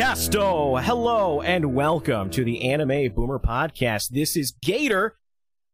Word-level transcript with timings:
Podcasto. 0.00 0.78
Hello 0.82 1.40
and 1.40 1.74
welcome 1.74 2.28
to 2.28 2.44
the 2.44 2.70
Anime 2.70 3.10
Boomer 3.14 3.38
Podcast. 3.38 4.10
This 4.10 4.36
is 4.36 4.52
Gator 4.60 5.16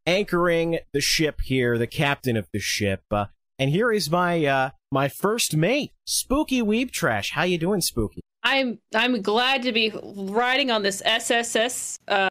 anchoring 0.06 0.78
the 0.92 1.00
ship 1.00 1.40
here, 1.42 1.76
the 1.76 1.88
captain 1.88 2.36
of 2.36 2.46
the 2.52 2.60
ship. 2.60 3.02
Uh, 3.10 3.24
and 3.58 3.68
here 3.68 3.90
is 3.90 4.12
my 4.12 4.46
uh, 4.46 4.70
my 4.92 5.08
first 5.08 5.56
mate, 5.56 5.90
Spooky 6.06 6.62
Weeb 6.62 6.92
Trash. 6.92 7.32
How 7.32 7.42
you 7.42 7.58
doing, 7.58 7.80
Spooky? 7.80 8.20
I'm 8.44 8.78
I'm 8.94 9.22
glad 9.22 9.62
to 9.64 9.72
be 9.72 9.92
riding 10.14 10.70
on 10.70 10.84
this 10.84 11.02
SSS 11.04 11.98
uh, 12.06 12.28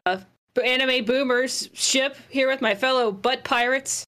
anime 0.64 1.04
boomers 1.04 1.68
ship 1.74 2.16
here 2.30 2.48
with 2.48 2.62
my 2.62 2.74
fellow 2.74 3.12
butt 3.12 3.44
pirates. 3.44 4.06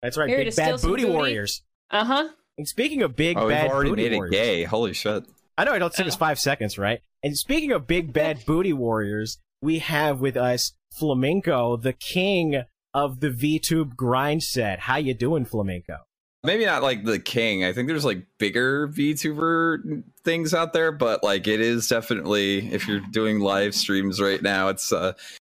That's 0.00 0.16
right, 0.16 0.28
Here 0.28 0.38
to 0.38 0.44
big 0.44 0.54
bad 0.54 0.80
booty, 0.80 1.02
booty. 1.02 1.04
warriors. 1.06 1.64
Uh 1.90 2.04
huh. 2.04 2.28
And 2.56 2.68
speaking 2.68 3.02
of 3.02 3.16
big 3.16 3.36
Oh, 3.36 3.46
we've 3.48 3.56
bad 3.56 3.68
already 3.68 3.90
booty 3.90 4.02
made 4.04 4.12
it 4.12 4.16
warriors, 4.16 4.30
gay. 4.32 4.62
Holy 4.62 4.92
shit. 4.92 5.24
I 5.58 5.64
know 5.64 5.72
I 5.72 5.78
don't 5.80 5.92
take 5.92 6.06
us 6.06 6.14
Oh. 6.14 6.18
five 6.18 6.38
seconds, 6.38 6.76
right? 6.78 7.00
And 7.22 7.36
speaking 7.36 7.72
of 7.72 7.86
big 7.86 8.12
bad 8.12 8.40
booty 8.46 8.72
warriors, 8.72 9.38
we 9.60 9.78
have 9.80 10.20
with 10.20 10.36
us 10.36 10.72
Flamenco, 10.92 11.76
the 11.76 11.92
king 11.92 12.64
of 12.94 13.20
the 13.20 13.30
VTube 13.30 13.96
grind 13.96 14.42
set. 14.42 14.80
How 14.80 14.96
you 14.96 15.14
doing, 15.14 15.44
Flamenco? 15.44 15.98
Maybe 16.44 16.64
not 16.64 16.82
like 16.82 17.04
the 17.04 17.18
king. 17.18 17.64
I 17.64 17.72
think 17.72 17.88
there's 17.88 18.04
like 18.04 18.24
bigger 18.38 18.88
VTuber 18.88 20.04
things 20.24 20.54
out 20.54 20.72
there, 20.72 20.92
but 20.92 21.24
like 21.24 21.46
it 21.48 21.60
is 21.60 21.88
definitely 21.88 22.72
if 22.72 22.86
you're 22.86 23.00
doing 23.10 23.40
live 23.40 23.74
streams 23.74 24.20
right 24.20 24.40
now, 24.40 24.68
it's 24.68 24.92
uh 24.92 25.14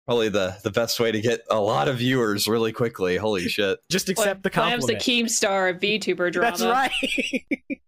probably 0.06 0.28
the 0.28 0.56
the 0.62 0.70
best 0.70 1.00
way 1.00 1.10
to 1.10 1.20
get 1.20 1.40
a 1.50 1.58
lot 1.58 1.88
of 1.88 1.98
viewers 1.98 2.46
really 2.46 2.72
quickly. 2.72 3.16
Holy 3.16 3.48
shit. 3.48 3.80
Just 3.90 4.08
accept 4.08 4.44
the 4.44 4.50
Clam's 4.50 4.86
compliment. 4.86 5.04
the 5.04 5.12
Keemstar 5.12 5.74
of 5.74 5.80
VTuber 5.80 6.32
drama. 6.32 6.56
That's 6.56 6.62
right. 6.62 7.44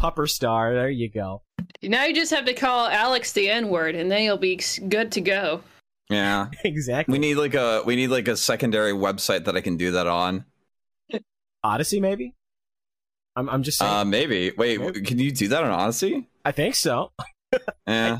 Pupper 0.00 0.28
star. 0.28 0.74
There 0.74 0.90
you 0.90 1.10
go. 1.10 1.42
Now 1.82 2.04
you 2.04 2.14
just 2.14 2.32
have 2.32 2.44
to 2.46 2.54
call 2.54 2.86
Alex 2.86 3.32
the 3.32 3.48
N 3.48 3.68
word, 3.68 3.94
and 3.94 4.10
then 4.10 4.22
you'll 4.22 4.36
be 4.38 4.60
good 4.88 5.12
to 5.12 5.20
go. 5.20 5.62
Yeah. 6.08 6.48
Exactly. 6.64 7.12
We 7.12 7.18
need 7.18 7.36
like 7.36 7.54
a 7.54 7.82
we 7.86 7.96
need 7.96 8.08
like 8.08 8.28
a 8.28 8.36
secondary 8.36 8.92
website 8.92 9.44
that 9.44 9.56
I 9.56 9.60
can 9.60 9.76
do 9.76 9.92
that 9.92 10.06
on. 10.06 10.44
Odysee, 11.64 12.00
maybe. 12.00 12.34
I'm. 13.36 13.48
I'm 13.48 13.62
just 13.62 13.78
saying. 13.78 13.92
Uh 13.92 14.04
maybe. 14.04 14.50
Wait, 14.56 14.80
Maybe. 14.80 15.02
can 15.02 15.18
you 15.18 15.30
do 15.30 15.48
that 15.48 15.62
on 15.62 15.70
Odysee? 15.70 16.26
I 16.44 16.52
think 16.52 16.74
so. 16.74 17.12
Yeah. 17.86 18.18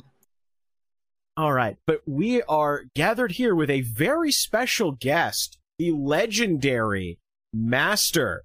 All 1.36 1.52
right, 1.52 1.76
but 1.86 2.00
we 2.06 2.42
are 2.42 2.82
gathered 2.96 3.32
here 3.32 3.54
with 3.54 3.70
a 3.70 3.80
very 3.82 4.32
special 4.32 4.90
guest, 4.92 5.58
the 5.78 5.92
legendary 5.92 7.18
master 7.54 8.42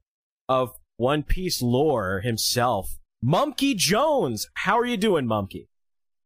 of 0.48 0.76
One 0.98 1.24
Piece 1.24 1.62
lore 1.62 2.22
himself, 2.22 2.98
Mumkey 3.24 3.76
Jones. 3.76 4.48
How 4.54 4.80
are 4.80 4.86
you 4.86 4.98
doing, 4.98 5.26
Mumkey? 5.26 5.68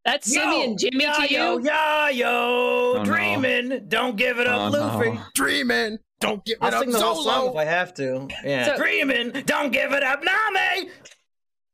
That's 0.05 0.31
Simian 0.31 0.77
Jimmy 0.77 1.05
to 1.05 1.27
you. 1.29 1.61
yeah, 1.63 2.09
yo, 2.09 2.27
Oh, 2.29 2.93
no. 2.97 3.03
dreaming. 3.03 3.85
Don't 3.87 4.15
give 4.15 4.39
it 4.39 4.47
up, 4.47 4.61
Oh, 4.61 4.69
no. 4.69 4.79
Luffy. 4.79 5.19
Dreaming. 5.35 5.97
Don't 6.19 6.43
give 6.45 6.57
I'll 6.61 6.81
sing 6.81 6.91
the 6.91 6.99
whole 6.99 7.23
song 7.23 7.49
if 7.49 7.55
I 7.55 7.65
have 7.65 7.93
to. 7.95 8.27
Yeah, 8.43 8.65
So- 8.65 8.77
dreaming. 8.77 9.31
Don't 9.45 9.71
give 9.71 9.91
it 9.91 10.03
up, 10.03 10.23
Nami. 10.23 10.89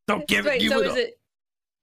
Don't 0.08 0.28
give 0.28 0.46
Wait, 0.46 0.58
it. 0.58 0.60
Give 0.62 0.72
so 0.72 0.80
it 0.82 0.86
is 0.86 0.92
up. 0.92 0.98
it 0.98 1.20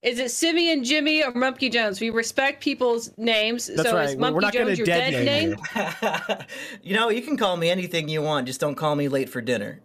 is 0.02 0.18
it 0.18 0.30
Simian 0.32 0.82
Jimmy 0.82 1.22
or 1.22 1.32
Mumkey 1.32 1.72
Jones? 1.72 2.00
We 2.00 2.10
respect 2.10 2.62
people's 2.62 3.10
names. 3.16 3.68
That's 3.68 3.88
so 3.88 3.94
right. 3.96 4.08
is 4.10 4.16
We're 4.16 4.30
Mumkey 4.32 4.40
not 4.40 4.52
gonna 4.52 4.64
Jones 4.66 4.78
your 4.78 4.86
dead 4.86 5.10
dead 5.12 5.24
name 5.24 5.50
name? 5.76 6.38
you 6.82 6.94
know, 6.96 7.08
you 7.08 7.22
can 7.22 7.36
call 7.36 7.56
me 7.56 7.70
anything 7.70 8.08
you 8.08 8.20
want. 8.22 8.46
Just 8.48 8.60
don't 8.60 8.74
call 8.74 8.96
me 8.96 9.08
late 9.08 9.28
for 9.28 9.40
dinner. 9.40 9.80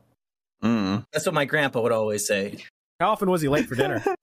Mm. 0.63 1.05
That's 1.11 1.25
what 1.25 1.35
my 1.35 1.45
grandpa 1.45 1.81
would 1.81 1.91
always 1.91 2.27
say. 2.27 2.57
How 2.99 3.09
often 3.11 3.29
was 3.29 3.41
he 3.41 3.47
late 3.47 3.67
for 3.67 3.75
dinner? 3.75 4.03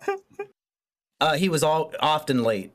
Uh, 1.21 1.37
he 1.37 1.49
was 1.49 1.63
all 1.63 1.93
often 2.01 2.43
late. 2.43 2.73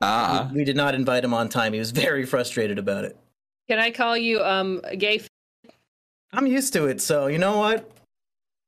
Ah. 0.00 0.50
We 0.54 0.62
did 0.62 0.76
not 0.76 0.94
invite 0.94 1.24
him 1.24 1.34
on 1.34 1.48
time. 1.48 1.72
He 1.72 1.78
was 1.78 1.90
very 1.90 2.24
frustrated 2.24 2.78
about 2.78 3.04
it. 3.04 3.16
Can 3.68 3.78
I 3.80 3.90
call 3.90 4.16
you 4.16 4.40
um 4.42 4.80
a 4.84 4.94
gay? 4.94 5.16
F- 5.16 5.28
I'm 6.32 6.46
used 6.46 6.72
to 6.74 6.86
it, 6.86 7.00
so 7.00 7.26
you 7.26 7.38
know 7.38 7.56
what? 7.56 7.90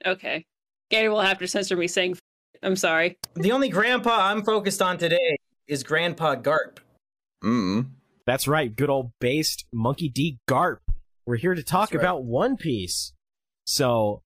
okay, 0.04 0.44
Gator 0.88 1.10
will 1.10 1.20
have 1.20 1.38
to 1.38 1.46
censor 1.46 1.76
me 1.76 1.86
saying. 1.86 2.12
F- 2.12 2.20
I'm 2.62 2.76
sorry. 2.76 3.18
The 3.34 3.52
only 3.52 3.68
grandpa 3.68 4.30
I'm 4.30 4.42
focused 4.42 4.82
on 4.82 4.98
today 4.98 5.36
is 5.68 5.82
Grandpa 5.84 6.34
Garp. 6.36 6.78
Mm. 7.44 7.90
That's 8.26 8.48
right. 8.48 8.74
Good 8.74 8.90
old 8.90 9.12
based 9.20 9.64
Monkey 9.72 10.08
D 10.08 10.38
Garp. 10.48 10.78
We're 11.24 11.36
here 11.36 11.54
to 11.54 11.62
talk 11.62 11.92
right. 11.92 12.00
about 12.00 12.24
One 12.24 12.56
Piece. 12.56 13.12
So 13.64 14.22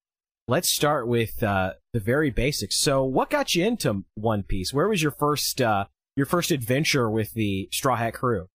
let's 0.46 0.68
start 0.68 1.06
with 1.06 1.42
uh, 1.42 1.74
the 1.92 2.00
very 2.00 2.30
basics. 2.30 2.76
So 2.76 3.04
what 3.04 3.30
got 3.30 3.54
you 3.54 3.64
into 3.64 4.04
One 4.14 4.42
Piece? 4.42 4.72
Where 4.72 4.88
was 4.88 5.02
your 5.02 5.12
first 5.12 5.60
uh, 5.60 5.86
your 6.16 6.26
first 6.26 6.50
adventure 6.50 7.10
with 7.10 7.32
the 7.32 7.68
Straw 7.72 7.96
Hat 7.96 8.14
crew? 8.14 8.48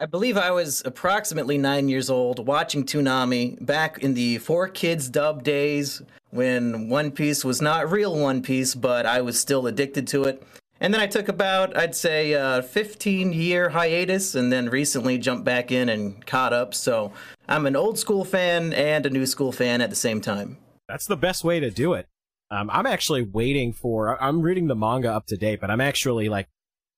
I 0.00 0.06
believe 0.06 0.36
I 0.36 0.52
was 0.52 0.82
approximately 0.84 1.58
nine 1.58 1.88
years 1.88 2.08
old 2.08 2.46
watching 2.46 2.84
Toonami 2.84 3.64
back 3.64 3.98
in 3.98 4.14
the 4.14 4.38
4Kids 4.38 5.10
dub 5.10 5.42
days 5.42 6.02
when 6.30 6.88
One 6.88 7.10
Piece 7.10 7.44
was 7.44 7.60
not 7.60 7.90
real 7.90 8.16
One 8.16 8.40
Piece, 8.40 8.76
but 8.76 9.06
I 9.06 9.22
was 9.22 9.40
still 9.40 9.66
addicted 9.66 10.06
to 10.08 10.24
it. 10.24 10.42
And 10.80 10.94
then 10.94 11.00
I 11.00 11.06
took 11.06 11.28
about, 11.28 11.76
I'd 11.76 11.94
say, 11.94 12.32
a 12.32 12.62
15 12.62 13.32
year 13.32 13.70
hiatus 13.70 14.34
and 14.34 14.52
then 14.52 14.68
recently 14.68 15.18
jumped 15.18 15.44
back 15.44 15.72
in 15.72 15.88
and 15.88 16.24
caught 16.24 16.52
up. 16.52 16.74
So 16.74 17.12
I'm 17.48 17.66
an 17.66 17.76
old 17.76 17.98
school 17.98 18.24
fan 18.24 18.72
and 18.72 19.04
a 19.04 19.10
new 19.10 19.26
school 19.26 19.52
fan 19.52 19.80
at 19.80 19.90
the 19.90 19.96
same 19.96 20.20
time. 20.20 20.58
That's 20.88 21.06
the 21.06 21.16
best 21.16 21.44
way 21.44 21.60
to 21.60 21.70
do 21.70 21.94
it. 21.94 22.06
Um, 22.50 22.70
I'm 22.72 22.86
actually 22.86 23.22
waiting 23.22 23.72
for. 23.72 24.20
I'm 24.22 24.40
reading 24.40 24.68
the 24.68 24.74
manga 24.74 25.12
up 25.12 25.26
to 25.26 25.36
date, 25.36 25.60
but 25.60 25.70
I'm 25.70 25.80
actually 25.80 26.28
like, 26.28 26.48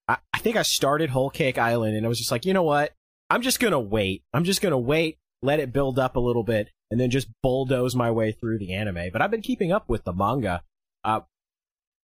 I, 0.06 0.18
I 0.32 0.38
think 0.38 0.56
I 0.56 0.62
started 0.62 1.10
Whole 1.10 1.30
Cake 1.30 1.58
Island, 1.58 1.97
and 1.97 2.06
I 2.06 2.08
was 2.08 2.18
just 2.18 2.30
like, 2.30 2.44
you 2.44 2.52
know 2.52 2.62
what? 2.62 2.92
I'm 3.30 3.42
just 3.42 3.58
gonna 3.58 3.80
wait. 3.80 4.22
I'm 4.32 4.44
just 4.44 4.60
gonna 4.60 4.78
wait, 4.78 5.18
let 5.42 5.58
it 5.58 5.72
build 5.72 5.98
up 5.98 6.14
a 6.14 6.20
little 6.20 6.44
bit, 6.44 6.70
and 6.91 7.00
then 7.00 7.10
just 7.10 7.28
bulldoze 7.42 7.97
my 7.97 8.10
way 8.10 8.30
through 8.32 8.58
the 8.58 8.72
anime. 8.72 9.10
But 9.12 9.22
I've 9.22 9.30
been 9.30 9.42
keeping 9.42 9.72
up 9.72 9.88
with 9.88 10.04
the 10.04 10.12
manga. 10.12 10.62
Uh, 11.02 11.20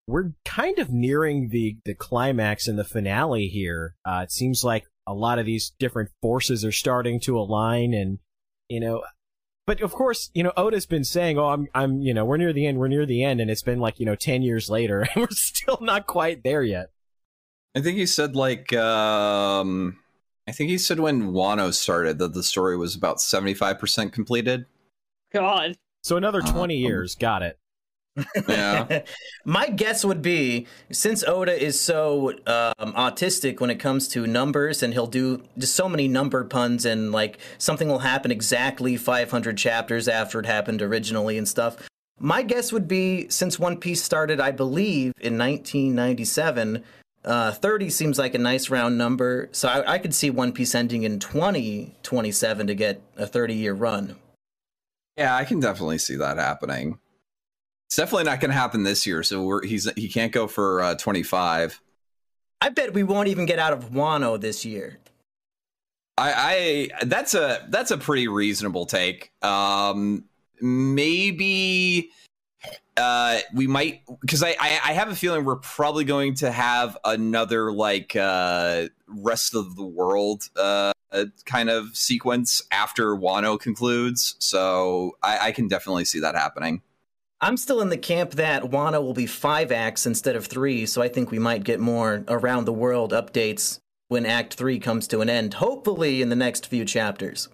we're 0.06 0.32
kind 0.44 0.78
of 0.78 0.90
nearing 0.90 1.48
the 1.48 1.78
the 1.84 1.94
climax 1.94 2.68
and 2.68 2.78
the 2.78 2.84
finale 2.84 3.48
here. 3.48 3.96
Uh, 4.04 4.20
it 4.22 4.32
seems 4.32 4.62
like 4.62 4.86
a 5.06 5.14
lot 5.14 5.38
of 5.38 5.46
these 5.46 5.72
different 5.78 6.10
forces 6.22 6.64
are 6.64 6.72
starting 6.72 7.20
to 7.20 7.38
align, 7.38 7.92
and 7.94 8.18
you 8.68 8.80
know, 8.80 9.02
but 9.66 9.80
of 9.80 9.92
course, 9.92 10.30
you 10.34 10.42
know, 10.42 10.52
Oda's 10.56 10.86
been 10.86 11.04
saying, 11.04 11.38
"Oh, 11.38 11.46
I'm, 11.48 11.66
I'm, 11.74 12.00
you 12.02 12.14
know, 12.14 12.24
we're 12.24 12.36
near 12.36 12.52
the 12.52 12.66
end, 12.66 12.78
we're 12.78 12.88
near 12.88 13.06
the 13.06 13.24
end," 13.24 13.40
and 13.40 13.50
it's 13.50 13.62
been 13.62 13.80
like, 13.80 13.98
you 13.98 14.06
know, 14.06 14.14
ten 14.14 14.42
years 14.42 14.70
later, 14.70 15.00
and 15.14 15.22
we're 15.22 15.28
still 15.30 15.78
not 15.80 16.06
quite 16.06 16.44
there 16.44 16.62
yet. 16.62 16.90
I 17.74 17.80
think 17.80 17.98
he 17.98 18.06
said 18.06 18.34
like 18.34 18.72
um 18.72 19.98
I 20.48 20.52
think 20.52 20.70
he 20.70 20.78
said 20.78 20.98
when 21.00 21.32
Wano 21.32 21.74
started 21.74 22.18
that 22.18 22.32
the 22.32 22.42
story 22.42 22.76
was 22.76 22.94
about 22.94 23.18
75% 23.18 24.12
completed. 24.12 24.66
God. 25.32 25.76
So 26.02 26.16
another 26.16 26.40
Uh, 26.40 26.52
twenty 26.52 26.76
um, 26.76 26.88
years, 26.88 27.16
got 27.16 27.42
it. 27.42 27.58
Yeah. 28.48 29.02
My 29.44 29.68
guess 29.68 30.04
would 30.04 30.22
be 30.22 30.66
since 30.90 31.22
Oda 31.24 31.62
is 31.62 31.80
so 31.80 32.30
um, 32.46 32.92
autistic 32.94 33.60
when 33.60 33.70
it 33.70 33.76
comes 33.76 34.08
to 34.08 34.26
numbers, 34.26 34.82
and 34.82 34.92
he'll 34.92 35.06
do 35.06 35.42
just 35.58 35.74
so 35.74 35.88
many 35.88 36.08
number 36.08 36.44
puns, 36.44 36.84
and 36.84 37.12
like 37.12 37.38
something 37.58 37.88
will 37.88 38.00
happen 38.00 38.30
exactly 38.30 38.96
500 38.96 39.56
chapters 39.56 40.08
after 40.08 40.40
it 40.40 40.46
happened 40.46 40.82
originally 40.82 41.38
and 41.38 41.46
stuff. 41.46 41.76
My 42.18 42.42
guess 42.42 42.72
would 42.72 42.88
be 42.88 43.28
since 43.28 43.58
One 43.58 43.78
Piece 43.78 44.02
started, 44.02 44.40
I 44.40 44.50
believe, 44.50 45.12
in 45.20 45.36
1997, 45.36 46.82
uh, 47.26 47.52
30 47.52 47.90
seems 47.90 48.18
like 48.18 48.34
a 48.34 48.38
nice 48.38 48.70
round 48.70 48.96
number. 48.96 49.48
So 49.52 49.68
I, 49.68 49.94
I 49.94 49.98
could 49.98 50.14
see 50.14 50.30
One 50.30 50.52
Piece 50.52 50.74
ending 50.74 51.02
in 51.02 51.18
2027 51.18 52.66
to 52.68 52.74
get 52.74 53.02
a 53.16 53.26
30 53.26 53.54
year 53.54 53.74
run. 53.74 54.16
Yeah, 55.16 55.34
I 55.34 55.44
can 55.44 55.60
definitely 55.60 55.98
see 55.98 56.16
that 56.16 56.38
happening. 56.38 56.98
It's 57.86 57.96
definitely 57.96 58.24
not 58.24 58.40
going 58.40 58.50
to 58.50 58.56
happen 58.56 58.82
this 58.82 59.06
year, 59.06 59.22
so 59.22 59.42
we're, 59.42 59.64
he's 59.64 59.90
he 59.94 60.08
can't 60.08 60.32
go 60.32 60.48
for 60.48 60.82
uh, 60.82 60.94
25. 60.96 61.80
I 62.60 62.68
bet 62.70 62.92
we 62.92 63.04
won't 63.04 63.28
even 63.28 63.46
get 63.46 63.58
out 63.58 63.72
of 63.72 63.90
Wano 63.90 64.40
this 64.40 64.64
year. 64.64 64.98
I, 66.18 66.88
I 67.00 67.04
that's 67.04 67.34
a 67.34 67.66
that's 67.68 67.90
a 67.90 67.98
pretty 67.98 68.26
reasonable 68.26 68.86
take. 68.86 69.30
Um, 69.42 70.24
maybe 70.60 72.10
uh, 72.96 73.38
we 73.54 73.66
might 73.66 74.00
because 74.20 74.42
I, 74.42 74.56
I 74.58 74.80
I 74.84 74.92
have 74.94 75.08
a 75.08 75.14
feeling 75.14 75.44
we're 75.44 75.56
probably 75.56 76.04
going 76.04 76.34
to 76.36 76.50
have 76.50 76.96
another 77.04 77.70
like 77.70 78.16
uh, 78.16 78.86
rest 79.06 79.54
of 79.54 79.76
the 79.76 79.84
world 79.84 80.48
uh, 80.56 80.92
kind 81.44 81.70
of 81.70 81.96
sequence 81.96 82.62
after 82.70 83.14
Wano 83.14 83.60
concludes. 83.60 84.36
So 84.38 85.18
I, 85.22 85.48
I 85.48 85.52
can 85.52 85.68
definitely 85.68 86.06
see 86.06 86.20
that 86.20 86.34
happening. 86.34 86.82
I'm 87.40 87.56
still 87.56 87.80
in 87.82 87.90
the 87.90 87.98
camp 87.98 88.32
that 88.32 88.62
Wano 88.62 89.02
will 89.02 89.14
be 89.14 89.26
five 89.26 89.70
acts 89.70 90.06
instead 90.06 90.36
of 90.36 90.46
three, 90.46 90.86
so 90.86 91.02
I 91.02 91.08
think 91.08 91.30
we 91.30 91.38
might 91.38 91.64
get 91.64 91.80
more 91.80 92.24
around 92.28 92.64
the 92.64 92.72
world 92.72 93.12
updates 93.12 93.78
when 94.08 94.24
Act 94.24 94.54
Three 94.54 94.78
comes 94.78 95.06
to 95.08 95.20
an 95.20 95.28
end, 95.28 95.54
hopefully 95.54 96.22
in 96.22 96.28
the 96.28 96.36
next 96.36 96.66
few 96.66 96.84
chapters. 96.84 97.48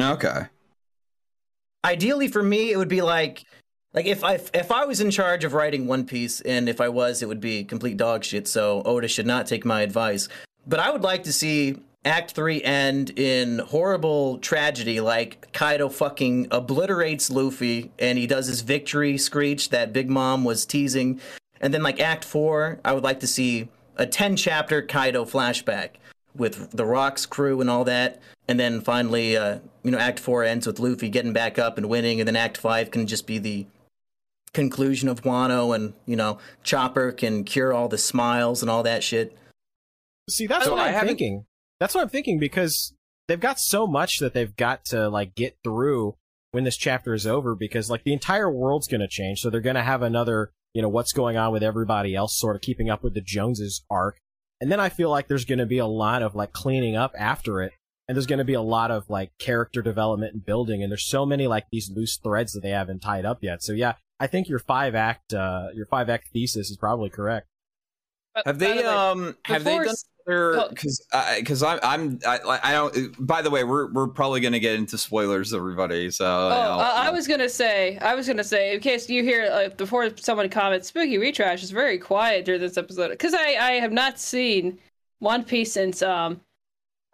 Okay. 0.00 0.46
Ideally 1.84 2.28
for 2.28 2.42
me, 2.42 2.72
it 2.72 2.76
would 2.76 2.88
be 2.88 3.02
like 3.02 3.44
like 3.94 4.06
if 4.06 4.24
I 4.24 4.40
if 4.54 4.72
I 4.72 4.86
was 4.86 5.00
in 5.00 5.10
charge 5.10 5.44
of 5.44 5.52
writing 5.52 5.86
One 5.86 6.04
Piece, 6.04 6.40
and 6.40 6.68
if 6.68 6.80
I 6.80 6.88
was, 6.88 7.22
it 7.22 7.28
would 7.28 7.40
be 7.40 7.64
complete 7.64 7.96
dog 7.96 8.24
shit. 8.24 8.48
So 8.48 8.82
Oda 8.84 9.06
should 9.08 9.26
not 9.26 9.46
take 9.46 9.64
my 9.64 9.82
advice. 9.82 10.28
But 10.66 10.80
I 10.80 10.90
would 10.90 11.02
like 11.02 11.24
to 11.24 11.32
see 11.32 11.76
Act 12.04 12.32
Three 12.32 12.60
end 12.62 13.10
in 13.18 13.60
horrible 13.60 14.38
tragedy, 14.38 15.00
like 15.00 15.52
Kaido 15.52 15.88
fucking 15.88 16.48
obliterates 16.50 17.30
Luffy, 17.30 17.92
and 17.98 18.18
he 18.18 18.26
does 18.26 18.46
his 18.48 18.62
victory 18.62 19.16
screech 19.18 19.70
that 19.70 19.92
Big 19.92 20.10
Mom 20.10 20.42
was 20.44 20.66
teasing. 20.66 21.20
And 21.60 21.72
then 21.72 21.82
like 21.84 22.00
Act 22.00 22.24
Four, 22.24 22.80
I 22.84 22.92
would 22.92 23.04
like 23.04 23.20
to 23.20 23.26
see 23.28 23.68
a 23.96 24.04
ten 24.06 24.34
chapter 24.36 24.82
Kaido 24.82 25.24
flashback 25.24 25.90
with 26.34 26.72
the 26.72 26.84
Rocks 26.84 27.24
crew 27.24 27.60
and 27.60 27.70
all 27.70 27.84
that. 27.84 28.20
And 28.48 28.58
then 28.58 28.80
finally, 28.80 29.36
uh, 29.36 29.60
you 29.84 29.92
know, 29.92 29.98
Act 29.98 30.18
Four 30.18 30.42
ends 30.42 30.66
with 30.66 30.80
Luffy 30.80 31.08
getting 31.08 31.32
back 31.32 31.56
up 31.56 31.78
and 31.78 31.88
winning, 31.88 32.20
and 32.20 32.26
then 32.26 32.34
Act 32.34 32.56
Five 32.58 32.90
can 32.90 33.06
just 33.06 33.28
be 33.28 33.38
the 33.38 33.66
conclusion 34.52 35.08
of 35.08 35.22
Wano, 35.22 35.72
and 35.72 35.94
you 36.04 36.16
know, 36.16 36.38
Chopper 36.64 37.12
can 37.12 37.44
cure 37.44 37.72
all 37.72 37.86
the 37.86 37.96
smiles 37.96 38.60
and 38.60 38.68
all 38.68 38.82
that 38.82 39.04
shit. 39.04 39.36
See, 40.28 40.48
that's 40.48 40.64
So 40.64 40.72
what 40.72 40.80
I 40.80 40.88
I'm 40.88 40.94
haven't- 40.94 41.08
thinking. 41.10 41.44
That's 41.82 41.96
what 41.96 42.02
I'm 42.02 42.10
thinking 42.10 42.38
because 42.38 42.94
they've 43.26 43.40
got 43.40 43.58
so 43.58 43.88
much 43.88 44.18
that 44.20 44.34
they've 44.34 44.54
got 44.54 44.84
to 44.84 45.08
like 45.08 45.34
get 45.34 45.56
through 45.64 46.14
when 46.52 46.62
this 46.62 46.76
chapter 46.76 47.12
is 47.12 47.26
over 47.26 47.56
because 47.56 47.90
like 47.90 48.04
the 48.04 48.12
entire 48.12 48.48
world's 48.48 48.86
going 48.86 49.00
to 49.00 49.08
change. 49.08 49.40
So 49.40 49.50
they're 49.50 49.60
going 49.60 49.74
to 49.74 49.82
have 49.82 50.00
another, 50.00 50.52
you 50.74 50.80
know, 50.82 50.88
what's 50.88 51.12
going 51.12 51.36
on 51.36 51.52
with 51.52 51.64
everybody 51.64 52.14
else 52.14 52.38
sort 52.38 52.54
of 52.54 52.62
keeping 52.62 52.88
up 52.88 53.02
with 53.02 53.14
the 53.14 53.20
Joneses 53.20 53.84
arc. 53.90 54.18
And 54.60 54.70
then 54.70 54.78
I 54.78 54.90
feel 54.90 55.10
like 55.10 55.26
there's 55.26 55.44
going 55.44 55.58
to 55.58 55.66
be 55.66 55.78
a 55.78 55.86
lot 55.86 56.22
of 56.22 56.36
like 56.36 56.52
cleaning 56.52 56.94
up 56.94 57.14
after 57.18 57.60
it. 57.60 57.72
And 58.06 58.14
there's 58.14 58.28
going 58.28 58.38
to 58.38 58.44
be 58.44 58.54
a 58.54 58.62
lot 58.62 58.92
of 58.92 59.10
like 59.10 59.32
character 59.40 59.82
development 59.82 60.34
and 60.34 60.46
building. 60.46 60.84
And 60.84 60.92
there's 60.92 61.10
so 61.10 61.26
many 61.26 61.48
like 61.48 61.66
these 61.72 61.90
loose 61.92 62.16
threads 62.16 62.52
that 62.52 62.60
they 62.60 62.70
haven't 62.70 63.00
tied 63.00 63.24
up 63.24 63.42
yet. 63.42 63.60
So 63.60 63.72
yeah, 63.72 63.94
I 64.20 64.28
think 64.28 64.48
your 64.48 64.60
five 64.60 64.94
act, 64.94 65.34
uh, 65.34 65.70
your 65.74 65.86
five 65.86 66.08
act 66.08 66.28
thesis 66.32 66.70
is 66.70 66.76
probably 66.76 67.10
correct. 67.10 67.48
But 68.34 68.46
Have 68.46 68.58
they 68.60 68.76
the 68.76 68.82
way, 68.82 68.86
um 68.86 69.36
have 69.46 69.64
they 69.64 69.78
done 69.78 69.88
s- 69.88 70.04
other. 70.04 70.11
Because 70.24 71.06
because 71.38 71.62
I'm 71.62 71.78
I'm 71.82 72.18
I, 72.26 72.58
I 72.62 72.72
don't 72.72 73.26
by 73.26 73.42
the 73.42 73.50
way 73.50 73.64
we're 73.64 73.92
we're 73.92 74.08
probably 74.08 74.40
gonna 74.40 74.58
get 74.58 74.74
into 74.74 74.96
spoilers 74.98 75.52
everybody 75.52 76.10
so 76.10 76.24
Oh, 76.24 76.48
you 76.48 76.54
know, 76.54 76.78
I, 76.78 77.08
I 77.08 77.10
was 77.10 77.26
gonna 77.26 77.48
say, 77.48 77.98
I 77.98 78.14
was 78.14 78.26
gonna 78.26 78.44
say, 78.44 78.74
in 78.74 78.80
case 78.80 79.08
you 79.08 79.22
hear 79.22 79.50
like 79.50 79.76
before 79.76 80.10
someone 80.16 80.48
comments, 80.48 80.88
"Spooky 80.88 81.18
Weebtrash" 81.18 81.62
is 81.62 81.70
very 81.70 81.98
quiet 81.98 82.44
during 82.44 82.60
this 82.60 82.76
episode 82.76 83.10
because 83.10 83.34
I 83.34 83.56
I 83.60 83.70
have 83.72 83.92
not 83.92 84.18
seen 84.18 84.78
One 85.18 85.44
Piece 85.44 85.72
since 85.72 86.02
um 86.02 86.40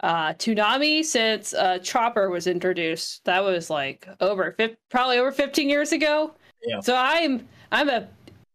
uh 0.01 0.33
Toonami 0.35 1.05
since 1.05 1.55
uh 1.55 1.79
Chopper 1.79 2.31
was 2.31 2.47
introduced. 2.47 3.25
That 3.25 3.43
was 3.43 3.71
like 3.71 4.09
over 4.21 4.53
fif- 4.53 4.77
probably 4.91 5.19
over 5.19 5.33
fifteen 5.33 5.69
years 5.69 5.93
ago. 5.93 6.35
Yeah. 6.67 6.81
So 6.81 6.95
I'm 6.97 7.49
I'm 7.73 7.89
a 7.89 8.09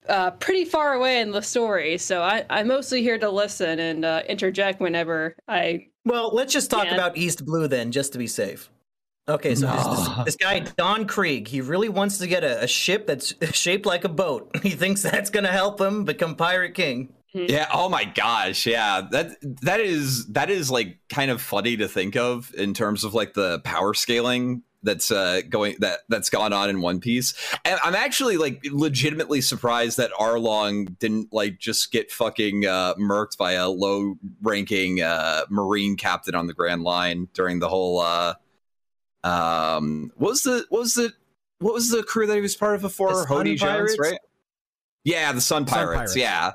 uh, 0.09 0.31
pretty 0.31 0.65
far 0.65 0.93
away 0.93 1.21
in 1.21 1.31
the 1.31 1.41
story, 1.41 1.97
so 1.97 2.21
I 2.21 2.45
I'm 2.49 2.67
mostly 2.67 3.01
here 3.01 3.17
to 3.17 3.29
listen 3.29 3.79
and 3.79 4.03
uh, 4.05 4.21
interject 4.27 4.79
whenever 4.81 5.35
I 5.47 5.87
Well, 6.05 6.31
let's 6.33 6.53
just 6.53 6.69
talk 6.69 6.85
Yeah. 6.85 6.93
about 6.95 7.17
East 7.17 7.45
Blue 7.45 7.67
then, 7.67 7.91
just 7.91 8.11
to 8.13 8.17
be 8.19 8.27
safe. 8.27 8.69
Okay, 9.29 9.55
so 9.55 9.67
this, 9.67 9.85
this, 9.85 10.25
this 10.25 10.35
guy 10.35 10.59
Don 10.77 11.07
Krieg, 11.07 11.47
he 11.47 11.61
really 11.61 11.87
wants 11.87 12.17
to 12.17 12.27
get 12.27 12.43
a, 12.43 12.63
a 12.63 12.67
ship 12.67 13.07
that's 13.07 13.33
shaped 13.57 13.85
like 13.85 14.03
a 14.03 14.09
boat. 14.09 14.51
He 14.63 14.71
thinks 14.71 15.01
that's 15.01 15.29
gonna 15.29 15.47
help 15.51 15.79
him 15.79 16.03
become 16.03 16.35
Pirate 16.35 16.73
King. 16.73 17.13
yeah 17.33 17.67
oh 17.73 17.89
my 17.89 18.03
gosh 18.03 18.67
yeah 18.67 19.01
that 19.09 19.29
that 19.63 19.79
is 19.79 20.27
that 20.27 20.51
is 20.51 20.69
like 20.69 20.99
kind 21.09 21.31
of 21.31 21.41
funny 21.41 21.75
to 21.77 21.87
think 21.87 22.15
of 22.15 22.53
in 22.55 22.75
terms 22.75 23.03
of 23.03 23.15
like 23.15 23.33
the 23.33 23.59
power 23.61 23.95
scaling 23.95 24.61
that's 24.83 25.11
uh 25.11 25.41
going 25.49 25.75
that 25.79 25.99
that's 26.09 26.29
gone 26.29 26.53
on 26.53 26.69
in 26.69 26.81
one 26.81 26.99
piece 26.99 27.33
and 27.65 27.79
i'm 27.83 27.95
actually 27.95 28.37
like 28.37 28.61
legitimately 28.71 29.41
surprised 29.41 29.97
that 29.97 30.11
arlong 30.19 30.97
didn't 30.99 31.31
like 31.33 31.57
just 31.57 31.91
get 31.91 32.11
fucking 32.11 32.65
uh 32.65 32.93
murked 32.95 33.37
by 33.37 33.53
a 33.53 33.69
low 33.69 34.15
ranking 34.41 35.01
uh 35.01 35.43
marine 35.49 35.95
captain 35.95 36.35
on 36.35 36.47
the 36.47 36.53
grand 36.53 36.83
line 36.83 37.27
during 37.33 37.59
the 37.59 37.69
whole 37.69 37.99
uh 37.99 38.33
um 39.23 40.11
what 40.15 40.29
was 40.29 40.43
the 40.43 40.65
what 40.69 40.79
was 40.79 40.93
the 40.93 41.13
what 41.63 41.73
was 41.73 41.89
the 41.89 42.03
crew 42.03 42.27
that 42.27 42.35
he 42.35 42.41
was 42.41 42.55
part 42.55 42.75
of 42.75 42.81
before 42.81 43.25
Hody 43.25 43.57
Pirates? 43.57 43.95
Jones, 43.95 43.97
right? 43.99 44.19
Yeah, 45.05 45.31
the 45.31 45.41
Sun 45.41 45.65
Sun 45.65 45.73
Pirates. 45.73 45.95
Pirates. 45.95 46.15
Yeah. 46.15 46.51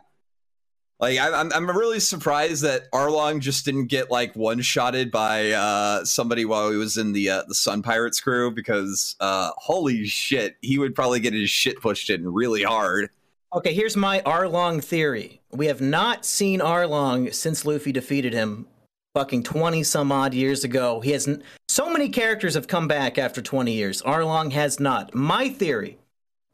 Like 1.00 1.18
I'm, 1.18 1.52
I'm 1.52 1.70
really 1.70 2.00
surprised 2.00 2.62
that 2.64 2.90
Arlong 2.90 3.38
just 3.40 3.64
didn't 3.64 3.86
get 3.86 4.10
like 4.10 4.34
one 4.34 4.60
shotted 4.62 5.12
by 5.12 5.52
uh, 5.52 6.04
somebody 6.04 6.44
while 6.44 6.70
he 6.70 6.76
was 6.76 6.96
in 6.96 7.12
the 7.12 7.30
uh, 7.30 7.42
the 7.46 7.54
Sun 7.54 7.82
Pirates 7.82 8.20
crew 8.20 8.50
because 8.50 9.14
uh, 9.20 9.50
holy 9.56 10.04
shit, 10.06 10.56
he 10.60 10.78
would 10.78 10.96
probably 10.96 11.20
get 11.20 11.34
his 11.34 11.50
shit 11.50 11.80
pushed 11.80 12.10
in 12.10 12.32
really 12.32 12.64
hard. 12.64 13.10
Okay, 13.52 13.72
here's 13.72 13.96
my 13.96 14.20
Arlong 14.26 14.82
theory. 14.82 15.40
We 15.52 15.66
have 15.66 15.80
not 15.80 16.26
seen 16.26 16.60
Arlong 16.60 17.32
since 17.32 17.64
Luffy 17.64 17.92
defeated 17.92 18.34
him 18.34 18.66
fucking 19.14 19.42
20 19.44 19.82
some 19.84 20.12
odd 20.12 20.34
years 20.34 20.64
ago. 20.64 21.00
He 21.00 21.12
has 21.12 21.26
n- 21.26 21.42
so 21.68 21.88
many 21.90 22.08
characters 22.08 22.54
have 22.54 22.68
come 22.68 22.88
back 22.88 23.18
after 23.18 23.40
20 23.40 23.72
years. 23.72 24.02
Arlong 24.02 24.52
has 24.52 24.78
not. 24.78 25.14
My 25.14 25.48
theory. 25.48 25.98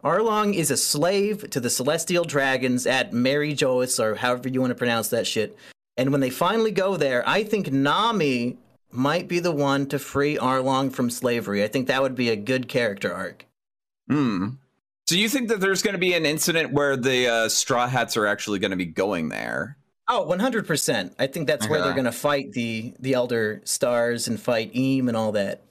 Arlong 0.04 0.54
is 0.54 0.70
a 0.70 0.76
slave 0.76 1.48
to 1.50 1.60
the 1.60 1.70
celestial 1.70 2.24
dragons 2.24 2.86
at 2.86 3.14
Mary 3.14 3.54
Geoise 3.54 3.98
or 3.98 4.16
however 4.16 4.48
you 4.50 4.60
want 4.60 4.70
to 4.70 4.74
pronounce 4.74 5.08
that 5.08 5.26
shit. 5.26 5.56
And 5.96 6.12
when 6.12 6.20
they 6.20 6.30
finally 6.30 6.72
go 6.72 6.96
there, 6.96 7.26
I 7.26 7.42
think 7.42 7.72
Nami 7.72 8.58
might 8.90 9.28
be 9.28 9.40
the 9.40 9.52
one 9.52 9.86
to 9.86 9.98
free 9.98 10.36
Arlong 10.36 10.92
from 10.92 11.08
slavery. 11.08 11.64
I 11.64 11.68
think 11.68 11.86
that 11.88 12.02
would 12.02 12.14
be 12.14 12.28
a 12.28 12.36
good 12.36 12.68
character 12.68 13.14
arc. 13.14 13.46
Hmm. 14.08 14.48
So 15.06 15.14
you 15.14 15.28
think 15.28 15.48
that 15.48 15.60
there's 15.60 15.82
going 15.82 15.94
to 15.94 15.98
be 15.98 16.14
an 16.14 16.26
incident 16.26 16.72
where 16.72 16.96
the 16.96 17.28
uh, 17.28 17.48
Straw 17.48 17.86
Hats 17.86 18.16
are 18.16 18.26
actually 18.26 18.58
going 18.58 18.70
to 18.70 18.76
be 18.76 18.86
going 18.86 19.30
there? 19.30 19.78
Oh, 20.08 20.26
100%. 20.28 21.14
I 21.18 21.26
think 21.26 21.46
that's 21.46 21.66
where 21.66 21.80
they're 21.82 21.92
going 21.92 22.04
to 22.04 22.12
fight 22.12 22.52
the 22.52 22.92
the 23.00 23.14
elder 23.14 23.62
stars 23.64 24.28
and 24.28 24.38
fight 24.38 24.70
Im 24.74 25.08
and 25.08 25.16
all 25.16 25.32
that. 25.32 25.62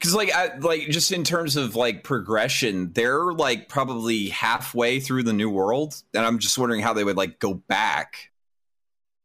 Because 0.00 0.14
like 0.14 0.32
I, 0.32 0.56
like 0.56 0.88
just 0.88 1.12
in 1.12 1.24
terms 1.24 1.56
of 1.56 1.76
like 1.76 2.04
progression 2.04 2.92
they're 2.94 3.34
like 3.34 3.68
probably 3.68 4.30
halfway 4.30 4.98
through 4.98 5.24
the 5.24 5.34
new 5.34 5.50
world 5.50 6.02
and 6.14 6.24
i'm 6.24 6.38
just 6.38 6.56
wondering 6.56 6.80
how 6.80 6.94
they 6.94 7.04
would 7.04 7.18
like 7.18 7.38
go 7.38 7.52
back 7.52 8.30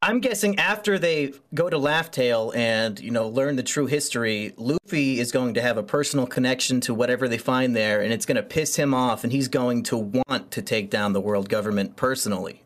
I'm 0.02 0.20
guessing 0.20 0.60
after 0.60 1.00
they 1.00 1.34
go 1.56 1.68
to 1.68 1.80
Laugh 1.80 2.12
Tale 2.12 2.54
and, 2.56 3.00
you 3.00 3.10
know, 3.10 3.28
learn 3.28 3.56
the 3.56 3.64
true 3.64 3.88
history, 3.88 4.54
Luffy 4.56 5.20
is 5.20 5.32
going 5.32 5.56
to 5.56 5.64
have 5.64 5.80
a 5.80 5.84
personal 5.84 6.28
connection 6.28 6.80
to 6.82 6.94
whatever 6.94 7.28
they 7.28 7.40
find 7.40 7.76
there 7.76 8.02
and 8.02 8.14
it's 8.14 8.28
going 8.28 8.36
to 8.36 8.44
piss 8.44 8.76
him 8.76 8.94
off 8.94 9.24
and 9.24 9.34
he's 9.34 9.48
going 9.48 9.82
to 9.84 9.98
want 9.98 10.52
to 10.52 10.62
take 10.62 10.92
down 10.92 11.14
the 11.14 11.22
world 11.22 11.50
government 11.50 11.96
personally. 11.96 12.62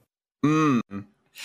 mm. 0.46 0.82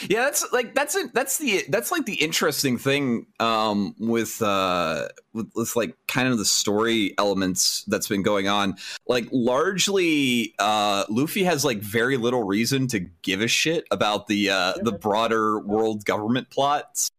Yeah 0.09 0.21
that's 0.25 0.45
like 0.53 0.75
that's 0.75 0.95
a, 0.97 1.09
that's 1.13 1.39
the 1.39 1.65
that's 1.69 1.93
like 1.93 2.05
the 2.07 2.15
interesting 2.15 2.79
thing 2.79 3.27
um 3.41 3.95
with 3.99 4.43
uh 4.43 5.09
with, 5.33 5.51
with 5.55 5.77
like 5.77 5.97
kind 6.09 6.29
of 6.29 6.39
the 6.39 6.45
story 6.45 7.15
elements 7.19 7.85
that's 7.89 8.09
been 8.09 8.23
going 8.23 8.49
on. 8.49 8.77
Like 9.07 9.29
largely 9.33 10.55
uh 10.59 11.05
luffy 11.09 11.45
has 11.45 11.65
like 11.65 11.79
very 11.79 12.17
little 12.17 12.45
reason 12.45 12.87
to 12.89 13.01
give 13.23 13.41
a 13.41 13.49
shit 13.49 13.85
about 13.91 14.27
the 14.27 14.51
uh 14.51 14.75
the 14.83 14.93
broader 14.93 15.59
world 15.61 16.05
government 16.05 16.51
plots. 16.51 17.11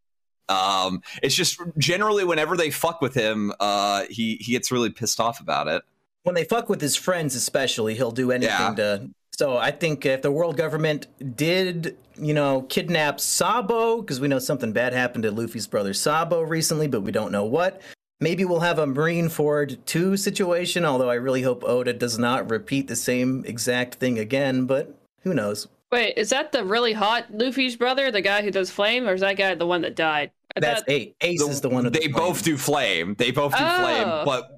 Um 0.48 1.02
it's 1.22 1.34
just 1.34 1.60
generally 1.76 2.24
whenever 2.24 2.56
they 2.56 2.70
fuck 2.70 3.00
with 3.00 3.14
him 3.14 3.52
uh 3.58 4.04
he 4.10 4.36
he 4.36 4.52
gets 4.52 4.70
really 4.70 4.90
pissed 4.90 5.20
off 5.20 5.40
about 5.40 5.68
it. 5.68 5.82
When 6.22 6.34
they 6.34 6.44
fuck 6.44 6.68
with 6.68 6.80
his 6.80 6.96
friends 6.96 7.34
especially, 7.34 7.94
he'll 7.94 8.10
do 8.10 8.30
anything 8.32 8.50
Yeah. 8.50 8.74
to 8.74 9.10
So 9.38 9.56
I 9.56 9.70
think 9.70 10.06
if 10.06 10.22
the 10.22 10.30
world 10.30 10.56
government 10.56 11.06
did, 11.36 11.96
you 12.18 12.34
know, 12.34 12.62
kidnap 12.62 13.20
Sabo, 13.20 14.00
because 14.00 14.20
we 14.20 14.28
know 14.28 14.38
something 14.38 14.72
bad 14.72 14.92
happened 14.92 15.24
to 15.24 15.30
Luffy's 15.30 15.66
brother 15.66 15.92
Sabo 15.94 16.42
recently, 16.42 16.86
but 16.88 17.00
we 17.02 17.12
don't 17.12 17.32
know 17.32 17.44
what. 17.44 17.80
Maybe 18.20 18.44
we'll 18.44 18.60
have 18.60 18.78
a 18.78 18.86
Marineford 18.86 19.84
2 19.84 20.16
situation, 20.16 20.84
although 20.84 21.10
I 21.10 21.14
really 21.14 21.42
hope 21.42 21.62
Oda 21.64 21.92
does 21.92 22.18
not 22.18 22.50
repeat 22.50 22.88
the 22.88 22.96
same 22.96 23.44
exact 23.46 23.96
thing 23.96 24.18
again, 24.18 24.64
but 24.64 24.94
who 25.22 25.34
knows? 25.34 25.68
Wait, 25.92 26.14
is 26.16 26.30
that 26.30 26.50
the 26.52 26.64
really 26.64 26.94
hot 26.94 27.26
Luffy's 27.30 27.76
brother, 27.76 28.10
the 28.10 28.22
guy 28.22 28.42
who 28.42 28.50
does 28.50 28.70
flame, 28.70 29.06
or 29.06 29.12
is 29.14 29.20
that 29.20 29.36
guy 29.36 29.54
the 29.54 29.66
one 29.66 29.82
that 29.82 29.94
died? 29.96 30.30
I 30.56 30.60
That's 30.60 30.80
thought- 30.80 30.90
Ace. 30.90 31.12
Ace 31.20 31.42
is 31.42 31.60
the 31.60 31.68
one. 31.68 31.84
who 31.84 31.90
they 31.90 32.06
does 32.08 32.12
both 32.16 32.38
flame. 32.42 32.54
do 32.54 32.56
flame 32.56 33.14
they 33.18 33.30
both 33.30 33.52
do 33.52 33.62
Oh. 33.62 33.82
flame 33.82 34.24
but 34.24 34.50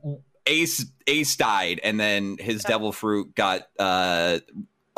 Ace 0.47 0.87
Ace 1.09 1.37
died, 1.37 1.81
and 1.83 1.99
then 1.99 2.37
his 2.39 2.63
devil 2.63 2.93
fruit 2.93 3.35
got, 3.35 3.67
uh, 3.79 4.39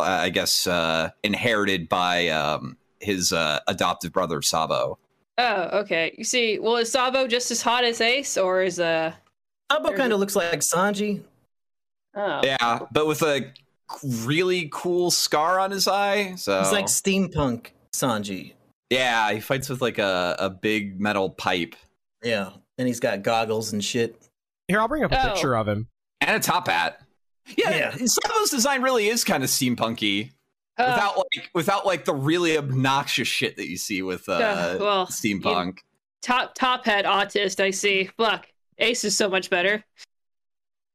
I 0.00 0.28
guess, 0.30 0.66
uh, 0.66 1.10
inherited 1.22 1.88
by 1.88 2.28
um, 2.28 2.76
his 3.00 3.32
uh, 3.32 3.60
adoptive 3.68 4.12
brother 4.12 4.42
Sabo. 4.42 4.98
Oh, 5.38 5.78
okay. 5.80 6.14
You 6.18 6.24
see, 6.24 6.58
well, 6.58 6.76
is 6.76 6.90
Sabo 6.92 7.26
just 7.26 7.50
as 7.50 7.62
hot 7.62 7.84
as 7.84 8.00
Ace, 8.00 8.36
or 8.36 8.62
is 8.62 8.78
uh? 8.78 9.12
Sabo 9.72 9.92
kind 9.96 10.12
of 10.12 10.20
looks 10.20 10.34
like 10.36 10.60
Sanji. 10.60 11.22
Oh, 12.14 12.40
Yeah, 12.42 12.80
but 12.92 13.06
with 13.06 13.22
a 13.22 13.52
really 14.24 14.68
cool 14.72 15.10
scar 15.10 15.58
on 15.60 15.70
his 15.70 15.86
eye. 15.88 16.34
So 16.36 16.58
He's 16.58 16.72
like 16.72 16.86
steampunk 16.86 17.68
Sanji. 17.92 18.52
yeah, 18.90 19.32
he 19.32 19.40
fights 19.40 19.68
with 19.68 19.80
like 19.80 19.98
a, 19.98 20.36
a 20.38 20.50
big 20.50 21.00
metal 21.00 21.30
pipe 21.30 21.74
Yeah, 22.22 22.50
and 22.78 22.88
he's 22.88 23.00
got 23.00 23.22
goggles 23.22 23.72
and 23.72 23.82
shit. 23.84 24.16
Here, 24.68 24.80
I'll 24.80 24.88
bring 24.88 25.04
up 25.04 25.12
a 25.12 25.24
Oh. 25.24 25.28
picture 25.32 25.56
of 25.56 25.68
him. 25.68 25.88
and 26.20 26.36
a 26.36 26.40
top 26.40 26.68
hat. 26.68 27.00
Yeah, 27.56 27.70
Yeah. 27.70 27.90
Sabo's 28.06 28.50
design 28.50 28.82
really 28.82 29.08
is 29.08 29.24
kind 29.24 29.42
of 29.42 29.50
steampunky. 29.50 30.32
Uh, 30.78 30.92
without 30.94 31.16
like 31.16 31.50
without 31.54 31.86
like 31.86 32.04
the 32.06 32.14
really 32.14 32.56
obnoxious 32.56 33.28
shit 33.28 33.56
that 33.56 33.68
you 33.68 33.76
see 33.76 34.00
with 34.02 34.26
uh 34.28 34.38
Yeah, 34.38 34.76
well, 34.76 35.06
steampunk. 35.06 35.78
top 36.22 36.54
top 36.54 36.84
head 36.86 37.04
autist. 37.04 37.60
I 37.60 37.70
see. 37.70 38.08
Look, 38.18 38.46
Ace 38.78 39.04
is 39.04 39.16
so 39.16 39.28
much 39.28 39.50
better. 39.50 39.84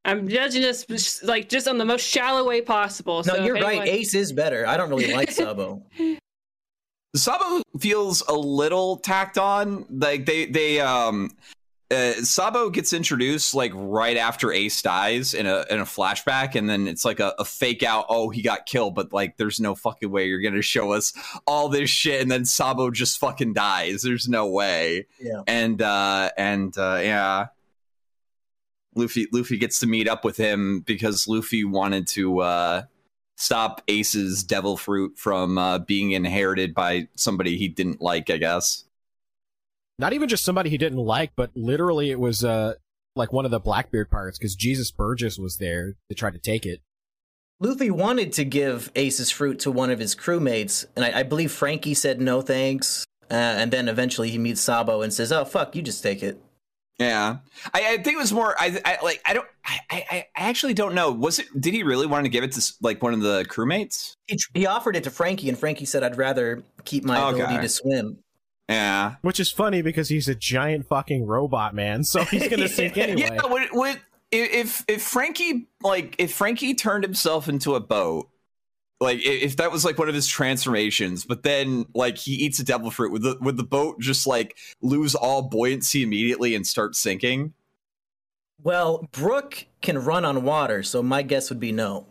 I'm 0.04 0.28
judging 0.28 0.62
this 0.62 1.22
like 1.24 1.50
just 1.50 1.68
on 1.68 1.78
the 1.78 1.86
most 1.86 2.02
shallow 2.08 2.48
way 2.48 2.62
possible. 2.62 3.24
No, 3.26 3.36
so 3.36 3.44
you're 3.44 3.56
right. 3.56 3.88
Ace 3.88 4.14
is 4.14 4.32
better. 4.32 4.66
I 4.68 4.78
don't 4.78 4.90
really 4.90 5.14
like 5.14 5.32
Sabo. 5.32 5.84
Sabo 7.16 7.62
feels 7.80 8.22
a 8.28 8.34
little 8.34 8.98
tacked 8.98 9.38
on. 9.38 9.86
Like 9.90 10.26
they 10.26 10.46
they 10.46 10.80
um 10.80 11.32
uh, 11.92 12.14
Sabo 12.24 12.70
gets 12.72 12.94
introduced 12.94 13.54
like 13.54 13.72
right 13.76 14.18
after 14.18 14.52
Ace 14.52 14.82
dies 14.82 15.36
in 15.36 15.46
a 15.46 15.66
in 15.70 15.80
a 15.80 15.86
flashback, 15.86 16.56
and 16.56 16.68
then 16.68 16.88
it's 16.88 17.06
like 17.06 17.20
a, 17.20 17.36
a 17.38 17.46
fake 17.46 17.84
out. 17.84 18.06
Oh, 18.10 18.30
he 18.30 18.42
got 18.42 18.66
killed, 18.66 18.96
but 18.96 19.14
like, 19.14 19.38
there's 19.38 19.60
no 19.60 19.76
fucking 19.76 20.10
way 20.10 20.28
you're 20.28 20.42
gonna 20.42 20.64
show 20.64 20.94
us 20.94 21.14
all 21.46 21.70
this 21.70 21.90
shit, 21.90 22.22
and 22.22 22.32
then 22.32 22.46
Sabo 22.46 22.90
just 22.90 23.20
fucking 23.20 23.54
dies. 23.54 24.02
There's 24.02 24.28
no 24.28 24.48
way. 24.48 25.06
Yeah. 25.20 25.42
And 25.46 25.80
uh 25.82 26.32
and 26.38 26.76
uh 26.76 27.00
yeah, 27.04 27.48
Luffy 28.96 29.28
Luffy 29.32 29.58
gets 29.58 29.80
to 29.82 29.88
meet 29.88 30.08
up 30.08 30.26
with 30.26 30.38
him 30.38 30.80
because 30.80 31.28
Luffy 31.28 31.66
wanted 31.66 32.08
to 32.08 32.40
uh 32.40 32.82
stop 33.36 33.84
Ace's 33.88 34.44
devil 34.44 34.76
fruit 34.76 35.20
from 35.20 35.58
uh, 35.58 35.78
being 35.80 36.12
inherited 36.12 36.74
by 36.74 37.10
somebody 37.16 37.58
he 37.58 37.68
didn't 37.68 38.02
like. 38.02 38.32
I 38.32 38.38
guess. 38.38 38.85
Not 39.98 40.14
even 40.14 40.28
just 40.28 40.44
somebody 40.44 40.70
he 40.70 40.78
didn't 40.78 40.98
like, 41.00 41.32
but 41.36 41.52
literally 41.56 42.12
it 42.12 42.20
was 42.20 42.44
uh 42.44 42.74
like 43.16 43.32
one 43.32 43.46
of 43.46 43.52
the 43.52 43.60
Blackbeard 43.60 44.12
pirates 44.12 44.38
because 44.38 44.56
Jesus 44.56 44.92
Burgess 44.92 45.38
was 45.38 45.58
there 45.58 45.94
to 46.10 46.16
try 46.16 46.30
to 46.32 46.40
take 46.40 46.66
it. 46.66 46.82
Luffy 47.62 47.90
wanted 47.90 48.34
to 48.34 48.44
give 48.44 48.92
Ace's 48.96 49.32
fruit 49.32 49.60
to 49.60 49.72
one 49.72 49.90
of 49.90 50.00
his 50.00 50.14
crewmates, 50.14 50.86
and 50.96 51.06
I, 51.06 51.20
I 51.20 51.24
believe 51.24 51.52
Franky 51.54 51.94
said 51.94 52.20
no 52.20 52.42
thanks. 52.42 53.06
Uh, 53.32 53.34
and 53.34 53.72
then 53.72 53.88
eventually 53.88 54.30
he 54.30 54.38
meets 54.38 54.60
Sabo 54.62 55.02
and 55.02 55.14
says, 55.14 55.32
"Oh 55.32 55.46
fuck, 55.46 55.76
you 55.76 55.82
just 55.82 56.04
take 56.04 56.22
it." 56.22 56.40
Yeah, 57.00 57.38
I, 57.74 57.94
I 57.94 57.98
think 57.98 58.16
it 58.16 58.18
was 58.18 58.32
more. 58.34 58.56
I, 58.60 58.80
I 58.86 58.98
like. 59.04 59.22
I 59.26 59.34
don't. 59.34 59.48
I, 59.66 59.80
I. 59.90 60.06
I 60.12 60.26
actually 60.36 60.74
don't 60.74 60.94
know. 60.94 61.12
Was 61.12 61.40
it? 61.40 61.48
Did 61.60 61.74
he 61.74 61.84
really 61.84 62.06
want 62.06 62.26
to 62.26 62.30
give 62.30 62.44
it 62.44 62.52
to 62.52 62.74
like 62.82 63.02
one 63.02 63.14
of 63.14 63.22
the 63.22 63.46
crewmates? 63.50 64.14
He, 64.28 64.38
he 64.54 64.66
offered 64.68 64.96
it 64.96 65.06
to 65.06 65.10
Franky, 65.12 65.50
and 65.50 65.58
Franky 65.58 65.86
said, 65.86 66.04
"I'd 66.04 66.18
rather 66.18 66.64
keep 66.84 67.04
my 67.06 67.20
Okay. 67.20 67.42
ability 67.42 67.62
to 67.62 67.70
swim." 67.70 68.18
Yeah. 68.70 69.16
Which 69.22 69.40
is 69.40 69.52
funny 69.52 69.82
because 69.82 70.10
he's 70.10 70.28
a 70.28 70.36
giant 70.36 70.88
fucking 70.88 71.26
robot 71.26 71.76
man, 71.76 72.04
so 72.04 72.24
he's 72.24 72.48
gonna 72.48 72.68
sink 72.68 72.98
anyway. 72.98 73.22
Yeah. 73.22 73.46
Would, 73.46 73.70
would 73.72 74.02
if 74.32 74.84
if 74.88 75.02
Franky 75.02 75.68
like 75.82 76.16
if 76.18 76.34
Franky 76.34 76.74
turned 76.74 77.04
himself 77.04 77.48
into 77.48 77.76
a 77.76 77.80
boat, 77.80 78.30
like 79.00 79.20
if 79.24 79.58
that 79.58 79.72
was 79.72 79.86
like 79.86 79.98
one 79.98 80.10
of 80.10 80.16
his 80.16 80.28
transformations, 80.28 81.26
but 81.26 81.44
then 81.44 81.86
like 81.94 82.18
he 82.18 82.34
eats 82.34 82.60
a 82.60 82.64
devil 82.64 82.90
fruit, 82.90 83.12
would 83.12 83.22
the 83.22 83.38
would 83.42 83.58
the 83.58 83.64
boat 83.64 84.00
just 84.00 84.26
like 84.26 84.58
lose 84.82 85.16
all 85.16 85.44
buoyancy 85.44 86.04
immediately 86.04 86.56
and 86.56 86.66
start 86.66 86.96
sinking? 86.96 87.54
Well, 88.64 89.08
Brook 89.12 89.66
can 89.82 90.00
run 90.00 90.26
on 90.26 90.44
water, 90.44 90.82
so 90.82 91.04
my 91.04 91.22
guess 91.22 91.50
would 91.50 91.60
be 91.60 91.72
no. 91.72 92.08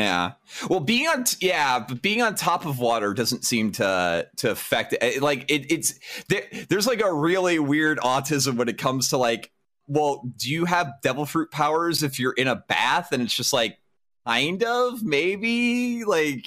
Yeah. 0.00 0.32
Well, 0.68 0.80
being 0.80 1.06
on 1.08 1.24
t- 1.24 1.46
yeah, 1.46 1.84
but 1.86 2.00
being 2.00 2.22
on 2.22 2.34
top 2.34 2.64
of 2.64 2.78
water 2.78 3.12
doesn't 3.12 3.44
seem 3.44 3.72
to 3.72 4.26
to 4.38 4.50
affect 4.50 4.94
it. 4.94 5.22
Like 5.22 5.50
it, 5.50 5.70
it's 5.70 5.98
there, 6.28 6.44
there's 6.68 6.86
like 6.86 7.02
a 7.02 7.12
really 7.12 7.58
weird 7.58 7.98
autism 7.98 8.56
when 8.56 8.68
it 8.68 8.78
comes 8.78 9.10
to 9.10 9.18
like, 9.18 9.50
well, 9.86 10.22
do 10.36 10.50
you 10.50 10.64
have 10.64 10.92
devil 11.02 11.26
fruit 11.26 11.50
powers 11.50 12.02
if 12.02 12.18
you're 12.18 12.32
in 12.32 12.48
a 12.48 12.56
bath? 12.56 13.12
And 13.12 13.22
it's 13.22 13.34
just 13.34 13.52
like, 13.52 13.78
kind 14.26 14.64
of, 14.64 15.02
maybe 15.02 16.04
like. 16.04 16.46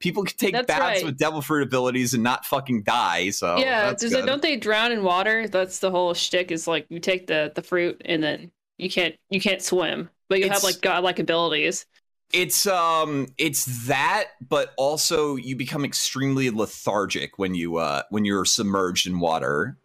People 0.00 0.24
can 0.24 0.36
take 0.36 0.52
That's 0.52 0.66
baths 0.66 0.82
right. 0.82 1.04
with 1.04 1.16
devil 1.16 1.40
fruit 1.40 1.62
abilities 1.62 2.12
and 2.12 2.24
not 2.24 2.44
fucking 2.44 2.82
die. 2.82 3.30
So 3.30 3.58
yeah, 3.58 3.84
that's 3.84 4.02
does 4.02 4.12
it, 4.12 4.26
don't 4.26 4.42
they 4.42 4.56
drown 4.56 4.90
in 4.90 5.04
water? 5.04 5.46
That's 5.46 5.78
the 5.78 5.92
whole 5.92 6.12
shtick. 6.12 6.50
Is 6.50 6.66
like 6.66 6.86
you 6.88 6.98
take 6.98 7.28
the 7.28 7.52
the 7.54 7.62
fruit 7.62 8.02
and 8.04 8.20
then 8.20 8.50
you 8.78 8.90
can't 8.90 9.14
you 9.30 9.40
can't 9.40 9.62
swim, 9.62 10.10
but 10.28 10.40
you 10.40 10.48
have 10.48 10.64
like 10.64 10.80
godlike 10.80 11.20
abilities. 11.20 11.86
It's 12.32 12.66
um 12.66 13.28
it's 13.36 13.86
that 13.86 14.28
but 14.46 14.72
also 14.76 15.36
you 15.36 15.54
become 15.54 15.84
extremely 15.84 16.50
lethargic 16.50 17.38
when 17.38 17.54
you 17.54 17.76
uh 17.76 18.02
when 18.10 18.24
you're 18.24 18.44
submerged 18.44 19.06
in 19.06 19.20
water. 19.20 19.76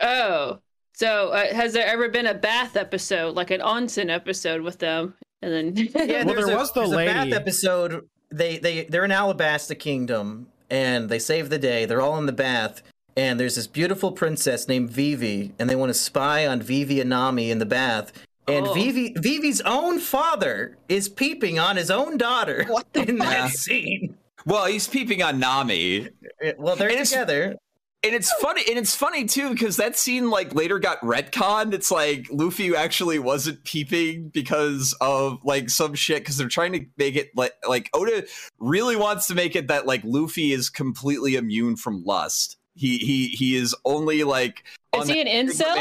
Oh, 0.00 0.60
so 1.00 1.30
uh, 1.30 1.54
has 1.54 1.72
there 1.72 1.86
ever 1.86 2.10
been 2.10 2.26
a 2.26 2.34
bath 2.34 2.76
episode, 2.76 3.34
like 3.34 3.50
an 3.50 3.60
onsen 3.60 4.10
episode 4.10 4.60
with 4.60 4.78
them? 4.78 5.14
And 5.40 5.74
then 5.74 5.88
Yeah, 5.94 6.24
Well, 6.24 6.34
there's 6.34 6.46
there 6.46 6.54
a, 6.54 6.58
was 6.58 6.72
the 6.72 6.80
there's 6.80 6.92
a 6.92 7.06
bath 7.06 7.32
episode. 7.32 8.08
They 8.30 8.58
they 8.58 8.84
they're 8.84 9.06
in 9.06 9.10
Alabasta 9.10 9.78
Kingdom, 9.78 10.48
and 10.68 11.08
they 11.08 11.18
save 11.18 11.48
the 11.48 11.58
day. 11.58 11.86
They're 11.86 12.02
all 12.02 12.18
in 12.18 12.26
the 12.26 12.32
bath, 12.32 12.82
and 13.16 13.40
there's 13.40 13.56
this 13.56 13.66
beautiful 13.66 14.12
princess 14.12 14.68
named 14.68 14.90
Vivi, 14.90 15.54
and 15.58 15.70
they 15.70 15.76
want 15.76 15.90
to 15.90 15.94
spy 15.94 16.46
on 16.46 16.60
Vivi 16.60 17.00
and 17.00 17.10
Nami 17.10 17.50
in 17.50 17.58
the 17.58 17.66
bath. 17.66 18.12
And 18.50 18.66
Oh. 18.66 18.74
Vivi 18.74 19.14
Vivi's 19.16 19.60
own 19.62 19.98
father 19.98 20.76
is 20.88 21.08
peeping 21.08 21.58
on 21.58 21.76
his 21.76 21.90
own 21.90 22.16
daughter 22.16 22.64
What 22.68 22.86
in 22.94 23.18
that 23.18 23.50
scene. 23.50 24.16
Well, 24.46 24.66
he's 24.66 24.88
peeping 24.88 25.22
on 25.22 25.38
Nami. 25.38 26.08
Uh, 26.08 26.46
uh, 26.48 26.52
well, 26.58 26.76
they're 26.76 26.88
And 26.88 26.94
it's- 26.94 27.10
together. 27.10 27.56
And 28.02 28.14
it's 28.14 28.32
funny, 28.40 28.62
and 28.66 28.78
it's 28.78 28.96
funny 28.96 29.26
too 29.26 29.50
because 29.50 29.76
that 29.76 29.94
scene 29.94 30.30
like 30.30 30.54
later 30.54 30.78
got 30.78 31.02
retconned. 31.02 31.74
It's 31.74 31.90
like 31.90 32.26
Luffy 32.30 32.74
actually 32.74 33.18
wasn't 33.18 33.62
peeping 33.64 34.30
because 34.32 34.96
of 35.02 35.38
like 35.44 35.68
some 35.68 35.94
shit 35.94 36.20
because 36.22 36.38
they're 36.38 36.48
trying 36.48 36.72
to 36.72 36.86
make 36.96 37.14
it 37.14 37.28
like 37.36 37.52
like 37.68 37.90
Oda 37.92 38.24
really 38.58 38.96
wants 38.96 39.26
to 39.26 39.34
make 39.34 39.54
it 39.54 39.68
that 39.68 39.84
like 39.84 40.00
Luffy 40.02 40.52
is 40.54 40.70
completely 40.70 41.36
immune 41.36 41.76
from 41.76 42.02
lust. 42.02 42.56
He 42.74 42.96
he 42.96 43.26
he 43.36 43.54
is 43.54 43.74
only 43.84 44.24
like 44.24 44.64
is 44.98 45.06
he 45.06 45.20
an 45.20 45.26
incel? 45.26 45.76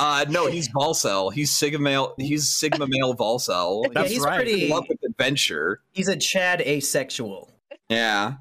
Male. 0.00 0.24
gr- 0.24 0.30
Uh, 0.30 0.32
no, 0.32 0.46
he's 0.46 0.68
Volcel. 0.68 1.32
He's 1.32 1.50
Sigma 1.50 1.78
male. 1.78 2.14
He's 2.18 2.48
Sigma 2.48 2.86
male 2.88 3.14
Volcel. 3.14 3.84
Yeah, 3.84 3.90
That's 3.94 4.10
he's 4.10 4.20
right. 4.22 4.36
pretty. 4.36 4.64
in 4.64 4.70
love 4.70 4.84
with 4.88 4.98
adventure. 5.04 5.80
He's 5.92 6.08
a 6.08 6.16
Chad 6.16 6.60
asexual. 6.62 7.50
Yeah. 7.88 8.34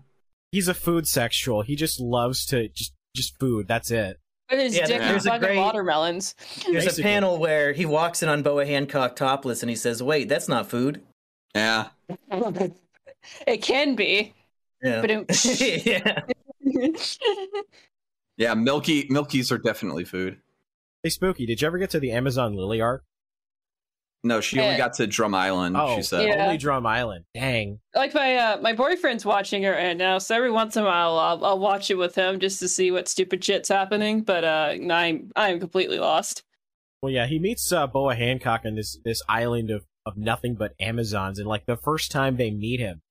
He's 0.52 0.68
a 0.68 0.74
food 0.74 1.08
sexual. 1.08 1.62
He 1.62 1.76
just 1.76 2.00
loves 2.00 2.46
to 2.48 2.68
just 2.70 2.94
just 3.16 3.40
food. 3.40 3.68
That's 3.68 3.92
it. 3.92 4.20
With 4.50 4.60
his 4.60 4.76
Yeah, 4.78 4.86
dick 4.88 5.00
there's 5.00 5.26
and 5.26 5.36
a 5.36 5.38
fucking 5.38 5.48
great- 5.48 5.58
watermelons. 5.58 6.34
There's 6.66 6.86
Basically. 6.86 7.04
a 7.04 7.14
panel 7.14 7.38
where 7.38 7.72
he 7.74 7.86
walks 7.86 8.24
in 8.24 8.30
on 8.30 8.42
Boa 8.42 8.66
Hancock 8.66 9.16
topless, 9.16 9.62
and 9.62 9.70
he 9.70 9.76
says, 9.76 10.02
"Wait, 10.02 10.28
that's 10.30 10.48
not 10.48 10.68
food." 10.70 11.02
Yeah. 11.54 11.90
it 13.48 13.62
can 13.62 13.96
be, 13.96 14.34
Yeah. 14.84 15.02
but 15.02 15.12
it, 15.12 15.86
yeah. 15.86 16.22
Yeah. 18.38 18.54
Milky 18.54 19.06
Milkies 19.10 19.52
are 19.52 19.58
definitely 19.58 20.06
food. 20.06 20.38
Hey, 21.04 21.10
Spooky, 21.10 21.46
did 21.46 21.62
you 21.62 21.68
ever 21.68 21.78
get 21.78 21.92
to 21.92 22.00
the 22.00 22.12
Amazon 22.12 22.56
Lily 22.56 22.82
arc? 22.82 23.04
No, 24.22 24.42
she 24.42 24.60
only 24.60 24.76
got 24.76 24.96
to 24.96 25.08
Drum 25.08 25.34
Island. 25.34 25.78
Oh, 25.78 25.96
she 25.96 26.02
said. 26.02 26.28
Yeah. 26.28 26.44
only 26.44 26.58
Drum 26.58 26.86
Island. 26.86 27.24
Dang. 27.34 27.80
like 27.96 28.14
my 28.14 28.36
uh, 28.36 28.58
my 28.62 28.74
boyfriend's 28.74 29.26
watching 29.26 29.64
it 29.64 29.70
right 29.70 29.96
now, 29.96 30.18
so 30.18 30.36
every 30.36 30.52
once 30.52 30.76
in 30.76 30.84
a 30.84 30.86
while 30.86 31.18
I'll, 31.18 31.46
I'll 31.46 31.60
watch 31.60 31.90
it 31.90 31.96
with 31.96 32.16
him 32.16 32.42
just 32.42 32.60
to 32.60 32.68
see 32.68 32.92
what 32.92 33.08
stupid 33.08 33.42
shit's 33.42 33.70
happening. 33.70 34.24
But 34.24 34.44
uh, 34.44 34.76
I'm 34.92 35.32
I'm 35.38 35.60
completely 35.62 36.00
lost. 36.00 36.44
Well, 37.02 37.14
yeah, 37.14 37.28
he 37.28 37.40
meets 37.40 37.72
uh, 37.72 37.88
Boa 37.88 38.14
Hancock 38.14 38.64
on 38.66 38.76
this 38.76 39.00
this 39.06 39.22
island 39.30 39.72
of 39.72 39.86
of 40.06 40.18
nothing 40.18 40.56
but 40.56 40.74
Amazons, 40.82 41.40
and 41.40 41.48
like 41.48 41.66
the 41.66 41.78
first 41.78 42.12
time 42.12 42.36
they 42.36 42.52
meet 42.52 42.82
him, 42.82 43.02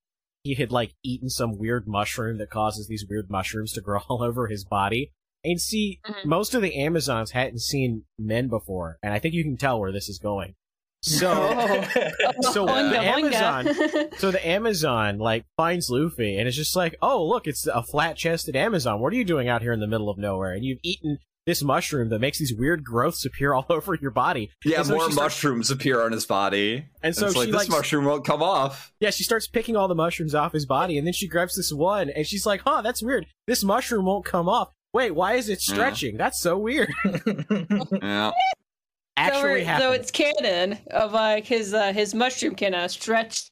he 0.42 0.54
had 0.57 0.71
like 0.71 0.92
eaten 1.02 1.30
some 1.30 1.57
weird 1.57 1.88
mushroom 1.88 2.37
that 2.37 2.50
causes 2.50 2.87
these 2.87 3.07
weird 3.09 3.30
mushrooms 3.30 3.73
to 3.73 3.80
grow 3.80 4.00
all 4.11 4.23
over 4.23 4.49
his 4.49 4.66
body. 4.66 5.12
And 5.45 5.61
see, 5.61 6.00
Mhm. 6.07 6.25
most 6.25 6.54
of 6.54 6.62
the 6.62 6.75
Amazons 6.76 7.30
hadn't 7.30 7.61
seen 7.61 8.04
men 8.18 8.49
before, 8.49 8.99
and 9.02 9.12
I 9.14 9.18
think 9.18 9.35
you 9.35 9.45
can 9.45 9.57
tell 9.57 9.78
where 9.80 9.92
this 9.92 10.09
is 10.09 10.18
going. 10.18 10.54
So, 11.02 11.30
So 12.42 12.66
Boinga, 12.66 12.90
the. 12.90 12.99
Amazon- 12.99 14.18
so 14.18 14.30
the 14.33 14.47
Amazon 14.47 15.18
like 15.18 15.45
finds 15.57 15.88
Luffy, 15.90 16.37
and 16.37 16.49
it's 16.49 16.57
just 16.57 16.75
like, 16.76 16.97
oh 17.00 17.25
look, 17.25 17.47
it's 17.47 17.66
a 17.66 17.83
flat 17.83 18.16
chested 18.16 18.57
Amazon. 18.57 19.00
What 19.00 19.12
are 19.12 19.16
you 19.16 19.25
doing 19.25 19.49
out 19.49 19.62
here 19.62 19.73
in 19.73 19.80
the 19.80 19.87
middle 19.87 20.11
of 20.11 20.18
nowhere? 20.18 20.52
And 20.52 20.64
you've 20.64 20.80
eaten 20.83 21.18
this 21.47 21.62
mushroom 21.62 22.11
that 22.11 22.18
makes 22.18 22.38
these 22.38 22.52
weird 22.52 22.85
growths 22.85 23.25
appear 23.25 23.54
all 23.54 23.64
over 23.71 23.95
your 23.95 24.11
body. 24.11 24.50
Yeah, 24.64 24.78
And 24.78 24.87
so 24.87 24.95
more 24.97 25.07
she 25.07 25.12
starts- 25.12 25.37
mushrooms 25.37 25.71
appear 25.71 26.02
on 26.02 26.12
his 26.12 26.26
body, 26.26 26.85
And 27.02 27.14
so 27.14 27.26
it's 27.26 27.37
like 27.37 27.47
this 27.47 27.54
like, 27.54 27.68
mushroom 27.71 28.04
won't 28.04 28.25
come 28.26 28.42
off. 28.42 28.92
Yeah, 29.00 29.11
she 29.11 29.23
starts 29.23 29.47
picking 29.47 29.75
all 29.76 29.88
the 29.88 29.95
mushrooms 29.95 30.35
off 30.35 30.52
his 30.52 30.66
body, 30.66 30.99
and 30.99 31.07
then 31.07 31.14
she 31.14 31.26
grabs 31.28 31.54
this 31.57 31.73
one, 31.73 32.11
and 32.11 32.26
she's 32.26 32.45
like, 32.45 32.62
"Huh, 32.66 32.83
that's 32.83 33.02
weird. 33.02 33.26
This 33.47 33.62
mushroom 33.64 34.04
won't 34.04 34.25
come 34.26 34.49
off. 34.49 34.68
Wait, 34.95 35.11
why 35.12 35.35
is 35.35 35.49
it 35.49 35.61
Yeah. 35.68 35.75
stretching? 35.75 36.16
That's 36.16 36.40
so 36.40 36.57
weird." 36.59 36.90
Yeah, 37.04 38.30
so, 38.30 38.33
Actually 39.16 39.64
we're- 39.64 39.78
so 39.78 39.92
it's 39.92 40.11
canon 40.12 40.78
of 40.92 41.12
like 41.12 41.45
his 41.45 41.75
uh, 41.75 41.92
his 41.92 42.14
mushroom 42.14 42.54
can 42.54 42.73
uh, 42.75 42.87
stretch 42.88 43.50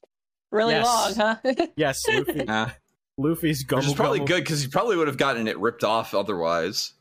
really 0.51 0.73
Yes. 0.73 1.17
long, 1.17 1.37
huh? 1.43 1.65
Yes, 1.75 2.07
Luffy. 2.07 2.43
yeah. 2.47 2.71
Luffy's 3.17 3.65
Which 3.69 3.85
is 3.85 3.93
probably 3.93 4.19
gumble. 4.19 4.27
good 4.35 4.43
because 4.43 4.61
he 4.61 4.67
probably 4.67 4.95
would 4.95 5.07
have 5.07 5.17
gotten 5.17 5.47
it 5.47 5.57
ripped 5.59 5.83
off 5.83 6.13
otherwise. 6.13 6.93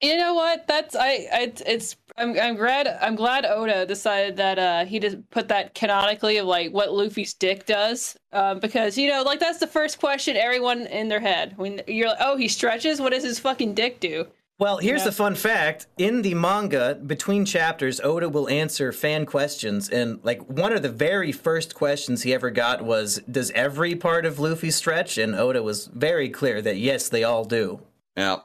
You 0.00 0.16
know 0.16 0.34
what? 0.34 0.66
That's 0.68 0.94
I. 0.96 1.26
I 1.32 1.52
it's. 1.66 1.96
I'm. 2.18 2.38
I'm 2.38 2.56
glad. 2.56 2.88
I'm 3.00 3.14
glad 3.14 3.44
Oda 3.46 3.86
decided 3.86 4.36
that 4.36 4.58
uh 4.58 4.84
he 4.84 4.98
just 4.98 5.16
put 5.30 5.48
that 5.48 5.74
canonically 5.74 6.36
of 6.38 6.46
like 6.46 6.72
what 6.72 6.92
Luffy's 6.92 7.34
dick 7.34 7.66
does. 7.66 8.16
Um, 8.32 8.58
because 8.60 8.98
you 8.98 9.08
know, 9.10 9.22
like 9.22 9.40
that's 9.40 9.58
the 9.58 9.66
first 9.66 9.98
question 9.98 10.36
everyone 10.36 10.86
in 10.86 11.08
their 11.08 11.20
head 11.20 11.54
when 11.56 11.80
you're 11.86 12.08
like, 12.08 12.18
oh, 12.20 12.36
he 12.36 12.48
stretches. 12.48 13.00
What 13.00 13.12
does 13.12 13.24
his 13.24 13.38
fucking 13.38 13.74
dick 13.74 14.00
do? 14.00 14.26
Well, 14.60 14.78
here's 14.78 15.02
Yeah. 15.02 15.06
the 15.06 15.12
fun 15.12 15.34
fact. 15.36 15.86
In 15.98 16.22
the 16.22 16.34
manga, 16.34 16.96
between 17.06 17.44
chapters, 17.44 18.00
Oda 18.00 18.28
will 18.28 18.48
answer 18.48 18.90
fan 18.90 19.24
questions. 19.24 19.88
And, 19.88 20.18
like, 20.24 20.42
one 20.50 20.72
of 20.72 20.82
the 20.82 20.88
very 20.88 21.30
first 21.30 21.76
questions 21.76 22.24
he 22.24 22.34
ever 22.34 22.50
got 22.50 22.82
was 22.84 23.20
Does 23.30 23.52
every 23.52 23.94
part 23.94 24.26
of 24.26 24.40
Luffy 24.40 24.72
stretch? 24.72 25.16
And 25.16 25.36
Oda 25.36 25.62
was 25.62 25.86
very 25.86 26.28
clear 26.28 26.60
that 26.62 26.76
yes, 26.76 27.08
they 27.08 27.22
all 27.22 27.44
do. 27.44 27.82
Yeah. 28.16 28.38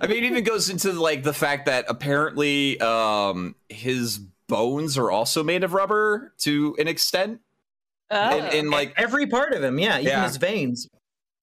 I 0.00 0.06
mean, 0.06 0.24
it 0.24 0.26
even 0.26 0.44
goes 0.44 0.68
into 0.68 0.92
like 0.92 1.22
the 1.22 1.32
fact 1.32 1.66
that 1.66 1.84
apparently 1.88 2.78
um 2.80 3.54
his 3.68 4.18
bones 4.48 4.96
are 4.98 5.10
also 5.10 5.42
made 5.42 5.64
of 5.64 5.72
rubber 5.72 6.32
to 6.38 6.76
an 6.78 6.88
extent. 6.88 7.40
Oh. 8.10 8.16
and, 8.16 8.54
and 8.54 8.70
like 8.70 8.94
Every 8.96 9.26
part 9.26 9.52
of 9.52 9.62
him, 9.64 9.78
yeah, 9.78 9.94
even 9.98 10.06
Yeah. 10.06 10.24
his 10.24 10.36
veins. 10.36 10.88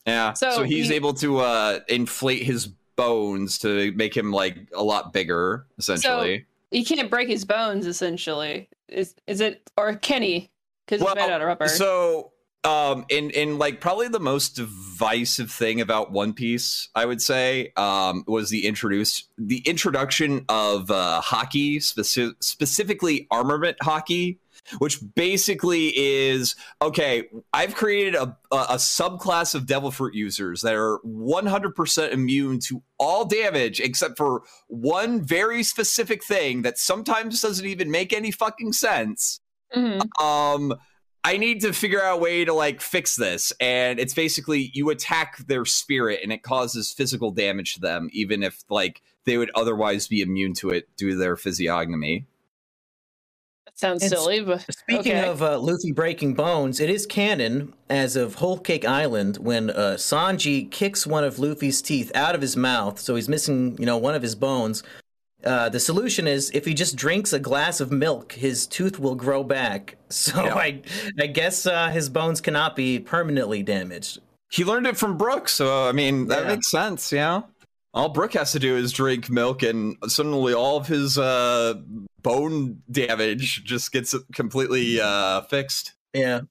yeah. 0.05 0.33
So, 0.33 0.51
So 0.51 0.63
he's 0.63 0.89
he- 0.89 0.95
able 0.95 1.13
to 1.15 1.39
uh 1.39 1.79
inflate 1.89 2.43
his 2.43 2.67
bones 2.95 3.57
to 3.59 3.91
make 3.93 4.15
him 4.15 4.31
like 4.31 4.57
a 4.75 4.83
lot 4.83 5.13
bigger, 5.13 5.65
essentially. 5.79 6.45
he 6.71 6.85
can't 6.85 7.09
break 7.09 7.27
his 7.27 7.43
bones. 7.45 7.87
Essentially, 7.87 8.69
is 8.87 9.15
is 9.25 9.41
it 9.41 9.69
or 9.77 9.95
can 9.95 10.21
he? 10.21 10.51
Because 10.85 11.01
it's 11.01 11.15
made 11.15 11.29
out 11.31 11.41
of 11.41 11.47
rubber. 11.47 11.67
So, 11.69 12.32
um, 12.63 13.05
in 13.09 13.29
in 13.31 13.57
like 13.57 13.81
probably 13.81 14.07
the 14.07 14.19
most 14.19 14.55
divisive 14.55 15.51
thing 15.51 15.81
about 15.81 16.11
One 16.11 16.33
Piece, 16.33 16.89
I 16.95 17.05
would 17.05 17.21
say, 17.21 17.73
um, 17.75 18.23
was 18.27 18.49
the 18.49 18.65
introduced 18.65 19.27
the 19.37 19.59
introduction 19.59 20.45
of 20.49 20.89
uh, 20.89 21.21
Haki, 21.23 21.77
speci- 21.77 22.35
specifically 22.41 23.27
armament 23.31 23.77
Haki. 23.83 24.37
Which 24.77 24.99
basically 25.13 25.87
is 25.97 26.55
okay. 26.81 27.27
I've 27.51 27.75
created 27.75 28.15
a, 28.15 28.37
a, 28.49 28.75
subclass 28.77 29.55
of 29.55 29.65
Devil 29.65 29.91
Fruit 29.91 30.13
users 30.13 30.61
that 30.61 30.73
are 30.73 30.99
100% 31.05 32.11
immune 32.13 32.59
to 32.67 32.81
all 32.97 33.25
damage 33.25 33.81
except 33.81 34.15
for 34.15 34.43
one 34.67 35.21
very 35.21 35.63
specific 35.63 36.23
thing 36.23 36.61
that 36.61 36.77
sometimes 36.77 37.41
doesn't 37.41 37.65
even 37.65 37.91
make 37.91 38.13
any 38.13 38.31
fucking 38.31 38.71
sense 38.71 39.41
Mhm. 39.75 40.01
um 40.21 40.73
i 41.25 41.37
need 41.37 41.61
to 41.61 41.71
figure 41.73 42.01
out 42.03 42.15
a 42.17 42.21
way 42.21 42.43
to 42.45 42.53
like 42.53 42.81
fix 42.81 43.15
this 43.15 43.53
and 43.59 43.99
it's 43.99 44.13
basically 44.13 44.71
you 44.73 44.89
attack 44.89 45.37
their 45.47 45.65
spirit 45.65 46.19
and 46.23 46.31
it 46.31 46.43
causes 46.43 46.91
physical 46.91 47.31
damage 47.31 47.75
to 47.75 47.79
them 47.79 48.09
even 48.11 48.43
if 48.43 48.63
like 48.69 49.01
they 49.25 49.37
would 49.37 49.51
otherwise 49.55 50.07
be 50.07 50.21
immune 50.21 50.53
to 50.53 50.69
it 50.69 50.87
due 50.97 51.11
to 51.11 51.15
their 51.15 51.35
physiognomy 51.37 52.25
That 53.65 53.79
sounds 53.79 54.03
It's- 54.03 54.21
silly, 54.21 54.41
but 54.41 54.65
Speaking 54.71 55.13
okay. 55.13 55.27
of 55.27 55.41
uh, 55.41 55.57
Luffy 55.57 55.91
breaking 55.93 56.33
bones, 56.35 56.79
it 56.79 56.89
is 56.89 57.05
canon 57.07 57.73
as 57.89 58.15
of 58.15 58.35
Whole 58.35 58.59
Cake 58.59 58.85
Island 58.85 59.37
when 59.37 59.69
uh, 59.71 59.95
Sanji 59.97 60.69
kicks 60.69 61.07
one 61.07 61.23
of 61.23 61.39
Luffy's 61.39 61.81
teeth 61.81 62.11
out 62.13 62.35
of 62.35 62.41
his 62.41 62.55
mouth, 62.55 62.99
so 62.99 63.15
he's 63.15 63.27
missing, 63.29 63.75
you 63.79 63.85
know, 63.87 63.97
one 63.97 64.13
of 64.13 64.21
his 64.21 64.35
bones. 64.35 64.83
Uh, 65.45 65.69
the 65.69 65.79
solution 65.79 66.25
is 66.27 66.49
if 66.53 66.65
he 66.65 66.73
just 66.73 66.95
drinks 66.95 67.33
a 67.33 67.39
glass 67.39 67.79
of 67.81 67.91
milk, 67.91 68.31
his 68.33 68.65
tooth 68.67 68.97
will 68.99 69.15
grow 69.15 69.43
back. 69.43 69.97
So 70.13 70.43
Yeah. 70.45 70.53
I, 70.55 70.81
I 71.19 71.25
guess 71.27 71.65
uh, 71.65 71.89
his 71.89 72.07
bones 72.07 72.39
cannot 72.39 72.75
be 72.75 72.99
permanently 72.99 73.63
damaged. 73.63 74.19
he 74.51 74.63
learned 74.63 74.85
it 74.85 74.95
from 74.95 75.17
brook 75.17 75.49
so 75.49 75.87
i 75.89 75.91
mean 75.91 76.27
that 76.27 76.43
Yeah. 76.43 76.47
makes 76.49 76.69
sense 76.69 77.11
yeah 77.11 77.41
all 77.95 78.09
brook 78.09 78.33
has 78.33 78.51
to 78.51 78.59
do 78.59 78.77
is 78.77 78.91
drink 78.93 79.31
milk 79.31 79.63
and 79.63 79.97
suddenly 80.07 80.53
all 80.53 80.77
of 80.77 80.85
his 80.87 81.17
uh 81.17 81.73
bone 82.21 82.83
damage 82.91 83.63
just 83.65 83.91
gets 83.91 84.13
completely 84.35 85.01
uh 85.01 85.41
fixed 85.49 85.93
Yeah, 86.13 86.41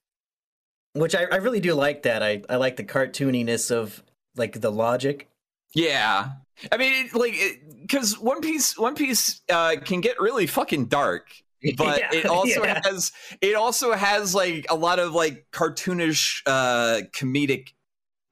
which 0.95 1.15
I, 1.15 1.27
I 1.31 1.37
really 1.37 1.61
do 1.61 1.75
like 1.75 2.03
that. 2.03 2.21
I, 2.23 2.43
I 2.51 2.57
like 2.57 2.75
the 2.77 2.85
cartooniness 2.85 3.71
of 3.71 4.03
like 4.37 4.61
the 4.61 4.71
logic. 4.73 5.29
Yeah. 5.73 6.31
I 6.71 6.77
mean, 6.77 7.07
it, 7.07 7.15
like, 7.15 7.63
because 7.81 8.19
One 8.19 8.41
Piece, 8.41 8.79
One 8.79 8.95
Piece 8.95 9.41
uh, 9.51 9.77
can 9.85 10.01
get 10.01 10.21
really 10.21 10.47
fucking 10.47 10.87
dark, 10.87 11.29
but 11.77 11.99
Yeah, 11.99 12.11
it 12.13 12.27
also 12.27 12.65
yeah. 12.65 12.81
has, 12.85 13.13
it 13.41 13.55
also 13.55 13.93
has 13.93 14.35
like 14.35 14.67
a 14.71 14.77
lot 14.77 14.99
of 14.99 15.13
like 15.13 15.47
cartoonish, 15.53 16.43
uh, 16.47 17.03
comedic 17.13 17.69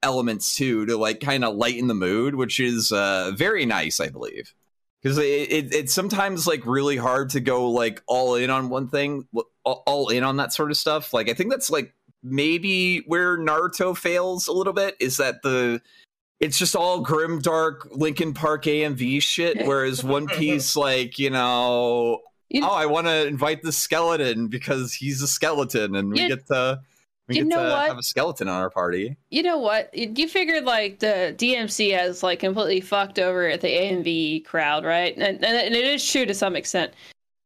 elements 0.03 0.55
too 0.55 0.85
to 0.85 0.97
like 0.97 1.19
kind 1.19 1.43
of 1.45 1.55
lighten 1.55 1.87
the 1.87 1.93
mood, 1.93 2.35
which 2.35 2.59
is 2.59 2.91
uh, 2.91 3.31
very 3.35 3.65
nice, 3.65 3.99
I 3.99 4.09
believe. 4.09 4.53
Because 5.01 5.17
it, 5.17 5.23
it, 5.23 5.73
it's 5.73 5.93
sometimes 5.93 6.45
like 6.45 6.65
really 6.65 6.97
hard 6.97 7.31
to 7.31 7.39
go 7.39 7.71
like 7.71 8.03
all 8.07 8.35
in 8.35 8.49
on 8.51 8.69
one 8.69 8.87
thing, 8.87 9.27
all 9.63 10.09
in 10.09 10.23
on 10.23 10.37
that 10.37 10.53
sort 10.53 10.69
of 10.69 10.77
stuff. 10.77 11.11
Like, 11.11 11.27
I 11.27 11.33
think 11.33 11.49
that's 11.49 11.71
like 11.71 11.93
maybe 12.23 12.99
where 13.07 13.37
Naruto 13.37 13.97
fails 13.97 14.47
a 14.47 14.51
little 14.53 14.73
bit 14.73 14.95
is 14.99 15.17
that 15.17 15.41
the 15.41 15.81
it's 16.41 16.57
just 16.59 16.75
all 16.75 16.99
grim 16.99 17.39
dark 17.39 17.87
Linkin 17.91 18.33
Park 18.33 18.65
AMV 18.65 19.21
shit 19.21 19.65
whereas 19.65 20.03
One 20.03 20.27
Piece 20.27 20.75
like 20.75 21.17
you 21.17 21.29
know 21.29 22.19
You- 22.49 22.65
oh 22.65 22.73
I 22.73 22.87
want 22.87 23.07
to 23.07 23.25
invite 23.27 23.61
the 23.61 23.71
skeleton 23.71 24.47
because 24.47 24.93
he's 24.93 25.21
a 25.21 25.27
skeleton 25.27 25.95
and 25.95 26.11
we 26.11 26.27
get 26.27 26.45
to 26.47 26.81
we 27.27 27.35
you 27.37 27.43
get 27.43 27.47
know 27.49 27.63
to 27.63 27.69
what? 27.69 27.87
have 27.87 27.97
a 27.97 28.03
skeleton 28.03 28.47
on 28.49 28.59
our 28.59 28.69
party 28.71 29.15
You 29.29 29.43
know 29.43 29.57
what? 29.59 29.93
You 29.95 30.11
you 30.15 30.27
figured 30.27 30.65
like 30.65 30.99
the 30.99 31.33
DMC 31.37 31.95
has 31.97 32.23
like 32.23 32.39
completely 32.39 32.81
fucked 32.81 33.19
over 33.19 33.47
at 33.47 33.61
the 33.61 33.67
AMV 33.69 34.43
crowd, 34.43 34.83
right? 34.83 35.15
And, 35.15 35.43
and, 35.45 35.75
it 35.75 35.85
is 35.85 36.05
true 36.11 36.25
to 36.25 36.33
some 36.33 36.55
extent. 36.57 36.91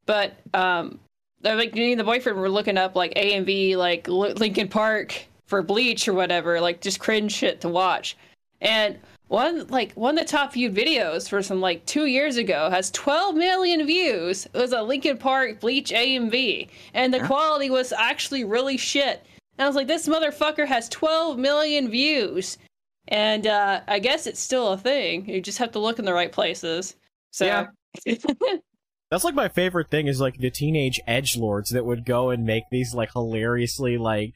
But 0.08 0.38
um, 0.54 1.00
like 1.44 1.74
me 1.76 1.92
and 1.92 2.00
the 2.00 2.04
boyfriend 2.06 2.40
were 2.40 2.50
looking 2.50 2.78
up 2.78 2.96
like 2.96 3.14
AMV, 3.16 3.76
like 3.76 4.08
L- 4.08 4.34
Linkin 4.34 4.70
Park 4.70 5.26
for 5.46 5.62
Bleach 5.62 6.08
or 6.08 6.14
whatever, 6.14 6.60
like 6.62 6.82
just 6.82 7.00
cringe 7.00 7.32
shit 7.34 7.62
to 7.62 7.70
watch. 7.70 8.16
And 8.62 9.00
one 9.28 9.68
like 9.68 9.94
one 9.94 10.18
of 10.18 10.26
the 10.26 10.32
top 10.32 10.54
viewed 10.54 10.76
videos 10.76 11.28
for 11.28 11.42
some 11.42 11.60
like 11.60 11.86
two 11.86 12.06
years 12.06 12.38
ago 12.38 12.70
has 12.70 12.92
12 12.92 13.36
million 13.36 13.86
views. 13.86 14.46
It 14.46 14.54
was 14.54 14.72
a 14.72 14.82
Linkin 14.82 15.18
Park 15.18 15.60
Bleach 15.60 15.92
AMV, 15.92 16.70
and 16.94 17.14
the 17.14 17.22
quality 17.22 17.70
was 17.70 17.92
actually 17.92 18.44
really 18.44 18.78
shit. 18.78 19.26
And 19.58 19.66
I 19.66 19.68
was 19.68 19.76
like, 19.76 19.88
this 19.88 20.08
motherfucker 20.08 20.68
has 20.68 20.90
12 20.90 21.38
million 21.38 21.90
views. 21.90 22.58
And 23.08 23.48
uh, 23.48 23.82
I 23.88 24.00
guess 24.00 24.28
it's 24.28 24.40
still 24.40 24.70
a 24.74 24.78
thing. 24.78 25.30
You 25.30 25.42
just 25.42 25.60
have 25.60 25.72
to 25.74 25.80
look 25.80 26.00
in 26.00 26.06
the 26.06 26.14
right 26.14 26.32
places. 26.32 26.96
So, 27.32 27.46
Yeah. 27.46 27.68
That's 29.12 29.24
like 29.24 29.36
my 29.36 29.50
favorite 29.50 29.90
thing 29.90 30.08
is 30.08 30.20
like 30.20 30.38
the 30.38 30.50
teenage 30.50 31.00
edge 31.08 31.38
lords 31.38 31.70
that 31.70 31.86
would 31.86 32.06
go 32.06 32.32
and 32.32 32.44
make 32.44 32.64
these 32.72 32.94
like 32.94 33.14
hilariously 33.14 33.98
like 33.98 34.34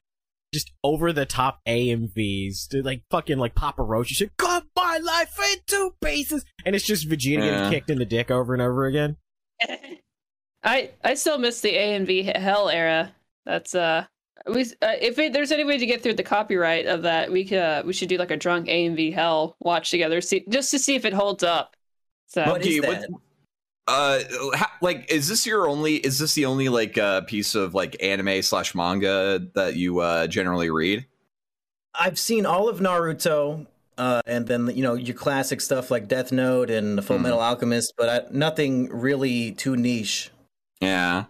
just 0.53 0.71
over 0.83 1.13
the 1.13 1.25
top 1.25 1.59
AMVs 1.67 2.67
to 2.69 2.81
like 2.81 3.03
fucking 3.12 3.38
like 3.38 3.55
Papa 3.55 3.83
Roach. 3.83 4.09
You 4.09 4.15
should 4.15 4.38
cut 4.38 4.65
my 4.75 4.97
life 4.97 5.38
in 5.51 5.57
two 5.67 5.93
pieces, 6.03 6.45
and 6.65 6.75
it's 6.75 6.85
just 6.85 7.07
Vegeta 7.09 7.39
Yeah. 7.39 7.45
getting 7.51 7.71
kicked 7.71 7.89
in 7.89 7.99
the 7.99 8.05
dick 8.05 8.31
over 8.31 8.53
and 8.53 8.62
over 8.62 8.85
again. 8.85 9.17
I 10.63 10.91
I 11.03 11.13
still 11.13 11.38
miss 11.38 11.62
the 11.62 11.73
AMV 11.73 12.35
hell 12.35 12.69
era. 12.69 13.13
That's 13.45 13.73
uh, 13.75 14.05
we 14.51 14.63
uh, 14.81 14.93
if 14.99 15.17
it, 15.19 15.33
there's 15.33 15.51
any 15.51 15.63
way 15.63 15.77
to 15.77 15.85
get 15.85 16.01
through 16.03 16.15
the 16.15 16.23
copyright 16.23 16.85
of 16.85 17.03
that, 17.03 17.31
we 17.31 17.45
could 17.45 17.59
uh, 17.59 17.83
we 17.85 17.93
should 17.93 18.09
do 18.09 18.17
like 18.17 18.31
a 18.31 18.38
drunk 18.38 18.67
AMV 18.67 19.13
hell 19.13 19.55
watch 19.59 19.89
together, 19.91 20.19
see 20.21 20.43
just 20.49 20.71
to 20.71 20.79
see 20.79 20.95
if 20.95 21.05
it 21.05 21.13
holds 21.13 21.43
up. 21.43 21.75
So 22.27 22.45
What 22.45 22.62
is 22.65 22.79
Okay, 22.79 22.88
what- 22.88 23.01
that? 23.01 23.09
Uh 23.89 24.19
ha- 24.56 24.78
like 24.82 25.12
is 25.12 25.28
this 25.28 25.45
your 25.45 25.67
only 25.67 25.95
is 25.95 26.19
this 26.19 26.36
the 26.36 26.45
only 26.45 26.69
like 26.69 26.97
uh 26.97 27.21
piece 27.21 27.56
of 27.56 27.73
like 27.73 27.95
anime 28.02 28.41
slash 28.41 28.75
manga 28.75 29.41
that 29.56 29.75
you 29.75 29.99
uh 29.99 30.28
generally 30.28 30.69
read 30.69 31.06
I've 31.99 32.19
seen 32.19 32.45
all 32.45 32.69
of 32.69 32.80
Naruto, 32.80 33.65
uh, 33.97 34.21
and 34.28 34.45
then 34.47 34.67
you 34.75 34.84
know 34.84 34.93
your 34.93 35.15
classic 35.15 35.60
stuff 35.60 35.89
like 35.89 36.08
Death 36.08 36.32
Note 36.32 36.69
and 36.69 37.04
Full 37.04 37.17
Mhm. 37.17 37.23
Metal 37.23 37.39
Alchemist, 37.41 37.93
but 37.97 38.10
I, 38.10 38.21
nothing 38.32 38.89
really 38.89 39.52
too 39.54 39.75
niche. 39.75 40.30
Yeah. 40.80 41.25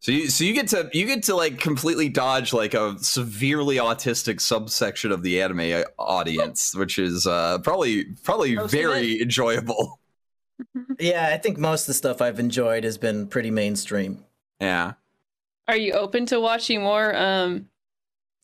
So 0.00 0.10
you 0.10 0.28
so 0.30 0.42
you 0.42 0.52
get 0.54 0.68
to 0.68 0.88
you 0.92 1.06
get 1.06 1.22
to 1.24 1.36
like 1.36 1.60
completely 1.60 2.08
dodge 2.08 2.52
like 2.52 2.74
a 2.74 2.98
severely 2.98 3.76
autistic 3.76 4.40
subsection 4.40 5.12
of 5.12 5.22
the 5.22 5.40
anime 5.40 5.84
audience, 5.98 6.74
which 6.74 6.98
is 6.98 7.26
uh 7.26 7.58
probably 7.58 8.04
probably 8.24 8.56
Most 8.56 8.64
of 8.64 8.70
very 8.72 9.20
enjoyable. 9.22 10.00
Yeah, 10.98 11.28
I 11.32 11.38
think 11.38 11.58
most 11.58 11.82
of 11.82 11.86
the 11.88 11.94
stuff 11.94 12.22
I've 12.22 12.38
enjoyed 12.38 12.84
has 12.84 12.96
been 12.98 13.26
pretty 13.26 13.50
mainstream. 13.50 14.24
Yeah. 14.60 14.92
Are 15.68 15.76
you 15.76 15.92
open 15.92 16.26
to 16.26 16.40
watching 16.40 16.82
more, 16.82 17.14
um, 17.16 17.66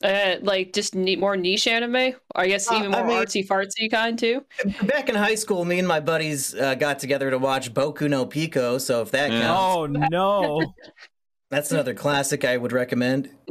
uh, 0.03 0.37
like 0.41 0.73
just 0.73 0.95
ne- 0.95 1.17
more 1.17 1.37
niche 1.37 1.67
anime? 1.67 2.15
I 2.35 2.47
guess 2.49 2.71
Uh, 2.71 2.77
even 2.77 2.95
I 2.95 2.99
more 3.03 3.07
mean- 3.09 3.17
artsy 3.23 3.47
fartsy 3.47 3.91
kind 3.91 4.19
too. 4.19 4.45
Back 4.85 5.09
in 5.09 5.15
high 5.15 5.35
school, 5.35 5.65
me 5.65 5.79
and 5.79 5.87
my 5.87 6.01
buddies 6.01 6.55
uh, 6.55 6.75
got 6.75 6.99
together 6.99 7.31
to 7.31 7.39
watch 7.39 7.73
Boku 7.75 8.09
no 8.09 8.25
Pico, 8.27 8.79
so 8.79 9.03
if 9.03 9.11
that 9.13 9.31
Yeah. 9.31 9.43
counts, 9.43 9.77
Oh 9.77 9.87
no! 9.87 10.75
that's 11.51 11.71
another 11.73 11.95
classic 11.95 12.45
I 12.45 12.57
would 12.57 12.73
recommend. 12.73 13.29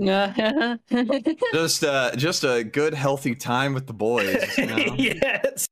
Just 1.53 1.83
uh 1.83 2.15
just 2.15 2.43
a 2.43 2.63
good 2.63 2.93
healthy 2.93 3.35
time 3.35 3.73
with 3.73 3.87
the 3.87 3.93
boys. 3.93 4.57
You 4.57 4.65
know? 4.65 4.77
yes. 4.97 5.67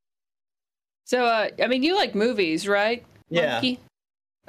So, 1.08 1.26
uh, 1.26 1.50
I 1.64 1.68
mean, 1.68 1.84
you 1.84 1.96
like 1.96 2.16
movies, 2.16 2.68
right? 2.68 3.02
Yeah. 3.30 3.62
Mumkey? 3.62 3.78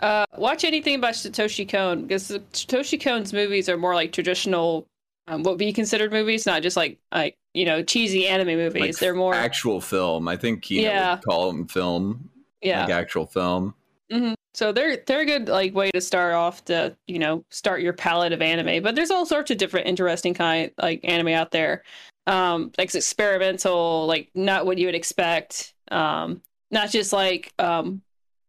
Uh, 0.00 0.26
watch 0.36 0.64
anything 0.64 0.96
about 0.96 1.14
Satoshi 1.14 1.68
Kon 1.68 2.02
because 2.02 2.28
Satoshi 2.30 3.00
Kon's 3.00 3.32
movies 3.32 3.68
are 3.68 3.76
more 3.76 3.94
like 3.94 4.12
traditional, 4.12 4.86
um, 5.28 5.44
what 5.44 5.56
we 5.58 5.72
considered 5.72 6.12
movies, 6.12 6.46
not 6.46 6.62
just 6.62 6.76
like 6.76 6.98
like 7.12 7.36
you 7.54 7.64
know 7.64 7.82
cheesy 7.82 8.26
anime 8.26 8.56
movies. 8.56 8.80
Like 8.80 8.96
They're 8.98 9.14
more 9.14 9.34
actual 9.34 9.80
film. 9.80 10.26
I 10.26 10.36
think 10.36 10.62
Kino 10.62 10.82
Yeah. 10.88 11.14
would 11.14 11.24
call 11.24 11.52
them 11.52 11.66
film. 11.68 12.28
yeah. 12.60 12.82
Like 12.82 12.90
actual 12.90 13.26
film. 13.26 13.74
hmm 14.10 14.32
So 14.54 14.72
they're 14.72 14.96
they're 15.06 15.20
a 15.20 15.26
good 15.26 15.48
like 15.48 15.74
way 15.74 15.90
to 15.92 16.00
start 16.00 16.34
off 16.34 16.64
to 16.66 16.96
you 17.06 17.18
know 17.20 17.44
start 17.50 17.82
your 17.82 17.92
palette 17.92 18.32
of 18.32 18.42
anime. 18.42 18.82
But 18.82 18.96
there's 18.96 19.10
all 19.12 19.26
sorts 19.26 19.50
of 19.52 19.58
different 19.58 19.86
interesting 19.86 20.34
kind 20.34 20.72
like 20.82 21.00
anime 21.04 21.28
out 21.28 21.52
there. 21.52 21.84
Um, 22.26 22.72
like 22.78 22.94
experimental, 22.94 24.06
like 24.06 24.30
not 24.34 24.66
what 24.66 24.78
you 24.78 24.86
would 24.86 24.94
expect. 24.96 25.74
Um, 25.90 26.42
not 26.70 26.90
just 26.90 27.12
like 27.12 27.52
um, 27.58 28.02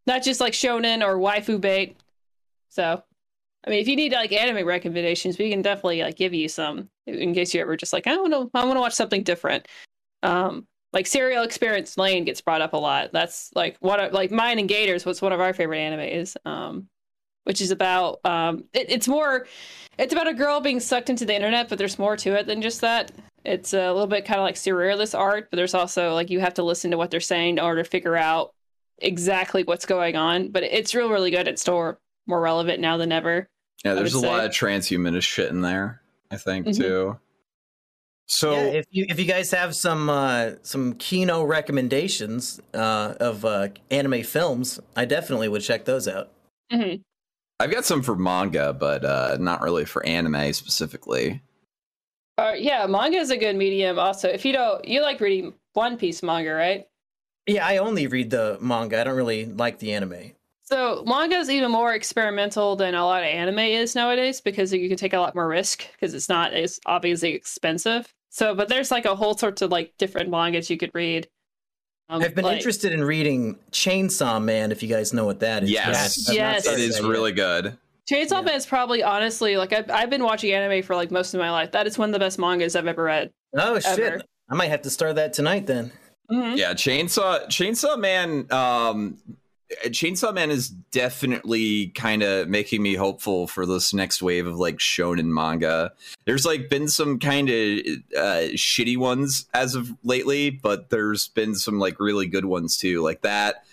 not 0.08 0.23
just 0.23 0.39
like 0.39 0.53
shonen 0.53 1.05
or 1.05 1.17
waifu 1.17 1.60
bait. 1.60 1.97
So, 2.69 3.03
I 3.65 3.69
mean, 3.69 3.79
if 3.79 3.88
you 3.88 3.95
need 3.95 4.12
like 4.12 4.32
anime 4.32 4.65
recommendations, 4.65 5.38
we 5.38 5.49
can 5.49 5.62
definitely 5.62 6.01
like 6.01 6.15
give 6.15 6.34
you 6.34 6.47
some 6.47 6.89
in 7.08 7.34
case 7.34 7.53
you 7.53 7.62
ever 7.62 7.75
just 7.75 7.93
like 7.93 8.08
I 8.08 8.12
don't 8.12 8.29
know, 8.29 8.49
I 8.53 8.65
want 8.65 8.77
to 8.77 8.82
watch 8.82 8.93
something 8.93 9.23
different. 9.23 9.67
Um, 10.23 10.67
like 10.91 11.08
Serial 11.08 11.43
Experiments 11.43 11.97
Lain 11.97 12.25
gets 12.25 12.41
brought 12.41 12.62
up 12.62 12.73
a 12.73 12.77
lot. 12.77 13.12
That's 13.12 13.51
like 13.55 13.77
one 13.79 13.99
of 13.99 14.12
like 14.13 14.32
mine 14.32 14.60
and 14.60 14.67
Gators 14.67 15.05
What's 15.05 15.21
one 15.21 15.34
of 15.34 15.39
our 15.39 15.53
favorite 15.53 15.77
animes. 15.77 16.36
Um, 16.45 16.89
which 17.49 17.62
is 17.62 17.71
about 17.71 18.19
um, 18.25 18.63
it, 18.73 18.91
it's 18.91 19.08
more, 19.08 19.47
it's 19.97 20.13
about 20.13 20.27
a 20.27 20.34
girl 20.36 20.62
being 20.62 20.79
sucked 20.79 21.10
into 21.10 21.25
the 21.25 21.34
internet, 21.34 21.67
but 21.67 21.79
there's 21.79 21.97
more 21.97 22.15
to 22.15 22.38
it 22.38 22.45
than 22.45 22.62
just 22.62 22.82
that. 22.82 23.12
It's 23.45 23.73
a 23.73 23.88
little 23.91 24.08
bit 24.08 24.25
kind 24.25 24.39
of 24.39 24.43
like 24.43 24.56
surrealist 24.56 25.17
art, 25.17 25.49
but 25.49 25.58
there's 25.58 25.73
also 25.73 26.13
like 26.13 26.30
you 26.30 26.39
have 26.39 26.56
to 26.56 26.63
listen 26.63 26.91
to 26.91 26.97
what 26.97 27.12
they're 27.12 27.19
saying 27.19 27.58
in 27.58 27.63
order 27.63 27.84
to 27.84 27.89
figure 27.89 28.15
out 28.15 28.54
exactly 28.97 29.63
what's 29.63 29.86
going 29.86 30.15
on. 30.15 30.49
But 30.49 30.63
it's 30.63 30.93
real, 30.93 31.10
really 31.10 31.32
good. 31.32 31.47
It's 31.47 31.62
still 31.62 31.97
more 32.28 32.41
relevant 32.41 32.80
now 32.80 32.97
than 32.97 33.12
ever. 33.12 33.47
Yeah, 33.86 33.93
there's 33.93 34.13
a 34.13 34.19
would 34.19 34.28
lot 34.28 34.43
of 34.45 34.52
transhumanist 34.52 35.23
shit 35.23 35.49
in 35.49 35.62
there, 35.62 36.02
I 36.30 36.38
think, 36.38 36.67
Mhm. 36.67 36.78
too. 36.78 37.19
So 38.28 38.52
yeah, 38.52 38.80
if 38.80 38.86
you 38.91 39.06
if 39.10 39.19
you 39.19 39.25
guys 39.25 39.49
have 39.52 39.75
some 39.75 40.08
uh, 40.10 40.52
some 40.62 40.93
Kino 40.93 41.43
recommendations 41.43 42.62
uh, 42.75 43.15
of 43.19 43.43
uh, 43.43 43.69
anime 43.89 44.21
films, 44.23 44.80
I 44.95 45.06
definitely 45.06 45.47
would 45.47 45.63
check 45.63 45.86
those 45.86 46.08
out. 46.08 46.32
hmm 46.71 46.95
I've 47.62 47.71
got 47.71 47.84
some 47.86 48.04
for 48.04 48.15
manga, 48.15 48.71
but 48.71 49.04
uh, 49.04 49.36
not 49.39 49.62
really 49.62 49.84
for 49.84 50.06
anime 50.06 50.54
specifically. 50.54 51.41
Uh, 52.39 52.54
yeah, 52.54 52.86
manga 52.88 53.17
is 53.17 53.30
a 53.32 53.38
good 53.38 53.56
medium. 53.56 53.99
Also, 53.99 54.28
if 54.30 54.45
you 54.45 54.54
don't, 54.54 54.84
you 54.86 55.02
like 55.02 55.19
reading 55.19 55.54
One 55.73 55.97
Piece 55.97 56.23
manga, 56.23 56.52
right? 56.54 56.88
Yeah, 57.47 57.65
I 57.65 57.78
only 57.78 58.08
read 58.08 58.30
the 58.30 58.58
manga. 58.62 58.99
I 59.02 59.04
don't 59.04 59.15
really 59.15 59.45
like 59.45 59.80
the 59.80 59.93
anime. 59.93 60.32
So 60.63 61.04
manga 61.08 61.36
is 61.38 61.49
even 61.49 61.71
more 61.71 61.93
experimental 61.95 62.75
than 62.75 62.93
a 62.93 63.04
lot 63.04 63.23
of 63.23 63.28
anime 63.30 63.58
is 63.60 63.95
nowadays 63.95 64.39
because 64.39 64.71
you 64.71 64.88
can 64.88 64.97
take 64.97 65.13
a 65.13 65.19
lot 65.19 65.34
more 65.34 65.47
risk 65.47 65.84
because 65.93 66.13
it's 66.13 66.30
not 66.30 66.54
as 66.54 66.80
obviously 66.86 67.34
expensive. 67.34 68.13
So, 68.30 68.54
but 68.54 68.69
there's 68.69 68.91
like 68.91 69.06
a 69.06 69.15
whole 69.15 69.36
sorts 69.36 69.63
of 69.63 69.71
like 69.71 69.93
different 69.97 70.30
mangas 70.30 70.69
you 70.69 70.78
could 70.78 70.91
read. 70.93 71.28
Um, 72.08 72.21
I've 72.21 72.36
been 72.36 72.45
like- 72.45 72.58
interested 72.58 72.93
in 72.93 73.04
reading 73.04 73.58
Chainsaw 73.71 74.41
Man. 74.41 74.71
If 74.71 74.84
you 74.84 74.89
guys 74.89 75.12
know 75.12 75.25
what 75.25 75.39
that 75.39 75.63
is, 75.63 75.71
Yes. 75.71 76.30
I've 76.30 76.36
Yes. 76.36 76.58
It 76.60 76.63
started 76.63 76.84
is 76.84 76.95
that 76.97 77.04
yet. 77.04 77.10
really 77.10 77.32
good. 77.32 77.78
Chainsaw 78.09 78.31
Yeah. 78.31 78.41
Man 78.41 78.55
is 78.55 78.65
probably 78.65 79.03
honestly 79.03 79.57
like 79.57 79.73
I've, 79.73 79.89
I've 79.89 80.09
been 80.09 80.23
watching 80.23 80.51
anime 80.51 80.83
for 80.83 80.95
like 80.95 81.11
most 81.11 81.33
of 81.33 81.39
my 81.39 81.51
life. 81.51 81.71
That 81.71 81.87
is 81.87 81.97
one 81.97 82.09
of 82.09 82.13
the 82.13 82.19
best 82.19 82.39
mangas 82.39 82.75
I've 82.75 82.87
ever 82.87 83.03
read. 83.03 83.31
Oh 83.55 83.79
shit! 83.79 84.21
I 84.49 84.55
might 84.55 84.69
have 84.69 84.81
to 84.83 84.89
start 84.89 85.15
that 85.15 85.33
tonight 85.33 85.67
then. 85.67 85.91
Mhm. 86.31 86.57
Yeah, 86.57 86.73
Chainsaw 86.73 87.45
Chainsaw 87.47 87.99
Man 87.99 88.47
um 88.51 89.17
Chainsaw 89.85 90.33
Man 90.33 90.49
is 90.49 90.69
definitely 90.69 91.89
kind 91.89 92.23
of 92.23 92.47
making 92.47 92.81
me 92.81 92.95
hopeful 92.95 93.45
for 93.45 93.67
this 93.67 93.93
next 93.93 94.21
wave 94.21 94.47
of 94.47 94.57
like 94.57 94.77
shonen 94.77 95.25
manga. 95.25 95.91
There's 96.25 96.45
like 96.45 96.69
been 96.69 96.87
some 96.87 97.19
kind 97.19 97.49
of 97.49 97.55
uh 98.17 98.49
shitty 98.55 98.97
ones 98.97 99.45
as 99.53 99.75
of 99.75 99.91
lately, 100.03 100.49
but 100.49 100.89
there's 100.89 101.27
been 101.27 101.53
some 101.53 101.77
like 101.77 101.99
really 101.99 102.25
good 102.27 102.45
ones 102.45 102.77
too, 102.77 103.01
like 103.01 103.21
that. 103.21 103.63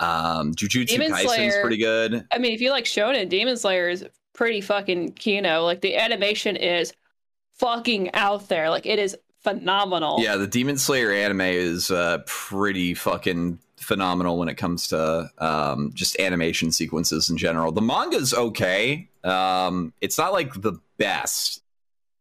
Um 0.00 0.54
Jujutsu 0.54 0.88
Demon 0.88 1.12
Kaisen's 1.12 1.34
Slayer. 1.54 1.60
pretty 1.60 1.78
good. 1.78 2.26
I 2.32 2.38
mean, 2.38 2.52
if 2.52 2.60
you 2.60 2.70
like 2.70 2.84
shonen, 2.84 3.28
Demon 3.28 3.56
Slayer 3.56 3.88
is 3.88 4.04
pretty 4.34 4.60
fucking 4.60 5.12
kino. 5.12 5.64
Like 5.64 5.80
the 5.80 5.96
animation 5.96 6.56
is 6.56 6.92
fucking 7.54 8.14
out 8.14 8.48
there. 8.48 8.68
Like 8.70 8.86
it 8.86 8.98
is 8.98 9.16
phenomenal. 9.42 10.16
Yeah, 10.20 10.36
the 10.36 10.46
Demon 10.46 10.76
Slayer 10.76 11.12
anime 11.12 11.40
is 11.42 11.90
uh 11.90 12.18
pretty 12.26 12.94
fucking 12.94 13.58
phenomenal 13.78 14.38
when 14.38 14.48
it 14.48 14.56
comes 14.56 14.88
to 14.88 15.30
um 15.38 15.92
just 15.94 16.18
animation 16.18 16.72
sequences 16.72 17.30
in 17.30 17.36
general. 17.36 17.72
The 17.72 17.82
manga's 17.82 18.34
okay. 18.34 19.08
Um 19.24 19.92
it's 20.00 20.18
not 20.18 20.32
like 20.32 20.60
the 20.60 20.78
best. 20.98 21.62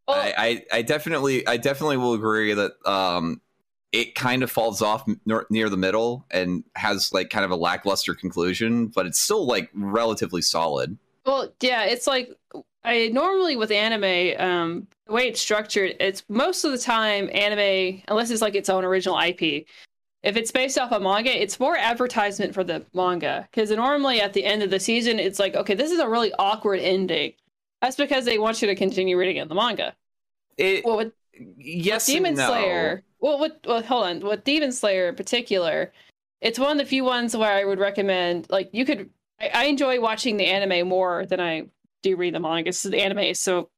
Well, 0.07 0.17
I, 0.17 0.33
I 0.37 0.77
I 0.77 0.81
definitely 0.83 1.47
I 1.47 1.57
definitely 1.57 1.97
will 1.97 2.13
agree 2.13 2.53
that 2.53 2.73
um 2.85 3.41
it 3.95 4.13
kind 4.13 4.43
of 4.43 4.51
falls 4.51 4.81
off 4.81 5.07
near, 5.25 5.69
the 5.69 5.77
middle 5.77 6.25
and 6.29 6.65
has 6.75 7.13
like 7.13 7.29
kind 7.29 7.45
of 7.45 7.51
a 7.51 7.55
lackluster 7.55 8.13
conclusion, 8.13 8.87
but 8.87 9.05
it's 9.05 9.19
still 9.19 9.47
like 9.47 9.69
relatively 9.73 10.41
solid. 10.41 10.97
Well, 11.25 11.53
yeah, 11.61 11.85
it's 11.85 12.05
like 12.05 12.29
I 12.83 13.07
normally 13.13 13.55
with 13.55 13.71
anime, 13.71 14.37
um, 14.37 14.87
the 15.07 15.13
way 15.13 15.29
it's 15.29 15.39
structured, 15.39 15.95
it's 16.01 16.23
most 16.27 16.65
of 16.65 16.73
the 16.73 16.77
time 16.77 17.29
anime, 17.33 18.03
unless 18.09 18.31
it's 18.31 18.41
like 18.41 18.55
its 18.55 18.67
own 18.69 18.83
original 18.83 19.17
IP. 19.17 19.65
If 20.23 20.35
it's 20.35 20.51
based 20.51 20.77
off 20.77 20.91
a 20.91 20.99
manga, 20.99 21.41
it's 21.41 21.57
more 21.57 21.77
advertisement 21.77 22.53
for 22.53 22.65
the 22.65 22.85
manga 22.93 23.47
because 23.49 23.71
normally 23.71 24.19
at 24.19 24.33
the 24.33 24.43
end 24.43 24.61
of 24.61 24.71
the 24.71 24.79
season, 24.79 25.19
it's 25.19 25.39
like, 25.39 25.55
okay, 25.55 25.73
this 25.73 25.91
is 25.91 25.99
a 25.99 26.09
really 26.09 26.33
awkward 26.37 26.81
ending. 26.81 27.31
That's 27.81 27.95
because 27.95 28.25
they 28.25 28.39
want 28.39 28.61
you 28.61 28.67
to 28.67 28.75
continue 28.75 29.17
reading 29.17 29.37
in 29.37 29.47
the 29.47 29.55
manga. 29.55 29.95
It 30.57 30.83
Well, 30.83 30.97
with 30.97 31.13
yes, 31.57 32.07
Demon 32.07 32.29
and 32.29 32.37
no. 32.37 32.47
Slayer. 32.47 33.03
Well, 33.25 33.39
with 33.39 33.53
well, 33.65 33.81
hold 33.81 34.05
on. 34.05 34.19
With 34.19 34.43
Demon 34.43 34.71
Slayer 34.71 35.09
in 35.09 35.15
particular, 35.15 35.91
it's 36.41 36.59
one 36.59 36.73
of 36.73 36.77
the 36.77 36.85
few 36.85 37.03
ones 37.03 37.35
where 37.35 37.51
I 37.51 37.65
would 37.65 37.79
recommend. 37.79 38.45
Like, 38.51 38.69
you 38.71 38.85
could. 38.85 39.09
I, 39.41 39.49
I 39.51 39.63
enjoy 39.63 39.99
watching 39.99 40.37
the 40.37 40.45
anime 40.45 40.87
more 40.87 41.25
than 41.25 41.39
I 41.39 41.63
do 42.03 42.17
read 42.17 42.35
the 42.35 42.39
manga. 42.39 42.71
So 42.71 42.89
the 42.89 43.01
anime 43.01 43.17
is 43.17 43.39
so, 43.39 43.71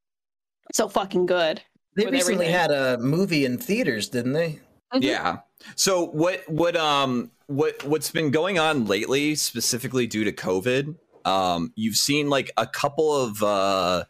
so 0.73 0.89
fucking 0.89 1.27
good. 1.27 1.62
They 1.95 2.07
recently 2.07 2.47
everything. 2.47 2.53
had 2.53 2.71
a 2.71 2.97
movie 2.97 3.45
in 3.45 3.57
theaters, 3.57 4.10
didn't 4.10 4.33
they? 4.33 4.60
Mhm. 4.93 5.03
Yeah. 5.03 5.38
So 5.77 6.07
what 6.07 6.43
what 6.49 6.75
um 6.75 7.31
what 7.45 7.86
what's 7.86 8.12
been 8.12 8.31
going 8.31 8.60
on 8.60 8.86
lately, 8.86 9.36
specifically 9.36 10.07
due 10.07 10.25
to 10.25 10.33
COVID? 10.33 10.93
Um, 11.23 11.71
you've 11.77 11.95
seen 11.95 12.29
like 12.29 12.51
a 12.57 12.67
couple 12.67 13.15
of 13.15 13.41
uh, 13.41 14.03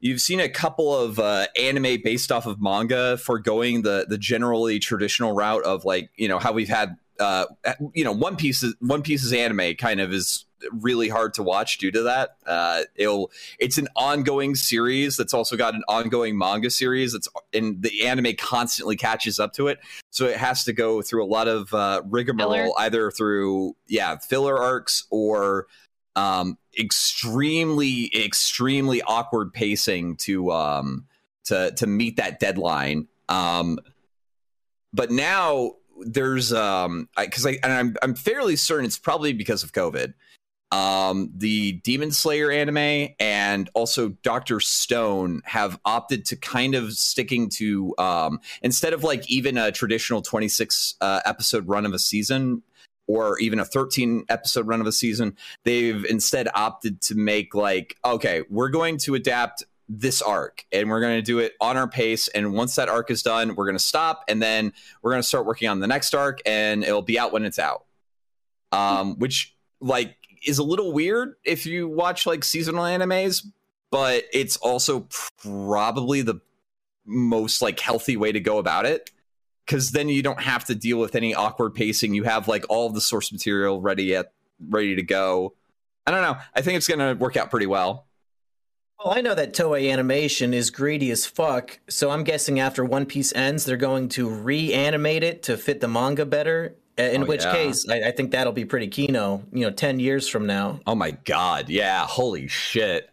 you've 0.00 0.20
seen 0.20 0.40
a 0.40 0.48
couple 0.48 0.96
of 0.96 1.18
uh, 1.18 1.46
anime 1.56 2.00
based 2.02 2.32
off 2.32 2.46
of 2.46 2.60
manga 2.60 3.16
for 3.18 3.38
going 3.38 3.82
the 3.82 4.06
the 4.08 4.18
generally 4.18 4.78
traditional 4.78 5.32
route 5.32 5.64
of 5.64 5.84
like 5.84 6.10
you 6.16 6.28
know 6.28 6.38
how 6.38 6.52
we've 6.52 6.68
had 6.68 6.96
uh, 7.18 7.46
you 7.94 8.04
know 8.04 8.12
One 8.12 8.36
Piece 8.36 8.62
is, 8.62 8.74
One 8.80 9.02
Piece's 9.02 9.32
anime 9.32 9.74
kind 9.74 10.00
of 10.00 10.12
is 10.12 10.44
really 10.72 11.08
hard 11.08 11.34
to 11.34 11.42
watch 11.42 11.78
due 11.78 11.90
to 11.90 12.02
that. 12.02 12.36
Uh, 12.46 12.82
it'll 12.94 13.30
it's 13.58 13.78
an 13.78 13.88
ongoing 13.96 14.54
series 14.54 15.16
that's 15.16 15.34
also 15.34 15.56
got 15.56 15.74
an 15.74 15.82
ongoing 15.88 16.38
manga 16.38 16.70
series 16.70 17.12
that's 17.12 17.28
and 17.52 17.82
the 17.82 18.06
anime 18.06 18.34
constantly 18.36 18.96
catches 18.96 19.38
up 19.40 19.52
to 19.52 19.68
it 19.68 19.78
so 20.10 20.26
it 20.26 20.36
has 20.36 20.64
to 20.64 20.72
go 20.72 21.02
through 21.02 21.24
a 21.24 21.26
lot 21.26 21.48
of 21.48 21.72
uh, 21.74 22.02
rigmarole 22.06 22.52
Filler? 22.52 22.70
either 22.78 23.10
through 23.10 23.76
yeah 23.86 24.16
filler 24.18 24.60
arcs 24.60 25.04
or 25.10 25.66
um, 26.16 26.58
extremely 26.78 28.10
extremely 28.14 29.02
awkward 29.02 29.52
pacing 29.52 30.16
to 30.16 30.52
um 30.52 31.06
to 31.44 31.72
to 31.72 31.86
meet 31.86 32.16
that 32.16 32.38
deadline 32.38 33.08
um 33.28 33.78
but 34.92 35.10
now 35.10 35.72
there's 36.00 36.52
um 36.52 37.08
because 37.16 37.46
I, 37.46 37.58
and 37.62 37.72
I'm 37.72 37.96
I'm 38.02 38.14
fairly 38.14 38.56
certain 38.56 38.84
it's 38.84 38.98
probably 38.98 39.32
because 39.32 39.62
of 39.62 39.72
COVID. 39.72 40.14
Um, 40.70 41.30
the 41.34 41.72
Demon 41.72 42.12
Slayer 42.12 42.50
anime 42.50 43.08
and 43.18 43.70
also 43.72 44.10
Doctor 44.22 44.60
Stone 44.60 45.40
have 45.46 45.80
opted 45.86 46.26
to 46.26 46.36
kind 46.36 46.74
of 46.74 46.92
sticking 46.92 47.48
to 47.50 47.94
um 47.98 48.40
instead 48.62 48.92
of 48.92 49.02
like 49.02 49.28
even 49.30 49.56
a 49.56 49.72
traditional 49.72 50.20
26 50.20 50.94
uh, 51.00 51.20
episode 51.24 51.66
run 51.66 51.86
of 51.86 51.94
a 51.94 51.98
season. 51.98 52.62
Or 53.08 53.38
even 53.40 53.58
a 53.58 53.64
13 53.64 54.26
episode 54.28 54.68
run 54.68 54.80
of 54.80 54.86
a 54.86 54.92
season. 54.92 55.36
They've 55.64 56.04
instead 56.04 56.46
opted 56.54 57.00
to 57.02 57.16
make 57.16 57.54
like, 57.54 57.96
okay, 58.04 58.44
we're 58.48 58.68
going 58.68 58.98
to 58.98 59.16
adapt 59.16 59.64
this 59.88 60.20
arc 60.20 60.66
and 60.70 60.90
we're 60.90 61.00
going 61.00 61.16
to 61.16 61.22
do 61.22 61.38
it 61.38 61.54
on 61.60 61.78
our 61.78 61.88
pace. 61.88 62.28
And 62.28 62.52
once 62.52 62.76
that 62.76 62.90
arc 62.90 63.10
is 63.10 63.22
done, 63.22 63.56
we're 63.56 63.64
going 63.64 63.76
to 63.76 63.82
stop 63.82 64.24
and 64.28 64.40
then 64.40 64.74
we're 65.02 65.10
going 65.10 65.22
to 65.22 65.26
start 65.26 65.46
working 65.46 65.68
on 65.68 65.80
the 65.80 65.86
next 65.86 66.14
arc 66.14 66.40
and 66.46 66.84
it'll 66.84 67.02
be 67.02 67.18
out 67.18 67.32
when 67.32 67.44
it's 67.44 67.58
out. 67.58 67.86
Um, 68.70 69.18
which 69.18 69.56
like 69.80 70.14
is 70.46 70.58
a 70.58 70.62
little 70.62 70.92
weird 70.92 71.36
if 71.42 71.64
you 71.64 71.88
watch 71.88 72.26
like 72.26 72.44
seasonal 72.44 72.84
animes, 72.84 73.46
but 73.90 74.24
it's 74.30 74.58
also 74.58 75.08
probably 75.38 76.20
the 76.20 76.40
most 77.06 77.62
like 77.62 77.80
healthy 77.80 78.18
way 78.18 78.30
to 78.30 78.40
go 78.40 78.58
about 78.58 78.84
it 78.84 79.10
because 79.68 79.90
then 79.90 80.08
you 80.08 80.22
don't 80.22 80.40
have 80.40 80.64
to 80.64 80.74
deal 80.74 80.98
with 80.98 81.14
any 81.14 81.34
awkward 81.34 81.74
pacing. 81.74 82.14
You 82.14 82.24
have 82.24 82.48
like 82.48 82.64
all 82.70 82.88
the 82.88 83.02
source 83.02 83.30
material 83.30 83.82
ready 83.82 84.16
at 84.16 84.32
ready 84.66 84.96
to 84.96 85.02
go. 85.02 85.54
I 86.06 86.10
don't 86.10 86.22
know. 86.22 86.36
I 86.54 86.62
think 86.62 86.78
it's 86.78 86.88
going 86.88 87.00
to 87.00 87.12
work 87.22 87.36
out 87.36 87.50
pretty 87.50 87.66
well. 87.66 88.06
Well, 88.98 89.12
I 89.16 89.20
know 89.20 89.34
that 89.34 89.52
Toei 89.52 89.92
Animation 89.92 90.54
is 90.54 90.70
greedy 90.70 91.10
as 91.10 91.26
fuck, 91.26 91.78
so 91.88 92.10
I'm 92.10 92.24
guessing 92.24 92.58
after 92.58 92.82
One 92.84 93.04
Piece 93.04 93.32
ends, 93.34 93.64
they're 93.66 93.76
going 93.76 94.08
to 94.10 94.28
reanimate 94.28 95.22
it 95.22 95.42
to 95.44 95.56
fit 95.58 95.80
the 95.80 95.86
manga 95.86 96.24
better. 96.24 96.74
In 96.96 97.22
Oh, 97.22 97.26
which 97.26 97.44
yeah. 97.44 97.52
case, 97.52 97.88
I, 97.88 98.08
I 98.08 98.10
think 98.10 98.32
that'll 98.32 98.52
be 98.54 98.64
pretty 98.64 98.88
kino. 98.88 99.44
You 99.52 99.66
know, 99.66 99.70
ten 99.70 100.00
years 100.00 100.26
from 100.26 100.46
now. 100.46 100.80
Oh 100.86 100.96
my 100.96 101.12
god, 101.12 101.68
yeah, 101.68 102.04
holy 102.06 102.48
shit. 102.48 103.08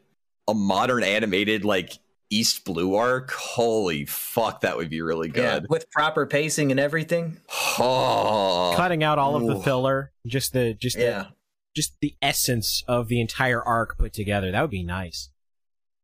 A 0.47 0.55
modern 0.55 1.03
animated 1.03 1.65
like 1.65 1.99
East 2.35 2.65
Blue 2.65 2.95
arc. 2.95 3.31
Holy 3.31 4.05
fuck, 4.05 4.61
that 4.61 4.75
would 4.77 4.89
be 4.89 5.01
really 5.01 5.31
Yeah, 5.33 5.59
good. 5.59 5.67
with 5.69 5.89
proper 5.91 6.25
pacing 6.25 6.71
and 6.71 6.79
everything. 6.79 7.37
Oh, 7.79 8.73
Cutting 8.75 9.03
out 9.03 9.17
all 9.19 9.35
of 9.35 9.45
the 9.45 9.59
filler, 9.59 10.11
just 10.27 10.53
the 10.53 10.73
just 10.73 10.97
Yeah. 10.97 11.19
the, 11.19 11.27
just 11.75 11.93
the 12.01 12.15
essence 12.21 12.83
of 12.87 13.07
the 13.07 13.19
entire 13.21 13.61
arc 13.61 13.97
put 13.97 14.13
together. 14.13 14.51
That 14.51 14.61
would 14.61 14.69
be 14.71 14.83
nice. 14.83 15.29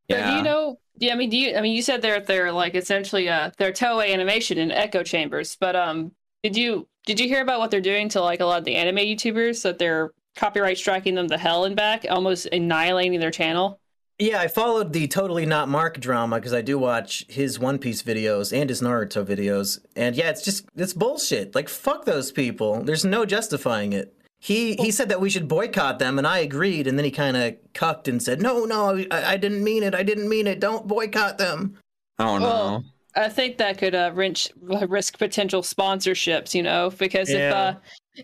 But 0.07 0.27
do 0.27 0.33
you 0.37 0.41
know? 0.43 0.79
Yeah, 0.97 1.13
I 1.13 1.15
mean, 1.15 1.29
do 1.29 1.37
you? 1.37 1.55
I 1.55 1.61
mean, 1.61 1.73
you 1.73 1.81
said 1.81 2.01
they're 2.01 2.19
they're 2.19 2.51
like 2.51 2.75
essentially 2.75 3.27
uh 3.29 3.51
they're 3.57 3.71
Toei 3.71 4.13
Animation 4.13 4.57
in 4.57 4.71
echo 4.71 5.03
chambers. 5.03 5.55
But 5.59 5.75
um, 5.75 6.11
did 6.43 6.55
you 6.57 6.87
did 7.05 7.19
you 7.19 7.27
hear 7.27 7.41
about 7.41 7.59
what 7.59 7.71
they're 7.71 7.81
doing 7.81 8.09
to 8.09 8.21
like 8.21 8.39
a 8.41 8.45
lot 8.45 8.59
of 8.59 8.65
the 8.65 8.75
anime 8.75 8.97
YouTubers 8.97 9.63
that 9.63 9.79
they're 9.79 10.11
copyright 10.35 10.77
striking 10.77 11.15
them 11.15 11.27
to 11.29 11.37
hell 11.37 11.65
and 11.65 11.75
back, 11.75 12.05
almost 12.09 12.45
annihilating 12.47 13.19
their 13.19 13.31
channel? 13.31 13.79
Yeah, 14.21 14.39
I 14.39 14.49
followed 14.49 14.93
the 14.93 15.07
totally 15.07 15.47
not 15.47 15.67
Mark 15.67 15.99
drama 15.99 16.35
because 16.35 16.53
I 16.53 16.61
do 16.61 16.77
watch 16.77 17.25
his 17.27 17.57
One 17.57 17.79
Piece 17.79 18.03
videos 18.03 18.55
and 18.55 18.69
his 18.69 18.79
Naruto 18.79 19.25
videos, 19.25 19.79
and 19.95 20.15
yeah, 20.15 20.29
it's 20.29 20.43
just 20.43 20.65
it's 20.75 20.93
bullshit. 20.93 21.55
Like 21.55 21.67
fuck 21.67 22.05
those 22.05 22.31
people. 22.31 22.83
There's 22.83 23.03
no 23.03 23.25
justifying 23.25 23.93
it. 23.93 24.13
He 24.37 24.75
he 24.75 24.91
said 24.91 25.09
that 25.09 25.21
we 25.21 25.31
should 25.31 25.47
boycott 25.47 25.97
them, 25.97 26.19
and 26.19 26.27
I 26.27 26.37
agreed. 26.37 26.85
And 26.85 26.99
then 26.99 27.05
he 27.05 27.09
kind 27.09 27.35
of 27.35 27.55
cucked 27.73 28.07
and 28.07 28.21
said, 28.21 28.43
"No, 28.43 28.65
no, 28.65 29.03
I, 29.09 29.33
I 29.33 29.37
didn't 29.37 29.63
mean 29.63 29.81
it. 29.81 29.95
I 29.95 30.03
didn't 30.03 30.29
mean 30.29 30.45
it. 30.45 30.59
Don't 30.59 30.87
boycott 30.87 31.39
them." 31.39 31.79
Oh 32.19 32.37
no. 32.37 32.45
Well, 32.45 32.85
I 33.15 33.27
think 33.27 33.57
that 33.57 33.79
could 33.79 33.95
uh, 33.95 34.11
wrench, 34.13 34.49
risk 34.61 35.17
potential 35.17 35.63
sponsorships, 35.63 36.53
you 36.53 36.61
know, 36.61 36.91
because 36.91 37.31
if 37.31 37.51
uh, 37.51 37.73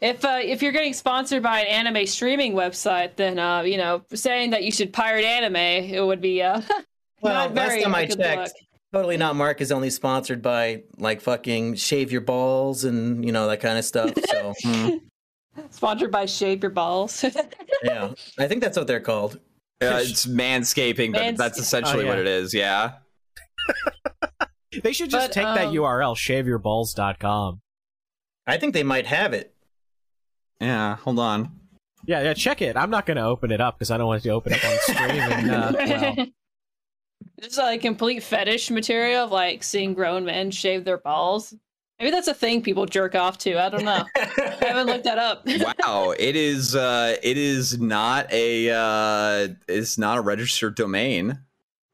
if 0.01 0.23
uh, 0.25 0.39
if 0.41 0.61
you're 0.61 0.71
getting 0.71 0.93
sponsored 0.93 1.41
by 1.43 1.61
an 1.61 1.67
anime 1.67 2.05
streaming 2.05 2.53
website, 2.53 3.15
then 3.15 3.39
uh, 3.39 3.61
you 3.61 3.77
know, 3.77 4.03
saying 4.13 4.51
that 4.51 4.63
you 4.63 4.71
should 4.71 4.91
pirate 4.93 5.25
anime, 5.25 5.55
it 5.55 6.05
would 6.05 6.21
be 6.21 6.41
uh, 6.41 6.61
Well, 7.21 7.33
not 7.49 7.51
very 7.55 7.77
last 7.77 7.83
time 7.83 7.95
I 7.95 8.05
good 8.05 8.17
checked, 8.19 8.37
luck. 8.37 8.51
totally 8.93 9.17
not 9.17 9.35
Mark 9.35 9.59
is 9.61 9.71
only 9.71 9.89
sponsored 9.89 10.41
by 10.41 10.83
like 10.97 11.21
fucking 11.21 11.75
shave 11.75 12.11
your 12.11 12.21
balls 12.21 12.83
and 12.83 13.25
you 13.25 13.31
know 13.31 13.47
that 13.47 13.59
kind 13.59 13.77
of 13.77 13.85
stuff. 13.85 14.13
So 14.29 14.53
Hmm. 14.63 14.89
Sponsored 15.71 16.11
by 16.11 16.27
Shave 16.27 16.61
Your 16.61 16.69
Balls. 16.69 17.25
yeah, 17.83 18.11
I 18.37 18.47
think 18.47 18.61
that's 18.61 18.77
what 18.77 18.85
they're 18.85 18.99
called. 18.99 19.39
Uh, 19.81 20.01
it's 20.03 20.27
manscaping, 20.27 21.11
but 21.11 21.21
Mans- 21.21 21.37
that's 21.39 21.57
essentially 21.57 22.05
Oh, 22.05 22.09
what 22.09 22.19
it 22.19 22.27
is. 22.27 22.53
Yeah. 22.53 22.91
They 24.83 24.93
should 24.93 25.09
just 25.09 25.29
But, 25.29 25.33
take 25.33 25.45
that 25.45 25.67
um, 25.69 25.73
URL, 25.73 26.15
shaveyourballs.com. 26.15 27.61
I 28.45 28.57
think 28.57 28.75
they 28.75 28.83
might 28.83 29.07
have 29.07 29.33
it. 29.33 29.53
Yeah. 30.59 30.95
Hold 30.97 31.19
on. 31.19 31.51
Yeah, 32.05 32.21
yeah, 32.21 32.33
check 32.33 32.61
it. 32.61 32.77
I'm 32.77 32.89
not 32.89 33.05
going 33.05 33.17
to 33.17 33.23
open 33.23 33.51
it 33.51 33.59
up 33.59 33.77
because 33.77 33.91
I 33.91 33.97
don't 33.97 34.07
want 34.07 34.21
it 34.21 34.29
to 34.29 34.33
open 34.33 34.53
up 34.53 34.63
on 34.63 34.77
stream. 34.79 34.99
And, 34.99 35.51
uh, 35.51 35.73
well, 36.17 36.27
Just 37.41 37.57
like 37.57 37.81
complete 37.81 38.23
fetish 38.23 38.71
material 38.71 39.25
of 39.25 39.31
like 39.31 39.63
seeing 39.63 39.93
grown 39.93 40.25
men 40.25 40.49
shave 40.49 40.85
their 40.85 40.97
balls. 40.97 41.53
Maybe 41.99 42.11
that's 42.11 42.27
a 42.27 42.33
thing 42.33 42.61
people 42.61 42.85
jerk 42.85 43.15
off 43.15 43.37
to. 43.39 43.59
I 43.59 43.69
don't 43.69 43.83
know. 43.83 44.05
I 44.15 44.57
haven't 44.61 44.87
looked 44.87 45.03
that 45.05 45.17
up. 45.17 45.45
Wow. 45.45 46.13
it 46.17 46.35
is. 46.35 46.75
Uh, 46.75 47.15
it 47.21 47.37
is 47.37 47.79
not 47.79 48.31
a. 48.31 48.69
Uh, 48.71 49.53
it's 49.67 49.97
not 49.97 50.17
a 50.17 50.21
registered 50.21 50.75
domain. 50.75 51.39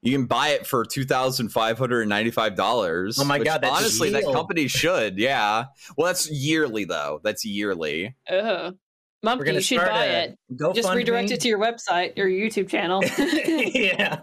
You 0.04 0.12
can 0.12 0.26
buy 0.26 0.50
it 0.50 0.68
for 0.68 0.84
two 0.84 1.06
thousand 1.06 1.50
five 1.50 1.78
hundred 1.78 2.02
and 2.02 2.10
ninety-five 2.10 2.56
dollars. 2.56 3.18
Oh 3.20 3.24
my 3.24 3.39
God, 3.39 3.62
that's 3.62 3.74
honestly, 3.74 4.10
that 4.12 4.26
company 4.26 4.68
should. 4.68 5.18
Yeah. 5.18 5.66
Well, 5.98 6.08
that's 6.08 6.30
yearly 6.30 6.84
though. 6.84 7.22
That's 7.24 7.46
yearly. 7.46 8.16
Ugh. 8.30 8.76
We're 9.24 9.38
Mumkey, 9.38 9.54
you 9.54 9.62
should 9.62 9.78
buy 9.78 10.06
it. 10.08 10.38
GoFundMe. 10.54 10.76
Just 10.76 10.94
redirect 10.94 11.32
it 11.32 11.39
to 11.39 11.48
your 11.48 11.60
website 11.60 12.20
or 12.20 12.28
your 12.28 12.50
YouTube 12.50 12.68
channel. 12.68 13.02
yeah, 13.18 14.20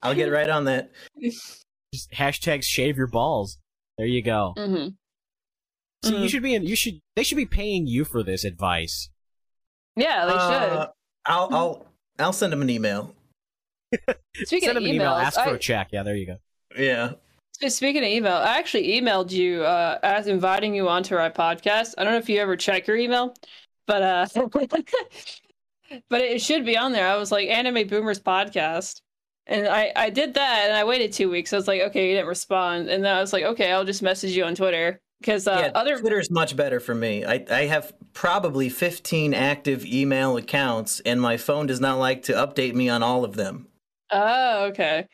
I'll 0.00 0.14
get 0.14 0.30
right 0.30 0.48
on 0.48 0.66
that. 0.66 0.92
just 1.20 2.12
hashtag 2.12 2.62
shave 2.62 2.96
your 2.96 3.08
balls. 3.08 3.58
There 3.98 4.06
you 4.06 4.22
go. 4.22 4.54
hmm 4.56 4.88
See, 6.04 6.22
you 6.22 6.28
should 6.28 6.42
be 6.42 6.54
in, 6.54 6.66
you 6.66 6.76
should, 6.76 7.00
they 7.16 7.22
should 7.22 7.38
be 7.38 7.46
paying 7.46 7.86
you 7.86 8.04
for 8.04 8.22
this 8.22 8.44
advice. 8.44 9.08
Yeah, 9.96 10.26
they 10.26 10.32
Uh, 10.32 10.86
I'll 11.24 11.48
I'll 11.50 11.86
I'll 12.18 12.32
send 12.32 12.52
them 12.52 12.62
an 12.62 12.68
email. 12.68 13.14
Should. 14.06 14.16
Speaking 14.46 14.66
Send 14.66 14.78
of 14.78 14.82
them 14.82 14.90
an 14.90 14.96
email, 14.96 15.12
emails, 15.12 15.22
ask 15.22 15.40
for 15.40 15.50
I- 15.50 15.54
a 15.54 15.58
check. 15.58 15.88
Yeah, 15.92 16.02
there 16.02 16.16
you 16.16 16.26
go. 16.26 16.36
Yeah. 16.76 17.12
So 17.60 17.68
Speaking 17.68 18.02
of 18.02 18.08
email, 18.08 18.34
I 18.34 18.58
actually 18.58 19.00
emailed 19.00 19.30
you 19.30 19.62
uh, 19.62 19.98
as 20.02 20.26
inviting 20.26 20.74
you 20.74 20.88
onto 20.88 21.14
our 21.14 21.30
podcast. 21.30 21.94
I 21.96 22.02
don't 22.02 22.12
know 22.12 22.18
if 22.18 22.28
you 22.28 22.40
ever 22.40 22.56
check 22.56 22.88
your 22.88 22.96
email, 22.96 23.32
but 23.86 24.02
uh, 24.02 24.26
but 26.10 26.20
it 26.20 26.42
should 26.42 26.66
be 26.66 26.76
on 26.76 26.90
there. 26.92 27.06
I 27.06 27.16
was 27.16 27.30
like 27.30 27.48
Anime 27.48 27.86
Boomers 27.86 28.18
podcast, 28.18 29.02
and 29.46 29.68
I 29.68 29.92
I 29.94 30.10
did 30.10 30.34
that, 30.34 30.64
and 30.66 30.76
I 30.76 30.82
waited 30.82 31.12
two 31.12 31.30
weeks. 31.30 31.52
I 31.52 31.56
was 31.56 31.68
like, 31.68 31.80
okay, 31.82 32.08
you 32.08 32.14
didn't 32.16 32.28
respond, 32.28 32.88
and 32.88 33.04
then 33.04 33.14
I 33.14 33.20
was 33.20 33.32
like, 33.32 33.44
okay, 33.44 33.70
I'll 33.70 33.84
just 33.84 34.02
message 34.02 34.32
you 34.32 34.44
on 34.44 34.56
Twitter 34.56 35.00
because 35.20 35.46
uh, 35.46 35.60
yeah, 35.66 35.70
other 35.78 35.98
Twitter's 35.98 36.32
much 36.32 36.56
better 36.56 36.80
for 36.80 36.94
me. 36.94 37.24
I, 37.24 37.44
I 37.50 37.66
have 37.66 37.92
probably 38.12 38.68
15 38.68 39.32
active 39.32 39.86
email 39.86 40.36
accounts, 40.36 41.00
and 41.06 41.20
my 41.20 41.36
phone 41.36 41.66
does 41.66 41.80
not 41.80 41.98
like 41.98 42.22
to 42.24 42.32
update 42.32 42.74
me 42.74 42.88
on 42.88 43.02
all 43.02 43.24
of 43.24 43.36
them. 43.36 43.68
Oh, 44.10 44.64
okay. 44.66 45.06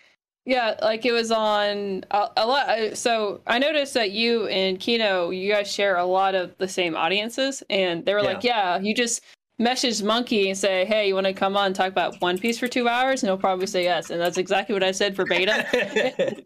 Yeah, 0.47 0.75
like 0.83 1.05
it 1.05 1.13
was 1.13 1.31
on 1.31 2.05
a, 2.11 2.29
a 2.37 2.47
lot. 2.47 2.69
I- 2.69 2.95
So 2.95 3.41
I 3.47 3.59
noticed 3.59 3.95
that 3.95 4.11
you 4.11 4.47
and 4.49 4.81
Kino, 4.81 5.31
you 5.31 5.53
guys 5.53 5.73
share 5.73 5.97
a 5.97 6.05
lot 6.05 6.35
of 6.35 6.57
the 6.59 6.67
same 6.69 6.97
audiences, 6.97 7.63
and 7.71 8.05
they 8.05 8.15
were 8.15 8.23
like, 8.23 8.43
"Yeah, 8.45 8.79
you 8.81 8.95
just 8.95 9.23
message 9.59 10.01
Mumkey 10.01 10.47
and 10.49 10.57
say, 10.57 10.87
hey, 10.87 11.07
you 11.07 11.15
want 11.15 11.27
to 11.27 11.35
come 11.35 11.57
on 11.57 11.67
and 11.67 11.77
talk 11.77 11.89
about 11.89 12.21
One 12.23 12.39
Piece 12.39 12.59
for 12.59 12.69
two 12.69 12.89
hours?" 12.89 13.23
And 13.23 13.29
he'll 13.29 13.37
probably 13.39 13.67
say 13.67 13.85
yes. 13.85 14.11
And 14.11 14.21
that's 14.21 14.39
exactly 14.39 14.73
what 14.73 14.83
I 14.83 14.93
said 14.93 15.15
for 15.15 15.25
Beta. 15.27 15.67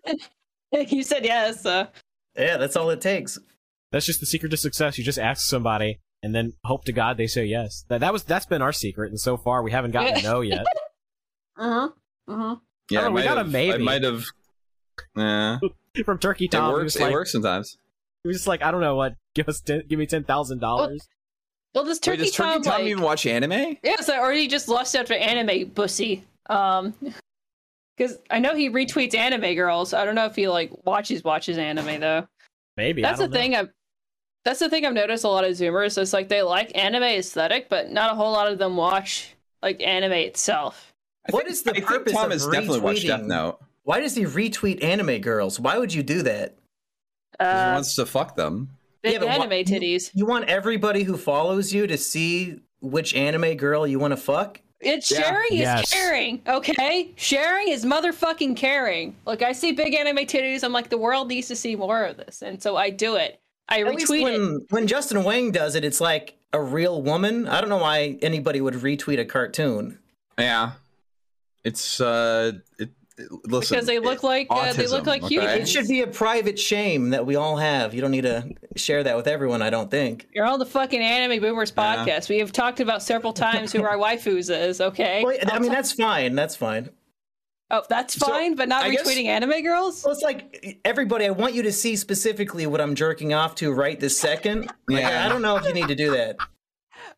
you 0.89 1.03
said 1.05 1.25
yes. 1.25 1.63
So. 1.63 1.87
yeah, 2.37 2.57
that's 2.57 2.77
all 2.77 2.91
it 2.91 3.01
takes. 3.01 3.39
That's 3.93 4.07
just 4.07 4.19
the 4.21 4.27
secret 4.27 4.49
to 4.51 4.57
success. 4.57 4.99
You 4.99 5.05
just 5.05 5.21
ask 5.21 5.47
somebody 5.47 6.01
and 6.21 6.35
then 6.35 6.55
hope 6.65 6.85
to 6.87 6.93
God 6.93 7.17
they 7.17 7.29
say 7.29 7.45
yes. 7.45 7.85
That 7.89 8.01
that 8.01 8.13
was 8.13 8.25
that's 8.25 8.47
been 8.47 8.61
our 8.61 8.73
secret, 8.73 9.11
and 9.11 9.21
so 9.21 9.37
far 9.37 9.63
we 9.63 9.71
haven't 9.71 9.93
gotten 9.93 10.19
a 10.19 10.23
no 10.23 10.41
yet. 10.41 10.67
Uh 11.57 11.71
huh. 11.73 11.89
Uh 12.29 12.37
huh. 12.37 12.57
Yeah, 12.91 13.07
Oh, 13.07 13.09
we 13.11 13.15
might 13.15 13.25
got 13.25 13.39
a 13.39 13.45
have, 13.45 13.55
I 13.55 13.79
might 13.79 14.03
have. 14.03 14.25
Yeah, 15.17 15.59
From 16.05 16.19
Turkey 16.19 16.47
it 16.47 16.51
Tom, 16.51 16.69
he 16.71 16.73
works. 16.75 16.97
It 16.97 17.03
like, 17.03 17.13
works 17.13 17.33
sometimes. 17.33 17.77
he 18.23 18.29
was 18.29 18.37
just 18.39 18.47
like, 18.47 18.63
I 18.63 18.71
don't 18.71 18.81
know 18.81 18.97
what, 18.97 19.15
give 19.35 19.49
us, 19.49 19.61
10, 19.61 19.85
give 19.89 19.99
me 19.99 20.07
ten 20.07 20.25
thousand 20.25 20.61
dollars. 20.61 21.07
Well, 21.75 21.85
this 21.85 21.97
Wait, 21.97 22.03
Turkey 22.03 22.17
does 22.19 22.31
Turkey 22.33 22.51
Tom, 22.51 22.63
Tom 22.63 22.73
like, 22.75 22.85
even 22.85 23.03
watch 23.03 23.27
anime? 23.27 23.77
Yeah, 23.83 23.97
so 24.01 24.21
or 24.21 24.33
he 24.33 24.47
just 24.47 24.69
lost 24.69 24.95
after 24.95 25.15
anime 25.15 25.71
bussy. 25.71 26.25
Um, 26.49 26.95
because 27.97 28.19
I 28.31 28.39
know 28.39 28.55
he 28.55 28.71
retweets 28.71 29.15
anime 29.15 29.55
girls. 29.55 29.93
I 29.93 30.05
don't 30.05 30.15
know 30.15 30.27
if 30.27 30.37
he 30.37 30.49
like 30.49 30.71
watches 30.85 31.25
watches 31.25 31.59
anime 31.59 32.01
though. 32.01 32.27
Maybe 32.77 33.03
That's 33.03 33.19
the 33.19 33.25
don't 33.25 33.33
know. 33.33 33.39
thing. 33.41 33.55
I've 33.57 33.69
that's 34.45 34.61
the 34.61 34.69
thing 34.69 34.85
I've 34.85 34.93
noticed 34.93 35.25
a 35.25 35.29
lot 35.29 35.45
of 35.45 35.53
Zoomers. 35.53 35.97
It's 36.01 36.13
like 36.13 36.29
they 36.29 36.43
like 36.43 36.77
anime 36.77 37.03
aesthetic, 37.03 37.69
but 37.69 37.91
not 37.91 38.13
a 38.13 38.15
whole 38.15 38.33
lot 38.33 38.51
of 38.51 38.59
them 38.59 38.77
watch 38.77 39.35
like 39.63 39.83
anime 39.83 40.13
itself. 40.13 40.94
I 41.29 41.33
What 41.33 41.45
think- 41.45 41.53
is 41.53 41.63
the 41.63 41.71
I 41.71 41.75
think 41.75 41.87
purpose 41.87 42.13
Tom 42.13 42.27
of 42.27 42.33
has 42.33 42.47
definitely 42.47 42.81
watched 42.81 43.07
Death 43.07 43.21
retweeting? 43.21 43.27
Note. 43.27 43.59
Why 43.85 44.01
does 44.01 44.15
he 44.15 44.25
retweet 44.25 44.83
anime 44.83 45.21
girls? 45.21 45.59
Why 45.61 45.79
would 45.79 45.93
you 45.93 46.03
do 46.03 46.23
that? 46.23 46.57
'cause 47.39 47.47
he 47.53 47.59
Uh, 47.71 47.73
wants 47.75 47.95
to 47.97 48.07
fuck 48.07 48.37
them. 48.37 48.69
big 49.03 49.15
Yeah, 49.15 49.19
but 49.19 49.29
wha- 49.29 49.35
anime 49.45 49.65
titties. 49.65 50.11
You 50.15 50.25
want 50.27 50.49
everybody 50.49 51.03
who 51.03 51.17
follows 51.17 51.73
you 51.75 51.87
to 51.87 51.99
see 51.99 52.61
which 52.81 53.15
anime 53.15 53.55
girl 53.57 53.87
you 53.87 53.99
want 53.99 54.13
to 54.13 54.17
fuck? 54.17 54.61
It's 54.81 55.11
Yeah. 55.11 55.21
sharing 55.23 55.53
is 55.53 55.59
Yes. 55.61 55.91
caring, 55.93 56.43
okay? 56.47 57.11
Sharing 57.17 57.69
is 57.69 57.85
motherfucking 57.85 58.57
caring. 58.57 59.17
Look, 59.27 59.43
I 59.43 59.53
see 59.53 59.73
big 59.73 59.95
anime 59.95 60.27
titties. 60.27 60.63
I'm 60.63 60.73
like, 60.73 60.91
the 60.91 60.99
world 60.99 61.29
needs 61.29 61.49
to 61.49 61.57
see 61.57 61.75
more 61.75 62.05
of 62.05 62.19
this, 62.19 62.43
and 62.43 62.63
so 62.63 62.77
I 62.77 62.91
do 62.91 63.17
it. 63.17 63.41
I 63.69 63.81
At 63.81 63.89
least 63.95 64.11
retweet 64.11 64.19
it. 64.21 64.23
when 64.25 64.61
when 64.71 64.87
Justin 64.87 65.25
Whang 65.25 65.51
does 65.53 65.75
it, 65.75 65.85
it's 65.85 66.01
like, 66.01 66.35
a 66.53 66.61
real 66.63 67.03
woman. 67.03 67.49
I 67.49 67.61
don't 67.61 67.71
know 67.71 67.79
why 67.79 68.17
anybody 68.23 68.61
would 68.61 68.75
retweet 68.75 69.19
a 69.19 69.25
cartoon. 69.25 69.99
Yeah, 70.39 70.73
it's 71.65 72.01
uh, 72.01 72.53
it, 72.79 72.91
it- 73.19 73.31
listen 73.47 73.75
because 73.77 73.87
they 73.87 74.01
look 74.01 74.23
like 74.25 74.49
uh, 74.51 74.73
they 74.73 74.87
look 74.89 75.05
autism, 75.05 75.07
like 75.07 75.23
okay? 75.23 75.35
humans. 75.37 75.61
It 75.63 75.69
should 75.69 75.87
be 75.89 76.01
a 76.03 76.07
private 76.09 76.59
shame 76.59 77.11
that 77.11 77.25
we 77.25 77.37
all 77.37 77.57
have. 77.57 77.95
You 77.95 78.01
don't 78.01 78.11
need 78.11 78.23
to 78.25 78.53
share 78.75 79.05
that 79.05 79.17
with 79.17 79.29
everyone. 79.29 79.63
I 79.63 79.71
don't 79.71 79.89
think. 79.91 80.27
You're 80.35 80.47
on 80.47 80.59
the 80.59 80.67
fucking 80.67 81.01
Anime 81.01 81.41
Boomers 81.41 81.73
Yeah. 81.77 82.05
podcast. 82.05 82.29
We 82.29 82.39
have 82.41 82.51
talked 82.51 82.81
about 82.81 83.03
several 83.05 83.33
times 83.33 83.73
who 83.73 83.85
our 83.85 83.97
waifus 83.97 84.51
is. 84.51 84.81
Okay. 84.81 85.23
Well, 85.25 85.37
I 85.47 85.59
mean, 85.61 85.71
that's 85.71 85.93
fine. 85.93 86.35
That's 86.35 86.57
fine. 86.57 86.91
oh, 87.71 87.83
that's 87.89 88.15
So, 88.15 88.27
fine, 88.27 88.57
but 88.57 88.69
not 88.69 88.83
I 88.83 88.91
guess- 88.91 89.07
retweeting 89.07 89.27
anime 89.27 89.63
girls. 89.63 90.03
Well, 90.05 90.13
it's 90.13 90.23
like 90.23 90.81
everybody. 90.85 91.25
I 91.27 91.31
want 91.31 91.55
you 91.55 91.63
to 91.63 91.73
see 91.73 91.95
specifically 91.95 92.67
what 92.67 92.81
I'm 92.81 92.97
jerking 92.97 93.33
off 93.33 93.55
to 93.57 93.73
right 93.73 93.99
this 94.01 94.19
second. 94.19 94.67
Like, 94.89 95.03
Yeah. 95.03 95.25
I 95.25 95.29
don't 95.29 95.41
know 95.43 95.57
if 95.57 95.65
you 95.65 95.73
need 95.73 95.87
to 95.89 95.95
do 95.95 96.11
that. 96.17 96.37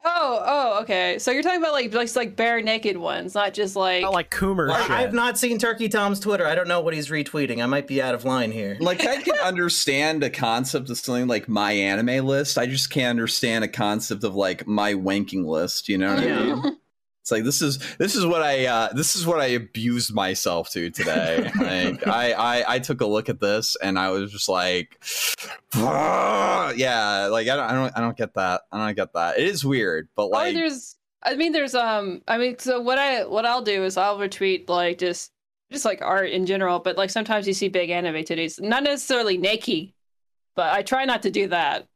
Oh, 0.09 0.43
oh, 0.47 0.81
okay. 0.83 1.19
So 1.19 1.33
you're 1.33 1.43
talking 1.43 1.59
about 1.61 1.73
like 1.73 1.91
just 1.91 2.15
like 2.15 2.37
bare 2.37 2.63
naked 2.63 2.97
ones, 2.97 3.35
not 3.35 3.55
just 3.55 3.75
like. 3.75 4.03
Not 4.03 4.13
like 4.13 4.31
Coomer 4.31 4.71
shit. 4.81 4.91
I, 4.91 5.03
I've 5.03 5.13
not 5.13 5.37
seen 5.37 5.59
Turkey 5.59 5.89
Tom's 5.89 6.21
Twitter. 6.21 6.47
I 6.47 6.55
don't 6.55 6.69
know 6.69 6.81
what 6.81 6.95
he's 6.95 7.09
retweeting. 7.09 7.61
I 7.63 7.67
might 7.67 7.89
be 7.89 8.01
out 8.01 8.15
of 8.15 8.25
line 8.25 8.53
here. 8.53 8.77
like 8.81 9.05
I 9.05 9.21
can 9.21 9.35
understand 9.45 10.23
a 10.23 10.31
concept 10.31 10.91
of 10.91 10.99
something 10.99 11.27
like 11.27 11.49
my 11.49 11.73
anime 11.73 12.25
list. 12.25 12.57
I 12.57 12.67
just 12.67 12.89
can't 12.91 13.11
understand 13.11 13.65
a 13.65 13.69
concept 13.69 14.23
of 14.23 14.37
like 14.37 14.67
my 14.67 14.95
wanking 14.95 15.45
list. 15.45 15.89
You 15.89 15.99
know 15.99 16.15
what 16.15 16.23
I 16.23 16.27
Yeah. 16.27 16.55
mean? 16.55 16.77
It's 17.27 17.33
like 17.33 17.43
this 17.43 17.61
is 17.61 17.81
this 17.97 18.15
is 18.15 18.25
what 18.25 18.41
I 18.41 18.67
uh, 18.67 18.93
this 18.93 19.17
is 19.17 19.27
what 19.27 19.41
I 19.41 19.47
abused 19.47 20.15
myself 20.15 20.71
to 20.71 20.91
today. 20.91 21.51
like 21.59 22.07
I, 22.07 22.33
I 22.35 22.75
I 22.75 22.79
took 22.79 23.01
a 23.01 23.07
look 23.07 23.29
at 23.29 23.41
this 23.41 23.77
and 23.83 23.99
I 23.99 24.11
was 24.11 24.31
just 24.31 24.49
like, 24.49 25.03
yeah, 25.75 27.29
like 27.33 27.49
I 27.49 27.57
don't 27.57 27.69
I 27.69 27.73
don't 27.73 27.93
I 27.97 28.01
don't 28.01 28.17
get 28.17 28.35
that. 28.35 28.61
I 28.71 28.87
don't 28.87 28.95
get 28.95 29.13
that. 29.15 29.41
It 29.41 29.49
is 29.49 29.65
weird, 29.65 30.09
but 30.15 30.27
or 30.27 30.35
like 30.35 30.55
there's. 30.55 30.95
I 31.21 31.35
mean, 31.35 31.51
there's 31.51 31.75
um. 31.75 32.23
I 32.29 32.39
mean, 32.39 32.61
so 32.61 32.81
what 32.81 33.01
I 33.01 33.25
what 33.25 33.45
I'll 33.45 33.61
do 33.63 33.83
is 33.83 33.97
I'll 33.97 34.19
retweet 34.19 34.69
like 34.69 34.99
just 34.99 35.33
just 35.73 35.85
like 35.85 36.03
art 36.03 36.31
in 36.31 36.47
general, 36.47 36.79
but 36.79 36.97
like 36.97 37.11
sometimes 37.11 37.49
you 37.49 37.55
see 37.55 37.67
big 37.67 37.91
anime 37.91 38.23
titties, 38.23 38.61
not 38.61 38.85
necessarily 38.85 39.37
naked, 39.37 39.93
but 40.55 40.73
I 40.73 40.83
try 40.83 41.05
not 41.05 41.23
to 41.23 41.33
do 41.33 41.49
that. 41.49 41.89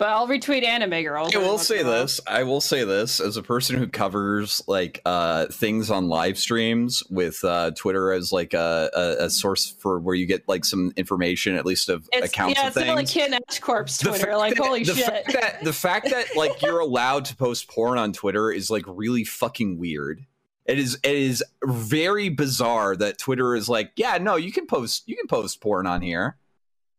But 0.00 0.08
I'll 0.08 0.26
retweet 0.26 0.64
anime 0.64 1.02
girls. 1.02 1.36
I 1.36 1.38
will 1.40 1.48
once 1.48 1.70
in 1.70 1.76
say 1.76 1.82
this. 1.82 2.20
I 2.26 2.42
will 2.44 2.62
say 2.62 2.84
this 2.84 3.20
as 3.20 3.36
a 3.36 3.42
person 3.42 3.76
who 3.76 3.86
covers 3.86 4.62
like 4.66 5.02
uh 5.04 5.48
things 5.48 5.90
on 5.90 6.08
live 6.08 6.38
streams 6.38 7.02
with 7.10 7.44
uh 7.44 7.72
Twitter 7.72 8.10
as 8.10 8.32
like 8.32 8.54
a, 8.54 8.90
a, 8.94 9.24
a 9.26 9.30
source 9.30 9.66
for 9.78 10.00
where 10.00 10.14
you 10.14 10.24
get 10.24 10.48
like 10.48 10.64
some 10.64 10.90
information 10.96 11.54
at 11.54 11.66
least 11.66 11.90
of 11.90 12.08
It's, 12.14 12.28
accounts 12.28 12.56
yeah, 12.56 12.68
of 12.68 12.76
it's 12.78 12.86
not 12.86 12.96
like 12.96 13.08
things. 13.08 13.12
Ken 13.12 13.38
Ashcorp's 13.50 13.98
Twitter. 13.98 14.38
Like, 14.38 14.54
that- 14.54 14.64
holy 14.64 14.84
the 14.84 14.94
shit. 14.94 15.04
Fact 15.04 15.32
that, 15.34 15.64
the 15.64 15.72
fact 15.74 16.08
that 16.08 16.34
like 16.34 16.62
you're 16.62 16.80
allowed 16.90 17.26
to 17.26 17.36
post 17.36 17.68
porn 17.68 17.98
on 17.98 18.14
Twitter 18.14 18.50
is 18.50 18.70
like 18.70 18.84
really 18.86 19.24
fucking 19.24 19.78
weird. 19.78 20.24
It 20.64 20.78
is 20.78 20.94
it 21.02 21.14
is 21.14 21.44
very 21.62 22.30
bizarre 22.30 22.96
that 22.96 23.18
Twitter 23.18 23.54
is 23.54 23.68
like, 23.68 23.92
yeah, 23.96 24.16
no, 24.16 24.36
you 24.36 24.50
can 24.50 24.66
post 24.66 25.02
you 25.06 25.14
can 25.14 25.26
post 25.26 25.60
porn 25.60 25.86
on 25.86 26.00
here. 26.00 26.38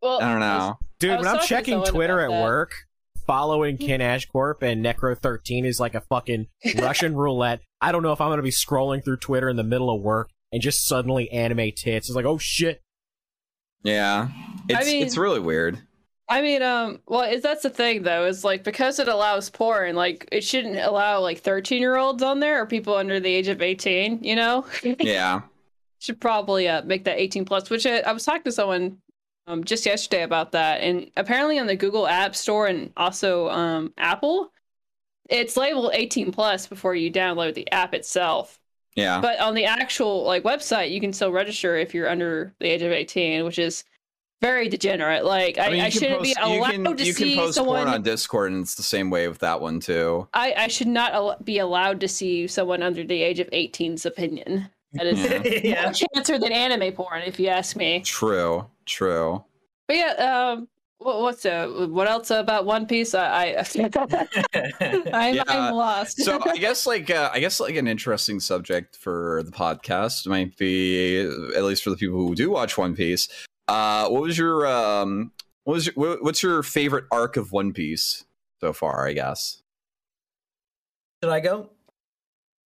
well, 0.03 0.21
I 0.21 0.29
don't 0.29 0.39
know. 0.39 0.77
Dude, 0.99 1.17
when 1.17 1.27
I'm 1.27 1.39
checking 1.39 1.83
Twitter 1.83 2.19
at 2.19 2.29
that. 2.29 2.43
work, 2.43 2.75
following 3.31 3.77
Ken 3.77 4.01
Ashcorp 4.01 4.61
and 4.61 4.83
Necro13 4.83 5.63
is 5.65 5.79
like 5.79 5.95
a 5.95 6.01
fucking 6.01 6.47
Russian 6.79 7.15
roulette. 7.15 7.61
I 7.79 7.93
don't 7.93 8.03
know 8.03 8.11
if 8.11 8.19
I'm 8.19 8.27
going 8.27 8.39
to 8.39 8.43
be 8.43 8.49
scrolling 8.51 9.01
through 9.05 9.17
Twitter 9.17 9.47
in 9.47 9.55
the 9.55 9.63
middle 9.63 9.89
of 9.89 10.01
work 10.01 10.31
and 10.51 10.61
just 10.61 10.85
suddenly 10.85 11.31
anime 11.31 11.71
tits. 11.73 12.09
It's 12.09 12.15
like, 12.15 12.25
oh 12.25 12.37
shit. 12.37 12.81
Yeah. 13.83 14.27
It's 14.67 14.85
mean- 14.85 15.01
it's 15.05 15.15
really 15.17 15.39
weird. 15.39 15.79
I 16.27 16.41
mean, 16.41 16.61
um, 16.61 16.99
well, 17.07 17.21
is 17.29 17.41
that's 17.41 17.63
the 17.63 17.69
thing 17.69 18.03
though? 18.03 18.25
Is 18.25 18.43
like 18.43 18.65
because 18.65 18.99
it 18.99 19.07
allows 19.07 19.49
porn, 19.49 19.95
like 19.95 20.27
it 20.31 20.43
shouldn't 20.45 20.77
allow 20.77 21.19
like 21.19 21.39
thirteen 21.39 21.79
year 21.81 21.97
olds 21.97 22.23
on 22.23 22.39
there 22.39 22.61
or 22.61 22.65
people 22.65 22.95
under 22.95 23.19
the 23.19 23.33
age 23.33 23.49
of 23.49 23.61
eighteen. 23.61 24.23
You 24.23 24.35
know, 24.37 24.65
Yeah. 24.99 25.41
should 25.99 26.21
probably 26.21 26.69
uh, 26.69 26.83
make 26.83 27.03
that 27.03 27.17
eighteen 27.19 27.43
plus. 27.43 27.69
Which 27.69 27.85
I, 27.85 27.99
I 27.99 28.13
was 28.13 28.23
talking 28.23 28.43
to 28.43 28.51
someone 28.53 28.99
um 29.47 29.63
just 29.63 29.85
yesterday 29.85 30.23
about 30.23 30.51
that, 30.53 30.81
and 30.81 31.09
apparently 31.17 31.59
on 31.59 31.67
the 31.67 31.75
Google 31.75 32.07
App 32.07 32.35
Store 32.35 32.67
and 32.67 32.91
also 32.97 33.49
um 33.49 33.93
Apple, 33.97 34.51
it's 35.29 35.57
labeled 35.57 35.91
eighteen 35.93 36.31
plus 36.31 36.67
before 36.67 36.95
you 36.95 37.11
download 37.11 37.53
the 37.53 37.69
app 37.71 37.93
itself. 37.93 38.59
Yeah. 38.95 39.21
But 39.21 39.39
on 39.39 39.55
the 39.55 39.65
actual 39.65 40.23
like 40.23 40.43
website, 40.43 40.91
you 40.91 40.99
can 40.99 41.13
still 41.13 41.31
register 41.31 41.77
if 41.77 41.93
you're 41.93 42.09
under 42.09 42.53
the 42.59 42.67
age 42.67 42.81
of 42.81 42.91
18, 42.91 43.45
which 43.45 43.57
is 43.57 43.83
very 44.41 44.67
degenerate. 44.67 45.23
Like 45.23 45.57
I, 45.57 45.67
I, 45.67 45.69
mean, 45.69 45.77
you 45.77 45.83
can 45.83 45.91
shouldn't 45.91 46.23
be 46.23 46.35
post- 46.35 46.49
you 46.49 46.59
allowed 46.59 46.71
can, 46.71 46.97
to 46.97 47.05
you 47.05 47.13
see 47.13 47.35
can 47.35 47.43
post 47.43 47.55
someone. 47.55 47.83
porn 47.83 47.93
on 47.93 48.01
Discord, 48.01 48.51
and 48.51 48.61
it's 48.61 48.75
the 48.75 48.83
same 48.83 49.09
way 49.09 49.27
with 49.27 49.39
that 49.39 49.61
one 49.61 49.79
too. 49.79 50.27
I, 50.33 50.53
I 50.57 50.67
should 50.67 50.87
not 50.87 51.13
al- 51.13 51.37
be 51.43 51.59
allowed 51.59 52.01
to 52.01 52.07
see 52.07 52.47
someone 52.47 52.83
under 52.83 53.03
the 53.03 53.21
age 53.21 53.39
of 53.39 53.49
18's 53.51 54.05
opinion. 54.05 54.69
That 54.93 55.05
is 55.07 55.19
Yeah. 55.19 55.41
yeah. 55.63 55.83
more 55.85 55.93
cancer 56.13 56.37
than 56.39 56.51
anime 56.51 56.93
porn, 56.93 57.21
if 57.23 57.39
you 57.39 57.47
ask 57.47 57.75
me. 57.75 58.01
True, 58.01 58.65
true. 58.85 59.43
But 59.87 59.97
yeah, 59.97 60.51
um, 60.53 60.67
what, 60.97 61.21
what's 61.21 61.45
uh, 61.45 61.67
what 61.89 62.07
else 62.07 62.29
about 62.29 62.65
One 62.65 62.85
Piece? 62.85 63.13
I, 63.15 63.55
I 63.57 63.65
I'm, 65.13 65.35
Yeah, 65.35 65.43
I'm 65.47 65.73
lost. 65.73 66.21
So 66.21 66.39
I 66.45 66.57
guess 66.57 66.85
like 66.85 67.09
uh, 67.09 67.29
I 67.33 67.39
guess 67.39 67.59
like 67.59 67.75
an 67.75 67.87
interesting 67.87 68.39
subject 68.39 68.95
for 68.97 69.41
the 69.43 69.51
podcast 69.51 70.27
might 70.27 70.55
be 70.57 71.19
at 71.19 71.63
least 71.63 71.83
for 71.83 71.89
the 71.89 71.97
people 71.97 72.17
who 72.17 72.35
do 72.35 72.49
watch 72.51 72.77
One 72.77 72.95
Piece. 72.95 73.27
Uh, 73.67 74.09
what 74.09 74.21
was 74.21 74.37
your 74.37 74.67
um, 74.67 75.31
what 75.63 75.73
was 75.73 75.85
your, 75.87 75.93
what- 75.95 76.23
what's 76.23 76.43
your 76.43 76.61
favorite 76.63 77.05
arc 77.11 77.37
of 77.37 77.51
One 77.51 77.73
Piece 77.73 78.25
so 78.59 78.71
far? 78.73 79.07
I 79.07 79.13
guess. 79.13 79.61
Should 81.23 81.31
I 81.31 81.39
go? 81.39 81.69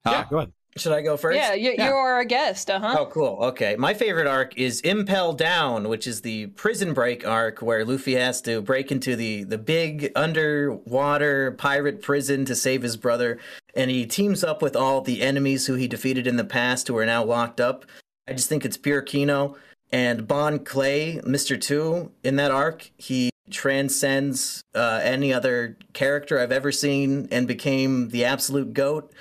Huh? 0.06 0.12
Yeah, 0.12 0.26
go 0.30 0.38
ahead. 0.38 0.54
Should 0.78 0.92
I 0.92 1.02
go 1.02 1.16
first? 1.16 1.38
yeah, 1.38 1.54
you, 1.54 1.74
Yeah. 1.78 1.88
you're 1.88 2.20
a 2.20 2.26
guest, 2.26 2.70
uh 2.70 2.80
huh. 2.80 2.96
Oh, 3.00 3.06
cool. 3.06 3.38
Okay. 3.42 3.78
My 3.78 3.94
favorite 3.94 4.28
arc 4.28 4.58
is 4.58 4.82
Impel 4.82 5.32
Down, 5.32 5.88
which 5.88 6.06
is 6.06 6.20
the 6.22 6.48
prison 6.48 6.94
break 6.94 7.26
arc 7.26 7.62
where 7.62 7.86
Luffy 7.86 8.16
has 8.16 8.42
to 8.42 8.62
break 8.62 8.92
into 8.92 9.16
the, 9.16 9.46
the 9.46 9.58
big 9.58 10.12
underwater 10.18 11.54
pirate 11.54 12.02
prison 12.02 12.44
to 12.46 12.56
save 12.56 12.82
his 12.82 12.98
brother. 12.98 13.40
And 13.74 13.90
he 13.90 14.06
teams 14.06 14.44
up 14.44 14.62
with 14.62 14.76
all 14.76 15.00
the 15.00 15.22
enemies 15.22 15.68
who 15.68 15.76
he 15.76 15.88
defeated 15.88 16.28
in 16.28 16.36
the 16.36 16.44
past 16.44 16.90
who 16.90 16.98
are 16.98 17.06
now 17.06 17.24
locked 17.24 17.62
up. 17.62 17.86
I 18.28 18.34
just 18.34 18.50
think 18.50 18.66
it's 18.66 18.78
pure 18.78 19.02
Kino. 19.02 19.56
And 19.94 20.28
Bon 20.28 20.60
Clay, 20.60 21.22
Mr. 21.26 21.60
Two, 21.60 22.12
in 22.24 22.36
that 22.36 22.52
arc, 22.52 22.92
he 22.98 23.30
transcends 23.50 24.62
uh, 24.74 25.00
any 25.04 25.32
other 25.32 25.78
character 25.94 26.38
I've 26.40 26.52
ever 26.52 26.72
seen 26.72 27.30
and 27.32 27.48
became 27.48 28.10
the 28.10 28.26
absolute 28.26 28.74
GOAT. 28.74 29.14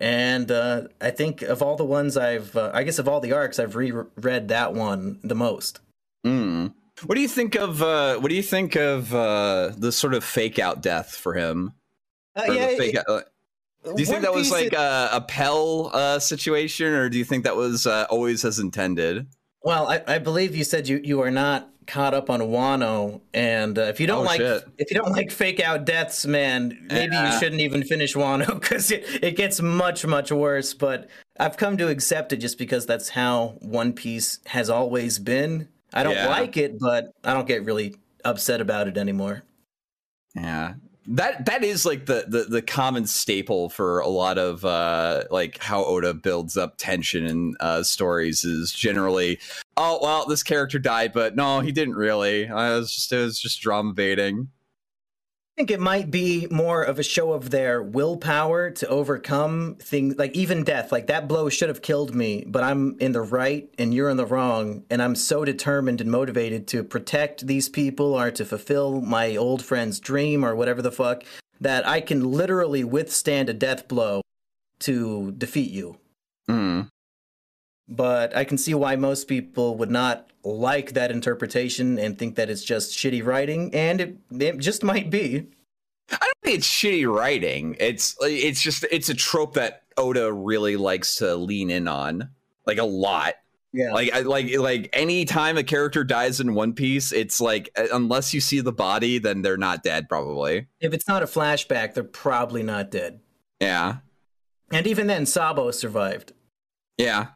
And 0.00 0.50
uh, 0.50 0.82
I 1.00 1.10
think 1.10 1.42
of 1.42 1.62
all 1.62 1.76
the 1.76 1.84
ones 1.84 2.16
I've, 2.16 2.56
uh, 2.56 2.70
I 2.74 2.82
guess 2.82 2.98
of 2.98 3.08
all 3.08 3.20
the 3.20 3.32
arcs, 3.32 3.58
I've 3.58 3.76
reread 3.76 4.48
that 4.48 4.74
one 4.74 5.20
the 5.22 5.34
most. 5.34 5.80
Mm. 6.26 6.74
What 7.06 7.14
do 7.14 7.20
you 7.20 7.28
think 7.28 7.54
of 7.54 7.82
uh, 7.82 8.16
what 8.18 8.28
do 8.28 8.34
you 8.34 8.42
think 8.42 8.76
of 8.76 9.14
uh, 9.14 9.72
the 9.76 9.92
sort 9.92 10.14
of 10.14 10.24
fake 10.24 10.58
out 10.58 10.80
death 10.82 11.14
for 11.14 11.34
him? 11.34 11.72
Uh, 12.36 12.44
Or 12.48 12.54
the 12.54 12.76
fake 12.76 12.96
out- 12.96 13.08
uh, 13.08 13.20
do 13.84 14.00
you 14.00 14.06
think 14.06 14.22
that 14.22 14.32
was 14.32 14.50
like 14.50 14.72
a, 14.72 15.10
a 15.12 15.20
Pell 15.20 15.90
uh, 15.92 16.18
situation, 16.18 16.86
or 16.86 17.10
do 17.10 17.18
you 17.18 17.24
think 17.24 17.44
that 17.44 17.54
was 17.54 17.86
uh, 17.86 18.06
always 18.08 18.44
as 18.44 18.58
intended? 18.58 19.26
Well, 19.64 19.88
I, 19.88 20.02
I 20.06 20.18
believe 20.18 20.54
you 20.54 20.62
said 20.62 20.86
you, 20.88 21.00
you 21.02 21.20
are 21.22 21.30
not 21.30 21.70
caught 21.86 22.14
up 22.14 22.30
on 22.30 22.40
Wano, 22.40 23.20
and 23.34 23.78
uh, 23.78 23.82
if 23.82 23.98
you 24.00 24.06
don't 24.06 24.20
Oh, 24.20 24.22
like 24.22 24.40
shit. 24.40 24.64
if 24.78 24.90
you 24.90 24.96
don't 24.96 25.12
like 25.12 25.30
fake 25.30 25.58
out 25.60 25.84
deaths, 25.84 26.24
man, 26.26 26.86
maybe 26.90 27.14
Yeah. 27.14 27.32
you 27.32 27.38
shouldn't 27.40 27.60
even 27.62 27.82
finish 27.82 28.14
Wano 28.14 28.46
because 28.60 28.90
it, 28.90 29.04
it 29.22 29.36
gets 29.36 29.60
much 29.60 30.06
much 30.06 30.30
worse. 30.30 30.74
But 30.74 31.08
I've 31.40 31.56
come 31.56 31.76
to 31.78 31.88
accept 31.88 32.32
it 32.32 32.36
just 32.38 32.58
because 32.58 32.86
that's 32.86 33.08
how 33.10 33.56
One 33.60 33.92
Piece 33.94 34.38
has 34.46 34.68
always 34.70 35.18
been. 35.18 35.68
I 35.92 36.02
don't 36.02 36.14
Yeah. 36.14 36.28
like 36.28 36.56
it, 36.56 36.78
but 36.78 37.06
I 37.24 37.32
don't 37.34 37.46
get 37.48 37.64
really 37.64 37.96
upset 38.24 38.60
about 38.60 38.86
it 38.88 38.96
anymore. 38.98 39.42
Yeah. 40.34 40.74
That 41.06 41.44
that 41.46 41.62
is 41.62 41.84
like 41.84 42.06
the, 42.06 42.24
the 42.26 42.44
the 42.44 42.62
common 42.62 43.06
staple 43.06 43.68
for 43.68 44.00
a 44.00 44.08
lot 44.08 44.38
of 44.38 44.64
uh 44.64 45.24
like 45.30 45.62
how 45.62 45.84
Oda 45.84 46.14
builds 46.14 46.56
up 46.56 46.76
tension 46.78 47.26
in 47.26 47.54
uh 47.60 47.82
stories 47.82 48.42
is 48.44 48.72
generally 48.72 49.38
oh 49.76 49.98
well 50.00 50.26
this 50.26 50.42
character 50.42 50.78
died 50.78 51.12
but 51.12 51.36
no 51.36 51.60
he 51.60 51.72
didn't 51.72 51.94
really. 51.94 52.48
Uh, 52.48 52.76
it 52.76 52.78
was 52.78 52.94
just 52.94 53.12
it 53.12 53.18
was 53.18 53.38
just 53.38 53.60
drama 53.60 53.92
baiting. 53.92 54.48
I 54.48 54.53
think 55.56 55.70
it 55.70 55.80
might 55.80 56.10
be 56.10 56.48
more 56.50 56.82
of 56.82 56.98
a 56.98 57.04
show 57.04 57.32
of 57.32 57.50
their 57.50 57.80
willpower 57.80 58.70
to 58.72 58.88
overcome 58.88 59.76
things 59.80 60.16
like 60.16 60.32
even 60.34 60.64
death. 60.64 60.90
Like 60.90 61.06
that 61.06 61.28
blow 61.28 61.48
should 61.48 61.68
have 61.68 61.80
killed 61.80 62.14
me, 62.14 62.44
but 62.46 62.64
I'm 62.64 62.96
in 62.98 63.12
the 63.12 63.22
right 63.22 63.72
and 63.78 63.94
you're 63.94 64.10
in 64.10 64.16
the 64.16 64.26
wrong. 64.26 64.82
And 64.90 65.00
I'm 65.00 65.14
so 65.14 65.44
determined 65.44 66.00
and 66.00 66.10
motivated 66.10 66.66
to 66.68 66.82
protect 66.82 67.46
these 67.46 67.68
people 67.68 68.14
or 68.14 68.32
to 68.32 68.44
fulfill 68.44 69.00
my 69.00 69.36
old 69.36 69.64
friend's 69.64 70.00
dream 70.00 70.44
or 70.44 70.56
whatever 70.56 70.82
the 70.82 70.92
fuck 70.92 71.22
that 71.60 71.86
I 71.86 72.00
can 72.00 72.32
literally 72.32 72.82
withstand 72.82 73.48
a 73.48 73.54
death 73.54 73.86
blow 73.86 74.22
to 74.80 75.32
defeat 75.32 75.70
you. 75.70 75.98
Mm. 76.50 76.88
But 77.88 78.34
I 78.36 78.44
can 78.44 78.56
see 78.56 78.74
why 78.74 78.96
most 78.96 79.28
people 79.28 79.76
would 79.76 79.90
not 79.90 80.30
like 80.42 80.92
that 80.92 81.10
interpretation 81.10 81.98
and 81.98 82.18
think 82.18 82.36
that 82.36 82.48
it's 82.50 82.64
just 82.64 82.96
shitty 82.96 83.24
writing, 83.24 83.74
and 83.74 84.00
it, 84.00 84.16
it 84.30 84.58
just 84.58 84.82
might 84.82 85.10
be. 85.10 85.46
I 86.10 86.16
don't 86.20 86.36
think 86.42 86.58
it's 86.58 86.68
shitty 86.68 87.06
writing. 87.12 87.76
It's 87.80 88.16
it's 88.22 88.60
just 88.62 88.84
it's 88.90 89.08
a 89.08 89.14
trope 89.14 89.54
that 89.54 89.82
Oda 89.96 90.32
really 90.32 90.76
likes 90.76 91.16
to 91.16 91.34
lean 91.36 91.70
in 91.70 91.88
on, 91.88 92.30
like 92.66 92.78
a 92.78 92.84
lot. 92.84 93.34
Yeah. 93.72 93.92
Like 93.92 94.12
I 94.14 94.20
like 94.20 94.56
like 94.56 94.88
any 94.92 95.24
time 95.24 95.56
a 95.58 95.62
character 95.64 96.04
dies 96.04 96.40
in 96.40 96.54
One 96.54 96.74
Piece, 96.74 97.10
it's 97.12 97.40
like 97.40 97.70
uh, 97.76 97.86
unless 97.92 98.32
you 98.32 98.40
see 98.40 98.60
the 98.60 98.72
body, 98.72 99.18
then 99.18 99.42
they're 99.42 99.56
not 99.56 99.82
dead, 99.82 100.08
probably. 100.08 100.68
if 100.80 100.94
it's 100.94 101.08
not 101.08 101.22
a 101.22 101.26
flashback, 101.26 101.92
they're 101.94 102.04
probably 102.04 102.62
not 102.62 102.90
dead. 102.90 103.20
Yeah, 103.60 103.96
And 104.70 104.86
even 104.86 105.06
then, 105.06 105.26
Sabo 105.26 105.70
survived. 105.70 106.32
yeah. 106.98 107.28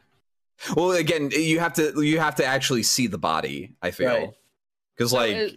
Well, 0.76 0.92
again, 0.92 1.30
you 1.32 1.60
have 1.60 1.72
to 1.74 2.00
you 2.02 2.18
have 2.18 2.34
to 2.36 2.44
actually 2.44 2.82
see 2.82 3.06
the 3.06 3.18
body. 3.18 3.74
I 3.82 3.86
Right. 3.86 3.94
feel 3.94 4.34
because 4.96 5.12
like, 5.12 5.30
it- 5.32 5.54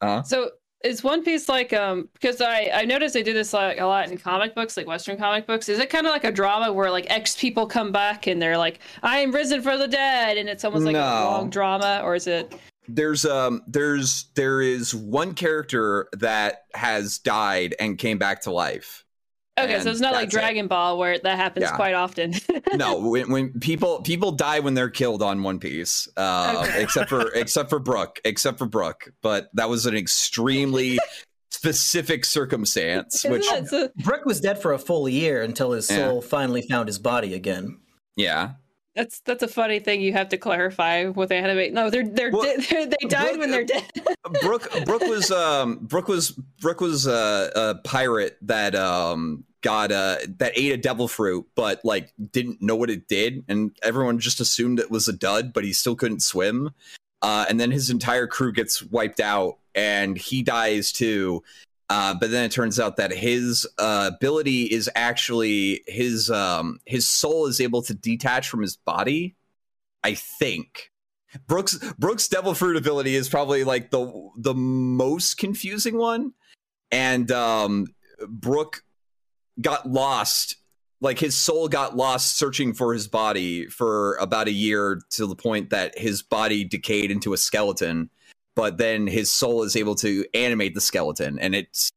uh, 0.00 0.22
So 0.22 0.50
is 0.82 1.04
One 1.04 1.22
Piece 1.22 1.48
like 1.48 1.72
um 1.72 2.08
because 2.14 2.40
I 2.40 2.70
I 2.72 2.84
noticed 2.84 3.14
they 3.14 3.22
do 3.22 3.32
this 3.34 3.52
like 3.52 3.78
a 3.80 3.84
lot 3.86 4.10
in 4.10 4.16
comic 4.18 4.54
books 4.54 4.76
like 4.76 4.86
Western 4.86 5.18
comic 5.18 5.46
books. 5.46 5.68
Is 5.68 5.78
it 5.78 5.90
kind 5.90 6.06
of 6.06 6.10
like 6.12 6.24
a 6.24 6.32
drama 6.32 6.72
where 6.72 6.90
like 6.90 7.06
ex 7.10 7.36
people 7.36 7.66
come 7.66 7.92
back 7.92 8.26
and 8.26 8.40
they're 8.40 8.58
like 8.58 8.78
I 9.02 9.18
am 9.18 9.30
risen 9.30 9.62
from 9.62 9.78
the 9.78 9.88
dead 9.88 10.38
and 10.38 10.48
it's 10.48 10.64
almost 10.64 10.84
like 10.84 10.94
No. 10.94 11.00
a 11.00 11.24
long 11.30 11.50
drama 11.50 12.00
or 12.02 12.14
is 12.14 12.26
it 12.26 12.54
there's 12.88 13.24
um 13.26 13.62
there's 13.68 14.30
there 14.34 14.62
is 14.62 14.94
one 14.94 15.34
character 15.34 16.08
that 16.14 16.64
has 16.74 17.18
died 17.18 17.74
and 17.78 17.98
came 17.98 18.18
back 18.18 18.40
to 18.42 18.50
life. 18.50 19.04
Okay? 19.64 19.74
And 19.74 19.82
so 19.82 19.90
it's 19.90 20.00
not 20.00 20.12
like 20.12 20.26
that's 20.26 20.34
it. 20.34 20.38
Dragon 20.40 20.66
Ball 20.66 20.98
where 20.98 21.18
that 21.18 21.36
happens 21.36 21.64
Yeah. 21.64 21.76
quite 21.76 21.94
often. 21.94 22.34
no, 22.74 22.98
when, 22.98 23.30
when 23.30 23.58
people 23.60 24.00
people 24.02 24.32
die 24.32 24.60
when 24.60 24.74
they're 24.74 24.90
killed 24.90 25.22
on 25.22 25.42
One 25.42 25.58
Piece, 25.58 26.08
uh, 26.16 26.62
Okay. 26.66 26.82
except 26.82 27.08
for 27.10 27.28
except 27.34 27.70
for 27.70 27.78
Brook, 27.78 28.20
except 28.24 28.58
for 28.58 28.66
Brook, 28.66 29.12
but 29.22 29.50
that 29.54 29.68
was 29.68 29.86
an 29.86 29.96
extremely 29.96 30.98
specific 31.50 32.24
circumstance. 32.24 33.16
Isn't 33.24 33.32
Which, 33.32 33.48
that 33.50 33.68
so- 33.68 33.88
Brook 33.96 34.24
was 34.24 34.40
dead 34.40 34.60
for 34.60 34.72
a 34.72 34.78
full 34.78 35.08
year 35.08 35.42
until 35.42 35.72
his 35.72 35.90
Yeah. 35.90 36.08
soul 36.08 36.22
finally 36.22 36.62
found 36.62 36.88
his 36.88 36.98
body 36.98 37.34
again. 37.34 37.78
yeah, 38.16 38.52
that's 38.96 39.20
that's 39.20 39.42
a 39.42 39.48
funny 39.48 39.78
thing 39.78 40.00
you 40.00 40.12
have 40.12 40.28
to 40.30 40.36
clarify 40.36 41.04
with 41.06 41.30
anime. 41.30 41.72
No, 41.72 41.90
they're 41.90 42.06
they're, 42.08 42.30
Well, 42.30 42.42
di- 42.42 42.84
they 42.86 43.06
died 43.08 43.28
Brook- 43.28 43.38
when 43.38 43.50
they're 43.50 43.64
dead. 43.64 43.84
Brook 44.42 44.68
Brook 44.84 45.02
was 45.02 45.30
um 45.30 45.78
Brook 45.82 46.08
was 46.08 46.30
Brook 46.60 46.80
was 46.80 47.06
uh, 47.06 47.50
a 47.54 47.74
pirate 47.88 48.36
that 48.42 48.74
um 48.74 49.44
got 49.62 49.92
uh 49.92 50.16
that 50.38 50.52
ate 50.56 50.72
a 50.72 50.76
devil 50.76 51.06
fruit 51.06 51.46
but 51.54 51.84
like 51.84 52.12
didn't 52.32 52.62
know 52.62 52.76
what 52.76 52.90
it 52.90 53.08
did 53.08 53.44
and 53.48 53.76
everyone 53.82 54.18
just 54.18 54.40
assumed 54.40 54.78
it 54.78 54.90
was 54.90 55.06
a 55.06 55.12
dud 55.12 55.52
but 55.52 55.64
he 55.64 55.72
still 55.72 55.96
couldn't 55.96 56.22
swim. 56.22 56.70
Uh 57.22 57.44
and 57.48 57.60
then 57.60 57.70
his 57.70 57.90
entire 57.90 58.26
crew 58.26 58.52
gets 58.52 58.82
wiped 58.82 59.20
out 59.20 59.58
and 59.74 60.16
he 60.16 60.42
dies 60.42 60.92
too. 60.92 61.42
Uh, 61.88 62.14
but 62.14 62.30
then 62.30 62.44
it 62.44 62.52
turns 62.52 62.78
out 62.78 62.96
that 62.98 63.12
his 63.12 63.66
uh, 63.78 64.10
ability 64.14 64.62
is 64.62 64.88
actually 64.94 65.82
his 65.88 66.30
um, 66.30 66.78
his 66.86 67.08
soul 67.08 67.46
is 67.46 67.60
able 67.60 67.82
to 67.82 67.94
detach 67.94 68.48
from 68.48 68.62
his 68.62 68.76
body. 68.76 69.34
I 70.04 70.14
think. 70.14 70.92
Brooks 71.48 71.78
Brooks 71.98 72.28
Devil 72.28 72.54
Fruit 72.54 72.76
ability 72.76 73.16
is 73.16 73.28
probably 73.28 73.64
like 73.64 73.90
the 73.90 74.30
the 74.36 74.54
most 74.54 75.36
confusing 75.36 75.96
one, 75.96 76.32
and 76.92 77.30
um, 77.32 77.86
Brook 78.28 78.84
got 79.60 79.88
lost. 79.88 80.56
Like 81.02 81.18
his 81.18 81.34
soul 81.34 81.68
got 81.68 81.96
lost 81.96 82.36
searching 82.36 82.74
for 82.74 82.92
his 82.92 83.08
body 83.08 83.66
for 83.68 84.16
about 84.16 84.48
a 84.48 84.52
year 84.52 85.00
to 85.12 85.26
the 85.26 85.36
point 85.36 85.70
that 85.70 85.98
his 85.98 86.22
body 86.22 86.62
decayed 86.64 87.10
into 87.10 87.32
a 87.32 87.38
skeleton 87.38 88.10
but 88.60 88.78
then 88.78 89.06
his 89.06 89.32
soul 89.32 89.62
is 89.62 89.76
able 89.76 89.94
to 89.94 90.24
animate 90.34 90.74
the 90.74 90.80
skeleton 90.80 91.38
and 91.38 91.54
it's 91.54 91.90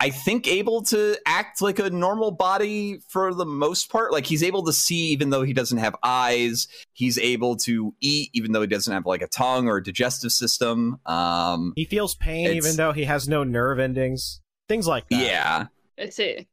i 0.00 0.08
think 0.08 0.46
able 0.46 0.82
to 0.82 1.16
act 1.26 1.60
like 1.60 1.78
a 1.78 1.90
normal 1.90 2.30
body 2.30 2.98
for 3.08 3.34
the 3.34 3.44
most 3.44 3.90
part 3.90 4.12
like 4.12 4.26
he's 4.26 4.42
able 4.42 4.64
to 4.64 4.72
see 4.72 5.08
even 5.08 5.30
though 5.30 5.42
he 5.42 5.52
doesn't 5.52 5.78
have 5.78 5.94
eyes 6.02 6.68
he's 6.94 7.18
able 7.18 7.56
to 7.56 7.94
eat 8.00 8.30
even 8.32 8.52
though 8.52 8.60
he 8.62 8.66
doesn't 8.66 8.92
have 8.92 9.06
like 9.06 9.22
a 9.22 9.28
tongue 9.28 9.68
or 9.68 9.76
a 9.78 9.82
digestive 9.82 10.32
system 10.32 10.98
um 11.06 11.72
He 11.76 11.84
feels 11.84 12.14
pain 12.14 12.48
even 12.48 12.76
though 12.76 12.92
he 12.92 13.04
has 13.04 13.28
no 13.28 13.44
nerve 13.44 13.78
endings. 13.78 14.40
Things 14.68 14.86
like 14.86 15.08
that. 15.08 15.22
yeah 15.22 15.66
I 15.98 16.08
see. 16.08 16.48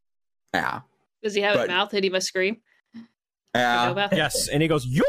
Yeah 0.53 0.81
Does 1.23 1.33
he 1.33 1.41
have 1.41 1.55
But- 1.55 1.69
a 1.69 1.71
mouth 1.71 1.89
that 1.91 2.03
he 2.03 2.09
must 2.09 2.27
scream? 2.27 2.57
Yeah? 3.55 4.09
Yes, 4.11 4.47
and 4.49 4.61
he 4.61 4.67
goes 4.67 4.85
yo. 4.85 5.01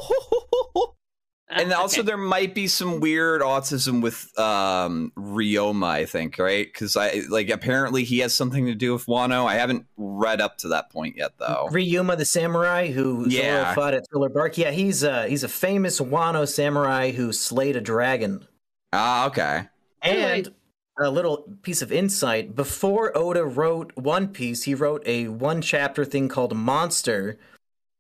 Ah, 1.51 1.61
and 1.61 1.73
also 1.73 2.01
okay. 2.01 2.07
there 2.07 2.17
might 2.19 2.55
be 2.55 2.67
some 2.67 3.01
weird 3.01 3.41
autism 3.41 4.03
with 4.03 4.29
um 4.39 5.13
Ryoma, 5.17 5.87
I 5.87 6.05
think, 6.05 6.39
right? 6.39 6.67
Because 6.67 6.95
I 6.95 7.23
like 7.31 7.49
apparently 7.49 8.05
he 8.05 8.19
has 8.19 8.35
something 8.35 8.67
to 8.67 8.75
do 8.75 8.93
with 8.93 9.07
Wano. 9.07 9.47
I 9.47 9.55
haven't 9.55 9.87
read 9.97 10.43
up 10.43 10.59
to 10.59 10.69
that 10.69 10.91
point 10.91 11.17
yet 11.17 11.33
though. 11.39 11.69
Ryuma 11.71 12.19
the 12.19 12.27
samurai 12.27 12.91
who 12.91 13.27
Yeah. 13.29 13.63
Zoro 13.63 13.75
fought 13.75 13.95
at 13.95 14.05
Thriller 14.11 14.29
Bark. 14.29 14.59
Yeah, 14.59 14.73
he's 14.73 15.03
uh 15.03 15.25
he's 15.25 15.43
a 15.43 15.49
famous 15.49 16.01
Wano 16.01 16.47
samurai 16.47 17.13
who 17.13 17.33
slayed 17.33 17.77
a 17.77 17.81
dragon. 17.81 18.47
Ah, 18.93 19.27
okay. 19.29 19.69
Anyway. 20.03 20.39
And 20.41 20.55
a 21.05 21.11
little 21.11 21.45
piece 21.63 21.83
of 21.83 21.93
insight: 21.93 22.55
before 22.55 23.17
Oda 23.17 23.45
wrote 23.45 23.93
One 23.97 24.29
Piece, 24.29 24.65
he 24.65 24.75
wrote 24.75 25.03
a 25.07 25.29
one 25.29 25.61
chapter 25.63 26.05
thing 26.05 26.29
called 26.29 26.57
Monster, 26.57 27.39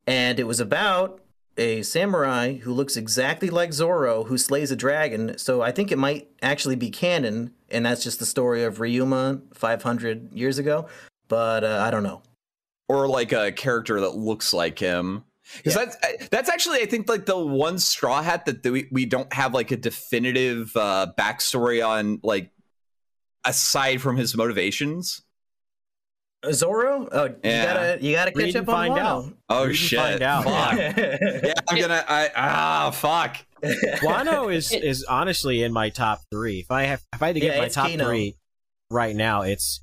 and 0.06 0.38
it 0.40 0.44
was 0.44 0.60
about 0.60 1.20
a 1.56 1.82
samurai 1.82 2.54
who 2.58 2.72
looks 2.72 2.96
exactly 2.96 3.50
like 3.50 3.72
Zoro 3.72 4.24
who 4.24 4.38
slays 4.38 4.70
a 4.70 4.76
dragon. 4.76 5.36
So 5.38 5.60
I 5.60 5.72
think 5.72 5.90
it 5.90 5.98
might 5.98 6.28
actually 6.40 6.76
be 6.76 6.88
canon, 6.90 7.52
and 7.68 7.84
that's 7.84 8.04
just 8.04 8.20
the 8.20 8.26
story 8.26 8.62
of 8.62 8.78
Ryuma 8.78 9.42
500 9.54 10.32
years 10.32 10.58
ago. 10.58 10.86
But 11.26 11.64
uh, 11.64 11.82
I 11.84 11.90
don't 11.90 12.04
know. 12.04 12.22
Or 12.88 13.08
like 13.08 13.32
a 13.32 13.52
character 13.52 14.00
that 14.00 14.14
looks 14.16 14.54
like 14.54 14.78
him. 14.78 15.24
Because 15.56 15.74
Yeah. 15.76 15.84
that's 15.84 16.28
that's 16.28 16.48
actually 16.48 16.80
I 16.80 16.86
think 16.86 17.08
like 17.08 17.26
the 17.26 17.36
one 17.38 17.78
straw 17.78 18.22
hat 18.22 18.46
that 18.46 18.64
we, 18.64 18.86
we 18.92 19.04
don't 19.06 19.32
have 19.32 19.52
like 19.52 19.70
a 19.70 19.76
definitive 19.76 20.76
uh, 20.76 21.08
backstory 21.18 21.86
on 21.86 22.20
like 22.22 22.50
aside 23.44 24.00
from 24.00 24.16
his 24.16 24.36
motivations. 24.36 25.22
Zoro? 26.52 27.08
Oh, 27.10 27.24
you 27.24 27.32
gotta 27.42 27.98
you 28.00 28.12
gotta 28.14 28.32
Read 28.34 28.46
catch 28.46 28.54
and 28.54 28.68
up 28.68 28.74
on 28.74 28.86
find 28.88 28.94
Wano. 28.94 28.98
out. 29.26 29.32
Oh 29.48 29.66
Read 29.66 29.74
shit! 29.74 29.98
find 29.98 30.22
out. 30.22 30.44
Fuck. 30.44 30.74
yeah, 30.96 31.52
I'm 31.68 31.80
gonna. 31.80 32.04
I 32.06 32.30
ah 32.36 32.90
fuck. 32.92 33.36
Wano 34.02 34.54
is 34.54 34.70
is 34.70 35.02
honestly 35.04 35.64
in 35.64 35.72
my 35.72 35.90
top 35.90 36.20
three. 36.30 36.60
If 36.60 36.70
I 36.70 36.84
have 36.84 37.02
if 37.12 37.20
I 37.22 37.26
had 37.28 37.34
to 37.34 37.40
get 37.40 37.56
Yeah, 37.56 37.62
my 37.62 37.68
top 37.68 37.88
Kano. 37.90 38.04
three 38.04 38.36
right 38.88 39.16
now, 39.16 39.42
it's 39.42 39.80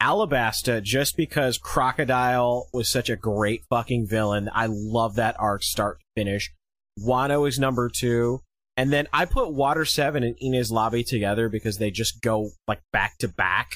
Alabasta. 0.00 0.80
Just 0.80 1.16
because 1.16 1.58
Crocodile 1.58 2.68
was 2.72 2.88
such 2.88 3.10
a 3.10 3.16
great 3.16 3.64
fucking 3.68 4.06
villain, 4.06 4.48
I 4.54 4.66
love 4.70 5.16
that 5.16 5.34
arc 5.40 5.64
start 5.64 5.98
to 5.98 6.04
finish. 6.22 6.52
Wano 7.00 7.48
is 7.48 7.58
number 7.58 7.88
two, 7.92 8.42
and 8.76 8.92
then 8.92 9.06
I 9.12 9.24
put 9.24 9.52
Water 9.52 9.84
Seven 9.84 10.22
and 10.22 10.36
Enies 10.42 10.70
Lobby 10.70 11.02
together 11.04 11.48
because 11.48 11.78
they 11.78 11.90
just 11.90 12.20
go 12.22 12.50
like 12.68 12.80
back 12.92 13.18
to 13.18 13.28
back. 13.28 13.70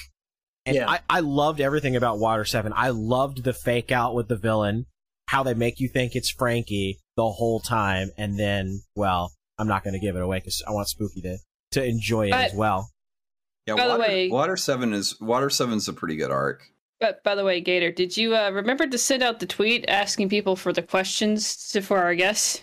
And 0.65 0.75
Yeah. 0.75 0.89
I, 0.89 0.99
I 1.09 1.19
loved 1.21 1.59
everything 1.59 1.95
about 1.95 2.19
Water 2.19 2.45
Seven. 2.45 2.71
I 2.75 2.89
loved 2.89 3.43
the 3.43 3.53
fake 3.53 3.91
out 3.91 4.13
with 4.13 4.27
the 4.27 4.35
villain, 4.37 4.85
how 5.27 5.41
they 5.43 5.53
make 5.55 5.79
you 5.79 5.89
think 5.89 6.15
it's 6.15 6.29
Franky 6.31 6.99
the 7.17 7.29
whole 7.29 7.59
time, 7.59 8.11
and 8.17 8.39
then, 8.39 8.81
well, 8.95 9.31
I'm 9.57 9.67
not 9.67 9.83
going 9.83 9.93
to 9.93 9.99
give 9.99 10.15
it 10.15 10.21
away 10.21 10.37
because 10.37 10.63
I 10.67 10.71
want 10.71 10.87
Spooky 10.87 11.21
to 11.21 11.37
to 11.71 11.83
enjoy 11.83 12.27
it 12.27 12.31
But- 12.31 12.51
as 12.51 12.53
well. 12.53 12.89
Yeah, 13.67 13.75
By 13.75 13.83
the 13.83 13.89
water, 13.97 14.01
way- 14.01 14.29
Water 14.29 14.57
Seven 14.57 14.91
is 14.93 15.19
Water 15.21 15.49
Seven's 15.49 15.87
a 15.87 15.93
pretty 15.93 16.15
good 16.15 16.31
arc. 16.31 16.63
But 16.99 17.23
by 17.23 17.33
the 17.35 17.43
way, 17.43 17.61
Gator, 17.61 17.91
did 17.91 18.15
you 18.17 18.35
uh, 18.35 18.49
remember 18.51 18.85
to 18.87 18.97
send 18.97 19.23
out 19.23 19.39
the 19.39 19.45
tweet 19.47 19.85
asking 19.87 20.29
people 20.29 20.55
for 20.55 20.71
the 20.73 20.81
questions 20.83 21.69
to, 21.71 21.81
for 21.81 21.97
our 21.99 22.13
guests? 22.15 22.61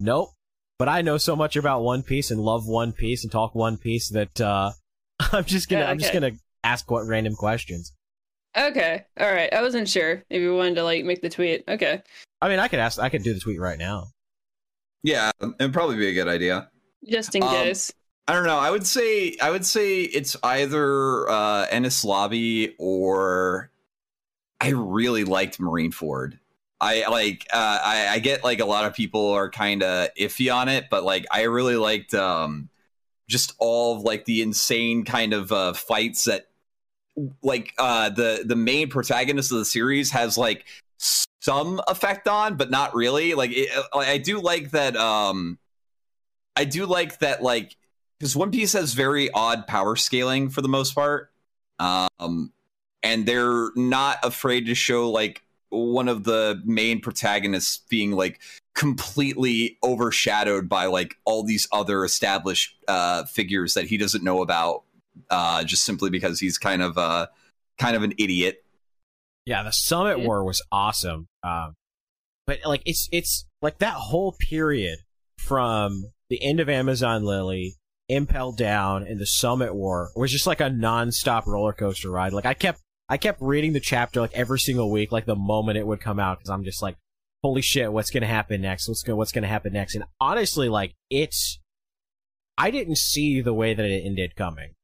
Nope. 0.00 0.30
But 0.78 0.88
I 0.88 1.02
know 1.02 1.18
so 1.18 1.34
much 1.34 1.56
about 1.56 1.82
One 1.82 2.02
Piece 2.02 2.30
and 2.30 2.40
love 2.40 2.66
One 2.66 2.92
Piece 2.92 3.24
and 3.24 3.32
talk 3.32 3.54
One 3.54 3.76
Piece 3.78 4.10
that 4.10 4.40
uh, 4.40 4.72
I'm 5.32 5.44
just 5.44 5.68
gonna 5.68 5.82
Yeah, 5.82 5.90
I'm 5.90 5.98
just 5.98 6.12
gonna 6.12 6.32
ask 6.64 6.90
what 6.90 7.06
random 7.06 7.34
questions. 7.34 7.92
Okay, 8.56 9.04
all 9.20 9.30
right. 9.32 9.52
I 9.52 9.60
wasn't 9.62 9.88
sure 9.88 10.24
if 10.30 10.40
you 10.40 10.56
wanted 10.56 10.76
to 10.76 10.84
like 10.84 11.04
make 11.04 11.20
the 11.20 11.28
tweet. 11.28 11.64
Okay, 11.68 12.00
I 12.40 12.48
mean, 12.48 12.58
I 12.58 12.68
could 12.68 12.78
ask. 12.78 12.98
I 13.00 13.08
could 13.08 13.22
do 13.22 13.34
the 13.34 13.40
tweet 13.40 13.60
right 13.60 13.78
now. 13.78 14.06
Yeah, 15.02 15.30
it'd 15.60 15.72
probably 15.72 15.96
be 15.96 16.08
a 16.08 16.14
good 16.14 16.28
idea. 16.28 16.70
just 17.08 17.34
in 17.34 17.42
Um, 17.42 17.50
case. 17.50 17.92
I 18.26 18.34
don't 18.34 18.44
know. 18.46 18.58
I 18.58 18.70
would 18.70 18.86
say 18.86 19.36
I 19.40 19.50
would 19.50 19.64
say 19.66 20.02
it's 20.02 20.36
either 20.42 21.28
uh, 21.28 21.66
Enies 21.68 22.04
Lobby 22.04 22.74
or 22.78 23.70
I 24.60 24.68
really 24.70 25.24
liked 25.24 25.58
Marineford. 25.58 26.38
I 26.80 27.04
like 27.08 27.46
uh, 27.52 27.78
I, 27.84 28.08
I 28.08 28.18
get 28.20 28.44
like 28.44 28.60
a 28.60 28.64
lot 28.64 28.84
of 28.84 28.94
people 28.94 29.30
are 29.30 29.50
kind 29.50 29.82
of 29.82 30.08
iffy 30.14 30.54
on 30.54 30.68
it, 30.68 30.86
but 30.90 31.02
like 31.04 31.26
I 31.30 31.42
really 31.42 31.76
liked 31.76 32.14
um, 32.14 32.68
just 33.26 33.54
all 33.58 33.96
of 33.96 34.02
like 34.02 34.24
the 34.24 34.42
insane 34.42 35.04
kind 35.04 35.32
of 35.32 35.50
uh, 35.50 35.72
fights 35.72 36.24
that 36.24 36.48
like 37.42 37.74
uh, 37.78 38.10
the 38.10 38.44
the 38.46 38.56
main 38.56 38.88
protagonist 38.88 39.50
of 39.50 39.58
the 39.58 39.64
series 39.64 40.12
has 40.12 40.38
like 40.38 40.66
some 41.40 41.80
effect 41.88 42.28
on, 42.28 42.56
but 42.56 42.70
not 42.70 42.94
really. 42.94 43.34
Like 43.34 43.50
it, 43.52 43.70
I 43.92 44.18
do 44.18 44.40
like 44.40 44.70
that. 44.70 44.96
Um, 44.96 45.58
I 46.54 46.64
do 46.64 46.86
like 46.86 47.18
that 47.18 47.42
like 47.42 47.76
because 48.18 48.36
One 48.36 48.50
Piece 48.50 48.72
has 48.74 48.94
very 48.94 49.30
odd 49.32 49.66
power 49.66 49.96
scaling 49.96 50.48
for 50.48 50.60
the 50.62 50.68
most 50.68 50.94
part. 50.94 51.32
Um, 51.80 52.52
and 53.02 53.26
they're 53.26 53.70
not 53.76 54.18
afraid 54.22 54.66
to 54.66 54.74
show 54.74 55.10
like 55.10 55.42
one 55.70 56.08
of 56.08 56.24
the 56.24 56.60
main 56.64 57.00
protagonists 57.00 57.82
being 57.88 58.12
like 58.12 58.40
completely 58.74 59.76
overshadowed 59.82 60.68
by 60.68 60.86
like 60.86 61.16
all 61.24 61.42
these 61.42 61.68
other 61.72 62.04
established 62.04 62.76
uh, 62.86 63.24
figures 63.24 63.74
that 63.74 63.86
he 63.86 63.96
doesn't 63.96 64.24
know 64.24 64.42
about, 64.42 64.84
uh, 65.30 65.64
just 65.64 65.84
simply 65.84 66.10
because 66.10 66.40
he's 66.40 66.58
kind 66.58 66.82
of 66.82 66.96
uh, 66.96 67.26
kind 67.78 67.96
of 67.96 68.02
an 68.02 68.14
idiot. 68.18 68.64
Yeah, 69.46 69.62
the 69.62 69.72
Summit 69.72 70.18
Yeah. 70.18 70.26
War 70.26 70.44
was 70.44 70.62
awesome. 70.70 71.28
Um, 71.42 71.74
but 72.46 72.60
like 72.64 72.82
it's 72.84 73.08
it's 73.12 73.46
like 73.62 73.78
that 73.78 73.94
whole 73.94 74.32
period 74.38 75.00
from 75.38 76.12
the 76.30 76.42
end 76.42 76.60
of 76.60 76.68
Amazon 76.68 77.24
Lily, 77.24 77.76
Impel 78.08 78.52
Down, 78.52 79.02
and 79.02 79.18
the 79.18 79.26
Summit 79.26 79.74
War 79.74 80.10
was 80.14 80.30
just 80.30 80.46
like 80.46 80.60
a 80.60 80.70
non-stop 80.70 81.46
roller 81.46 81.72
coaster 81.72 82.10
ride. 82.10 82.32
Like 82.32 82.46
I 82.46 82.54
kept 82.54 82.80
I 83.08 83.16
kept 83.16 83.40
reading 83.40 83.72
the 83.72 83.80
chapter 83.80 84.20
like 84.20 84.32
every 84.34 84.58
single 84.58 84.90
week, 84.90 85.12
like 85.12 85.24
the 85.24 85.36
moment 85.36 85.78
it 85.78 85.86
would 85.86 86.00
come 86.00 86.20
out, 86.20 86.38
because 86.38 86.50
I'm 86.50 86.64
just 86.64 86.82
like, 86.82 86.96
holy 87.42 87.62
shit, 87.62 87.92
what's 87.92 88.10
gonna 88.10 88.26
happen 88.26 88.60
next? 88.60 88.88
What's 88.88 89.02
gonna 89.02 89.16
what's 89.16 89.32
gonna 89.32 89.46
happen 89.46 89.72
next? 89.72 89.94
And 89.94 90.04
honestly, 90.20 90.68
like 90.68 90.94
it's 91.10 91.58
I 92.58 92.70
didn't 92.70 92.98
see 92.98 93.40
the 93.40 93.54
way 93.54 93.74
that 93.74 93.86
it 93.86 94.04
ended 94.04 94.36
coming. 94.36 94.74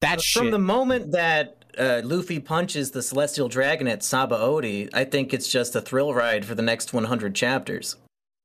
That 0.00 0.22
From 0.22 0.44
shit. 0.44 0.50
the 0.52 0.58
moment 0.58 1.12
that 1.12 1.64
uh, 1.76 2.02
Luffy 2.04 2.40
punches 2.40 2.92
the 2.92 3.02
Celestial 3.02 3.48
Dragon 3.48 3.88
at 3.88 4.00
Sabaody, 4.00 4.88
I 4.92 5.04
think 5.04 5.34
it's 5.34 5.48
just 5.48 5.74
a 5.76 5.80
thrill 5.80 6.14
ride 6.14 6.44
for 6.44 6.54
the 6.54 6.62
next 6.62 6.92
100 6.92 7.34
chapters. 7.34 7.96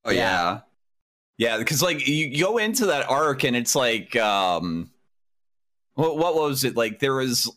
Oh 0.05 0.11
yeah. 0.11 0.61
Yeah, 1.37 1.57
because 1.57 1.81
like 1.81 2.07
you 2.07 2.27
you 2.27 2.43
go 2.43 2.57
into 2.57 2.87
that 2.87 3.09
arc 3.09 3.43
and 3.43 3.55
it's 3.55 3.75
like 3.75 4.15
um 4.15 4.91
what 5.95 6.17
what 6.17 6.35
was 6.35 6.63
it? 6.63 6.75
Like 6.75 6.99
there 6.99 7.15
was 7.15 7.51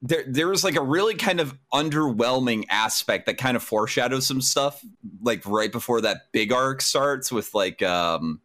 there 0.00 0.24
there 0.26 0.48
was 0.48 0.62
like 0.64 0.76
a 0.76 0.82
really 0.82 1.14
kind 1.14 1.40
of 1.40 1.56
underwhelming 1.72 2.64
aspect 2.70 3.26
that 3.26 3.36
kind 3.36 3.56
of 3.56 3.62
foreshadows 3.62 4.26
some 4.26 4.40
stuff 4.40 4.84
like 5.22 5.44
right 5.46 5.72
before 5.72 6.00
that 6.00 6.32
big 6.32 6.52
arc 6.52 6.80
starts 6.80 7.32
with 7.32 7.52
like 7.54 7.82
um 7.82 8.40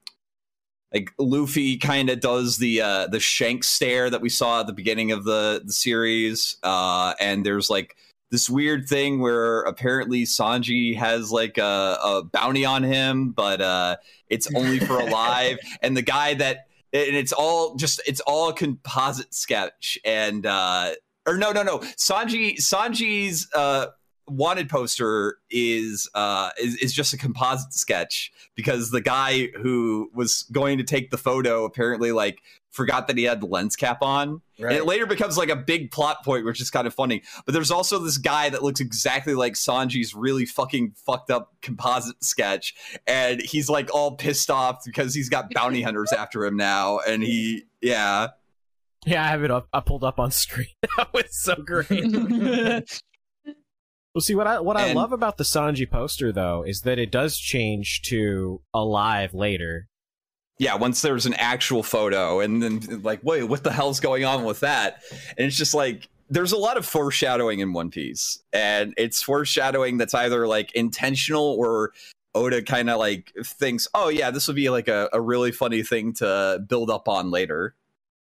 like 0.94 1.12
Luffy 1.18 1.78
kind 1.78 2.10
of 2.10 2.20
does 2.20 2.58
the 2.58 2.82
uh 2.82 3.08
the 3.08 3.20
shank 3.20 3.64
stare 3.64 4.10
that 4.10 4.22
we 4.22 4.30
saw 4.30 4.62
at 4.62 4.68
the 4.68 4.74
beginning 4.74 5.12
of 5.12 5.26
the 5.26 5.62
the 5.64 5.74
series 5.74 6.58
uh 6.64 7.14
and 7.20 7.46
there's 7.46 7.70
like 7.70 7.96
this 8.34 8.50
weird 8.50 8.90
thing 8.90 9.20
where 9.20 9.62
apparently 9.62 10.24
Sanji 10.24 10.98
has 10.98 11.32
like 11.32 11.60
a, 11.60 11.98
a 12.04 12.24
bounty 12.24 12.66
on 12.66 12.82
him, 12.82 13.30
but 13.30 13.62
uh, 13.62 13.98
it's 14.28 14.52
only 14.56 14.80
for 14.80 15.00
alive. 15.08 15.60
and 15.84 15.96
the 15.96 16.02
guy 16.02 16.34
that 16.34 16.66
and 16.92 17.16
it's 17.16 17.32
all 17.32 17.76
just 17.76 18.02
it's 18.08 18.22
all 18.22 18.50
a 18.50 18.54
composite 18.54 19.36
sketch 19.36 20.00
and 20.04 20.48
uh 20.48 20.94
or 21.26 21.38
no 21.38 21.52
no 21.52 21.64
no 21.64 21.80
Sanji 21.80 22.58
Sanji's 22.58 23.48
uh 23.54 23.88
wanted 24.28 24.70
poster 24.70 25.38
is 25.50 26.10
uh 26.14 26.50
is, 26.60 26.76
is 26.78 26.94
just 26.94 27.14
a 27.14 27.18
composite 27.18 27.74
sketch 27.74 28.32
because 28.56 28.92
the 28.92 29.02
guy 29.02 29.48
who 29.62 30.10
was 30.14 30.44
going 30.52 30.78
to 30.78 30.84
take 30.84 31.12
the 31.12 31.18
photo 31.18 31.66
apparently 31.66 32.12
like 32.12 32.40
forgot 32.72 33.08
that 33.08 33.18
he 33.18 33.24
had 33.24 33.42
the 33.42 33.46
lens 33.46 33.76
cap 33.76 34.02
on 34.02 34.42
and 34.70 34.78
it 34.78 34.86
later 34.86 35.06
becomes 35.06 35.38
like 35.38 35.50
a 35.50 35.56
big 35.56 35.92
plot 35.92 36.24
point, 36.24 36.46
which 36.46 36.62
is 36.62 36.70
kind 36.70 36.88
of 36.88 36.94
funny. 36.94 37.24
But 37.46 37.54
there's 37.54 37.72
also 37.72 38.00
this 38.00 38.18
guy 38.18 38.50
that 38.50 38.64
looks 38.64 38.80
exactly 38.80 39.34
like 39.34 39.54
Sanji's 39.54 40.14
really 40.14 40.46
fucking 40.46 40.94
fucked 40.96 41.32
up 41.32 41.54
composite 41.62 42.24
sketch. 42.24 42.76
And 43.08 43.42
he's 43.42 43.70
like 43.70 43.94
all 43.94 44.16
pissed 44.16 44.50
off 44.50 44.84
because 44.86 45.14
he's 45.14 45.30
got 45.30 45.54
bounty 45.54 45.82
hunters 45.82 46.12
after 46.12 46.46
him 46.46 46.56
now. 46.56 47.00
And 47.00 47.24
he, 47.24 47.64
yeah. 47.82 48.30
Yeah, 49.06 49.24
I 49.24 49.28
have 49.28 49.44
it 49.44 49.52
up. 49.52 49.68
I 49.74 49.80
pulled 49.80 50.04
up 50.04 50.20
on 50.20 50.32
screen. 50.32 50.68
that 50.98 51.14
was 51.14 51.26
so 51.32 51.56
great. 51.56 53.02
Well, 54.14 54.22
see 54.22 54.36
what 54.36 54.46
I 54.46 54.60
what 54.60 54.78
I 54.78 54.94
love 54.94 55.12
about 55.12 55.38
the 55.38 55.44
Sanji 55.44 55.90
poster 55.90 56.32
though 56.32 56.64
is 56.64 56.82
that 56.82 57.00
it 57.00 57.12
does 57.12 57.38
change 57.38 58.04
to 58.04 58.62
alive 58.74 59.34
later. 59.34 59.88
Yeah, 60.60 60.76
once 60.76 61.02
there's 61.02 61.26
an 61.26 61.34
actual 61.34 61.82
photo, 61.82 62.40
and 62.40 62.62
then 62.62 63.02
like, 63.02 63.22
wait, 63.24 63.44
what 63.44 63.64
the 63.64 63.72
hell's 63.72 64.00
going 64.00 64.24
on 64.24 64.44
with 64.44 64.60
that? 64.60 65.02
And 65.36 65.48
it's 65.48 65.58
just 65.58 65.74
like 65.74 66.08
there's 66.30 66.52
a 66.52 66.58
lot 66.58 66.78
of 66.78 66.86
foreshadowing 66.86 67.60
in 67.60 67.74
One 67.74 67.90
Piece, 67.90 68.38
and 68.54 68.94
it's 68.98 69.24
foreshadowing 69.24 69.98
that's 69.98 70.14
either 70.14 70.48
like 70.48 70.72
intentional 70.74 71.56
or 71.58 71.92
Oda 72.36 72.62
kind 72.62 72.92
of 72.92 73.00
like 73.00 73.34
thinks, 73.44 73.88
oh 73.96 74.10
yeah, 74.10 74.30
this 74.30 74.46
would 74.46 74.56
be 74.56 74.70
like 74.70 74.88
a, 74.88 75.10
a 75.12 75.20
really 75.20 75.52
funny 75.52 75.82
thing 75.82 76.14
to 76.14 76.64
build 76.68 76.92
up 76.92 77.08
on 77.08 77.32
later. 77.32 77.76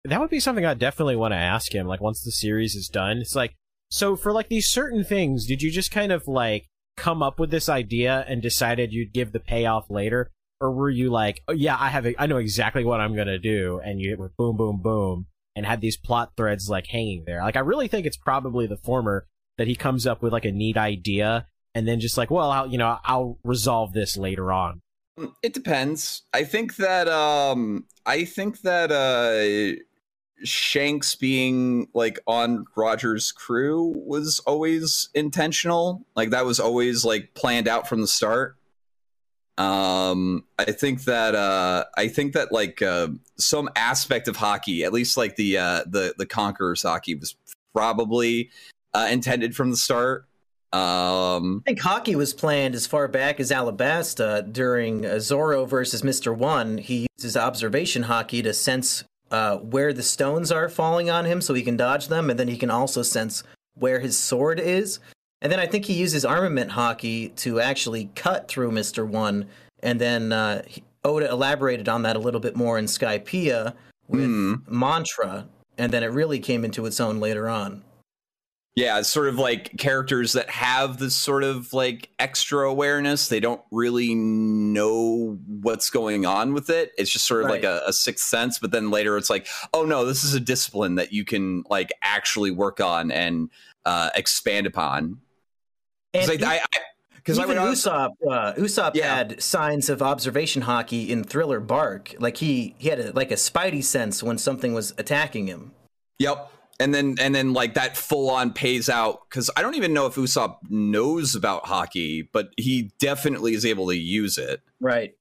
That 0.08 0.20
would 0.20 0.30
be 0.30 0.40
something 0.40 0.64
I 0.64 0.74
definitely 0.74 1.16
want 1.16 1.32
to 1.32 1.38
ask 1.38 1.74
him. 1.74 1.86
Like 1.86 2.00
once 2.00 2.22
the 2.22 2.32
series 2.32 2.74
is 2.74 2.88
done, 2.88 3.18
it's 3.18 3.34
like 3.34 3.54
so 3.90 4.16
for 4.16 4.32
like 4.32 4.48
these 4.48 4.68
certain 4.68 5.04
things, 5.04 5.46
did 5.46 5.62
you 5.62 5.70
just 5.70 5.90
kind 5.90 6.12
of 6.12 6.26
like 6.26 6.66
come 6.96 7.22
up 7.22 7.38
with 7.38 7.50
this 7.50 7.68
idea 7.68 8.24
and 8.28 8.40
decided 8.42 8.92
you'd 8.92 9.12
give 9.12 9.32
the 9.32 9.40
payoff 9.40 9.90
later, 9.90 10.30
or 10.60 10.72
were 10.72 10.90
you 10.90 11.10
like, 11.10 11.42
oh 11.48 11.52
yeah, 11.52 11.76
I 11.78 11.88
have, 11.88 12.06
a, 12.06 12.20
I 12.20 12.26
know 12.26 12.38
exactly 12.38 12.84
what 12.84 13.00
I'm 13.00 13.14
gonna 13.14 13.38
do, 13.38 13.80
and 13.84 14.00
you 14.00 14.16
went 14.18 14.36
boom, 14.36 14.56
boom, 14.56 14.80
boom, 14.82 15.26
and 15.54 15.66
had 15.66 15.80
these 15.80 15.96
plot 15.96 16.32
threads 16.36 16.68
like 16.68 16.86
hanging 16.86 17.24
there? 17.26 17.42
Like 17.42 17.56
I 17.56 17.60
really 17.60 17.88
think 17.88 18.06
it's 18.06 18.16
probably 18.16 18.66
the 18.66 18.78
former 18.78 19.26
that 19.58 19.66
he 19.66 19.74
comes 19.74 20.06
up 20.06 20.22
with 20.22 20.32
like 20.32 20.44
a 20.44 20.52
neat 20.52 20.76
idea 20.76 21.46
and 21.74 21.86
then 21.86 22.00
just 22.00 22.16
like, 22.16 22.30
well, 22.30 22.50
I'll, 22.50 22.66
you 22.66 22.78
know, 22.78 22.98
I'll 23.04 23.38
resolve 23.44 23.92
this 23.92 24.16
later 24.16 24.50
on. 24.52 24.80
Mm, 25.18 25.32
It 25.42 25.52
depends. 25.54 26.22
I 26.32 26.44
think 26.44 26.76
that 26.76 27.08
um 27.08 27.84
I 28.04 28.24
think 28.24 28.62
that 28.62 28.90
uh 28.90 29.80
Shanks 30.44 31.14
being 31.14 31.88
like 31.94 32.18
on 32.26 32.66
Roger's 32.76 33.32
crew 33.32 33.94
was 33.96 34.38
always 34.40 35.08
intentional. 35.14 36.04
Like 36.14 36.30
that 36.30 36.44
was 36.44 36.60
always 36.60 37.04
like 37.04 37.34
planned 37.34 37.68
out 37.68 37.88
from 37.88 38.00
the 38.00 38.06
start. 38.06 38.56
Um 39.56 40.44
I 40.58 40.72
think 40.72 41.04
that 41.04 41.34
uh 41.34 41.84
I 41.96 42.08
think 42.08 42.34
that 42.34 42.52
like 42.52 42.82
uh 42.82 43.08
some 43.38 43.70
aspect 43.76 44.28
of 44.28 44.36
Haki, 44.36 44.84
at 44.84 44.92
least 44.92 45.16
like 45.16 45.36
the 45.36 45.56
uh 45.56 45.84
the 45.86 46.14
the 46.18 46.26
Conquerors 46.26 46.82
Haki 46.82 47.18
was 47.18 47.34
probably 47.74 48.50
uh 48.92 49.08
intended 49.10 49.56
from 49.56 49.70
the 49.70 49.76
start. 49.78 50.26
Um 50.74 51.62
I 51.66 51.70
think 51.70 51.80
Haki 51.80 52.14
was 52.14 52.34
planned 52.34 52.74
as 52.74 52.86
far 52.86 53.08
back 53.08 53.40
as 53.40 53.50
Alabasta 53.50 54.52
during 54.52 55.06
uh, 55.06 55.18
Zoro 55.18 55.64
versus 55.64 56.02
Mr. 56.02 56.36
One. 56.36 56.76
He 56.76 57.06
uses 57.16 57.38
observation 57.38 58.04
Haki 58.04 58.42
to 58.42 58.52
sense 58.52 59.02
uh, 59.30 59.56
where 59.58 59.92
the 59.92 60.02
stones 60.02 60.52
are 60.52 60.68
falling 60.68 61.10
on 61.10 61.24
him 61.24 61.40
so 61.40 61.54
he 61.54 61.62
can 61.62 61.76
dodge 61.76 62.08
them, 62.08 62.30
and 62.30 62.38
then 62.38 62.48
he 62.48 62.56
can 62.56 62.70
also 62.70 63.02
sense 63.02 63.42
where 63.74 64.00
his 64.00 64.16
sword 64.16 64.60
is. 64.60 65.00
And 65.42 65.52
then 65.52 65.60
I 65.60 65.66
think 65.66 65.84
he 65.84 65.94
uses 65.94 66.24
armament 66.24 66.70
Haki 66.72 67.34
to 67.36 67.60
actually 67.60 68.10
cut 68.14 68.48
through 68.48 68.70
Mr. 68.70 69.06
One. 69.06 69.46
And 69.82 70.00
then 70.00 70.32
uh, 70.32 70.62
Oda 71.04 71.30
elaborated 71.30 71.88
on 71.88 72.02
that 72.02 72.16
a 72.16 72.18
little 72.18 72.40
bit 72.40 72.56
more 72.56 72.78
in 72.78 72.86
Skypiea 72.86 73.74
with 74.08 74.24
Hmm. 74.24 74.54
Mantra. 74.66 75.46
And 75.78 75.92
then 75.92 76.02
it 76.02 76.06
really 76.06 76.38
came 76.38 76.64
into 76.64 76.86
its 76.86 77.00
own 77.00 77.20
later 77.20 77.48
on. 77.48 77.82
Yeah, 78.76 78.98
it's 78.98 79.08
sort 79.08 79.28
of 79.28 79.38
like 79.38 79.78
characters 79.78 80.34
that 80.34 80.50
have 80.50 80.98
this 80.98 81.16
sort 81.16 81.44
of 81.44 81.72
like 81.72 82.10
extra 82.18 82.68
awareness. 82.68 83.28
They 83.28 83.40
don't 83.40 83.62
really 83.70 84.14
know 84.14 85.38
what's 85.46 85.88
going 85.88 86.26
on 86.26 86.52
with 86.52 86.68
it. 86.68 86.92
It's 86.98 87.10
just 87.10 87.26
sort 87.26 87.44
of 87.44 87.48
like 87.48 87.64
a, 87.64 87.82
a 87.86 87.92
sixth 87.94 88.26
sense. 88.26 88.58
But 88.58 88.72
then 88.72 88.90
later 88.90 89.16
it's 89.16 89.30
like, 89.30 89.46
oh 89.72 89.86
no, 89.86 90.04
this 90.04 90.24
is 90.24 90.34
a 90.34 90.40
discipline 90.40 90.96
that 90.96 91.10
you 91.10 91.24
can 91.24 91.64
like 91.70 91.90
actually 92.02 92.50
work 92.50 92.78
on 92.78 93.10
and 93.10 93.48
uh, 93.86 94.10
expand 94.14 94.66
upon. 94.66 95.20
Because 96.12 96.42
I, 96.42 96.56
I, 96.56 96.60
because 97.14 97.38
Even 97.38 97.56
also, 97.56 97.90
Usopp, 97.90 98.10
uh, 98.30 98.52
Usopp 98.54 98.94
Yeah. 98.94 99.16
had 99.16 99.42
signs 99.42 99.88
of 99.88 100.02
observation 100.02 100.62
Haki 100.62 101.08
in 101.08 101.24
Thriller 101.24 101.60
Bark. 101.60 102.14
Like 102.18 102.36
he, 102.36 102.74
he 102.76 102.90
had 102.90 103.00
a, 103.00 103.12
like 103.12 103.30
a 103.30 103.36
spidey 103.36 103.82
sense 103.82 104.22
when 104.22 104.36
something 104.36 104.74
was 104.74 104.92
attacking 104.98 105.46
him. 105.46 105.72
Yep. 106.18 106.52
And 106.78 106.92
then 106.94 107.16
and 107.18 107.34
then 107.34 107.52
like 107.54 107.74
that 107.74 107.96
full 107.96 108.28
on 108.30 108.52
pays 108.52 108.88
out 108.90 109.28
because 109.30 109.50
I 109.56 109.62
don't 109.62 109.76
even 109.76 109.92
know 109.94 110.06
if 110.06 110.14
Usopp 110.16 110.58
knows 110.68 111.34
about 111.34 111.64
Haki, 111.64 112.28
but 112.32 112.50
he 112.58 112.90
definitely 112.98 113.54
is 113.54 113.64
able 113.64 113.86
to 113.88 113.96
use 113.96 114.36
it. 114.38 114.60
Right. 114.80 115.14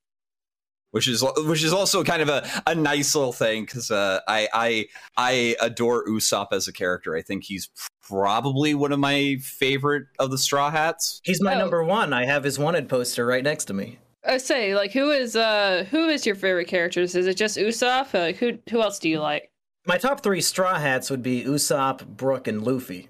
which 0.91 1.07
is 1.07 1.23
which 1.37 1.63
is 1.63 1.71
also 1.73 2.03
kind 2.03 2.21
of 2.21 2.29
a, 2.29 2.45
a 2.67 2.75
nice 2.75 3.15
little 3.15 3.31
thing 3.33 3.63
because 3.65 3.89
uh, 3.91 4.19
I 4.27 4.47
I 4.53 4.85
I 5.17 5.55
adore 5.61 6.05
Usopp 6.07 6.47
as 6.51 6.67
a 6.67 6.73
character. 6.73 7.15
I 7.15 7.21
think 7.21 7.43
he's 7.45 7.69
probably 8.01 8.73
one 8.75 8.91
of 8.91 8.99
my 8.99 9.37
favorite 9.41 10.07
of 10.19 10.31
the 10.31 10.37
Straw 10.37 10.69
Hats. 10.71 11.21
He's 11.23 11.41
my 11.41 11.55
Oh. 11.55 11.59
number 11.59 11.83
one. 11.83 12.11
I 12.13 12.25
have 12.25 12.43
his 12.43 12.59
wanted 12.59 12.87
poster 12.89 13.25
right 13.25 13.43
next 13.43 13.65
to 13.65 13.73
me. 13.73 13.99
I 14.27 14.37
say, 14.39 14.75
like, 14.75 14.91
who 14.91 15.11
is 15.11 15.35
uh 15.35 15.85
who 15.89 16.09
is 16.09 16.25
your 16.25 16.35
favorite 16.35 16.67
characters? 16.67 17.15
Is 17.15 17.27
it 17.27 17.35
just 17.37 17.57
Usopp? 17.57 18.13
Uh, 18.13 18.19
Like, 18.19 18.35
who 18.37 18.57
who 18.69 18.81
else 18.81 18.99
do 18.99 19.07
you 19.09 19.19
like? 19.21 19.51
My 19.87 19.97
top 19.97 20.23
three 20.23 20.41
Straw 20.41 20.79
Hats 20.79 21.11
would 21.11 21.21
be 21.21 21.43
Usopp, 21.43 22.05
Brook, 22.05 22.47
and 22.47 22.63
Luffy. 22.63 23.09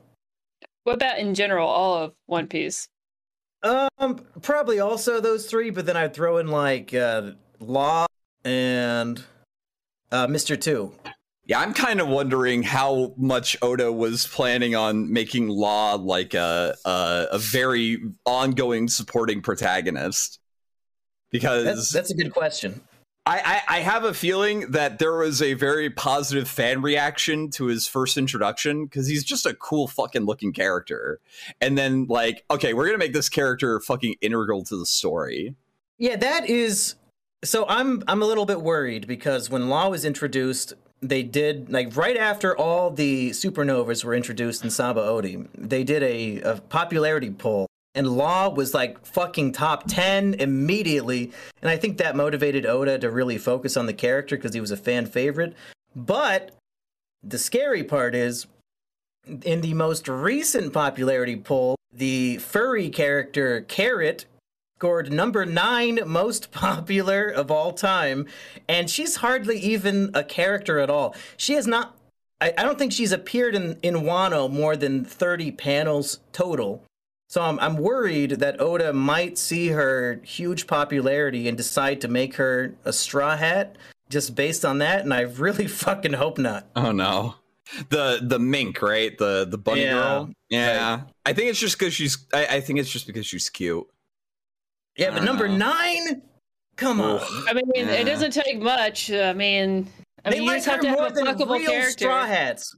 What 0.83 0.95
about 0.95 1.19
in 1.19 1.33
general, 1.33 1.67
all 1.67 1.95
of 1.95 2.13
One 2.25 2.47
Piece? 2.47 2.87
Um, 3.63 4.19
probably 4.41 4.79
also 4.79 5.19
those 5.19 5.47
three, 5.47 5.69
but 5.69 5.85
then 5.85 5.97
I'd 5.97 6.13
throw 6.13 6.37
in 6.37 6.47
like 6.47 6.93
uh, 6.93 7.31
Law 7.59 8.05
and 8.43 9.23
uh, 10.11 10.27
Mr. 10.27 10.59
Two. 10.59 10.93
Yeah, 11.45 11.59
I'm 11.59 11.73
kind 11.73 12.01
of 12.01 12.07
wondering 12.07 12.63
how 12.63 13.13
much 13.17 13.55
Oda 13.61 13.91
was 13.91 14.27
planning 14.27 14.75
on 14.75 15.11
making 15.11 15.47
Law 15.47 15.95
like 15.95 16.33
a 16.33 16.75
a, 16.85 17.27
a 17.31 17.37
very 17.37 17.99
ongoing 18.25 18.87
supporting 18.87 19.41
protagonist. 19.41 20.39
Because 21.31 21.65
That's 21.65 21.91
that's 21.91 22.11
a 22.11 22.15
good 22.15 22.33
question. 22.33 22.81
I, 23.27 23.61
I, 23.67 23.77
I 23.77 23.79
have 23.79 24.03
a 24.03 24.13
feeling 24.13 24.71
that 24.71 24.99
there 24.99 25.15
was 25.17 25.41
a 25.41 25.55
very 25.55 25.89
positive 25.89 26.47
fan 26.47 26.83
reaction 26.83 27.49
to 27.51 27.65
his 27.65 27.87
first 27.87 28.17
introduction 28.17 28.85
because 28.85 29.07
he's 29.07 29.23
just 29.23 29.47
a 29.47 29.55
cool 29.55 29.87
fucking 29.87 30.25
looking 30.25 30.53
character. 30.53 31.19
And 31.59 31.75
then 31.75 32.05
like, 32.07 32.43
okay, 32.51 32.73
we're 32.73 32.85
gonna 32.85 32.99
make 32.99 33.13
this 33.13 33.29
character 33.29 33.79
fucking 33.79 34.15
integral 34.21 34.63
to 34.65 34.77
the 34.77 34.85
story. 34.85 35.55
Yeah, 35.97 36.17
that 36.17 36.47
is. 36.47 36.95
So 37.43 37.65
I'm 37.67 38.03
I'm 38.07 38.21
a 38.21 38.25
little 38.25 38.45
bit 38.45 38.61
worried 38.61 39.07
because 39.07 39.49
when 39.49 39.69
Law 39.69 39.89
was 39.89 40.05
introduced, 40.05 40.73
they 41.01 41.23
did 41.23 41.71
like 41.71 41.95
right 41.97 42.17
after 42.17 42.55
all 42.55 42.91
the 42.91 43.31
supernovas 43.31 44.03
were 44.03 44.13
introduced 44.13 44.63
in 44.63 44.69
Sabaody, 44.69 45.47
they 45.57 45.83
did 45.83 46.03
a, 46.03 46.41
a 46.41 46.61
popularity 46.61 47.31
poll. 47.31 47.67
And 47.95 48.07
Law 48.07 48.49
was 48.49 48.73
like 48.73 49.03
fucking 49.05 49.53
top 49.53 49.85
10 49.87 50.35
immediately. 50.35 51.31
And 51.61 51.71
I 51.71 51.77
think 51.77 51.97
that 51.97 52.15
motivated 52.15 52.65
Oda 52.65 52.99
to 52.99 53.09
really 53.09 53.37
focus 53.37 53.77
on 53.77 53.85
the 53.85 53.93
character 53.93 54.35
because 54.35 54.53
he 54.53 54.61
was 54.61 54.71
a 54.71 54.77
fan 54.77 55.05
favorite. 55.05 55.55
But 55.95 56.51
the 57.23 57.39
scary 57.39 57.83
part 57.83 58.13
is 58.13 58.47
in 59.43 59.61
the 59.61 59.73
most 59.73 60.07
recent 60.07 60.73
popularity 60.73 61.37
poll, 61.37 61.75
the 61.91 62.37
furry 62.37 62.89
character 62.89 63.61
Carrot 63.61 64.25
scored 64.77 65.11
number 65.11 65.45
nine 65.45 65.99
most 66.05 66.51
popular 66.51 67.27
of 67.27 67.49
all 67.49 67.71
time, 67.71 68.27
and 68.67 68.89
she's 68.89 69.17
hardly 69.17 69.57
even 69.57 70.11
a 70.13 70.23
character 70.23 70.79
at 70.79 70.89
all. 70.89 71.15
She 71.37 71.53
has 71.53 71.65
not. 71.65 71.95
I, 72.41 72.53
I 72.57 72.63
don't 72.63 72.77
think 72.77 72.91
she's 72.91 73.13
appeared 73.13 73.55
in 73.55 73.79
in 73.81 73.95
Wano 73.95 74.51
more 74.51 74.75
than 74.75 75.05
thirty 75.05 75.51
panels 75.51 76.19
total. 76.33 76.83
So 77.27 77.41
I'm 77.41 77.59
I'm 77.59 77.77
worried 77.77 78.31
that 78.31 78.61
Oda 78.61 78.93
might 78.93 79.37
see 79.37 79.69
her 79.69 80.21
huge 80.23 80.67
popularity 80.67 81.47
and 81.47 81.57
decide 81.57 82.01
to 82.01 82.07
make 82.07 82.35
her 82.35 82.75
a 82.85 82.93
straw 82.93 83.35
hat 83.35 83.77
just 84.09 84.35
based 84.35 84.63
on 84.63 84.77
that, 84.79 85.01
and 85.01 85.13
I 85.13 85.21
really 85.21 85.67
fucking 85.85 86.13
hope 86.13 86.37
not. 86.37 86.67
Oh 86.75 86.91
no. 86.91 87.35
The 87.89 88.19
the 88.21 88.37
mink, 88.37 88.81
right? 88.83 89.17
The 89.17 89.45
the 89.49 89.57
bunny 89.57 89.81
Yeah, 89.85 89.93
girl. 89.93 90.29
Yeah. 90.49 91.01
I 91.25 91.33
think 91.33 91.49
it's 91.49 91.59
just 91.59 91.79
because 91.79 91.93
she's 91.95 92.25
I, 92.31 92.45
I 92.57 92.61
think 92.61 92.77
it's 92.79 92.91
just 92.91 93.07
because 93.07 93.25
she's 93.25 93.49
cute. 93.49 93.87
Yeah, 94.97 95.09
but 95.11 95.23
number 95.23 95.47
know. 95.47 95.57
nine, 95.57 96.21
come 96.77 97.01
on. 97.01 97.19
I 97.49 97.53
mean, 97.53 97.63
Yeah. 97.75 97.91
it 97.93 98.03
doesn't 98.05 98.31
take 98.31 98.61
much. 98.61 99.11
I 99.11 99.33
mean, 99.33 99.89
I 100.23 100.29
they 100.29 100.35
mean, 100.37 100.43
you 100.43 100.49
like 100.51 100.57
just 100.59 100.67
have 100.69 100.79
to 100.81 100.91
more 100.91 101.01
have 101.03 101.11
a 101.11 101.15
than 101.15 101.25
fuckable 101.25 101.57
real 101.57 101.69
character. 101.71 101.91
straw 101.91 102.25
hats. 102.27 102.75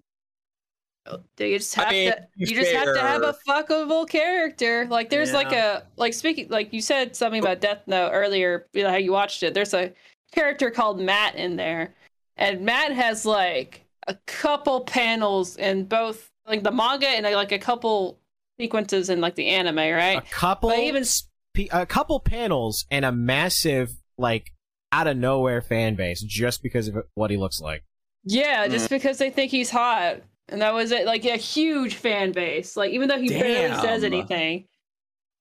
You 1.39 1.57
just 1.57 1.77
I 1.77 1.83
have 1.83 1.91
mean, 1.91 2.11
to. 2.11 2.15
to 2.15 2.21
be 2.37 2.45
You 2.49 2.55
just 2.55 2.71
have 2.71 2.93
to 2.93 2.99
have 2.99 3.21
a 3.23 3.35
fuckable 3.47 4.07
character. 4.07 4.87
Like 4.89 5.09
there's 5.09 5.33
like 5.33 5.51
a 5.51 5.83
like 5.95 6.13
speaking 6.13 6.47
like 6.49 6.73
you 6.73 6.81
said 6.81 7.15
something 7.15 7.41
about 7.41 7.61
Death 7.61 7.83
Note 7.87 8.11
earlier. 8.11 8.67
You 8.73 8.83
know 8.83 8.89
how 8.89 8.97
you 8.97 9.11
watched 9.11 9.43
it. 9.43 9.53
There's 9.53 9.73
a 9.73 9.93
character 10.31 10.71
called 10.71 10.99
Matt 10.99 11.35
in 11.35 11.55
there, 11.55 11.93
and 12.35 12.61
Matt 12.61 12.91
has 12.91 13.25
like 13.25 13.85
a 14.07 14.15
couple 14.25 14.81
panels 14.81 15.57
in 15.57 15.85
both 15.85 16.31
like 16.47 16.63
the 16.63 16.71
manga 16.71 17.07
and 17.07 17.25
like 17.35 17.51
a 17.51 17.59
couple 17.59 18.19
sequences 18.59 19.09
in 19.09 19.21
like 19.21 19.35
the 19.35 19.47
anime, 19.49 19.75
right? 19.77 20.17
A 20.17 20.21
couple, 20.21 20.69
But 20.69 20.79
even- 20.79 21.05
spe- 21.05 21.71
a 21.71 21.85
couple 21.85 22.19
panels 22.19 22.85
and 22.89 23.05
a 23.05 23.11
massive 23.11 23.89
like 24.17 24.53
out 24.91 25.07
of 25.07 25.17
nowhere 25.17 25.61
fan 25.61 25.95
base 25.95 26.21
just 26.23 26.63
because 26.63 26.87
of 26.87 26.97
what 27.15 27.29
he 27.29 27.37
looks 27.37 27.59
like. 27.59 27.83
Yeah, 28.23 28.67
just 28.67 28.85
mm-hmm. 28.85 28.95
because 28.95 29.17
they 29.17 29.29
think 29.29 29.51
he's 29.51 29.69
hot. 29.69 30.21
And 30.49 30.61
that 30.61 30.73
was 30.73 30.91
it, 30.91 31.05
like 31.05 31.25
a 31.25 31.35
huge 31.37 31.95
fan 31.95 32.31
base. 32.31 32.77
Like 32.77 32.91
even 32.91 33.09
though 33.09 33.19
he 33.19 33.29
barely 33.29 33.75
says 33.81 34.03
anything. 34.03 34.65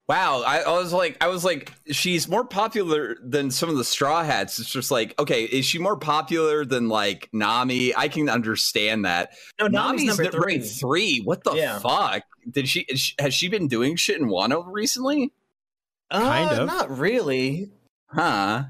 Wow, 0.08 0.44
I, 0.46 0.60
I 0.60 0.70
was 0.78 0.92
like, 0.92 1.16
I 1.20 1.26
was 1.26 1.44
like, 1.44 1.72
she's 1.90 2.28
more 2.28 2.44
popular 2.44 3.16
than 3.24 3.50
some 3.50 3.68
of 3.68 3.76
the 3.76 3.82
Straw 3.82 4.22
Hats. 4.22 4.60
It's 4.60 4.70
just 4.70 4.92
like, 4.92 5.18
okay, 5.18 5.42
is 5.44 5.64
she 5.64 5.80
more 5.80 5.96
popular 5.96 6.64
than 6.64 6.88
like 6.88 7.28
Nami? 7.32 7.92
I 7.96 8.06
can 8.06 8.28
understand 8.28 9.04
that. 9.04 9.32
No, 9.60 9.66
Nami's, 9.66 10.04
number 10.16 10.30
three. 10.30 10.60
three. 10.60 11.22
What 11.24 11.42
the 11.42 11.54
Yeah. 11.54 11.80
fuck? 11.80 12.22
Did 12.48 12.68
she. 12.68 12.86
Has 13.18 13.34
she 13.34 13.48
been 13.48 13.66
doing 13.66 13.96
shit 13.96 14.20
in 14.20 14.28
Wano 14.28 14.64
recently? 14.68 15.32
Kind 16.12 16.50
Uh, 16.50 16.62
of. 16.62 16.66
Not 16.68 16.96
really. 16.96 17.72
Huh? 18.08 18.64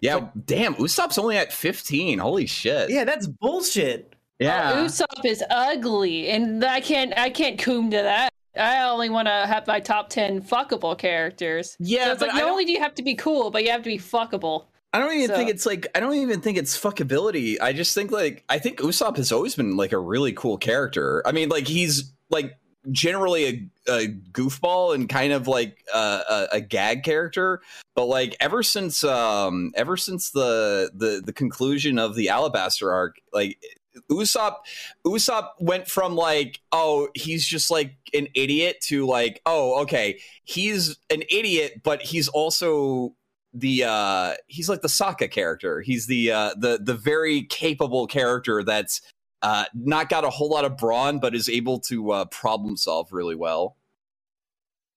Yeah. 0.00 0.28
damn, 0.46 0.74
Usopp's 0.76 1.18
only 1.18 1.36
at 1.36 1.52
fifteen. 1.52 2.18
Holy 2.20 2.46
shit. 2.46 2.88
Yeah, 2.88 3.04
that's 3.04 3.26
bullshit. 3.26 4.13
Yeah. 4.38 4.72
Oh, 4.74 4.84
Usopp 4.84 5.24
is 5.24 5.42
ugly, 5.50 6.28
and 6.30 6.64
I 6.64 6.80
can't 6.80 7.16
I 7.16 7.30
can't 7.30 7.58
coom 7.58 7.90
to 7.90 7.96
that. 7.98 8.30
I 8.56 8.82
only 8.88 9.08
want 9.10 9.26
to 9.26 9.32
have 9.46 9.66
my 9.66 9.80
top 9.80 10.10
ten 10.10 10.40
fuckable 10.42 10.96
characters. 10.96 11.76
Yeah, 11.80 12.06
so 12.06 12.12
it's 12.12 12.22
like 12.22 12.34
not 12.34 12.44
only 12.44 12.64
do 12.64 12.72
you 12.72 12.80
have 12.80 12.94
to 12.96 13.02
be 13.02 13.14
cool, 13.14 13.50
but 13.50 13.64
you 13.64 13.70
have 13.70 13.82
to 13.82 13.90
be 13.90 13.98
fuckable. 13.98 14.66
I 14.92 15.00
don't 15.00 15.12
even 15.14 15.28
So- 15.28 15.34
think 15.36 15.50
it's 15.50 15.66
like 15.66 15.86
I 15.94 16.00
don't 16.00 16.14
even 16.14 16.40
think 16.40 16.56
it's 16.58 16.78
fuckability. 16.80 17.56
I 17.60 17.72
just 17.72 17.94
think 17.94 18.10
like 18.12 18.44
I 18.48 18.58
think 18.58 18.78
Usopp 18.78 19.16
has 19.16 19.32
always 19.32 19.54
been 19.56 19.76
like 19.76 19.92
a 19.92 19.98
really 19.98 20.32
cool 20.32 20.56
character. 20.56 21.22
I 21.26 21.32
mean, 21.32 21.48
like 21.48 21.66
he's 21.66 22.12
like 22.30 22.56
generally 22.92 23.44
a, 23.88 23.92
a 23.92 24.08
goofball 24.32 24.94
and 24.94 25.08
kind 25.08 25.32
of 25.32 25.48
like 25.48 25.78
uh, 25.92 26.20
a, 26.28 26.56
a 26.56 26.60
gag 26.60 27.02
character, 27.02 27.60
but 27.96 28.04
like 28.06 28.36
ever 28.40 28.62
since 28.62 29.02
um 29.04 29.72
ever 29.74 29.96
since 29.96 30.30
the 30.30 30.90
the 30.94 31.22
the 31.24 31.32
conclusion 31.32 31.98
of 31.98 32.14
the 32.14 32.26
Alabasta 32.26 32.92
arc, 32.92 33.16
like 33.32 33.58
Usopp 34.10 34.56
Usopp 35.06 35.50
went 35.60 35.88
from 35.88 36.16
like 36.16 36.60
oh 36.72 37.08
he's 37.14 37.46
just 37.46 37.70
like 37.70 37.96
an 38.12 38.28
idiot 38.34 38.76
to 38.82 39.06
like 39.06 39.40
oh 39.46 39.82
okay 39.82 40.18
he's 40.44 40.96
an 41.10 41.22
idiot 41.30 41.80
but 41.82 42.02
he's 42.02 42.28
also 42.28 43.14
the 43.54 43.84
uh 43.84 44.34
he's 44.48 44.68
like 44.68 44.82
the 44.82 44.88
Sokka 44.88 45.30
character. 45.30 45.80
He's 45.80 46.06
the 46.06 46.32
uh 46.32 46.54
the 46.58 46.78
the 46.82 46.94
very 46.94 47.42
capable 47.42 48.06
character 48.06 48.64
that's 48.64 49.00
uh 49.42 49.64
not 49.74 50.08
got 50.08 50.24
a 50.24 50.30
whole 50.30 50.50
lot 50.50 50.64
of 50.64 50.76
brawn 50.76 51.20
but 51.20 51.34
is 51.34 51.48
able 51.48 51.78
to 51.80 52.10
uh 52.10 52.24
problem 52.26 52.76
solve 52.76 53.12
really 53.12 53.36
well. 53.36 53.76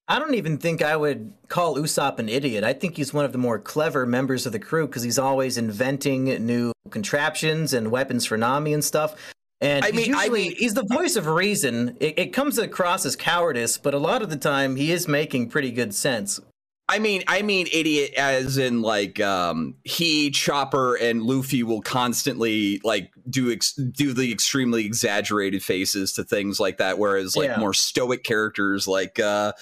I 0.08 0.20
don't 0.20 0.36
even 0.36 0.58
think 0.60 0.84
I 0.84 0.96
would 0.96 1.34
call 1.48 1.76
Usopp 1.78 2.20
an 2.20 2.30
idiot. 2.30 2.64
I 2.64 2.74
think 2.74 2.96
he's 2.98 3.12
one 3.14 3.26
of 3.26 3.32
the 3.32 3.40
more 3.40 3.58
clever 3.58 4.06
members 4.06 4.46
of 4.46 4.52
the 4.52 4.60
crew 4.60 4.86
because 4.86 5.02
he's 5.02 5.18
always 5.18 5.58
inventing 5.58 6.26
new 6.46 6.72
contraptions 6.92 7.74
and 7.74 7.90
weapons 7.90 8.26
for 8.26 8.38
Nami 8.38 8.74
and 8.74 8.84
stuff. 8.84 9.16
And 9.62 9.84
I 9.84 9.90
he's 9.92 10.08
mean- 10.08 10.16
I 10.16 10.24
usually 10.24 10.42
mean- 10.50 10.56
he's 10.58 10.74
the 10.76 10.86
voice 10.92 11.16
of 11.16 11.26
reason. 11.26 11.98
It, 12.00 12.20
it 12.20 12.34
comes 12.34 12.60
across 12.60 13.04
as 13.06 13.16
cowardice, 13.16 13.80
but 13.80 13.94
a 13.96 13.98
lot 13.98 14.22
of 14.22 14.30
the 14.30 14.38
time 14.38 14.76
he 14.76 14.92
is 14.92 15.08
making 15.08 15.50
pretty 15.50 15.72
good 15.72 15.96
sense. 15.96 16.40
I 16.88 17.00
mean 17.00 17.24
I 17.28 17.42
mean 17.42 17.68
idiot 17.74 18.14
as 18.14 18.58
in 18.60 18.82
like 18.84 19.20
um 19.20 19.74
he 19.84 20.30
Chopper 20.30 20.96
and 20.96 21.24
Luffy 21.24 21.64
will 21.64 21.82
constantly 21.82 22.80
like 22.84 23.12
do 23.28 23.52
ex- 23.52 23.74
do 23.74 24.14
the 24.14 24.32
extremely 24.32 24.86
exaggerated 24.86 25.64
faces 25.64 26.14
to 26.14 26.24
things 26.24 26.60
like 26.60 26.78
that 26.78 27.00
whereas 27.00 27.36
like 27.36 27.50
Yeah. 27.50 27.58
more 27.58 27.74
stoic 27.74 28.24
characters 28.24 28.88
like 28.88 29.20
uh 29.20 29.54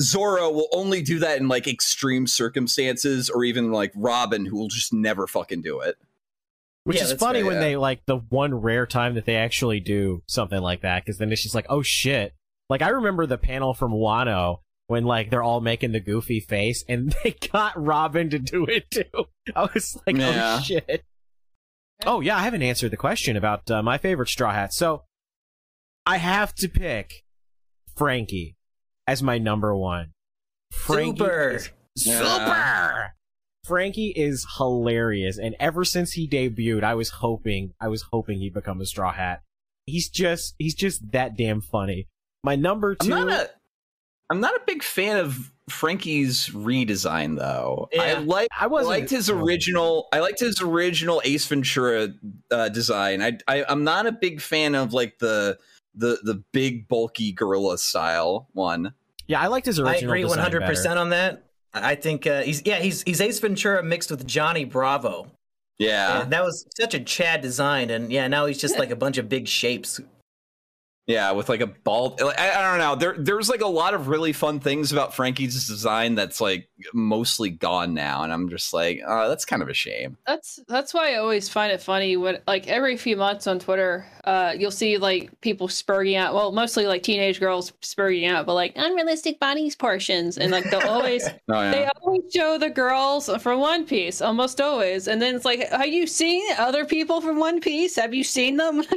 Zoro 0.00 0.50
will 0.50 0.68
only 0.72 1.02
do 1.02 1.20
that 1.20 1.38
in 1.38 1.46
like 1.46 1.68
extreme 1.68 2.26
circumstances 2.26 3.30
or 3.30 3.44
even 3.44 3.70
like 3.70 3.92
Robin 3.94 4.44
who 4.44 4.56
will 4.56 4.68
just 4.68 4.92
never 4.92 5.26
fucking 5.28 5.62
do 5.62 5.78
it. 5.80 5.96
Which 6.84 6.96
Yeah, 6.96 7.04
is 7.04 7.12
funny 7.12 7.40
fair, 7.40 7.46
when 7.46 7.54
yeah. 7.56 7.60
they 7.60 7.76
like 7.76 8.04
the 8.06 8.16
one 8.16 8.54
rare 8.56 8.86
time 8.86 9.14
that 9.14 9.24
they 9.24 9.36
actually 9.36 9.78
do 9.78 10.22
something 10.26 10.60
like 10.60 10.82
that, 10.82 11.04
because 11.04 11.18
then 11.18 11.30
it's 11.30 11.42
just 11.44 11.54
like, 11.54 11.66
oh 11.68 11.82
shit. 11.82 12.34
Like 12.68 12.82
I 12.82 12.88
remember 12.88 13.24
the 13.26 13.38
panel 13.38 13.72
from 13.72 13.92
Wano 13.92 14.58
when 14.92 15.04
like 15.04 15.30
they're 15.30 15.42
all 15.42 15.62
making 15.62 15.92
the 15.92 16.00
goofy 16.00 16.38
face, 16.38 16.84
and 16.86 17.14
they 17.24 17.34
got 17.52 17.72
Robin 17.82 18.28
to 18.28 18.38
do 18.38 18.66
it 18.66 18.90
too. 18.90 19.04
I 19.56 19.62
was 19.74 19.98
like, 20.06 20.16
Yeah. 20.16 20.58
oh 20.58 20.62
shit. 20.62 21.02
Oh 22.04 22.20
yeah, 22.20 22.36
I 22.36 22.40
haven't 22.42 22.62
answered 22.62 22.90
the 22.90 22.96
question 22.98 23.36
about 23.38 23.70
uh, 23.70 23.82
my 23.82 23.96
favorite 23.96 24.28
Straw 24.28 24.52
Hat. 24.52 24.74
So 24.74 25.04
I 26.04 26.18
have 26.18 26.54
to 26.56 26.68
pick 26.68 27.24
Franky 27.96 28.56
as 29.06 29.22
my 29.22 29.38
number 29.38 29.74
one. 29.74 30.12
Franky 30.72 31.18
Super. 31.18 31.50
is 31.50 31.70
Yeah. 32.06 32.18
super. 32.18 33.14
Franky 33.64 34.08
is 34.16 34.44
hilarious, 34.58 35.38
and 35.38 35.54
ever 35.60 35.84
since 35.84 36.12
he 36.12 36.28
debuted, 36.28 36.82
I 36.84 36.94
was 36.94 37.10
hoping, 37.10 37.72
I 37.80 37.88
was 37.88 38.02
hoping 38.12 38.40
he'd 38.40 38.52
become 38.54 38.80
a 38.80 38.86
Straw 38.86 39.12
Hat. 39.12 39.40
He's 39.86 40.08
just, 40.10 40.54
he's 40.58 40.74
just 40.74 41.12
that 41.12 41.36
damn 41.36 41.60
funny. 41.60 42.08
My 42.44 42.56
number 42.56 42.96
I'm 43.00 43.06
2 43.06 43.10
not 43.10 43.28
a 43.30 43.50
I'm 44.32 44.40
not 44.40 44.54
a 44.54 44.62
big 44.66 44.82
fan 44.82 45.18
of 45.18 45.52
Franky's 45.68 46.48
redesign 46.48 47.38
though. 47.38 47.90
I 47.98 48.14
like 48.14 48.48
I 48.58 48.64
I 48.64 48.66
wasn't 48.66 48.88
liked 48.88 49.10
his 49.10 49.28
original. 49.28 50.08
I 50.10 50.20
liked 50.20 50.40
his 50.40 50.62
original 50.62 51.20
Ace 51.22 51.46
Ventura 51.46 52.08
uh, 52.50 52.70
design. 52.70 53.20
I, 53.20 53.36
I 53.46 53.62
I'm 53.68 53.84
not 53.84 54.06
a 54.06 54.12
big 54.12 54.40
fan 54.40 54.74
of 54.74 54.94
like 54.94 55.18
the 55.18 55.58
the 55.94 56.18
the 56.22 56.42
big 56.52 56.88
bulky 56.88 57.32
gorilla 57.32 57.76
style 57.76 58.48
one. 58.52 58.94
Yeah, 59.26 59.42
I 59.42 59.48
liked 59.48 59.66
his 59.66 59.78
I 59.78 59.82
original. 59.82 60.12
agree 60.12 60.24
100 60.24 60.62
percent 60.62 60.98
on 60.98 61.10
that. 61.10 61.44
I 61.74 61.90
I 61.90 61.94
think 61.94 62.26
uh, 62.26 62.40
he's 62.40 62.62
yeah 62.64 62.78
he's 62.78 63.02
he's 63.02 63.20
Ace 63.20 63.38
Ventura 63.38 63.82
mixed 63.82 64.10
with 64.10 64.26
Johnny 64.26 64.64
Bravo. 64.64 65.30
Yeah, 65.78 66.22
And 66.22 66.32
that 66.32 66.42
was 66.42 66.64
such 66.74 66.94
a 66.94 67.00
Chad 67.00 67.42
design, 67.42 67.90
and 67.90 68.10
yeah, 68.10 68.28
now 68.28 68.46
he's 68.46 68.58
just 68.58 68.78
like 68.78 68.90
a 68.90 68.96
bunch 68.96 69.18
of 69.18 69.28
big 69.28 69.46
shapes. 69.46 70.00
Yeah, 71.08 71.32
with 71.32 71.48
like 71.48 71.60
a 71.60 71.66
bald. 71.66 72.20
I, 72.22 72.52
I 72.52 72.62
don't 72.62 72.78
know. 72.78 72.94
There, 72.94 73.16
there's 73.18 73.48
like 73.50 73.60
a 73.60 73.66
lot 73.66 73.92
of 73.92 74.06
really 74.06 74.32
fun 74.32 74.60
things 74.60 74.92
about 74.92 75.12
Franky's 75.14 75.66
design 75.66 76.14
that's 76.14 76.40
like 76.40 76.68
mostly 76.94 77.50
gone 77.50 77.92
now, 77.92 78.22
and 78.22 78.32
I'm 78.32 78.48
just 78.48 78.72
like, 78.72 79.00
uh, 79.04 79.26
that's 79.28 79.44
kind 79.44 79.62
of 79.62 79.68
a 79.68 79.74
shame. 79.74 80.16
That's 80.28 80.60
that's 80.68 80.94
why 80.94 81.12
I 81.14 81.16
always 81.16 81.48
find 81.48 81.72
it 81.72 81.82
funny 81.82 82.16
when 82.16 82.38
like 82.46 82.68
every 82.68 82.96
few 82.96 83.16
months 83.16 83.48
on 83.48 83.58
Twitter, 83.58 84.06
uh, 84.24 84.54
you'll 84.56 84.70
see 84.70 84.96
like 84.96 85.28
people 85.40 85.66
spurging 85.66 86.16
out. 86.16 86.34
Well, 86.34 86.52
mostly 86.52 86.86
like 86.86 87.02
teenage 87.02 87.40
girls 87.40 87.72
spurging 87.82 88.28
out, 88.30 88.46
but 88.46 88.54
like 88.54 88.72
unrealistic 88.76 89.40
bodies 89.40 89.74
portions, 89.74 90.38
and 90.38 90.52
like 90.52 90.70
they'll 90.70 90.88
always 90.88 91.26
Oh 91.48 91.60
yeah. 91.62 91.70
they 91.72 91.88
always 92.00 92.22
show 92.32 92.58
the 92.58 92.70
girls 92.70 93.28
from 93.42 93.58
One 93.58 93.84
Piece, 93.86 94.22
almost 94.22 94.60
always. 94.60 95.08
And 95.08 95.20
then 95.20 95.34
it's 95.34 95.44
like, 95.44 95.68
have 95.70 95.88
you 95.88 96.06
seen 96.06 96.44
other 96.58 96.84
people 96.84 97.20
from 97.20 97.40
One 97.40 97.60
Piece? 97.60 97.96
Have 97.96 98.14
you 98.14 98.22
seen 98.22 98.56
them? 98.56 98.84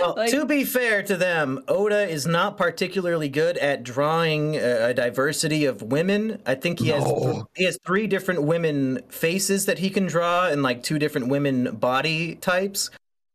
Well, 0.00 0.14
Like- 0.16 0.30
to 0.30 0.46
be 0.46 0.64
fair 0.64 1.02
to 1.02 1.16
them, 1.16 1.31
Oda 1.68 2.08
is 2.08 2.26
not 2.26 2.56
particularly 2.56 3.28
good 3.28 3.56
at 3.58 3.82
drawing 3.82 4.56
a, 4.56 4.88
a 4.88 4.94
diversity 4.94 5.64
of 5.64 5.82
women. 5.82 6.40
I 6.46 6.54
think 6.54 6.78
he 6.80 6.88
has 6.88 7.04
No. 7.04 7.48
he 7.54 7.64
has 7.64 7.78
three 7.84 8.06
different 8.06 8.42
women 8.42 9.02
faces 9.08 9.66
that 9.66 9.78
he 9.78 9.90
can 9.90 10.06
draw, 10.06 10.48
and 10.48 10.62
like 10.62 10.82
two 10.82 10.98
different 10.98 11.28
women 11.28 11.76
body 11.76 12.34
types. 12.36 12.90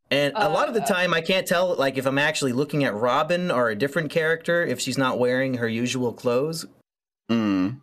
And 0.10 0.34
a 0.38 0.48
lot 0.48 0.70
of 0.70 0.74
the 0.74 0.80
time, 0.82 1.14
I 1.14 1.20
can't 1.20 1.46
tell 1.46 1.76
like 1.76 1.98
if 1.98 2.06
I'm 2.06 2.18
actually 2.18 2.54
looking 2.54 2.84
at 2.86 2.96
Robin 2.96 3.52
or 3.52 3.70
a 3.70 3.76
different 3.76 4.10
character 4.10 4.66
if 4.66 4.80
she's 4.80 4.98
not 4.98 5.20
wearing 5.20 5.56
her 5.56 5.68
usual 5.68 6.14
clothes. 6.14 6.66
Mm. 7.30 7.82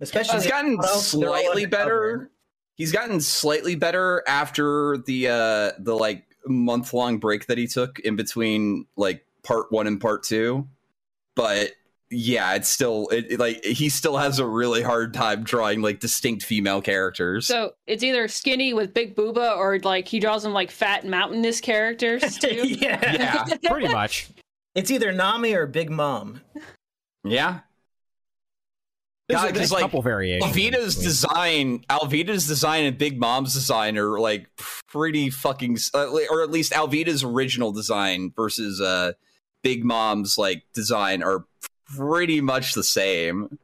Especially 0.00 0.40
He's 0.40 0.46
gotten 0.46 0.76
Well, 0.76 0.86
they're 0.86 0.92
all 0.94 1.00
slightly 1.00 1.66
better. 1.66 2.30
He's 2.76 2.92
gotten 2.92 3.20
slightly 3.20 3.74
better 3.74 4.22
after 4.26 4.98
the 4.98 5.28
uh 5.28 5.72
the 5.78 5.94
like 5.94 6.24
month 6.46 6.92
long 6.92 7.18
break 7.18 7.46
that 7.46 7.58
he 7.58 7.66
took 7.66 7.98
in 8.00 8.16
between 8.16 8.86
like 8.96 9.24
part 9.42 9.70
one 9.70 9.86
and 9.86 10.00
part 10.00 10.22
two. 10.22 10.68
But 11.34 11.72
yeah, 12.10 12.54
it's 12.54 12.68
still 12.68 13.08
it, 13.08 13.26
it, 13.30 13.40
like 13.40 13.64
he 13.64 13.88
still 13.88 14.16
has 14.18 14.38
a 14.38 14.46
really 14.46 14.82
hard 14.82 15.14
time 15.14 15.44
drawing 15.44 15.80
like 15.80 15.98
distinct 16.00 16.44
female 16.44 16.82
characters. 16.82 17.46
so 17.46 17.72
it's 17.86 18.02
either 18.02 18.28
skinny 18.28 18.74
with 18.74 18.92
big 18.92 19.16
booba, 19.16 19.56
or 19.56 19.78
like 19.80 20.06
he 20.06 20.20
draws 20.20 20.42
them 20.42 20.52
like 20.52 20.70
fat 20.70 21.06
mountainous 21.06 21.60
characters 21.60 22.36
too. 22.38 22.68
yeah. 22.68 23.46
yeah, 23.50 23.56
Pretty 23.70 23.88
much. 23.88 24.28
it's 24.74 24.90
either 24.90 25.10
Nami 25.12 25.54
or 25.54 25.66
Big 25.66 25.88
Mom. 25.90 26.42
yeah. 27.24 27.60
There's, 29.32 29.42
God, 29.42 29.50
a, 29.50 29.52
there's 29.52 29.60
'cause, 29.64 29.70
a 29.70 29.74
like, 29.74 29.82
couple 29.82 30.02
variations. 30.02 30.52
Alvida's 30.54 30.96
design, 30.96 31.84
Alvida's 31.90 32.46
design, 32.46 32.84
and 32.84 32.96
Big 32.98 33.18
Mom's 33.18 33.54
design 33.54 33.98
are 33.98 34.18
like 34.20 34.46
pretty 34.86 35.30
fucking, 35.30 35.78
uh, 35.94 36.06
or 36.30 36.42
at 36.42 36.50
least 36.50 36.72
Alvida's 36.72 37.24
original 37.24 37.72
design 37.72 38.32
versus 38.36 38.80
uh 38.80 39.12
Big 39.62 39.84
Mom's 39.84 40.36
like 40.38 40.64
design 40.74 41.22
are 41.22 41.44
pretty 41.96 42.40
much 42.40 42.74
the 42.74 42.82
same. 42.84 43.58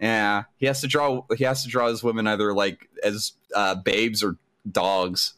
Yeah, 0.00 0.44
he 0.56 0.66
has 0.66 0.80
to 0.80 0.86
draw. 0.88 1.24
He 1.36 1.44
has 1.44 1.62
to 1.62 1.68
draw 1.68 1.88
his 1.88 2.02
women 2.02 2.26
either 2.26 2.52
like 2.54 2.88
as 3.04 3.32
uh, 3.54 3.74
babes 3.76 4.22
or 4.22 4.36
dogs. 4.70 5.34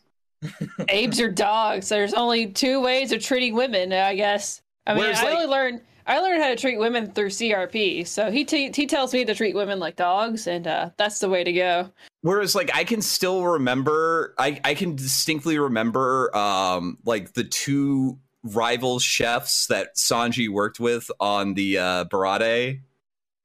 Apes 0.88 1.20
or 1.20 1.30
dogs. 1.30 1.88
There's 1.88 2.14
only 2.14 2.46
two 2.48 2.80
ways 2.80 3.12
of 3.12 3.22
treating 3.22 3.54
women, 3.54 3.92
I 3.92 4.14
guess. 4.14 4.62
I 4.86 4.94
mean, 4.94 5.02
Whereas, 5.04 5.18
I 5.20 5.24
like- 5.24 5.34
only 5.34 5.46
learned 5.46 5.80
I 6.06 6.20
learned 6.20 6.42
how 6.42 6.48
to 6.48 6.56
treat 6.56 6.78
women 6.78 7.10
through 7.10 7.30
CRP. 7.30 8.06
So 8.06 8.30
he 8.30 8.44
t- 8.44 8.72
he 8.74 8.86
tells 8.86 9.12
me 9.12 9.24
to 9.24 9.34
treat 9.34 9.54
women 9.54 9.78
like 9.78 9.96
dogs, 9.96 10.46
and 10.46 10.66
uh, 10.66 10.90
that's 10.96 11.18
the 11.18 11.28
way 11.28 11.44
to 11.44 11.52
go. 11.52 11.90
Whereas, 12.20 12.54
like, 12.54 12.70
I 12.74 12.84
can 12.84 13.02
still 13.02 13.44
remember, 13.44 14.34
I, 14.38 14.60
I 14.64 14.74
can 14.74 14.96
distinctly 14.96 15.58
remember, 15.58 16.34
um, 16.36 16.98
like 17.04 17.34
the 17.34 17.44
two 17.44 18.18
rival 18.42 18.98
chefs 18.98 19.66
that 19.68 19.96
Sanji 19.96 20.48
worked 20.48 20.78
with 20.78 21.10
on 21.20 21.54
the 21.54 21.78
uh, 21.78 22.04
Baratie, 22.06 22.80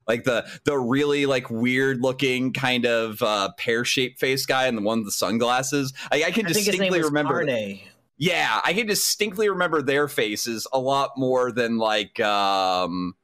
like 0.06 0.24
the 0.24 0.46
the 0.64 0.78
really 0.78 1.26
like 1.26 1.50
weird 1.50 2.02
looking 2.02 2.52
kind 2.52 2.84
of 2.84 3.22
uh, 3.22 3.50
pear 3.56 3.84
shaped 3.84 4.18
face 4.18 4.44
guy 4.44 4.66
and 4.66 4.76
the 4.76 4.82
one 4.82 4.98
with 4.98 5.06
the 5.06 5.12
sunglasses. 5.12 5.92
I, 6.10 6.24
I 6.24 6.30
can 6.30 6.46
I 6.46 6.52
think 6.52 6.66
his 6.66 6.78
name 6.78 6.92
distinctly 6.92 6.98
was 6.98 7.06
remember. 7.06 7.36
Arne. 7.36 7.80
Yeah, 8.20 8.60
I 8.62 8.74
can 8.74 8.86
distinctly 8.86 9.48
remember 9.48 9.80
their 9.80 10.06
faces 10.06 10.66
a 10.74 10.78
lot 10.78 11.12
more 11.16 11.50
than 11.50 11.78
like, 11.78 12.20
um, 12.20 13.14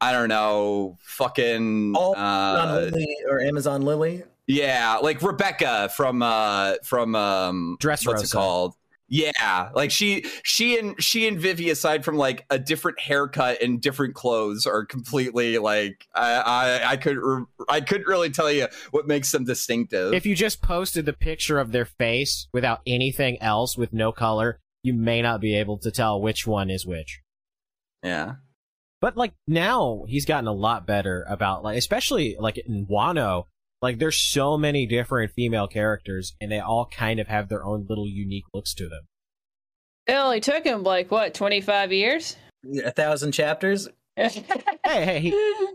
I 0.00 0.10
don't 0.10 0.30
know, 0.30 0.96
fucking. 1.02 1.94
All 1.94 2.16
uh, 2.16 2.88
Lily 2.90 3.16
or 3.28 3.42
Amazon 3.42 3.82
Lily. 3.82 4.22
yeah, 4.46 4.96
like 5.02 5.20
Rebecca 5.20 5.90
from 5.94 6.22
uh 6.22 6.76
from 6.82 7.14
um 7.14 7.76
Dressrosa. 7.78 8.06
what's 8.06 8.22
it 8.22 8.30
called? 8.32 8.74
Yeah, 9.08 9.70
like 9.72 9.92
she 9.92 10.24
she 10.42 10.78
and 10.78 11.00
she 11.00 11.28
and 11.28 11.38
Vivi 11.38 11.70
aside 11.70 12.04
from 12.04 12.16
like 12.16 12.44
a 12.50 12.58
different 12.58 12.98
haircut 12.98 13.62
and 13.62 13.80
different 13.80 14.14
clothes 14.16 14.66
are 14.66 14.84
completely 14.84 15.58
like 15.58 16.06
I 16.12 16.32
I, 16.34 16.90
I 16.92 16.96
could 16.96 17.16
re- 17.16 17.44
I 17.68 17.80
couldn't 17.82 18.08
really 18.08 18.30
tell 18.30 18.50
you 18.50 18.66
what 18.90 19.06
makes 19.06 19.30
them 19.30 19.44
distinctive. 19.44 20.12
If 20.12 20.26
you 20.26 20.34
just 20.34 20.60
posted 20.60 21.06
the 21.06 21.12
picture 21.12 21.60
of 21.60 21.70
their 21.70 21.84
face 21.84 22.48
without 22.52 22.80
anything 22.84 23.40
else 23.40 23.78
with 23.78 23.92
no 23.92 24.10
color, 24.10 24.58
you 24.82 24.92
may 24.92 25.22
not 25.22 25.40
be 25.40 25.54
able 25.56 25.78
to 25.78 25.92
tell 25.92 26.20
which 26.20 26.44
one 26.46 26.68
is 26.68 26.84
which. 26.84 27.20
yeah. 28.02 28.34
But 29.00 29.16
like 29.16 29.34
now 29.46 30.04
he's 30.08 30.24
gotten 30.24 30.48
a 30.48 30.52
lot 30.52 30.84
better 30.86 31.24
about 31.28 31.62
like 31.62 31.78
especially 31.78 32.34
like 32.40 32.58
in 32.58 32.86
Wano, 32.86 33.44
like 33.82 33.98
there's 33.98 34.18
so 34.18 34.56
many 34.56 34.86
different 34.86 35.32
female 35.32 35.68
characters 35.68 36.34
and 36.40 36.50
they 36.50 36.60
all 36.60 36.86
kind 36.86 37.20
of 37.20 37.28
have 37.28 37.48
their 37.48 37.64
own 37.64 37.86
little 37.88 38.08
unique 38.08 38.44
looks 38.54 38.74
to 38.74 38.88
them. 38.88 39.06
It 40.06 40.12
only 40.12 40.40
took 40.40 40.64
him 40.64 40.82
like 40.82 41.10
what 41.10 41.34
25 41.34 41.92
years. 41.92 42.36
A 42.84 42.90
thousand 42.90 43.32
chapters. 43.32 43.88
Hey, 44.18 45.04
hey, 45.04 45.20
he, 45.20 45.30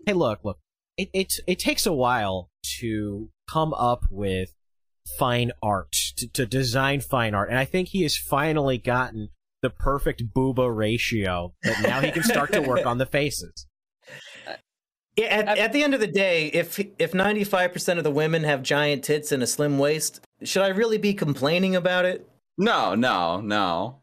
hey 0.08 0.14
look, 0.14 0.39
look. 0.43 0.58
It 0.97 1.10
it 1.14 1.34
it 1.45 1.60
takes 1.60 1.86
a 1.86 1.93
while 1.93 2.49
to 2.80 3.30
come 3.47 3.74
up 3.74 4.06
with 4.10 4.54
fine 5.20 5.52
art, 5.62 5.91
to, 6.18 6.28
to 6.28 6.45
design 6.45 7.02
fine 7.02 7.36
art, 7.36 7.49
and 7.49 7.60
I 7.60 7.66
think 7.66 7.89
he 7.89 8.04
has 8.04 8.18
finally 8.18 8.78
gotten 8.78 9.30
the 9.62 9.70
perfect 9.70 10.24
booba 10.34 10.76
ratio 10.76 11.54
that 11.64 11.82
now 11.82 11.99
he 12.02 12.12
can 12.12 12.24
start 12.24 12.52
to 12.54 12.62
work 12.62 12.86
on 12.86 12.97
the 12.97 13.06
faces. 13.06 13.68
Yeah, 15.18 15.26
at, 15.26 15.57
at 15.57 15.74
the 15.74 15.84
end 15.84 15.93
of 15.93 15.99
the 15.99 16.07
day, 16.07 16.47
if 16.47 16.80
if 16.97 17.14
ninety 17.14 17.43
five 17.43 17.74
percent 17.74 17.97
of 17.97 18.03
the 18.03 18.12
women 18.12 18.43
have 18.43 18.64
giant 18.64 19.03
tits 19.03 19.32
and 19.32 19.43
a 19.43 19.47
slim 19.47 19.78
waist, 19.78 20.22
should 20.43 20.64
I 20.64 20.70
really 20.70 20.97
be 20.97 21.14
complaining 21.14 21.76
about 21.76 22.05
it? 22.05 22.28
No, 22.57 22.95
no, 22.95 23.41
no. 23.41 23.97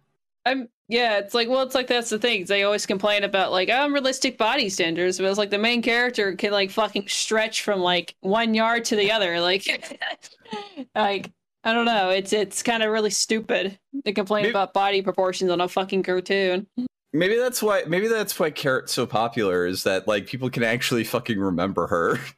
I'm 0.45 0.69
yeah, 0.89 1.19
it's 1.19 1.35
like 1.35 1.49
well, 1.49 1.63
it's 1.63 1.75
like 1.75 1.87
that's 1.87 2.11
the 2.11 2.19
thing. 2.19 2.45
They 2.47 2.63
always 2.63 2.87
complain 2.87 3.25
about 3.25 3.53
like 3.53 3.69
oh, 3.71 3.85
unrealistic 3.85 4.39
body 4.39 4.69
standards, 4.69 5.19
but 5.19 5.27
it's 5.27 5.39
like 5.39 5.51
the 5.51 5.59
main 5.59 5.83
character 5.83 6.35
can 6.35 6.51
like 6.51 6.71
fucking 6.71 7.09
stretch 7.09 7.63
from 7.63 7.81
like 7.81 8.15
one 8.21 8.55
yard 8.55 8.85
to 8.87 8.97
the 8.97 9.13
other. 9.13 9.41
Like, 9.41 9.67
like 10.95 11.31
I 11.65 11.75
don't 11.75 11.85
know. 11.85 12.09
It's 12.09 12.33
it's 12.33 12.63
kind 12.63 12.83
of 12.83 12.91
really 12.91 13.11
stupid 13.11 13.79
to 14.05 14.13
complain 14.13 14.45
Maybe- 14.45 14.51
about 14.51 14.73
body 14.73 15.03
proportions 15.03 15.51
on 15.51 15.61
a 15.61 15.69
fucking 15.69 16.03
cartoon. 16.03 16.67
Maybe 17.13 17.37
that's 17.37 17.63
why 17.63 17.85
maybe 17.87 18.09
that's 18.09 18.39
why 18.39 18.51
Carrot's 18.51 18.93
so 18.93 19.07
popular 19.07 19.67
is 19.67 19.85
that 19.85 20.07
like 20.07 20.27
people 20.27 20.51
can 20.51 20.63
actually 20.63 21.05
fucking 21.05 21.39
remember 21.39 21.87
her. 21.89 22.19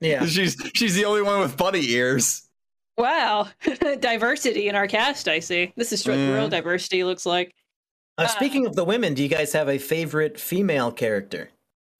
Yeah. 0.00 0.26
she's 0.26 0.56
she's 0.74 0.96
the 0.96 1.04
only 1.04 1.22
one 1.22 1.38
with 1.38 1.56
bunny 1.56 1.88
ears. 1.90 2.48
Wow, 2.98 3.48
diversity 4.00 4.66
in 4.68 4.74
our 4.74 4.88
cast. 4.88 5.28
I 5.28 5.38
see. 5.38 5.72
This 5.76 5.92
is 5.92 6.04
what 6.06 6.16
Mm. 6.16 6.34
real 6.34 6.48
diversity 6.48 7.04
looks 7.04 7.24
like. 7.24 7.54
Uh, 8.18 8.26
speaking 8.26 8.66
of 8.66 8.74
the 8.74 8.84
women, 8.84 9.14
do 9.14 9.22
you 9.22 9.28
guys 9.28 9.52
have 9.52 9.68
a 9.68 9.78
favorite 9.78 10.40
female 10.40 10.90
character? 10.90 11.50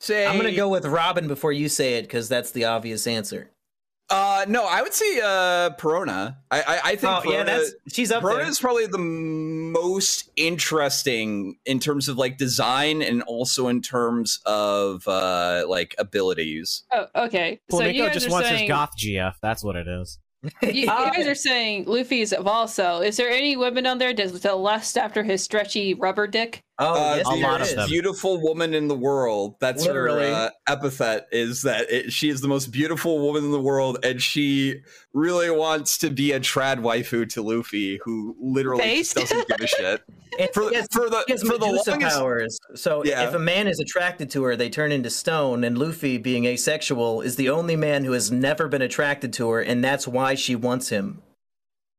Say 0.01 0.26
I'm 0.26 0.37
gonna 0.37 0.51
go 0.51 0.68
with 0.68 0.85
Robin 0.85 1.28
before 1.28 1.53
you 1.53 1.68
say 1.68 1.95
it 1.95 2.03
because 2.03 2.28
that's 2.28 2.51
the 2.51 2.64
obvious 2.64 3.07
answer. 3.07 3.51
Uh, 4.13 4.45
no, 4.47 4.67
I 4.67 4.83
would 4.83 4.93
say 4.93 5.21
uh, 5.21 5.71
Perona. 5.79 6.37
I 6.51 6.61
I, 6.61 6.81
I 6.85 6.97
think 6.97 7.05
Oh 7.05 7.23
Perona, 7.25 7.33
yeah, 7.33 7.45
that's 7.45 7.75
she's 7.91 8.13
up 8.13 8.23
Perona 8.23 8.41
there. 8.41 8.49
is 8.49 8.61
probably 8.61 8.87
the 8.87 8.99
most 8.99 10.31
interesting 10.37 11.57
in 11.65 11.79
terms 11.79 12.09
of 12.09 12.19
like 12.19 12.37
design 12.37 13.01
and 13.01 13.23
also 13.23 13.69
in 13.69 13.81
terms 13.81 14.41
of 14.45 15.09
uh 15.09 15.65
like 15.67 15.95
abilities. 15.99 16.85
Oh, 16.93 17.07
okay. 17.17 17.61
so 17.71 17.79
you 17.79 17.85
Flamenco 17.85 18.05
guys 18.05 18.15
just 18.15 18.29
are 18.29 18.33
wants 18.33 18.49
saying 18.49 18.61
his 18.61 18.69
goth 18.69 18.93
GF. 18.99 19.35
That's 19.41 19.65
what 19.65 19.77
it 19.77 19.89
is. 19.89 20.19
you, 20.63 20.71
you 20.73 20.87
guys 21.15 21.27
are 21.27 21.35
saying 21.35 21.87
Luffy's 21.87 22.35
also. 22.35 23.01
Is 23.01 23.17
there 23.17 23.31
any 23.31 23.57
women 23.57 23.87
on 23.87 23.97
there 23.97 24.13
that 24.13 24.43
that 24.43 24.59
lust 24.59 24.99
after 24.99 25.23
his 25.23 25.43
stretchy 25.43 25.95
rubber 25.95 26.27
dick? 26.27 26.61
Oh, 26.85 26.95
Uh, 26.95 27.14
yes, 27.16 27.26
a 27.26 27.30
there 27.30 27.43
lot 27.43 27.61
of 27.62 27.74
them. 27.74 27.89
Beautiful 27.89 28.41
woman 28.41 28.74
in 28.74 28.89
the 28.89 28.95
world. 28.97 29.57
That's 29.61 29.85
Literally. 29.87 30.28
her 30.30 30.35
uh, 30.35 30.51
epithet. 30.66 31.28
Is 31.33 31.62
that 31.62 31.91
it, 31.91 32.12
she 32.12 32.28
is 32.28 32.41
the 32.41 32.49
most 32.49 32.72
beautiful 32.72 33.18
woman 33.20 33.45
in 33.45 33.51
the 33.53 33.61
world, 33.61 33.99
and 34.05 34.20
she 34.22 34.80
really 35.12 35.51
wants 35.51 35.99
to 35.99 36.11
be 36.11 36.33
a 36.33 36.41
trad 36.41 36.78
waifu 36.80 37.28
to 37.30 37.43
Luffy, 37.43 38.01
who 38.05 38.35
literally 38.41 38.83
just 38.99 39.14
doesn't 39.16 39.49
give 39.49 39.61
a 39.61 39.66
shit. 39.66 40.03
For 40.55 40.72
has- 40.74 40.89
for 40.91 41.11
the 41.11 41.24
she 41.26 41.33
has 41.35 41.43
for 41.43 41.59
the 41.59 41.66
longest, 41.66 42.16
powers. 42.16 42.59
So 42.74 43.05
Yeah. 43.05 43.28
if 43.28 43.35
a 43.35 43.39
man 43.39 43.68
is 43.68 43.78
attracted 43.80 44.30
to 44.30 44.43
her, 44.45 44.57
they 44.57 44.70
turn 44.70 44.91
into 44.91 45.11
stone. 45.11 45.62
And 45.64 45.76
Luffy, 45.76 46.16
being 46.18 46.47
asexual, 46.47 47.20
is 47.20 47.37
the 47.37 47.51
only 47.51 47.76
man 47.76 48.05
who 48.05 48.12
has 48.12 48.30
never 48.33 48.66
been 48.68 48.83
attracted 48.83 49.33
to 49.35 49.51
her, 49.51 49.61
and 49.61 49.85
that's 49.85 50.09
why 50.09 50.35
she 50.35 50.57
wants 50.57 50.89
him. 50.89 51.20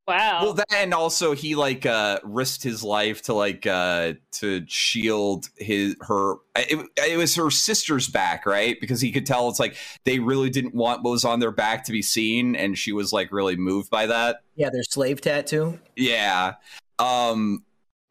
Wow. 0.05 0.39
Well, 0.43 0.53
that 0.55 0.73
and 0.73 0.93
also 0.93 1.33
he 1.33 1.55
like 1.55 1.85
uh 1.85 2.19
risked 2.23 2.61
his 2.61 2.83
life 2.83 3.21
to 3.23 3.33
like 3.33 3.65
uh 3.65 4.13
to 4.33 4.65
shield 4.67 5.47
his 5.57 5.95
her. 6.01 6.35
It, 6.57 6.87
it 6.97 7.17
was 7.17 7.35
her 7.35 7.49
sister's 7.49 8.09
back, 8.09 8.45
right? 8.45 8.79
Because 8.81 8.99
he 8.99 9.13
could 9.13 9.25
tell 9.25 9.47
it's 9.47 9.59
like 9.59 9.77
they 10.03 10.19
really 10.19 10.49
didn't 10.49 10.75
want 10.75 11.03
what 11.03 11.11
was 11.11 11.23
on 11.23 11.39
their 11.39 11.51
back 11.51 11.85
to 11.85 11.93
be 11.93 12.01
seen, 12.01 12.53
and 12.55 12.77
she 12.77 12.91
was 12.91 13.13
like 13.13 13.31
really 13.31 13.55
moved 13.55 13.89
by 13.89 14.07
that. 14.07 14.41
Yeah, 14.55 14.69
their 14.71 14.83
slave 14.83 15.21
tattoo. 15.21 15.79
Yeah. 15.95 16.55
Um. 16.99 17.63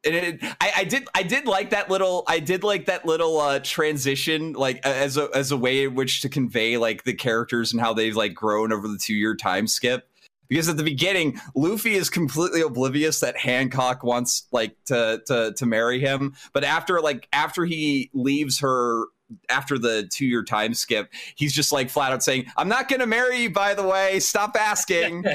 And 0.05 0.15
it, 0.17 0.39
I, 0.61 0.73
I 0.79 0.85
did 0.85 1.07
I 1.15 1.23
did 1.23 1.47
like 1.47 1.71
that 1.71 1.91
little 1.91 2.25
I 2.27 2.41
did 2.41 2.65
like 2.65 2.87
that 2.87 3.05
little 3.05 3.39
uh 3.39 3.61
transition 3.61 4.55
like 4.55 4.85
as 4.85 5.17
a 5.17 5.29
as 5.33 5.53
a 5.53 5.57
way 5.57 5.85
in 5.85 5.95
which 5.95 6.23
to 6.23 6.29
convey 6.29 6.77
like 6.77 7.05
the 7.05 7.15
characters 7.15 7.73
and 7.73 7.81
how 7.81 7.93
they've 7.93 8.17
like 8.17 8.35
grown 8.35 8.73
over 8.73 8.89
the 8.89 8.99
two 8.99 9.15
year 9.15 9.37
time 9.37 9.69
skip 9.69 10.09
because 10.49 10.69
at 10.69 10.77
the 10.77 10.83
beginning 10.83 11.41
Luffy 11.55 11.95
is 11.95 12.11
completely 12.11 12.61
oblivious 12.61 13.21
that 13.21 13.37
Hancock 13.37 14.03
wants 14.03 14.47
like 14.53 14.77
to 14.87 15.23
to 15.27 15.53
to 15.57 15.67
marry 15.67 16.01
him. 16.01 16.35
But 16.53 16.65
after 16.65 17.01
like 17.01 17.29
after 17.33 17.65
he 17.65 18.11
leaves 18.13 18.61
her 18.61 19.07
after 19.49 19.79
the 19.79 20.09
two 20.13 20.27
year 20.27 20.45
time 20.45 20.75
skip 20.75 21.11
he's 21.37 21.55
just 21.55 21.73
like 21.73 21.89
flat 21.89 22.13
out 22.13 22.23
saying 22.23 22.45
I'm 22.57 22.69
not 22.69 22.89
gonna 22.89 23.07
marry 23.07 23.43
you 23.43 23.51
by 23.51 23.75
the 23.75 23.87
way. 23.87 24.21
Stop 24.21 24.57
asking. 24.59 25.25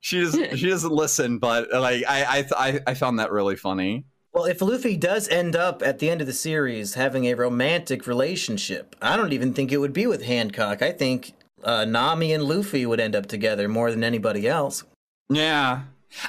She 0.00 0.20
doesn't 0.20 0.56
she 0.56 0.68
doesn't 0.68 0.92
listen 0.92 1.38
but 1.38 1.68
like 1.72 2.04
I 2.06 2.22
I 2.38 2.44
I, 2.56 2.80
I 2.86 2.94
found 2.94 3.18
that 3.18 3.32
really 3.32 3.56
funny. 3.56 4.04
Well, 4.36 4.44
if 4.44 4.60
Luffy 4.60 4.98
does 4.98 5.28
end 5.28 5.56
up 5.56 5.82
at 5.82 5.98
the 5.98 6.10
end 6.10 6.20
of 6.20 6.26
the 6.26 6.32
series 6.34 6.92
having 6.92 7.24
a 7.24 7.32
romantic 7.32 8.06
relationship, 8.06 8.94
I 9.00 9.16
don't 9.16 9.32
even 9.32 9.54
think 9.54 9.72
it 9.72 9.78
would 9.78 9.94
be 9.94 10.06
with 10.06 10.24
Hancock. 10.24 10.82
I 10.82 10.92
think 10.92 11.32
uh, 11.66 11.84
Nami 11.84 12.32
and 12.32 12.44
Luffy 12.44 12.86
would 12.86 13.00
end 13.00 13.16
up 13.16 13.26
together 13.26 13.68
more 13.68 13.90
than 13.90 14.04
anybody 14.04 14.48
else. 14.48 14.84
Yeah, 15.28 15.82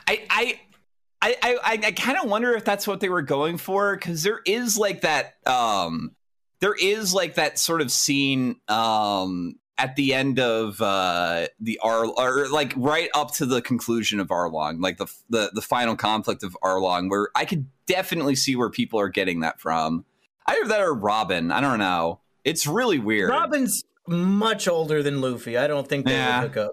I 0.08 0.26
I 0.30 0.60
I 1.22 1.36
I, 1.44 1.80
I 1.86 1.92
kind 1.92 2.18
of 2.18 2.30
wonder 2.30 2.54
if 2.54 2.66
that's 2.66 2.88
what 2.88 3.00
they 3.00 3.10
were 3.10 3.22
going 3.22 3.58
for 3.58 3.96
because 3.96 4.24
there 4.24 4.42
is 4.46 4.78
like 4.78 5.02
that 5.02 5.36
um 5.46 6.16
there 6.60 6.74
is 6.74 7.14
like 7.14 7.36
that 7.36 7.60
sort 7.60 7.82
of 7.82 7.92
scene 7.92 8.56
um 8.68 9.56
at 9.78 9.96
the 9.96 10.16
end 10.16 10.40
of 10.40 10.82
uh 10.82 11.46
the 11.60 11.80
R 11.84 12.06
or 12.06 12.50
like 12.50 12.74
right 12.76 13.10
up 13.14 13.36
to 13.36 13.46
the 13.46 13.62
conclusion 13.62 14.20
of 14.20 14.30
Arlong, 14.30 14.82
like 14.82 14.98
the 14.98 15.06
the 15.30 15.52
the 15.54 15.62
final 15.62 15.96
conflict 15.96 16.42
of 16.42 16.58
Arlong, 16.64 17.12
where 17.12 17.30
I 17.36 17.46
could 17.46 17.68
definitely 17.86 18.36
see 18.36 18.56
where 18.56 18.72
people 18.72 19.00
are 19.00 19.10
getting 19.10 19.42
that 19.42 19.60
from. 19.60 20.04
Either 20.48 20.68
that 20.70 20.82
or 20.82 20.96
Robin. 20.96 21.52
I 21.52 21.62
don't 21.62 21.78
know. 21.78 22.22
It's 22.44 22.66
really 22.66 22.98
weird. 22.98 23.30
Robin's 23.30 23.84
much 24.08 24.68
older 24.68 25.04
than 25.04 25.22
Luffy. 25.22 25.58
I 25.58 25.68
don't 25.68 25.88
think 25.88 26.06
they 26.06 26.14
Yeah. 26.14 26.42
would 26.42 26.48
hook 26.50 26.58
up. 26.58 26.72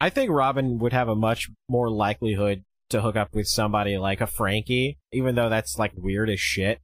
I 0.00 0.10
think 0.10 0.30
Robin 0.30 0.78
would 0.78 0.92
have 0.92 1.08
a 1.08 1.16
much 1.16 1.50
more 1.68 1.90
likelihood 1.90 2.64
to 2.90 3.00
hook 3.00 3.16
up 3.16 3.34
with 3.34 3.46
somebody 3.48 3.98
like 3.98 4.20
a 4.20 4.26
Franky, 4.26 4.98
even 5.12 5.34
though 5.34 5.48
that's 5.48 5.76
like 5.78 5.92
weird 5.96 6.30
as 6.30 6.40
shit. 6.40 6.80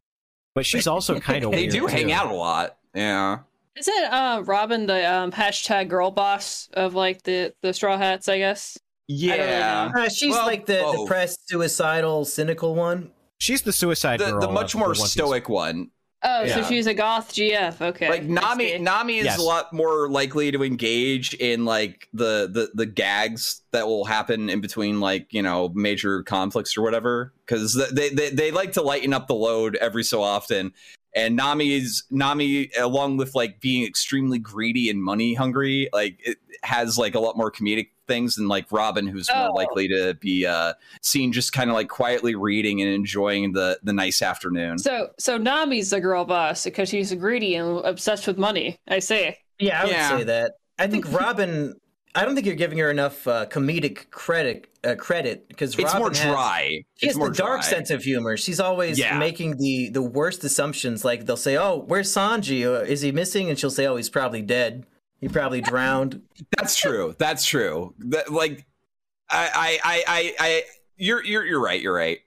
But 0.54 0.66
she's 0.66 0.86
also 0.86 1.20
kind 1.20 1.44
of 1.44 1.50
weird. 1.50 1.70
They 1.70 1.80
weird. 1.80 1.90
do 1.90 1.96
hang 1.96 2.12
out 2.12 2.30
a 2.30 2.34
lot. 2.34 2.76
Yeah. 2.94 3.38
Isn't 3.76 4.04
uh 4.04 4.42
Robin 4.44 4.86
the 4.86 5.10
um 5.12 5.32
hashtag 5.32 5.88
girl 5.88 6.10
boss 6.10 6.68
of 6.74 6.94
like 6.94 7.22
the 7.22 7.54
the 7.62 7.72
straw 7.72 7.96
hats, 7.98 8.28
I 8.28 8.38
guess? 8.38 8.78
Yeah. 9.08 9.90
know. 9.94 10.02
Uh, 10.02 10.08
she's 10.08 10.30
Well, 10.32 10.46
like 10.46 10.66
the 10.66 10.80
both. 10.82 11.06
depressed, 11.06 11.48
suicidal, 11.48 12.24
cynical 12.24 12.74
one. 12.74 13.10
She's 13.38 13.62
the 13.62 13.72
suicide 13.72 14.20
the, 14.20 14.30
girl. 14.30 14.40
the 14.40 14.48
much 14.48 14.74
of 14.74 14.78
more 14.80 14.88
One 14.88 14.96
stoic 14.96 15.48
one. 15.48 15.90
Oh, 16.26 16.46
so 16.46 16.62
she's 16.64 16.86
a 16.86 16.94
goth 16.94 17.34
GF. 17.34 17.80
Okay. 17.80 18.08
Like 18.08 18.22
I 18.22 18.24
Nami, 18.24 18.68
see. 18.72 18.78
Nami 18.78 19.18
is 19.18 19.26
Yes. 19.26 19.38
a 19.38 19.42
lot 19.42 19.72
more 19.74 20.08
likely 20.08 20.50
to 20.50 20.64
engage 20.64 21.34
in 21.34 21.66
like 21.66 22.08
the, 22.14 22.48
the 22.50 22.70
the 22.74 22.86
gags 22.86 23.60
that 23.72 23.86
will 23.86 24.06
happen 24.06 24.48
in 24.48 24.62
between 24.62 25.00
like 25.00 25.26
you 25.34 25.42
know 25.42 25.70
major 25.74 26.22
conflicts 26.22 26.78
or 26.78 26.82
whatever 26.82 27.32
because 27.44 27.74
they, 27.92 28.08
they 28.08 28.30
they 28.30 28.50
like 28.50 28.72
to 28.72 28.82
lighten 28.82 29.12
up 29.12 29.26
the 29.26 29.34
load 29.34 29.76
every 29.76 30.02
so 30.02 30.22
often. 30.22 30.72
And 31.14 31.36
Nami 31.36 31.72
is 31.74 32.02
Nami, 32.10 32.70
along 32.78 33.18
with 33.18 33.34
like 33.34 33.60
being 33.60 33.86
extremely 33.86 34.38
greedy 34.38 34.90
and 34.90 35.02
money 35.02 35.34
hungry, 35.34 35.88
like 35.92 36.18
it 36.24 36.38
has 36.64 36.98
like 36.98 37.14
a 37.14 37.20
lot 37.20 37.36
more 37.36 37.52
comedic 37.52 37.88
things 38.08 38.34
than 38.34 38.48
like 38.48 38.70
Robin, 38.72 39.06
who's 39.06 39.30
more 39.34 39.48
Oh. 39.50 39.52
likely 39.52 39.86
to 39.88 40.14
be 40.14 40.44
uh, 40.44 40.74
seen 41.02 41.32
just 41.32 41.52
kind 41.52 41.70
of 41.70 41.74
like 41.74 41.88
quietly 41.88 42.34
reading 42.34 42.82
and 42.82 42.90
enjoying 42.90 43.52
the 43.52 43.78
the 43.82 43.92
nice 43.92 44.22
afternoon. 44.22 44.78
So 44.78 45.10
so 45.18 45.38
Nami's 45.38 45.90
the 45.90 46.00
girl 46.00 46.24
boss 46.24 46.64
because 46.64 46.88
she's 46.88 47.14
greedy 47.14 47.54
and 47.54 47.84
obsessed 47.84 48.26
with 48.26 48.36
money. 48.38 48.78
I 48.88 48.98
say. 48.98 49.38
Yeah, 49.60 49.80
I 49.80 49.84
would 49.84 49.92
Yeah. 49.92 50.18
say 50.18 50.24
that. 50.24 50.52
I 50.78 50.86
think 50.88 51.10
Robin. 51.12 51.74
I 52.16 52.24
don't 52.24 52.34
think 52.34 52.46
you're 52.46 52.54
giving 52.54 52.78
her 52.78 52.90
enough 52.90 53.26
uh, 53.26 53.46
comedic 53.46 54.10
credit. 54.10 54.68
Uh, 54.84 54.94
credit 54.96 55.48
because 55.48 55.74
it's 55.78 55.84
Robin 55.84 55.98
more 56.00 56.10
has- 56.10 56.20
dry. 56.20 56.84
She 56.96 57.06
it's 57.06 57.14
has 57.14 57.16
more 57.16 57.30
the 57.30 57.36
dark 57.36 57.62
dry. 57.62 57.70
sense 57.70 57.90
of 57.90 58.02
humor. 58.02 58.36
She's 58.36 58.60
always 58.60 58.98
Yeah. 58.98 59.18
making 59.18 59.56
the 59.56 59.88
the 59.88 60.02
worst 60.02 60.44
assumptions. 60.44 61.06
Like 61.06 61.24
they'll 61.24 61.38
say, 61.38 61.56
"Oh, 61.56 61.78
where's 61.86 62.12
Sanji? 62.12 62.66
Uh, 62.66 62.82
Is 62.82 63.00
he 63.00 63.10
missing?" 63.10 63.48
And 63.48 63.58
she'll 63.58 63.70
say, 63.70 63.86
"Oh, 63.86 63.96
he's 63.96 64.10
probably 64.10 64.42
dead. 64.42 64.84
He 65.22 65.28
probably 65.28 65.62
drowned." 65.62 66.20
That's 66.58 66.76
true. 66.76 67.14
That's 67.18 67.46
true. 67.46 67.94
That 68.10 68.30
like, 68.30 68.66
I, 69.30 69.48
I, 69.54 69.78
I, 69.84 70.04
I, 70.06 70.34
I 70.38 70.62
you're, 70.98 71.24
you're, 71.24 71.46
you're 71.46 71.62
right. 71.62 71.80
You're 71.80 71.94
right. 71.94 72.18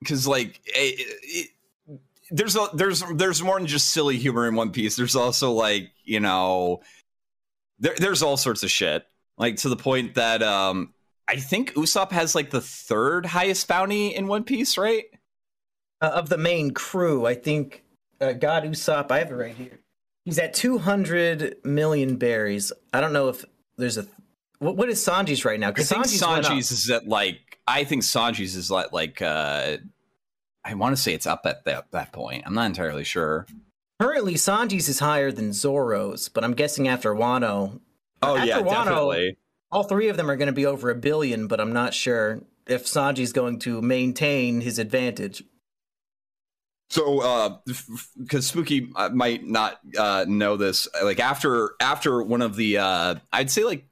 Because 0.00 0.26
like, 0.26 0.60
it, 0.66 1.50
it, 1.86 1.98
there's 2.30 2.56
a, 2.56 2.66
there's, 2.74 3.04
there's 3.14 3.40
more 3.40 3.56
than 3.58 3.68
just 3.68 3.90
silly 3.90 4.16
humor 4.18 4.48
in 4.48 4.56
One 4.56 4.72
Piece. 4.72 4.96
There's 4.96 5.14
also 5.14 5.52
like, 5.52 5.90
you 6.04 6.18
know, 6.18 6.80
there, 7.78 7.94
there's 7.96 8.22
all 8.22 8.36
sorts 8.36 8.64
of 8.64 8.70
shit. 8.72 9.06
Like 9.38 9.56
to 9.58 9.68
the 9.68 9.76
point 9.76 10.14
that, 10.14 10.42
um, 10.42 10.94
I 11.26 11.36
think 11.36 11.74
Usopp 11.74 12.12
has 12.12 12.34
like 12.34 12.50
the 12.50 12.60
third 12.60 13.26
highest 13.26 13.66
bounty 13.66 14.14
in 14.14 14.26
One 14.26 14.44
Piece, 14.44 14.76
right? 14.78 15.04
uh, 16.00 16.08
of 16.08 16.28
the 16.28 16.38
main 16.38 16.72
crew, 16.72 17.26
I 17.26 17.34
think 17.34 17.82
uh, 18.20 18.32
God 18.32 18.64
Usopp. 18.64 19.10
I 19.10 19.18
have 19.18 19.30
it 19.30 19.34
right 19.34 19.54
here. 19.54 19.80
He's 20.24 20.38
at 20.38 20.54
200 20.54 21.56
million 21.64 22.16
berries. 22.16 22.72
I 22.92 23.00
don't 23.00 23.12
know 23.12 23.28
if 23.28 23.44
there's 23.76 23.98
a. 23.98 24.06
What, 24.58 24.76
what 24.76 24.88
is 24.88 25.04
Sanji's 25.04 25.44
right 25.44 25.58
now? 25.58 25.68
I 25.68 25.70
Because 25.72 25.88
think 25.88 26.04
Sanji's. 26.04 26.48
Sanji's 26.48 26.72
is 26.72 26.90
at 26.90 27.06
like, 27.08 27.58
I 27.66 27.84
think 27.84 28.02
Sanji's 28.02 28.54
is 28.54 28.70
at 28.70 28.92
like, 28.92 29.20
uh, 29.22 29.78
I 30.64 30.74
want 30.74 30.96
to 30.96 31.00
say 31.00 31.12
it's 31.12 31.26
up 31.26 31.42
at 31.44 31.64
that, 31.64 31.90
that 31.92 32.12
point. 32.12 32.44
I'm 32.46 32.54
not 32.54 32.66
entirely 32.66 33.04
sure. 33.04 33.46
currently 34.00 34.34
Sanji's 34.34 34.88
is 34.88 34.98
higher 34.98 35.30
than 35.30 35.52
Zoro's, 35.52 36.28
but 36.28 36.44
I'm 36.44 36.54
guessing 36.54 36.88
after 36.88 37.14
Wano, 37.14 37.80
Oh 38.24 38.36
After 38.36 38.46
yeah, 38.46 38.60
Wano- 38.60 38.84
definitely. 38.84 39.36
all 39.70 39.84
three 39.84 40.08
of 40.08 40.16
them 40.16 40.30
are 40.30 40.36
going 40.36 40.46
to 40.46 40.52
be 40.52 40.66
over 40.66 40.90
a 40.90 40.94
billion. 40.94 41.46
But 41.46 41.60
I'm 41.60 41.72
not 41.72 41.94
sure 41.94 42.42
if 42.66 42.86
Sanji's 42.86 43.32
going 43.32 43.58
to 43.60 43.82
maintain 43.82 44.60
his 44.60 44.78
advantage. 44.78 45.44
So, 46.90 47.20
uh, 47.20 47.56
because 48.18 48.46
Spooky 48.46 48.90
uh, 48.94 49.08
might 49.08 49.44
not 49.44 49.80
uh, 49.98 50.26
know 50.28 50.56
this, 50.56 50.86
like 51.02 51.18
after 51.18 51.74
after 51.80 52.22
one 52.22 52.42
of 52.42 52.56
the, 52.56 52.78
uh, 52.78 53.14
I'd 53.32 53.50
say 53.50 53.64
like 53.64 53.86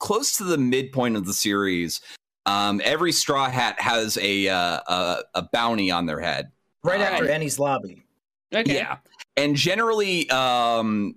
close 0.00 0.38
to 0.38 0.44
the 0.44 0.58
midpoint 0.58 1.16
of 1.16 1.26
the 1.26 1.34
series, 1.34 2.00
um, 2.46 2.80
every 2.84 3.12
Straw 3.12 3.48
Hat 3.48 3.80
has 3.80 4.18
a 4.18 4.48
uh, 4.48 4.80
a, 4.86 5.22
a 5.34 5.42
bounty 5.52 5.90
on 5.90 6.06
their 6.06 6.20
head. 6.20 6.50
Right 6.82 7.00
after 7.00 7.26
Enies 7.26 7.60
Lobby. 7.60 8.02
Okay. 8.52 8.74
Yeah, 8.74 8.96
and 9.36 9.54
generally, 9.54 10.28
um, 10.30 11.16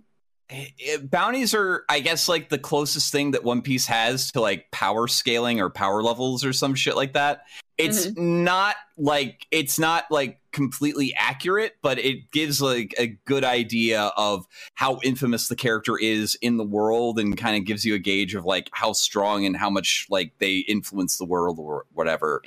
i- 0.52 0.74
i- 0.92 0.98
bounties 0.98 1.54
are, 1.54 1.86
I 1.90 2.00
guess, 2.00 2.28
like 2.28 2.50
the 2.50 2.58
closest 2.58 3.12
thing 3.12 3.32
that 3.32 3.44
One 3.44 3.62
Piece 3.62 3.88
has 3.88 4.32
to 4.32 4.42
like 4.42 4.72
power 4.72 5.08
scaling 5.08 5.60
or 5.60 5.70
power 5.70 6.04
levels 6.04 6.46
or 6.46 6.54
some 6.54 6.76
shit 6.76 6.96
like 6.96 7.14
that. 7.14 7.46
It's 7.78 8.08
mm-hmm. 8.08 8.44
not 8.44 8.76
like 8.98 9.48
it's 9.52 9.78
not 9.78 10.06
like 10.10 10.40
completely 10.52 11.14
accurate, 11.18 11.76
but 11.82 12.00
it 12.00 12.32
gives 12.32 12.62
like 12.62 12.96
a 12.98 13.08
good 13.26 13.44
idea 13.44 14.12
of 14.16 14.46
how 14.76 15.00
infamous 15.04 15.50
the 15.50 15.56
character 15.56 15.98
is 15.98 16.36
in 16.42 16.56
the 16.58 16.64
world 16.64 17.20
and 17.20 17.36
kind 17.36 17.58
of 17.58 17.66
gives 17.66 17.84
you 17.84 17.94
a 17.94 18.00
gauge 18.00 18.34
of 18.36 18.46
like 18.46 18.70
how 18.72 18.94
strong 18.94 19.46
and 19.46 19.58
how 19.58 19.70
much 19.70 20.08
like 20.10 20.32
they 20.40 20.60
influence 20.60 21.18
the 21.18 21.26
world 21.26 21.60
or 21.60 21.86
whatever. 21.94 22.42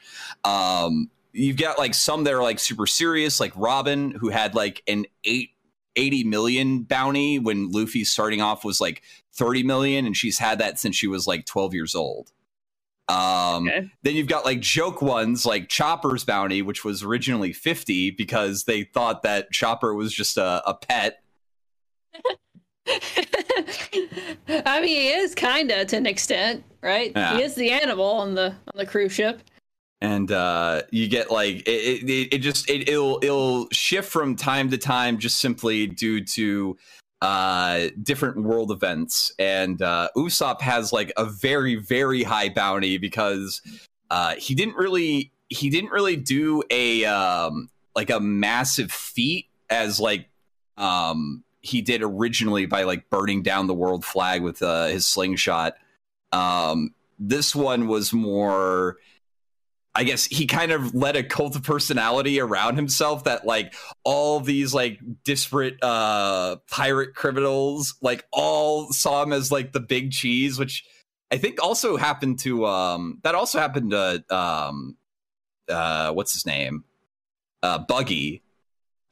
Um, 0.44 1.10
you've 1.32 1.58
got 1.58 1.78
like 1.78 1.92
some 1.92 2.24
that 2.24 2.32
are 2.32 2.42
like 2.42 2.58
super 2.58 2.86
serious, 2.86 3.40
like 3.40 3.52
Robin, 3.54 4.12
who 4.12 4.30
had 4.30 4.54
like 4.54 4.82
an 4.88 5.04
eight 5.24 5.50
80 5.98 6.24
million 6.24 6.82
bounty 6.82 7.38
when 7.38 7.70
Luffy's 7.70 8.10
starting 8.10 8.40
off 8.40 8.64
was 8.64 8.80
like 8.80 9.02
30 9.34 9.64
million, 9.64 10.06
and 10.06 10.16
she's 10.16 10.38
had 10.38 10.58
that 10.60 10.78
since 10.78 10.96
she 10.96 11.08
was 11.08 11.26
like 11.26 11.44
12 11.44 11.74
years 11.74 11.94
old. 11.94 12.32
Um, 13.08 13.68
Okay. 13.68 13.90
Then 14.02 14.14
you've 14.14 14.28
got 14.28 14.44
like 14.44 14.60
joke 14.60 15.02
ones 15.02 15.44
like 15.44 15.68
Chopper's 15.68 16.24
bounty, 16.24 16.62
which 16.62 16.84
was 16.84 17.02
originally 17.02 17.52
50 17.52 18.12
because 18.12 18.64
they 18.64 18.84
thought 18.84 19.22
that 19.22 19.50
Chopper 19.50 19.94
was 19.94 20.12
just 20.12 20.36
a, 20.36 20.62
a 20.66 20.74
pet. 20.74 21.22
I 22.86 24.80
mean, 24.80 24.84
he 24.84 25.08
is 25.08 25.34
kinda 25.34 25.84
to 25.86 25.96
an 25.96 26.06
extent, 26.06 26.64
right? 26.82 27.12
Yeah. 27.14 27.36
He 27.36 27.42
is 27.42 27.54
the 27.54 27.70
animal 27.70 28.06
on 28.06 28.34
the 28.34 28.46
on 28.46 28.76
the 28.76 28.86
cruise 28.86 29.12
ship. 29.12 29.42
And 30.00 30.30
uh, 30.30 30.82
you 30.90 31.08
get 31.08 31.30
like 31.30 31.56
it, 31.68 32.08
it, 32.08 32.34
it 32.34 32.38
just 32.38 32.68
it, 32.70 32.88
it'll 32.88 33.18
it'll 33.22 33.68
shift 33.70 34.10
from 34.10 34.36
time 34.36 34.70
to 34.70 34.78
time 34.78 35.18
just 35.18 35.38
simply 35.40 35.86
due 35.86 36.24
to 36.24 36.76
uh 37.20 37.88
different 38.00 38.42
world 38.42 38.70
events. 38.70 39.32
And 39.38 39.82
uh 39.82 40.08
Usopp 40.16 40.60
has 40.60 40.92
like 40.92 41.12
a 41.16 41.24
very 41.24 41.74
very 41.74 42.22
high 42.22 42.48
bounty 42.48 42.96
because 42.96 43.60
uh 44.10 44.36
he 44.36 44.54
didn't 44.54 44.76
really 44.76 45.32
he 45.48 45.68
didn't 45.68 45.90
really 45.90 46.14
do 46.14 46.62
a 46.70 47.04
um 47.06 47.70
like 47.96 48.10
a 48.10 48.20
massive 48.20 48.92
feat 48.92 49.48
as 49.68 49.98
like 49.98 50.28
um 50.76 51.42
he 51.60 51.82
did 51.82 52.02
originally 52.04 52.66
by 52.66 52.84
like 52.84 53.10
burning 53.10 53.42
down 53.42 53.66
the 53.66 53.74
world 53.74 54.04
flag 54.04 54.40
with 54.40 54.62
uh 54.62 54.86
his 54.86 55.04
slingshot. 55.04 55.74
Um 56.30 56.94
this 57.18 57.52
one 57.52 57.88
was 57.88 58.12
more 58.12 58.98
I 59.98 60.04
guess 60.04 60.26
he 60.26 60.46
kind 60.46 60.70
of 60.70 60.94
led 60.94 61.16
a 61.16 61.24
cult 61.24 61.56
of 61.56 61.64
personality 61.64 62.38
around 62.38 62.76
himself 62.76 63.24
that 63.24 63.44
like 63.44 63.74
all 64.04 64.38
these 64.38 64.72
like 64.72 65.00
disparate 65.24 65.82
uh 65.82 66.58
pirate 66.70 67.16
criminals 67.16 67.96
like 68.00 68.24
all 68.30 68.92
saw 68.92 69.24
him 69.24 69.32
as 69.32 69.50
like 69.50 69.72
the 69.72 69.80
big 69.80 70.12
cheese, 70.12 70.56
which 70.56 70.84
I 71.32 71.38
think 71.38 71.60
also 71.60 71.96
happened 71.96 72.38
to 72.40 72.64
um 72.64 73.18
that 73.24 73.34
also 73.34 73.58
happened 73.58 73.90
to 73.90 74.22
um 74.32 74.96
uh 75.68 76.12
what's 76.12 76.32
his 76.32 76.46
name? 76.46 76.84
Uh 77.64 77.80
Buggy. 77.80 78.44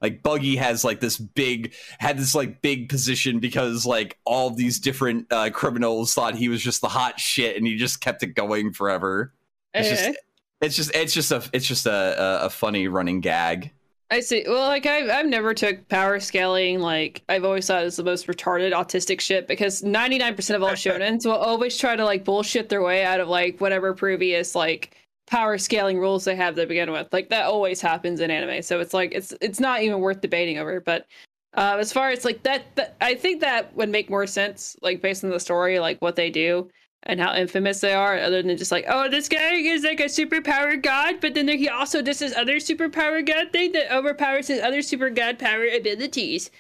Like 0.00 0.22
Buggy 0.22 0.54
has 0.54 0.84
like 0.84 1.00
this 1.00 1.18
big 1.18 1.74
had 1.98 2.16
this 2.16 2.32
like 2.32 2.62
big 2.62 2.88
position 2.88 3.40
because 3.40 3.86
like 3.86 4.20
all 4.24 4.50
these 4.50 4.78
different 4.78 5.26
uh 5.32 5.50
criminals 5.52 6.14
thought 6.14 6.36
he 6.36 6.48
was 6.48 6.62
just 6.62 6.80
the 6.80 6.88
hot 6.88 7.18
shit 7.18 7.56
and 7.56 7.66
he 7.66 7.74
just 7.74 8.00
kept 8.00 8.22
it 8.22 8.36
going 8.36 8.72
forever. 8.72 9.32
It's 9.74 9.88
just 9.88 10.18
it's 10.60 10.76
just 10.76 10.94
it's 10.94 11.12
just 11.12 11.32
a 11.32 11.42
it's 11.52 11.66
just 11.66 11.86
a, 11.86 12.44
a, 12.44 12.50
funny 12.50 12.88
running 12.88 13.20
gag. 13.20 13.72
I 14.10 14.20
see. 14.20 14.44
Well, 14.46 14.68
like 14.68 14.86
I've 14.86 15.10
I've 15.10 15.26
never 15.26 15.52
took 15.52 15.88
power 15.88 16.18
scaling. 16.20 16.80
Like 16.80 17.22
I've 17.28 17.44
always 17.44 17.66
thought 17.66 17.82
it 17.82 17.86
was 17.86 17.96
the 17.96 18.04
most 18.04 18.26
retarded 18.26 18.72
autistic 18.72 19.20
shit 19.20 19.48
because 19.48 19.82
ninety 19.82 20.18
nine 20.18 20.34
percent 20.34 20.56
of 20.56 20.62
all 20.62 20.70
shonens 20.74 21.26
will 21.26 21.32
always 21.32 21.76
try 21.76 21.96
to 21.96 22.04
like 22.04 22.24
bullshit 22.24 22.68
their 22.68 22.82
way 22.82 23.04
out 23.04 23.20
of 23.20 23.28
like 23.28 23.60
whatever 23.60 23.92
previous 23.94 24.54
like 24.54 24.96
power 25.26 25.58
scaling 25.58 25.98
rules 25.98 26.24
they 26.24 26.36
have 26.36 26.54
to 26.54 26.66
begin 26.66 26.90
with. 26.90 27.12
Like 27.12 27.28
that 27.30 27.46
always 27.46 27.80
happens 27.80 28.20
in 28.20 28.30
anime. 28.30 28.62
So 28.62 28.80
it's 28.80 28.94
like 28.94 29.12
it's 29.14 29.34
it's 29.40 29.60
not 29.60 29.82
even 29.82 30.00
worth 30.00 30.20
debating 30.20 30.58
over. 30.58 30.80
But 30.80 31.06
uh, 31.54 31.76
as 31.78 31.92
far 31.92 32.10
as 32.10 32.24
like 32.24 32.42
that, 32.44 32.74
that, 32.76 32.96
I 33.00 33.14
think 33.14 33.40
that 33.40 33.74
would 33.76 33.88
make 33.88 34.08
more 34.08 34.26
sense, 34.26 34.76
like 34.82 35.02
based 35.02 35.24
on 35.24 35.30
the 35.30 35.40
story, 35.40 35.80
like 35.80 36.00
what 36.00 36.16
they 36.16 36.30
do 36.30 36.70
and 37.06 37.20
how 37.20 37.34
infamous 37.34 37.80
they 37.80 37.94
are, 37.94 38.18
other 38.18 38.42
than 38.42 38.56
just 38.56 38.72
like, 38.72 38.84
oh, 38.88 39.08
this 39.08 39.28
guy 39.28 39.54
is 39.54 39.84
like 39.84 40.00
a 40.00 40.04
superpower 40.04 40.80
god, 40.80 41.20
but 41.20 41.34
then 41.34 41.46
there, 41.46 41.56
he 41.56 41.68
also 41.68 42.02
does 42.02 42.18
this 42.18 42.36
other 42.36 42.56
superpower 42.56 43.24
god 43.24 43.52
thing 43.52 43.72
that 43.72 43.94
overpowers 43.94 44.48
his 44.48 44.60
other 44.60 44.82
super 44.82 45.08
god 45.08 45.38
power 45.38 45.66
abilities, 45.66 46.50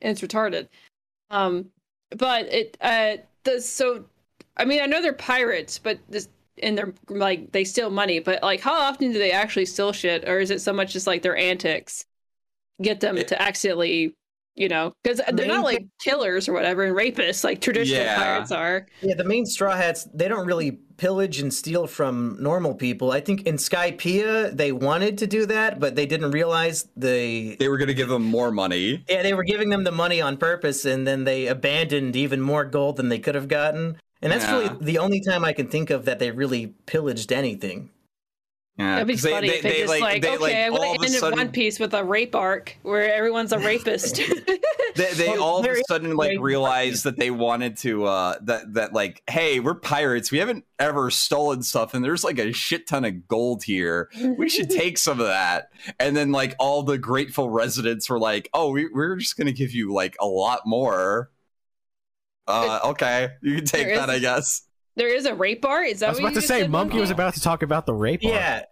and 0.00 0.12
it's 0.12 0.20
retarded. 0.22 0.68
Um, 1.30 1.66
but 2.16 2.46
it 2.46 2.76
uh 2.80 3.16
the 3.42 3.60
so, 3.60 4.04
I 4.56 4.64
mean, 4.64 4.80
I 4.80 4.86
know 4.86 5.02
they're 5.02 5.12
pirates, 5.12 5.78
but 5.78 5.98
this 6.08 6.28
and 6.62 6.78
they're 6.78 6.94
like 7.08 7.52
they 7.52 7.64
steal 7.64 7.90
money, 7.90 8.20
but 8.20 8.42
like 8.42 8.60
how 8.60 8.74
often 8.74 9.12
do 9.12 9.18
they 9.18 9.32
actually 9.32 9.66
steal 9.66 9.92
shit, 9.92 10.28
or 10.28 10.38
is 10.38 10.50
it 10.50 10.60
so 10.60 10.72
much 10.72 10.92
just 10.92 11.06
like 11.06 11.22
their 11.22 11.36
antics 11.36 12.06
get 12.80 13.00
them 13.00 13.18
It- 13.18 13.28
to 13.28 13.42
accidentally? 13.42 14.14
You 14.56 14.68
know, 14.68 14.94
because 15.02 15.20
uh, 15.20 15.32
they're 15.32 15.46
not 15.46 15.64
like 15.64 15.86
killers 16.02 16.48
or 16.48 16.54
whatever 16.54 16.82
and 16.84 16.96
rapists 16.96 17.44
like 17.44 17.60
traditional 17.60 18.00
Yeah. 18.02 18.16
pirates 18.16 18.50
are. 18.50 18.86
Yeah, 19.02 19.14
the 19.14 19.24
main 19.24 19.44
Straw 19.44 19.76
Hats, 19.76 20.08
they 20.14 20.28
don't 20.28 20.46
really 20.46 20.78
pillage 20.96 21.40
and 21.40 21.52
steal 21.52 21.86
from 21.86 22.38
normal 22.40 22.74
people. 22.74 23.12
I 23.12 23.20
think 23.20 23.42
in 23.42 23.56
Skypiea, 23.56 24.56
they 24.56 24.72
wanted 24.72 25.18
to 25.18 25.26
do 25.26 25.44
that, 25.44 25.78
but 25.78 25.94
they 25.94 26.06
didn't 26.06 26.30
realize 26.30 26.88
they. 26.96 27.56
They 27.58 27.68
were 27.68 27.76
gonna 27.76 27.92
give 27.92 28.08
them 28.08 28.22
more 28.24 28.50
money. 28.50 29.04
Yeah, 29.10 29.22
they 29.22 29.34
were 29.34 29.44
giving 29.44 29.68
them 29.68 29.84
the 29.84 29.92
money 29.92 30.22
on 30.22 30.38
purpose, 30.38 30.86
and 30.86 31.06
then 31.06 31.24
they 31.24 31.48
abandoned 31.48 32.16
even 32.16 32.40
more 32.40 32.64
gold 32.64 32.96
than 32.96 33.10
they 33.10 33.18
could 33.18 33.34
have 33.34 33.48
gotten. 33.48 33.98
And 34.22 34.32
that's 34.32 34.44
Yeah. 34.44 34.52
really 34.58 34.70
the 34.80 34.96
only 34.98 35.20
time 35.20 35.44
I 35.44 35.52
can 35.52 35.68
think 35.68 35.90
of 35.90 36.06
that 36.06 36.18
they 36.18 36.30
really 36.30 36.68
pillaged 36.86 37.30
anything. 37.30 37.90
Yeah, 38.78 38.96
That'd 38.96 39.08
be 39.08 39.16
funny 39.16 39.48
they- 39.48 39.54
if 39.56 39.62
they, 39.62 39.70
they, 39.70 39.78
just 39.78 40.00
like, 40.00 40.20
they, 40.20 40.36
okay, 40.36 40.66
I'm 40.66 40.74
all 40.74 40.78
gonna 40.80 40.90
of 40.96 41.00
a 41.00 41.04
end 41.06 41.14
sudden- 41.14 41.38
One 41.38 41.50
Piece 41.50 41.80
with 41.80 41.94
a 41.94 42.04
rape 42.04 42.34
arc 42.34 42.76
where 42.82 43.10
everyone's 43.14 43.52
a 43.52 43.58
rapist. 43.58 44.16
they, 44.96 45.12
they 45.14 45.28
Well, 45.28 45.42
all 45.42 45.58
of 45.60 45.64
there 45.64 45.78
a 45.78 45.82
sudden 45.88 46.14
like 46.14 46.32
way- 46.32 46.36
realized 46.36 47.04
that 47.04 47.18
they 47.18 47.30
wanted 47.30 47.78
to 47.78 48.04
uh 48.04 48.36
that 48.42 48.74
that 48.74 48.92
like 48.92 49.22
hey 49.30 49.60
we're 49.60 49.76
pirates. 49.76 50.30
We 50.30 50.36
haven't 50.38 50.66
ever 50.78 51.10
stolen 51.10 51.62
stuff 51.62 51.94
and 51.94 52.04
there's 52.04 52.22
like 52.22 52.38
a 52.38 52.52
shit 52.52 52.86
ton 52.86 53.06
of 53.06 53.26
gold 53.26 53.64
here. 53.64 54.10
We 54.36 54.50
should 54.50 54.68
take 54.82 54.98
some 54.98 55.20
of 55.20 55.26
that. 55.26 55.70
And 55.98 56.14
then 56.14 56.30
like 56.30 56.54
all 56.58 56.82
the 56.82 56.98
grateful 56.98 57.48
residents 57.48 58.10
were 58.10 58.18
like 58.18 58.50
oh 58.52 58.72
we, 58.72 58.88
we're 58.92 59.16
just 59.16 59.38
gonna 59.38 59.52
give 59.52 59.72
you 59.72 59.90
like 59.94 60.16
a 60.20 60.26
lot 60.26 60.60
more. 60.66 61.30
Uh 62.46 62.80
okay. 62.90 63.30
You 63.42 63.56
can 63.56 63.64
take 63.64 63.86
There 63.86 63.96
that 63.96 64.10
is- 64.10 64.16
i 64.16 64.18
guess 64.18 64.62
there 64.96 65.08
is 65.14 65.26
a 65.26 65.34
rape 65.34 65.64
art. 65.64 65.88
Is 65.88 66.00
that 66.00 66.06
I 66.06 66.10
was 66.10 66.18
what 66.20 66.28
about 66.30 66.34
you 66.36 66.40
to 66.42 66.46
say, 66.46 66.60
said, 66.62 66.70
Mumkey 66.70 67.00
was 67.00 67.10
about 67.10 67.34
to 67.34 67.40
talk 67.40 67.62
about 67.62 67.86
the 67.86 67.94
rape. 67.94 68.20
arc. 68.24 68.32
Yeah. 68.34 68.62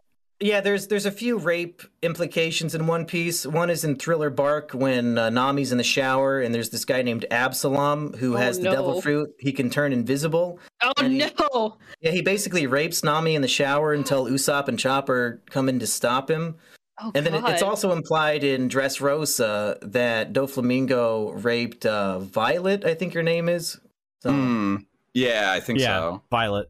Yeah, 0.41 0.61
there's 0.61 0.89
there's 0.89 1.07
a 1.07 1.13
few 1.13 1.39
rape 1.39 1.83
implications 2.03 2.75
in 2.75 2.89
One 2.89 3.07
Piece. 3.07 3.47
One 3.47 3.71
is 3.71 3.85
in 3.85 3.95
Thriller 3.95 4.31
Bark 4.31 4.73
when 4.73 5.17
uh, 5.17 5.31
Nami's 5.31 5.71
in 5.71 5.79
the 5.79 5.85
shower 5.85 6.41
and 6.41 6.53
there's 6.53 6.71
this 6.71 6.85
guy 6.85 7.03
named 7.03 7.25
Absalom 7.31 8.15
who 8.15 8.35
Oh, 8.35 8.39
has 8.39 8.59
the 8.59 8.65
devil 8.71 9.01
fruit. 9.01 9.31
He 9.39 9.53
can 9.53 9.71
turn 9.71 9.93
invisible. 9.93 10.59
Oh 10.83 10.93
he- 11.01 11.19
no! 11.19 11.77
Yeah, 12.01 12.11
he 12.11 12.21
basically 12.21 12.67
rapes 12.67 13.05
Nami 13.05 13.37
in 13.37 13.43
the 13.43 13.49
shower 13.49 13.93
until 13.95 14.27
Usopp 14.27 14.67
and 14.67 14.79
Chopper 14.79 15.41
come 15.51 15.69
in 15.69 15.79
to 15.79 15.87
stop 15.87 16.29
him. 16.29 16.57
Oh 17.01 17.13
And 17.15 17.25
then 17.25 17.35
it- 17.37 17.45
it's 17.47 17.63
also 17.63 17.93
implied 17.93 18.43
in 18.43 18.69
Dressrosa 18.69 19.79
that 19.93 20.33
Doflamingo 20.33 21.43
raped 21.45 21.87
uh, 21.87 22.19
Violet, 22.19 22.85
I 22.85 22.95
think 22.95 23.15
her 23.15 23.23
name 23.23 23.49
is. 23.49 23.79
So, 24.23 24.31
Hmm. 24.33 24.77
Yeah 25.15 25.51
i 25.53 25.61
think 25.61 25.79
yeah, 25.79 25.99
so 25.99 26.23
Violet 26.31 26.69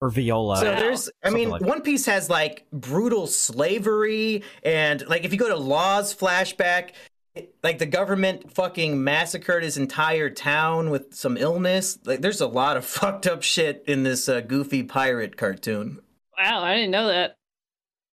or 0.00 0.10
Viola. 0.10 0.58
So 0.58 0.64
there's, 0.64 1.08
I 1.24 1.30
mean, 1.30 1.48
like. 1.48 1.62
One 1.62 1.80
Piece 1.80 2.04
has 2.04 2.28
like 2.28 2.66
brutal 2.72 3.26
slavery, 3.26 4.42
and 4.62 5.02
like 5.08 5.24
if 5.24 5.32
you 5.32 5.38
go 5.38 5.48
to 5.48 5.56
Law's 5.56 6.14
flashback, 6.14 6.90
it- 7.34 7.54
like 7.62 7.78
the 7.78 7.86
government 7.86 8.52
fucking 8.52 9.02
massacred 9.02 9.62
his 9.62 9.78
entire 9.78 10.28
town 10.28 10.90
with 10.90 11.14
some 11.14 11.38
illness. 11.38 11.98
Like 12.04 12.20
there's 12.20 12.42
a 12.42 12.46
lot 12.46 12.76
of 12.76 12.84
fucked 12.98 13.26
up 13.26 13.42
shit 13.42 13.84
in 13.86 14.02
this 14.02 14.28
uh, 14.28 14.40
goofy 14.42 14.82
pirate 14.82 15.38
cartoon. 15.38 16.00
wow, 16.36 16.62
I 16.62 16.74
didn't 16.74 16.90
know 16.90 17.06
that. 17.06 17.36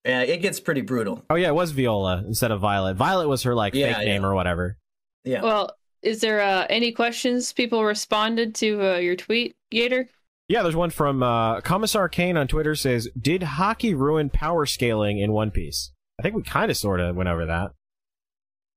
Yeah, 0.05 0.21
it 0.21 0.37
gets 0.41 0.61
pretty 0.61 0.81
brutal. 0.81 1.25
oh 1.29 1.35
yeah, 1.35 1.49
it 1.49 1.55
was 1.55 1.71
Viola 1.71 2.23
instead 2.25 2.51
of 2.51 2.61
Violet. 2.61 2.95
Violet 2.95 3.27
was 3.27 3.43
her 3.43 3.53
like 3.53 3.73
Yeah, 3.73 3.95
fake 3.97 4.05
name 4.07 4.25
or 4.25 4.33
whatever. 4.33 4.77
Yeah. 5.25 5.41
Well, 5.41 5.75
is 6.01 6.21
there 6.21 6.41
uh, 6.41 6.65
any 6.69 6.91
questions 6.91 7.53
people 7.53 7.83
responded 7.83 8.55
to 8.55 8.95
uh, 8.95 8.97
your 8.97 9.15
tweet, 9.15 9.55
Gator? 9.69 10.07
Yeah, 10.47 10.63
there's 10.63 10.75
one 10.75 10.89
from 10.89 11.23
uh, 11.23 11.61
Commissar 11.61 12.09
Kane 12.09 12.35
on 12.37 12.47
Twitter 12.47 12.75
says, 12.75 13.09
"Did 13.19 13.41
Haki 13.41 13.95
ruin 13.97 14.29
power 14.29 14.65
scaling 14.65 15.19
in 15.19 15.31
One 15.31 15.51
Piece?" 15.51 15.91
I 16.19 16.23
think 16.23 16.35
we 16.35 16.43
kind 16.43 16.69
of 16.69 16.77
sort 16.77 16.99
of 16.99 17.15
went 17.15 17.29
over 17.29 17.45
that. 17.47 17.71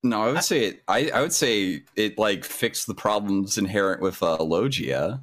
no 0.02 0.22
i 0.22 0.32
would 0.32 0.44
say 0.44 0.64
it 0.66 0.82
i 0.88 1.10
i 1.14 1.20
would 1.20 1.32
say 1.32 1.82
it 1.96 2.18
like 2.18 2.44
fixed 2.44 2.86
the 2.86 2.94
problems 2.94 3.56
inherent 3.58 4.00
with 4.02 4.22
uh 4.22 4.36
logia 4.42 5.20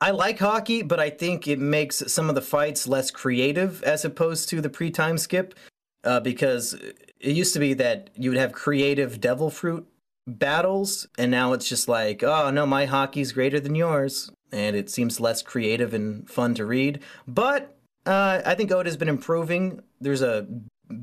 I 0.00 0.12
like 0.12 0.38
Haki, 0.38 0.86
but 0.86 1.00
I 1.00 1.10
think 1.10 1.48
it 1.48 1.58
makes 1.58 2.04
some 2.06 2.28
of 2.28 2.36
the 2.36 2.40
fights 2.40 2.86
less 2.86 3.10
creative 3.10 3.82
as 3.82 4.04
opposed 4.04 4.48
to 4.50 4.60
the 4.60 4.70
pre-time 4.70 5.18
skip, 5.18 5.56
uh, 6.04 6.20
because 6.20 6.74
it 6.74 7.34
used 7.34 7.52
to 7.54 7.58
be 7.58 7.74
that 7.74 8.10
you 8.14 8.30
would 8.30 8.38
have 8.38 8.52
creative 8.52 9.20
devil 9.20 9.50
fruit 9.50 9.88
battles, 10.28 11.06
and 11.18 11.30
now 11.30 11.52
it's 11.52 11.68
just 11.68 11.88
like, 11.88 12.22
oh 12.22 12.50
no, 12.50 12.66
my 12.66 12.86
Haki's 12.86 13.32
greater 13.32 13.58
than 13.58 13.74
yours, 13.74 14.30
and 14.52 14.76
it 14.76 14.90
seems 14.90 15.20
less 15.20 15.42
creative 15.42 15.94
and 15.94 16.28
fun 16.28 16.54
to 16.54 16.66
read. 16.66 17.00
But 17.26 17.76
uh, 18.06 18.42
I 18.44 18.54
think 18.54 18.70
Oda's 18.70 18.96
been 18.96 19.08
improving. 19.08 19.82
There's 20.00 20.22
a 20.22 20.46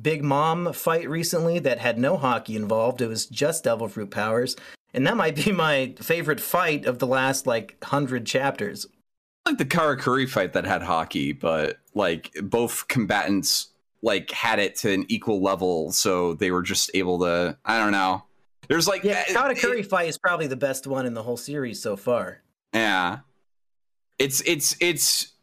Big 0.02 0.24
Mom 0.24 0.74
fight 0.74 1.10
recently 1.10 1.60
that 1.60 1.80
had 1.80 1.98
no 1.98 2.18
Haki 2.18 2.56
involved; 2.56 3.02
it 3.02 3.08
was 3.08 3.26
just 3.26 3.64
devil 3.64 3.88
fruit 3.88 4.12
powers. 4.12 4.56
And 4.94 5.06
that 5.08 5.18
might 5.18 5.36
be 5.36 5.52
my 5.52 5.94
favorite 6.00 6.40
fight 6.40 6.86
of 6.86 7.00
the 7.00 7.08
last 7.08 7.48
like 7.48 7.84
hundred 7.84 8.26
chapters. 8.26 8.86
like 9.46 9.58
the 9.58 9.66
Katakuri 9.66 10.28
fight 10.30 10.54
that 10.54 10.66
had 10.66 10.82
Haki, 10.82 11.40
but 11.40 11.78
like 11.94 12.32
both 12.42 12.88
combatants 12.88 13.68
like 14.02 14.30
had 14.32 14.60
it 14.60 14.76
to 14.78 14.92
an 14.92 15.06
equal 15.10 15.42
level, 15.42 15.92
so 15.92 16.36
they 16.36 16.52
were 16.52 16.62
just 16.62 16.92
able 16.94 17.20
to. 17.20 17.58
I 17.66 17.80
don't 17.80 17.92
know. 17.92 18.24
There's 18.68 18.88
like 18.88 19.04
Yeah, 19.04 19.24
eh, 19.28 19.34
Katakuri 19.34 19.80
it- 19.80 19.90
fight 19.90 20.08
is 20.10 20.18
probably 20.18 20.48
the 20.48 20.56
best 20.56 20.88
one 20.88 21.06
in 21.06 21.14
the 21.14 21.24
whole 21.24 21.38
series 21.38 21.82
so 21.82 21.96
far. 21.96 22.42
yeah, 22.74 23.20
it's 24.20 24.42
it's 24.42 24.76
it's 24.80 25.34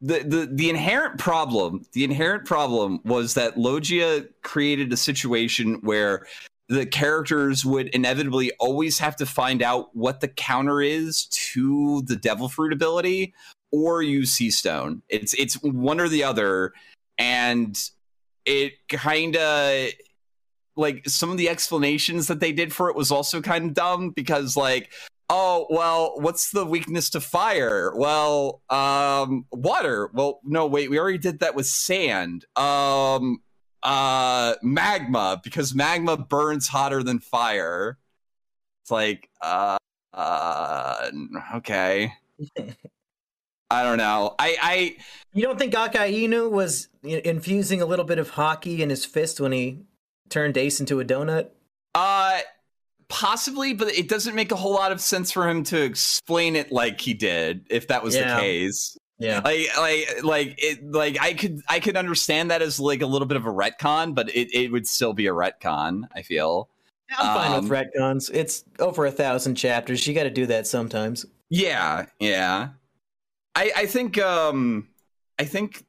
the 0.00 0.20
the 0.20 0.48
the 0.50 0.70
inherent 0.70 1.18
problem. 1.18 1.84
The 1.92 2.04
inherent 2.04 2.44
problem 2.46 3.00
was 3.04 3.34
that 3.34 3.58
Logia 3.58 4.26
created 4.42 4.92
a 4.92 4.96
situation 4.96 5.74
where 5.82 6.26
the 6.68 6.86
characters 6.86 7.64
would 7.64 7.88
inevitably 7.88 8.52
always 8.60 8.98
have 9.00 9.16
to 9.16 9.26
find 9.26 9.60
out 9.62 9.94
what 9.96 10.20
the 10.20 10.28
counter 10.28 10.80
is 10.80 11.24
to 11.26 12.02
the 12.02 12.14
devil 12.16 12.48
fruit 12.48 12.72
ability 12.72 13.34
or 13.72 14.02
use 14.02 14.30
sea 14.32 14.50
stone 14.50 15.02
it's 15.08 15.32
it's 15.34 15.54
one 15.62 16.00
or 16.00 16.08
the 16.08 16.22
other 16.24 16.72
and 17.18 17.90
it 18.44 18.72
kind 18.88 19.36
of 19.36 19.88
like 20.80 21.08
some 21.08 21.30
of 21.30 21.36
the 21.36 21.48
explanations 21.48 22.26
that 22.26 22.40
they 22.40 22.52
did 22.52 22.72
for 22.72 22.88
it 22.88 22.96
was 22.96 23.10
also 23.10 23.40
kind 23.40 23.66
of 23.66 23.74
dumb 23.74 24.10
because 24.10 24.56
like 24.56 24.90
oh 25.28 25.66
well 25.70 26.14
what's 26.16 26.50
the 26.50 26.64
weakness 26.64 27.10
to 27.10 27.20
fire? 27.20 27.92
Well 27.94 28.62
um 28.70 29.46
water. 29.52 30.10
Well 30.12 30.40
no 30.44 30.66
wait 30.66 30.90
we 30.90 30.98
already 30.98 31.18
did 31.18 31.40
that 31.40 31.54
with 31.54 31.66
sand. 31.66 32.44
Um 32.56 33.42
uh 33.82 34.54
magma 34.62 35.40
because 35.44 35.74
magma 35.74 36.16
burns 36.16 36.68
hotter 36.68 37.02
than 37.02 37.20
fire. 37.20 37.98
It's 38.82 38.90
like 38.90 39.28
uh 39.40 39.78
uh 40.12 41.10
okay. 41.56 42.12
I 43.72 43.84
don't 43.84 43.98
know. 43.98 44.34
I 44.38 44.56
i 44.60 44.96
You 45.32 45.44
don't 45.44 45.58
think 45.58 45.74
Akai 45.74 46.12
Inu 46.12 46.50
was 46.50 46.88
infusing 47.04 47.80
a 47.80 47.86
little 47.86 48.04
bit 48.04 48.18
of 48.18 48.32
Haki 48.32 48.80
in 48.80 48.90
his 48.90 49.04
fist 49.04 49.38
when 49.40 49.52
he 49.52 49.78
turned 50.30 50.56
Ace 50.56 50.80
into 50.80 51.00
a 51.00 51.04
donut? 51.04 51.48
uh 51.94 52.38
possibly 53.08 53.72
but 53.74 53.88
it 53.88 54.08
doesn't 54.08 54.36
make 54.36 54.52
a 54.52 54.56
whole 54.56 54.72
lot 54.72 54.92
of 54.92 55.00
sense 55.00 55.32
for 55.32 55.48
him 55.48 55.64
to 55.64 55.82
explain 55.82 56.54
it 56.54 56.70
like 56.70 57.00
he 57.00 57.12
did 57.12 57.66
if 57.68 57.88
that 57.88 58.04
was 58.04 58.14
Yeah. 58.14 58.36
the 58.36 58.40
case 58.40 58.96
Yeah. 59.18 59.40
like 59.44 59.66
like 59.76 60.22
like 60.22 60.54
it 60.58 60.88
like 60.88 61.20
i 61.20 61.34
could 61.34 61.60
i 61.68 61.80
could 61.80 61.96
understand 61.96 62.52
that 62.52 62.62
as 62.62 62.78
like 62.78 63.02
a 63.02 63.06
little 63.06 63.26
bit 63.26 63.36
of 63.36 63.46
a 63.46 63.50
retcon 63.50 64.14
but 64.14 64.28
it, 64.34 64.54
it 64.54 64.70
would 64.70 64.86
still 64.86 65.12
be 65.12 65.26
a 65.26 65.32
retcon 65.32 66.04
i 66.14 66.22
feel 66.22 66.68
I'm 67.18 67.36
fine 67.36 67.52
um, 67.58 67.68
with 67.68 67.72
retcons. 67.72 68.30
It's 68.32 68.62
over 68.78 69.04
a 69.04 69.10
thousand 69.10 69.56
chapters. 69.56 70.06
You 70.06 70.14
got 70.14 70.22
to 70.22 70.30
do 70.30 70.46
that 70.46 70.68
sometimes. 70.68 71.26
yeah 71.48 72.06
yeah 72.20 72.68
i 73.56 73.72
i 73.78 73.86
think 73.86 74.16
um 74.18 74.86
i 75.36 75.44
think 75.44 75.84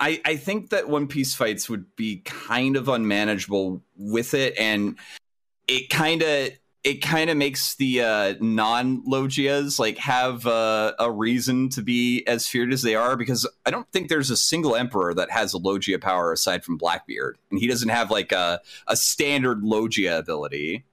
i 0.00 0.20
i 0.24 0.36
think 0.36 0.70
that 0.70 0.88
one 0.88 1.06
piece 1.06 1.34
fights 1.34 1.68
would 1.68 1.94
be 1.96 2.18
kind 2.24 2.76
of 2.76 2.88
unmanageable 2.88 3.82
with 3.96 4.34
it 4.34 4.56
and 4.58 4.96
it 5.66 5.90
kind 5.90 6.22
of 6.22 6.50
it 6.84 7.02
kind 7.02 7.28
of 7.28 7.36
makes 7.36 7.74
the 7.74 8.00
uh, 8.02 8.34
non-logias 8.40 9.78
like 9.78 9.98
have 9.98 10.46
uh, 10.46 10.94
a 10.98 11.10
reason 11.10 11.68
to 11.68 11.82
be 11.82 12.24
as 12.26 12.46
feared 12.46 12.72
as 12.72 12.82
they 12.82 12.94
are 12.94 13.16
because 13.16 13.46
I 13.66 13.70
don't 13.70 13.90
think 13.92 14.08
there's 14.08 14.30
a 14.30 14.36
single 14.36 14.76
emperor 14.76 15.12
that 15.14 15.30
has 15.30 15.52
a 15.52 15.58
logia 15.58 15.98
power 15.98 16.32
aside 16.32 16.64
from 16.64 16.78
Blackbeard, 16.78 17.36
and 17.50 17.58
he 17.58 17.66
doesn't 17.66 17.88
have 17.88 18.10
like 18.10 18.32
a 18.32 18.60
a 18.86 18.96
standard 18.96 19.62
logia 19.62 20.18
ability. 20.18 20.84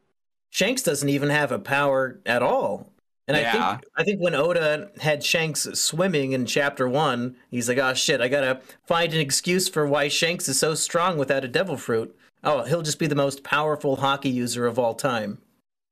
Shanks 0.50 0.82
doesn't 0.82 1.10
even 1.10 1.30
have 1.30 1.52
a 1.52 1.60
power 1.60 2.20
at 2.26 2.42
all. 2.42 2.92
And 3.28 3.36
I 3.36 3.52
think 3.52 3.86
I 3.98 4.04
think 4.04 4.22
when 4.22 4.36
Oda 4.36 4.92
had 5.00 5.24
Shanks 5.24 5.68
swimming 5.74 6.34
in 6.34 6.46
chapter 6.46 6.88
one, 6.88 7.36
he's 7.50 7.68
like, 7.68 7.80
"Oh 7.80 7.96
shit, 7.96 8.22
I 8.22 8.28
gotta 8.28 8.62
find 8.86 9.14
an 9.14 9.20
excuse 9.20 9.68
for 9.68 9.88
why 9.88 10.10
Shanks 10.10 10.48
is 10.48 10.60
so 10.60 10.76
strong 10.76 11.18
without 11.18 11.44
a 11.44 11.48
devil 11.48 11.76
fruit. 11.76 12.16
Oh, 12.44 12.64
he'll 12.64 12.84
just 12.84 13.00
be 13.00 13.08
the 13.08 13.16
most 13.16 13.44
powerful 13.44 13.98
Haki 13.98 14.32
user 14.32 14.68
of 14.68 14.78
all 14.78 14.94
time." 14.94 15.40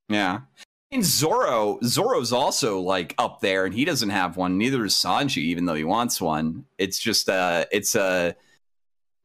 Yeah. 0.09 0.41
And 0.91 1.03
Zoro, 1.03 1.79
Zoro's 1.84 2.31
also 2.31 2.79
like 2.79 3.15
up 3.17 3.41
there, 3.41 3.65
and 3.65 3.73
he 3.73 3.84
doesn't 3.84 4.11
have 4.11 4.38
one. 4.38 4.59
Neither 4.59 4.86
is 4.86 4.93
Sanji, 4.93 5.38
even 5.38 5.65
though 5.65 5.73
he 5.73 5.84
wants 5.84 6.21
one. 6.21 6.65
It's 6.77 6.99
just 6.99 7.29
uh, 7.29 7.65
it's 7.71 7.95
a, 7.95 8.36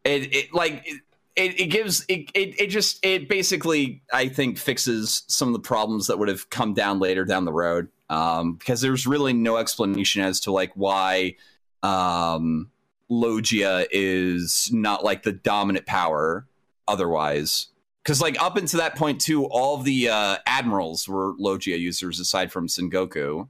it, 0.05 0.35
it 0.35 0.55
like 0.55 0.83
it, 0.87 1.03
it, 1.37 1.61
it 1.61 1.67
gives 1.67 2.07
it, 2.09 2.31
it 2.33 2.59
it 2.59 2.67
just 2.69 3.05
it 3.05 3.29
basically 3.29 4.01
I 4.15 4.29
think 4.29 4.57
fixes 4.57 5.25
some 5.27 5.49
of 5.49 5.53
the 5.53 5.61
problems 5.61 6.07
that 6.07 6.19
would 6.19 6.29
have 6.29 6.49
come 6.49 6.73
down 6.73 7.01
later 7.01 7.27
down 7.27 7.45
the 7.45 7.53
road. 7.53 7.89
Um, 8.11 8.55
because 8.55 8.81
there's 8.81 9.07
really 9.07 9.33
no 9.33 9.57
explanation 9.59 10.23
as 10.23 10.41
to 10.41 10.53
like 10.53 10.73
why 10.75 11.37
um 11.83 12.71
Logia 13.11 13.87
is 13.91 14.71
not 14.73 15.05
like 15.05 15.23
the 15.23 15.33
dominant 15.33 15.87
power 15.87 16.47
otherwise. 16.87 17.69
Because 18.03 18.21
like 18.21 18.41
up 18.43 18.57
until 18.57 18.81
that 18.81 18.97
point 18.97 19.21
too 19.21 19.45
all 19.47 19.77
the 19.79 20.09
uh 20.09 20.37
admirals 20.47 21.07
were 21.09 21.35
logia 21.39 21.77
users 21.77 22.19
aside 22.21 22.51
from 22.51 22.67
sengoku. 22.67 23.49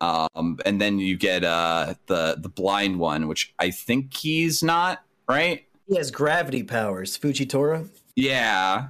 Um 0.00 0.58
and 0.64 0.80
then 0.80 0.98
you 0.98 1.16
get 1.16 1.44
uh 1.44 1.94
the 2.06 2.36
the 2.38 2.48
blind 2.48 2.98
one 2.98 3.28
which 3.28 3.54
i 3.58 3.70
think 3.70 4.16
he's 4.16 4.62
not 4.62 5.04
right? 5.28 5.64
He 5.88 5.96
has 5.96 6.10
gravity 6.10 6.62
powers, 6.62 7.16
Fujitora. 7.18 7.88
yeah. 8.16 8.88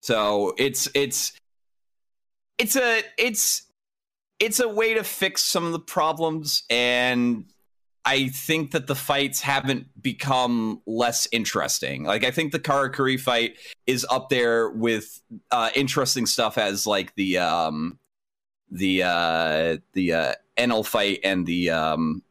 So 0.00 0.54
it's 0.58 0.88
it's 0.94 1.32
it's 2.58 2.76
a 2.76 3.02
it's 3.16 3.62
it's 4.42 4.58
a 4.58 4.68
way 4.68 4.92
to 4.94 5.04
fix 5.04 5.40
some 5.40 5.64
of 5.64 5.72
the 5.72 5.78
problems 5.78 6.64
and 6.68 7.44
I 8.04 8.28
think 8.28 8.72
that 8.72 8.88
the 8.88 8.96
fights 8.96 9.40
haven't 9.40 9.86
become 10.02 10.82
less 10.86 11.28
interesting. 11.30 12.02
Like 12.02 12.24
I 12.24 12.32
think 12.32 12.50
the 12.50 12.58
Katakuri 12.58 13.20
fight 13.20 13.56
is 13.86 14.04
up 14.10 14.28
there 14.28 14.68
with 14.70 15.22
uh 15.52 15.70
interesting 15.76 16.26
stuff 16.26 16.58
as 16.58 16.84
like 16.86 17.14
the 17.14 17.38
um 17.38 18.00
the 18.70 19.04
uh 19.04 19.76
the 19.92 20.12
uh 20.12 20.34
Enel 20.58 20.84
fight 20.84 21.20
and 21.22 21.46
the 21.46 21.70
um 21.70 22.22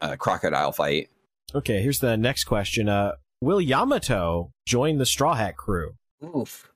uh, 0.00 0.16
crocodile 0.16 0.72
fight. 0.72 1.10
Okay, 1.54 1.82
here's 1.82 1.98
the 1.98 2.16
next 2.16 2.44
question. 2.44 2.88
Uh, 2.88 3.12
will 3.42 3.60
Yamato 3.60 4.52
join 4.64 4.96
the 4.96 5.04
Straw 5.04 5.34
Hat 5.34 5.58
crew? 5.58 5.96
Oof. 6.24 6.70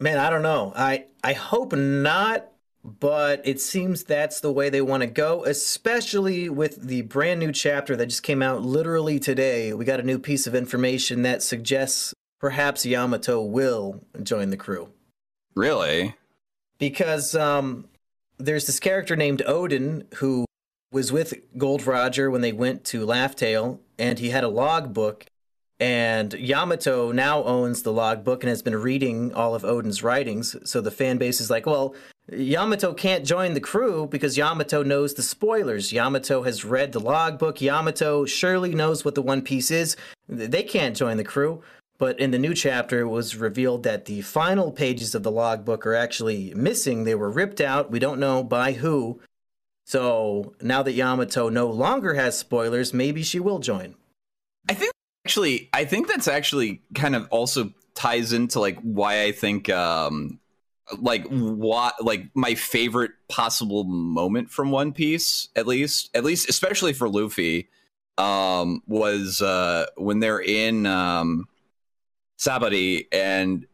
Man, 0.00 0.18
I 0.18 0.30
don't 0.30 0.42
know. 0.42 0.72
I 0.74 1.04
I 1.22 1.34
hope 1.34 1.74
not, 1.74 2.51
but 2.84 3.40
it 3.44 3.60
seems 3.60 4.04
that's 4.04 4.40
the 4.40 4.52
way 4.52 4.68
they 4.68 4.82
want 4.82 5.02
to 5.02 5.06
go, 5.06 5.44
especially 5.44 6.48
with 6.48 6.82
the 6.82 7.02
brand 7.02 7.40
new 7.40 7.52
chapter 7.52 7.96
that 7.96 8.06
just 8.06 8.22
came 8.22 8.42
out 8.42 8.62
literally 8.62 9.20
today. 9.20 9.72
We 9.72 9.84
got 9.84 10.00
a 10.00 10.04
new 10.04 10.18
piece 10.18 10.46
of 10.46 10.54
information 10.54 11.22
that 11.22 11.42
suggests 11.42 12.12
perhaps 12.40 12.84
Yamato 12.84 13.40
will 13.40 14.04
join 14.22 14.50
the 14.50 14.56
crew. 14.56 14.88
Really? 15.54 16.14
Because 16.78 17.34
um 17.36 17.88
there's 18.38 18.66
this 18.66 18.80
character 18.80 19.14
named 19.14 19.42
Odin 19.46 20.08
who 20.16 20.46
was 20.90 21.12
with 21.12 21.34
Gold 21.56 21.86
Roger 21.86 22.30
when 22.30 22.40
they 22.40 22.52
went 22.52 22.84
to 22.86 23.06
Laugh-Tale, 23.06 23.80
and 23.98 24.18
he 24.18 24.30
had 24.30 24.44
a 24.44 24.48
logbook 24.48 25.26
and 25.82 26.32
Yamato 26.34 27.10
now 27.10 27.42
owns 27.42 27.82
the 27.82 27.92
logbook 27.92 28.44
and 28.44 28.48
has 28.48 28.62
been 28.62 28.76
reading 28.76 29.34
all 29.34 29.56
of 29.56 29.64
Odin's 29.64 30.00
writings. 30.00 30.54
So 30.68 30.80
the 30.80 30.92
fan 30.92 31.18
base 31.18 31.40
is 31.40 31.50
like, 31.50 31.66
well, 31.66 31.96
Yamato 32.30 32.94
can't 32.94 33.26
join 33.26 33.54
the 33.54 33.60
crew 33.60 34.06
because 34.06 34.36
Yamato 34.36 34.82
knows 34.82 35.14
the 35.14 35.22
spoilers. 35.22 35.92
Yamato 35.92 36.42
has 36.42 36.64
read 36.64 36.92
the 36.92 37.00
logbook. 37.00 37.60
Yamato 37.60 38.24
surely 38.24 38.74
knows 38.74 39.04
what 39.04 39.14
the 39.14 39.22
One 39.22 39.42
Piece 39.42 39.70
is. 39.70 39.96
They 40.28 40.62
can't 40.62 40.96
join 40.96 41.16
the 41.16 41.24
crew. 41.24 41.62
But 41.98 42.18
in 42.18 42.30
the 42.30 42.38
new 42.38 42.54
chapter, 42.54 43.00
it 43.00 43.08
was 43.08 43.36
revealed 43.36 43.84
that 43.84 44.06
the 44.06 44.22
final 44.22 44.72
pages 44.72 45.14
of 45.14 45.22
the 45.22 45.30
logbook 45.30 45.86
are 45.86 45.94
actually 45.94 46.52
missing. 46.54 47.04
They 47.04 47.14
were 47.14 47.30
ripped 47.30 47.60
out. 47.60 47.90
We 47.90 47.98
don't 47.98 48.18
know 48.18 48.42
by 48.42 48.72
who. 48.72 49.20
So 49.84 50.54
now 50.60 50.82
that 50.82 50.94
Yamato 50.94 51.48
no 51.48 51.68
longer 51.68 52.14
has 52.14 52.38
spoilers, 52.38 52.94
maybe 52.94 53.22
she 53.22 53.38
will 53.38 53.58
join. 53.58 53.94
I 54.68 54.74
think 54.74 54.92
actually 55.24 55.68
I 55.72 55.84
think 55.84 56.08
that's 56.08 56.28
actually 56.28 56.82
kind 56.94 57.14
of 57.14 57.28
also 57.30 57.72
ties 57.94 58.32
into 58.32 58.58
like 58.58 58.80
why 58.80 59.24
I 59.24 59.32
think 59.32 59.68
um 59.70 60.40
like 61.00 61.26
what 61.28 61.94
like 62.04 62.26
my 62.34 62.54
favorite 62.54 63.12
possible 63.28 63.84
moment 63.84 64.50
from 64.50 64.70
One 64.70 64.92
Piece 64.92 65.48
at 65.56 65.66
least 65.66 66.10
at 66.14 66.24
least 66.24 66.48
especially 66.48 66.92
for 66.92 67.08
Luffy 67.08 67.68
um 68.18 68.82
was 68.86 69.40
uh 69.40 69.86
when 69.96 70.20
they're 70.20 70.40
in 70.40 70.86
um 70.86 71.46
Sabaody 72.38 73.06
and 73.12 73.66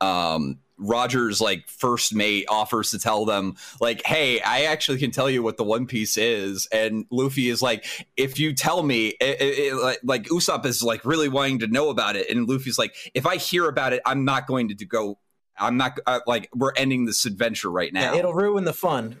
um 0.00 0.58
Roger's 0.78 1.40
like 1.40 1.68
first 1.68 2.14
mate 2.14 2.46
offers 2.48 2.90
to 2.90 2.98
tell 2.98 3.24
them 3.24 3.54
like 3.80 4.04
hey 4.04 4.40
I 4.40 4.64
actually 4.64 4.98
can 4.98 5.10
tell 5.10 5.30
you 5.30 5.42
what 5.42 5.56
the 5.56 5.64
One 5.64 5.86
Piece 5.86 6.16
is 6.16 6.66
and 6.72 7.06
Luffy 7.10 7.48
is 7.48 7.62
like 7.62 7.86
if 8.16 8.38
you 8.38 8.52
tell 8.52 8.82
me 8.82 9.08
it, 9.20 9.40
it, 9.40 9.58
it, 9.58 9.74
like, 9.74 10.00
like 10.02 10.24
Usopp 10.24 10.66
is 10.66 10.82
like 10.82 11.04
really 11.04 11.28
wanting 11.28 11.60
to 11.60 11.66
know 11.66 11.88
about 11.90 12.16
it 12.16 12.28
and 12.30 12.48
Luffy's 12.48 12.78
like 12.78 12.94
if 13.14 13.26
I 13.26 13.36
hear 13.36 13.68
about 13.68 13.92
it 13.92 14.02
I'm 14.04 14.24
not 14.24 14.46
going 14.46 14.68
to 14.68 14.84
go 14.84 15.18
I'm 15.58 15.76
not 15.76 15.98
uh, 16.06 16.20
like 16.26 16.48
we're 16.54 16.72
ending 16.76 17.04
this 17.06 17.24
adventure 17.24 17.70
right 17.70 17.92
now 17.92 18.12
Yeah, 18.12 18.18
it'll 18.20 18.34
ruin 18.34 18.64
the 18.64 18.72
fun. 18.72 19.18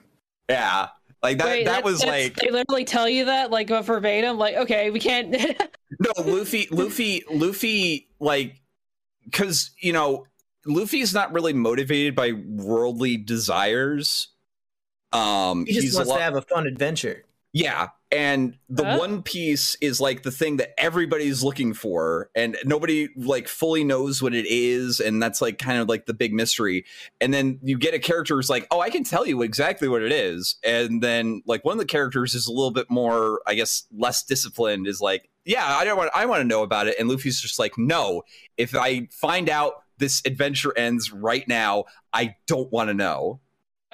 yeah 0.48 0.88
like 1.22 1.38
that 1.38 1.46
Wait, 1.46 1.64
that 1.64 1.82
was 1.82 2.04
like 2.04 2.34
they 2.36 2.50
literally 2.50 2.84
tell 2.84 3.08
you 3.08 3.24
that 3.24 3.50
like 3.50 3.68
verbatim. 3.68 4.36
Like, 4.38 4.54
okay, 4.56 4.90
we 4.90 5.00
can't. 5.00 5.30
no 5.98 6.10
luffy 6.24 6.68
luffy 6.70 7.24
luffy 7.30 8.08
like 8.20 8.60
because 9.24 9.70
you 9.80 9.92
know 9.92 10.26
luffy's 10.66 11.14
not 11.14 11.32
really 11.32 11.52
motivated 11.52 12.14
by 12.14 12.32
worldly 12.32 13.16
desires 13.16 14.28
um 15.12 15.64
He 15.66 15.72
just 15.72 15.84
he's 15.84 15.94
a 15.94 15.98
wants 15.98 16.10
lot 16.10 16.16
to 16.18 16.22
have 16.22 16.36
a 16.36 16.42
fun 16.42 16.66
adventure. 16.66 17.24
yeah 17.52 17.88
and 18.12 18.56
the 18.68 18.84
Huh? 18.84 18.98
one 18.98 19.22
piece 19.22 19.76
is 19.80 20.00
like 20.00 20.22
the 20.22 20.30
thing 20.30 20.58
that 20.58 20.78
everybody's 20.78 21.42
looking 21.42 21.74
for 21.74 22.30
and 22.36 22.56
nobody 22.64 23.08
like 23.16 23.48
fully 23.48 23.82
knows 23.82 24.22
what 24.22 24.32
it 24.32 24.46
is 24.46 25.00
and 25.00 25.20
that's 25.20 25.42
like 25.42 25.58
kind 25.58 25.80
of 25.80 25.88
like 25.88 26.06
the 26.06 26.14
big 26.14 26.32
mystery. 26.32 26.84
And 27.20 27.34
then 27.34 27.58
you 27.62 27.76
get 27.76 27.94
a 27.94 27.98
character 27.98 28.36
who's 28.36 28.48
like 28.50 28.66
oh 28.70 28.80
i 28.80 28.90
can 28.90 29.02
tell 29.02 29.26
you 29.26 29.42
exactly 29.42 29.88
what 29.88 30.02
it 30.02 30.12
is. 30.12 30.56
And 30.64 31.02
then 31.02 31.42
like 31.46 31.64
one 31.64 31.72
of 31.72 31.78
the 31.78 31.84
characters 31.84 32.34
is 32.34 32.46
a 32.46 32.52
little 32.52 32.70
bit 32.70 32.88
more 32.90 33.40
i 33.46 33.54
guess 33.54 33.84
less 33.96 34.22
disciplined 34.22 34.86
is 34.86 35.00
like 35.00 35.28
yeah 35.44 35.76
i 35.76 35.84
don't 35.84 35.96
want 35.96 36.10
i 36.14 36.26
want 36.26 36.40
to 36.40 36.44
know 36.46 36.62
about 36.62 36.86
it. 36.86 36.96
And 36.98 37.08
luffy's 37.08 37.40
just 37.40 37.58
like 37.58 37.76
no. 37.76 38.22
If 38.56 38.76
i 38.76 39.08
find 39.10 39.50
out 39.50 39.82
this 39.98 40.22
adventure 40.24 40.76
ends 40.78 41.12
right 41.12 41.46
now 41.48 41.84
i 42.12 42.36
don't 42.46 42.70
want 42.70 42.88
to 42.88 42.94
know 42.94 43.40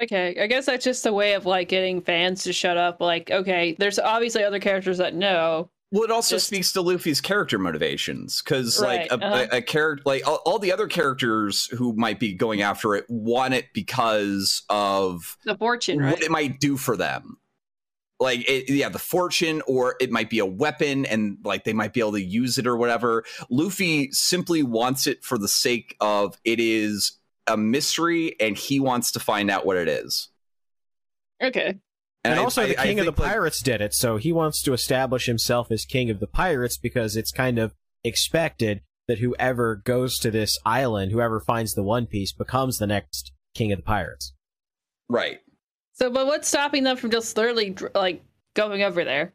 Okay, 0.01 0.37
I 0.41 0.47
guess 0.47 0.67
that's 0.67 0.85
just 0.85 1.05
a 1.07 1.13
way 1.13 1.35
of 1.35 1.45
like 1.47 1.69
getting 1.69 2.01
fans 2.01 2.45
to 2.45 2.53
shut 2.53 2.77
up. 2.77 3.01
Like, 3.01 3.31
okay, 3.31 3.77
there's 3.79 3.99
obviously 3.99 4.43
other 4.45 4.61
characters 4.61 4.99
that 4.99 5.15
know. 5.15 5.71
Well, 5.91 6.05
it 6.05 6.11
also 6.11 6.37
Just- 6.37 6.47
speaks 6.47 6.73
to 6.73 6.81
Luffy's 6.81 7.21
character 7.21 7.59
motivations 7.59 8.41
because, 8.41 8.81
Right, 8.81 9.11
like, 9.11 9.21
a, 9.21 9.25
uh-huh. 9.27 9.47
a, 9.53 9.57
a 9.59 9.63
character, 9.63 10.03
like 10.07 10.27
all, 10.27 10.37
all 10.47 10.59
the 10.59 10.73
other 10.73 10.87
characters 10.87 11.67
who 11.67 11.93
might 11.93 12.19
be 12.19 12.33
going 12.33 12.63
after 12.63 12.95
it 12.95 13.05
want 13.11 13.53
it 13.53 13.67
because 13.75 14.63
of 14.71 15.37
The 15.45 15.55
fortune, 15.59 15.99
right? 15.99 16.13
what 16.15 16.23
it 16.23 16.31
might 16.31 16.61
do 16.61 16.79
for 16.79 16.97
them. 16.97 17.37
Like, 18.19 18.49
it, 18.49 18.71
yeah, 18.71 18.89
the 18.89 18.99
fortune, 18.99 19.61
or 19.67 19.97
it 20.01 20.11
might 20.11 20.31
be 20.31 20.39
a 20.39 20.47
weapon, 20.47 21.05
and 21.05 21.37
like 21.45 21.65
they 21.65 21.73
might 21.75 21.93
be 21.93 22.01
able 22.01 22.13
to 22.13 22.23
use 22.23 22.57
it 22.57 22.67
or 22.67 22.77
whatever. 22.79 23.25
Luffy 23.51 24.11
simply 24.13 24.63
wants 24.63 25.07
it 25.07 25.23
for 25.23 25.37
the 25.37 25.49
sake 25.49 25.95
of 26.01 26.39
it 26.45 26.59
is 26.59 27.19
a 27.47 27.57
mystery, 27.57 28.37
and 28.41 28.57
he 28.57 28.79
wants 28.81 29.13
to 29.13 29.21
find 29.21 29.51
out 29.51 29.67
what 29.67 29.77
it 29.77 29.89
is. 29.89 30.29
Okay. 31.43 31.79
And, 32.25 32.35
I- 32.35 32.43
also, 32.43 32.63
I- 32.63 32.67
the 32.69 32.79
I 32.81 32.85
king 32.85 33.01
of 33.01 33.07
the 33.07 33.13
think, 33.13 33.19
like, 33.21 33.31
pirates 33.33 33.63
did 33.63 33.81
it, 33.81 33.95
so 33.95 34.17
he 34.17 34.33
wants 34.33 34.63
to 34.63 34.73
establish 34.73 35.27
himself 35.27 35.71
as 35.73 35.85
king 35.85 36.09
of 36.11 36.21
the 36.21 36.27
pirates 36.29 36.77
because 36.77 37.17
it's 37.17 37.33
kind 37.33 37.59
of 37.59 37.75
expected 38.05 38.83
that 39.09 39.19
whoever 39.19 39.75
goes 39.77 40.19
to 40.19 40.31
this 40.31 40.57
island, 40.65 41.11
whoever 41.11 41.41
finds 41.41 41.75
the 41.75 41.83
One 41.83 42.07
Piece, 42.07 42.33
becomes 42.33 42.79
the 42.79 42.87
next 42.87 43.33
king 43.55 43.73
of 43.73 43.79
the 43.79 43.83
pirates. 43.85 44.33
right. 45.09 45.41
So, 45.95 46.09
but 46.11 46.27
what's 46.27 46.49
stopping 46.49 46.85
them 46.85 46.97
from 46.97 47.11
just 47.11 47.37
literally 47.37 47.77
like 47.95 48.25
going 48.55 48.83
over 48.83 49.05
there? 49.05 49.35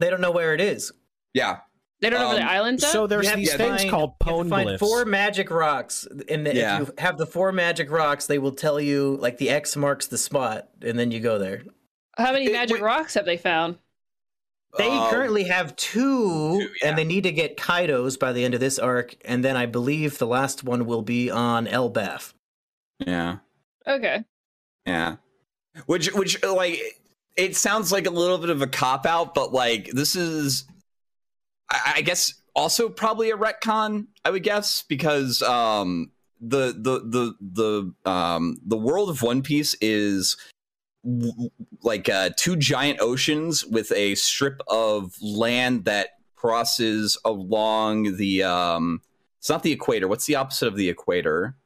They 0.00 0.10
don't 0.10 0.20
know 0.20 0.30
where 0.32 0.52
it 0.54 0.60
is. 0.60 0.92
Yeah. 1.32 1.60
They 2.00 2.10
don't 2.10 2.20
know 2.20 2.28
where 2.28 2.36
the 2.36 2.42
Um, 2.42 2.48
island's 2.48 2.84
are. 2.84 2.88
So 2.88 3.06
there's 3.06 3.32
these 3.32 3.50
to 3.52 3.56
things 3.56 3.78
find- 3.82 3.90
called 3.90 4.12
you 4.26 4.32
have 4.34 4.42
to 4.44 4.48
find 4.50 4.78
four 4.78 5.04
magic 5.04 5.50
rocks, 5.50 6.06
and 6.28 6.46
the, 6.46 6.54
Yeah. 6.54 6.82
if 6.82 6.88
you 6.88 6.94
have 6.98 7.16
the 7.16 7.26
four 7.26 7.50
magic 7.52 7.90
rocks, 7.90 8.26
they 8.26 8.38
will 8.38 8.52
tell 8.52 8.78
you 8.80 9.16
like 9.20 9.38
the 9.38 9.48
X 9.50 9.74
marks 9.76 10.06
the 10.06 10.18
spot, 10.18 10.68
and 10.82 10.98
then 10.98 11.10
you 11.10 11.20
go 11.20 11.38
there. 11.38 11.62
How 12.18 12.32
many 12.32 12.46
It- 12.46 12.52
magic 12.52 12.74
wait- 12.74 12.82
rocks 12.82 13.14
have 13.14 13.24
they 13.24 13.36
found? 13.38 13.78
They 14.76 14.90
Um, 14.90 15.08
currently 15.08 15.44
have 15.44 15.76
two, 15.76 16.58
two, 16.60 16.68
yeah. 16.82 16.88
and 16.88 16.98
they 16.98 17.04
need 17.04 17.22
to 17.22 17.32
get 17.32 17.56
Kaido's 17.56 18.16
by 18.16 18.32
the 18.32 18.44
end 18.44 18.54
of 18.54 18.60
this 18.60 18.78
arc, 18.78 19.14
and 19.24 19.44
then 19.44 19.56
I 19.56 19.66
believe 19.66 20.18
the 20.18 20.26
last 20.26 20.64
one 20.64 20.84
will 20.86 21.02
be 21.02 21.30
on 21.30 21.66
Elbaf. 21.66 22.34
Yeah. 22.98 23.36
Okay. 23.86 24.24
Yeah. 24.84 25.16
Which 25.86 26.12
which 26.12 26.42
like 26.42 26.80
it 27.36 27.56
sounds 27.56 27.92
like 27.92 28.06
a 28.06 28.10
little 28.10 28.38
bit 28.38 28.50
of 28.50 28.62
a 28.62 28.66
cop 28.66 29.06
out, 29.06 29.32
but 29.34 29.52
like 29.52 29.90
this 29.92 30.16
is 30.16 30.64
I, 31.70 31.94
I 31.96 32.00
guess 32.02 32.34
also 32.54 32.88
probably 32.88 33.30
a 33.30 33.36
retcon, 33.36 34.06
I 34.24 34.30
would 34.30 34.42
guess, 34.42 34.84
because 34.88 35.42
um 35.42 36.10
the 36.40 36.74
the 36.76 37.00
the 37.00 37.94
the 38.04 38.10
um 38.10 38.56
the 38.64 38.76
world 38.76 39.10
of 39.10 39.22
One 39.22 39.42
Piece 39.42 39.74
is 39.80 40.36
w- 41.04 41.50
like 41.82 42.08
uh 42.08 42.30
two 42.36 42.56
giant 42.56 43.00
oceans 43.00 43.64
with 43.64 43.92
a 43.92 44.14
strip 44.14 44.60
of 44.68 45.14
land 45.22 45.84
that 45.86 46.08
crosses 46.36 47.16
along 47.24 48.16
the 48.16 48.42
um 48.42 49.00
it's 49.38 49.48
not 49.50 49.62
the 49.62 49.72
equator. 49.72 50.08
What's 50.08 50.26
the 50.26 50.36
opposite 50.36 50.68
of 50.68 50.76
the 50.76 50.88
equator? 50.88 51.56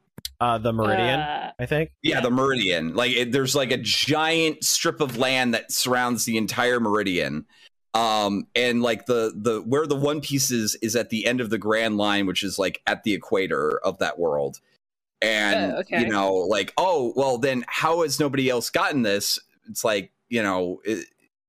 uh, 0.41 0.57
the 0.57 0.71
Meridian, 0.71 1.19
Uh, 1.19 1.51
I 1.59 1.65
think. 1.65 1.91
Yeah, 2.01 2.21
the 2.21 2.29
meridian. 2.31 2.93
Like 2.93 3.11
it, 3.11 3.31
there's 3.33 3.55
like 3.55 3.71
a 3.71 3.77
giant 3.77 4.63
strip 4.63 5.01
of 5.01 5.17
land 5.17 5.53
that 5.53 5.71
surrounds 5.71 6.23
the 6.23 6.37
entire 6.37 6.79
meridian. 6.79 7.45
Um 7.93 8.47
and 8.55 8.81
like 8.81 9.07
the 9.07 9.33
the 9.35 9.61
where 9.61 9.87
the 9.87 9.95
one 9.95 10.21
piece 10.21 10.51
is 10.51 10.75
is 10.81 10.95
at 10.95 11.09
the 11.09 11.25
end 11.25 11.41
of 11.41 11.49
the 11.49 11.57
grand 11.57 11.97
line 11.97 12.27
which 12.27 12.43
is 12.43 12.59
like 12.59 12.81
at 12.85 13.03
the 13.03 13.13
equator 13.13 13.79
of 13.83 13.97
that 13.99 14.19
world. 14.19 14.59
And 15.21 15.73
Oh, 15.73 15.77
okay. 15.79 16.01
you 16.01 16.07
know 16.07 16.33
like 16.33 16.73
oh 16.77 17.13
well 17.15 17.37
then 17.37 17.65
how 17.67 18.03
has 18.03 18.19
nobody 18.19 18.49
else 18.49 18.69
gotten 18.69 19.01
this? 19.01 19.39
It's 19.69 19.83
like, 19.83 20.11
you 20.29 20.43
know, 20.43 20.81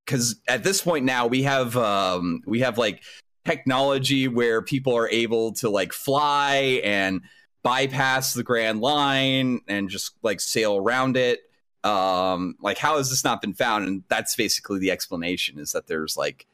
cuz 0.06 0.36
at 0.48 0.64
this 0.64 0.80
point 0.80 1.04
now 1.04 1.26
we 1.26 1.42
have 1.42 1.76
um 1.76 2.42
we 2.46 2.60
have 2.60 2.78
like 2.78 3.02
technology 3.44 4.28
where 4.28 4.62
people 4.62 4.96
are 4.96 5.08
able 5.08 5.52
to 5.52 5.68
like 5.68 5.92
fly 5.92 6.80
and 6.84 7.22
bypass 7.62 8.32
the 8.34 8.42
grand 8.42 8.80
line 8.80 9.60
and 9.68 9.90
just 9.90 10.12
like 10.22 10.40
sail 10.40 10.76
around 10.76 11.16
it 11.16 11.40
um 11.84 12.54
like 12.60 12.76
how 12.78 12.96
has 12.98 13.08
this 13.10 13.24
not 13.24 13.40
been 13.40 13.54
found 13.54 13.86
and 13.86 14.02
that's 14.08 14.36
basically 14.36 14.78
the 14.78 14.90
explanation 14.90 15.58
is 15.58 15.72
that 15.72 15.86
there's 15.86 16.16
like 16.16 16.46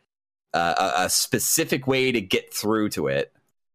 uh, 0.55 0.93
a, 0.97 1.05
a 1.05 1.11
specific 1.11 1.87
way 1.87 2.13
to 2.13 2.21
get 2.21 2.55
through 2.55 2.89
to 2.89 3.09
it 3.09 3.33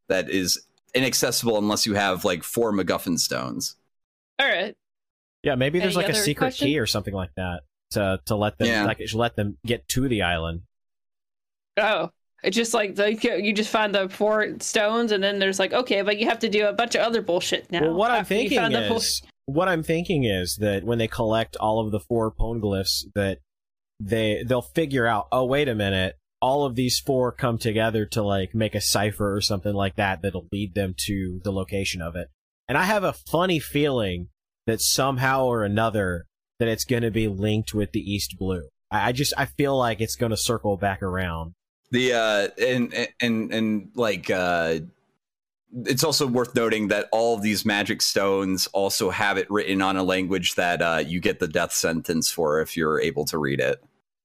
that 0.07 0.30
is 0.30 0.65
inaccessible 0.95 1.57
unless 1.57 1.86
you 1.86 1.94
have 1.94 2.23
like 2.26 2.44
four 2.44 2.72
MacGuffin 2.73 3.19
stones. 3.19 3.76
all 4.40 4.48
right. 4.48 4.76
Yeah, 5.44 5.56
maybe 5.56 5.80
there's 5.80 5.98
Any 5.98 6.06
like 6.07 6.14
a 6.14 6.18
secret 6.18 6.48
question? 6.48 6.68
key 6.68 6.80
or 6.80 6.86
something 6.86 7.14
like 7.14 7.32
that 7.36 7.61
to 7.91 8.19
to 8.26 8.36
let 8.36 8.57
them 8.57 8.68
Yeah. 8.68 8.86
like 8.86 8.99
to 8.99 9.18
let 9.18 9.36
them 9.36 9.57
get 9.65 9.88
to 9.90 10.07
the 10.07 10.22
island. 10.22 10.61
Oh, 11.78 12.11
it's 12.44 12.56
just 12.56 12.73
like 12.73 12.95
the, 12.95 13.14
you 13.41 13.53
just 13.53 13.69
find 13.69 13.94
the 13.94 14.10
four 14.10 14.48
stones, 14.60 15.11
and 15.11 15.23
then 15.23 15.40
there's 15.40 15.60
like, 15.60 15.73
okay, 15.73 16.02
but 16.02 16.18
you 16.18 16.26
have 16.28 16.40
to 16.40 16.49
do 16.49 16.65
a 16.68 16.73
bunch 16.73 16.95
of 16.95 17.02
other 17.02 17.22
bullshit 17.22 17.72
now. 17.72 17.82
Well, 17.82 17.94
what 17.94 18.11
I'm 18.11 18.19
you 18.19 18.26
thinking 18.26 18.57
found 18.57 18.73
the 18.76 18.88
full- 18.88 18.98
is, 18.98 19.22
what 19.53 19.69
I'm 19.69 19.84
thinking 19.84 20.23
is 20.23 20.57
that 20.61 20.84
when 20.84 20.98
they 20.98 21.07
collect 21.07 21.56
all 21.57 21.80
of 21.80 21.91
the 21.91 21.99
four 21.99 22.32
poneglyphs, 22.32 23.06
that 23.15 23.40
they 23.99 24.44
they'll 24.45 24.61
figure 24.61 25.07
out, 25.07 25.28
oh 25.32 25.45
wait 25.45 25.68
a 25.68 25.76
minute, 25.76 26.15
all 26.41 26.65
of 26.65 26.76
these 26.76 26.99
four 26.99 27.32
come 27.32 27.57
together 27.57 28.06
to 28.07 28.23
like 28.23 28.56
make 28.56 28.76
a 28.76 28.82
cipher 28.82 29.36
or 29.36 29.41
something 29.41 29.73
like 29.73 29.95
that 29.95 30.22
that'll 30.22 30.48
lead 30.52 30.73
them 30.73 30.95
to 31.06 31.40
the 31.44 31.52
location 31.52 32.02
of 32.02 32.15
it. 32.15 32.30
And 32.68 32.78
I 32.78 32.84
have 32.84 33.03
a 33.03 33.14
funny 33.14 33.60
feeling 33.60 34.30
that 34.65 34.82
somehow 34.82 35.45
or 35.45 35.64
another 35.64 36.26
that 36.60 36.68
it's 36.68 36.86
going 36.86 37.03
to 37.03 37.11
be 37.11 37.28
linked 37.28 37.73
with 37.73 37.91
the 37.91 37.99
East 37.99 38.36
Blue. 38.38 38.64
I, 38.90 39.10
I 39.10 39.11
just 39.11 39.34
I 39.38 39.45
feel 39.45 39.78
like 39.78 40.02
it's 40.02 40.15
going 40.15 40.32
to 40.32 40.38
circle 40.38 40.78
back 40.78 41.03
around. 41.03 41.53
The 41.91 42.14
uh 42.14 42.48
and 42.57 43.07
and 43.22 43.53
and 43.53 43.91
like 43.95 44.30
uh 44.30 44.80
it's 45.85 46.03
also 46.03 46.27
worth 46.27 46.53
noting 46.56 46.88
that 46.89 47.07
all 47.11 47.35
of 47.35 47.41
these 47.41 47.65
magic 47.65 48.02
stones 48.02 48.68
also 48.73 49.10
have 49.10 49.38
it 49.38 49.49
written 49.49 49.81
on 49.81 49.98
a 49.98 50.03
language 50.03 50.56
that 50.56 50.81
uh 50.81 51.03
you 51.06 51.19
get 51.19 51.39
the 51.39 51.48
death 51.48 51.72
sentence 51.72 52.31
for 52.31 52.61
if 52.61 52.76
you're 52.76 52.99
able 52.99 53.26
to 53.26 53.38
read 53.38 53.60
it. 53.60 53.84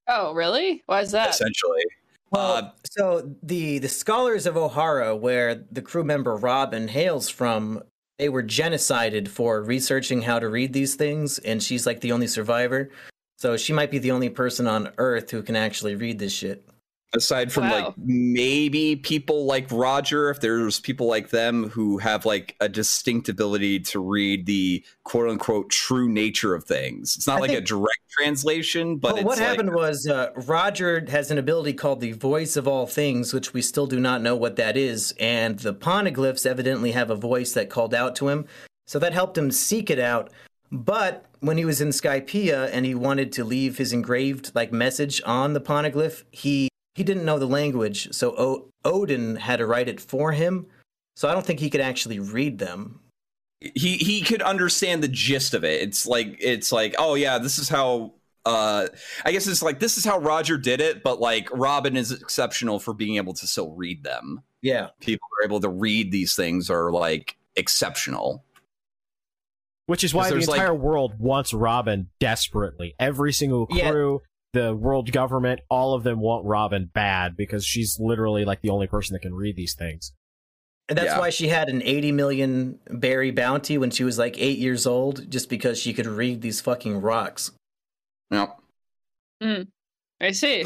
Oh, 0.08 0.32
really? 0.34 0.82
Why 0.86 1.00
is 1.00 1.10
that? 1.12 1.30
Essentially. 1.30 1.84
Well, 2.30 2.56
Uh, 2.56 2.70
so 2.84 3.36
the 3.42 3.78
the 3.78 3.88
scholars 3.88 4.46
of 4.46 4.54
Ohara, 4.56 5.18
where 5.18 5.64
the 5.70 5.82
crew 5.82 6.04
member 6.04 6.36
Robin 6.36 6.88
hails 6.88 7.28
from, 7.28 7.82
they 8.18 8.28
were 8.28 8.42
genocided 8.42 9.28
for 9.28 9.62
researching 9.62 10.22
how 10.22 10.38
to 10.38 10.48
read 10.48 10.72
these 10.72 10.96
things, 10.96 11.38
and 11.40 11.62
she's 11.62 11.86
like 11.86 12.00
the 12.00 12.12
only 12.12 12.26
survivor. 12.26 12.90
So 13.38 13.56
she 13.56 13.72
might 13.72 13.90
be 13.90 13.98
the 13.98 14.10
only 14.10 14.30
person 14.30 14.66
on 14.66 14.92
Earth 14.98 15.30
who 15.30 15.42
can 15.42 15.54
actually 15.56 15.94
read 15.94 16.18
this 16.18 16.32
shit. 16.32 16.66
Aside 17.16 17.50
from 17.50 17.64
Wow. 17.64 17.86
like 17.86 17.94
maybe 17.98 18.96
people 18.96 19.46
like 19.46 19.66
Roger, 19.70 20.30
if 20.30 20.40
there's 20.40 20.78
people 20.80 21.06
like 21.08 21.30
them 21.30 21.68
who 21.70 21.98
have 21.98 22.24
like 22.26 22.54
a 22.60 22.68
distinct 22.68 23.28
ability 23.28 23.80
to 23.80 24.00
read 24.00 24.46
the 24.46 24.84
quote 25.04 25.28
unquote 25.28 25.70
true 25.70 26.08
nature 26.08 26.54
of 26.54 26.64
things. 26.64 27.16
It's 27.16 27.26
not 27.26 27.38
I 27.38 27.40
like 27.40 27.50
a 27.52 27.60
direct 27.60 28.00
translation, 28.10 28.96
but 28.98 29.14
Well, 29.14 29.16
it's 29.16 29.26
what 29.26 29.38
like, 29.38 29.48
happened 29.48 29.74
was 29.74 30.06
uh, 30.06 30.30
Roger 30.46 31.04
has 31.08 31.30
an 31.30 31.38
ability 31.38 31.72
called 31.72 32.00
the 32.00 32.12
Voice 32.12 32.56
of 32.56 32.68
All 32.68 32.86
Things, 32.86 33.32
which 33.32 33.52
we 33.52 33.62
still 33.62 33.86
do 33.86 33.98
not 33.98 34.22
know 34.22 34.36
what 34.36 34.56
that 34.56 34.76
is, 34.76 35.14
and 35.18 35.58
the 35.58 35.74
poneglyphs 35.74 36.46
evidently 36.46 36.92
have 36.92 37.10
a 37.10 37.16
voice 37.16 37.52
that 37.54 37.70
called 37.70 37.94
out 37.94 38.14
to 38.16 38.28
him, 38.28 38.46
so 38.86 38.98
that 38.98 39.12
helped 39.12 39.36
him 39.38 39.50
seek 39.50 39.90
it 39.90 39.98
out. 39.98 40.30
But 40.72 41.24
when 41.40 41.56
he 41.58 41.64
was 41.64 41.80
in 41.80 41.88
Skypiea 41.90 42.70
and 42.72 42.84
he 42.84 42.94
wanted 42.94 43.32
to 43.32 43.44
leave 43.44 43.78
his 43.78 43.92
engraved 43.92 44.52
like 44.54 44.72
message 44.72 45.22
on 45.24 45.52
the 45.52 45.60
poneglyph, 45.60 46.24
he 46.30 46.68
he 46.96 47.04
didn't 47.04 47.24
know 47.24 47.38
the 47.38 47.46
language, 47.46 48.08
so 48.12 48.34
o- 48.36 48.70
Odin 48.84 49.36
had 49.36 49.56
to 49.58 49.66
write 49.66 49.88
it 49.88 50.00
for 50.00 50.32
him. 50.32 50.66
So 51.14 51.28
I 51.28 51.32
don't 51.32 51.46
think 51.46 51.60
he 51.60 51.70
could 51.70 51.80
actually 51.80 52.18
read 52.18 52.58
them. 52.58 53.00
he 53.60 53.96
he 53.96 54.22
could 54.22 54.42
understand 54.42 55.02
the 55.02 55.08
gist 55.08 55.54
of 55.54 55.64
it. 55.64 55.80
It's 55.82 56.06
like 56.06 56.36
it's 56.40 56.72
like, 56.72 56.94
oh 56.98 57.14
yeah, 57.14 57.38
this 57.38 57.58
is 57.58 57.68
how 57.68 58.14
uh 58.44 58.86
I 59.24 59.32
guess 59.32 59.46
it's 59.46 59.62
like 59.62 59.78
this 59.80 59.96
is 59.98 60.04
how 60.04 60.18
Roger 60.18 60.56
did 60.58 60.80
it, 60.80 61.02
but 61.02 61.20
like 61.20 61.48
Robin 61.52 61.96
is 61.96 62.12
exceptional 62.12 62.78
for 62.78 62.92
being 62.94 63.16
able 63.16 63.32
to 63.34 63.46
still 63.46 63.72
read 63.72 64.04
them. 64.04 64.42
Yeah. 64.62 64.88
People 65.00 65.26
are 65.40 65.44
able 65.44 65.60
to 65.60 65.68
read 65.68 66.12
these 66.12 66.34
things 66.36 66.68
are 66.70 66.90
like 66.92 67.36
exceptional. 67.56 68.44
Which 69.86 70.02
is 70.02 70.12
why 70.12 70.28
the 70.28 70.34
there's, 70.34 70.48
like- 70.48 70.58
entire 70.60 70.74
world 70.74 71.14
wants 71.18 71.54
Robin 71.54 72.08
desperately. 72.18 72.94
Every 72.98 73.32
single 73.32 73.68
Yeah. 73.70 73.90
crew, 73.90 74.22
the 74.56 74.74
world 74.74 75.12
government, 75.12 75.60
all 75.68 75.94
of 75.94 76.02
them 76.02 76.18
want 76.20 76.44
Robin 76.46 76.90
bad 76.92 77.36
because 77.36 77.64
she's 77.64 77.98
literally 78.00 78.44
like 78.44 78.62
the 78.62 78.70
only 78.70 78.86
person 78.86 79.12
that 79.14 79.20
can 79.20 79.34
read 79.34 79.54
these 79.56 79.74
things. 79.74 80.12
And 80.88 80.96
that's 80.96 81.08
Yeah. 81.08 81.18
why 81.18 81.30
she 81.30 81.48
had 81.48 81.68
an 81.68 81.82
80 81.82 82.12
million 82.12 82.78
berry 82.88 83.30
bounty 83.32 83.76
when 83.76 83.90
she 83.90 84.04
was 84.04 84.18
like 84.18 84.38
eight 84.40 84.58
years 84.58 84.86
old, 84.86 85.30
just 85.30 85.48
because 85.50 85.78
she 85.80 85.92
could 85.92 86.06
read 86.06 86.42
these 86.42 86.60
fucking 86.60 87.00
rocks. 87.00 87.50
Yep. 88.30 88.56
Hmm. 89.42 89.62
I 90.20 90.32
see. 90.32 90.64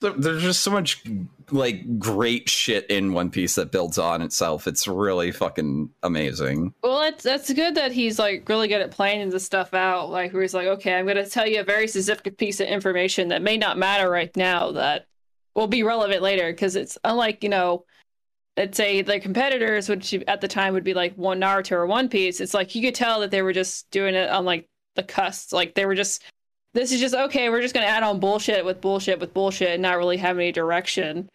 There's 0.00 0.42
just 0.42 0.62
so 0.62 0.70
much 0.70 1.04
like 1.52 1.98
great 1.98 2.48
shit 2.48 2.86
in 2.90 3.12
One 3.12 3.30
Piece 3.30 3.54
that 3.56 3.72
builds 3.72 3.98
on 3.98 4.22
itself. 4.22 4.66
It's 4.66 4.86
really 4.86 5.32
fucking 5.32 5.90
amazing. 6.02 6.74
Well, 6.82 7.02
it's 7.02 7.24
that's 7.24 7.52
good 7.52 7.74
that 7.74 7.92
he's 7.92 8.18
like 8.18 8.48
really 8.48 8.68
good 8.68 8.80
at 8.80 8.90
planning 8.90 9.30
this 9.30 9.44
stuff 9.44 9.74
out. 9.74 10.10
Like 10.10 10.32
where 10.32 10.42
he's 10.42 10.54
like, 10.54 10.66
okay, 10.66 10.94
I'm 10.94 11.06
to 11.06 11.28
tell 11.28 11.46
you 11.46 11.60
a 11.60 11.64
very 11.64 11.88
specific 11.88 12.38
piece 12.38 12.60
of 12.60 12.68
information 12.68 13.28
that 13.28 13.42
may 13.42 13.56
not 13.56 13.78
matter 13.78 14.10
right 14.10 14.34
now 14.36 14.72
that 14.72 15.06
will 15.54 15.66
be 15.66 15.82
relevant 15.82 16.22
later. 16.22 16.52
Because 16.52 16.76
it's 16.76 16.98
unlike 17.04 17.42
you 17.42 17.48
know, 17.48 17.84
let's 18.56 18.76
say 18.76 19.02
the 19.02 19.20
competitors, 19.20 19.88
which 19.88 20.14
at 20.28 20.40
the 20.40 20.48
time 20.48 20.74
would 20.74 20.84
be 20.84 20.94
like 20.94 21.14
one 21.14 21.40
Naruto 21.40 21.72
or 21.72 21.86
One 21.86 22.08
Piece. 22.08 22.40
It's 22.40 22.54
like 22.54 22.74
you 22.74 22.82
could 22.82 22.94
tell 22.94 23.20
that 23.20 23.30
they 23.30 23.42
were 23.42 23.52
just 23.52 23.90
doing 23.90 24.14
it 24.14 24.30
on 24.30 24.44
like 24.44 24.66
the 24.96 25.02
cusp. 25.02 25.52
Like 25.52 25.74
they 25.74 25.86
were 25.86 25.94
just, 25.94 26.22
this 26.74 26.92
is 26.92 27.00
just 27.00 27.14
okay. 27.14 27.48
We're 27.48 27.62
just 27.62 27.74
going 27.74 27.86
to 27.86 27.90
add 27.90 28.02
on 28.02 28.20
bullshit 28.20 28.64
with 28.64 28.80
bullshit 28.80 29.18
with 29.18 29.34
bullshit, 29.34 29.70
and 29.70 29.82
not 29.82 29.96
really 29.98 30.16
have 30.18 30.36
any 30.36 30.52
direction 30.52 31.28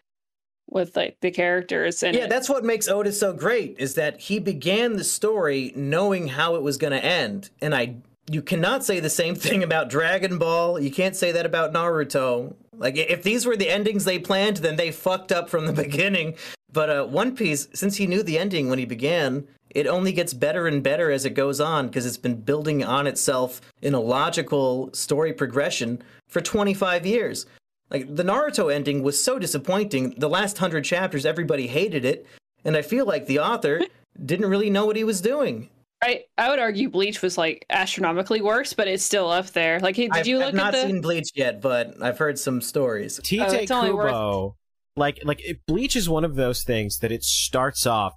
with 0.68 0.96
like 0.96 1.16
the 1.20 1.30
characters. 1.30 2.02
And 2.02 2.14
Yeah, 2.14 2.26
that's 2.26 2.48
what 2.48 2.64
makes 2.64 2.88
Oda's 2.88 3.18
so 3.18 3.32
great 3.32 3.76
is 3.78 3.94
that 3.94 4.20
he 4.20 4.38
began 4.38 4.96
the 4.96 5.04
story 5.04 5.72
knowing 5.76 6.28
how 6.28 6.56
it 6.56 6.62
was 6.62 6.76
going 6.76 6.92
to 6.92 7.04
end. 7.04 7.50
And 7.60 7.74
I 7.74 7.96
you 8.28 8.42
cannot 8.42 8.84
say 8.84 9.00
the 9.00 9.10
same 9.10 9.34
thing 9.46 9.62
about 9.62 9.90
Dragon 9.90 10.38
Ball. 10.38 10.78
You 10.80 10.90
can't 10.90 11.16
say 11.16 11.32
that 11.32 11.46
about 11.46 11.72
Naruto. 11.72 12.54
Like 12.76 12.96
if 12.96 13.22
these 13.22 13.46
were 13.46 13.56
the 13.56 13.70
endings 13.70 14.04
they 14.04 14.18
planned, 14.18 14.58
then 14.58 14.76
they 14.76 14.90
fucked 14.90 15.32
up 15.32 15.48
from 15.48 15.66
the 15.66 15.72
beginning. 15.84 16.34
But 16.72 16.90
uh, 16.90 17.04
One 17.06 17.34
Piece, 17.34 17.68
since 17.72 17.96
he 17.96 18.06
knew 18.06 18.22
the 18.22 18.38
ending 18.38 18.68
when 18.68 18.78
he 18.78 18.84
began, 18.84 19.46
it 19.70 19.86
only 19.86 20.12
gets 20.12 20.34
better 20.34 20.66
and 20.66 20.82
better 20.82 21.10
as 21.10 21.24
it 21.24 21.30
goes 21.30 21.60
on 21.60 21.86
because 21.86 22.06
it's 22.06 22.16
been 22.16 22.40
building 22.40 22.84
on 22.84 23.06
itself 23.06 23.60
in 23.82 23.94
a 23.94 24.00
logical 24.00 24.90
story 24.92 25.32
progression 25.32 26.02
for 26.28 26.40
25 26.40 27.06
years. 27.06 27.46
Like 27.90 28.14
the 28.14 28.22
Naruto 28.24 28.72
ending 28.72 29.02
was 29.02 29.22
so 29.22 29.38
disappointing. 29.38 30.14
The 30.18 30.28
last 30.28 30.58
hundred 30.58 30.84
chapters, 30.84 31.24
everybody 31.24 31.66
hated 31.68 32.04
it, 32.04 32.26
and 32.64 32.76
I 32.76 32.82
feel 32.82 33.06
like 33.06 33.26
the 33.26 33.38
author 33.38 33.80
didn't 34.24 34.50
really 34.50 34.70
know 34.70 34.86
what 34.86 34.96
he 34.96 35.04
was 35.04 35.20
doing. 35.20 35.68
I 36.02 36.24
I 36.36 36.50
would 36.50 36.58
argue 36.58 36.90
Bleach 36.90 37.22
was 37.22 37.38
like 37.38 37.64
astronomically 37.70 38.42
worse, 38.42 38.72
but 38.74 38.86
it's 38.88 39.02
still 39.04 39.30
up 39.30 39.46
there. 39.50 39.80
Like, 39.80 39.96
hey, 39.96 40.08
did 40.08 40.16
I've, 40.16 40.26
you 40.26 40.38
I've 40.40 40.46
look 40.46 40.54
not 40.54 40.74
at 40.74 40.82
the? 40.82 40.86
seen 40.88 41.00
Bleach 41.00 41.30
yet, 41.34 41.62
but 41.62 41.94
I've 42.02 42.18
heard 42.18 42.38
some 42.38 42.60
stories. 42.60 43.18
Tite 43.22 43.40
Oh, 43.40 43.52
it's 43.54 43.70
only 43.70 43.92
worth- 43.92 44.52
like 44.96 45.20
like 45.24 45.40
it, 45.44 45.58
Bleach 45.66 45.94
is 45.96 46.08
one 46.08 46.24
of 46.24 46.34
those 46.34 46.64
things 46.64 46.98
that 46.98 47.12
it 47.12 47.22
starts 47.22 47.86
off 47.86 48.14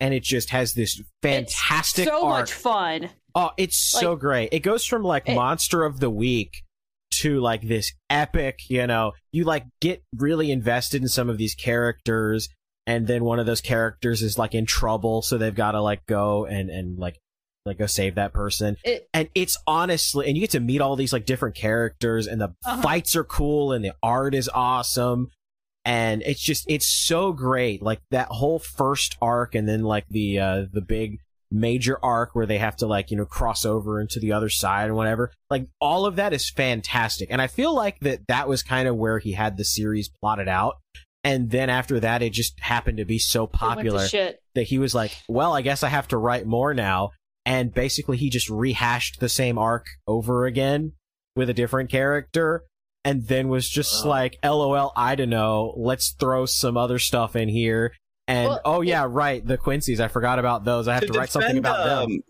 and 0.00 0.12
it 0.12 0.22
just 0.24 0.50
has 0.50 0.72
this 0.74 1.00
fantastic 1.22 2.06
so 2.08 2.26
arc. 2.26 2.40
much 2.42 2.52
fun. 2.52 3.10
Oh, 3.34 3.50
it's 3.56 3.78
so 3.78 4.10
Like- 4.12 4.20
great. 4.20 4.48
It 4.52 4.60
goes 4.60 4.84
from 4.84 5.02
like 5.02 5.28
It- 5.28 5.34
monster 5.34 5.84
of 5.84 6.00
the 6.00 6.10
week 6.10 6.64
to 7.20 7.40
like 7.40 7.62
this 7.62 7.92
epic, 8.10 8.60
you 8.68 8.86
know, 8.86 9.12
you 9.32 9.44
like 9.44 9.64
get 9.80 10.02
really 10.16 10.50
invested 10.50 11.02
in 11.02 11.08
some 11.08 11.28
of 11.28 11.38
these 11.38 11.54
characters 11.54 12.48
and 12.86 13.06
then 13.06 13.24
one 13.24 13.38
of 13.38 13.46
those 13.46 13.60
characters 13.60 14.22
is 14.22 14.36
like 14.38 14.54
in 14.54 14.66
trouble 14.66 15.22
so 15.22 15.38
they've 15.38 15.54
got 15.54 15.72
to 15.72 15.80
like 15.80 16.04
go 16.06 16.44
and 16.46 16.68
and 16.68 16.98
like 16.98 17.16
like 17.64 17.78
go 17.78 17.86
save 17.86 18.16
that 18.16 18.32
person. 18.32 18.76
It 18.84 19.08
And 19.14 19.28
it's 19.36 19.56
honestly 19.68 20.26
and 20.26 20.36
you 20.36 20.40
get 20.40 20.50
to 20.50 20.60
meet 20.60 20.80
all 20.80 20.96
these 20.96 21.12
like 21.12 21.26
different 21.26 21.54
characters 21.54 22.26
and 22.26 22.40
the 22.40 22.48
Uh-huh. 22.64 22.82
fights 22.82 23.14
are 23.14 23.22
cool 23.24 23.72
and 23.72 23.84
the 23.84 23.94
art 24.02 24.34
is 24.34 24.50
awesome 24.52 25.28
and 25.84 26.22
it's 26.22 26.40
just 26.42 26.64
it's 26.68 26.86
so 26.86 27.32
great 27.32 27.82
like 27.82 28.00
that 28.10 28.28
whole 28.28 28.58
first 28.58 29.16
arc 29.22 29.54
and 29.54 29.68
then 29.68 29.82
like 29.82 30.06
the 30.08 30.38
uh 30.38 30.64
the 30.72 30.80
big 30.80 31.18
major 31.52 31.98
arc 32.02 32.34
where 32.34 32.46
they 32.46 32.58
have 32.58 32.76
to 32.76 32.86
like 32.86 33.10
you 33.10 33.16
know 33.16 33.24
cross 33.26 33.64
over 33.64 34.00
into 34.00 34.18
the 34.20 34.32
other 34.32 34.48
side 34.48 34.86
and 34.86 34.96
whatever. 34.96 35.30
Like 35.50 35.68
all 35.80 36.06
of 36.06 36.16
that 36.16 36.32
is 36.32 36.50
fantastic. 36.50 37.28
And 37.30 37.40
i 37.42 37.46
feel 37.46 37.74
like 37.74 37.98
that 38.00 38.26
that 38.28 38.48
was 38.48 38.62
kind 38.62 38.88
of 38.88 38.96
where 38.96 39.18
he 39.18 39.32
had 39.32 39.56
the 39.56 39.64
series 39.64 40.08
plotted 40.08 40.48
out. 40.48 40.76
And 41.24 41.50
then 41.50 41.70
after 41.70 42.00
that 42.00 42.22
it 42.22 42.32
just 42.32 42.58
happened 42.60 42.98
to 42.98 43.04
be 43.04 43.18
so 43.18 43.44
it 43.44 43.50
went 43.50 43.52
to 43.52 43.58
popular 43.58 44.06
that 44.54 44.64
he 44.64 44.78
was 44.78 44.94
like 44.94 45.16
well 45.28 45.52
i 45.54 45.62
guess 45.62 45.82
i 45.82 45.88
have 45.88 46.08
to 46.08 46.16
write 46.18 46.46
more 46.46 46.74
now. 46.74 47.10
And 47.44 47.74
basically 47.74 48.16
he 48.16 48.30
just 48.30 48.48
rehashed 48.48 49.18
the 49.20 49.28
same 49.28 49.58
arc 49.58 49.86
over 50.06 50.46
again 50.46 50.92
with 51.34 51.50
a 51.50 51.54
different 51.54 51.90
character 51.90 52.64
and 53.04 53.26
then 53.26 53.48
was 53.48 53.68
just 53.68 54.04
Wow. 54.04 54.10
like 54.10 54.38
lol 54.44 54.92
i 54.94 55.14
don't 55.16 55.30
know 55.30 55.74
let's 55.76 56.10
throw 56.20 56.46
some 56.46 56.76
other 56.76 56.98
stuff 57.00 57.34
in 57.34 57.48
here 57.48 57.92
and 58.28 58.48
Well, 58.48 58.60
oh 58.64 58.80
yeah 58.80 59.06
right 59.08 59.44
the 59.46 59.58
quincy's. 59.58 60.00
I 60.00 60.08
forgot 60.08 60.38
about 60.38 60.64
those. 60.64 60.88
I 60.88 60.94
have 60.94 61.06
to, 61.06 61.12
write 61.12 61.30
something 61.30 61.56
defend, 61.56 61.58
about 61.58 61.84
them. 61.84 62.04
um, 62.04 62.20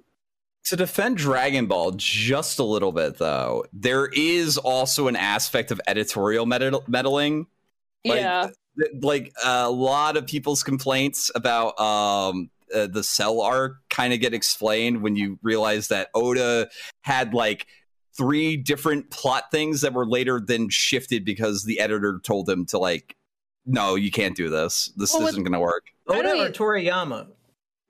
To 0.64 0.76
defend 0.76 1.16
Dragon 1.16 1.66
Ball 1.66 1.92
just 1.92 2.58
a 2.58 2.64
little 2.64 2.92
bit, 2.92 3.18
though, 3.18 3.64
there 3.72 4.06
is 4.06 4.58
also 4.58 5.08
an 5.08 5.16
aspect 5.16 5.70
of 5.70 5.80
editorial 5.86 6.46
meddl- 6.46 6.86
meddling. 6.88 7.46
Like, 8.04 8.20
yeah, 8.20 8.48
th- 8.78 9.02
like 9.02 9.32
a 9.44 9.70
lot 9.70 10.16
of 10.16 10.26
people's 10.26 10.62
complaints 10.62 11.30
about 11.34 11.78
um 11.78 12.50
uh, 12.74 12.86
the 12.86 13.04
cell 13.04 13.40
arc 13.40 13.76
kind 13.90 14.12
of 14.12 14.20
get 14.20 14.32
explained 14.32 15.02
when 15.02 15.14
you 15.14 15.38
realize 15.42 15.88
that 15.88 16.08
Oda 16.14 16.68
had 17.02 17.34
like 17.34 17.66
three 18.16 18.56
different 18.56 19.10
plot 19.10 19.44
things 19.50 19.80
that 19.82 19.92
were 19.92 20.06
later 20.06 20.40
then 20.40 20.68
shifted 20.68 21.24
because 21.24 21.64
the 21.64 21.80
editor 21.80 22.20
told 22.22 22.48
him 22.48 22.64
to 22.66 22.78
like 22.78 23.16
no 23.66 23.94
you 23.94 24.10
can't 24.10 24.36
do 24.36 24.48
this. 24.48 24.92
This 24.96 25.14
Well, 25.14 25.26
isn't 25.26 25.42
going 25.42 25.52
to 25.52 25.60
work. 25.60 25.84
I 26.08 26.18
Oda 26.18 26.30
or 26.30 26.50
Toriyama? 26.50 27.28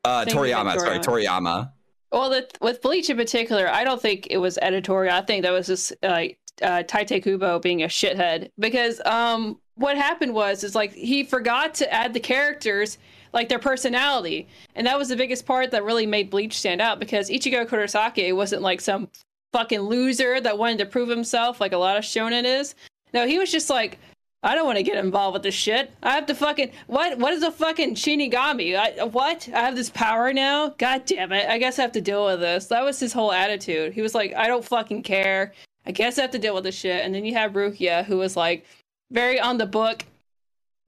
uh 0.04 0.24
toriyama 0.24 0.78
sorry 0.78 0.98
toriyama. 0.98 1.70
Well, 2.12 2.28
the, 2.28 2.46
with 2.60 2.82
Bleach 2.82 3.08
in 3.08 3.16
particular, 3.16 3.68
I 3.68 3.84
don't 3.84 4.00
think 4.00 4.26
it 4.28 4.36
was 4.36 4.58
editorial. 4.58 5.14
I 5.14 5.22
think 5.22 5.44
that 5.44 5.50
was 5.50 5.66
just 5.66 5.94
uh, 6.02 6.24
uh, 6.60 6.82
Tite 6.82 7.22
Kubo 7.22 7.58
being 7.58 7.82
a 7.82 7.86
shithead. 7.86 8.50
Because 8.58 9.00
um, 9.06 9.58
what 9.76 9.96
happened 9.96 10.34
was 10.34 10.62
is 10.62 10.74
like 10.74 10.92
he 10.92 11.24
forgot 11.24 11.72
to 11.74 11.90
add 11.92 12.12
the 12.12 12.20
characters 12.20 12.98
like 13.32 13.48
their 13.48 13.58
personality, 13.58 14.46
and 14.74 14.86
that 14.86 14.98
was 14.98 15.08
the 15.08 15.16
biggest 15.16 15.46
part 15.46 15.70
that 15.70 15.84
really 15.84 16.04
made 16.04 16.28
Bleach 16.28 16.58
stand 16.58 16.82
out 16.82 17.00
because 17.00 17.30
Ichigo 17.30 17.66
Kurosaki 17.66 18.36
wasn't 18.36 18.60
like 18.60 18.82
some 18.82 19.08
fucking 19.54 19.80
loser 19.80 20.38
that 20.40 20.58
wanted 20.58 20.78
to 20.78 20.86
prove 20.86 21.08
himself 21.08 21.60
like 21.62 21.72
a 21.72 21.78
lot 21.78 21.96
of 21.96 22.04
shonen 22.04 22.44
is. 22.44 22.74
No, 23.14 23.26
he 23.26 23.38
was 23.38 23.50
just 23.50 23.70
like, 23.70 23.98
I 24.44 24.56
don't 24.56 24.66
want 24.66 24.78
to 24.78 24.82
get 24.82 25.02
involved 25.02 25.34
with 25.34 25.44
this 25.44 25.54
shit. 25.54 25.92
I 26.02 26.12
have 26.12 26.26
to 26.26 26.34
fucking 26.34 26.72
what? 26.88 27.18
What 27.18 27.32
is 27.32 27.42
a 27.42 27.52
fucking 27.52 27.94
Shinigami? 27.94 28.76
I, 28.76 29.04
what? 29.04 29.48
I 29.54 29.60
have 29.60 29.76
this 29.76 29.90
power 29.90 30.32
now? 30.32 30.70
God 30.78 31.06
damn 31.06 31.32
it! 31.32 31.48
I 31.48 31.58
guess 31.58 31.78
I 31.78 31.82
have 31.82 31.92
to 31.92 32.00
deal 32.00 32.26
with 32.26 32.40
this. 32.40 32.66
That 32.66 32.82
was 32.82 32.98
his 32.98 33.12
whole 33.12 33.32
attitude. 33.32 33.92
He 33.92 34.02
was 34.02 34.14
like, 34.14 34.34
I 34.34 34.48
don't 34.48 34.64
fucking 34.64 35.04
care. 35.04 35.52
I 35.86 35.92
guess 35.92 36.18
I 36.18 36.22
have 36.22 36.30
to 36.32 36.38
deal 36.38 36.54
with 36.54 36.64
this 36.64 36.76
shit. 36.76 37.04
And 37.04 37.14
then 37.14 37.24
you 37.24 37.34
have 37.34 37.52
Rukia, 37.52 38.04
who 38.04 38.18
was 38.18 38.36
like 38.36 38.66
very 39.10 39.38
on 39.38 39.58
the 39.58 39.66
book. 39.66 40.04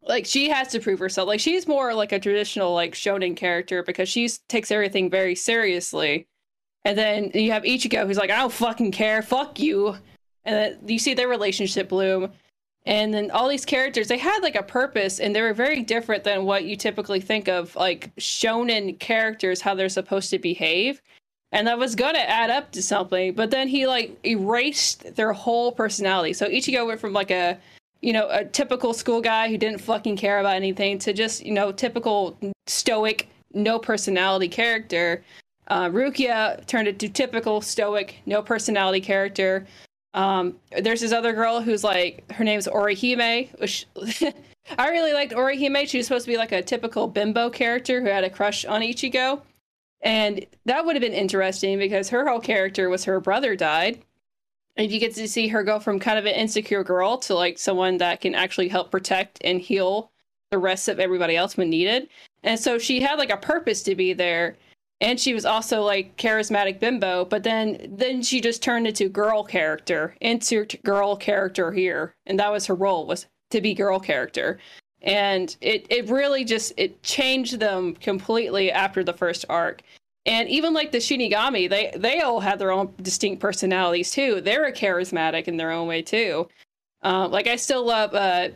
Like 0.02 0.26
she 0.26 0.50
has 0.50 0.68
to 0.68 0.80
prove 0.80 0.98
herself. 0.98 1.28
Like 1.28 1.40
she's 1.40 1.66
more 1.66 1.94
like 1.94 2.12
a 2.12 2.18
traditional 2.18 2.74
like 2.74 2.94
shonen 2.94 3.36
character 3.36 3.82
because 3.82 4.08
she 4.08 4.28
takes 4.48 4.70
everything 4.70 5.10
very 5.10 5.34
seriously. 5.34 6.26
And 6.84 6.98
then 6.98 7.30
you 7.32 7.52
have 7.52 7.62
Ichigo, 7.62 8.06
who's 8.06 8.18
like, 8.18 8.30
I 8.30 8.36
don't 8.36 8.52
fucking 8.52 8.92
care. 8.92 9.22
Fuck 9.22 9.58
you. 9.58 9.96
And 10.44 10.54
then 10.54 10.78
you 10.86 10.98
see 10.98 11.14
their 11.14 11.28
relationship 11.28 11.88
bloom 11.88 12.32
and 12.86 13.14
then 13.14 13.30
all 13.30 13.48
these 13.48 13.64
characters 13.64 14.08
they 14.08 14.18
had 14.18 14.40
like 14.42 14.56
a 14.56 14.62
purpose 14.62 15.18
and 15.18 15.34
they 15.34 15.42
were 15.42 15.54
very 15.54 15.82
different 15.82 16.24
than 16.24 16.44
what 16.44 16.64
you 16.64 16.76
typically 16.76 17.20
think 17.20 17.48
of 17.48 17.74
like 17.76 18.14
shonen 18.16 18.98
characters 18.98 19.60
how 19.60 19.74
they're 19.74 19.88
supposed 19.88 20.30
to 20.30 20.38
behave. 20.38 21.00
And 21.52 21.68
that 21.68 21.78
was 21.78 21.94
gonna 21.94 22.18
add 22.18 22.50
up 22.50 22.72
to 22.72 22.82
something 22.82 23.34
but 23.34 23.50
then 23.50 23.68
he 23.68 23.86
like 23.86 24.18
erased 24.26 25.14
their 25.16 25.32
whole 25.32 25.72
personality. 25.72 26.32
So 26.32 26.46
ichigo 26.46 26.86
went 26.86 27.00
from 27.00 27.12
like 27.12 27.30
a 27.30 27.58
you 28.00 28.12
know 28.12 28.28
a 28.28 28.44
typical 28.44 28.92
school 28.92 29.22
guy 29.22 29.48
who 29.48 29.56
didn't 29.56 29.80
fucking 29.80 30.16
care 30.16 30.40
about 30.40 30.56
anything 30.56 30.98
to 31.00 31.12
just 31.12 31.44
you 31.44 31.52
know 31.52 31.72
typical 31.72 32.36
stoic 32.66 33.28
no 33.54 33.78
personality 33.78 34.48
character. 34.48 35.24
Uh, 35.68 35.88
rukia 35.88 36.64
turned 36.66 36.86
into 36.88 37.08
typical 37.08 37.62
stoic 37.62 38.16
no 38.26 38.42
personality 38.42 39.00
character 39.00 39.66
um, 40.14 40.56
there's 40.80 41.00
this 41.00 41.12
other 41.12 41.32
girl 41.32 41.60
who's 41.60 41.84
like 41.84 42.30
her 42.32 42.44
name's 42.44 42.68
Orihime, 42.68 43.48
which 43.60 43.86
I 44.78 44.88
really 44.88 45.12
liked 45.12 45.32
Orihime. 45.32 45.88
She 45.88 45.98
was 45.98 46.06
supposed 46.06 46.24
to 46.24 46.30
be 46.30 46.38
like 46.38 46.52
a 46.52 46.62
typical 46.62 47.08
bimbo 47.08 47.50
character 47.50 48.00
who 48.00 48.06
had 48.06 48.24
a 48.24 48.30
crush 48.30 48.64
on 48.64 48.80
Ichigo. 48.80 49.42
And 50.02 50.46
that 50.66 50.86
would 50.86 50.94
have 50.94 51.00
been 51.00 51.12
interesting 51.12 51.78
because 51.78 52.08
her 52.10 52.28
whole 52.28 52.40
character 52.40 52.88
was 52.88 53.04
her 53.04 53.20
brother 53.20 53.56
died. 53.56 54.02
And 54.76 54.90
you 54.90 55.00
get 55.00 55.14
to 55.14 55.28
see 55.28 55.48
her 55.48 55.62
go 55.62 55.80
from 55.80 55.98
kind 55.98 56.18
of 56.18 56.26
an 56.26 56.34
insecure 56.34 56.84
girl 56.84 57.18
to 57.18 57.34
like 57.34 57.58
someone 57.58 57.98
that 57.98 58.20
can 58.20 58.34
actually 58.34 58.68
help 58.68 58.90
protect 58.90 59.38
and 59.44 59.60
heal 59.60 60.10
the 60.50 60.58
rest 60.58 60.88
of 60.88 61.00
everybody 61.00 61.36
else 61.36 61.56
when 61.56 61.70
needed. 61.70 62.08
And 62.42 62.60
so 62.60 62.78
she 62.78 63.00
had 63.00 63.18
like 63.18 63.30
a 63.30 63.36
purpose 63.36 63.82
to 63.84 63.94
be 63.94 64.12
there 64.12 64.56
and 65.00 65.20
she 65.20 65.34
was 65.34 65.44
also 65.44 65.82
like 65.82 66.16
charismatic 66.16 66.80
bimbo 66.80 67.24
but 67.24 67.42
then 67.42 67.94
then 67.98 68.22
she 68.22 68.40
just 68.40 68.62
turned 68.62 68.86
into 68.86 69.08
girl 69.08 69.44
character 69.44 70.16
insert 70.20 70.74
girl 70.82 71.16
character 71.16 71.72
here. 71.72 72.14
And 72.26 72.38
that 72.38 72.52
was 72.52 72.66
her 72.66 72.74
role 72.74 73.06
was 73.06 73.26
to 73.50 73.60
be 73.60 73.74
girl 73.74 74.00
character. 74.00 74.58
And 75.02 75.54
it 75.60 75.86
it 75.90 76.08
really 76.08 76.44
just 76.44 76.72
it 76.76 77.02
changed 77.02 77.60
them 77.60 77.94
completely 77.94 78.70
after 78.72 79.04
the 79.04 79.12
first 79.12 79.44
arc. 79.48 79.82
And 80.26 80.48
even 80.48 80.72
like 80.72 80.92
the 80.92 80.98
shinigami 80.98 81.68
they 81.68 81.92
they 81.96 82.20
all 82.20 82.40
had 82.40 82.58
their 82.58 82.72
own 82.72 82.94
distinct 83.02 83.40
personalities 83.40 84.10
too. 84.10 84.40
They 84.40 84.58
were 84.58 84.72
charismatic 84.72 85.48
in 85.48 85.56
their 85.56 85.70
own 85.70 85.88
way 85.88 86.02
too. 86.02 86.48
Uh, 87.02 87.28
like 87.28 87.46
i 87.46 87.56
still 87.56 87.84
love 87.84 88.14
uh 88.14 88.48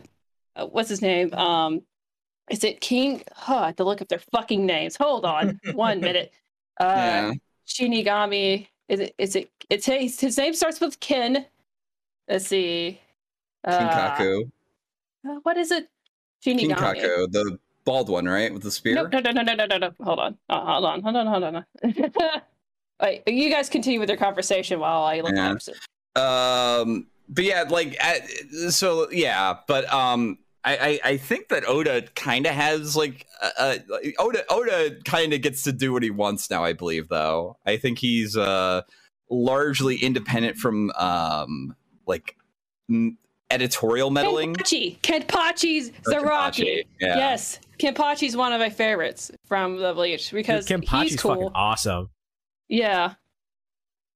uh, 0.55 0.65
what's 0.67 0.89
his 0.89 1.01
name? 1.01 1.33
Um, 1.33 1.81
is 2.49 2.63
it 2.63 2.81
King? 2.81 3.23
Huh, 3.33 3.57
I 3.59 3.65
have 3.67 3.75
to 3.77 3.83
look 3.83 4.01
up 4.01 4.07
their 4.07 4.19
fucking 4.31 4.65
names. 4.65 4.95
Hold 4.95 5.25
on, 5.25 5.59
one 5.73 5.99
minute. 6.07 6.31
Uh, 6.79 6.93
yeah. 6.95 7.31
Shinigami. 7.67 8.67
Is 8.87 8.99
it? 8.99 9.15
Is 9.17 9.35
it? 9.35 9.49
It's 9.69 9.85
his, 9.85 10.19
his 10.19 10.37
name 10.37 10.53
starts 10.53 10.79
with 10.79 10.99
Kin. 10.99 11.45
Let's 12.27 12.47
see. 12.47 12.99
Uh, 13.65 13.77
Kinkaku. 13.77 14.51
uh, 15.27 15.35
What 15.43 15.57
is 15.57 15.71
it? 15.71 15.87
Shinigami. 16.45 16.75
Kinkaku, 16.75 17.31
the 17.31 17.59
bald 17.85 18.09
one, 18.09 18.25
right? 18.25 18.51
With 18.53 18.63
the 18.63 18.71
spear? 18.71 18.95
No, 18.95 19.03
no, 19.03 19.19
no, 19.19 19.31
no, 19.41 19.53
no, 19.53 19.65
no, 19.65 19.77
no. 19.77 19.91
Hold 20.03 20.19
on. 20.19 20.37
Uh, 20.49 20.59
hold 20.65 20.85
on. 20.85 21.01
Hold 21.01 21.15
on. 21.15 21.27
Hold 21.27 21.43
on. 21.43 21.53
Hold 21.83 22.15
on. 22.23 22.41
Wait, 23.01 23.23
you 23.27 23.49
guys 23.49 23.69
continue 23.69 23.99
with 23.99 24.09
your 24.09 24.17
conversation 24.17 24.79
while 24.79 25.03
I 25.03 25.21
look 25.21 25.33
Yeah. 25.35 25.55
up. 26.15 26.21
um 26.21 27.07
but 27.29 27.43
yeah 27.45 27.63
like 27.69 27.95
so 28.69 29.09
yeah 29.11 29.57
but 29.67 29.91
um 29.93 30.37
I, 30.65 30.77
I, 30.77 30.99
I 31.11 31.17
think 31.17 31.47
that 31.49 31.67
Oda 31.67 32.03
kind 32.15 32.45
of 32.45 32.53
has 32.53 32.95
like 32.95 33.25
uh, 33.57 33.77
Oda 34.17 34.43
Oda 34.49 34.97
kind 35.05 35.33
of 35.33 35.41
gets 35.41 35.63
to 35.63 35.71
do 35.71 35.93
what 35.93 36.03
he 36.03 36.09
wants 36.11 36.49
now. 36.49 36.63
I 36.63 36.73
believe 36.73 37.07
though. 37.07 37.57
I 37.65 37.77
think 37.77 37.99
he's 37.99 38.35
uh 38.35 38.81
largely 39.29 39.95
independent 39.95 40.57
from 40.57 40.91
um 40.91 41.75
like 42.05 42.35
m- 42.89 43.17
editorial 43.51 44.09
meddling. 44.11 44.53
Kenpachi. 44.55 44.99
Kenpachi's 45.01 45.89
Or 46.07 46.13
Zaraki. 46.13 46.23
Kenpachi, 46.23 46.83
yeah. 46.99 47.15
Yes. 47.17 47.59
Kenpachi's 47.79 48.35
one 48.35 48.51
of 48.51 48.59
my 48.59 48.69
favorites 48.69 49.31
from 49.47 49.77
the 49.77 49.93
Bleach 49.93 50.31
because 50.31 50.65
Dude, 50.65 50.81
Kenpachi's 50.81 51.11
he's 51.11 51.21
cool. 51.21 51.35
fucking 51.35 51.51
awesome. 51.55 52.09
Yeah. 52.67 53.13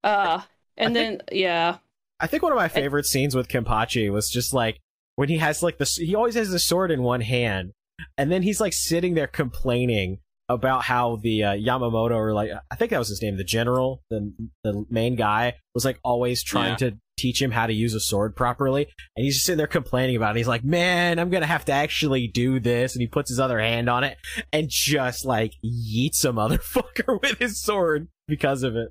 Uh, 0.03 0.41
and 0.77 0.89
I 0.89 0.93
then 0.93 1.21
yeah, 1.31 1.77
I 2.19 2.27
think 2.27 2.43
one 2.43 2.51
of 2.51 2.57
my 2.57 2.67
favorite 2.67 3.05
scenes 3.05 3.35
with 3.35 3.47
Kenpachi 3.47 4.11
was 4.11 4.29
just 4.29 4.53
like 4.53 4.81
when 5.15 5.29
he 5.29 5.37
has 5.37 5.63
like 5.63 5.77
the 5.77 5.85
he 5.85 6.15
always 6.15 6.35
has 6.35 6.49
the 6.49 6.59
sword 6.59 6.91
in 6.91 7.03
one 7.03 7.21
hand, 7.21 7.71
and 8.17 8.31
then 8.31 8.43
he's 8.43 8.59
like 8.59 8.73
sitting 8.73 9.13
there 9.13 9.27
complaining 9.27 10.19
about 10.49 10.83
how 10.83 11.17
the 11.21 11.43
uh, 11.43 11.53
Yamamoto 11.53 12.15
or 12.15 12.33
like 12.33 12.51
I 12.71 12.75
think 12.75 12.91
that 12.91 12.99
was 12.99 13.09
his 13.09 13.21
name, 13.21 13.37
the 13.37 13.43
general, 13.43 14.03
the 14.09 14.33
the 14.63 14.85
main 14.89 15.15
guy 15.15 15.55
was 15.73 15.85
like 15.85 15.99
always 16.03 16.43
trying 16.43 16.75
to 16.77 16.97
teach 17.17 17.41
him 17.41 17.51
how 17.51 17.67
to 17.67 17.73
use 17.73 17.93
a 17.93 17.99
sword 17.99 18.35
properly, 18.35 18.87
and 19.15 19.23
he's 19.23 19.35
just 19.35 19.45
sitting 19.45 19.57
there 19.57 19.67
complaining 19.67 20.15
about 20.15 20.35
it. 20.35 20.39
He's 20.39 20.47
like, 20.47 20.63
"Man, 20.63 21.19
I'm 21.19 21.29
gonna 21.29 21.45
have 21.45 21.65
to 21.65 21.71
actually 21.71 22.27
do 22.27 22.59
this," 22.59 22.93
and 22.93 23.01
he 23.01 23.07
puts 23.07 23.29
his 23.29 23.39
other 23.39 23.59
hand 23.59 23.89
on 23.89 24.03
it 24.03 24.17
and 24.51 24.67
just 24.69 25.25
like 25.25 25.53
yeets 25.63 26.25
a 26.25 26.29
motherfucker 26.29 27.19
with 27.21 27.39
his 27.39 27.61
sword 27.61 28.07
because 28.27 28.63
of 28.63 28.75
it. 28.75 28.89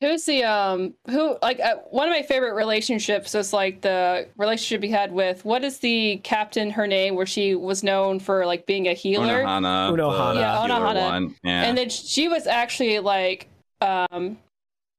Who's 0.00 0.24
the 0.24 0.44
um 0.44 0.94
who 1.08 1.36
like 1.42 1.58
uh, 1.60 1.76
one 1.90 2.08
of 2.08 2.12
my 2.12 2.22
favorite 2.22 2.54
relationships 2.54 3.34
is 3.34 3.52
like 3.52 3.80
the 3.80 4.28
relationship 4.36 4.82
he 4.82 4.90
had 4.90 5.12
with 5.12 5.44
what 5.44 5.64
is 5.64 5.78
the 5.78 6.18
captain 6.18 6.70
her 6.70 6.86
name 6.86 7.14
where 7.14 7.26
she 7.26 7.54
was 7.54 7.82
known 7.82 8.20
for 8.20 8.44
like 8.46 8.66
being 8.66 8.88
a 8.88 8.92
healer. 8.92 9.42
Unohana, 9.42 9.92
Unohana. 9.92 10.34
Yeah, 10.34 10.58
Unohana. 10.58 11.10
one. 11.10 11.34
Yeah. 11.42 11.62
and 11.64 11.78
then 11.78 11.88
she 11.88 12.28
was 12.28 12.46
actually 12.46 12.98
like 12.98 13.48
um 13.80 14.38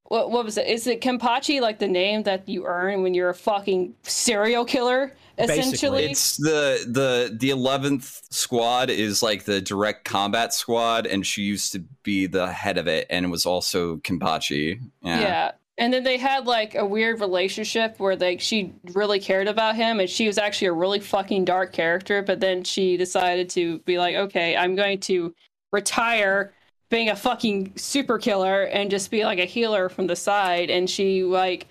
what, 0.08 0.32
what 0.32 0.46
was 0.46 0.58
it 0.58 0.68
is 0.68 0.88
it 0.88 1.02
kenpachi 1.02 1.62
like 1.62 1.80
the 1.80 1.88
name 1.88 2.24
that 2.24 2.48
you 2.48 2.66
earn 2.66 3.04
when 3.04 3.14
you're 3.14 3.30
a 3.30 3.36
fucking 3.36 3.94
serial 4.04 4.66
killer 4.66 5.14
essentially 5.38 6.06
It's 6.06 6.38
the 6.38 6.84
the 6.88 7.38
the 7.38 7.52
eleventh 7.52 8.22
squad 8.32 8.90
is 8.90 9.22
like 9.22 9.44
the 9.44 9.62
direct 9.62 10.04
combat 10.04 10.54
squad, 10.54 11.06
and 11.06 11.26
she 11.26 11.44
used 11.44 11.72
to 11.74 11.84
be 12.02 12.26
the 12.26 12.52
head 12.52 12.80
of 12.80 12.88
it, 12.88 13.06
and 13.12 13.30
was 13.30 13.46
also 13.46 13.98
Kenpachi. 13.98 14.80
yeah. 15.04 15.20
Yeah, 15.20 15.52
and 15.78 15.94
then 15.94 16.04
they 16.04 16.18
had 16.18 16.48
like 16.48 16.76
a 16.76 16.86
weird 16.86 17.20
relationship 17.20 18.00
where 18.00 18.16
like 18.16 18.42
she 18.42 18.74
really 18.94 19.20
cared 19.20 19.48
about 19.48 19.76
him 19.76 20.00
and 20.00 20.10
she 20.10 20.28
was 20.28 20.38
actually 20.38 20.68
a 20.68 20.74
really 20.74 21.00
fucking 21.00 21.46
dark 21.46 21.72
character 21.72 22.22
but 22.22 22.40
then 22.40 22.64
she 22.64 22.98
decided 22.98 23.50
to 23.50 23.80
be 23.80 23.98
like 23.98 24.16
okay 24.16 24.56
i'm 24.58 24.76
going 24.76 25.00
to 25.00 25.34
retire 25.72 26.54
being 26.90 27.10
a 27.10 27.16
fucking 27.16 27.74
super 27.76 28.18
killer 28.18 28.64
and 28.64 28.90
just 28.90 29.12
be 29.12 29.26
like 29.26 29.40
a 29.40 29.46
healer 29.46 29.90
from 29.90 30.08
the 30.08 30.16
side. 30.16 30.70
And 30.70 30.90
she 30.90 31.24
like 31.24 31.68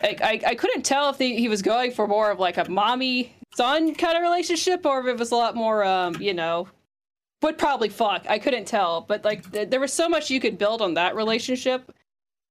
I, 0.00 0.16
I, 0.22 0.40
I 0.48 0.54
couldn't 0.54 0.84
tell 0.84 1.10
if 1.10 1.18
the, 1.18 1.34
he 1.34 1.48
was 1.48 1.62
going 1.62 1.92
for 1.92 2.06
more 2.06 2.30
of 2.30 2.38
like 2.38 2.56
a 2.56 2.68
mommy 2.70 3.34
son 3.54 3.94
kind 3.94 4.16
of 4.16 4.22
relationship 4.22 4.84
or 4.86 5.00
if 5.00 5.06
it 5.06 5.18
was 5.18 5.32
a 5.32 5.36
lot 5.36 5.56
more 5.56 5.82
um 5.84 6.14
you 6.20 6.34
know 6.34 6.68
would 7.40 7.56
probably 7.56 7.88
fuck. 7.88 8.26
I 8.28 8.38
couldn't 8.38 8.66
tell. 8.66 9.00
But 9.02 9.24
like 9.24 9.50
th- 9.52 9.70
there 9.70 9.80
was 9.80 9.92
so 9.92 10.08
much 10.08 10.30
you 10.30 10.40
could 10.40 10.58
build 10.58 10.82
on 10.82 10.94
that 10.94 11.14
relationship 11.14 11.92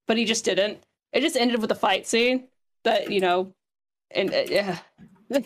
but 0.07 0.17
he 0.17 0.25
just 0.25 0.45
didn't. 0.45 0.79
It 1.13 1.21
just 1.21 1.35
ended 1.35 1.61
with 1.61 1.71
a 1.71 1.75
fight 1.75 2.07
scene 2.07 2.45
that 2.83 3.11
you 3.11 3.19
know 3.19 3.53
and 4.11 4.33
uh, 4.33 4.43
yeah. 4.47 4.79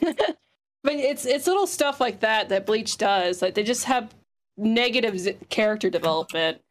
But 0.84 0.94
it's 0.94 1.26
it's 1.26 1.48
little 1.48 1.68
stuff 1.68 2.00
like 2.00 2.22
that 2.22 2.50
that 2.50 2.66
bleach 2.66 2.98
does. 2.98 3.42
Like 3.42 3.54
they 3.54 3.64
just 3.64 3.86
have 3.86 4.14
negative 4.58 5.20
z- 5.20 5.38
character 5.50 5.90
development 5.90 6.62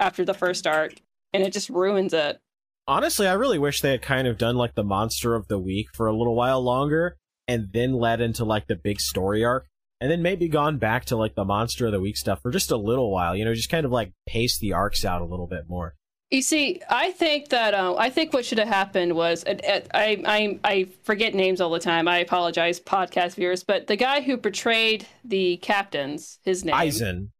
after 0.00 0.24
the 0.24 0.34
first 0.34 0.66
arc 0.66 0.94
and 1.32 1.42
it 1.42 1.52
just 1.52 1.68
ruins 1.68 2.12
it 2.12 2.40
Honestly, 2.88 3.28
I 3.28 3.34
really 3.34 3.58
wish 3.58 3.82
they 3.82 3.90
had 3.90 4.00
kind 4.00 4.26
of 4.26 4.38
done 4.38 4.56
like 4.56 4.74
the 4.74 4.82
monster 4.82 5.34
of 5.34 5.46
the 5.48 5.58
week 5.58 5.88
for 5.92 6.06
a 6.06 6.16
little 6.16 6.34
while 6.34 6.62
longer 6.62 7.18
and 7.46 7.68
then 7.70 7.92
led 7.92 8.22
into 8.22 8.46
like 8.46 8.66
the 8.66 8.76
big 8.76 8.98
story 8.98 9.44
arc 9.44 9.66
and 10.00 10.10
then 10.10 10.22
maybe 10.22 10.48
gone 10.48 10.78
back 10.78 11.04
to 11.06 11.16
like 11.16 11.34
the 11.34 11.44
monster 11.44 11.84
of 11.84 11.92
the 11.92 12.00
week 12.00 12.16
stuff 12.16 12.40
for 12.40 12.50
just 12.50 12.70
a 12.70 12.78
little 12.78 13.12
while, 13.12 13.36
you 13.36 13.44
know, 13.44 13.52
just 13.52 13.68
kind 13.68 13.84
of 13.84 13.92
like 13.92 14.14
pace 14.26 14.58
the 14.58 14.72
arcs 14.72 15.04
out 15.04 15.20
a 15.20 15.26
little 15.26 15.46
bit 15.46 15.64
more. 15.68 15.96
You 16.30 16.42
see, 16.42 16.82
I 16.90 17.10
think 17.12 17.48
that 17.48 17.72
uh, 17.72 17.94
I 17.96 18.10
think 18.10 18.34
what 18.34 18.44
should 18.44 18.58
have 18.58 18.68
happened 18.68 19.14
was 19.14 19.44
uh, 19.44 19.56
uh, 19.66 19.80
I 19.94 20.22
I 20.26 20.58
I 20.62 20.88
forget 21.02 21.34
names 21.34 21.60
all 21.60 21.70
the 21.70 21.80
time. 21.80 22.06
I 22.06 22.18
apologize, 22.18 22.78
podcast 22.78 23.36
viewers, 23.36 23.64
but 23.64 23.86
the 23.86 23.96
guy 23.96 24.20
who 24.20 24.36
portrayed 24.36 25.06
the 25.24 25.56
captains, 25.58 26.38
his 26.42 26.66
name 26.66 26.74
Aizen. 26.74 27.30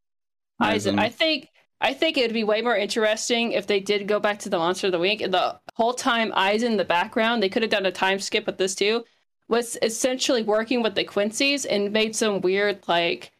Eisen. 0.59 0.97
Aizen. 0.97 0.99
I 0.99 1.11
think 1.11 1.51
I 1.83 1.93
think 1.93 2.17
it 2.17 2.23
would 2.23 2.33
be 2.33 2.45
way 2.45 2.63
more 2.63 2.77
interesting 2.77 3.53
if 3.53 3.67
they 3.67 3.79
did 3.79 4.09
go 4.09 4.19
back 4.19 4.39
to 4.41 4.49
the 4.49 4.59
monster 4.59 4.87
of 4.87 4.93
the 4.93 4.99
week 4.99 5.21
and 5.21 5.35
the 5.35 5.61
whole 5.75 5.93
time 5.93 6.33
Aizen 6.33 6.63
in 6.65 6.77
the 6.79 6.85
background. 6.85 7.43
They 7.43 7.51
could 7.51 7.63
have 7.63 7.71
done 7.71 7.85
a 7.85 7.93
time 7.93 8.19
skip 8.19 8.47
with 8.47 8.57
this 8.57 8.75
too. 8.75 9.05
Was 9.49 9.77
essentially 9.83 10.43
working 10.43 10.83
with 10.83 10.95
the 10.95 11.05
Quincy's 11.05 11.67
and 11.67 11.93
made 11.93 12.17
some 12.17 12.41
weird 12.41 12.89
like 12.89 13.33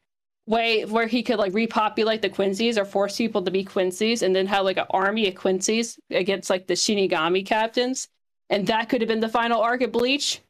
way 0.49 0.85
where 0.85 1.07
he 1.07 1.23
could 1.23 1.39
like 1.39 1.53
repopulate 1.53 2.23
the 2.23 2.29
Quincy's 2.31 2.79
or 2.79 2.85
force 2.85 3.17
people 3.19 3.43
to 3.43 3.51
be 3.51 3.63
Quincy's 3.63 4.23
and 4.23 4.35
then 4.35 4.47
have 4.47 4.65
like 4.65 4.79
an 4.79 4.87
army 4.91 5.29
of 5.29 5.35
Quincy's 5.35 5.99
against 6.11 6.49
like 6.49 6.67
the 6.67 6.75
Shinigami 6.75 7.45
captains. 7.45 8.09
And 8.51 8.67
that 8.69 8.89
could 8.89 9.03
have 9.03 9.09
been 9.09 9.21
the 9.21 9.29
final 9.29 9.61
arc 9.61 9.83
of 9.83 9.93
Bleach. 9.93 10.41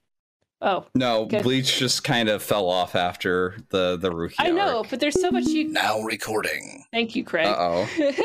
Oh, 0.61 0.87
no, 0.95 1.23
Okay. 1.23 1.43
Bleach 1.43 1.79
just 1.79 2.03
kind 2.05 2.29
of 2.29 2.43
fell 2.43 2.69
off 2.69 2.95
after 2.95 3.57
the 3.71 3.97
the 3.97 4.11
Ruki. 4.11 4.35
I 4.39 4.51
know, 4.51 4.85
but 4.89 5.01
there's 5.01 5.21
so 5.21 5.31
much 5.31 5.47
you. 5.47 5.69
Now 5.69 6.01
recording. 6.01 6.85
Thank 6.93 7.15
you, 7.17 7.25
Craig. 7.25 7.47
Uh 7.47 7.57
oh. 7.59 7.89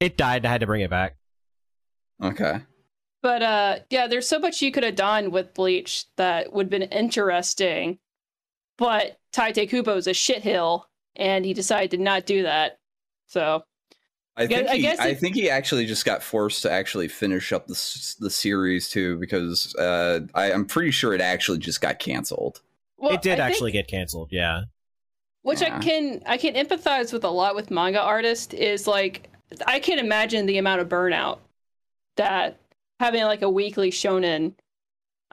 It 0.00 0.18
died, 0.18 0.44
I 0.44 0.50
had 0.50 0.60
to 0.60 0.66
bring 0.66 0.82
it 0.82 0.90
back. 0.90 1.16
Okay. 2.22 2.60
But 3.22 3.42
uh 3.42 3.78
yeah, 3.90 4.06
there's 4.06 4.28
so 4.28 4.38
much 4.38 4.60
you 4.62 4.70
could 4.70 4.84
have 4.84 4.94
done 4.96 5.30
with 5.30 5.54
Bleach 5.54 6.04
that 6.16 6.52
would 6.52 6.66
have 6.66 6.70
been 6.70 6.82
interesting. 6.82 7.98
But 8.78 9.18
Tite 9.36 9.58
is 9.58 10.06
a 10.06 10.12
shithill 10.12 10.84
and 11.14 11.44
he 11.44 11.52
decided 11.52 11.90
to 11.90 11.98
not 11.98 12.24
do 12.24 12.44
that. 12.44 12.78
So 13.26 13.62
I 14.34 14.46
think 14.46 14.68
I 14.68 14.76
he, 14.76 14.82
guess 14.82 14.98
I 14.98 15.12
think 15.12 15.34
he 15.34 15.50
actually 15.50 15.84
just 15.84 16.06
got 16.06 16.22
forced 16.22 16.62
to 16.62 16.70
actually 16.70 17.08
finish 17.08 17.52
up 17.52 17.66
the 17.66 18.16
the 18.18 18.30
series 18.30 18.88
too 18.88 19.18
because 19.18 19.74
uh, 19.76 20.20
I, 20.34 20.52
I'm 20.52 20.64
pretty 20.64 20.90
sure 20.90 21.12
it 21.12 21.20
actually 21.20 21.58
just 21.58 21.82
got 21.82 21.98
canceled. 21.98 22.62
well, 22.96 23.12
it 23.12 23.20
did 23.20 23.32
I 23.32 23.44
think- 23.44 23.54
actually 23.54 23.72
get 23.72 23.88
canceled, 23.88 24.28
yeah. 24.30 24.62
which 25.42 25.60
I 25.60 25.80
can 25.80 26.22
I 26.24 26.38
can 26.38 26.54
empathize 26.54 27.12
with 27.12 27.24
a 27.24 27.30
lot 27.30 27.54
with 27.54 27.70
manga 27.70 28.00
artists 28.00 28.54
is 28.54 28.86
like 28.86 29.28
I 29.66 29.80
can't 29.80 30.00
imagine 30.00 30.46
the 30.46 30.56
amount 30.56 30.80
of 30.80 30.88
burnout 30.88 31.40
that 32.16 32.58
having 33.00 33.24
like 33.24 33.42
a 33.42 33.50
weekly 33.50 33.90
shonen 33.90 34.54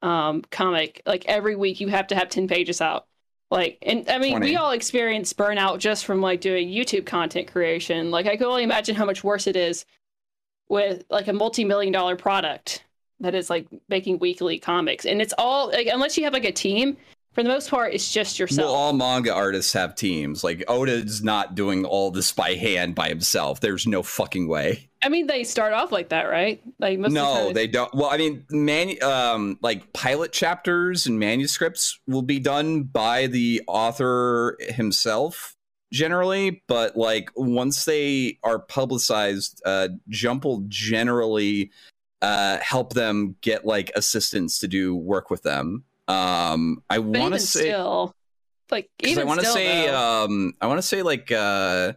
um 0.01 0.41
comic 0.51 1.01
like 1.05 1.25
every 1.27 1.55
week 1.55 1.79
you 1.79 1.87
have 1.87 2.07
to 2.07 2.15
have 2.15 2.27
10 2.27 2.49
pages 2.49 2.81
out 2.81 3.07
like 3.53 3.77
and 3.83 4.09
i 4.09 4.17
mean 4.17 4.31
20. 4.31 4.49
we 4.49 4.55
all 4.55 4.71
experience 4.71 5.31
burnout 5.31 5.77
just 5.77 6.05
from 6.05 6.19
like 6.21 6.41
doing 6.41 6.67
youtube 6.67 7.05
content 7.05 7.49
creation 7.49 8.09
like 8.09 8.25
i 8.25 8.35
can 8.35 8.47
only 8.47 8.63
imagine 8.63 8.95
how 8.95 9.05
much 9.05 9.23
worse 9.23 9.45
it 9.47 9.55
is 9.55 9.85
with 10.69 11.03
like 11.09 11.27
a 11.27 11.33
multi-million 11.33 11.93
dollar 11.93 12.15
product 12.15 12.83
that 13.19 13.35
is 13.35 13.49
like 13.49 13.67
making 13.87 14.17
weekly 14.17 14.57
comics 14.57 15.05
and 15.05 15.21
it's 15.21 15.33
all 15.37 15.67
like 15.67 15.87
unless 15.87 16.17
you 16.17 16.23
have 16.23 16.33
like 16.33 16.45
a 16.45 16.51
team 16.51 16.97
for 17.33 17.43
the 17.43 17.49
most 17.49 17.69
part 17.69 17.93
it's 17.93 18.11
just 18.11 18.39
yourself 18.39 18.67
Well, 18.67 18.75
all 18.75 18.93
manga 18.93 19.33
artists 19.33 19.73
have 19.73 19.95
teams. 19.95 20.43
Like 20.43 20.63
Oda's 20.67 21.23
not 21.23 21.55
doing 21.55 21.85
all 21.85 22.11
this 22.11 22.31
by 22.31 22.53
hand 22.53 22.95
by 22.95 23.09
himself. 23.09 23.59
There's 23.59 23.87
no 23.87 24.03
fucking 24.03 24.47
way. 24.47 24.89
I 25.03 25.09
mean, 25.09 25.27
they 25.27 25.43
start 25.43 25.73
off 25.73 25.91
like 25.91 26.09
that, 26.09 26.23
right? 26.23 26.61
Like 26.79 26.97
most 26.97 27.09
of 27.09 27.13
the 27.13 27.19
no, 27.19 27.53
they 27.53 27.67
don't. 27.67 27.93
Well, 27.93 28.09
I 28.09 28.17
mean, 28.17 28.45
man, 28.49 29.01
um, 29.03 29.57
like 29.61 29.91
pilot 29.91 30.31
chapters 30.31 31.05
and 31.05 31.19
manuscripts 31.19 31.99
will 32.07 32.21
be 32.21 32.39
done 32.39 32.83
by 32.83 33.27
the 33.27 33.61
author 33.67 34.57
himself 34.61 35.57
generally, 35.91 36.63
but 36.67 36.95
like 36.95 37.29
once 37.35 37.85
they 37.85 38.39
are 38.43 38.59
publicized, 38.59 39.61
uh, 39.65 39.89
Jump 40.07 40.45
will 40.45 40.63
generally 40.67 41.71
uh, 42.21 42.57
help 42.59 42.93
them 42.93 43.35
get 43.41 43.65
like 43.65 43.91
assistants 43.95 44.59
to 44.59 44.67
do 44.67 44.95
work 44.95 45.29
with 45.29 45.43
them. 45.43 45.83
Um, 46.07 46.83
I 46.89 46.99
want 46.99 47.33
to 47.33 47.39
say 47.39 47.69
still, 47.69 48.13
Like 48.69 48.89
even 48.99 49.23
I 49.23 49.25
want 49.25 49.39
to 49.39 49.45
say, 49.45 49.87
though, 49.87 50.25
um, 50.25 50.53
I 50.61 50.67
want 50.67 50.77
to 50.79 50.87
say 50.87 51.01
like 51.01 51.31
uh, 51.31 51.93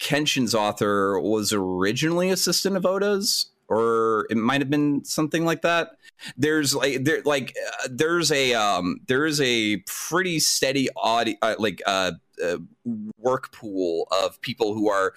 Kenshin's 0.00 0.54
author 0.54 1.20
was 1.20 1.52
originally 1.52 2.30
assistant 2.30 2.76
of 2.76 2.84
Oda's, 2.84 3.50
or 3.68 4.26
it 4.30 4.36
might 4.36 4.60
have 4.60 4.70
been 4.70 5.04
something 5.04 5.44
like 5.44 5.62
that. 5.62 5.92
There's 6.36 6.74
like 6.74 7.04
there 7.04 7.22
like 7.24 7.54
uh, 7.82 7.88
there's 7.90 8.30
a 8.32 8.54
um 8.54 9.00
there 9.06 9.26
is 9.26 9.40
a 9.40 9.78
pretty 9.86 10.38
steady 10.38 10.88
audi- 10.96 11.38
uh, 11.42 11.56
like 11.58 11.82
uh, 11.86 12.12
uh 12.42 12.56
work 13.18 13.52
pool 13.52 14.08
of 14.10 14.40
people 14.40 14.74
who 14.74 14.88
are 14.88 15.14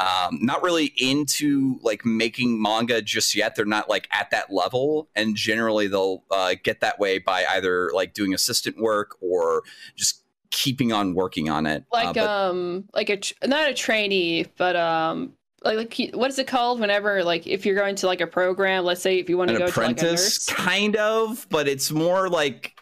um 0.00 0.38
not 0.40 0.62
really 0.62 0.92
into 0.96 1.78
like 1.82 2.04
making 2.04 2.60
manga 2.60 3.02
just 3.02 3.34
yet. 3.34 3.54
They're 3.56 3.64
not 3.64 3.88
like 3.88 4.08
at 4.12 4.30
that 4.30 4.52
level. 4.52 5.08
And 5.14 5.36
generally 5.36 5.86
they'll 5.88 6.24
uh, 6.30 6.54
get 6.62 6.80
that 6.80 6.98
way 6.98 7.18
by 7.18 7.44
either 7.46 7.90
like 7.94 8.14
doing 8.14 8.34
assistant 8.34 8.78
work 8.78 9.16
or 9.20 9.62
just 9.94 10.22
keeping 10.50 10.92
on 10.92 11.14
working 11.14 11.50
on 11.50 11.66
it. 11.66 11.84
Uh, 11.92 11.96
like 11.96 12.14
but- 12.14 12.28
um 12.28 12.84
like 12.94 13.10
a 13.10 13.16
tr- 13.18 13.34
not 13.44 13.68
a 13.68 13.74
trainee, 13.74 14.46
but 14.56 14.74
um 14.76 15.34
like, 15.66 15.98
like 15.98 16.10
what 16.14 16.30
is 16.30 16.38
it 16.38 16.46
called? 16.46 16.80
Whenever 16.80 17.22
like 17.24 17.46
if 17.46 17.66
you're 17.66 17.76
going 17.76 17.96
to 17.96 18.06
like 18.06 18.20
a 18.20 18.26
program, 18.26 18.84
let's 18.84 19.02
say 19.02 19.18
if 19.18 19.28
you 19.28 19.36
want 19.36 19.50
to 19.50 19.58
go 19.58 19.66
to 19.70 19.80
like 19.80 19.90
apprentice 19.92 20.46
kind 20.46 20.96
of 20.96 21.46
but 21.50 21.68
it's 21.68 21.90
more 21.90 22.28
like 22.28 22.78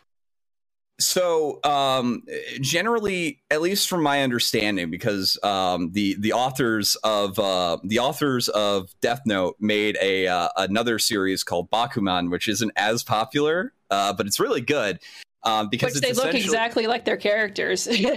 so 1.01 1.59
um 1.65 2.23
generally 2.61 3.43
at 3.51 3.61
least 3.61 3.89
from 3.89 4.03
my 4.03 4.23
understanding 4.23 4.91
because 4.91 5.37
um 5.43 5.91
the 5.93 6.17
the 6.21 6.33
authors 6.33 6.95
of 7.03 7.39
uh 7.39 7.77
the 7.83 7.99
authors 7.99 8.49
of 8.51 8.89
death 9.01 9.21
note 9.27 9.57
made 9.59 9.99
a 10.01 10.29
uh, 10.29 10.49
another 10.57 10.99
series 11.01 11.43
called 11.43 11.69
bakuman 11.71 12.31
which 12.31 12.49
isn't 12.49 12.71
as 12.77 13.03
popular 13.03 13.73
uh 13.91 14.13
but 14.13 14.27
it's 14.27 14.39
really 14.39 14.61
good 14.61 15.01
um 15.43 15.69
because 15.69 16.01
they 16.01 16.13
look 16.13 16.35
exactly 16.35 16.87
like 16.87 17.05
their 17.05 17.17
characters. 17.17 17.85
do 17.87 18.17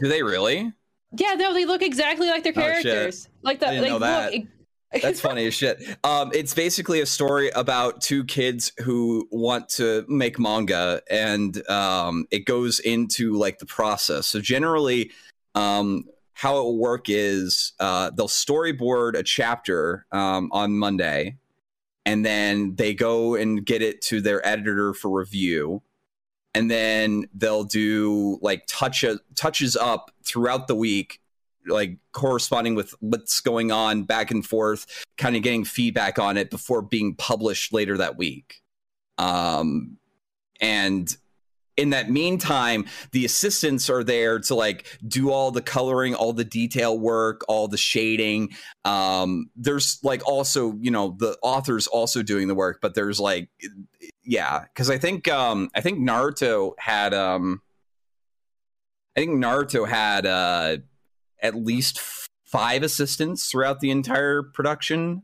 they 0.00 0.22
really 0.22 0.72
yeah, 1.16 1.34
no, 1.34 1.52
they 1.54 1.64
look 1.64 1.82
exactly 1.82 2.28
like 2.28 2.44
their 2.44 2.52
Oh, 2.56 2.60
characters. 2.60 3.28
Like 3.42 3.60
the 3.60 3.68
I 3.68 3.70
didn't 3.70 3.82
like 3.82 3.92
know 3.92 3.98
that. 4.00 4.32
look. 4.32 4.44
That's 5.02 5.20
funny 5.20 5.46
as 5.46 5.54
shit. 5.54 5.80
Um, 6.02 6.32
it's 6.34 6.52
basically 6.52 7.00
a 7.00 7.06
story 7.06 7.50
about 7.50 8.00
two 8.00 8.24
kids 8.24 8.72
who 8.78 9.28
want 9.30 9.68
to 9.70 10.04
make 10.08 10.36
manga, 10.38 11.00
and 11.08 11.68
um, 11.70 12.26
it 12.32 12.44
goes 12.44 12.80
into 12.80 13.34
like 13.34 13.60
the 13.60 13.66
process. 13.66 14.26
So 14.26 14.40
generally, 14.40 15.12
um, 15.54 16.06
how 16.32 16.58
it 16.58 16.62
will 16.62 16.78
work 16.78 17.04
is 17.08 17.72
uh, 17.78 18.10
they'll 18.10 18.26
storyboard 18.26 19.16
a 19.16 19.22
chapter 19.22 20.06
um, 20.10 20.48
on 20.52 20.76
Monday, 20.76 21.36
and 22.04 22.26
then 22.26 22.74
they 22.74 22.92
go 22.92 23.36
and 23.36 23.64
get 23.64 23.82
it 23.82 24.02
to 24.02 24.20
their 24.20 24.44
editor 24.44 24.92
for 24.92 25.08
review. 25.10 25.82
And 26.54 26.70
then 26.70 27.26
they'll 27.34 27.64
do 27.64 28.38
like 28.42 28.64
touch 28.66 29.04
touches 29.36 29.76
up 29.76 30.10
throughout 30.24 30.66
the 30.66 30.74
week 30.74 31.20
like 31.66 31.98
corresponding 32.12 32.74
with 32.74 32.94
what's 33.00 33.40
going 33.40 33.70
on 33.70 34.04
back 34.04 34.30
and 34.30 34.44
forth, 34.44 34.86
kind 35.16 35.36
of 35.36 35.42
getting 35.42 35.64
feedback 35.64 36.18
on 36.18 36.36
it 36.36 36.50
before 36.50 36.82
being 36.82 37.14
published 37.14 37.72
later 37.72 37.96
that 37.98 38.16
week. 38.16 38.62
Um, 39.18 39.98
and 40.60 41.14
in 41.80 41.90
that 41.90 42.10
meantime, 42.10 42.84
the 43.12 43.24
assistants 43.24 43.88
are 43.88 44.04
there 44.04 44.38
to 44.38 44.54
like 44.54 44.86
do 45.08 45.30
all 45.30 45.50
the 45.50 45.62
coloring, 45.62 46.14
all 46.14 46.34
the 46.34 46.44
detail 46.44 46.98
work, 46.98 47.40
all 47.48 47.68
the 47.68 47.78
shading. 47.78 48.50
Um, 48.84 49.50
there's 49.56 49.98
like 50.02 50.26
also, 50.28 50.74
you 50.78 50.90
know, 50.90 51.16
the 51.18 51.38
authors 51.42 51.86
also 51.86 52.22
doing 52.22 52.48
the 52.48 52.54
work, 52.54 52.80
but 52.82 52.94
there's 52.94 53.18
like, 53.18 53.48
yeah, 54.22 54.64
because 54.64 54.90
I 54.90 54.98
think 54.98 55.26
um, 55.28 55.70
I 55.74 55.80
think 55.80 55.98
Naruto 55.98 56.74
had 56.78 57.14
um, 57.14 57.62
I 59.16 59.20
think 59.20 59.42
Naruto 59.42 59.88
had 59.88 60.26
uh 60.26 60.76
at 61.42 61.54
least 61.54 61.98
five 62.44 62.82
assistants 62.82 63.50
throughout 63.50 63.80
the 63.80 63.90
entire 63.90 64.42
production. 64.42 65.22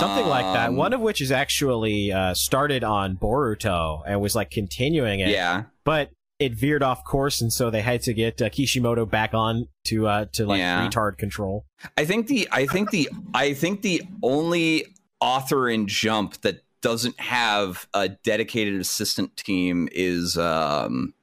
Something 0.00 0.26
like 0.26 0.44
that. 0.54 0.68
Um, 0.70 0.76
One 0.76 0.92
of 0.92 1.00
which 1.00 1.20
is 1.20 1.30
actually 1.32 2.12
uh, 2.12 2.34
started 2.34 2.84
on 2.84 3.16
Boruto 3.16 4.02
and 4.06 4.20
was 4.20 4.34
like 4.34 4.50
continuing 4.50 5.20
it, 5.20 5.28
yeah, 5.28 5.64
but 5.84 6.10
it 6.38 6.54
veered 6.54 6.82
off 6.82 7.04
course, 7.04 7.40
and 7.40 7.52
so 7.52 7.70
they 7.70 7.80
had 7.82 8.02
to 8.02 8.12
get 8.12 8.42
uh, 8.42 8.48
Kishimoto 8.50 9.06
back 9.06 9.34
on 9.34 9.68
to 9.86 10.06
uh, 10.08 10.26
to 10.32 10.46
like 10.46 10.58
Yeah. 10.58 10.86
retard 10.88 11.16
control. 11.18 11.64
I 11.96 12.04
think 12.04 12.26
the 12.26 12.48
I 12.50 12.66
think 12.66 12.90
the 12.90 13.08
I 13.32 13.54
think 13.54 13.82
the 13.82 14.02
only 14.22 14.86
author 15.20 15.68
in 15.68 15.86
Jump 15.86 16.40
that 16.42 16.62
doesn't 16.82 17.18
have 17.18 17.86
a 17.94 18.10
dedicated 18.10 18.78
assistant 18.80 19.36
team 19.38 19.88
is 19.92 20.36
um 20.36 21.14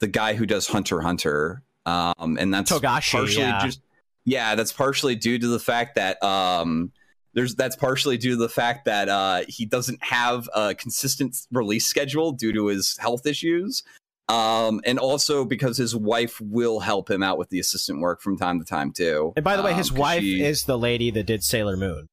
the 0.00 0.06
guy 0.08 0.34
who 0.34 0.44
does 0.46 0.66
Hunter 0.66 1.00
Hunter. 1.00 1.62
Um 1.86 2.36
and 2.38 2.52
that's 2.52 2.70
Togashi, 2.70 3.12
partially 3.12 3.42
yeah. 3.42 3.64
just 3.64 3.80
yeah, 4.26 4.54
that's 4.56 4.72
partially 4.72 5.14
due 5.14 5.38
to 5.38 5.46
the 5.46 5.60
fact 5.60 5.94
that 5.94 6.22
um 6.22 6.92
there's 7.34 7.54
that's 7.54 7.76
partially 7.76 8.16
due 8.16 8.30
to 8.30 8.36
the 8.36 8.48
fact 8.48 8.84
that 8.86 9.08
uh 9.08 9.42
he 9.48 9.66
doesn't 9.66 10.02
have 10.02 10.48
a 10.54 10.74
consistent 10.74 11.36
release 11.52 11.86
schedule 11.86 12.32
due 12.32 12.52
to 12.52 12.66
his 12.68 12.96
health 12.98 13.26
issues. 13.26 13.82
Um 14.28 14.80
and 14.86 14.98
also 14.98 15.44
because 15.44 15.76
his 15.76 15.94
wife 15.94 16.40
will 16.40 16.80
help 16.80 17.10
him 17.10 17.22
out 17.22 17.36
with 17.36 17.50
the 17.50 17.58
assistant 17.60 18.00
work 18.00 18.22
from 18.22 18.38
time 18.38 18.58
to 18.58 18.64
time 18.64 18.90
too. 18.92 19.32
And 19.36 19.44
by 19.44 19.56
the 19.56 19.62
way, 19.62 19.74
his 19.74 19.90
Um, 19.90 19.98
wife 19.98 20.22
she- 20.22 20.42
is 20.42 20.62
the 20.62 20.78
lady 20.78 21.10
that 21.10 21.26
did 21.26 21.44
Sailor 21.44 21.76
Moon. 21.76 22.08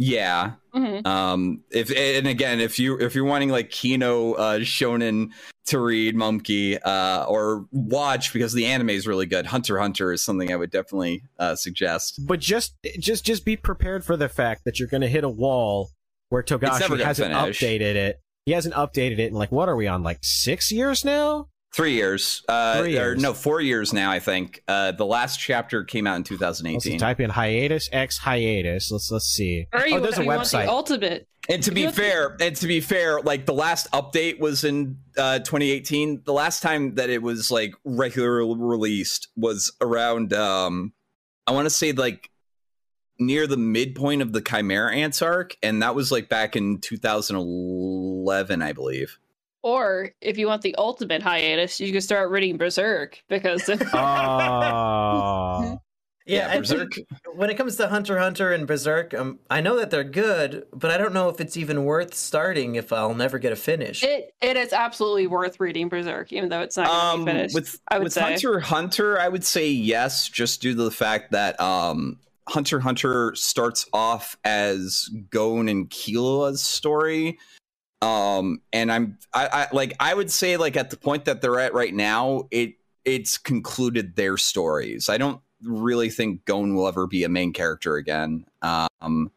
Yeah. 0.00 0.52
Mhm. 0.74 1.06
Um, 1.06 1.62
if 1.70 1.90
and 1.94 2.26
again, 2.26 2.58
if 2.58 2.78
you 2.78 2.98
if 2.98 3.14
you're 3.14 3.26
wanting 3.26 3.50
like 3.50 3.70
Kino 3.70 4.32
uh, 4.32 4.58
Shonen 4.60 5.28
to 5.66 5.78
read 5.78 6.16
Mumkey 6.16 6.78
uh, 6.82 7.26
or 7.28 7.66
watch 7.70 8.32
because 8.32 8.54
the 8.54 8.64
anime 8.64 8.88
is 8.90 9.06
really 9.06 9.26
good, 9.26 9.44
Hunter 9.44 9.78
Hunter 9.78 10.10
is 10.10 10.24
something 10.24 10.50
I 10.50 10.56
would 10.56 10.70
definitely 10.70 11.24
uh, 11.38 11.54
suggest. 11.54 12.18
But 12.26 12.40
just 12.40 12.76
just 12.98 13.26
just 13.26 13.44
be 13.44 13.58
prepared 13.58 14.02
for 14.02 14.16
the 14.16 14.30
fact 14.30 14.64
that 14.64 14.78
you're 14.78 14.88
going 14.88 15.02
to 15.02 15.08
hit 15.08 15.22
a 15.22 15.28
wall 15.28 15.90
where 16.30 16.42
Togashi 16.42 16.98
hasn't 17.04 17.34
finish. 17.34 17.60
updated 17.60 17.96
it. 17.96 18.20
He 18.46 18.52
hasn't 18.52 18.74
updated 18.74 19.18
it 19.18 19.28
in 19.28 19.34
like 19.34 19.52
what 19.52 19.68
are 19.68 19.76
we 19.76 19.86
on 19.86 20.02
like 20.02 20.20
six 20.22 20.72
years 20.72 21.04
now? 21.04 21.48
Three 21.72 21.92
years, 21.92 22.42
uh, 22.48 22.80
Three 22.80 22.98
or 22.98 23.14
no, 23.14 23.32
four 23.32 23.60
years 23.60 23.92
now. 23.92 24.10
I 24.10 24.18
think 24.18 24.60
uh, 24.66 24.90
the 24.92 25.06
last 25.06 25.38
chapter 25.38 25.84
came 25.84 26.04
out 26.06 26.16
in 26.16 26.22
Let's 26.22 26.28
2018. 26.58 26.98
type 26.98 27.20
in 27.20 27.30
hiatus 27.30 27.88
x 27.92 28.18
hiatus. 28.18 28.90
Let's 28.90 29.08
let's 29.12 29.26
see. 29.26 29.68
Or 29.72 29.86
you, 29.86 29.96
oh, 29.96 30.00
there's 30.00 30.18
a 30.18 30.22
you 30.22 30.26
want 30.28 30.40
the 30.50 30.56
website. 30.56 30.66
ultimate. 30.66 31.28
And 31.48 31.62
to 31.62 31.70
be 31.70 31.80
You 31.82 31.86
have 31.86 31.94
to- 31.94 32.00
fair, 32.02 32.36
and 32.40 32.56
to 32.56 32.66
be 32.66 32.80
fair, 32.80 33.20
like 33.22 33.46
the 33.46 33.54
last 33.54 33.90
update 33.92 34.40
was 34.40 34.64
in 34.64 34.98
uh, 35.16 35.38
2018. 35.38 36.22
The 36.24 36.32
last 36.32 36.60
time 36.60 36.96
that 36.96 37.08
it 37.08 37.22
was 37.22 37.50
like 37.52 37.72
regularly 37.84 38.54
released 38.58 39.28
was 39.36 39.72
around, 39.80 40.32
um, 40.32 40.92
I 41.46 41.52
want 41.52 41.66
to 41.66 41.70
say 41.70 41.92
like 41.92 42.30
near 43.20 43.46
the 43.46 43.56
midpoint 43.56 44.22
of 44.22 44.32
the 44.32 44.40
Chimera 44.40 44.92
Ants 44.94 45.22
arc, 45.22 45.56
and 45.62 45.82
that 45.82 45.94
was 45.94 46.10
like 46.10 46.28
back 46.28 46.56
in 46.56 46.78
2011, 46.80 48.60
I 48.62 48.72
believe. 48.72 49.18
Or 49.62 50.10
if 50.20 50.38
you 50.38 50.46
want 50.46 50.62
the 50.62 50.74
ultimate 50.76 51.22
hiatus, 51.22 51.80
you 51.80 51.92
can 51.92 52.00
start 52.00 52.30
reading 52.30 52.56
Berserk 52.56 53.22
because 53.28 53.68
Oh. 53.92 55.78
Yeah, 56.26 56.48
I 56.52 56.58
Berserk. 56.58 56.92
when 57.34 57.50
it 57.50 57.56
comes 57.56 57.74
to 57.76 57.88
Hunter 57.88 58.16
Hunter 58.18 58.52
and 58.52 58.64
Berserk, 58.64 59.14
um, 59.14 59.40
I 59.50 59.60
know 59.60 59.76
that 59.78 59.90
they're 59.90 60.04
good, 60.04 60.64
but 60.72 60.92
I 60.92 60.96
don't 60.98 61.12
know 61.12 61.28
if 61.28 61.40
it's 61.40 61.56
even 61.56 61.84
worth 61.84 62.14
starting 62.14 62.76
if 62.76 62.92
I'll 62.92 63.14
never 63.14 63.38
get 63.40 63.52
a 63.52 63.56
finish. 63.56 64.04
it 64.04 64.32
it 64.40 64.56
is 64.56 64.72
absolutely 64.72 65.26
worth 65.26 65.58
reading 65.58 65.88
Berserk, 65.88 66.32
even 66.32 66.48
though 66.48 66.60
it's 66.60 66.76
not 66.76 66.86
going 66.86 66.98
to 67.00 67.04
Um, 67.06 67.24
be 67.24 67.32
finished. 67.32 67.54
with 67.56 67.80
I 67.88 67.98
would 67.98 68.04
with 68.04 68.12
say. 68.12 68.20
Hunter 68.20 68.60
Hunter, 68.60 69.18
I 69.18 69.28
would 69.28 69.44
say 69.44 69.68
yes, 69.70 70.28
just 70.28 70.62
due 70.62 70.76
to 70.76 70.84
the 70.84 70.90
fact 70.92 71.32
that 71.32 71.58
um, 71.60 72.20
Hunter 72.48 72.78
Hunter 72.78 73.34
starts 73.34 73.86
off 73.92 74.36
as 74.44 75.08
Gon 75.30 75.68
and 75.68 75.90
Killua's 75.90 76.62
story. 76.62 77.38
Um, 78.02 78.62
and 78.72 78.90
I'm 78.90 79.18
I, 79.32 79.46
I 79.46 79.66
like 79.74 79.94
I 80.00 80.14
would 80.14 80.30
say 80.30 80.56
like 80.56 80.76
at 80.76 80.90
the 80.90 80.96
point 80.96 81.26
that 81.26 81.42
they're 81.42 81.60
at 81.60 81.74
right 81.74 81.94
now, 81.94 82.48
it 82.50 82.74
it's 83.04 83.38
concluded 83.38 84.16
their 84.16 84.36
stories. 84.36 85.08
I 85.08 85.18
don't 85.18 85.40
really 85.62 86.10
think 86.10 86.44
Gon 86.44 86.74
will 86.74 86.88
ever 86.88 87.06
be 87.06 87.24
a 87.24 87.28
main 87.28 87.52
character 87.52 87.96
again. 87.96 88.46
Um, 88.62 89.30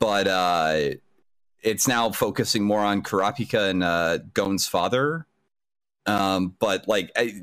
but 0.00 0.26
uh, 0.26 0.80
it's 1.62 1.86
now 1.86 2.10
focusing 2.10 2.64
more 2.64 2.80
on 2.80 3.02
Kurapika 3.02 3.70
and 3.70 3.84
uh, 3.84 4.18
Gon's 4.34 4.66
father 4.66 5.26
um 6.08 6.56
but 6.58 6.88
like 6.88 7.12
I, 7.16 7.34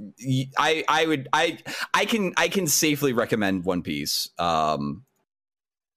I 0.57 0.83
i 0.87 1.05
would 1.05 1.29
i 1.31 1.59
i 1.93 2.05
can 2.05 2.33
i 2.35 2.47
can 2.47 2.67
safely 2.67 3.13
recommend 3.13 3.63
one 3.63 3.83
piece 3.83 4.29
um 4.39 5.05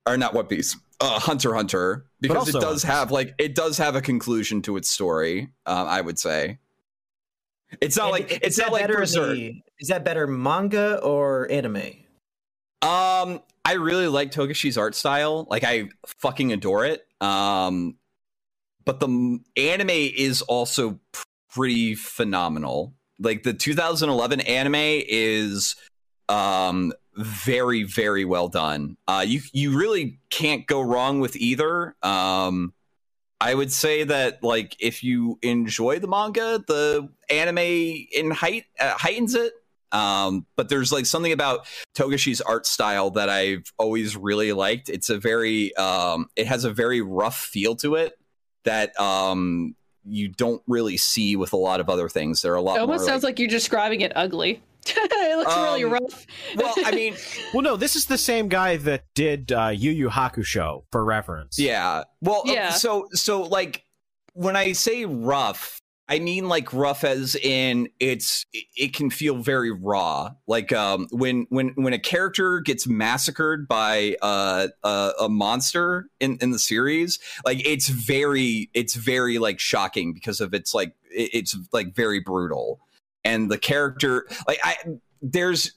or 0.06 0.16
not 0.16 0.34
one 0.34 0.46
piece 0.46 0.76
uh 1.00 1.18
hunter 1.20 1.54
hunter 1.54 2.06
because 2.20 2.36
also 2.54 2.58
it 2.58 2.60
does 2.60 2.82
have 2.82 3.10
like 3.10 3.34
it 3.38 3.54
does 3.54 3.78
have 3.78 3.94
a 3.94 4.00
conclusion 4.00 4.60
to 4.62 4.76
its 4.76 4.88
story 4.88 5.48
um 5.66 5.86
i 5.86 6.00
would 6.00 6.18
say 6.18 6.58
it's 7.80 7.96
not 7.96 8.04
And 8.06 8.12
like 8.12 8.32
it's 8.42 8.58
not 8.58 8.72
like 8.72 8.86
berserk 8.88 9.34
the- 9.36 9.62
is 9.78 9.88
that 9.88 10.04
better 10.04 10.26
manga 10.26 10.98
or 11.02 11.46
anime? 11.52 11.82
Um, 12.80 13.40
I 13.64 13.74
really 13.74 14.08
like 14.08 14.30
Togashi's 14.30 14.78
art 14.78 14.94
style. 14.94 15.46
Like 15.50 15.64
I 15.64 15.88
fucking 16.06 16.52
adore 16.52 16.86
it. 16.86 17.06
Um, 17.20 17.96
but 18.86 19.00
the 19.00 19.40
anime 19.56 19.90
is 19.90 20.40
also 20.42 20.98
pretty 21.52 21.94
phenomenal. 21.94 22.94
like 23.18 23.42
the 23.42 23.52
2011 23.52 24.40
anime 24.40 24.74
is 24.76 25.76
um 26.30 26.92
very 27.18 27.82
very 27.82 28.24
well 28.24 28.48
done. 28.48 28.96
Uh, 29.06 29.24
you 29.26 29.40
you 29.52 29.76
really 29.76 30.20
can't 30.30 30.66
go 30.66 30.80
wrong 30.80 31.20
with 31.20 31.36
either. 31.36 31.96
Um, 32.02 32.72
I 33.40 33.54
would 33.54 33.72
say 33.72 34.04
that 34.04 34.42
like 34.42 34.76
if 34.80 35.04
you 35.04 35.38
enjoy 35.42 35.98
the 35.98 36.08
manga, 36.08 36.62
the 36.66 37.08
anime 37.28 37.58
in 37.58 38.30
height 38.30 38.64
uh, 38.80 38.94
heightens 38.96 39.34
it. 39.34 39.52
Um, 39.90 40.46
but 40.56 40.68
there's 40.68 40.92
like 40.92 41.06
something 41.06 41.32
about 41.32 41.66
Togashi's 41.96 42.40
art 42.40 42.66
style 42.66 43.10
that 43.12 43.28
I've 43.28 43.72
always 43.78 44.16
really 44.16 44.52
liked. 44.52 44.88
It's 44.88 45.10
a 45.10 45.18
very 45.18 45.74
um, 45.76 46.28
it 46.36 46.46
has 46.46 46.64
a 46.64 46.72
very 46.72 47.00
rough 47.00 47.36
feel 47.38 47.74
to 47.76 47.94
it 47.94 48.18
that 48.64 48.98
um 49.00 49.74
you 50.04 50.28
don't 50.28 50.62
really 50.66 50.96
see 50.96 51.36
with 51.36 51.52
a 51.52 51.56
lot 51.56 51.80
of 51.80 51.88
other 51.88 52.08
things. 52.08 52.42
There 52.42 52.52
are 52.52 52.56
a 52.56 52.62
lot. 52.62 52.76
It 52.76 52.80
almost 52.80 53.04
sounds 53.04 53.22
like, 53.22 53.38
you're 53.38 53.48
describing 53.48 54.00
it 54.00 54.12
ugly. 54.16 54.62
it 54.96 55.36
looks 55.38 55.56
really 55.56 55.84
Um, 55.84 55.92
rough. 55.92 56.26
well, 56.56 56.74
I 56.84 56.90
mean, 56.92 57.16
Well, 57.54 57.62
no, 57.62 57.76
this 57.76 57.96
is 57.96 58.06
the 58.06 58.18
same 58.18 58.48
guy 58.48 58.76
that 58.78 59.04
did 59.14 59.52
uh, 59.52 59.68
Yu 59.74 59.90
Yu 59.90 60.08
Hakusho 60.08 60.84
for 60.92 61.04
reference. 61.04 61.58
Yeah. 61.58 62.04
Well, 62.20 62.42
uh, 62.48 62.52
Yeah. 62.52 62.70
so 62.70 63.08
so 63.12 63.42
like 63.42 63.84
when 64.34 64.56
I 64.56 64.72
say 64.72 65.04
rough, 65.04 65.80
I 66.10 66.20
mean 66.20 66.48
like 66.48 66.72
rough 66.72 67.04
as 67.04 67.34
in 67.34 67.88
it's 68.00 68.46
it, 68.52 68.64
it 68.76 68.94
can 68.94 69.10
feel 69.10 69.36
very 69.42 69.70
raw. 69.70 70.30
Like 70.46 70.72
um 70.72 71.06
when 71.10 71.46
when 71.50 71.68
when 71.76 71.92
a 71.92 71.98
character 71.98 72.60
gets 72.60 72.86
massacred 72.86 73.68
by 73.68 74.16
uh, 74.22 74.68
a 74.84 75.12
a 75.20 75.28
monster 75.28 76.06
in 76.20 76.38
in 76.40 76.50
the 76.52 76.58
series, 76.58 77.18
like 77.44 77.66
it's 77.66 77.88
very 77.88 78.70
it's 78.74 78.94
very 78.94 79.38
like 79.38 79.58
shocking 79.60 80.14
because 80.14 80.40
of 80.40 80.54
it's 80.54 80.72
like 80.72 80.94
it, 81.10 81.30
it's 81.34 81.56
like 81.72 81.94
very 81.94 82.20
brutal. 82.20 82.80
And 83.24 83.50
the 83.50 83.58
character 83.58 84.26
like 84.46 84.60
I 84.62 84.76
there's 85.20 85.72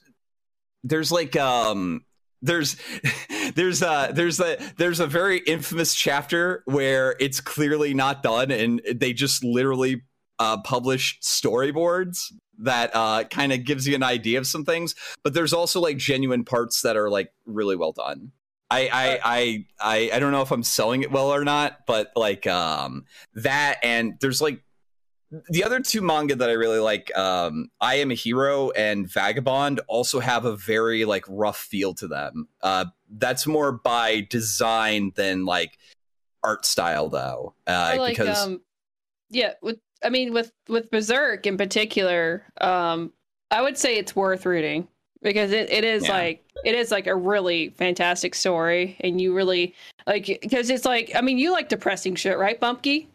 there's 0.84 1.12
like 1.12 1.36
um 1.36 2.04
there's 2.40 2.76
there's 3.54 3.82
a 3.82 4.10
there's 4.12 4.40
a 4.40 4.56
there's 4.76 5.00
a 5.00 5.06
very 5.06 5.38
infamous 5.38 5.94
chapter 5.94 6.62
where 6.66 7.16
it's 7.20 7.40
clearly 7.40 7.94
not 7.94 8.22
done 8.22 8.50
and 8.50 8.80
they 8.94 9.12
just 9.12 9.44
literally 9.44 10.02
uh, 10.38 10.60
publish 10.62 11.20
storyboards 11.20 12.32
that 12.58 12.90
uh, 12.94 13.22
kind 13.24 13.52
of 13.52 13.64
gives 13.64 13.86
you 13.86 13.94
an 13.94 14.02
idea 14.02 14.38
of 14.38 14.46
some 14.46 14.64
things 14.64 14.94
but 15.22 15.34
there's 15.34 15.52
also 15.52 15.80
like 15.80 15.98
genuine 15.98 16.44
parts 16.44 16.82
that 16.82 16.96
are 16.96 17.08
like 17.10 17.32
really 17.46 17.76
well 17.76 17.92
done. 17.92 18.32
I, 18.72 18.88
I 18.90 19.20
I 19.22 19.66
I 19.78 20.10
I 20.14 20.18
don't 20.18 20.32
know 20.32 20.40
if 20.40 20.50
I'm 20.50 20.62
selling 20.62 21.02
it 21.02 21.12
well 21.12 21.32
or 21.32 21.44
not, 21.44 21.80
but 21.86 22.10
like 22.16 22.46
um 22.46 23.04
that 23.34 23.78
and 23.82 24.14
there's 24.20 24.40
like 24.40 24.62
the 25.48 25.64
other 25.64 25.80
two 25.80 26.02
manga 26.02 26.34
that 26.36 26.48
I 26.50 26.52
really 26.52 26.78
like, 26.78 27.16
um, 27.16 27.70
I 27.80 27.96
Am 27.96 28.10
a 28.10 28.14
Hero 28.14 28.70
and 28.70 29.10
Vagabond, 29.10 29.80
also 29.88 30.20
have 30.20 30.44
a 30.44 30.56
very 30.56 31.04
like 31.04 31.24
rough 31.28 31.58
feel 31.58 31.94
to 31.94 32.08
them. 32.08 32.48
Uh, 32.62 32.86
that's 33.10 33.46
more 33.46 33.72
by 33.72 34.26
design 34.30 35.12
than 35.16 35.44
like 35.44 35.78
art 36.42 36.66
style, 36.66 37.08
though, 37.08 37.54
uh, 37.66 37.94
like 37.98 38.16
because 38.16 38.44
um 38.44 38.60
yeah 39.30 39.52
with 39.62 39.78
i 40.04 40.10
mean 40.10 40.32
with 40.32 40.52
with 40.68 40.90
berserk 40.90 41.46
in 41.46 41.56
particular 41.56 42.44
um 42.60 43.10
i 43.50 43.62
would 43.62 43.78
say 43.78 43.96
it's 43.96 44.14
worth 44.14 44.44
reading 44.44 44.86
because 45.22 45.52
it, 45.52 45.70
it 45.70 45.84
is 45.84 46.02
Yeah. 46.02 46.12
like 46.12 46.44
it 46.64 46.74
is 46.74 46.90
like 46.90 47.06
a 47.06 47.14
really 47.14 47.70
fantastic 47.70 48.34
story 48.34 48.96
and 49.00 49.20
you 49.20 49.34
really 49.34 49.74
like 50.06 50.26
because 50.42 50.68
it's 50.68 50.84
like 50.84 51.12
i 51.14 51.20
mean 51.22 51.38
you 51.38 51.50
like 51.52 51.68
depressing 51.70 52.14
shit 52.14 52.36
right 52.36 52.60
bumpy 52.60 53.08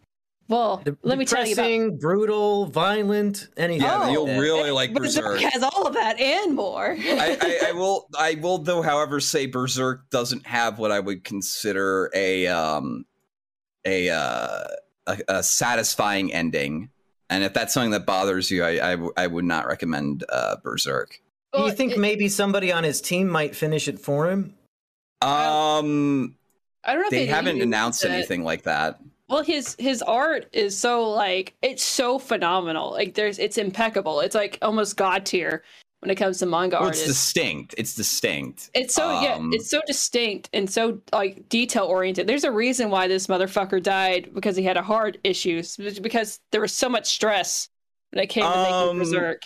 well 0.50 0.78
De- 0.84 0.98
let 1.04 1.18
me 1.18 1.26
tell 1.26 1.46
you 1.46 1.54
about 1.54 1.64
depressing, 1.64 1.98
brutal, 1.98 2.66
violent, 2.68 3.48
anything. 3.58 3.84
yeah, 3.86 4.04
Oh. 4.06 4.12
you'll 4.12 4.40
really 4.40 4.72
like 4.72 4.94
berserk 4.94 5.40
Berserk. 5.40 5.52
has 5.54 5.64
all 5.64 5.88
of 5.88 5.94
that 5.96 6.20
and 6.20 6.56
more 6.56 6.96
I, 7.00 7.38
I, 7.42 7.70
I 7.70 7.72
will 7.74 8.08
I 8.18 8.36
will 8.42 8.58
though 8.60 8.82
however 8.82 9.20
say 9.20 9.46
Berserk 9.46 10.10
doesn't 10.10 10.46
have 10.48 10.80
what 10.80 10.92
I 10.92 11.00
would 11.00 11.24
consider 11.24 12.10
a 12.14 12.48
um 12.48 13.06
a 13.86 14.10
uh 14.10 14.64
a, 15.08 15.18
a 15.30 15.44
satisfying 15.44 16.34
ending. 16.34 16.90
And 17.30 17.44
if 17.44 17.54
that's 17.54 17.74
something 17.74 17.92
that 17.92 18.06
bothers 18.06 18.50
you, 18.52 18.64
I 18.64 18.98
I 19.18 19.28
would 19.28 19.46
not 19.46 19.68
recommend 19.68 20.24
uh 20.30 20.58
Berserk. 20.64 21.20
Do 21.54 21.62
you 21.64 21.72
think 21.72 21.94
it- 21.94 22.00
maybe 22.00 22.28
somebody 22.30 22.72
on 22.72 22.84
his 22.84 23.02
team 23.02 23.28
might 23.28 23.56
finish 23.56 23.88
it 23.88 24.00
for 24.00 24.30
him? 24.30 24.54
Um 25.22 26.36
i 26.84 26.94
don't 26.94 27.02
know 27.02 27.06
if 27.08 27.12
they 27.12 27.26
haven't 27.26 27.62
announced 27.62 28.04
with 28.04 28.14
it. 28.14 28.16
anything 28.16 28.44
like 28.44 28.64
that. 28.64 29.00
Well, 29.30 29.44
his 29.44 29.76
his 29.78 30.02
art 30.02 30.48
is 30.54 30.78
so 30.78 31.10
like 31.10 31.54
it's 31.62 31.84
so 31.84 32.18
phenomenal. 32.18 32.92
Like 32.92 33.14
there's 33.14 33.40
it's 33.40 33.58
impeccable. 33.58 34.22
It's 34.22 34.36
like 34.36 34.58
almost 34.62 34.96
god 34.96 35.26
tier 35.26 35.64
when 36.00 36.10
it 36.10 36.16
comes 36.16 36.40
to 36.40 36.46
manga 36.46 36.78
Well, 36.80 36.90
it's 36.90 37.06
distinct. 37.06 37.76
It's 37.78 37.94
distinct. 37.96 38.70
It's 38.74 38.94
so 38.94 39.22
yeah, 39.22 39.36
Um, 39.36 39.52
it's 39.52 39.70
so 39.70 39.82
distinct 39.86 40.50
and 40.54 40.70
so 40.70 41.02
like 41.12 41.50
detail 41.50 41.86
oriented. 41.86 42.28
There's 42.28 42.46
a 42.46 42.52
reason 42.52 42.90
why 42.90 43.08
this 43.08 43.28
motherfucker 43.28 43.84
died 43.84 44.30
because 44.34 44.56
he 44.56 44.64
had 44.64 44.78
a 44.78 44.84
heart 44.84 45.18
issues 45.24 45.76
because 45.76 46.40
there 46.52 46.62
was 46.62 46.72
so 46.72 46.88
much 46.88 47.08
stress 47.08 47.68
when 48.12 48.24
it 48.24 48.28
came 48.28 48.44
to 48.44 48.50
Um, 48.50 48.98
making 48.98 49.12
Berserk. 49.12 49.42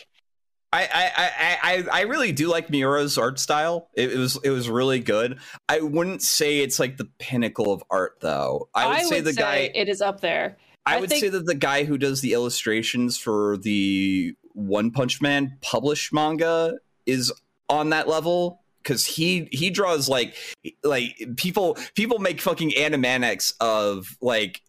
I, 0.74 0.84
I, 0.84 1.12
I, 1.18 1.58
I, 1.64 2.00
I 2.00 2.02
really 2.02 2.32
do 2.32 2.48
like 2.48 2.70
Miura's 2.70 3.18
art 3.18 3.40
style. 3.40 3.90
It, 3.94 4.14
it 4.14 4.18
was 4.18 4.40
it 4.44 4.52
was 4.52 4.70
really 4.70 5.00
good. 5.00 5.40
I 5.68 5.82
wouldn't 5.82 6.22
say 6.22 6.60
it's 6.60 6.80
like 6.80 6.98
the 6.98 7.10
pinnacle 7.20 7.74
of 7.74 7.84
art 7.90 8.18
though. 8.22 8.70
I 8.74 8.88
would 8.88 9.06
say 9.08 9.20
the 9.20 9.34
guy 9.34 9.72
it 9.76 9.90
is 9.90 10.02
up 10.02 10.22
there. 10.22 10.58
I, 10.86 10.98
I 10.98 11.00
would 11.00 11.10
think- 11.10 11.22
say 11.22 11.30
that 11.30 11.46
the 11.46 11.56
guy 11.56 11.84
who 11.84 11.98
does 11.98 12.22
the 12.22 12.34
illustrations 12.34 13.18
for 13.18 13.58
the 13.58 14.34
One 14.54 14.92
Punch 14.92 15.22
Man 15.22 15.58
published 15.62 16.14
manga 16.14 16.76
is 17.06 17.34
on 17.70 17.90
that 17.90 18.08
level 18.08 18.62
because 18.82 19.06
he 19.06 19.48
he 19.52 19.70
draws 19.70 20.10
like 20.10 20.36
like 20.84 21.22
people 21.38 21.78
people 21.96 22.20
make 22.20 22.42
fucking 22.42 22.72
animatics 22.72 23.54
of 23.60 24.18
like 24.22 24.62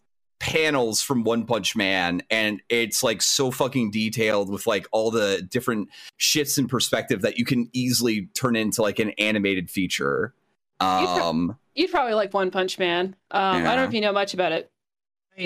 panels 0.43 1.01
from 1.01 1.23
One 1.23 1.45
Punch 1.45 1.73
Man 1.73 2.21
and 2.29 2.61
it's 2.67 3.01
like 3.01 3.21
so 3.21 3.49
fucking 3.49 3.91
detailed 3.91 4.49
with 4.49 4.67
like 4.67 4.85
all 4.91 5.09
the 5.09 5.41
different 5.49 5.87
shifts 6.17 6.57
in 6.57 6.67
perspective 6.67 7.21
that 7.21 7.37
you 7.37 7.45
can 7.45 7.69
easily 7.71 8.27
turn 8.33 8.57
into 8.57 8.81
like 8.81 8.99
an 8.99 9.11
animated 9.11 9.71
feature. 9.71 10.33
Um 10.81 11.57
You'd 11.75 11.91
probably 11.91 12.13
like 12.13 12.33
One 12.33 12.51
Punch 12.51 12.77
Man. 12.77 13.15
Um, 13.31 13.55
I 13.55 13.61
don't 13.61 13.77
know 13.77 13.83
if 13.85 13.93
you 13.93 14.01
know 14.01 14.11
much 14.11 14.33
about 14.33 14.51
it. 14.51 14.69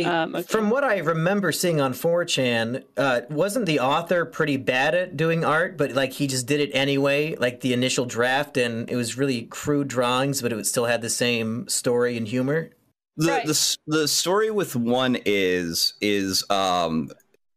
Um, 0.04 0.36
okay. 0.36 0.48
From 0.48 0.72
what 0.72 0.84
I 0.84 0.98
remember 0.98 1.52
seeing 1.52 1.80
on 1.80 1.94
4chan, 1.94 2.84
uh, 2.98 3.22
wasn't 3.30 3.68
the 3.68 3.80
author 3.80 4.26
pretty 4.26 4.58
bad 4.58 4.96
at 4.96 5.16
doing 5.16 5.46
art, 5.46 5.78
but 5.78 5.92
like 5.92 6.12
he 6.12 6.26
just 6.26 6.48
did 6.48 6.60
it 6.60 6.72
anyway, 6.74 7.36
like 7.36 7.62
the 7.62 7.72
initial 7.72 8.06
draft, 8.06 8.58
and 8.58 8.90
it 8.90 8.96
was 8.96 9.16
really 9.16 9.44
crude 9.44 9.88
drawings, 9.88 10.42
but 10.42 10.52
it 10.52 10.66
still 10.66 10.86
had 10.86 11.02
the 11.02 11.10
same 11.10 11.68
story 11.70 12.18
and 12.18 12.28
humor. 12.28 12.72
The, 13.18 13.28
Right. 13.32 13.46
the 13.48 13.78
the 13.88 14.08
story 14.08 14.52
with 14.52 14.76
one 14.76 15.18
is 15.26 15.94
is 16.02 16.44
um 16.50 17.10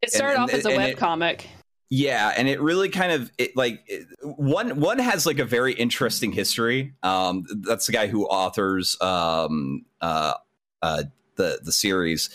It 0.03 0.11
started 0.13 0.35
and- 0.37 0.45
off 0.45 0.55
as 0.55 0.65
a 0.65 0.71
web 0.71 0.91
it- 0.91 0.97
comic. 0.99 1.47
yeah 1.91 2.33
and 2.37 2.49
it 2.49 2.61
really 2.61 2.89
kind 2.89 3.13
of 3.13 3.31
it 3.39 3.57
like 3.57 3.83
it, 3.87 4.07
one 4.23 4.81
one 4.81 4.99
has 4.99 5.27
like 5.27 5.39
a 5.39 5.45
very 5.45 5.73
interesting 5.75 6.33
history 6.33 6.95
um 7.03 7.45
that's 7.63 7.87
the 7.87 7.93
guy 7.93 8.07
who 8.07 8.25
authors 8.27 8.97
um 9.01 9.85
uh 10.01 10.35
uh 10.83 11.03
the 11.37 11.59
the 11.63 11.73
series 11.73 12.31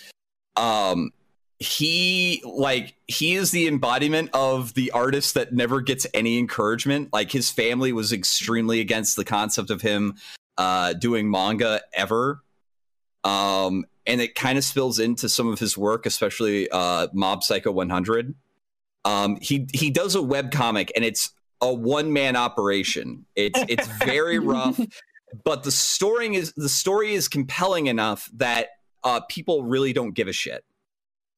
um 0.57 1.11
he 1.59 2.41
like 2.45 2.95
he 3.07 3.33
is 3.35 3.51
the 3.51 3.65
embodiment 3.67 4.29
of 4.33 4.73
the 4.73 4.91
artist 4.91 5.33
that 5.35 5.53
never 5.53 5.79
gets 5.79 6.05
any 6.13 6.37
encouragement 6.37 7.09
like 7.13 7.31
his 7.31 7.49
family 7.49 7.93
was 7.93 8.11
extremely 8.11 8.81
against 8.81 9.15
the 9.15 9.23
concept 9.23 9.69
of 9.69 9.81
him 9.81 10.15
uh 10.57 10.91
doing 10.93 11.31
manga 11.31 11.81
ever 11.93 12.41
um 13.25 13.83
and 14.05 14.21
it 14.21 14.35
kind 14.35 14.57
of 14.57 14.63
spills 14.63 14.99
into 14.99 15.27
some 15.27 15.47
of 15.51 15.59
his 15.59 15.77
work 15.77 16.05
especially 16.05 16.69
uh 16.71 17.07
mob 17.13 17.43
psycho 17.43 17.71
100 17.71 18.33
um 19.03 19.37
he 19.41 19.67
he 19.73 19.89
does 19.89 20.15
a 20.15 20.21
web 20.21 20.51
comic 20.51 20.91
and 20.95 21.03
it's 21.03 21.31
a 21.61 21.73
one 21.73 22.13
man 22.13 22.35
operation 22.35 23.25
it's 23.35 23.59
it's 23.67 23.87
very 24.05 24.39
rough 24.53 24.79
but 25.43 25.63
the 25.63 25.71
story 25.71 26.35
is 26.35 26.53
the 26.53 26.69
story 26.69 27.13
is 27.13 27.27
compelling 27.27 27.87
enough 27.87 28.29
that 28.35 28.67
uh 29.03 29.19
people 29.27 29.63
really 29.63 29.91
don't 29.91 30.11
give 30.13 30.27
a 30.27 30.33
shit 30.33 30.63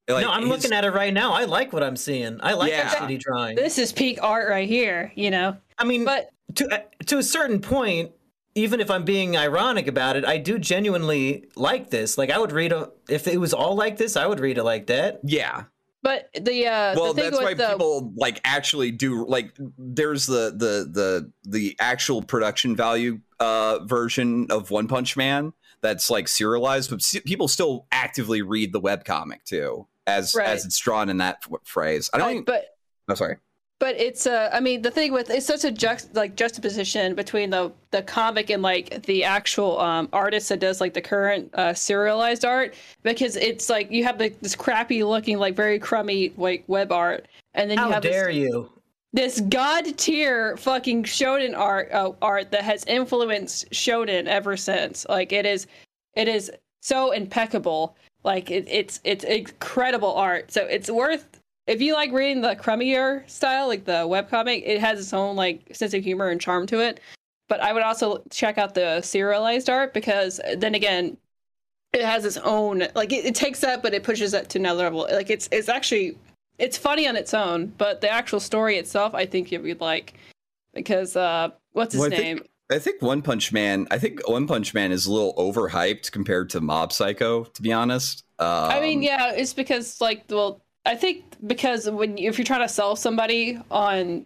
Like, 0.09 0.25
no, 0.25 0.31
I'm 0.31 0.41
his- 0.43 0.49
looking 0.51 0.71
at 0.73 0.85
it 0.85 0.91
right 0.91 1.13
now. 1.13 1.33
I 1.33 1.43
like 1.45 1.73
what 1.73 1.83
I'm 1.83 1.97
seeing. 1.97 2.39
I 2.41 2.53
like 2.53 2.71
Yeah. 2.71 2.83
that 2.87 2.97
shitty 2.97 3.19
drawing. 3.19 3.55
This 3.57 3.77
is 3.77 3.91
peak 3.91 4.19
art 4.23 4.47
right 4.49 4.67
here, 4.67 5.11
you 5.15 5.29
know. 5.31 5.57
I 5.77 5.83
mean, 5.83 6.05
But 6.05 6.29
to 6.55 6.63
uh, 6.73 6.79
to 7.07 7.17
a 7.17 7.23
certain 7.23 7.59
point, 7.59 8.11
even 8.57 8.79
if 8.79 8.89
I'm 8.91 9.05
being 9.05 9.37
ironic 9.37 9.87
about 9.87 10.15
it, 10.17 10.25
I 10.25 10.37
do 10.37 10.57
genuinely 10.59 11.45
like 11.55 11.89
this. 11.89 12.17
Like, 12.17 12.31
I 12.31 12.37
would 12.39 12.51
read 12.51 12.71
a 12.71 12.89
if 13.07 13.27
it 13.27 13.37
was 13.39 13.53
all 13.53 13.75
like 13.75 13.97
this, 13.97 14.17
I 14.17 14.25
would 14.25 14.39
read 14.39 14.57
it 14.57 14.63
like 14.63 14.87
that. 14.87 15.19
yeah 15.23 15.63
but 16.03 16.29
the 16.39 16.67
uh 16.67 16.93
well 16.95 17.11
the 17.13 17.21
thing 17.21 17.31
that's 17.31 17.43
why 17.43 17.53
the 17.55 17.69
people 17.69 18.13
like 18.15 18.39
actually 18.45 18.91
do 18.91 19.25
like 19.27 19.51
there's 19.79 20.27
the 20.27 20.51
the 20.55 20.87
the 20.91 21.31
the 21.43 21.75
actual 21.79 22.21
production 22.21 22.75
value 22.75 23.19
uh 23.39 23.79
version 23.83 24.45
of 24.51 24.69
one 24.69 24.87
punch 24.87 25.17
man 25.17 25.51
that's 25.81 26.11
like 26.11 26.27
serialized 26.27 26.91
but 26.91 27.01
people 27.25 27.47
still 27.47 27.87
actively 27.91 28.43
read 28.43 28.71
the 28.73 28.79
webcomic 28.79 29.43
too 29.43 29.87
as 30.05 30.35
Right. 30.35 30.47
as 30.47 30.65
it's 30.65 30.77
drawn 30.77 31.09
in 31.09 31.17
that 31.17 31.37
f- 31.51 31.59
phrase 31.63 32.11
i 32.13 32.19
don't 32.19 32.27
Right, 32.27 32.33
even, 32.33 32.43
but 32.45 32.65
Oh, 33.09 33.15
sorry. 33.15 33.37
But 33.79 33.95
it's 33.99 34.25
uh, 34.25 34.49
I 34.51 34.59
mean, 34.59 34.81
the 34.81 34.89
thing 34.89 35.13
with 35.13 35.29
it's 35.29 35.45
such 35.45 35.63
a 35.63 35.71
juxt 35.71 36.15
like 36.15 36.35
juxtaposition 36.35 37.13
between 37.13 37.51
the 37.51 37.71
the 37.91 38.01
comic 38.01 38.49
and 38.49 38.63
like 38.63 39.03
the 39.03 39.23
actual 39.23 39.79
um 39.79 40.09
artist 40.11 40.49
that 40.49 40.59
does 40.59 40.81
like 40.81 40.95
the 40.95 41.01
current 41.01 41.53
uh, 41.53 41.75
serialized 41.75 42.43
art 42.43 42.73
because 43.03 43.35
it's 43.35 43.69
like 43.69 43.91
you 43.91 44.03
have 44.03 44.19
like 44.19 44.39
this 44.39 44.55
crappy 44.55 45.03
looking 45.03 45.37
like 45.37 45.55
very 45.55 45.77
crummy 45.77 46.33
like 46.37 46.63
web 46.67 46.91
art, 46.91 47.27
and 47.53 47.69
then 47.69 47.77
you 47.77 47.83
How 47.83 47.91
have 47.91 48.01
dare 48.01 48.27
this, 48.27 48.35
you? 48.35 48.69
this 49.13 49.41
god 49.41 49.95
tier 49.95 50.57
fucking 50.57 51.03
shonen 51.03 51.55
art 51.55 51.91
uh, 51.91 52.13
art 52.19 52.49
that 52.51 52.63
has 52.63 52.83
influenced 52.85 53.69
shonen 53.69 54.25
ever 54.25 54.57
since. 54.57 55.05
Like 55.07 55.31
it 55.31 55.45
is, 55.45 55.67
it 56.15 56.27
is 56.27 56.51
so 56.81 57.11
impeccable. 57.11 57.95
Like 58.23 58.49
it, 58.49 58.67
it's 58.67 58.99
it's 59.03 59.23
incredible 59.23 60.15
art. 60.15 60.51
So 60.51 60.65
it's 60.65 60.89
worth 60.89 61.36
if 61.67 61.81
you 61.81 61.93
like 61.93 62.11
reading 62.11 62.41
the 62.41 62.55
crummier 62.55 63.29
style, 63.29 63.67
like 63.67 63.85
the 63.85 64.07
webcomic. 64.07 64.63
It 64.65 64.79
has 64.79 64.99
its 64.99 65.13
own 65.13 65.35
like 65.35 65.67
sense 65.75 65.93
of 65.93 66.03
humor 66.03 66.29
and 66.29 66.39
charm 66.41 66.65
to 66.67 66.79
it. 66.79 66.99
But 67.49 67.61
I 67.61 67.71
would 67.73 67.83
also 67.83 68.23
check 68.29 68.57
out 68.57 68.73
the 68.73 69.01
serialized 69.01 69.69
art 69.69 69.93
because 69.93 70.41
then 70.57 70.75
again, 70.75 71.17
it 71.93 72.03
has 72.03 72.25
its 72.25 72.37
own 72.37 72.87
like 72.95 73.13
it, 73.13 73.25
it 73.25 73.35
takes 73.35 73.61
that, 73.61 73.81
but 73.81 73.93
it 73.93 74.03
pushes 74.03 74.33
it 74.33 74.49
to 74.49 74.59
another 74.59 74.83
level. 74.83 75.07
Like 75.11 75.29
it's 75.29 75.47
it's 75.51 75.69
actually 75.69 76.17
it's 76.57 76.77
funny 76.77 77.07
on 77.07 77.15
its 77.15 77.33
own, 77.33 77.67
but 77.77 78.01
the 78.01 78.09
actual 78.09 78.39
story 78.39 78.77
itself, 78.77 79.13
I 79.13 79.25
think 79.25 79.51
you 79.51 79.61
would 79.61 79.79
like 79.81 80.13
because 80.73 81.15
uh, 81.15 81.49
what's 81.73 81.93
his 81.93 82.01
Well, 82.01 82.13
I 82.13 82.15
think- 82.15 82.39
name? 82.39 82.47
I 82.69 82.79
think 82.79 83.01
One 83.01 83.21
Punch 83.21 83.53
Man. 83.53 83.87
I 83.91 83.97
think 83.97 84.27
One 84.27 84.45
Punch 84.45 84.73
Man 84.73 84.91
is 84.91 85.05
a 85.05 85.11
little 85.13 85.33
overhyped 85.35 86.11
compared 86.11 86.49
to 86.49 86.59
Mob 86.59 86.91
Psycho. 86.91 87.45
To 87.45 87.61
be 87.61 87.71
honest, 87.71 88.25
um, 88.39 88.47
I 88.47 88.81
mean, 88.81 89.01
yeah, 89.01 89.31
it's 89.31 89.53
because 89.53 90.01
like, 90.01 90.25
well, 90.29 90.61
I 90.87 90.95
think 90.95 91.25
because 91.45 91.89
when 91.89 92.17
if 92.17 92.37
you're 92.37 92.45
trying 92.45 92.61
to 92.61 92.69
sell 92.73 92.95
somebody 92.95 93.59
on 93.69 94.25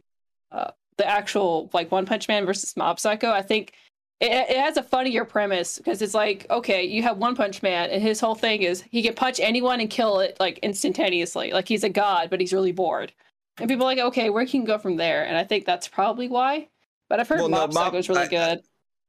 uh, 0.52 0.72
the 0.98 1.08
actual 1.08 1.70
like 1.74 1.92
One 1.92 2.06
Punch 2.06 2.28
Man 2.28 2.46
versus 2.46 2.78
Mob 2.78 3.00
Psycho, 3.00 3.32
I 3.32 3.42
think 3.42 3.74
it, 4.20 4.32
it 4.32 4.58
has 4.58 4.78
a 4.78 4.84
funnier 4.84 5.26
premise 5.26 5.78
because 5.78 6.02
it's 6.04 6.14
like, 6.14 6.46
okay, 6.52 6.84
you 6.84 7.02
have 7.02 7.18
One 7.18 7.36
Punch 7.36 7.64
Man, 7.64 7.90
and 7.90 8.02
his 8.02 8.20
whole 8.20 8.36
thing 8.36 8.62
is 8.62 8.84
he 8.92 9.02
can 9.02 9.16
punch 9.16 9.40
anyone 9.40 9.80
and 9.82 9.90
kill 9.90 10.20
it 10.20 10.38
like 10.40 10.60
instantaneously, 10.60 11.52
like 11.52 11.68
he's 11.68 11.84
a 11.84 11.90
god, 11.90 12.30
but 12.30 12.40
he's 12.40 12.54
really 12.54 12.72
bored, 12.72 13.12
and 13.58 13.68
people 13.68 13.84
are 13.86 13.96
like, 13.96 14.00
okay, 14.00 14.30
where 14.30 14.46
can 14.46 14.62
you 14.62 14.68
go 14.68 14.78
from 14.78 14.98
there? 14.98 15.26
And 15.26 15.36
I 15.36 15.44
think 15.44 15.66
that's 15.66 15.88
probably 15.88 16.28
why. 16.28 16.68
But 17.10 17.20
I've 17.20 17.28
heard 17.28 17.40
Well, 17.40 17.50
no, 17.50 17.58
Mob 17.58 17.74
Mob- 17.74 17.86
Psycho 17.86 17.98
is 17.98 18.10
really 18.10 18.22
I- 18.22 18.28
good. 18.28 18.62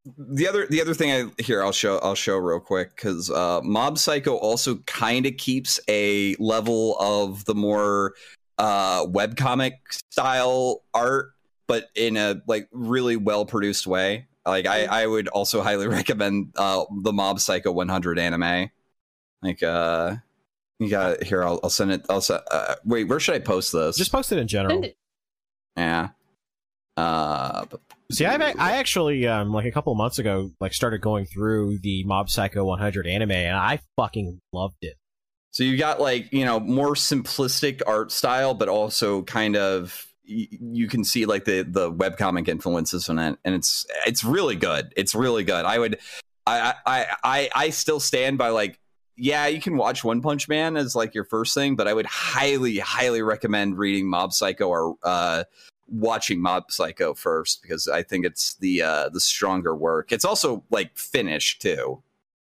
The 0.04 0.48
other 0.48 0.66
the 0.66 0.80
other 0.80 0.94
thing 0.94 1.10
I 1.38 1.42
here 1.42 1.62
I'll 1.62 1.72
show 1.72 1.98
I'll 1.98 2.14
show 2.14 2.36
real 2.36 2.58
quick 2.60 2.96
because 2.96 3.30
uh, 3.30 3.60
Mob 3.62 3.98
Psycho 3.98 4.34
also 4.36 4.76
kind 4.86 5.26
of 5.26 5.36
keeps 5.36 5.78
a 5.88 6.34
level 6.40 6.96
of 6.98 7.44
the 7.44 7.54
more 7.54 8.14
uh, 8.58 9.06
webcomic 9.06 9.74
style 10.10 10.82
art, 10.92 11.34
but 11.68 11.88
in 11.94 12.16
a 12.16 12.42
like 12.48 12.68
really 12.72 13.16
well 13.16 13.46
produced 13.46 13.86
way. 13.86 14.26
Like 14.44 14.66
I, 14.66 14.86
I 14.86 15.06
would 15.06 15.28
also 15.28 15.62
highly 15.62 15.86
recommend 15.98 16.52
uh, 16.56 16.84
the 17.02 17.12
Mob 17.12 17.38
Psycho 17.38 17.70
100 17.70 18.18
anime. 18.18 18.70
Like 19.40 19.62
uh, 19.62 20.16
you 20.80 20.88
got 20.88 21.22
here. 21.22 21.44
I'll, 21.44 21.60
I'll 21.62 21.70
send 21.70 21.92
it. 21.92 22.04
I'll 22.10 22.20
se- 22.20 22.40
uh, 22.50 22.74
wait. 22.84 23.04
Where 23.04 23.20
should 23.20 23.36
I 23.36 23.38
post 23.38 23.72
this? 23.72 23.96
Just 23.96 24.10
post 24.10 24.32
it 24.32 24.38
in 24.38 24.48
general. 24.48 24.84
Yeah. 25.76 26.08
Uh, 26.96 27.66
but- 27.66 27.80
See, 28.12 28.26
I've, 28.26 28.42
I 28.42 28.72
actually, 28.76 29.26
um, 29.26 29.52
like 29.52 29.64
a 29.64 29.72
couple 29.72 29.94
months 29.94 30.18
ago, 30.18 30.50
like 30.60 30.74
started 30.74 31.00
going 31.00 31.24
through 31.24 31.78
the 31.78 32.04
Mob 32.04 32.28
Psycho 32.28 32.64
100 32.64 33.06
anime, 33.06 33.30
and 33.30 33.56
I 33.56 33.80
fucking 33.96 34.40
loved 34.52 34.76
it. 34.82 34.96
So 35.50 35.64
you 35.64 35.76
got 35.76 36.00
like 36.00 36.32
you 36.32 36.44
know 36.44 36.60
more 36.60 36.94
simplistic 36.94 37.82
art 37.86 38.10
style, 38.10 38.54
but 38.54 38.68
also 38.68 39.22
kind 39.22 39.56
of 39.56 40.06
you 40.24 40.88
can 40.88 41.04
see 41.04 41.26
like 41.26 41.44
the 41.44 41.62
the 41.62 41.92
webcomic 41.92 42.48
influences 42.48 43.08
in 43.08 43.18
it, 43.18 43.38
and 43.44 43.54
it's 43.54 43.86
it's 44.06 44.24
really 44.24 44.56
good. 44.56 44.92
It's 44.96 45.14
really 45.14 45.44
good. 45.44 45.64
I 45.64 45.78
would 45.78 45.98
I 46.46 46.74
I 46.86 47.06
I 47.22 47.50
I 47.54 47.70
still 47.70 48.00
stand 48.00 48.38
by 48.38 48.48
like 48.48 48.78
yeah, 49.16 49.46
you 49.46 49.60
can 49.60 49.76
watch 49.76 50.02
One 50.02 50.22
Punch 50.22 50.48
Man 50.48 50.76
as 50.76 50.96
like 50.96 51.14
your 51.14 51.24
first 51.24 51.54
thing, 51.54 51.76
but 51.76 51.86
I 51.86 51.92
would 51.92 52.06
highly 52.06 52.78
highly 52.78 53.20
recommend 53.20 53.78
reading 53.78 54.08
Mob 54.08 54.32
Psycho 54.32 54.68
or 54.68 54.96
uh 55.02 55.44
watching 55.88 56.40
Mob 56.40 56.70
Psycho 56.70 57.14
first 57.14 57.62
because 57.62 57.88
I 57.88 58.02
think 58.02 58.24
it's 58.24 58.54
the 58.54 58.82
uh 58.82 59.08
the 59.08 59.20
stronger 59.20 59.74
work. 59.74 60.12
It's 60.12 60.24
also 60.24 60.64
like 60.70 60.96
finished 60.96 61.60
too. 61.62 62.02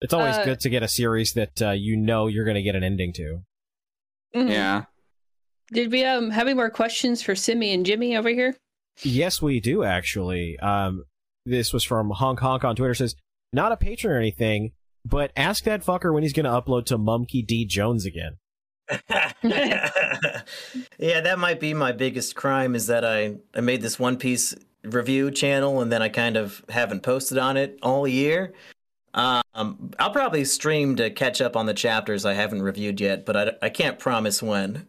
It's 0.00 0.12
always 0.12 0.36
Uh, 0.36 0.44
good 0.44 0.60
to 0.60 0.68
get 0.68 0.82
a 0.82 0.88
series 0.88 1.32
that 1.34 1.62
uh, 1.62 1.70
you 1.70 1.96
know 1.96 2.26
you're 2.26 2.44
going 2.44 2.56
to 2.56 2.62
get 2.62 2.74
an 2.74 2.82
ending 2.82 3.12
to. 3.14 3.42
Mhm. 4.34 4.50
Yeah. 4.50 4.84
Did 5.72 5.92
we 5.92 6.04
um 6.04 6.30
have 6.30 6.46
any 6.46 6.54
more 6.54 6.70
questions 6.70 7.22
for 7.22 7.34
Simian 7.34 7.84
Jimmy 7.84 8.16
over 8.16 8.28
here? 8.28 8.56
Yes, 9.02 9.40
we 9.40 9.60
do 9.60 9.84
actually. 9.84 10.58
Um, 10.58 11.04
this 11.46 11.72
was 11.72 11.84
from 11.84 12.10
Honk 12.10 12.40
Honk 12.40 12.64
on 12.64 12.76
Twitter. 12.76 12.94
Says 12.94 13.14
not 13.52 13.72
a 13.72 13.76
patron 13.76 14.12
or 14.14 14.18
anything, 14.18 14.72
but 15.04 15.32
ask 15.36 15.64
that 15.64 15.84
fucker 15.84 16.12
when 16.12 16.22
he's 16.22 16.32
going 16.32 16.44
to 16.44 16.50
upload 16.50 16.84
to 16.86 16.98
Mumkey 16.98 17.46
D 17.46 17.64
Jones 17.64 18.04
again. 18.04 18.36
Yeah, 19.42 20.42
that 20.98 21.38
might 21.38 21.60
be 21.60 21.74
my 21.74 21.92
biggest 21.92 22.34
crime 22.34 22.74
is 22.74 22.86
that 22.88 23.04
I, 23.04 23.36
I 23.54 23.60
made 23.60 23.82
this 23.82 23.98
One 23.98 24.16
Piece 24.16 24.54
review 24.84 25.30
channel 25.30 25.80
and 25.80 25.92
then 25.92 26.02
I 26.02 26.08
kind 26.08 26.36
of 26.36 26.64
haven't 26.68 27.02
posted 27.02 27.38
on 27.38 27.56
it 27.56 27.78
all 27.82 28.06
year. 28.06 28.52
Um, 29.14 29.92
I'll 29.98 30.10
probably 30.10 30.44
stream 30.44 30.96
to 30.96 31.10
catch 31.10 31.40
up 31.40 31.56
on 31.56 31.66
the 31.66 31.74
chapters 31.74 32.24
I 32.24 32.32
haven't 32.32 32.62
reviewed 32.62 33.00
yet, 33.00 33.26
but 33.26 33.36
I, 33.36 33.52
I 33.66 33.68
can't 33.68 33.98
promise 33.98 34.42
when. 34.42 34.86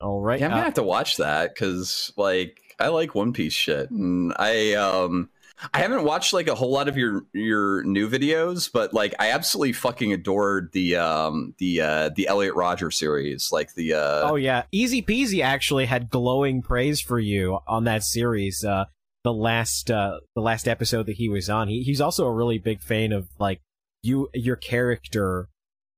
All 0.00 0.20
right. 0.20 0.40
Yeah, 0.40 0.46
I'm 0.46 0.52
uh, 0.52 0.56
gonna 0.56 0.64
have 0.64 0.74
to 0.74 0.82
watch 0.82 1.16
that 1.16 1.54
because 1.54 2.12
like 2.16 2.74
I 2.78 2.88
like 2.88 3.14
One 3.14 3.32
Piece 3.32 3.52
shit, 3.52 3.90
and 3.90 4.32
I 4.36 4.74
um 4.74 5.30
I 5.72 5.78
haven't 5.80 6.04
watched 6.04 6.32
like 6.32 6.48
a 6.48 6.54
whole 6.54 6.70
lot 6.70 6.88
of 6.88 6.96
your 6.96 7.24
your 7.32 7.82
new 7.84 8.08
videos, 8.08 8.70
but 8.72 8.92
like 8.92 9.14
I 9.18 9.30
absolutely 9.30 9.72
fucking 9.72 10.12
adored 10.12 10.70
the 10.72 10.96
um 10.96 11.54
the 11.58 11.80
uh 11.80 12.10
the 12.14 12.28
Elliot 12.28 12.54
Rodger 12.54 12.90
series, 12.90 13.50
like 13.52 13.74
the 13.74 13.94
uh 13.94 14.30
oh 14.30 14.36
yeah, 14.36 14.64
Easy 14.72 15.02
Peasy 15.02 15.42
actually 15.42 15.86
had 15.86 16.10
glowing 16.10 16.62
praise 16.62 17.00
for 17.00 17.18
you 17.18 17.58
on 17.66 17.84
that 17.84 18.02
series. 18.02 18.64
Uh, 18.64 18.86
the 19.24 19.32
last 19.32 19.90
uh, 19.90 20.18
the 20.34 20.40
last 20.42 20.66
episode 20.66 21.06
that 21.06 21.16
he 21.16 21.28
was 21.28 21.48
on, 21.48 21.68
he, 21.68 21.82
he's 21.82 22.00
also 22.00 22.26
a 22.26 22.32
really 22.32 22.58
big 22.58 22.82
fan 22.82 23.12
of 23.12 23.28
like 23.38 23.60
you 24.02 24.28
your 24.34 24.56
character 24.56 25.48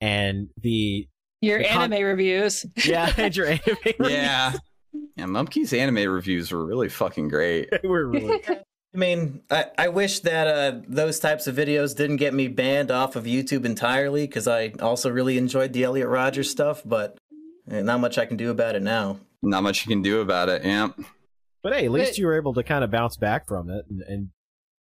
and 0.00 0.48
the 0.60 1.08
Your 1.40 1.58
The 1.60 1.68
con- 1.68 1.92
anime 1.92 2.04
reviews. 2.06 2.66
yeah 2.84 3.10
and 3.16 3.34
your 3.34 3.46
anime. 3.46 3.76
yeah 4.00 4.52
yeah 5.16 5.24
Mumkey's 5.24 5.72
anime 5.72 6.10
reviews 6.12 6.52
were 6.52 6.64
really 6.66 6.90
fucking 6.90 7.28
great. 7.28 7.70
we're 7.84 8.04
really 8.04 8.42
I 8.94 8.98
mean, 8.98 9.42
I, 9.50 9.66
I 9.76 9.88
wish 9.88 10.20
that 10.20 10.46
uh, 10.46 10.80
those 10.86 11.18
types 11.18 11.46
of 11.48 11.56
videos 11.56 11.96
didn't 11.96 12.16
get 12.18 12.32
me 12.32 12.46
banned 12.48 12.90
off 12.92 13.16
of 13.16 13.24
YouTube 13.24 13.64
entirely 13.64 14.26
because 14.26 14.46
I 14.46 14.72
also 14.80 15.10
really 15.10 15.36
enjoyed 15.36 15.72
the 15.72 15.82
Elliot 15.82 16.06
Rodgers 16.08 16.48
stuff, 16.50 16.82
but 16.84 17.18
eh, 17.70 17.82
not 17.82 17.98
much 18.00 18.18
I 18.18 18.26
can 18.26 18.36
do 18.36 18.50
about 18.50 18.76
it 18.76 18.82
now. 18.82 19.18
Not 19.42 19.62
much 19.64 19.84
you 19.84 19.90
can 19.90 20.00
do 20.02 20.20
about 20.20 20.48
it. 20.48 20.64
Yeah, 20.64 20.88
But 21.62 21.72
hey, 21.74 21.86
at 21.86 21.90
least 21.90 22.12
But- 22.12 22.18
you 22.18 22.26
were 22.26 22.36
able 22.36 22.54
to 22.54 22.62
kind 22.62 22.84
of 22.84 22.90
bounce 22.90 23.16
back 23.16 23.48
from 23.48 23.68
it 23.68 23.84
and, 23.90 24.00
and 24.02 24.28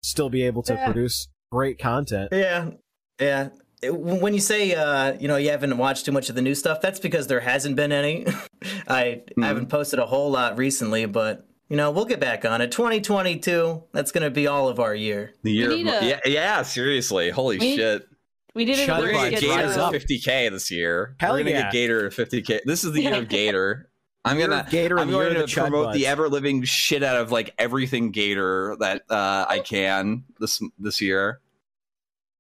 still 0.03 0.29
be 0.29 0.43
able 0.43 0.63
to 0.65 0.75
Yeah. 0.75 0.85
produce 0.85 1.29
great 1.51 1.79
content. 1.79 2.29
Yeah, 2.33 2.71
yeah. 3.19 3.49
When 3.85 4.33
you 4.35 4.41
say 4.41 4.75
uh, 4.75 5.15
you 5.19 5.29
know 5.29 5.37
you 5.37 5.51
haven't 5.51 5.77
watched 5.77 6.05
too 6.07 6.13
much 6.13 6.29
of 6.31 6.35
the 6.35 6.43
new 6.43 6.55
stuff, 6.55 6.81
that's 6.81 6.99
because 7.01 7.27
there 7.27 7.41
hasn't 7.41 7.77
been 7.77 7.93
any. 7.93 8.27
I, 8.89 9.23
I 9.41 9.47
haven't 9.47 9.69
posted 9.69 9.99
a 9.99 10.07
whole 10.07 10.31
lot 10.31 10.57
recently, 10.59 11.05
but 11.07 11.47
you 11.69 11.77
know 11.77 11.91
we'll 11.91 12.05
get 12.05 12.21
back 12.21 12.45
on 12.45 12.61
it. 12.61 12.71
2022, 12.73 13.85
that's 13.93 14.13
gonna 14.13 14.31
be 14.31 14.47
all 14.47 14.69
of 14.69 14.81
our 14.81 14.95
year. 14.95 15.33
the 15.43 15.53
year 15.53 15.71
of 15.73 15.79
a- 15.79 15.83
yeah 15.83 16.21
yeah 16.27 16.63
seriously 16.63 17.31
holy 17.31 17.59
We 17.59 17.77
shit. 17.77 18.07
We 18.55 18.65
didn't 18.65 18.87
Shut 18.87 19.01
We're 19.01 19.09
really 19.09 19.19
gonna 19.19 19.31
get 19.31 19.41
get 19.41 19.67
Gator 19.67 19.81
up. 19.81 19.93
50k 19.93 20.51
this 20.51 20.71
year. 20.71 21.17
Hell 21.19 21.33
We're 21.33 21.39
gonna 21.41 21.51
yeah. 21.51 21.63
get 21.63 21.73
Gator 21.73 22.09
50k. 22.11 22.61
This 22.65 22.85
is 22.85 22.93
the 22.93 23.03
year 23.03 23.15
of 23.15 23.29
Gator. 23.29 23.91
I'm 24.25 24.39
gonna 24.39 24.67
Gator 24.71 24.99
I'm 24.99 25.11
going 25.11 25.35
to 25.35 25.41
the 25.41 25.47
Chud 25.47 25.69
promote 25.69 25.93
the 25.93 26.07
ever 26.07 26.29
living 26.29 26.63
shit 26.63 27.03
out 27.03 27.17
of 27.21 27.33
like 27.33 27.53
everything 27.59 28.11
Gator 28.13 28.77
that 28.81 29.03
uh, 29.11 29.45
I 29.49 29.59
can 29.59 30.25
this 30.39 30.63
this 30.79 31.01
year. 31.01 31.41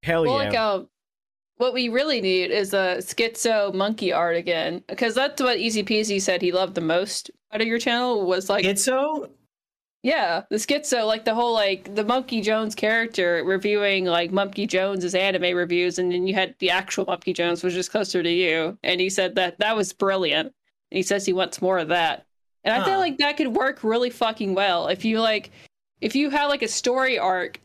Hell 0.02 0.22
Well, 0.24 0.52
yeah. 0.52 0.72
like, 0.76 0.86
what 1.56 1.74
we 1.74 1.88
really 1.88 2.20
need 2.20 2.50
is 2.50 2.74
a 2.74 2.96
schizo 2.98 3.72
monkey 3.72 4.12
art 4.12 4.36
again, 4.36 4.82
because 4.88 5.14
that's 5.14 5.40
what 5.40 5.58
Easy 5.58 5.82
Peasy 5.82 6.20
said 6.20 6.42
he 6.42 6.52
loved 6.52 6.74
the 6.74 6.80
most 6.80 7.30
out 7.52 7.60
of 7.60 7.66
your 7.66 7.78
channel 7.78 8.26
was 8.26 8.50
like, 8.50 8.64
It's 8.64 8.84
so 8.84 9.30
yeah, 10.04 10.42
the 10.50 10.56
schizo, 10.56 11.06
like 11.06 11.24
the 11.24 11.34
whole 11.34 11.54
like 11.54 11.94
the 11.94 12.04
Monkey 12.04 12.42
Jones 12.42 12.74
character 12.74 13.42
reviewing 13.42 14.04
like 14.04 14.32
Monkey 14.32 14.66
Jones's 14.66 15.14
anime 15.14 15.56
reviews, 15.56 15.98
and 15.98 16.12
then 16.12 16.26
you 16.26 16.34
had 16.34 16.54
the 16.58 16.68
actual 16.68 17.06
Monkey 17.06 17.32
Jones, 17.32 17.62
which 17.64 17.72
is 17.72 17.88
closer 17.88 18.22
to 18.22 18.30
you, 18.30 18.76
and 18.82 19.00
he 19.00 19.08
said 19.08 19.34
that 19.36 19.58
that 19.60 19.74
was 19.74 19.94
brilliant. 19.94 20.52
And 20.90 20.96
he 20.98 21.02
says 21.02 21.24
he 21.24 21.32
wants 21.32 21.62
more 21.62 21.78
of 21.78 21.88
that, 21.88 22.26
and 22.64 22.74
I 22.74 22.84
feel 22.84 22.98
like 22.98 23.16
that 23.16 23.38
could 23.38 23.48
work 23.48 23.82
really 23.82 24.10
fucking 24.10 24.54
well 24.54 24.88
if 24.88 25.06
you 25.06 25.22
like, 25.22 25.50
if 26.02 26.14
you 26.14 26.28
have 26.28 26.50
like 26.50 26.62
a 26.62 26.68
story 26.68 27.18
arc, 27.18 27.58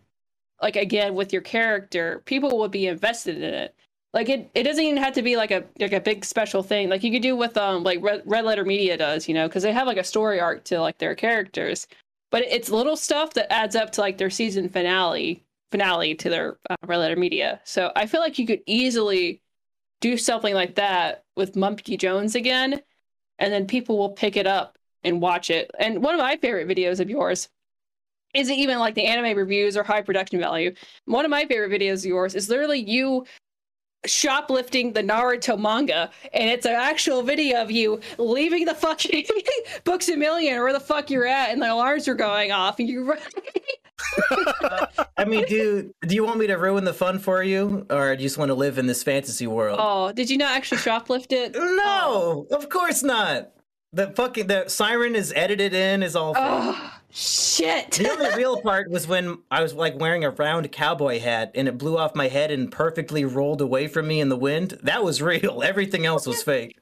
like 0.62 0.78
again 0.78 1.16
with 1.16 1.34
your 1.34 1.42
character, 1.42 2.22
people 2.24 2.58
would 2.60 2.72
be 2.72 2.88
invested 2.88 3.36
in 3.36 3.54
it. 3.54 3.76
Like 4.14 4.30
it, 4.30 4.50
it 4.56 4.64
doesn't 4.64 4.84
even 4.84 4.98
have 4.98 5.14
to 5.14 5.22
be 5.22 5.38
like 5.38 5.52
a 5.52 5.66
like 5.80 5.94
a 5.94 6.00
big 6.00 6.26
special 6.26 6.64
thing. 6.64 6.90
Like 6.90 7.04
you 7.04 7.12
could 7.12 7.22
do 7.22 7.36
with 7.36 7.56
um 7.58 7.84
like 7.84 8.02
Red, 8.02 8.24
Red 8.26 8.46
Letter 8.46 8.66
Media 8.66 8.98
does, 8.98 9.28
you 9.28 9.34
know, 9.34 9.48
because 9.48 9.64
they 9.64 9.72
have 9.72 9.88
like 9.88 9.98
a 9.98 10.04
story 10.04 10.40
arc 10.40 10.64
to 10.66 10.82
like 10.82 10.98
their 10.98 11.16
characters, 11.16 11.88
but 12.32 12.42
it's 12.44 12.70
little 12.70 12.96
stuff 12.96 13.34
that 13.36 13.52
adds 13.54 13.76
up 13.76 13.92
to 13.94 14.02
like 14.02 14.18
their 14.18 14.30
season 14.32 14.70
finale 14.70 15.46
finale 15.72 16.16
to 16.16 16.30
their 16.30 16.58
uh, 16.70 16.76
Red 16.86 16.98
Letter 16.98 17.16
Media. 17.16 17.62
So 17.64 17.92
I 17.96 18.08
feel 18.08 18.22
like 18.22 18.40
you 18.40 18.48
could 18.48 18.62
easily 18.66 19.42
do 20.02 20.18
something 20.18 20.54
like 20.56 20.76
that 20.76 21.26
with 21.36 21.56
Mumkey 21.56 22.00
Jones 22.00 22.36
again, 22.36 22.82
and 23.38 23.54
then 23.54 23.68
people 23.68 23.98
will 23.98 24.10
pick 24.10 24.38
it 24.38 24.48
up 24.48 24.78
and 25.04 25.22
watch 25.22 25.50
it. 25.50 25.70
And 25.78 26.04
one 26.04 26.16
of 26.16 26.20
my 26.20 26.38
favorite 26.38 26.68
videos 26.68 27.00
of 27.00 27.10
yours 27.10 27.50
isn't 28.34 28.56
even 28.56 28.80
like 28.80 28.96
the 28.96 29.06
anime 29.06 29.38
reviews 29.38 29.76
or 29.76 29.84
high 29.84 30.02
production 30.02 30.40
value. 30.40 30.74
One 31.06 31.26
of 31.26 31.32
my 31.32 31.46
favorite 31.46 31.72
videos 31.72 32.00
of 32.00 32.06
yours 32.06 32.36
is 32.36 32.50
literally 32.50 32.80
you 32.80 33.26
shoplifting 34.06 34.94
the 34.94 35.04
Naruto 35.04 35.60
manga, 35.60 36.10
and 36.34 36.50
it's 36.50 36.66
an 36.66 36.74
actual 36.74 37.22
video 37.24 37.62
of 37.62 37.72
you 37.72 38.00
leaving 38.18 38.66
the 38.66 38.76
fucking 38.76 39.26
Books 39.84 40.10
a 40.10 40.18
Million 40.18 40.58
or 40.58 40.64
where 40.64 40.74
the 40.74 40.80
fuck 40.80 41.10
you're 41.10 41.28
at, 41.28 41.50
and 41.50 41.62
the 41.62 41.72
alarms 41.72 42.08
are 42.08 42.16
going 42.16 42.52
off, 42.52 42.80
and 42.80 42.88
you 42.88 43.04
run. 43.04 43.20
I 45.18 45.26
mean, 45.26 45.46
do 45.48 45.94
do 46.08 46.16
you 46.16 46.24
want 46.24 46.40
me 46.40 46.48
to 46.48 46.56
ruin 46.56 46.86
the 46.86 46.94
fun 46.94 47.20
for 47.20 47.44
you, 47.44 47.86
or 47.90 48.16
do 48.16 48.24
you 48.24 48.28
just 48.28 48.38
want 48.38 48.50
to 48.50 48.56
live 48.56 48.78
in 48.78 48.88
this 48.88 49.04
fantasy 49.04 49.48
world? 49.48 49.78
oh, 49.82 50.12
did 50.12 50.30
you 50.30 50.38
not 50.38 50.56
actually 50.56 50.80
shoplift 50.80 51.32
it? 51.32 51.54
no, 51.54 52.48
oh. 52.50 52.56
of 52.56 52.70
course 52.70 53.04
not. 53.04 53.52
The 53.92 54.12
fucking 54.12 54.48
the 54.48 54.70
siren 54.70 55.16
is 55.16 55.34
edited 55.36 55.74
in, 55.74 56.04
is 56.04 56.16
all. 56.16 56.36
Fake. 57.10 57.16
Shit. 57.16 57.92
The 57.92 58.10
only 58.12 58.36
real 58.36 58.62
part 58.62 58.90
was 58.90 59.08
when 59.08 59.40
I 59.52 59.62
was 59.62 59.74
like 59.74 60.00
wearing 60.00 60.24
a 60.24 60.30
round 60.30 60.72
cowboy 60.72 61.20
hat 61.20 61.52
and 61.56 61.68
it 61.68 61.78
blew 61.78 61.98
off 61.98 62.16
my 62.16 62.28
head 62.28 62.52
and 62.52 62.72
perfectly 62.72 63.26
rolled 63.26 63.62
away 63.62 63.88
from 63.88 64.08
me 64.08 64.20
in 64.20 64.30
the 64.30 64.38
wind. 64.38 64.78
That 64.84 65.04
was 65.04 65.22
real. 65.22 65.62
Everything 65.66 66.06
else 66.06 66.26
was 66.26 66.44
fake. 66.44 66.78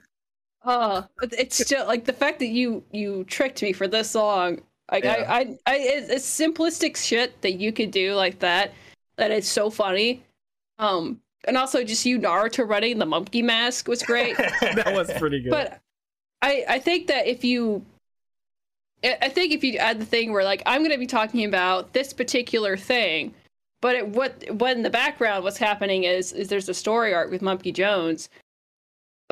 Oh, 0.66 1.06
but 1.20 1.34
it's 1.34 1.64
still 1.64 1.88
like 1.88 2.06
the 2.06 2.14
fact 2.14 2.40
that 2.40 2.48
you 2.48 2.84
you 2.92 3.24
tricked 3.26 3.62
me 3.62 3.72
for 3.72 3.88
this 3.88 4.16
long. 4.16 4.60
Like 4.92 5.04
Yeah. 5.04 5.26
I, 5.28 5.40
I, 5.40 5.58
I, 5.66 5.78
it's, 5.78 6.10
it's 6.10 6.40
simplistic 6.40 6.98
shit 6.98 7.42
that 7.42 7.54
you 7.54 7.72
could 7.72 7.92
do 7.92 8.14
like 8.16 8.40
that. 8.40 8.74
That 9.18 9.32
is 9.32 9.48
so 9.48 9.70
funny. 9.70 10.24
Um, 10.80 11.20
and 11.48 11.58
also 11.58 11.84
just 11.84 12.06
you 12.06 12.20
Naruto 12.20 12.68
running 12.68 13.00
the 13.00 13.06
monkey 13.06 13.42
mask 13.42 13.88
was 13.88 14.04
great. 14.04 14.38
that 14.62 14.94
was 14.94 15.12
pretty 15.14 15.42
good. 15.42 15.52
but 15.52 15.80
I, 16.42 16.66
I 16.68 16.80
think 16.80 17.08
that 17.08 17.28
if 17.28 17.44
you, 17.44 17.84
I 17.86 17.97
I 19.04 19.30
think 19.30 19.54
if 19.54 19.64
you 19.64 19.78
add 19.78 20.00
the 20.00 20.06
thing 20.06 20.32
where 20.34 20.44
like 20.44 20.64
I'm 20.66 20.82
going 20.82 20.92
to 20.92 20.98
be 20.98 21.08
talking 21.08 21.46
about 21.46 21.94
this 21.94 22.14
particular 22.14 22.76
thing, 22.78 23.34
but 23.82 23.96
it, 23.96 24.08
what 24.10 24.44
what 24.52 24.76
in 24.76 24.84
the 24.84 24.90
background 24.90 25.44
what's 25.44 25.58
happening 25.58 26.04
is 26.04 26.34
is 26.34 26.48
there's 26.48 26.68
a 26.70 26.74
story 26.74 27.14
arc 27.14 27.30
with 27.30 27.42
Mumkey 27.42 27.74
Jones. 27.74 28.30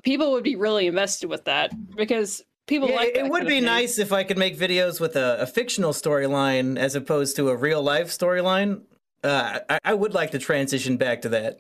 People 0.04 0.32
would 0.34 0.44
be 0.44 0.56
really 0.56 0.88
invested 0.88 1.30
with 1.30 1.46
that 1.46 1.72
because 1.96 2.44
people 2.68 2.90
Yeah, 2.90 2.98
like 2.98 3.16
it 3.16 3.28
would 3.30 3.44
be 3.48 3.56
thing. 3.56 3.66
nice 3.66 3.98
if 3.98 4.12
I 4.14 4.24
could 4.24 4.38
make 4.38 4.58
videos 4.58 5.00
with 5.00 5.16
a, 5.16 5.42
a 5.42 5.48
fictional 5.48 5.94
storyline 5.94 6.78
as 6.78 6.96
opposed 6.96 7.36
to 7.38 7.50
a 7.50 7.56
real 7.56 7.82
life 7.82 8.08
storyline. 8.10 8.82
Uh, 9.24 9.60
I, 9.68 9.80
I 9.84 9.94
would 9.96 10.14
like 10.14 10.32
to 10.32 10.40
transition 10.40 10.98
back 10.98 11.24
to 11.24 11.30
that. 11.30 11.60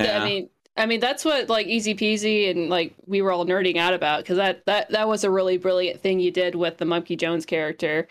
Yeah, 0.00 0.22
I 0.22 0.24
mean, 0.24 0.50
I 0.78 0.86
mean 0.86 1.00
that's 1.00 1.24
what 1.24 1.48
like 1.48 1.66
Easy 1.66 1.94
Peasy 1.94 2.50
and 2.50 2.70
like 2.70 2.94
we 3.06 3.20
were 3.20 3.32
all 3.32 3.44
nerding 3.44 3.76
out 3.76 3.94
about 3.94 4.20
because 4.20 4.36
that 4.36 4.64
that 4.66 4.90
that 4.90 5.08
was 5.08 5.24
a 5.24 5.30
really 5.30 5.58
brilliant 5.58 6.00
thing 6.00 6.20
you 6.20 6.30
did 6.30 6.54
with 6.54 6.78
the 6.78 6.84
Monkey 6.84 7.16
Jones 7.16 7.44
character. 7.44 8.06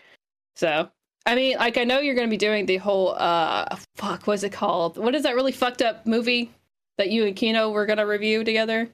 So 0.54 0.88
I 1.26 1.34
mean, 1.34 1.56
like 1.58 1.78
I 1.78 1.84
know 1.84 2.00
you're 2.00 2.14
going 2.14 2.26
to 2.26 2.30
be 2.30 2.36
doing 2.36 2.66
the 2.66 2.76
whole 2.76 3.14
uh 3.16 3.76
fuck 3.96 4.26
what's 4.26 4.42
it 4.42 4.52
called? 4.52 4.98
What 4.98 5.14
is 5.14 5.22
that 5.24 5.34
really 5.34 5.52
fucked 5.52 5.82
up 5.82 6.06
movie 6.06 6.50
that 6.98 7.10
you 7.10 7.26
and 7.26 7.34
Kino 7.34 7.70
were 7.70 7.86
going 7.86 7.98
to 7.98 8.06
review 8.06 8.44
together? 8.44 8.88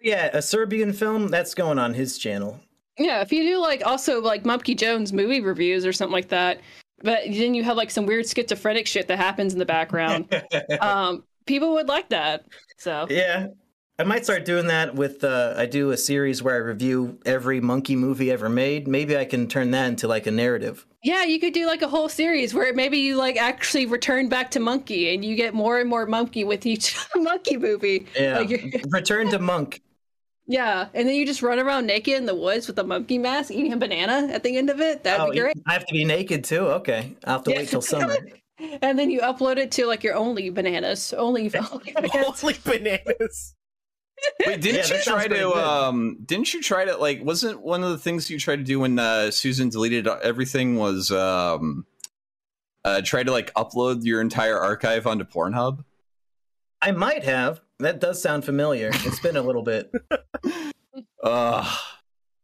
Yeah, 0.00 0.30
a 0.32 0.40
Serbian 0.40 0.92
film 0.92 1.28
that's 1.28 1.54
going 1.54 1.78
on 1.78 1.92
his 1.92 2.18
channel. 2.18 2.60
Yeah, 2.98 3.20
if 3.20 3.32
you 3.32 3.42
do 3.42 3.58
like 3.58 3.84
also 3.84 4.20
like 4.20 4.44
Monkey 4.44 4.74
Jones 4.74 5.12
movie 5.12 5.40
reviews 5.40 5.84
or 5.84 5.92
something 5.92 6.12
like 6.12 6.28
that, 6.28 6.60
but 7.02 7.20
then 7.24 7.54
you 7.54 7.62
have 7.64 7.76
like 7.76 7.90
some 7.90 8.06
weird 8.06 8.28
schizophrenic 8.28 8.86
shit 8.86 9.06
that 9.08 9.18
happens 9.18 9.52
in 9.52 9.58
the 9.58 9.66
background. 9.66 10.42
um, 10.80 11.24
people 11.48 11.74
would 11.74 11.88
like 11.88 12.10
that. 12.10 12.44
So 12.76 13.06
Yeah. 13.10 13.48
I 14.00 14.04
might 14.04 14.22
start 14.22 14.44
doing 14.44 14.68
that 14.68 14.94
with 14.94 15.24
uh 15.24 15.54
I 15.56 15.66
do 15.66 15.90
a 15.90 15.96
series 15.96 16.40
where 16.40 16.54
I 16.54 16.58
review 16.58 17.18
every 17.26 17.60
monkey 17.60 17.96
movie 17.96 18.30
ever 18.30 18.48
made. 18.48 18.86
Maybe 18.86 19.16
I 19.16 19.24
can 19.24 19.48
turn 19.48 19.72
that 19.72 19.88
into 19.88 20.06
like 20.06 20.28
a 20.28 20.30
narrative. 20.30 20.86
Yeah, 21.02 21.24
you 21.24 21.40
could 21.40 21.52
do 21.52 21.66
like 21.66 21.82
a 21.82 21.88
whole 21.88 22.08
series 22.08 22.54
where 22.54 22.72
maybe 22.72 22.98
you 22.98 23.16
like 23.16 23.36
actually 23.36 23.86
return 23.86 24.28
back 24.28 24.52
to 24.52 24.60
Monkey 24.60 25.12
and 25.14 25.24
you 25.24 25.34
get 25.34 25.52
more 25.54 25.80
and 25.80 25.88
more 25.90 26.06
Monkey 26.06 26.44
with 26.44 26.64
each 26.66 26.96
Monkey 27.16 27.56
movie. 27.56 28.06
Yeah. 28.16 28.38
Like, 28.38 28.84
Return 28.90 29.30
to 29.30 29.38
Monk. 29.40 29.80
yeah, 30.46 30.88
and 30.94 31.08
then 31.08 31.14
you 31.16 31.26
just 31.26 31.42
run 31.42 31.58
around 31.58 31.86
naked 31.86 32.14
in 32.14 32.24
the 32.26 32.34
woods 32.34 32.66
with 32.68 32.78
a 32.78 32.84
monkey 32.84 33.18
mask 33.18 33.50
eating 33.50 33.72
a 33.72 33.76
banana 33.76 34.28
at 34.32 34.42
the 34.44 34.56
end 34.56 34.70
of 34.70 34.80
it. 34.80 35.02
That'd 35.04 35.26
Oh, 35.26 35.30
be 35.30 35.38
great. 35.40 35.56
I 35.66 35.72
have 35.72 35.86
to 35.86 35.92
be 35.92 36.04
naked 36.04 36.42
too. 36.44 36.66
Okay. 36.80 37.16
I'll 37.24 37.34
have 37.34 37.44
to 37.44 37.50
Yeah. 37.50 37.58
wait 37.58 37.68
till 37.68 37.82
summer. 37.82 38.16
And 38.82 38.98
then 38.98 39.10
you 39.10 39.20
upload 39.20 39.56
it 39.56 39.70
to 39.72 39.86
like 39.86 40.02
your 40.02 40.14
only 40.14 40.50
bananas. 40.50 41.12
Only, 41.12 41.52
only 41.72 41.92
bananas. 41.92 42.40
Holy 42.40 42.56
bananas. 42.64 43.54
Wait, 44.44 44.60
didn't 44.60 44.88
Yeah, 44.88 44.96
you 44.96 45.02
try 45.02 45.28
to 45.28 45.54
um 45.54 46.18
didn't 46.24 46.52
you 46.52 46.60
try 46.60 46.84
to 46.84 46.96
like 46.96 47.22
wasn't 47.22 47.60
one 47.60 47.84
of 47.84 47.90
the 47.90 47.98
things 47.98 48.28
you 48.28 48.38
tried 48.38 48.56
to 48.56 48.64
do 48.64 48.80
when 48.80 48.98
uh 48.98 49.30
Susan 49.30 49.68
deleted 49.68 50.08
everything 50.08 50.76
was 50.76 51.12
um 51.12 51.86
uh 52.84 53.00
try 53.04 53.22
to 53.22 53.30
like 53.30 53.54
upload 53.54 54.04
your 54.04 54.20
entire 54.20 54.58
archive 54.58 55.06
onto 55.06 55.24
Pornhub? 55.24 55.84
I 56.82 56.90
might 56.90 57.22
have. 57.24 57.60
That 57.78 58.00
does 58.00 58.20
sound 58.20 58.44
familiar. 58.44 58.90
It's 58.92 59.20
been 59.20 59.36
a 59.36 59.42
little 59.42 59.62
bit. 59.62 59.92
Ugh. 61.22 61.78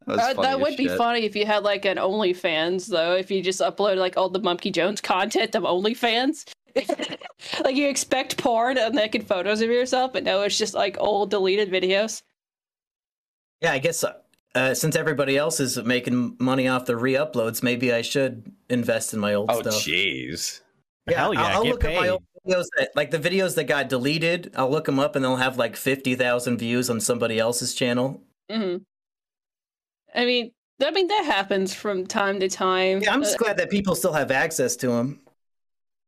That, 0.06 0.16
was 0.16 0.20
funny 0.20 0.42
that 0.42 0.56
as 0.56 0.60
would 0.60 0.76
be 0.76 0.88
shit. 0.88 0.98
funny 0.98 1.20
if 1.24 1.34
you 1.36 1.46
had 1.46 1.62
like 1.62 1.84
an 1.84 1.96
OnlyFans 1.96 2.86
though. 2.86 3.14
If 3.14 3.30
you 3.30 3.42
just 3.42 3.60
upload 3.60 3.96
like 3.96 4.16
all 4.16 4.28
the 4.28 4.40
Monkey 4.40 4.70
Jones 4.70 5.00
content 5.00 5.54
of 5.54 5.62
OnlyFans, 5.62 6.50
like 7.64 7.76
you 7.76 7.88
expect 7.88 8.36
porn 8.36 8.76
and 8.78 8.94
naked 8.94 9.26
photos 9.26 9.60
of 9.60 9.70
yourself, 9.70 10.12
but 10.12 10.24
no, 10.24 10.42
it's 10.42 10.58
just 10.58 10.74
like 10.74 10.96
old 10.98 11.30
deleted 11.30 11.70
videos. 11.70 12.22
Yeah, 13.60 13.72
I 13.72 13.78
guess 13.78 14.04
uh, 14.54 14.74
since 14.74 14.94
everybody 14.94 15.36
else 15.36 15.58
is 15.60 15.78
making 15.82 16.36
money 16.38 16.68
off 16.68 16.84
the 16.84 16.96
re-uploads, 16.96 17.62
maybe 17.62 17.92
I 17.92 18.02
should 18.02 18.52
invest 18.68 19.14
in 19.14 19.20
my 19.20 19.34
old 19.34 19.50
Oh 19.50 19.60
stuff. 19.60 19.74
Oh, 19.74 19.78
jeez. 19.78 20.60
Yeah, 21.08 21.18
Hell 21.18 21.34
yeah, 21.34 21.42
I'll, 21.42 21.56
I'll 21.56 21.62
get 21.64 21.72
look 21.72 21.84
at 21.84 21.94
my 21.94 22.08
old 22.08 22.22
videos 22.46 22.64
that, 22.76 22.90
like 22.94 23.10
the 23.10 23.18
videos 23.18 23.54
that 23.56 23.64
got 23.64 23.88
deleted. 23.88 24.52
I'll 24.56 24.70
look 24.70 24.86
them 24.86 24.98
up, 24.98 25.16
and 25.16 25.24
they'll 25.24 25.36
have 25.36 25.58
like 25.58 25.76
fifty 25.76 26.14
thousand 26.14 26.58
views 26.58 26.88
on 26.88 27.00
somebody 27.00 27.38
else's 27.38 27.74
channel. 27.74 28.22
hmm 28.50 28.76
I 30.14 30.24
mean, 30.24 30.52
I 30.82 30.90
mean 30.90 31.08
that 31.08 31.24
happens 31.24 31.74
from 31.74 32.06
time 32.06 32.40
to 32.40 32.48
time. 32.48 33.00
Yeah, 33.02 33.12
I'm 33.12 33.22
just 33.22 33.38
glad 33.38 33.56
that 33.58 33.70
people 33.70 33.94
still 33.94 34.12
have 34.12 34.30
access 34.30 34.76
to 34.76 34.88
them. 34.88 35.20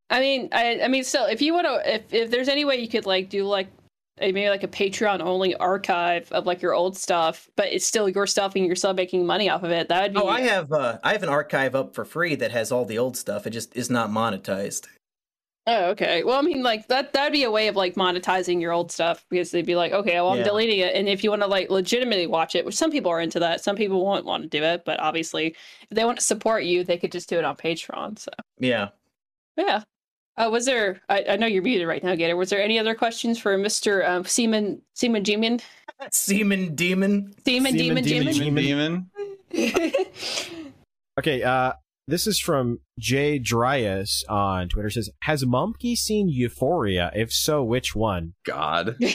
I 0.09 0.21
mean, 0.21 0.49
I, 0.53 0.81
I 0.83 0.89
mean, 0.89 1.03
still, 1.05 1.27
if 1.27 1.43
you 1.43 1.53
want 1.53 1.67
to, 1.67 1.95
if 1.95 2.13
if 2.15 2.31
there's 2.31 2.49
any 2.49 2.65
way 2.65 2.77
you 2.77 2.89
could 2.89 3.07
like 3.07 3.29
do 3.29 3.45
like 3.45 3.69
a, 4.19 4.33
maybe 4.33 4.49
like 4.49 4.63
a 4.63 4.69
Patreon 4.69 5.21
only 5.21 5.55
archive 5.57 6.31
of 6.33 6.47
like 6.47 6.63
your 6.63 6.75
old 6.75 6.97
stuff, 6.97 7.51
but 7.57 7.67
it's 7.67 7.85
still 7.85 8.09
your 8.09 8.27
stuff 8.27 8.55
and 8.55 8.67
you're 8.67 8.77
still 8.77 8.95
making 8.95 9.27
money 9.27 9.51
off 9.51 9.63
of 9.63 9.71
it, 9.71 9.89
that 9.89 10.03
would 10.03 10.15
be. 10.15 10.21
Oh, 10.21 10.29
I 10.29 10.43
have 10.43 10.73
uh, 10.73 10.99
I 11.03 11.13
have 11.13 11.23
an 11.23 11.29
archive 11.29 11.75
up 11.75 11.95
for 11.95 12.05
free 12.05 12.37
that 12.37 12.53
has 12.53 12.71
all 12.71 12.85
the 12.85 12.99
old 12.99 13.17
stuff. 13.17 13.47
It 13.47 13.51
just 13.51 13.77
is 13.77 13.91
not 13.91 14.11
monetized. 14.11 14.87
Oh, 15.69 15.87
okay. 15.91 16.23
Well, 16.23 16.39
I 16.39 16.43
mean, 16.43 16.63
like 16.63 16.87
that 16.89 17.13
that'd 17.13 17.33
be 17.33 17.43
a 17.43 17.51
way 17.51 17.67
of 17.67 17.75
like 17.75 17.95
monetizing 17.97 18.61
your 18.61 18.71
old 18.73 18.93
stuff 18.93 19.25
because 19.31 19.51
they'd 19.51 19.67
be 19.67 19.75
like, 19.75 19.91
okay, 19.93 20.15
well, 20.15 20.31
I'm 20.31 20.39
Yeah. 20.39 20.45
deleting 20.45 20.79
it, 20.79 20.95
and 20.95 21.09
if 21.09 21.25
you 21.25 21.31
want 21.31 21.43
to 21.43 21.49
like 21.49 21.71
legitimately 21.71 22.29
watch 22.29 22.55
it, 22.55 22.65
which 22.65 22.77
some 22.77 22.93
people 22.93 23.11
are 23.11 23.21
into 23.21 23.41
that, 23.41 23.63
some 23.65 23.75
people 23.75 24.05
won't 24.05 24.25
want 24.25 24.45
to 24.45 24.49
do 24.49 24.63
it, 24.63 24.85
but 24.85 25.01
obviously, 25.01 25.57
if 25.91 25.91
they 25.91 26.05
want 26.05 26.19
to 26.19 26.25
support 26.25 26.63
you, 26.63 26.85
they 26.85 26.97
could 26.97 27.11
just 27.11 27.29
do 27.29 27.37
it 27.39 27.45
on 27.45 27.57
Patreon. 27.57 28.17
So, 28.19 28.31
Yeah. 28.61 28.91
yeah. 29.57 29.83
Uh, 30.39 30.51
was 30.53 30.67
there? 30.67 31.01
I, 31.09 31.25
I 31.31 31.37
know 31.37 31.47
you're 31.47 31.63
muted 31.63 31.89
right 31.89 32.05
now, 32.05 32.15
Gator. 32.15 32.37
Was 32.37 32.51
there 32.51 32.63
any 32.63 32.79
other 32.79 32.95
questions 32.95 33.39
for 33.39 33.57
Mister 33.59 34.07
um, 34.07 34.25
Seaman 34.25 34.83
Seaman 34.95 35.23
Demon 35.25 35.61
Seaman 36.13 36.75
demon. 36.77 37.35
Seaman 37.45 37.73
Seaman 37.73 38.05
Demon 38.05 38.05
Demon 38.05 38.35
Demon? 38.35 38.63
Demon. 38.63 39.11
Demon. 39.51 39.93
Okay, 41.19 41.43
uh, 41.43 41.73
this 42.09 42.27
is 42.27 42.39
from 42.39 42.81
Jay 42.99 43.39
Dryas 43.39 44.25
on 44.29 44.69
Twitter. 44.69 44.91
Says, 44.91 45.11
"Has 45.23 45.45
Mumkey 45.45 45.97
seen 45.97 46.29
Euphoria? 46.29 47.11
If 47.15 47.33
so, 47.33 47.63
which 47.65 47.95
one? 47.95 48.35
God. 48.45 48.97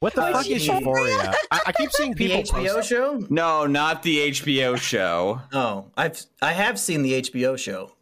What 0.00 0.14
the 0.16 0.22
Uh, 0.22 0.32
fuck 0.32 0.48
is 0.50 0.66
Euphoria? 0.66 1.32
I, 1.52 1.60
I 1.66 1.72
keep 1.72 1.92
seeing 1.92 2.10
The 2.10 2.16
people 2.26 2.42
HBO 2.42 2.74
post- 2.74 2.88
show? 2.88 3.24
No, 3.30 3.66
not 3.68 4.02
the 4.02 4.30
HBO 4.32 4.76
show. 4.76 5.40
Oh, 5.52 5.92
I've 5.96 6.20
I 6.42 6.50
have 6.54 6.80
seen 6.80 7.02
the 7.02 7.22
HBO 7.22 7.56
show. 7.56 7.92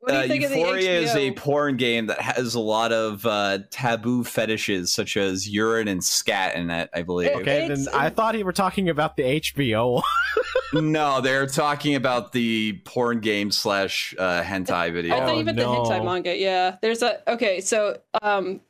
What 0.00 0.12
do 0.12 0.18
you 0.18 0.24
Uh, 0.24 0.28
think 0.28 0.44
of 0.44 0.50
the 0.50 0.58
Euphoria 0.58 1.00
is 1.00 1.16
a 1.16 1.32
porn 1.32 1.76
game 1.76 2.06
that 2.06 2.20
has 2.20 2.54
a 2.54 2.60
lot 2.60 2.92
of 2.92 3.24
uh, 3.26 3.58
taboo 3.70 4.22
fetishes, 4.24 4.92
such 4.92 5.16
as 5.16 5.48
urine 5.48 5.88
and 5.88 6.04
scat 6.04 6.54
in 6.54 6.70
it. 6.70 6.90
I 6.94 7.02
believe. 7.02 7.30
Okay, 7.30 7.66
then 7.66 7.86
I 7.92 8.10
thought 8.10 8.36
you 8.38 8.44
were 8.44 8.52
talking 8.52 8.88
about 8.88 9.16
the 9.16 9.22
HBO. 9.40 10.02
no, 10.74 11.20
they're 11.20 11.46
talking 11.46 11.94
about 11.94 12.32
the 12.32 12.74
porn 12.84 13.20
game 13.20 13.50
slash 13.50 14.14
uh, 14.18 14.42
hentai 14.42 14.92
video. 14.92 15.16
I 15.16 15.20
thought 15.20 15.28
Oh, 15.30 15.38
you 15.38 15.44
meant 15.44 15.56
the 15.58 15.64
hentai 15.64 16.04
manga. 16.04 16.36
Yeah, 16.36 16.76
there's 16.82 17.02
a 17.02 17.28
okay. 17.32 17.60
So, 17.60 17.98
um, 18.22 18.60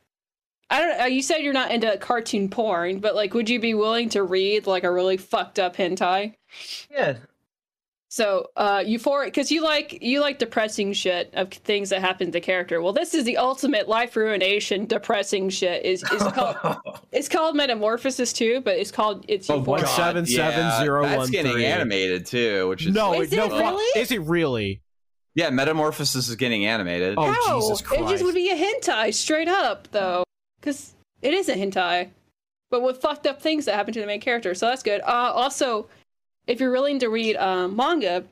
I 0.69 0.79
don't 0.81 0.97
know. 0.97 1.05
You 1.05 1.21
said 1.21 1.39
you're 1.39 1.53
not 1.53 1.71
into 1.71 1.97
cartoon 1.97 2.49
porn, 2.49 2.99
but 2.99 3.15
like, 3.15 3.33
would 3.33 3.49
you 3.49 3.59
be 3.59 3.73
willing 3.73 4.09
to 4.09 4.23
read 4.23 4.65
like 4.65 4.83
a 4.83 4.91
really 4.91 5.17
fucked 5.17 5.59
up 5.59 5.75
hentai? 5.75 6.35
Yeah. 6.89 7.17
So, 8.17 8.47
uh, 8.57 8.79
euphoric 8.79 9.25
because 9.25 9.51
you 9.51 9.61
like 9.63 10.01
you 10.01 10.21
like 10.21 10.39
depressing 10.39 10.91
shit 10.93 11.29
of 11.35 11.51
things 11.51 11.91
that 11.91 12.01
happen 12.01 12.25
to 12.25 12.31
the 12.31 12.41
character. 12.41 12.81
Well, 12.81 12.91
this 12.91 13.13
is 13.13 13.25
the 13.25 13.37
ultimate 13.37 13.87
life 13.87 14.15
ruination, 14.15 14.87
depressing 14.87 15.49
shit. 15.51 15.85
Is 15.85 16.01
is 16.01 16.23
called 16.33 16.55
it's 17.11 17.29
called 17.29 17.55
Metamorphosis 17.55 18.33
too, 18.33 18.61
but 18.61 18.75
it's 18.77 18.89
called 18.89 19.23
it's 19.27 19.47
Oh. 19.51 19.61
God. 19.61 19.87
seven 19.87 20.25
seven 20.25 20.59
yeah, 20.61 20.79
zero 20.81 21.03
That's 21.03 21.29
getting 21.29 21.63
animated 21.63 22.25
too, 22.25 22.67
which 22.69 22.87
is 22.87 22.93
No, 22.95 23.21
Is 23.21 23.31
no, 23.31 23.45
it 23.45 23.49
fuck. 23.51 23.59
really? 23.59 24.01
Is 24.01 24.11
it 24.11 24.21
really? 24.21 24.81
yeah. 25.35 25.51
Metamorphosis 25.51 26.27
is 26.27 26.35
getting 26.37 26.65
animated. 26.65 27.13
Oh, 27.19 27.31
How? 27.31 27.59
Jesus 27.59 27.81
It 27.81 27.83
Christ. 27.83 28.09
just 28.09 28.23
would 28.23 28.33
be 28.33 28.49
a 28.49 28.55
hentai 28.55 29.13
straight 29.13 29.47
up 29.47 29.89
though, 29.91 30.23
because 30.59 30.95
it 31.21 31.35
is 31.35 31.49
a 31.49 31.53
hentai, 31.53 32.09
but 32.71 32.81
with 32.81 32.97
fucked 32.99 33.27
up 33.27 33.43
things 33.43 33.65
that 33.65 33.75
happen 33.75 33.93
to 33.93 33.99
the 34.01 34.07
main 34.07 34.21
character. 34.21 34.55
So 34.55 34.65
that's 34.65 34.81
good. 34.81 35.01
Uh, 35.01 35.05
also, 35.35 35.87
if 36.47 36.59
you're 36.59 36.71
willing 36.71 36.99
to 36.99 37.09
read 37.09 37.35
um, 37.35 37.75
manga, 37.75 38.23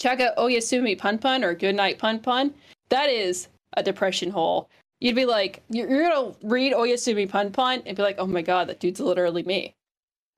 check 0.00 0.20
out 0.20 0.36
Oyasumi 0.36 0.98
Pun 0.98 1.18
Pun 1.18 1.44
or 1.44 1.54
Goodnight 1.54 1.98
Pun 1.98 2.18
Pun. 2.18 2.52
That 2.88 3.10
is 3.10 3.48
a 3.74 3.82
depression 3.82 4.30
hole. 4.30 4.68
You'd 5.00 5.14
be 5.14 5.26
like, 5.26 5.62
you're, 5.68 5.88
you're 5.88 6.08
gonna 6.08 6.34
read 6.42 6.72
Oyasumi 6.72 7.28
Pun 7.28 7.52
Pun 7.52 7.82
and 7.86 7.96
be 7.96 8.02
like, 8.02 8.16
oh 8.18 8.26
my 8.26 8.42
god, 8.42 8.68
that 8.68 8.80
dude's 8.80 9.00
literally 9.00 9.42
me. 9.42 9.74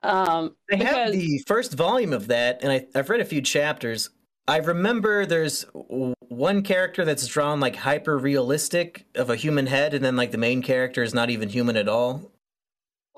Um, 0.02 0.56
I 0.72 0.76
have 0.76 1.12
the 1.12 1.42
first 1.46 1.74
volume 1.74 2.12
of 2.12 2.28
that, 2.28 2.62
and 2.62 2.72
I, 2.72 2.86
I've 2.94 3.10
read 3.10 3.20
a 3.20 3.24
few 3.24 3.42
chapters. 3.42 4.10
I 4.48 4.56
remember 4.56 5.26
there's 5.26 5.64
one 5.72 6.62
character 6.62 7.04
that's 7.04 7.26
drawn 7.26 7.60
like 7.60 7.76
hyper 7.76 8.18
realistic 8.18 9.06
of 9.14 9.30
a 9.30 9.36
human 9.36 9.66
head, 9.66 9.94
and 9.94 10.04
then 10.04 10.16
like 10.16 10.32
the 10.32 10.38
main 10.38 10.62
character 10.62 11.02
is 11.02 11.14
not 11.14 11.30
even 11.30 11.50
human 11.50 11.76
at 11.76 11.88
all. 11.88 12.32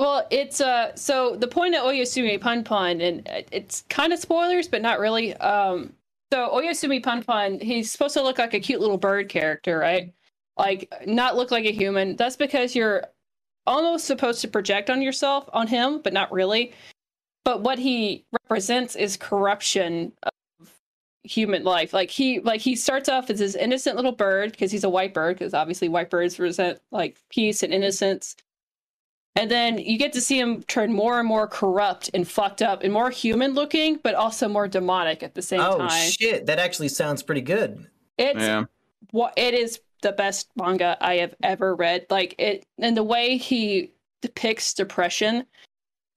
Well, 0.03 0.27
it's 0.31 0.61
uh 0.61 0.97
so 0.97 1.37
the 1.37 1.47
point 1.47 1.77
of 1.77 1.85
Oyasumi 1.85 2.41
Pun 2.41 2.65
Pun, 2.65 3.01
and 3.01 3.23
it's 3.53 3.83
kind 3.83 4.13
of 4.13 4.19
spoilers, 4.19 4.67
but 4.67 4.83
not 4.83 4.99
really. 4.99 5.33
Um, 5.37 5.93
so 6.33 6.51
Oyasumi 6.53 7.01
Pun 7.01 7.23
Pun, 7.23 7.61
he's 7.61 7.93
supposed 7.93 8.15
to 8.15 8.23
look 8.25 8.37
like 8.37 8.53
a 8.53 8.59
cute 8.59 8.81
little 8.81 8.99
bird 8.99 9.29
character, 9.29 9.79
right? 9.79 10.13
Like 10.59 10.93
not 11.07 11.37
look 11.37 11.53
like 11.53 11.67
a 11.67 11.71
human. 11.71 12.17
That's 12.17 12.35
because 12.35 12.75
you're 12.75 13.05
almost 13.65 14.07
supposed 14.07 14.41
to 14.41 14.49
project 14.49 14.91
on 14.91 15.03
yourself 15.03 15.49
on 15.53 15.69
him, 15.69 16.01
but 16.03 16.13
not 16.13 16.33
really. 16.33 16.73
But 17.45 17.61
what 17.61 17.79
he 17.79 18.25
represents 18.33 18.97
is 18.97 19.17
corruption 19.17 20.13
of 20.25 20.69
human 21.23 21.63
life. 21.63 21.93
Like 21.93 22.11
he 22.11 22.41
like 22.41 22.61
he 22.61 22.75
starts 22.75 23.09
off 23.09 23.31
as 23.31 23.39
this 23.39 23.55
innocent 23.55 23.95
little 23.95 24.11
bird 24.11 24.51
because 24.51 24.73
he's 24.73 24.83
a 24.83 24.91
white 24.91 25.15
bird, 25.15 25.39
because 25.39 25.55
obviously 25.55 25.89
white 25.89 26.11
birds 26.11 26.41
represent 26.41 26.81
like 26.91 27.19
peace 27.31 27.63
and 27.63 27.73
innocence. 27.73 28.35
And 29.35 29.51
then 29.51 29.79
you 29.79 29.97
get 29.97 30.13
to 30.13 30.21
see 30.21 30.39
him 30.39 30.63
turn 30.65 30.93
more 30.93 31.19
and 31.19 31.27
more 31.27 31.47
corrupt 31.47 32.11
and 32.13 32.29
fucked 32.29 32.61
up 32.61 32.83
and 32.83 32.93
more 32.93 33.11
human 33.11 33.55
looking, 33.55 33.99
but 34.03 34.15
also 34.15 34.47
more 34.47 34.69
demonic 34.69 35.23
at 35.23 35.35
the 35.35 35.41
same 35.41 35.61
oh 35.61 35.79
time. 35.79 35.89
Oh 35.91 36.11
shit, 36.11 36.47
that 36.47 36.59
actually 36.59 36.89
sounds 36.89 37.23
pretty 37.23 37.41
good. 37.41 37.87
It's 38.19 38.41
yeah. 38.41 38.65
what 39.11 39.33
it 39.37 39.55
is 39.55 39.81
the 40.03 40.13
best 40.13 40.51
manga 40.57 40.99
I 41.01 41.17
have 41.17 41.35
ever 41.43 41.75
read. 41.75 42.07
Like 42.11 42.35
it 42.39 42.67
and 42.79 42.95
the 42.95 43.03
way 43.03 43.39
he 43.39 43.93
depicts 44.21 44.75
depression, 44.75 45.47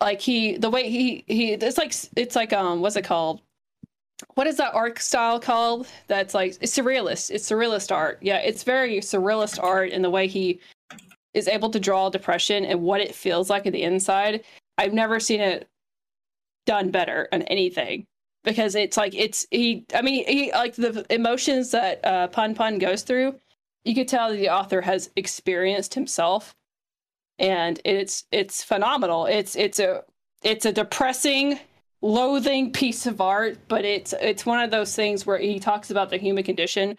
like 0.01 0.19
he 0.19 0.57
the 0.57 0.69
way 0.69 0.89
he 0.89 1.23
he 1.27 1.53
it's 1.53 1.77
like 1.77 1.93
it's 2.17 2.35
like 2.35 2.51
um 2.51 2.81
what's 2.81 2.97
it 2.97 3.05
called? 3.05 3.41
What 4.33 4.47
is 4.47 4.57
that 4.57 4.73
art 4.73 4.99
style 4.99 5.39
called? 5.39 5.87
That's 6.07 6.33
like 6.33 6.57
it's 6.59 6.77
surrealist. 6.77 7.31
It's 7.31 7.49
surrealist 7.49 7.95
art. 7.95 8.19
Yeah, 8.21 8.37
it's 8.37 8.63
very 8.63 8.97
surrealist 8.97 9.61
art 9.63 9.91
in 9.91 10.01
the 10.01 10.09
way 10.09 10.27
he 10.27 10.59
is 11.35 11.47
able 11.47 11.69
to 11.69 11.79
draw 11.79 12.09
depression 12.09 12.65
and 12.65 12.81
what 12.81 13.01
it 13.01 13.13
feels 13.13 13.49
like 13.49 13.67
at 13.67 13.73
the 13.73 13.83
inside. 13.83 14.43
I've 14.77 14.93
never 14.93 15.19
seen 15.19 15.41
it 15.41 15.67
done 16.65 16.89
better 16.89 17.27
on 17.31 17.43
anything 17.43 18.07
because 18.43 18.75
it's 18.75 18.95
like 18.95 19.13
it's 19.13 19.45
he 19.51 19.85
i 19.93 20.01
mean 20.01 20.25
he 20.27 20.51
like 20.51 20.75
the 20.75 21.05
emotions 21.09 21.71
that 21.71 22.03
uh 22.05 22.27
pun 22.27 22.55
pun 22.55 22.77
goes 22.77 23.01
through 23.01 23.35
you 23.83 23.93
could 23.93 24.07
tell 24.07 24.29
that 24.29 24.37
the 24.37 24.49
author 24.49 24.81
has 24.81 25.09
experienced 25.15 25.93
himself 25.93 26.55
and 27.37 27.81
it's 27.83 28.25
it's 28.31 28.63
phenomenal 28.63 29.25
it's 29.25 29.55
it's 29.55 29.79
a 29.79 30.03
it's 30.43 30.65
a 30.65 30.71
depressing 30.71 31.59
loathing 32.01 32.71
piece 32.71 33.05
of 33.05 33.19
art 33.19 33.57
but 33.67 33.83
it's 33.83 34.13
it's 34.21 34.45
one 34.45 34.63
of 34.63 34.71
those 34.71 34.95
things 34.95 35.25
where 35.25 35.39
he 35.39 35.59
talks 35.59 35.91
about 35.91 36.09
the 36.09 36.17
human 36.17 36.43
condition 36.43 36.97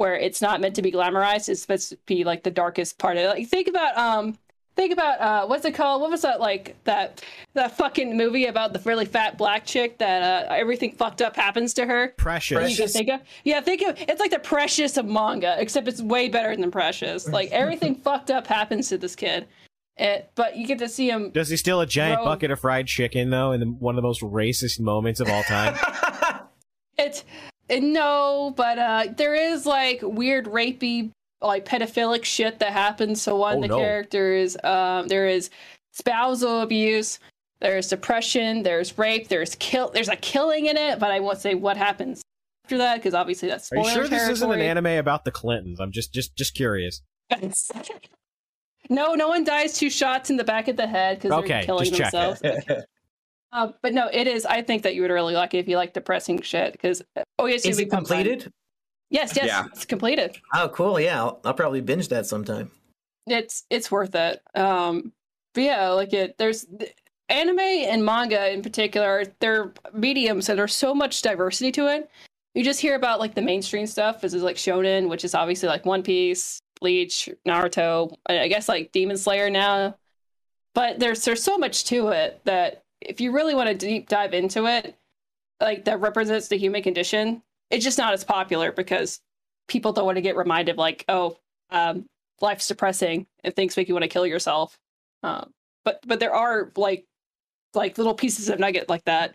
where 0.00 0.14
it's 0.14 0.40
not 0.42 0.60
meant 0.60 0.74
to 0.74 0.82
be 0.82 0.92
glamorized 0.92 1.48
it's 1.48 1.60
supposed 1.60 1.90
to 1.90 1.96
be 2.06 2.24
like 2.24 2.42
the 2.42 2.50
darkest 2.50 2.98
part 2.98 3.16
of 3.16 3.24
it 3.24 3.28
like 3.28 3.48
think 3.48 3.68
about 3.68 3.96
um 3.96 4.36
think 4.76 4.92
about 4.92 5.20
uh 5.20 5.46
what's 5.46 5.64
it 5.64 5.74
called 5.74 6.00
what 6.00 6.10
was 6.10 6.22
that 6.22 6.40
like 6.40 6.76
that 6.84 7.22
that 7.54 7.76
fucking 7.76 8.16
movie 8.16 8.46
about 8.46 8.72
the 8.72 8.78
really 8.80 9.04
fat 9.04 9.36
black 9.36 9.64
chick 9.64 9.98
that 9.98 10.22
uh 10.50 10.52
everything 10.54 10.92
fucked 10.92 11.20
up 11.20 11.34
happens 11.34 11.74
to 11.74 11.84
her 11.84 12.14
Precious. 12.16 12.76
can 12.76 12.88
think 12.88 13.08
of 13.08 13.20
yeah 13.44 13.60
think 13.60 13.82
of 13.82 13.96
it's 13.98 14.20
like 14.20 14.30
the 14.30 14.38
precious 14.38 14.96
of 14.96 15.06
manga 15.06 15.56
except 15.58 15.88
it's 15.88 16.00
way 16.00 16.28
better 16.28 16.54
than 16.56 16.70
precious 16.70 17.28
like 17.28 17.50
everything 17.50 17.94
fucked 18.04 18.30
up 18.30 18.46
happens 18.46 18.88
to 18.88 18.98
this 18.98 19.16
kid 19.16 19.46
it, 20.00 20.30
but 20.36 20.56
you 20.56 20.64
get 20.64 20.78
to 20.78 20.88
see 20.88 21.10
him 21.10 21.30
Does 21.30 21.48
he 21.48 21.56
steal 21.56 21.80
a 21.80 21.86
giant 21.86 22.18
Bro. 22.18 22.26
bucket 22.26 22.50
of 22.52 22.60
fried 22.60 22.86
chicken 22.86 23.30
though? 23.30 23.50
In 23.50 23.58
the, 23.58 23.66
one 23.66 23.96
of 23.96 23.96
the 23.96 24.06
most 24.06 24.22
racist 24.22 24.78
moments 24.78 25.18
of 25.18 25.28
all 25.28 25.42
time. 25.42 25.76
It's 26.98 27.24
no, 27.70 28.52
but 28.56 28.78
uh 28.78 29.04
there 29.16 29.34
is 29.34 29.66
like 29.66 30.00
weird 30.02 30.46
rapey 30.46 31.10
like 31.40 31.64
pedophilic 31.64 32.24
shit 32.24 32.58
that 32.58 32.72
happens 32.72 33.24
to 33.24 33.34
one 33.34 33.54
Oh, 33.54 33.56
of 33.56 33.62
the 33.62 33.68
no. 33.68 33.78
characters. 33.78 34.56
Um 34.64 35.08
there 35.08 35.28
is 35.28 35.50
spousal 35.92 36.60
abuse, 36.62 37.18
there's 37.60 37.88
depression, 37.88 38.62
there's 38.62 38.96
rape, 38.98 39.28
there's 39.28 39.54
kill 39.56 39.90
there's 39.90 40.08
a 40.08 40.16
killing 40.16 40.66
in 40.66 40.76
it, 40.76 40.98
but 40.98 41.10
I 41.10 41.20
won't 41.20 41.38
say 41.38 41.54
what 41.54 41.76
happens 41.76 42.22
after 42.64 42.78
that 42.78 42.96
because 42.96 43.14
obviously 43.14 43.48
that's 43.48 43.70
Are 43.72 43.76
you 43.78 43.84
spoiler 43.84 44.06
sure 44.06 44.08
this 44.08 44.28
isn't 44.28 44.50
an 44.52 44.60
anime 44.60 44.86
about 44.98 45.24
the 45.24 45.30
Clintons? 45.30 45.80
I'm 45.80 45.92
just 45.92 46.12
just 46.12 46.36
just 46.36 46.54
curious. 46.54 47.02
no, 48.90 49.14
no 49.14 49.28
one 49.28 49.44
dies 49.44 49.74
two 49.74 49.90
shots 49.90 50.30
in 50.30 50.36
the 50.36 50.44
back 50.44 50.68
of 50.68 50.76
the 50.76 50.86
head 50.86 51.18
because 51.18 51.32
Okay, 51.32 51.48
they're 51.48 51.62
killing 51.64 51.84
just 51.90 51.96
check. 52.12 52.12
themselves. 52.12 52.42
Uh, 53.52 53.72
but 53.82 53.94
no, 53.94 54.08
it 54.12 54.26
is. 54.26 54.44
I 54.44 54.62
think 54.62 54.82
that 54.82 54.94
you 54.94 55.02
would 55.02 55.10
really 55.10 55.34
like 55.34 55.54
it 55.54 55.58
if 55.58 55.68
you 55.68 55.76
like 55.76 55.94
depressing 55.94 56.40
shit. 56.42 56.72
Because 56.72 57.02
oh 57.38 57.46
yes, 57.46 57.64
Is 57.64 57.78
it 57.78 57.90
completed? 57.90 58.52
Yes, 59.10 59.34
yes, 59.34 59.46
Yeah. 59.46 59.64
it's 59.72 59.86
completed. 59.86 60.36
Oh, 60.54 60.68
cool. 60.68 61.00
Yeah, 61.00 61.22
I'll, 61.22 61.40
I'll 61.44 61.54
probably 61.54 61.80
binge 61.80 62.08
that 62.08 62.26
sometime. 62.26 62.70
It's 63.26 63.64
it's 63.70 63.90
worth 63.90 64.14
it. 64.14 64.42
Um, 64.54 65.12
but 65.54 65.62
yeah, 65.62 65.88
like 65.90 66.12
it. 66.12 66.36
There's 66.38 66.66
anime 67.30 67.58
and 67.58 68.04
manga 68.04 68.52
in 68.52 68.62
particular. 68.62 69.24
They're 69.40 69.72
mediums, 69.94 70.48
and 70.48 70.58
there's 70.58 70.74
so 70.74 70.94
much 70.94 71.22
diversity 71.22 71.72
to 71.72 71.86
it. 71.94 72.10
You 72.54 72.64
just 72.64 72.80
hear 72.80 72.96
about 72.96 73.18
like 73.20 73.34
the 73.34 73.42
mainstream 73.42 73.86
stuff. 73.86 74.20
This 74.20 74.34
is 74.34 74.42
like 74.42 74.56
shonen, 74.56 75.08
which 75.08 75.24
is 75.24 75.34
obviously 75.34 75.68
like 75.68 75.86
One 75.86 76.02
Piece, 76.02 76.60
Bleach, 76.80 77.28
Naruto. 77.46 78.14
I 78.26 78.40
I 78.40 78.48
guess 78.48 78.68
like 78.68 78.92
Demon 78.92 79.16
Slayer 79.16 79.48
now. 79.48 79.96
But 80.74 80.98
there's 80.98 81.24
there's 81.24 81.42
so 81.42 81.56
much 81.56 81.84
to 81.84 82.08
it 82.08 82.40
that 82.44 82.82
if 83.00 83.20
you 83.20 83.32
really 83.32 83.54
want 83.54 83.68
to 83.68 83.74
deep 83.74 84.08
dive 84.08 84.34
into 84.34 84.66
it, 84.66 84.96
like 85.60 85.84
that 85.84 86.00
represents 86.00 86.48
the 86.48 86.56
human 86.56 86.82
condition, 86.82 87.42
it's 87.70 87.84
just 87.84 87.98
not 87.98 88.12
as 88.12 88.24
popular 88.24 88.72
because 88.72 89.20
people 89.66 89.92
don't 89.92 90.06
want 90.06 90.16
to 90.16 90.22
get 90.22 90.36
reminded 90.36 90.76
like, 90.76 91.04
oh, 91.08 91.36
um, 91.70 92.06
life's 92.40 92.68
depressing 92.68 93.26
and 93.44 93.54
things 93.54 93.76
make 93.76 93.88
you 93.88 93.94
want 93.94 94.04
to 94.04 94.08
kill 94.08 94.26
yourself. 94.26 94.78
Um, 95.22 95.52
but 95.84 96.00
but 96.06 96.20
there 96.20 96.34
are 96.34 96.72
like 96.76 97.04
like 97.74 97.98
little 97.98 98.14
pieces 98.14 98.48
of 98.48 98.58
nugget 98.58 98.88
like 98.88 99.04
that 99.04 99.34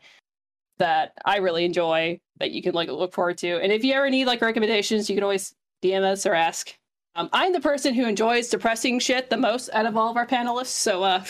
that 0.78 1.14
I 1.24 1.38
really 1.38 1.66
enjoy 1.66 2.20
that 2.40 2.52
you 2.52 2.62
can 2.62 2.74
like 2.74 2.90
look 2.90 3.14
forward 3.14 3.38
to. 3.40 3.62
And 3.62 3.72
if 3.72 3.84
you 3.84 3.94
ever 3.94 4.10
need 4.10 4.26
like 4.26 4.42
recommendations, 4.42 5.10
you 5.10 5.16
can 5.16 5.24
always 5.24 5.54
DM 5.84 6.04
us 6.04 6.26
or 6.26 6.34
ask. 6.34 6.74
Um, 7.16 7.30
I'm 7.32 7.54
the 7.54 7.62
person 7.62 7.94
who 7.94 8.08
enjoys 8.08 8.50
depressing 8.50 9.00
shit 9.00 9.30
the 9.30 9.38
most 9.38 9.70
out 9.74 9.86
of 9.86 9.96
all 9.96 10.10
of 10.10 10.18
our 10.18 10.26
panelists, 10.26 10.68
so 10.68 11.04
uh, 11.04 11.24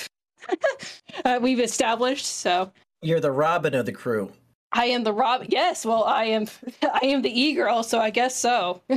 uh 1.26 1.40
we've 1.42 1.60
established. 1.60 2.26
So 2.26 2.72
You're 3.02 3.20
the 3.20 3.32
Robin 3.32 3.74
of 3.74 3.86
the 3.86 3.92
crew. 3.92 4.32
I 4.74 4.86
am 4.86 5.04
the 5.04 5.14
Rob. 5.14 5.46
Yes, 5.48 5.86
well, 5.86 6.04
I 6.04 6.26
am. 6.26 6.48
I 6.82 7.06
am 7.06 7.22
the 7.22 7.30
e 7.30 7.54
girl, 7.54 7.84
so 7.84 8.00
I 8.00 8.10
guess 8.10 8.36
so. 8.36 8.82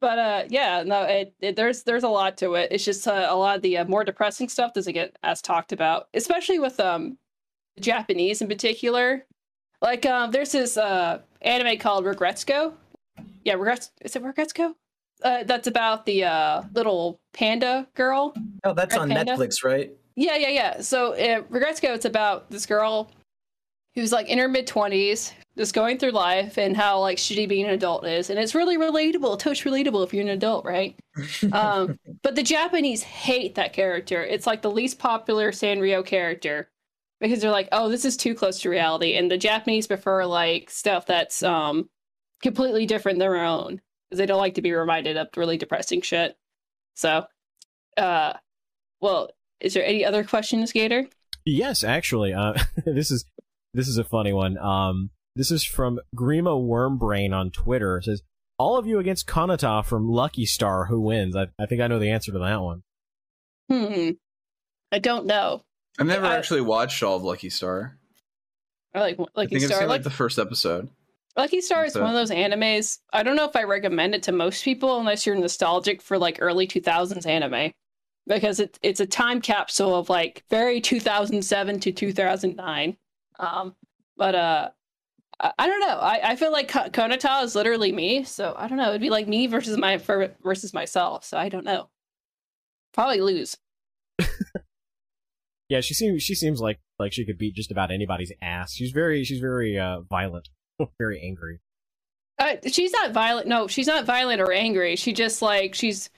but 0.00 0.18
uh, 0.18 0.44
yeah, 0.48 0.84
no, 0.86 1.02
it, 1.02 1.34
it 1.40 1.56
there's 1.56 1.82
there's 1.82 2.04
a 2.04 2.08
lot 2.08 2.36
to 2.38 2.54
it. 2.54 2.68
It's 2.70 2.84
just 2.84 3.06
uh, 3.08 3.26
a 3.28 3.36
lot 3.36 3.56
of 3.56 3.62
the 3.62 3.78
uh, 3.78 3.84
more 3.86 4.04
depressing 4.04 4.48
stuff 4.48 4.72
doesn't 4.72 4.92
get 4.92 5.16
as 5.24 5.42
talked 5.42 5.72
about, 5.72 6.08
especially 6.14 6.60
with 6.60 6.78
um, 6.78 7.18
Japanese 7.80 8.40
in 8.40 8.48
particular. 8.48 9.26
Like 9.82 10.06
um, 10.06 10.30
there's 10.30 10.52
this 10.52 10.76
uh 10.76 11.20
anime 11.42 11.78
called 11.78 12.04
Aggretsuko. 12.04 12.72
Yeah, 13.44 13.54
Regrets. 13.54 13.90
Is 14.02 14.14
it 14.14 14.22
Aggretsuko? 14.22 14.74
Uh, 15.22 15.42
that's 15.44 15.66
about 15.66 16.06
the 16.06 16.24
uh 16.24 16.62
little 16.74 17.18
panda 17.32 17.86
girl 17.94 18.32
Oh, 18.64 18.72
that's 18.72 18.94
Red 18.94 19.02
on 19.02 19.08
Panda? 19.10 19.32
Netflix, 19.32 19.64
right? 19.64 19.90
yeah, 20.16 20.36
yeah, 20.36 20.48
yeah. 20.48 20.80
So 20.80 21.14
uh, 21.14 21.42
Aggretsuko, 21.42 21.94
it's 21.94 22.04
about 22.04 22.50
this 22.50 22.66
girl 22.66 23.10
who's 23.94 24.12
like 24.12 24.28
in 24.28 24.38
her 24.38 24.48
mid 24.48 24.66
twenties, 24.66 25.32
just 25.56 25.74
going 25.74 25.98
through 25.98 26.12
life 26.12 26.56
and 26.58 26.76
how 26.76 27.00
like 27.00 27.18
shitty 27.18 27.48
being 27.48 27.66
an 27.66 27.72
adult 27.72 28.06
is, 28.06 28.30
and 28.30 28.38
it's 28.38 28.54
really 28.54 28.76
relatable. 28.76 29.38
Touch 29.38 29.64
relatable 29.64 30.04
if 30.04 30.14
you're 30.14 30.22
an 30.22 30.28
adult, 30.28 30.64
right? 30.64 30.94
um, 31.52 31.98
but 32.22 32.36
the 32.36 32.42
Japanese 32.42 33.02
hate 33.02 33.56
that 33.56 33.72
character. 33.72 34.22
It's 34.22 34.46
like 34.46 34.62
the 34.62 34.70
least 34.70 34.98
popular 34.98 35.50
Sanrio 35.50 36.04
character 36.04 36.68
because 37.20 37.40
they're 37.40 37.50
like, 37.50 37.68
oh, 37.72 37.88
this 37.88 38.04
is 38.04 38.16
too 38.16 38.34
close 38.34 38.60
to 38.60 38.70
reality, 38.70 39.16
and 39.16 39.28
the 39.30 39.38
Japanese 39.38 39.86
prefer 39.88 40.24
like 40.26 40.70
stuff 40.70 41.06
that's 41.06 41.42
um 41.42 41.88
completely 42.42 42.86
different 42.86 43.18
than 43.18 43.28
their 43.28 43.44
own 43.44 43.80
because 44.08 44.18
they 44.18 44.26
don't 44.26 44.40
like 44.40 44.54
to 44.54 44.62
be 44.62 44.72
reminded 44.72 45.16
of 45.16 45.28
really 45.36 45.56
depressing 45.56 46.00
shit. 46.02 46.36
So, 46.94 47.26
uh, 47.96 48.32
well, 49.00 49.30
is 49.60 49.74
there 49.74 49.84
any 49.84 50.04
other 50.04 50.24
questions, 50.24 50.72
Gator? 50.72 51.06
Yes, 51.44 51.82
actually, 51.84 52.32
uh, 52.32 52.54
this 52.86 53.10
is 53.10 53.24
this 53.74 53.88
is 53.88 53.98
a 53.98 54.04
funny 54.04 54.32
one. 54.32 54.58
Um, 54.58 55.10
this 55.36 55.50
is 55.50 55.64
from 55.64 56.00
Grima 56.16 56.60
Wormbrain 56.60 57.32
on 57.32 57.50
Twitter. 57.50 57.98
It 57.98 58.04
says, 58.04 58.22
"All 58.58 58.76
of 58.78 58.86
you 58.86 58.98
against 58.98 59.26
Konata 59.26 59.84
from 59.84 60.08
Lucky 60.08 60.46
Star. 60.46 60.86
Who 60.86 61.00
wins?" 61.00 61.36
I, 61.36 61.46
I 61.58 61.66
think 61.66 61.80
I 61.80 61.86
know 61.86 61.98
the 61.98 62.10
answer 62.10 62.32
to 62.32 62.38
that 62.40 62.60
one. 62.60 62.82
Hmm. 63.70 64.10
I 64.90 64.98
don't 64.98 65.26
know. 65.26 65.62
I've 65.98 66.06
never 66.06 66.26
I- 66.26 66.36
actually 66.36 66.62
watched 66.62 67.02
all 67.02 67.16
of 67.16 67.22
Lucky 67.22 67.50
Star. 67.50 67.98
I 68.94 69.00
like 69.00 69.20
I 69.20 69.24
Lucky 69.36 69.48
think 69.50 69.62
I've 69.64 69.68
Star. 69.68 69.78
seen 69.80 69.88
Like, 69.88 69.98
like 69.98 70.02
the 70.04 70.10
first 70.10 70.38
episode. 70.38 70.88
Lucky 71.36 71.60
Star 71.60 71.84
is 71.84 71.92
So- 71.92 72.00
one 72.00 72.10
of 72.10 72.16
those 72.16 72.30
animes. 72.30 72.98
I 73.12 73.22
don't 73.22 73.36
know 73.36 73.44
if 73.48 73.54
I 73.56 73.62
recommend 73.64 74.14
it 74.14 74.22
to 74.24 74.32
most 74.32 74.64
people 74.64 74.98
unless 74.98 75.24
you're 75.26 75.36
nostalgic 75.36 76.02
for 76.02 76.18
like 76.18 76.38
early 76.40 76.66
2000s 76.66 77.26
anime, 77.26 77.72
because 78.26 78.58
it's 78.60 78.78
it's 78.82 79.00
a 79.00 79.06
time 79.06 79.40
capsule 79.40 79.94
of 79.94 80.08
like 80.08 80.44
very 80.50 80.80
2007 80.80 81.80
to 81.80 81.92
2009. 81.92 82.96
Um, 83.38 83.76
but 84.16 84.34
uh, 84.34 84.70
I, 85.38 85.52
I 85.60 85.66
don't 85.68 85.80
know. 85.80 85.98
I, 85.98 86.30
I 86.32 86.36
feel 86.36 86.50
like 86.50 86.68
Ko- 86.68 86.88
Konata 86.90 87.44
is 87.44 87.54
literally 87.54 87.92
me, 87.92 88.24
so 88.24 88.54
I 88.58 88.66
don't 88.66 88.78
know. 88.78 88.88
It'd 88.88 89.00
be 89.00 89.10
like 89.10 89.28
me 89.28 89.46
versus 89.46 89.76
my 89.78 89.98
for, 89.98 90.34
versus 90.42 90.74
myself. 90.74 91.24
So 91.24 91.38
I 91.38 91.48
don't 91.48 91.64
know. 91.64 91.88
Probably 92.92 93.20
lose. 93.20 93.56
Yeah, 95.68 95.82
she 95.82 95.92
seems 95.92 96.22
she 96.22 96.34
seems 96.34 96.60
like 96.62 96.78
like 96.98 97.12
she 97.12 97.26
could 97.26 97.36
beat 97.36 97.54
just 97.54 97.70
about 97.70 97.90
anybody's 97.90 98.32
ass. 98.40 98.72
She's 98.72 98.90
very 98.90 99.22
she's 99.22 99.38
very 99.40 99.78
uh, 99.78 100.00
violent, 100.00 100.48
very 100.98 101.20
angry. 101.20 101.60
Uh, 102.38 102.56
she's 102.66 102.92
not 102.92 103.12
violent. 103.12 103.46
No, 103.46 103.66
she's 103.66 103.86
not 103.86 104.04
violent 104.04 104.40
or 104.40 104.52
angry. 104.52 104.96
She 104.96 105.12
just 105.12 105.42
like 105.42 105.74
she's 105.74 106.10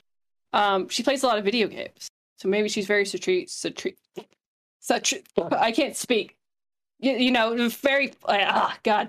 um 0.52 0.88
she 0.88 1.02
plays 1.02 1.22
a 1.22 1.26
lot 1.26 1.38
of 1.38 1.44
video 1.44 1.66
games. 1.66 2.08
So 2.38 2.48
maybe 2.48 2.68
she's 2.68 2.86
very 2.86 3.04
such 3.04 3.28
such 3.48 3.86
such 4.80 5.14
I 5.52 5.72
can't 5.72 5.96
speak. 5.96 6.36
You, 6.98 7.12
you 7.12 7.30
know, 7.30 7.68
very 7.68 8.12
ah 8.26 8.76
god. 8.82 9.08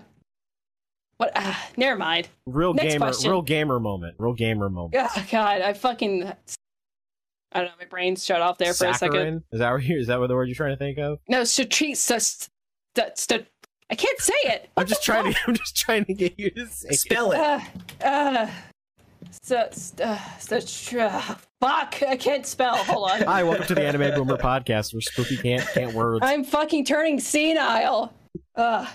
What 1.18 1.32
ah, 1.36 1.70
never 1.78 1.98
mind. 2.00 2.30
Real 2.46 2.74
Next 2.74 2.94
gamer, 2.94 3.06
question. 3.06 3.30
real 3.30 3.42
gamer 3.42 3.80
moment, 3.80 4.16
real 4.18 4.34
gamer 4.34 4.70
moment. 4.70 4.96
Ah, 4.98 5.26
god, 5.30 5.62
I 5.62 5.74
fucking 5.74 6.32
I 7.54 7.60
don't 7.60 7.68
know, 7.68 7.74
my 7.80 7.86
brain 7.86 8.16
shut 8.16 8.42
off 8.42 8.58
there 8.58 8.74
for 8.74 8.88
a 8.88 8.94
second. 8.94 9.44
Is 9.52 9.60
that 9.60 9.72
what 9.72 9.84
you, 9.84 10.00
is 10.00 10.08
that 10.08 10.20
what 10.20 10.28
the 10.28 10.36
word 10.36 10.48
you're 10.48 10.56
trying 10.56 10.72
to 10.72 10.78
think 10.78 10.98
of? 10.98 11.20
No, 11.28 11.42
Satri 11.42 11.96
st- 11.98 12.50
st- 13.18 13.48
I 13.92 13.96
can't 13.96 14.20
say 14.20 14.34
it. 14.46 14.70
I'm 14.78 14.88
just 14.88 15.04
trying 15.04 15.34
to 15.34 15.40
I'm 15.48 15.56
just 15.56 15.76
trying 15.76 16.06
to 16.06 16.14
get 16.14 16.40
you 16.40 16.50
to 16.52 16.68
say. 16.68 16.90
it. 16.90 17.00
Spell 17.00 17.32
it. 17.34 17.40
Uh, 17.40 17.60
uh, 18.06 18.50
so, 19.42 19.58
uh, 20.04 20.18
so, 20.40 21.00
uh, 21.00 21.36
fuck, 21.62 22.02
I 22.08 22.16
can't 22.16 22.46
spell. 22.46 22.76
Hold 22.78 23.12
on. 23.12 23.22
Hi, 23.24 23.44
welcome 23.44 23.68
to 23.68 23.76
the 23.76 23.82
Anime 23.86 24.16
Boomer 24.16 24.38
podcast 24.38 24.94
where 24.94 25.02
Spooky 25.02 25.38
can't 25.38 25.68
can't 25.74 25.94
words. 25.94 26.20
I'm 26.24 26.44
fucking 26.44 26.86
turning 26.86 27.20
senile. 27.20 28.14
Uh, 28.56 28.88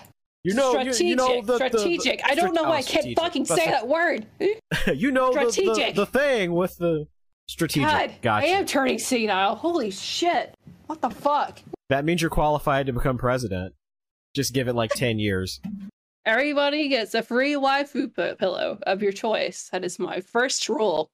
You 0.43 0.53
know, 0.53 0.73
you, 0.79 0.93
strategic. 0.93 1.07
you 1.07 1.15
know 1.15 1.41
the, 1.41 1.57
the- 1.57 1.69
the- 1.69 1.79
strategic. 1.79 2.21
I 2.25 2.35
don't 2.35 2.53
know 2.53 2.65
oh, 2.65 2.69
why 2.69 2.77
I 2.77 2.81
can't 2.81 2.87
strategic. 3.03 3.19
fucking 3.19 3.43
That's 3.43 3.61
say 3.61 3.67
a- 3.67 3.71
that 3.71 3.87
word. 3.87 4.25
you 4.93 5.11
know 5.11 5.31
the, 5.33 5.45
the, 5.45 5.51
Strategic. 5.51 5.95
the 5.95 6.05
thing 6.05 6.53
with 6.53 6.75
the 6.77 7.07
strategic. 7.47 7.89
God, 7.89 8.11
gotcha. 8.21 8.47
I 8.47 8.49
am 8.49 8.65
turning 8.65 8.99
senile. 8.99 9.55
Holy 9.55 9.91
shit. 9.91 10.53
What 10.87 11.01
the 11.01 11.09
fuck? 11.09 11.59
That 11.89 12.03
means 12.05 12.21
you're 12.21 12.31
qualified 12.31 12.87
to 12.87 12.93
become 12.93 13.17
president. 13.17 13.73
Just 14.37 14.53
give 14.53 14.67
it 14.67 14.75
like 14.75 14.91
ten 14.91 15.17
years. 15.19 15.59
Everybody 16.25 16.89
gets 16.89 17.13
a 17.15 17.23
free 17.23 17.53
waifu 17.53 18.15
p- 18.15 18.35
pillow 18.35 18.77
of 18.83 19.01
your 19.01 19.11
choice. 19.11 19.67
That 19.71 19.83
is 19.83 19.97
my 19.97 20.21
first 20.21 20.69
rule. 20.69 21.09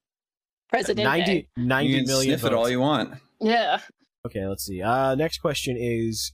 President 0.69 1.05
90, 1.05 1.47
90 1.55 1.87
You 1.89 1.97
can 1.99 2.07
million 2.07 2.37
sniff 2.39 2.51
it 2.51 2.55
all 2.55 2.69
you 2.69 2.79
want. 2.81 3.13
Yeah. 3.39 3.79
Okay, 4.25 4.45
let's 4.45 4.65
see. 4.65 4.81
Uh, 4.81 5.15
next 5.15 5.37
question 5.37 5.77
is 5.79 6.33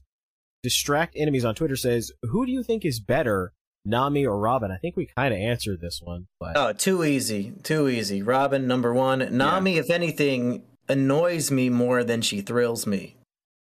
Distract 0.62 1.14
Enemies 1.16 1.44
on 1.44 1.54
Twitter 1.54 1.76
says, 1.76 2.10
Who 2.22 2.44
do 2.46 2.50
you 2.52 2.62
think 2.62 2.84
is 2.84 3.00
better, 3.00 3.52
Nami 3.84 4.24
or 4.26 4.38
Robin? 4.38 4.70
I 4.72 4.78
think 4.78 4.96
we 4.96 5.06
kind 5.16 5.32
of 5.34 5.38
answered 5.40 5.80
this 5.80 6.00
one, 6.02 6.26
but 6.40 6.56
Oh, 6.56 6.72
too 6.72 7.04
easy. 7.04 7.52
Too 7.62 7.88
easy. 7.88 8.22
Robin, 8.22 8.66
number 8.66 8.92
one. 8.94 9.28
Nami, 9.36 9.76
if 9.76 9.90
anything, 9.90 10.62
annoys 10.88 11.50
me 11.50 11.68
more 11.68 12.02
than 12.02 12.22
she 12.22 12.40
thrills 12.40 12.86
me. 12.86 13.16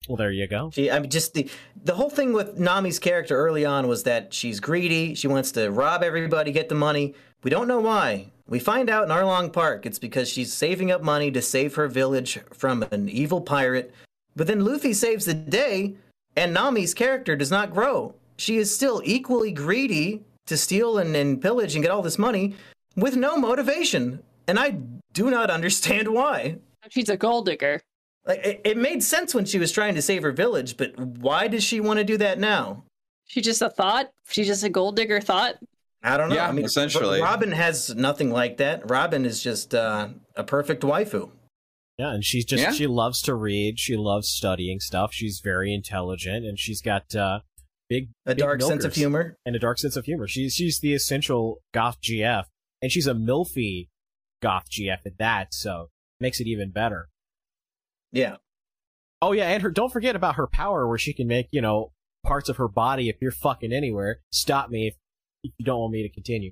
Well, 0.07 0.17
there 0.17 0.31
you 0.31 0.47
go. 0.47 0.71
She, 0.73 0.91
I 0.91 0.99
mean, 0.99 1.09
just 1.09 1.33
the 1.33 1.49
the 1.83 1.95
whole 1.95 2.09
thing 2.09 2.33
with 2.33 2.57
Nami's 2.57 2.99
character 2.99 3.37
early 3.37 3.65
on 3.65 3.87
was 3.87 4.03
that 4.03 4.33
she's 4.33 4.59
greedy. 4.59 5.15
She 5.15 5.27
wants 5.27 5.51
to 5.53 5.69
rob 5.69 6.03
everybody, 6.03 6.51
get 6.51 6.69
the 6.69 6.75
money. 6.75 7.15
We 7.43 7.49
don't 7.49 7.67
know 7.67 7.79
why. 7.79 8.31
We 8.47 8.59
find 8.59 8.89
out 8.89 9.03
in 9.03 9.09
Arlong 9.09 9.51
Park 9.51 9.85
it's 9.85 9.99
because 9.99 10.29
she's 10.29 10.53
saving 10.53 10.91
up 10.91 11.01
money 11.01 11.31
to 11.31 11.41
save 11.41 11.75
her 11.75 11.87
village 11.87 12.39
from 12.53 12.83
an 12.91 13.09
evil 13.09 13.41
pirate. 13.41 13.93
But 14.35 14.47
then 14.47 14.63
Luffy 14.63 14.93
saves 14.93 15.25
the 15.25 15.33
day, 15.33 15.95
and 16.35 16.53
Nami's 16.53 16.93
character 16.93 17.35
does 17.35 17.51
not 17.51 17.73
grow. 17.73 18.15
She 18.37 18.57
is 18.57 18.73
still 18.73 19.01
equally 19.05 19.51
greedy 19.51 20.23
to 20.47 20.57
steal 20.57 20.97
and, 20.97 21.15
and 21.15 21.41
pillage 21.41 21.75
and 21.75 21.83
get 21.83 21.91
all 21.91 22.01
this 22.01 22.19
money 22.19 22.55
with 22.95 23.15
no 23.15 23.37
motivation. 23.37 24.21
And 24.47 24.59
I 24.59 24.77
do 25.13 25.31
not 25.31 25.49
understand 25.57 26.07
why. 26.09 26.57
She's 26.89 27.09
a 27.09 27.17
gold 27.17 27.47
digger. 27.47 27.81
Like 28.25 28.45
it, 28.45 28.61
it 28.65 28.77
made 28.77 29.03
sense 29.03 29.35
when 29.35 29.45
she 29.45 29.59
was 29.59 29.71
trying 29.71 29.95
to 29.95 30.01
save 30.01 30.23
her 30.23 30.31
village, 30.31 30.77
but 30.77 30.97
why 30.99 31.47
does 31.47 31.63
she 31.63 31.79
want 31.79 31.99
to 31.99 32.03
do 32.03 32.17
that 32.17 32.39
now? 32.39 32.83
She's 33.27 33.45
just 33.45 33.61
a 33.61 33.69
thought. 33.69 34.09
She's 34.29 34.47
just 34.47 34.63
a 34.63 34.69
gold 34.69 34.95
digger 34.95 35.19
thought. 35.21 35.55
I 36.03 36.17
don't 36.17 36.29
know. 36.29 36.35
Yeah, 36.35 36.47
I 36.47 36.51
mean, 36.51 36.65
essentially. 36.65 37.21
Robin 37.21 37.51
has 37.51 37.93
nothing 37.95 38.29
like 38.31 38.57
that. 38.57 38.89
Robin 38.89 39.25
is 39.25 39.41
just 39.41 39.73
uh, 39.73 40.09
a 40.35 40.43
perfect 40.43 40.83
waifu. 40.83 41.31
Yeah, 41.97 42.13
and 42.13 42.23
she's 42.23 42.45
just 42.45 42.61
Yeah. 42.61 42.71
she 42.71 42.85
loves 42.87 43.21
to 43.23 43.33
read. 43.35 43.79
She 43.79 43.95
loves 43.95 44.27
studying 44.29 44.79
stuff. 44.79 45.13
She's 45.13 45.39
very 45.43 45.73
intelligent, 45.73 46.45
and 46.45 46.59
she's 46.59 46.81
got 46.81 47.15
uh, 47.15 47.39
big 47.89 48.09
A 48.25 48.35
big 48.35 48.39
dark 48.39 48.61
sense 48.61 48.83
of 48.85 48.93
humor. 48.93 49.37
and 49.45 49.55
a 49.55 49.59
dark 49.59 49.79
sense 49.79 49.95
of 49.95 50.05
humor. 50.05 50.27
She's 50.27 50.53
she's 50.53 50.79
the 50.79 50.93
essential 50.93 51.61
goth 51.73 51.97
GF, 52.01 52.43
and 52.81 52.91
she's 52.91 53.07
a 53.07 53.13
milfy 53.13 53.87
goth 54.41 54.65
GF 54.69 54.97
at 55.05 55.17
that. 55.19 55.53
So 55.53 55.89
makes 56.19 56.39
it 56.39 56.47
even 56.47 56.71
better. 56.71 57.07
Yeah. 58.15 58.37
Oh 59.21 59.33
yeah, 59.33 59.49
and 59.49 59.61
her 59.61 59.69
don't 59.69 59.91
forget 59.91 60.15
about 60.15 60.35
her 60.35 60.47
power 60.47 60.87
where 60.87 60.97
she 60.97 61.13
can 61.13 61.27
make, 61.27 61.47
you 61.51 61.61
know, 61.61 61.91
parts 62.25 62.47
of 62.47 62.57
her 62.57 62.67
body 62.69 63.09
if 63.09 63.17
you're 63.21 63.31
fucking 63.31 63.73
anywhere. 63.73 64.19
Stop 64.31 64.69
me 64.69 64.87
if, 64.87 64.95
if 65.43 65.51
you 65.57 65.65
don't 65.65 65.79
want 65.79 65.91
me 65.93 66.01
to 66.03 66.09
continue. 66.09 66.51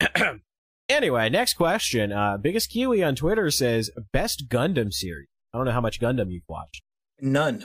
anyway, 0.88 1.28
next 1.28 1.54
question. 1.54 2.12
Uh 2.12 2.36
biggest 2.36 2.70
Kiwi 2.70 3.02
on 3.02 3.16
Twitter 3.16 3.50
says 3.50 3.90
best 4.12 4.48
Gundam 4.48 4.92
series. 4.92 5.26
I 5.52 5.58
don't 5.58 5.66
know 5.66 5.72
how 5.72 5.80
much 5.80 6.00
Gundam 6.00 6.30
you've 6.30 6.48
watched. 6.48 6.82
None. 7.20 7.64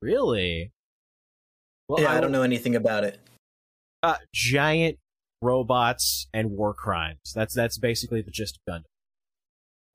Really? 0.00 0.72
Well, 1.88 2.00
yeah, 2.02 2.10
I, 2.10 2.14
will- 2.14 2.22
don't 2.22 2.32
know 2.32 2.42
anything 2.42 2.74
about 2.74 3.04
it. 3.04 3.18
Uh, 4.02 4.16
giant 4.34 4.98
robots 5.42 6.26
and 6.32 6.52
war 6.52 6.72
crimes. 6.72 7.32
That's 7.34 7.52
that's 7.52 7.76
basically 7.76 8.22
the 8.22 8.30
gist 8.30 8.58
of 8.66 8.72
Gundam. 8.72 8.84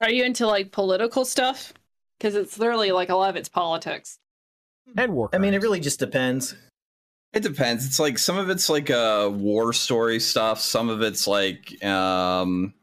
Are 0.01 0.11
you 0.11 0.23
into 0.25 0.45
like 0.45 0.71
political 0.71 1.25
stuff? 1.25 1.73
Because 2.17 2.35
it's 2.35 2.57
literally 2.57 2.91
like 2.91 3.09
a 3.09 3.15
lot 3.15 3.29
of 3.29 3.35
it's 3.35 3.49
politics. 3.49 4.17
And 4.95 5.13
war 5.13 5.29
I 5.33 5.37
mean, 5.37 5.53
it 5.53 5.61
really 5.61 5.79
just 5.79 5.99
depends. 5.99 6.55
It 7.33 7.43
depends. 7.43 7.85
It's 7.85 7.99
like 7.99 8.17
some 8.17 8.37
of 8.37 8.49
it's 8.49 8.69
like 8.69 8.89
uh 8.89 9.29
war 9.31 9.73
story 9.73 10.19
stuff. 10.19 10.59
Some 10.59 10.89
of 10.89 11.01
it's 11.01 11.27
like 11.27 11.83
um, 11.83 12.73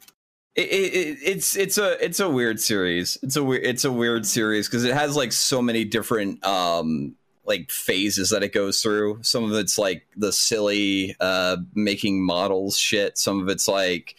it, 0.55 0.69
it, 0.69 0.95
it- 0.95 1.19
it's 1.23 1.57
it's 1.57 1.79
a 1.79 2.05
it's 2.05 2.21
a 2.21 2.29
weird 2.29 2.61
series. 2.61 3.17
It's 3.23 3.37
a 3.37 3.43
weird 3.43 3.65
it's 3.65 3.85
a 3.85 3.91
weird 3.93 4.27
series 4.27 4.69
because 4.69 4.85
it 4.85 4.95
has 4.95 5.17
like 5.17 5.33
so 5.33 5.63
many 5.63 5.85
different 5.85 6.45
um 6.45 7.17
like 7.47 7.71
phases 7.71 8.31
that 8.31 8.43
it 8.43 8.53
goes 8.53 8.83
through. 8.83 9.19
Some 9.23 9.45
of 9.45 9.53
it's 9.55 9.79
like 9.79 10.07
the 10.17 10.31
silly 10.33 11.17
uh 11.21 11.57
making 11.75 12.25
models 12.25 12.77
shit. 12.77 13.17
Some 13.19 13.41
of 13.41 13.49
it's 13.49 13.67
like 13.67 14.15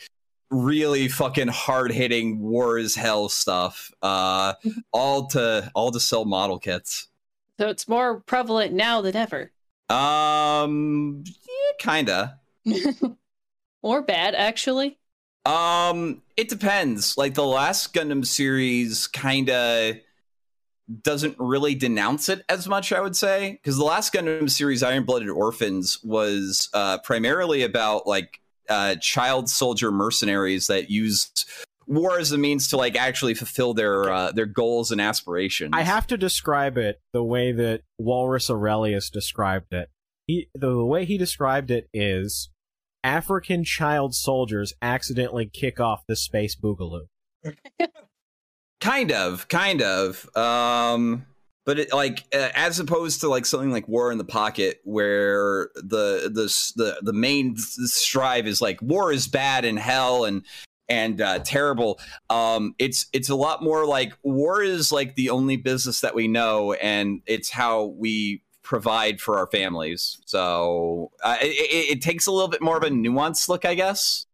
really 0.63 1.07
fucking 1.07 1.47
hard 1.49 1.91
hitting 1.91 2.39
war 2.39 2.77
as 2.77 2.95
hell 2.95 3.29
stuff. 3.29 3.91
Uh, 4.01 4.53
all 4.91 5.27
to 5.27 5.71
all 5.75 5.91
to 5.91 5.99
sell 5.99 6.25
model 6.25 6.59
kits. 6.59 7.07
So 7.59 7.69
it's 7.69 7.87
more 7.87 8.19
prevalent 8.21 8.73
now 8.73 9.01
than 9.01 9.15
ever. 9.15 9.51
Um, 9.89 11.23
yeah, 11.25 11.71
kinda. 11.79 12.39
or 13.81 14.01
bad, 14.01 14.35
actually. 14.35 14.97
Um, 15.45 16.21
it 16.35 16.49
depends. 16.49 17.17
Like 17.17 17.35
the 17.35 17.45
last 17.45 17.93
Gundam 17.93 18.25
series, 18.25 19.07
kinda. 19.07 19.99
doesn't 21.01 21.35
really 21.39 21.75
denounce 21.75 22.29
it 22.29 22.43
as 22.49 22.67
much, 22.67 22.91
I 22.91 22.99
would 22.99 23.15
say, 23.15 23.53
because 23.53 23.77
the 23.77 23.83
last 23.83 24.11
Gundam 24.11 24.49
series, 24.49 24.83
Iron 24.83 25.03
Blooded 25.05 25.29
Orphans, 25.29 26.03
was 26.03 26.69
uh, 26.73 26.97
primarily 26.99 27.63
about 27.63 28.07
like 28.07 28.41
uh, 28.69 28.95
child 29.01 29.49
soldier 29.49 29.91
mercenaries 29.91 30.67
that 30.67 30.89
used 30.89 31.49
war 31.87 32.19
as 32.19 32.31
a 32.31 32.37
means 32.37 32.67
to 32.69 32.77
like 32.77 32.95
actually 32.95 33.33
fulfill 33.33 33.73
their 33.73 34.11
uh, 34.11 34.31
their 34.31 34.45
goals 34.45 34.91
and 34.91 34.99
aspirations. 34.99 35.71
I 35.73 35.81
have 35.81 36.07
to 36.07 36.17
describe 36.17 36.77
it 36.77 37.01
the 37.13 37.23
way 37.23 37.51
that 37.51 37.81
Walrus 37.97 38.49
Aurelius 38.49 39.09
described 39.09 39.73
it. 39.73 39.89
He 40.27 40.49
the 40.55 40.83
way 40.83 41.05
he 41.05 41.17
described 41.17 41.71
it 41.71 41.87
is 41.93 42.49
African 43.03 43.63
child 43.63 44.15
soldiers 44.15 44.73
accidentally 44.81 45.45
kick 45.45 45.79
off 45.79 46.03
the 46.07 46.15
space 46.15 46.55
boogaloo. 46.55 47.07
kind 48.81 49.11
of, 49.11 49.47
kind 49.47 49.81
of. 49.83 50.27
Um, 50.35 51.27
but 51.65 51.79
it, 51.79 51.93
like 51.93 52.23
uh, 52.33 52.49
as 52.53 52.79
opposed 52.79 53.21
to 53.21 53.29
like 53.29 53.45
something 53.45 53.71
like 53.71 53.87
War 53.87 54.11
in 54.11 54.17
the 54.17 54.23
Pocket, 54.23 54.79
where 54.83 55.69
the 55.75 56.31
the 56.31 56.73
the 56.75 56.99
the 57.01 57.13
main 57.13 57.57
strive 57.57 58.47
is 58.47 58.61
like 58.61 58.81
war 58.81 59.11
is 59.11 59.27
bad 59.27 59.65
and 59.65 59.77
hell 59.77 60.25
and 60.25 60.43
and 60.87 61.19
uh, 61.19 61.39
terrible. 61.39 61.99
Um, 62.29 62.75
it's 62.77 63.07
it's 63.11 63.29
a 63.29 63.35
lot 63.35 63.63
more 63.63 63.85
like 63.85 64.13
war 64.23 64.61
is 64.61 64.91
like 64.91 65.15
the 65.15 65.31
only 65.31 65.57
business 65.57 66.01
that 66.01 66.15
we 66.15 66.27
know, 66.27 66.73
and 66.73 67.21
it's 67.25 67.49
how 67.49 67.85
we 67.85 68.43
provide 68.61 69.19
for 69.19 69.37
our 69.37 69.47
families. 69.47 70.19
So 70.25 71.11
uh, 71.23 71.37
it, 71.41 71.97
it, 71.97 72.01
takes 72.01 72.25
a 72.25 72.31
little 72.31 72.47
bit 72.47 72.63
more 72.63 72.75
of 72.75 72.83
a 72.83 72.89
nuanced 72.89 73.47
look, 73.47 73.63
I 73.63 73.75
guess. 73.75 74.25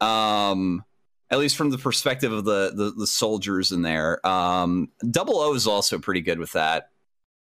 Um, 0.00 0.84
at 1.30 1.38
least 1.38 1.56
from 1.56 1.70
the 1.70 1.78
perspective 1.78 2.32
of 2.32 2.44
the 2.44 2.72
the, 2.74 2.90
the 2.92 3.06
soldiers 3.06 3.72
in 3.72 3.82
there. 3.82 4.24
Um, 4.26 4.88
Double 5.10 5.38
O 5.38 5.54
is 5.54 5.66
also 5.66 5.98
pretty 5.98 6.20
good 6.20 6.38
with 6.38 6.52
that. 6.52 6.90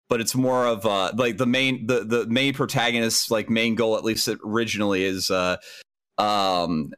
But 0.10 0.20
it's 0.20 0.36
more 0.36 0.68
of 0.68 0.86
uh, 0.86 1.14
like 1.16 1.38
the 1.38 1.46
main 1.46 1.88
the 1.88 2.04
the 2.04 2.26
main 2.28 2.54
protagonist 2.54 3.32
like 3.32 3.50
main 3.50 3.76
goal 3.76 3.98
at 3.98 4.04
least 4.04 4.30
originally 4.44 5.04
is 5.06 5.32
uh, 5.32 5.56
um, 6.18 6.92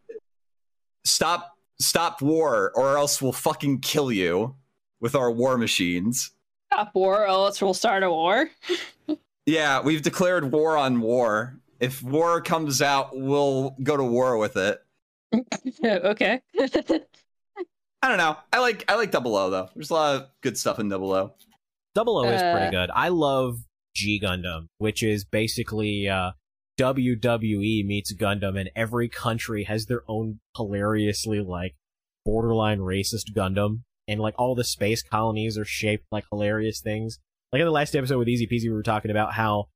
stop 1.06 1.56
stop 1.80 2.22
war 2.22 2.72
or 2.76 2.98
else 2.98 3.22
we'll 3.22 3.32
fucking 3.32 3.82
kill 3.82 4.12
you 4.12 4.56
with 5.00 5.16
our 5.16 5.32
war 5.32 5.58
machines. 5.58 6.32
Stop 6.72 6.96
war 6.96 7.22
or 7.22 7.28
else 7.28 7.62
we'll 7.62 7.76
start 7.76 8.02
a 8.02 8.10
war. 8.10 8.50
yeah, 9.46 9.82
we've 9.82 10.02
declared 10.02 10.52
war 10.52 10.76
on 10.76 11.00
war. 11.00 11.60
If 11.80 12.02
war 12.02 12.42
comes 12.42 12.82
out, 12.82 13.10
we'll 13.14 13.76
go 13.84 13.96
to 13.96 14.04
war 14.04 14.38
with 14.38 14.58
it. 14.58 14.83
okay. 15.86 16.42
I 18.02 18.10
don't 18.10 18.18
know. 18.18 18.38
I 18.52 18.60
like 18.60 18.84
I 18.90 18.96
like 18.96 19.12
Double 19.12 19.36
O 19.36 19.50
though. 19.50 19.70
There's 19.76 19.90
a 19.90 19.94
lot 19.94 20.16
of 20.16 20.28
good 20.42 20.58
stuff 20.58 20.80
in 20.80 20.90
Double 20.90 21.14
O. 21.14 21.34
Double 21.96 22.18
O 22.18 22.24
is 22.24 22.42
pretty 22.42 22.72
good. 22.72 22.90
I 22.94 23.10
love 23.10 23.60
G 23.96 24.20
Gundam, 24.22 24.68
which 24.78 25.04
is 25.04 25.24
basically 25.24 26.10
uh, 26.10 26.32
WWE 26.80 27.86
meets 27.86 28.14
Gundam, 28.14 28.60
and 28.60 28.70
every 28.76 29.08
country 29.08 29.64
has 29.66 29.86
their 29.86 30.02
own 30.08 30.40
hilariously 30.58 31.40
like 31.40 31.76
borderline 32.26 32.80
racist 32.80 33.34
Gundam, 33.36 33.84
and 34.08 34.20
like 34.20 34.36
all 34.38 34.56
the 34.56 34.64
space 34.64 35.04
colonies 35.04 35.58
are 35.58 35.66
shaped 35.66 36.06
like 36.12 36.26
hilarious 36.32 36.82
things. 36.82 37.20
Like 37.52 37.60
in 37.60 37.66
the 37.66 37.72
last 37.72 37.96
episode 37.96 38.18
with 38.18 38.28
Easy 38.28 38.48
Peasy, 38.48 38.64
we 38.64 38.74
were 38.74 38.84
talking 38.84 39.12
about 39.12 39.34
how 39.34 39.68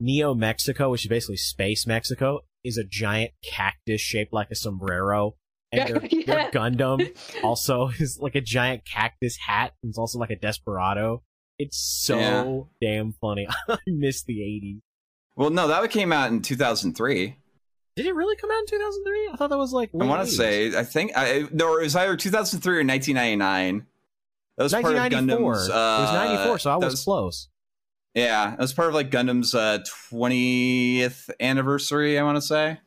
Neo 0.00 0.34
Mexico, 0.34 0.90
which 0.90 1.04
is 1.04 1.08
basically 1.08 1.36
space 1.36 1.86
Mexico, 1.86 2.40
is 2.64 2.76
a 2.76 2.84
giant 2.84 3.32
cactus 3.42 4.00
shaped 4.00 4.32
like 4.32 4.50
a 4.50 4.54
sombrero. 4.54 5.36
And 5.72 5.88
their, 5.88 6.06
yeah. 6.06 6.24
their 6.26 6.50
Gundam 6.50 7.16
also 7.42 7.90
is 7.98 8.18
like 8.20 8.34
a 8.34 8.40
giant 8.40 8.84
cactus 8.84 9.36
hat. 9.36 9.74
And 9.82 9.90
it's 9.90 9.98
also 9.98 10.18
like 10.18 10.30
a 10.30 10.36
desperado. 10.36 11.22
It's 11.58 11.76
so 11.78 12.18
yeah. 12.80 12.88
damn 12.88 13.12
funny. 13.20 13.46
I 13.68 13.78
miss 13.86 14.22
the 14.22 14.38
80s. 14.38 14.80
Well, 15.36 15.50
no, 15.50 15.68
that 15.68 15.90
came 15.90 16.12
out 16.12 16.30
in 16.30 16.42
2003. 16.42 17.36
Did 17.96 18.06
it 18.06 18.14
really 18.14 18.36
come 18.36 18.50
out 18.50 18.60
in 18.60 18.66
2003? 18.66 19.30
I 19.32 19.36
thought 19.36 19.50
that 19.50 19.58
was 19.58 19.72
like. 19.72 19.90
I 19.98 20.04
want 20.04 20.26
to 20.26 20.30
say, 20.30 20.76
I 20.76 20.84
think, 20.84 21.12
I, 21.16 21.46
no, 21.52 21.76
it 21.76 21.82
was 21.82 21.96
either 21.96 22.16
2003 22.16 22.74
or 22.74 22.84
1999. 22.84 23.86
That 24.56 24.62
was 24.62 24.72
part 24.72 24.84
of 24.94 25.12
Gundam's. 25.12 25.68
Uh, 25.68 25.96
it 25.98 26.02
was 26.02 26.12
94, 26.12 26.58
so 26.58 26.70
I 26.70 26.76
was, 26.76 26.84
was, 26.92 27.04
close. 27.04 27.48
Yeah, 28.14 28.54
it 28.54 28.58
was 28.58 28.72
part 28.72 28.88
of 28.88 28.94
like 28.94 29.10
Gundam's 29.10 29.54
uh, 29.54 29.78
20th 30.12 31.30
anniversary. 31.38 32.18
I 32.18 32.22
want 32.22 32.36
to 32.36 32.42
say. 32.42 32.78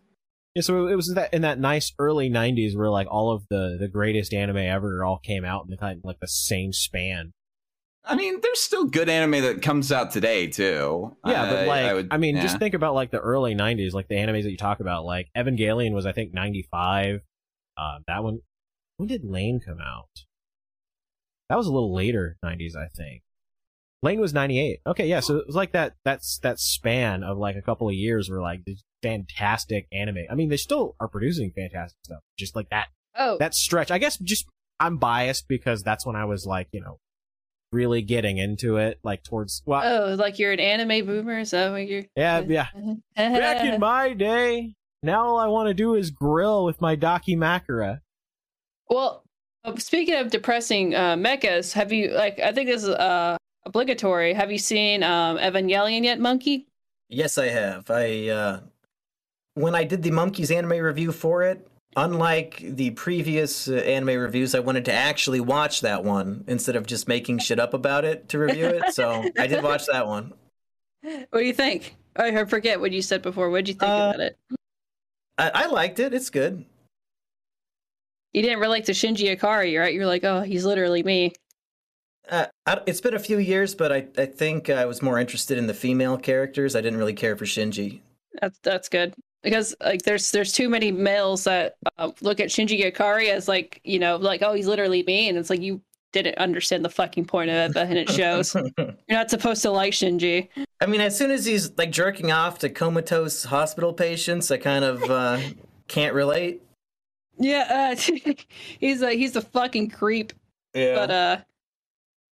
Yeah, 0.55 0.61
so 0.61 0.87
it 0.87 0.95
was 0.95 1.13
that 1.15 1.33
in 1.33 1.41
that 1.41 1.59
nice 1.59 1.93
early 1.97 2.29
'90s 2.29 2.75
where 2.75 2.89
like 2.89 3.07
all 3.09 3.31
of 3.31 3.43
the 3.49 3.77
the 3.79 3.87
greatest 3.87 4.33
anime 4.33 4.57
ever 4.57 5.03
all 5.03 5.17
came 5.17 5.45
out 5.45 5.63
in 5.65 5.71
the 5.71 5.77
kind 5.77 5.97
of 5.97 6.05
like 6.05 6.19
the 6.19 6.27
same 6.27 6.73
span. 6.73 7.31
I 8.05 8.15
mean, 8.15 8.39
there's 8.41 8.59
still 8.59 8.85
good 8.85 9.09
anime 9.09 9.41
that 9.43 9.61
comes 9.61 9.91
out 9.91 10.11
today 10.11 10.47
too. 10.47 11.15
Yeah, 11.25 11.49
but 11.49 11.67
like, 11.67 11.85
I, 11.85 11.93
would, 11.93 12.07
I 12.11 12.17
mean, 12.17 12.35
yeah. 12.35 12.41
just 12.41 12.59
think 12.59 12.73
about 12.73 12.93
like 12.93 13.09
the 13.11 13.19
early 13.19 13.55
'90s, 13.55 13.93
like 13.93 14.09
the 14.09 14.15
animes 14.15 14.43
that 14.43 14.51
you 14.51 14.57
talk 14.57 14.79
about. 14.79 15.05
Like 15.05 15.29
Evangelion 15.35 15.93
was, 15.93 16.05
I 16.05 16.11
think, 16.11 16.33
'95. 16.33 17.21
Uh, 17.77 17.99
that 18.07 18.23
one. 18.23 18.39
When 18.97 19.07
did 19.07 19.23
Lain 19.23 19.59
come 19.65 19.79
out? 19.81 20.09
That 21.49 21.57
was 21.57 21.65
a 21.65 21.71
little 21.71 21.95
later 21.95 22.37
'90s, 22.45 22.75
I 22.75 22.89
think. 22.95 23.22
Lain 24.03 24.19
was 24.19 24.33
'98. 24.33 24.81
Okay, 24.85 25.07
yeah, 25.07 25.21
so 25.21 25.37
it 25.37 25.47
was 25.47 25.55
like 25.55 25.71
that. 25.71 25.93
That's 26.03 26.37
that 26.39 26.59
span 26.59 27.23
of 27.23 27.37
like 27.37 27.55
a 27.55 27.61
couple 27.61 27.87
of 27.87 27.95
years 27.95 28.29
where 28.29 28.41
like 28.41 28.65
this 28.65 28.83
fantastic 29.01 29.87
anime. 29.93 30.25
I 30.29 30.35
mean, 30.35 30.49
they 30.49 30.57
still 30.57 30.95
are 30.99 31.07
producing 31.07 31.51
fantastic 31.55 31.97
stuff. 32.03 32.19
Just 32.37 32.53
like 32.53 32.69
that. 32.69 32.87
Oh, 33.17 33.37
that 33.39 33.55
stretch. 33.55 33.91
I 33.91 33.99
guess 33.99 34.17
just 34.17 34.45
I'm 34.77 34.97
biased 34.97 35.47
because 35.47 35.83
that's 35.83 36.05
when 36.05 36.17
I 36.17 36.25
was 36.25 36.45
like, 36.45 36.67
you 36.73 36.81
know, 36.81 36.99
really 37.71 38.01
getting 38.01 38.37
into 38.37 38.75
it, 38.75 38.99
like 39.03 39.23
towards 39.23 39.63
well, 39.65 39.81
oh, 39.85 40.15
like 40.15 40.37
you're 40.37 40.51
an 40.51 40.59
anime 40.59 41.05
boomer, 41.05 41.39
is 41.39 41.51
that 41.51 41.71
what 41.71 41.87
you're? 41.87 42.03
Yeah, 42.17 42.39
yeah. 42.47 42.67
Back 43.15 43.63
in 43.63 43.79
my 43.79 44.11
day, 44.11 44.73
now 45.01 45.27
all 45.27 45.39
I 45.39 45.47
want 45.47 45.69
to 45.69 45.73
do 45.73 45.95
is 45.95 46.11
grill 46.11 46.65
with 46.65 46.81
my 46.81 46.97
Dakimakura. 46.97 47.99
Well, 48.89 49.23
uh, 49.63 49.77
speaking 49.77 50.15
of 50.15 50.29
depressing 50.29 50.93
uh, 50.93 51.15
mechas, 51.15 51.71
have 51.71 51.93
you 51.93 52.11
like? 52.11 52.39
I 52.39 52.51
think 52.51 52.67
this 52.67 52.83
is 52.83 52.89
uh, 52.89 53.37
obligatory. 53.65 54.33
Have 54.33 54.51
you 54.51 54.57
seen 54.57 55.03
um, 55.03 55.37
Evangelion 55.37 56.03
yet, 56.03 56.19
Monkey? 56.19 56.67
Yes, 57.09 57.37
I 57.37 57.47
have. 57.47 57.89
I 57.89 58.29
uh, 58.29 58.59
when 59.55 59.75
I 59.75 59.83
did 59.83 60.03
the 60.03 60.11
Monkeys 60.11 60.51
anime 60.51 60.79
review 60.79 61.11
for 61.11 61.43
it, 61.43 61.67
unlike 61.95 62.57
the 62.63 62.91
previous 62.91 63.67
uh, 63.67 63.75
anime 63.75 64.19
reviews, 64.19 64.55
I 64.55 64.59
wanted 64.59 64.85
to 64.85 64.93
actually 64.93 65.39
watch 65.39 65.81
that 65.81 66.03
one 66.03 66.43
instead 66.47 66.75
of 66.75 66.85
just 66.85 67.07
making 67.07 67.39
shit 67.39 67.59
up 67.59 67.73
about 67.73 68.05
it 68.05 68.29
to 68.29 68.39
review 68.39 68.65
it. 68.65 68.93
So 68.93 69.23
I 69.37 69.47
did 69.47 69.63
watch 69.63 69.85
that 69.87 70.07
one. 70.07 70.33
What 71.01 71.39
do 71.39 71.41
you 71.41 71.53
think? 71.53 71.95
I 72.15 72.45
forget 72.45 72.79
what 72.79 72.91
you 72.91 73.01
said 73.01 73.21
before. 73.21 73.49
What 73.49 73.65
did 73.65 73.67
you 73.69 73.73
think 73.73 73.91
uh, 73.91 74.11
about 74.13 74.19
it? 74.19 74.37
I, 75.37 75.51
I, 75.53 75.65
liked 75.65 75.99
it. 75.99 76.13
It's 76.13 76.29
good. 76.29 76.63
You 78.33 78.41
didn't 78.41 78.59
relate 78.59 78.85
to 78.85 78.91
Shinji 78.91 79.35
Ikari, 79.35 79.79
right? 79.79 79.93
You're 79.93 80.05
like, 80.05 80.23
oh, 80.23 80.41
he's 80.41 80.63
literally 80.63 81.03
me. 81.03 81.33
Uh, 82.29 82.45
I, 82.65 82.81
it's 82.85 83.01
been 83.01 83.13
a 83.13 83.19
few 83.19 83.37
years, 83.37 83.75
but 83.75 83.91
I, 83.91 84.07
I 84.17 84.25
think 84.25 84.69
I 84.69 84.85
was 84.85 85.01
more 85.01 85.19
interested 85.19 85.57
in 85.57 85.67
the 85.67 85.73
female 85.73 86.17
characters. 86.17 86.75
I 86.75 86.81
didn't 86.81 86.99
really 86.99 87.13
care 87.13 87.35
for 87.35 87.45
Shinji. 87.45 87.99
That's 88.41 88.59
that's 88.63 88.89
good 88.89 89.13
because 89.43 89.75
like 89.81 90.01
there's 90.03 90.31
there's 90.31 90.51
too 90.51 90.69
many 90.69 90.91
males 90.91 91.43
that 91.43 91.75
uh, 91.97 92.11
look 92.21 92.39
at 92.39 92.49
Shinji 92.49 92.83
Ikari 92.91 93.29
as 93.29 93.47
like 93.47 93.79
you 93.83 93.99
know 93.99 94.15
like 94.15 94.41
oh 94.41 94.53
he's 94.53 94.67
literally 94.67 95.03
me 95.03 95.29
and 95.29 95.37
it's 95.37 95.49
like 95.49 95.61
you 95.61 95.81
didn't 96.13 96.37
understand 96.37 96.85
the 96.85 96.89
fucking 96.89 97.25
point 97.25 97.49
of 97.49 97.75
it 97.75 97.77
and 97.77 97.97
it 97.97 98.09
shows 98.09 98.55
you're 98.77 98.95
not 99.09 99.29
supposed 99.29 99.61
to 99.63 99.71
like 99.71 99.93
Shinji. 99.93 100.47
I 100.79 100.85
mean, 100.85 101.01
as 101.01 101.17
soon 101.17 101.31
as 101.31 101.45
he's 101.45 101.75
like 101.77 101.91
jerking 101.91 102.31
off 102.31 102.59
to 102.59 102.69
comatose 102.69 103.43
hospital 103.43 103.93
patients, 103.93 104.49
I 104.49 104.57
kind 104.57 104.85
of 104.85 105.03
uh, 105.03 105.39
can't 105.87 106.13
relate. 106.13 106.61
Yeah, 107.37 107.93
uh, 107.97 108.33
he's 108.79 109.01
a 109.01 109.11
he's 109.11 109.35
a 109.35 109.41
fucking 109.41 109.89
creep. 109.89 110.33
Yeah, 110.73 110.95
but 110.95 111.11
uh. 111.11 111.37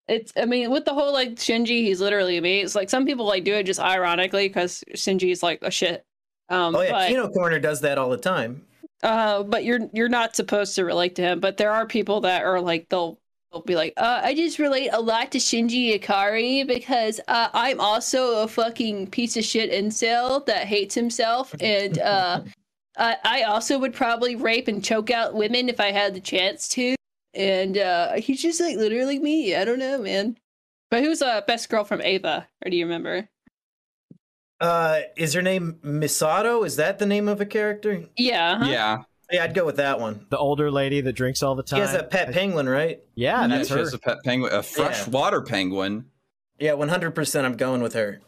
It's, 0.08 0.32
I 0.36 0.46
mean, 0.46 0.70
with 0.70 0.84
the 0.84 0.94
whole 0.94 1.12
like 1.12 1.36
Shinji, 1.36 1.82
he's 1.82 2.00
literally 2.00 2.40
me. 2.40 2.60
It's 2.60 2.74
like 2.74 2.90
some 2.90 3.04
people 3.06 3.26
like 3.26 3.44
do 3.44 3.54
it 3.54 3.64
just 3.64 3.80
ironically 3.80 4.48
because 4.48 4.82
shinji's 4.94 5.42
like 5.42 5.60
a 5.62 5.70
shit 5.70 6.04
um, 6.48 6.74
oh 6.74 6.80
yeah, 6.80 6.90
but, 6.90 7.08
Kino 7.08 7.28
Corner 7.28 7.58
does 7.58 7.80
that 7.82 7.98
all 7.98 8.10
the 8.10 8.16
time. 8.16 8.64
Uh, 9.02 9.42
but 9.42 9.64
you're 9.64 9.80
you're 9.92 10.08
not 10.08 10.34
supposed 10.34 10.74
to 10.76 10.84
relate 10.84 11.14
to 11.16 11.22
him. 11.22 11.40
But 11.40 11.56
there 11.56 11.70
are 11.70 11.86
people 11.86 12.20
that 12.22 12.44
are 12.44 12.60
like 12.60 12.88
they'll 12.88 13.18
they'll 13.52 13.62
be 13.62 13.76
like, 13.76 13.94
uh, 13.96 14.20
I 14.22 14.34
just 14.34 14.58
relate 14.58 14.88
a 14.92 15.00
lot 15.00 15.30
to 15.32 15.38
Shinji 15.38 15.98
Ikari 15.98 16.66
because 16.66 17.20
uh, 17.28 17.48
I'm 17.52 17.80
also 17.80 18.42
a 18.42 18.48
fucking 18.48 19.08
piece 19.08 19.36
of 19.36 19.44
shit 19.44 19.70
incel 19.70 20.44
that 20.46 20.66
hates 20.66 20.94
himself, 20.94 21.54
and 21.60 21.98
uh, 21.98 22.40
I, 22.96 23.16
I 23.24 23.42
also 23.42 23.78
would 23.78 23.94
probably 23.94 24.36
rape 24.36 24.68
and 24.68 24.82
choke 24.82 25.10
out 25.10 25.34
women 25.34 25.68
if 25.68 25.80
I 25.80 25.92
had 25.92 26.14
the 26.14 26.20
chance 26.20 26.66
to. 26.68 26.97
And 27.34 27.76
uh, 27.78 28.14
he's 28.14 28.42
just 28.42 28.60
like 28.60 28.76
literally 28.76 29.18
me. 29.18 29.54
I 29.54 29.64
don't 29.64 29.78
know, 29.78 29.98
man. 29.98 30.38
But 30.90 31.02
who's 31.02 31.18
the 31.18 31.26
uh, 31.26 31.40
best 31.42 31.68
girl 31.68 31.84
from 31.84 32.02
Eva? 32.02 32.48
Or 32.64 32.70
do 32.70 32.76
you 32.76 32.86
remember? 32.86 33.28
Uh, 34.60 35.00
is 35.16 35.34
her 35.34 35.42
name 35.42 35.78
Misato? 35.84 36.66
Is 36.66 36.76
that 36.76 36.98
the 36.98 37.06
name 37.06 37.28
of 37.28 37.40
a 37.40 37.46
character? 37.46 38.04
Yeah. 38.16 38.52
Uh-huh. 38.52 38.70
Yeah. 38.70 39.02
Yeah, 39.30 39.44
I'd 39.44 39.54
go 39.54 39.66
with 39.66 39.76
that 39.76 40.00
one. 40.00 40.26
The 40.30 40.38
older 40.38 40.70
lady 40.70 41.02
that 41.02 41.12
drinks 41.12 41.42
all 41.42 41.54
the 41.54 41.62
time. 41.62 41.82
He 41.82 41.86
has 41.86 41.94
a 41.94 42.02
pet 42.02 42.32
penguin, 42.32 42.66
right? 42.66 43.00
Yeah, 43.14 43.42
Yeah, 43.42 43.48
that's 43.48 43.68
she 43.68 43.74
her. 43.74 43.80
has 43.80 43.92
a 43.92 43.98
pet 43.98 44.18
penguin, 44.24 44.52
a 44.54 44.62
freshwater 44.62 45.42
penguin. 45.42 46.06
Yeah, 46.58 46.72
100%. 46.72 47.44
I'm 47.44 47.56
going 47.56 47.82
with 47.82 47.92
her. 47.92 48.20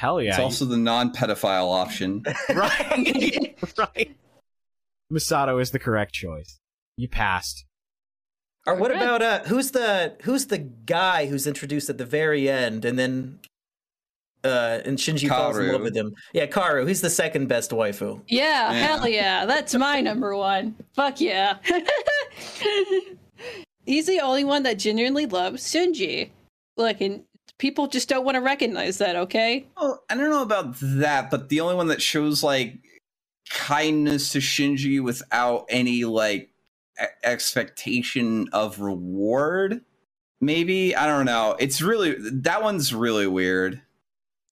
Hell 0.00 0.20
yeah. 0.20 0.30
It's 0.30 0.40
also 0.40 0.64
the 0.64 0.76
non-pedophile 0.76 1.72
option. 1.72 2.24
right. 2.54 3.54
right. 3.78 4.16
Misato 5.12 5.62
is 5.62 5.70
the 5.70 5.78
correct 5.78 6.12
choice. 6.12 6.58
You 6.96 7.08
passed. 7.08 7.64
Or 8.66 8.74
what 8.76 8.90
Okay. 8.92 9.00
about 9.00 9.22
uh 9.22 9.40
who's 9.44 9.72
the 9.72 10.14
who's 10.22 10.46
the 10.46 10.58
guy 10.58 11.26
who's 11.26 11.46
introduced 11.46 11.90
at 11.90 11.98
the 11.98 12.06
very 12.06 12.48
end 12.48 12.84
and 12.84 12.96
then 12.98 13.40
uh 14.44 14.78
and 14.84 14.98
Shinji 14.98 15.28
falls 15.28 15.58
in 15.58 15.70
love 15.72 15.82
with 15.82 15.96
him. 15.96 16.14
Yeah, 16.32 16.46
Kaworu, 16.46 16.86
he's 16.86 17.00
the 17.00 17.10
second 17.10 17.48
best 17.48 17.70
waifu. 17.72 18.20
Yeah, 18.28 18.72
Yeah. 18.72 18.78
hell 18.86 19.08
yeah. 19.08 19.46
That's 19.46 19.74
my 19.74 20.00
number 20.00 20.36
one. 20.36 20.76
Fuck 20.94 21.20
yeah. 21.20 21.58
He's 23.84 24.06
the 24.06 24.20
only 24.20 24.44
one 24.44 24.62
that 24.62 24.78
genuinely 24.78 25.26
loves 25.26 25.64
Shinji. 25.64 26.30
Like, 26.76 27.00
and 27.00 27.24
people 27.58 27.88
just 27.88 28.08
don't 28.08 28.24
want 28.24 28.36
to 28.36 28.40
recognize 28.40 28.98
that, 28.98 29.16
okay? 29.16 29.66
Oh, 29.76 29.98
I 30.08 30.14
don't 30.14 30.30
know 30.30 30.42
about 30.42 30.76
that, 30.80 31.30
but 31.32 31.48
the 31.48 31.60
only 31.60 31.74
one 31.74 31.88
that 31.88 32.00
shows 32.00 32.44
like 32.44 32.78
kindness 33.50 34.30
to 34.32 34.38
Shinji 34.38 35.02
without 35.02 35.66
any 35.68 36.04
like 36.04 36.50
expectation 37.22 38.48
of 38.52 38.80
reward. 38.80 39.82
Maybe 40.40 40.94
I 40.96 41.06
don't 41.06 41.24
know. 41.26 41.56
It's 41.58 41.80
really 41.80 42.16
that 42.18 42.62
one's 42.62 42.94
really 42.94 43.26
weird. 43.26 43.80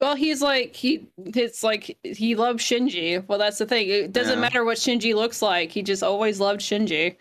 Well, 0.00 0.14
he's 0.16 0.40
like, 0.40 0.74
he, 0.74 1.10
it's 1.18 1.62
like, 1.62 1.98
he 2.02 2.34
loves 2.34 2.64
Shinji. 2.64 3.22
Well, 3.28 3.38
that's 3.38 3.58
the 3.58 3.66
thing. 3.66 3.86
It 3.90 4.12
doesn't 4.12 4.36
Yeah. 4.36 4.40
matter 4.40 4.64
what 4.64 4.78
Shinji 4.78 5.14
looks 5.14 5.42
like. 5.42 5.70
He 5.70 5.82
just 5.82 6.02
always 6.02 6.40
loved 6.40 6.62
Shinji, 6.62 7.16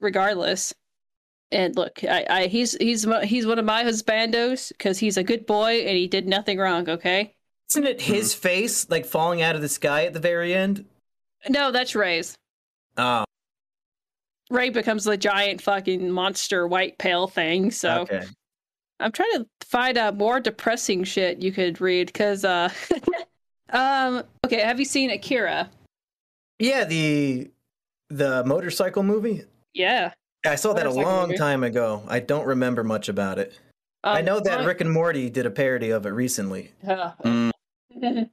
regardless. 0.00 0.74
And 1.52 1.76
look, 1.76 2.02
I, 2.02 2.26
I 2.28 2.46
he's 2.48 2.72
he's 2.78 3.06
he's 3.22 3.46
one 3.46 3.60
of 3.60 3.64
my 3.64 3.84
husbandos 3.84 4.70
because 4.70 4.98
he's 4.98 5.16
a 5.16 5.22
good 5.22 5.46
boy 5.46 5.82
and 5.82 5.96
he 5.96 6.08
did 6.08 6.26
nothing 6.26 6.58
wrong. 6.58 6.88
Okay. 6.88 7.34
Isn't 7.70 7.86
it 7.86 8.00
his 8.00 8.32
mm-hmm. 8.32 8.40
face 8.40 8.90
like 8.90 9.06
falling 9.06 9.40
out 9.40 9.54
of 9.54 9.62
the 9.62 9.68
sky 9.68 10.06
at 10.06 10.12
the 10.12 10.20
very 10.20 10.52
end? 10.52 10.84
No, 11.48 11.70
that's 11.70 11.94
Rei's. 11.94 12.36
Oh, 12.96 13.23
Rei 14.50 14.70
becomes 14.70 15.04
the 15.04 15.16
giant 15.16 15.60
fucking 15.62 16.10
monster 16.10 16.66
white 16.66 16.98
pale 16.98 17.26
thing. 17.26 17.70
So 17.70 18.00
okay. 18.02 18.24
I'm 19.00 19.10
trying 19.12 19.32
to 19.38 19.46
find 19.66 19.96
a 19.98 20.12
more 20.12 20.38
depressing 20.40 21.04
shit 21.04 21.42
you 21.42 21.50
could 21.52 21.80
read 21.80 22.06
because 22.08 22.44
uh 22.44 22.68
um 23.70 24.22
okay, 24.44 24.60
have 24.60 24.78
you 24.78 24.84
seen 24.84 25.10
Akira? 25.10 25.70
Yeah, 26.58 26.84
the 26.84 27.50
the 28.10 28.44
motorcycle 28.44 29.02
movie. 29.02 29.42
Yeah. 29.72 30.12
I 30.46 30.56
saw 30.56 30.74
that 30.74 30.86
a 30.86 30.90
long 30.90 31.28
movie. 31.28 31.38
time 31.38 31.64
ago. 31.64 32.02
I 32.06 32.20
don't 32.20 32.46
remember 32.46 32.84
much 32.84 33.08
about 33.08 33.38
it. 33.38 33.58
I 34.04 34.18
Um, 34.18 34.26
know 34.26 34.40
that 34.40 34.60
I- 34.60 34.64
Rick 34.64 34.82
and 34.82 34.92
Morty 34.92 35.30
did 35.30 35.46
a 35.46 35.50
parody 35.50 35.88
of 35.90 36.04
it 36.06 36.10
recently. 36.10 36.70
Uh, 36.86 37.12
Mm, 37.24 38.28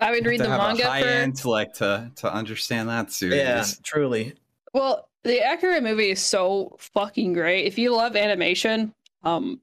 I 0.00 0.10
would 0.10 0.26
read 0.26 0.38
to 0.38 0.42
the 0.44 0.48
have 0.50 0.58
manga 0.60 0.82
a 0.84 0.86
high 0.86 1.02
for 1.02 1.08
intellect 1.08 1.76
to 1.76 2.10
to 2.16 2.32
understand 2.32 2.88
that 2.90 3.10
series. 3.10 3.36
Yeah, 3.38 3.64
truly. 3.82 4.34
Well, 4.74 5.08
the 5.24 5.38
Akira 5.52 5.80
movie 5.80 6.10
is 6.10 6.20
so 6.20 6.76
fucking 6.78 7.32
great. 7.32 7.66
If 7.66 7.78
you 7.78 7.94
love 7.94 8.16
animation, 8.16 8.94
um, 9.22 9.60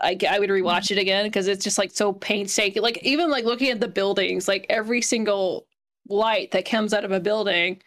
I, 0.00 0.16
I 0.28 0.38
would 0.38 0.50
rewatch 0.50 0.90
it 0.90 0.98
again 0.98 1.26
because 1.26 1.46
it's 1.46 1.62
just 1.62 1.78
like 1.78 1.92
so 1.92 2.12
painstaking. 2.12 2.82
Like 2.82 2.98
even 3.02 3.30
like 3.30 3.44
looking 3.44 3.70
at 3.70 3.80
the 3.80 3.88
buildings, 3.88 4.48
like 4.48 4.66
every 4.68 5.02
single 5.02 5.66
light 6.08 6.50
that 6.52 6.64
comes 6.64 6.92
out 6.92 7.04
of 7.04 7.12
a 7.12 7.20
building 7.20 7.80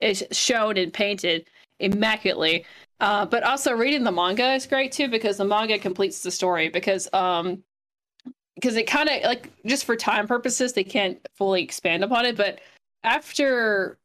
is 0.00 0.24
shown 0.32 0.76
and 0.76 0.92
painted 0.92 1.48
immaculately. 1.80 2.64
Uh, 3.00 3.26
but 3.26 3.42
also 3.42 3.72
reading 3.72 4.04
the 4.04 4.12
manga 4.12 4.54
is 4.54 4.66
great 4.66 4.92
too 4.92 5.08
because 5.08 5.36
the 5.36 5.44
manga 5.44 5.78
completes 5.78 6.22
the 6.22 6.30
story 6.30 6.68
because 6.70 7.08
um 7.12 7.62
because 8.54 8.74
it 8.74 8.86
kind 8.86 9.10
of 9.10 9.22
like 9.22 9.50
just 9.66 9.84
for 9.84 9.96
time 9.96 10.26
purposes 10.26 10.72
they 10.72 10.82
can't 10.82 11.18
fully 11.34 11.62
expand 11.62 12.02
upon 12.02 12.24
it 12.24 12.38
but 12.38 12.60
after 13.04 13.98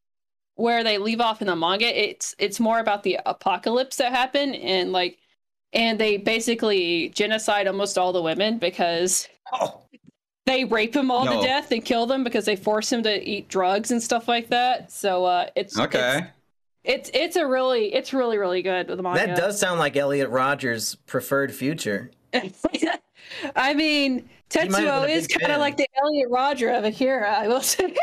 where 0.56 0.84
they 0.84 0.98
leave 0.98 1.22
off 1.22 1.42
in 1.42 1.48
the 1.48 1.56
manga 1.56 1.86
it's 1.88 2.36
it's 2.38 2.60
more 2.60 2.80
about 2.80 3.04
the 3.04 3.18
apocalypse 3.26 3.96
that 3.98 4.12
happened 4.12 4.56
and 4.56 4.92
like 4.92 5.18
and 5.74 6.00
they 6.00 6.18
basically 6.18 7.10
genocide 7.10 7.68
almost 7.68 7.98
all 7.98 8.12
the 8.14 8.22
women 8.22 8.58
because 8.58 9.28
Oh, 9.54 9.82
they 10.46 10.66
rape 10.66 10.96
him 10.96 11.10
all 11.12 11.26
No. 11.26 11.42
to 11.42 11.48
death 11.48 11.72
and 11.72 11.84
kill 11.86 12.06
them 12.06 12.24
because 12.24 12.46
they 12.46 12.56
force 12.56 12.92
him 12.92 13.04
to 13.04 13.24
eat 13.28 13.48
drugs 13.48 13.92
and 13.92 14.02
stuff 14.04 14.28
like 14.28 14.50
that 14.50 14.92
so 14.92 15.26
uh 15.26 15.48
it's 15.56 15.78
Okay. 15.80 16.18
it's 16.84 17.10
it's, 17.10 17.12
it's 17.14 17.36
a 17.36 17.46
really 17.46 17.94
it's 17.94 18.12
really 18.14 18.38
really 18.38 18.62
good 18.62 18.88
with 18.88 18.98
the 18.98 19.04
manga 19.04 19.28
that 19.28 19.38
does 19.38 19.60
sound 19.60 19.80
like 19.80 19.96
Elliot 19.96 20.30
Rodgers' 20.30 20.96
preferred 21.06 21.54
future. 21.54 22.10
I 23.56 23.74
mean, 23.76 24.30
He 24.52 24.68
might 24.68 24.84
have 24.84 25.04
Tetsuo 25.04 25.10
is 25.10 25.28
kind 25.28 25.52
of 25.52 25.60
like 25.60 25.78
the 25.78 25.88
Elliot 26.04 26.30
Rodger 26.30 26.70
of 26.72 26.84
Akira, 26.84 27.30
I 27.32 27.48
will 27.48 27.62
say. 27.62 27.96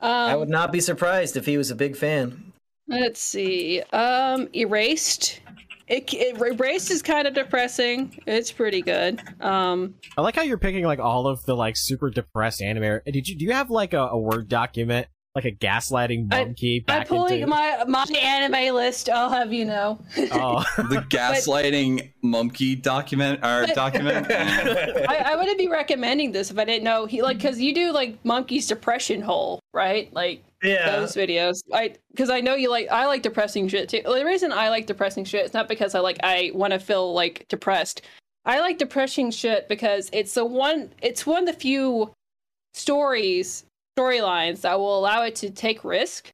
Um, 0.00 0.10
I 0.10 0.36
would 0.36 0.48
not 0.48 0.72
be 0.72 0.80
surprised 0.80 1.36
if 1.36 1.46
he 1.46 1.58
was 1.58 1.70
a 1.70 1.74
big 1.74 1.96
fan. 1.96 2.52
Let's 2.88 3.20
see. 3.20 3.82
Um, 3.92 4.48
Erased. 4.54 5.40
It, 5.86 6.12
it, 6.14 6.40
Erased 6.40 6.90
is 6.90 7.02
kind 7.02 7.26
of 7.26 7.34
depressing. 7.34 8.18
It's 8.26 8.52
pretty 8.52 8.82
good. 8.82 9.20
Um, 9.40 9.94
I 10.16 10.22
like 10.22 10.36
how 10.36 10.42
you're 10.42 10.58
picking 10.58 10.84
like 10.84 10.98
all 10.98 11.26
of 11.26 11.44
the 11.44 11.54
like 11.54 11.76
super 11.76 12.10
depressed 12.10 12.62
anime. 12.62 13.00
Did 13.06 13.28
you 13.28 13.36
do 13.36 13.44
you 13.44 13.52
have 13.52 13.70
like 13.70 13.92
a, 13.92 14.08
a 14.08 14.18
word 14.18 14.48
document 14.48 15.08
like 15.34 15.44
a 15.44 15.52
gaslighting 15.52 16.26
I- 16.32 16.44
monkey 16.44 16.78
I'm 16.78 16.84
back 16.98 17.08
pulling 17.08 17.34
into? 17.34 17.46
my 17.46 17.84
my 17.86 18.04
anime 18.20 18.74
list. 18.74 19.08
I'll 19.08 19.30
have 19.30 19.52
you 19.52 19.64
know. 19.64 19.98
Oh, 20.32 20.64
The 20.76 21.04
gaslighting 21.08 22.10
monkey 22.22 22.74
document 22.74 23.38
or 23.44 23.66
But- 23.66 23.74
document. 23.74 24.26
I, 24.30 25.22
I 25.26 25.36
wouldn't 25.36 25.58
be 25.58 25.68
recommending 25.68 26.32
this 26.32 26.50
if 26.50 26.58
I 26.58 26.64
didn't 26.64 26.84
know 26.84 27.06
he 27.06 27.22
like 27.22 27.36
because 27.36 27.60
you 27.60 27.72
do 27.74 27.92
like 27.92 28.22
Mumkey's 28.24 28.66
depression 28.66 29.20
hole, 29.22 29.60
right? 29.72 30.12
Like 30.12 30.42
Yeah. 30.64 30.96
those 30.96 31.14
videos. 31.14 31.62
I 31.72 31.94
because 32.10 32.28
I 32.30 32.40
know 32.40 32.54
you 32.56 32.68
like 32.70 32.88
I 32.90 33.06
like 33.06 33.22
depressing 33.22 33.68
shit 33.68 33.88
too. 33.88 34.02
The 34.04 34.24
reason 34.24 34.52
I 34.52 34.68
like 34.68 34.86
depressing 34.86 35.24
shit 35.24 35.44
is 35.44 35.54
not 35.54 35.68
because 35.68 35.94
I 35.94 36.00
like 36.00 36.18
I 36.24 36.50
want 36.54 36.72
to 36.72 36.80
feel 36.80 37.12
like 37.14 37.46
depressed. 37.48 38.02
I 38.44 38.58
like 38.60 38.78
depressing 38.78 39.30
shit 39.30 39.68
because 39.68 40.10
it's 40.12 40.34
the 40.34 40.44
one 40.44 40.90
it's 41.02 41.24
one 41.24 41.46
of 41.46 41.54
the 41.54 41.60
few 41.60 42.10
stories 42.74 43.64
storylines 44.00 44.62
that 44.62 44.78
will 44.78 44.98
allow 44.98 45.22
it 45.22 45.36
to 45.36 45.50
take 45.50 45.84
risk. 45.84 46.32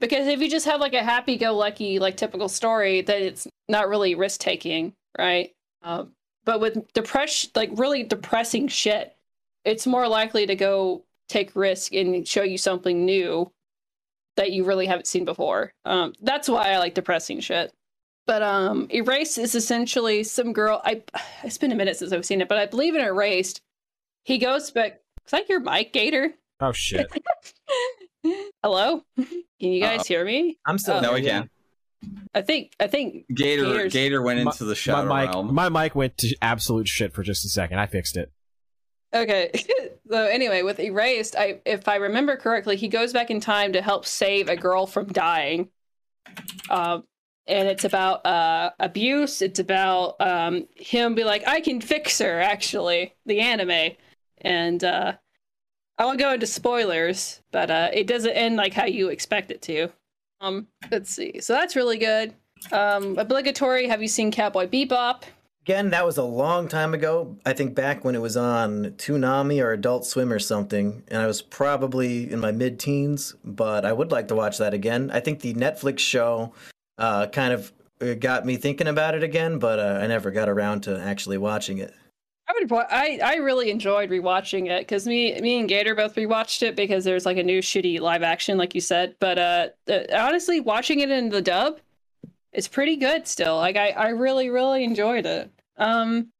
Because 0.00 0.26
if 0.26 0.40
you 0.40 0.50
just 0.50 0.66
have 0.66 0.80
like 0.80 0.94
a 0.94 1.02
happy-go-lucky 1.02 1.98
like 1.98 2.16
typical 2.16 2.48
story, 2.48 3.00
then 3.00 3.22
it's 3.22 3.46
not 3.68 3.88
really 3.88 4.14
risk 4.14 4.40
taking, 4.40 4.92
right? 5.18 5.52
Um, 5.82 6.12
but 6.44 6.60
with 6.60 6.92
depression, 6.92 7.50
like 7.54 7.70
really 7.74 8.02
depressing 8.02 8.68
shit, 8.68 9.16
it's 9.64 9.86
more 9.86 10.08
likely 10.08 10.46
to 10.46 10.56
go 10.56 11.04
take 11.28 11.56
risk 11.56 11.94
and 11.94 12.26
show 12.28 12.42
you 12.42 12.58
something 12.58 13.04
new 13.04 13.50
that 14.36 14.52
you 14.52 14.64
really 14.64 14.86
haven't 14.86 15.06
seen 15.06 15.24
before. 15.24 15.72
Um, 15.84 16.12
that's 16.20 16.48
why 16.48 16.72
I 16.72 16.78
like 16.78 16.94
depressing 16.94 17.40
shit. 17.40 17.72
But 18.26 18.42
um, 18.42 18.88
Erased 18.90 19.38
is 19.38 19.54
essentially 19.54 20.24
some 20.24 20.52
girl. 20.52 20.82
I 20.84 21.02
it's 21.42 21.58
been 21.58 21.72
a 21.72 21.76
minute 21.76 21.96
since 21.96 22.12
I've 22.12 22.26
seen 22.26 22.40
it, 22.40 22.48
but 22.48 22.58
I 22.58 22.66
believe 22.66 22.94
in 22.94 23.00
Erased. 23.00 23.60
He 24.24 24.38
goes 24.38 24.70
back. 24.70 25.00
Is 25.24 25.30
that 25.30 25.48
your 25.48 25.60
mic, 25.60 25.92
Gator? 25.92 26.34
Oh 26.60 26.72
shit! 26.72 27.06
Hello, 28.62 29.02
can 29.16 29.26
you 29.60 29.80
guys 29.80 30.00
Uh-oh. 30.00 30.04
hear 30.08 30.24
me? 30.24 30.58
I'm 30.66 30.78
still 30.78 30.96
Oh. 30.96 31.00
no, 31.00 31.12
we 31.14 31.20
yeah. 31.20 31.40
can. 31.40 31.50
I 32.34 32.42
think 32.42 32.72
I 32.80 32.86
think 32.86 33.26
Gator 33.34 33.64
Gators. 33.64 33.92
Gator 33.92 34.22
went 34.22 34.42
My- 34.44 34.50
into 34.50 34.64
the 34.64 34.74
shadow 34.74 35.08
my 35.08 35.22
mic, 35.26 35.30
realm. 35.34 35.54
my 35.54 35.68
mic 35.68 35.94
went 35.94 36.16
to 36.18 36.34
absolute 36.42 36.88
shit 36.88 37.12
for 37.14 37.22
just 37.22 37.44
a 37.44 37.48
second. 37.48 37.78
I 37.78 37.86
fixed 37.86 38.16
it. 38.16 38.30
Okay. 39.14 39.50
so 40.10 40.26
anyway, 40.26 40.62
with 40.62 40.80
Erased, 40.80 41.36
I 41.36 41.60
if 41.64 41.86
I 41.88 41.96
remember 41.96 42.36
correctly, 42.36 42.76
he 42.76 42.88
goes 42.88 43.12
back 43.12 43.30
in 43.30 43.40
time 43.40 43.72
to 43.74 43.82
help 43.82 44.06
save 44.06 44.48
a 44.48 44.56
girl 44.56 44.86
from 44.86 45.06
dying. 45.06 45.68
Um, 46.70 47.04
and 47.46 47.68
it's 47.68 47.84
about 47.84 48.24
uh, 48.26 48.70
abuse. 48.80 49.40
It's 49.42 49.58
about 49.60 50.18
um, 50.20 50.66
him 50.76 51.14
be 51.14 51.24
like, 51.24 51.46
I 51.46 51.60
can 51.60 51.80
fix 51.80 52.18
her. 52.18 52.40
Actually, 52.40 53.14
the 53.26 53.40
anime, 53.40 53.92
and 54.40 54.82
uh, 54.82 55.12
I 55.98 56.04
won't 56.04 56.18
go 56.18 56.32
into 56.32 56.46
spoilers, 56.46 57.40
but 57.52 57.70
uh, 57.70 57.90
it 57.92 58.06
doesn't 58.06 58.32
end 58.32 58.56
like 58.56 58.72
how 58.72 58.86
you 58.86 59.08
expect 59.08 59.50
it 59.50 59.62
to. 59.62 59.88
Um, 60.40 60.66
let's 60.90 61.10
see. 61.10 61.40
So 61.40 61.52
that's 61.52 61.76
really 61.76 61.98
good. 61.98 62.34
Um, 62.72 63.16
obligatory. 63.18 63.86
Have 63.88 64.02
you 64.02 64.08
seen 64.08 64.30
Cowboy 64.30 64.66
Bebop? 64.66 65.22
Again, 65.62 65.90
that 65.90 66.04
was 66.04 66.18
a 66.18 66.22
long 66.22 66.68
time 66.68 66.92
ago. 66.92 67.38
I 67.46 67.54
think 67.54 67.74
back 67.74 68.04
when 68.04 68.14
it 68.14 68.20
was 68.20 68.36
on 68.36 68.90
Toonami 68.98 69.62
or 69.62 69.72
Adult 69.72 70.04
Swim 70.04 70.30
or 70.30 70.38
something, 70.38 71.02
and 71.08 71.22
I 71.22 71.26
was 71.26 71.40
probably 71.40 72.30
in 72.30 72.38
my 72.38 72.52
mid-teens. 72.52 73.34
But 73.44 73.86
I 73.86 73.92
would 73.92 74.10
like 74.10 74.28
to 74.28 74.34
watch 74.34 74.58
that 74.58 74.74
again. 74.74 75.10
I 75.10 75.20
think 75.20 75.40
the 75.40 75.54
Netflix 75.54 76.00
show 76.00 76.52
uh, 76.98 77.28
kind 77.28 77.54
of 77.54 77.72
uh, 78.02 78.12
got 78.14 78.44
me 78.44 78.56
thinking 78.56 78.88
about 78.88 79.14
it 79.14 79.22
again, 79.22 79.58
but 79.58 79.78
uh, 79.78 80.00
I 80.02 80.06
never 80.06 80.30
got 80.30 80.50
around 80.50 80.82
to 80.82 81.00
actually 81.00 81.38
watching 81.38 81.78
it. 81.78 81.94
I 82.46 82.52
would 82.52 82.72
I 82.72 83.20
I 83.24 83.34
really 83.36 83.70
enjoyed 83.70 84.10
rewatching 84.10 84.68
it 84.68 84.82
because 84.82 85.06
me 85.06 85.40
me 85.40 85.60
and 85.60 85.68
Gator 85.68 85.94
both 85.94 86.14
rewatched 86.14 86.62
it 86.62 86.76
because 86.76 87.02
there's 87.04 87.24
like 87.24 87.38
a 87.38 87.42
new 87.42 87.60
shitty 87.60 88.00
live 88.00 88.22
action, 88.22 88.58
like 88.58 88.74
you 88.74 88.82
said. 88.82 89.14
But 89.18 89.38
uh, 89.38 89.68
uh, 89.88 90.00
honestly, 90.12 90.60
watching 90.60 91.00
it 91.00 91.10
in 91.10 91.30
the 91.30 91.40
dub, 91.40 91.80
it's 92.52 92.68
pretty 92.68 92.96
good 92.96 93.26
still. 93.26 93.56
Like 93.56 93.76
I 93.76 93.90
I 93.90 94.08
really 94.10 94.50
really 94.50 94.84
enjoyed 94.84 95.24
it. 95.24 95.50
Um, 95.78 96.32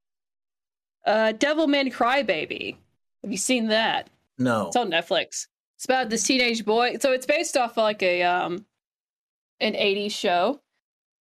uh, 1.07 1.33
Devilman 1.37 1.93
Crybaby. 1.93 2.77
Have 3.23 3.33
you 3.33 3.39
seen 3.39 3.69
that? 3.69 4.11
No. 4.39 4.67
It's 4.67 4.77
on 4.77 4.91
Netflix. 4.91 5.47
It's 5.77 5.87
about 5.87 6.11
this 6.11 6.25
teenage 6.25 6.67
boy. 6.67 6.99
So 7.01 7.13
it's 7.13 7.27
based 7.27 7.57
off 7.57 7.79
like 7.79 8.03
a 8.03 8.23
um 8.23 8.67
an 9.61 9.73
80s 9.73 10.13
show 10.13 10.61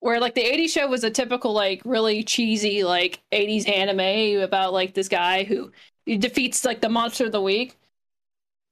where 0.03 0.19
like 0.19 0.35
the 0.35 0.43
80s 0.43 0.69
show 0.69 0.85
was 0.85 1.05
a 1.05 1.09
typical 1.09 1.53
like 1.53 1.81
really 1.85 2.23
cheesy 2.23 2.83
like 2.83 3.21
80s 3.31 3.69
anime 3.69 4.41
about 4.43 4.73
like 4.73 4.93
this 4.93 5.07
guy 5.07 5.45
who 5.45 5.71
defeats 6.05 6.65
like 6.65 6.81
the 6.81 6.89
monster 6.89 7.25
of 7.25 7.31
the 7.31 7.41
week. 7.41 7.77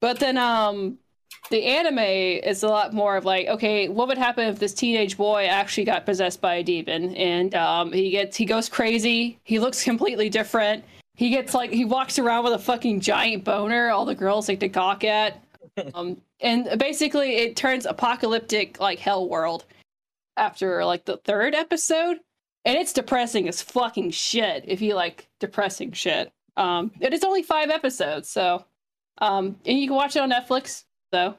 But 0.02 0.20
then 0.20 0.36
um 0.36 0.98
the 1.48 1.64
anime 1.64 1.98
is 1.98 2.62
a 2.62 2.68
lot 2.68 2.92
more 2.92 3.16
of 3.16 3.24
like 3.24 3.46
okay, 3.46 3.88
what 3.88 4.08
would 4.08 4.18
happen 4.18 4.46
if 4.46 4.58
this 4.58 4.74
teenage 4.74 5.16
boy 5.16 5.46
actually 5.46 5.84
got 5.84 6.04
possessed 6.04 6.42
by 6.42 6.56
a 6.56 6.62
demon 6.62 7.16
and 7.16 7.54
um 7.54 7.92
he 7.94 8.10
gets 8.10 8.36
he 8.36 8.44
goes 8.44 8.68
crazy, 8.68 9.38
he 9.44 9.58
looks 9.58 9.82
completely 9.82 10.28
different. 10.28 10.84
He 11.14 11.30
gets 11.30 11.54
like 11.54 11.70
he 11.70 11.86
walks 11.86 12.18
around 12.18 12.44
with 12.44 12.52
a 12.52 12.58
fucking 12.58 13.00
giant 13.00 13.42
boner 13.42 13.88
all 13.88 14.04
the 14.04 14.14
girls 14.14 14.48
like 14.48 14.60
to 14.60 14.68
gawk 14.68 15.02
at. 15.02 15.42
Um 15.94 16.20
and 16.40 16.78
basically 16.78 17.36
it 17.36 17.56
turns 17.56 17.86
apocalyptic 17.86 18.78
like 18.80 18.98
hell 18.98 19.26
world 19.26 19.64
after 20.36 20.84
like 20.84 21.04
the 21.04 21.16
third 21.18 21.54
episode 21.54 22.18
and 22.64 22.78
it's 22.78 22.92
depressing 22.92 23.48
as 23.48 23.60
fucking 23.62 24.10
shit 24.10 24.64
if 24.66 24.80
you 24.80 24.94
like 24.94 25.28
depressing 25.40 25.92
shit 25.92 26.32
um 26.56 26.90
it 27.00 27.12
is 27.12 27.24
only 27.24 27.42
five 27.42 27.70
episodes 27.70 28.28
so 28.28 28.64
um 29.18 29.56
and 29.66 29.78
you 29.78 29.86
can 29.86 29.96
watch 29.96 30.16
it 30.16 30.20
on 30.20 30.30
netflix 30.30 30.84
though 31.10 31.34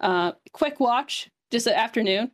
uh 0.00 0.32
quick 0.52 0.80
watch 0.80 1.30
just 1.50 1.66
an 1.66 1.74
afternoon 1.74 2.30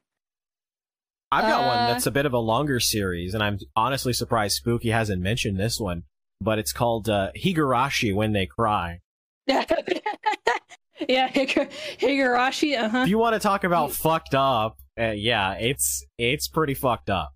I've 1.33 1.43
got 1.43 1.67
one 1.67 1.79
Uh, 1.79 1.87
that's 1.89 2.07
a 2.07 2.13
bit 2.13 2.27
of 2.27 2.33
a 2.33 2.39
longer 2.39 2.79
series, 2.79 3.35
and 3.35 3.43
I'm 3.43 3.59
honestly 3.75 4.13
surprised 4.13 4.55
Spooky 4.57 4.91
hasn't 4.91 5.21
mentioned 5.21 5.59
this 5.59 5.81
one. 5.81 6.05
But 6.41 6.61
it's 6.61 6.73
called 6.73 7.09
uh, 7.09 7.31
Higurashi 7.37 8.15
When 8.15 8.33
They 8.33 8.47
Cry. 8.47 9.01
yeah 9.49 11.29
higurashi 11.29 12.79
uh-huh 12.79 12.99
If 12.99 13.09
you 13.09 13.19
want 13.19 13.35
to 13.35 13.41
talk 13.41 13.65
about 13.65 13.93
fucked 13.93 14.35
up, 14.35 14.79
uh, 14.99 15.11
yeah, 15.13 15.55
it's 15.55 16.05
it's 16.19 16.49
pretty 16.49 16.75
fucked 16.75 17.11
up. 17.11 17.33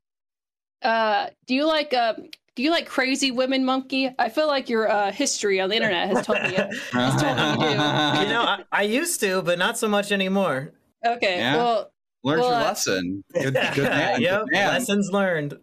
uh 0.82 1.28
do 1.47 1.55
you 1.55 1.66
like 1.66 1.93
um 1.94 2.28
do 2.55 2.62
you 2.62 2.70
like 2.70 2.86
crazy 2.86 3.30
women 3.30 3.64
Mumkey 3.64 4.14
i 4.18 4.28
feel 4.28 4.47
like 4.48 4.68
your 4.68 4.90
uh 4.90 5.10
history 5.12 5.60
on 5.60 5.68
the 5.70 5.76
internet 5.76 6.09
has 6.09 6.24
told 6.26 6.40
me 6.43 6.56
it 6.56 6.68
It's 6.70 7.22
totally 7.22 7.52
you 7.52 7.59
do. 7.59 7.70
you 8.22 8.28
know, 8.35 8.43
I, 8.47 8.64
I 8.72 8.82
used 8.82 9.20
to, 9.20 9.43
but 9.43 9.59
not 9.59 9.76
so 9.78 9.89
much 9.89 10.12
anymore. 10.12 10.72
okay 11.05 11.39
Yeah. 11.39 11.56
well 11.56 11.90
Learned 12.24 12.40
Well, 12.43 12.51
your 12.51 12.59
uh, 12.60 12.64
lesson. 12.64 13.24
Good, 13.32 13.55
good 13.74 13.85
man. 13.85 14.20
yep, 14.20 14.40
good 14.47 14.52
man. 14.52 14.68
lessons 14.68 15.09
learned. 15.12 15.56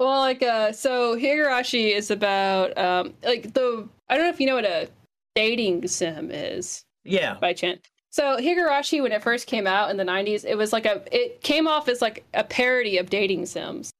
Well, 0.00 0.18
like, 0.20 0.42
uh, 0.42 0.72
so 0.72 1.16
Higurashi 1.16 1.94
is 1.94 2.10
about, 2.10 2.76
um, 2.76 3.14
like 3.22 3.54
the 3.54 3.88
I 4.08 4.16
don't 4.16 4.24
know 4.26 4.30
if 4.30 4.40
you 4.40 4.46
know 4.48 4.56
what 4.56 4.64
a 4.66 4.88
dating 5.36 5.86
sim 5.86 6.30
is 6.32 6.82
Yeah. 7.04 7.34
by 7.40 7.52
chance. 7.52 7.80
So 8.10 8.38
Higurashi, 8.38 9.02
when 9.02 9.12
it 9.12 9.22
first 9.22 9.46
came 9.46 9.66
out 9.66 9.90
in 9.90 9.96
the 9.96 10.04
'90s, 10.04 10.44
it 10.44 10.56
was 10.56 10.72
like 10.72 10.86
a 10.86 11.02
it 11.12 11.42
came 11.42 11.68
off 11.68 11.88
as 11.88 12.00
like 12.00 12.24
a 12.34 12.44
parody 12.44 12.98
of 12.98 13.10
dating 13.10 13.46
sims, 13.46 13.92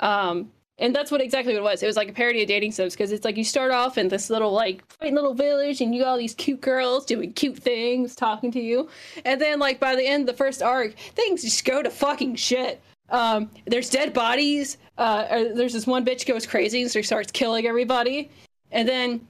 um, 0.00 0.50
and 0.78 0.94
that's 0.94 1.10
what 1.10 1.20
exactly 1.20 1.52
what 1.52 1.60
it 1.60 1.62
was. 1.62 1.82
It 1.82 1.86
was 1.86 1.96
like 1.96 2.08
a 2.08 2.12
parody 2.12 2.42
of 2.42 2.48
dating 2.48 2.72
sims 2.72 2.94
because 2.94 3.12
it's 3.12 3.24
like 3.24 3.36
you 3.36 3.44
start 3.44 3.70
off 3.70 3.98
in 3.98 4.08
this 4.08 4.30
little 4.30 4.52
like 4.52 4.82
quaint 4.98 5.14
little 5.14 5.34
village 5.34 5.80
and 5.80 5.94
you 5.94 6.02
got 6.02 6.08
all 6.08 6.18
these 6.18 6.34
cute 6.34 6.60
girls 6.60 7.04
doing 7.04 7.32
cute 7.34 7.58
things, 7.58 8.16
talking 8.16 8.50
to 8.52 8.60
you, 8.60 8.88
and 9.24 9.40
then 9.40 9.58
like 9.58 9.78
by 9.78 9.94
the 9.94 10.06
end 10.06 10.22
of 10.22 10.26
the 10.26 10.36
first 10.44 10.62
arc, 10.62 10.94
things 11.14 11.42
just 11.42 11.64
go 11.64 11.82
to 11.82 11.90
fucking 11.90 12.36
shit. 12.36 12.80
Um, 13.10 13.50
there's 13.66 13.90
dead 13.90 14.14
bodies. 14.14 14.78
Uh, 14.96 15.44
there's 15.54 15.74
this 15.74 15.86
one 15.86 16.04
bitch 16.04 16.26
goes 16.26 16.46
crazy 16.46 16.80
and 16.80 16.90
so 16.90 17.02
starts 17.02 17.30
killing 17.30 17.66
everybody, 17.66 18.30
and 18.70 18.88
then 18.88 19.28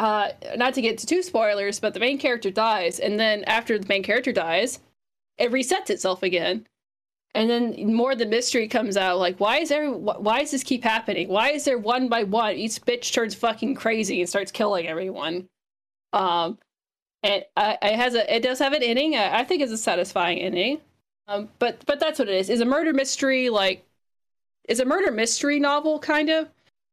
uh, 0.00 0.32
not 0.56 0.72
to 0.72 0.80
get 0.80 0.96
to 0.96 1.06
two 1.06 1.22
spoilers, 1.22 1.78
but 1.78 1.92
the 1.92 2.00
main 2.00 2.16
character 2.16 2.50
dies, 2.50 3.00
and 3.00 3.20
then 3.20 3.44
after 3.44 3.78
the 3.78 3.86
main 3.86 4.02
character 4.02 4.32
dies, 4.32 4.80
it 5.36 5.52
resets 5.52 5.90
itself 5.90 6.22
again, 6.22 6.66
and 7.34 7.50
then 7.50 7.94
more 7.94 8.14
the 8.14 8.24
mystery 8.24 8.66
comes 8.66 8.96
out. 8.96 9.18
Like, 9.18 9.38
why 9.38 9.58
is 9.58 9.70
wh- 9.70 10.22
why 10.22 10.40
does 10.40 10.52
this 10.52 10.62
keep 10.62 10.82
happening? 10.82 11.28
Why 11.28 11.50
is 11.50 11.66
there 11.66 11.76
one 11.76 12.08
by 12.08 12.22
one 12.22 12.54
each 12.54 12.80
bitch 12.80 13.12
turns 13.12 13.34
fucking 13.34 13.74
crazy 13.74 14.20
and 14.20 14.28
starts 14.28 14.50
killing 14.50 14.86
everyone? 14.86 15.46
Um, 16.14 16.56
and 17.22 17.44
uh, 17.58 17.76
it 17.82 17.96
has 17.96 18.14
a 18.14 18.34
it 18.34 18.42
does 18.42 18.58
have 18.58 18.72
an 18.72 18.82
ending. 18.82 19.16
I, 19.16 19.40
I 19.40 19.44
think 19.44 19.60
it's 19.60 19.70
a 19.70 19.76
satisfying 19.76 20.38
ending. 20.38 20.80
Um, 21.28 21.50
but 21.58 21.84
but 21.84 22.00
that's 22.00 22.18
what 22.18 22.30
it 22.30 22.36
is. 22.36 22.48
Is 22.48 22.62
a 22.62 22.64
murder 22.64 22.94
mystery 22.94 23.50
like 23.50 23.84
is 24.66 24.80
a 24.80 24.86
murder 24.86 25.12
mystery 25.12 25.60
novel 25.60 25.98
kind 25.98 26.30
of 26.30 26.48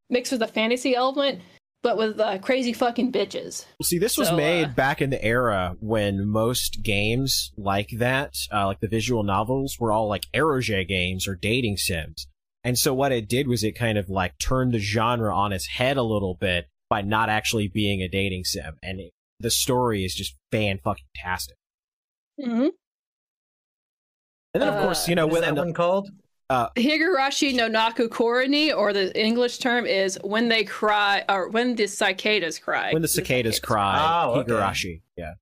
mixed 0.10 0.34
with 0.34 0.42
a 0.42 0.48
fantasy 0.48 0.94
element 0.94 1.40
but 1.88 1.95
with 1.97 2.19
uh, 2.19 2.38
crazy 2.39 2.73
fucking 2.73 3.14
bitches. 3.14 3.65
See, 3.81 3.97
this 3.97 4.18
was 4.18 4.27
So, 4.27 4.35
made 4.35 4.65
uh, 4.65 4.69
back 4.69 5.01
in 5.01 5.09
the 5.09 5.23
era 5.23 5.77
when 5.80 6.27
most 6.27 6.84
games 6.84 7.53
like 7.55 7.91
that, 7.99 8.35
uh, 8.53 8.65
like 8.65 8.81
the 8.81 8.89
visual 8.89 9.23
novels, 9.23 9.77
were 9.80 9.93
all 9.93 10.09
like 10.09 10.26
eroge 10.34 10.85
games 10.89 11.30
or 11.30 11.35
dating 11.35 11.77
sims. 11.77 12.27
And 12.65 12.77
so 12.77 12.93
what 12.93 13.14
it 13.14 13.30
did 13.30 13.47
was 13.47 13.64
it 13.64 13.72
kind 13.72 13.97
of 13.97 14.09
like 14.09 14.38
turned 14.38 14.73
the 14.73 14.80
genre 14.80 15.34
on 15.34 15.53
its 15.53 15.68
head 15.68 15.95
a 15.95 16.03
little 16.03 16.35
bit 16.35 16.68
by 16.89 17.01
not 17.03 17.30
actually 17.30 17.69
being 17.69 18.01
a 18.01 18.09
dating 18.09 18.43
sim. 18.43 18.76
And 18.84 18.99
it, 18.99 19.11
the 19.39 19.49
story 19.49 20.03
is 20.03 20.14
just 20.14 20.35
fan 20.51 20.80
fucking 20.84 21.05
tastic. 21.15 21.55
Mm-hmm. 22.38 22.68
And 24.53 24.61
then 24.61 24.68
of 24.73 24.81
course, 24.84 25.07
Uh, 25.07 25.09
you 25.11 25.15
know, 25.15 25.27
What 25.27 25.31
is 25.31 25.34
with 25.35 25.41
that 25.43 25.49
an- 25.51 25.55
one 25.68 25.73
called? 25.73 26.09
Higurashi 26.52 27.53
no 27.53 27.68
Naku 27.68 28.07
Koroni, 28.07 28.76
or 28.76 28.94
the 28.94 29.18
English 29.19 29.57
term 29.60 29.86
is 29.86 30.18
when 30.24 30.49
they 30.49 30.64
cry, 30.64 31.24
or 31.28 31.49
when 31.49 31.76
the 31.76 31.88
cicadas 31.88 32.57
cry. 32.60 32.94
when 32.94 33.02
the 33.02 33.07
cicadas 33.07 33.60
cry, 33.60 34.24
Oh, 34.26 34.32
okay. 34.40 34.52
Higurashi. 34.52 35.02
Yeah. 35.15 35.34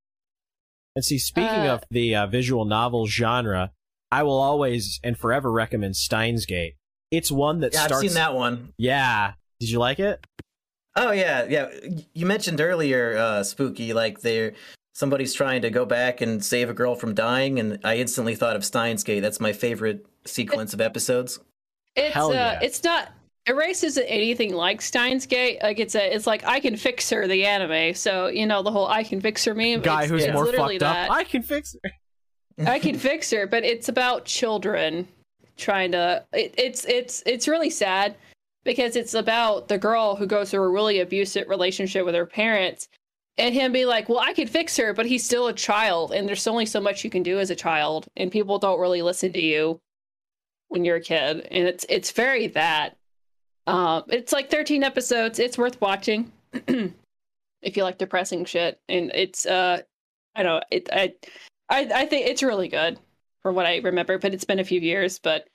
And 0.95 1.03
see, 1.03 1.19
speaking 1.19 1.67
Uh, 1.67 1.73
of 1.75 1.83
the 1.91 2.15
uh, 2.15 2.27
visual 2.27 2.65
novel 2.65 3.05
genre, 3.05 3.71
I 4.11 4.23
will 4.23 4.39
always 4.39 4.99
and 5.03 5.17
forever 5.17 5.51
recommend 5.51 5.95
Steins 5.95 6.45
Gate. 6.45 6.75
It's 7.11 7.31
one 7.31 7.59
that 7.59 7.73
Yeah, 7.73 7.83
I've 7.89 7.95
seen 7.97 8.13
that 8.13 8.33
one. 8.33 8.73
Yeah. 8.77 9.33
Did 9.59 9.69
you 9.69 9.79
like 9.79 9.99
it? 9.99 10.25
Oh 10.95 11.11
yeah, 11.11 11.45
yeah. 11.49 11.69
You 12.13 12.25
mentioned 12.25 12.61
earlier, 12.61 13.17
uh, 13.17 13.43
spooky, 13.43 13.93
like 13.93 14.21
they're 14.21 14.53
somebody's 14.95 15.33
trying 15.33 15.61
to 15.61 15.69
go 15.69 15.85
back 15.85 16.21
and 16.21 16.43
save 16.43 16.69
a 16.69 16.73
girl 16.73 16.95
from 16.95 17.13
dying, 17.13 17.59
and 17.59 17.79
I 17.83 17.97
instantly 17.97 18.33
thought 18.33 18.55
of 18.55 18.65
Steins 18.65 19.03
Gate. 19.03 19.19
That's 19.19 19.41
my 19.41 19.51
favorite 19.53 20.05
sequence 20.25 20.73
of 20.73 20.81
episodes. 20.81 21.37
It's 21.95 22.13
Hell 22.13 22.31
uh, 22.31 22.33
yeah. 22.33 22.59
it's 22.61 22.83
not. 22.83 23.09
Erase 23.47 23.83
isn't 23.83 24.05
anything 24.05 24.55
like 24.55 24.81
Steins 24.81 25.27
Gate. 25.27 25.59
Like 25.61 25.79
it's 25.79 25.93
a, 25.93 26.15
it's 26.15 26.25
like 26.25 26.43
I 26.45 26.59
can 26.59 26.75
fix 26.77 27.09
her 27.11 27.27
the 27.27 27.45
anime. 27.45 27.93
So 27.93 28.27
you 28.27 28.47
know 28.47 28.63
the 28.63 28.71
whole 28.71 28.87
I 28.87 29.03
can 29.03 29.21
fix 29.21 29.45
her 29.45 29.53
meme. 29.53 29.81
Guy 29.81 30.03
it's, 30.03 30.11
who's 30.11 30.23
it's 30.23 30.33
more 30.33 30.45
literally 30.45 30.79
fucked 30.79 30.93
that. 30.93 31.09
up. 31.11 31.15
I 31.15 31.23
can 31.23 31.43
fix 31.43 31.75
her. 31.83 31.91
I 32.67 32.79
can 32.79 32.97
fix 32.97 33.29
her, 33.31 33.45
but 33.45 33.63
it's 33.63 33.89
about 33.89 34.25
children 34.25 35.07
trying 35.57 35.91
to. 35.91 36.23
It, 36.33 36.55
it's 36.57 36.85
it's 36.85 37.21
it's 37.25 37.47
really 37.47 37.69
sad 37.69 38.15
because 38.63 38.95
it's 38.95 39.13
about 39.13 39.67
the 39.67 39.77
girl 39.77 40.15
who 40.15 40.25
goes 40.25 40.51
through 40.51 40.63
a 40.63 40.69
really 40.69 41.01
abusive 41.01 41.47
relationship 41.47 42.05
with 42.05 42.15
her 42.15 42.25
parents, 42.25 42.87
and 43.37 43.53
him 43.53 43.71
be 43.71 43.85
like, 43.85 44.07
"Well, 44.09 44.19
I 44.19 44.33
could 44.33 44.49
fix 44.49 44.77
her, 44.77 44.93
but 44.93 45.05
he's 45.05 45.25
still 45.25 45.47
a 45.47 45.53
child, 45.53 46.11
and 46.11 46.27
there's 46.27 46.47
only 46.47 46.65
so 46.65 46.79
much 46.79 47.03
you 47.03 47.09
can 47.09 47.23
do 47.23 47.39
as 47.39 47.49
a 47.49 47.55
child, 47.55 48.07
and 48.15 48.31
people 48.31 48.59
don't 48.59 48.79
really 48.79 49.01
listen 49.01 49.33
to 49.33 49.41
you 49.41 49.79
when 50.69 50.85
you're 50.85 50.97
a 50.97 51.01
kid, 51.01 51.47
and 51.51 51.67
it's 51.67 51.85
it's 51.89 52.11
very 52.11 52.47
that. 52.47 52.97
Um, 53.67 54.03
it's 54.09 54.31
like 54.31 54.51
13 54.51 54.83
episodes. 54.83 55.39
It's 55.39 55.57
worth 55.57 55.81
watching 55.81 56.31
if 56.53 57.75
you 57.75 57.83
like 57.83 57.97
depressing 57.97 58.45
shit, 58.45 58.79
and 58.87 59.11
it's 59.13 59.45
uh, 59.45 59.81
I 60.35 60.43
don't 60.43 60.63
it 60.71 60.89
I. 60.91 61.13
I 61.67 61.89
I 61.93 62.05
think 62.05 62.27
it's 62.27 62.43
really 62.43 62.67
good 62.67 62.99
from 63.41 63.55
what 63.55 63.65
I 63.65 63.77
remember, 63.77 64.19
but 64.19 64.33
it's 64.33 64.45
been 64.45 64.59
a 64.59 64.63
few 64.63 64.79
years. 64.79 65.19
But 65.19 65.47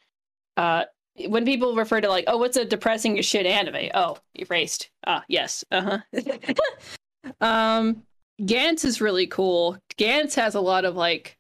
uh, 0.56 0.84
when 1.28 1.44
people 1.44 1.74
refer 1.76 2.00
to 2.00 2.08
like, 2.08 2.24
oh, 2.26 2.36
what's 2.36 2.56
a 2.56 2.64
depressing 2.64 3.20
shit 3.22 3.46
anime? 3.46 3.90
Oh, 3.94 4.18
erased. 4.34 4.90
Ah, 5.06 5.24
yes. 5.28 5.64
Uh 5.70 6.00
huh. 6.12 6.22
um, 7.40 8.02
Gantz 8.40 8.84
is 8.84 9.00
really 9.00 9.26
cool. 9.26 9.76
Gantz 9.98 10.34
has 10.34 10.54
a 10.54 10.60
lot 10.60 10.84
of 10.84 10.96
like, 10.96 11.36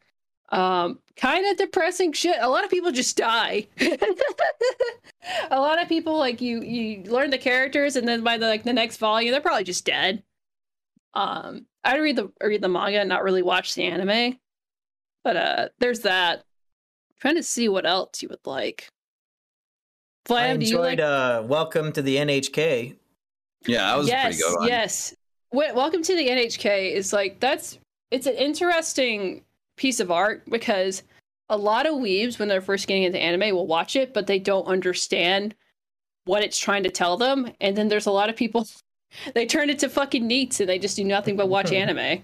um, 0.50 0.98
kind 1.16 1.46
of 1.46 1.56
depressing 1.56 2.12
shit. 2.12 2.36
A 2.40 2.48
lot 2.48 2.64
of 2.64 2.70
people 2.70 2.90
just 2.90 3.16
die. 3.16 3.66
a 5.50 5.60
lot 5.60 5.80
of 5.80 5.88
people 5.88 6.16
like 6.16 6.40
you 6.40 6.62
you 6.62 7.04
learn 7.04 7.30
the 7.30 7.38
characters, 7.38 7.96
and 7.96 8.08
then 8.08 8.22
by 8.22 8.38
the 8.38 8.46
like 8.46 8.64
the 8.64 8.72
next 8.72 8.96
volume, 8.96 9.30
they're 9.30 9.40
probably 9.40 9.64
just 9.64 9.84
dead. 9.84 10.22
Um, 11.14 11.66
I 11.84 11.98
read 11.98 12.16
the 12.16 12.32
read 12.42 12.62
the 12.62 12.68
manga, 12.68 13.00
and 13.00 13.08
not 13.08 13.22
really 13.22 13.42
watch 13.42 13.74
the 13.74 13.84
anime. 13.84 14.38
But 15.22 15.36
uh 15.36 15.68
there's 15.78 16.00
that. 16.00 16.44
trying 17.20 17.36
to 17.36 17.42
see 17.42 17.68
what 17.68 17.86
else 17.86 18.22
you 18.22 18.28
would 18.28 18.46
like. 18.46 18.88
I 20.26 20.28
Flam, 20.28 20.58
do 20.58 20.66
you 20.66 20.76
enjoyed 20.78 20.98
like 20.98 21.00
uh, 21.00 21.42
Welcome 21.46 21.92
to 21.92 22.02
the 22.02 22.16
NHK. 22.16 22.96
Yeah, 23.66 23.92
I 23.92 23.96
was 23.96 24.08
yes, 24.08 24.24
pretty 24.24 24.42
good 24.42 24.58
one. 24.60 24.68
yes. 24.68 25.14
Wel- 25.52 25.74
Welcome 25.74 26.02
to 26.02 26.16
the 26.16 26.28
NHK 26.28 26.92
is 26.92 27.12
like 27.12 27.40
that's 27.40 27.78
it's 28.10 28.26
an 28.26 28.34
interesting 28.34 29.44
piece 29.76 30.00
of 30.00 30.10
art 30.10 30.42
because 30.48 31.02
a 31.48 31.56
lot 31.56 31.86
of 31.86 31.94
weebs 31.94 32.38
when 32.38 32.48
they're 32.48 32.60
first 32.60 32.86
getting 32.86 33.02
into 33.04 33.18
anime 33.18 33.54
will 33.54 33.66
watch 33.66 33.96
it, 33.96 34.14
but 34.14 34.26
they 34.26 34.38
don't 34.38 34.66
understand 34.66 35.54
what 36.24 36.42
it's 36.44 36.58
trying 36.58 36.82
to 36.84 36.90
tell 36.90 37.16
them. 37.16 37.50
And 37.60 37.76
then 37.76 37.88
there's 37.88 38.06
a 38.06 38.10
lot 38.12 38.28
of 38.30 38.36
people 38.36 38.66
they 39.34 39.46
turn 39.46 39.70
it 39.70 39.78
to 39.80 39.88
fucking 39.88 40.28
NEETs 40.28 40.60
and 40.60 40.68
they 40.68 40.78
just 40.78 40.96
do 40.96 41.04
nothing 41.04 41.36
but 41.36 41.48
watch 41.48 41.72
anime. 41.72 42.22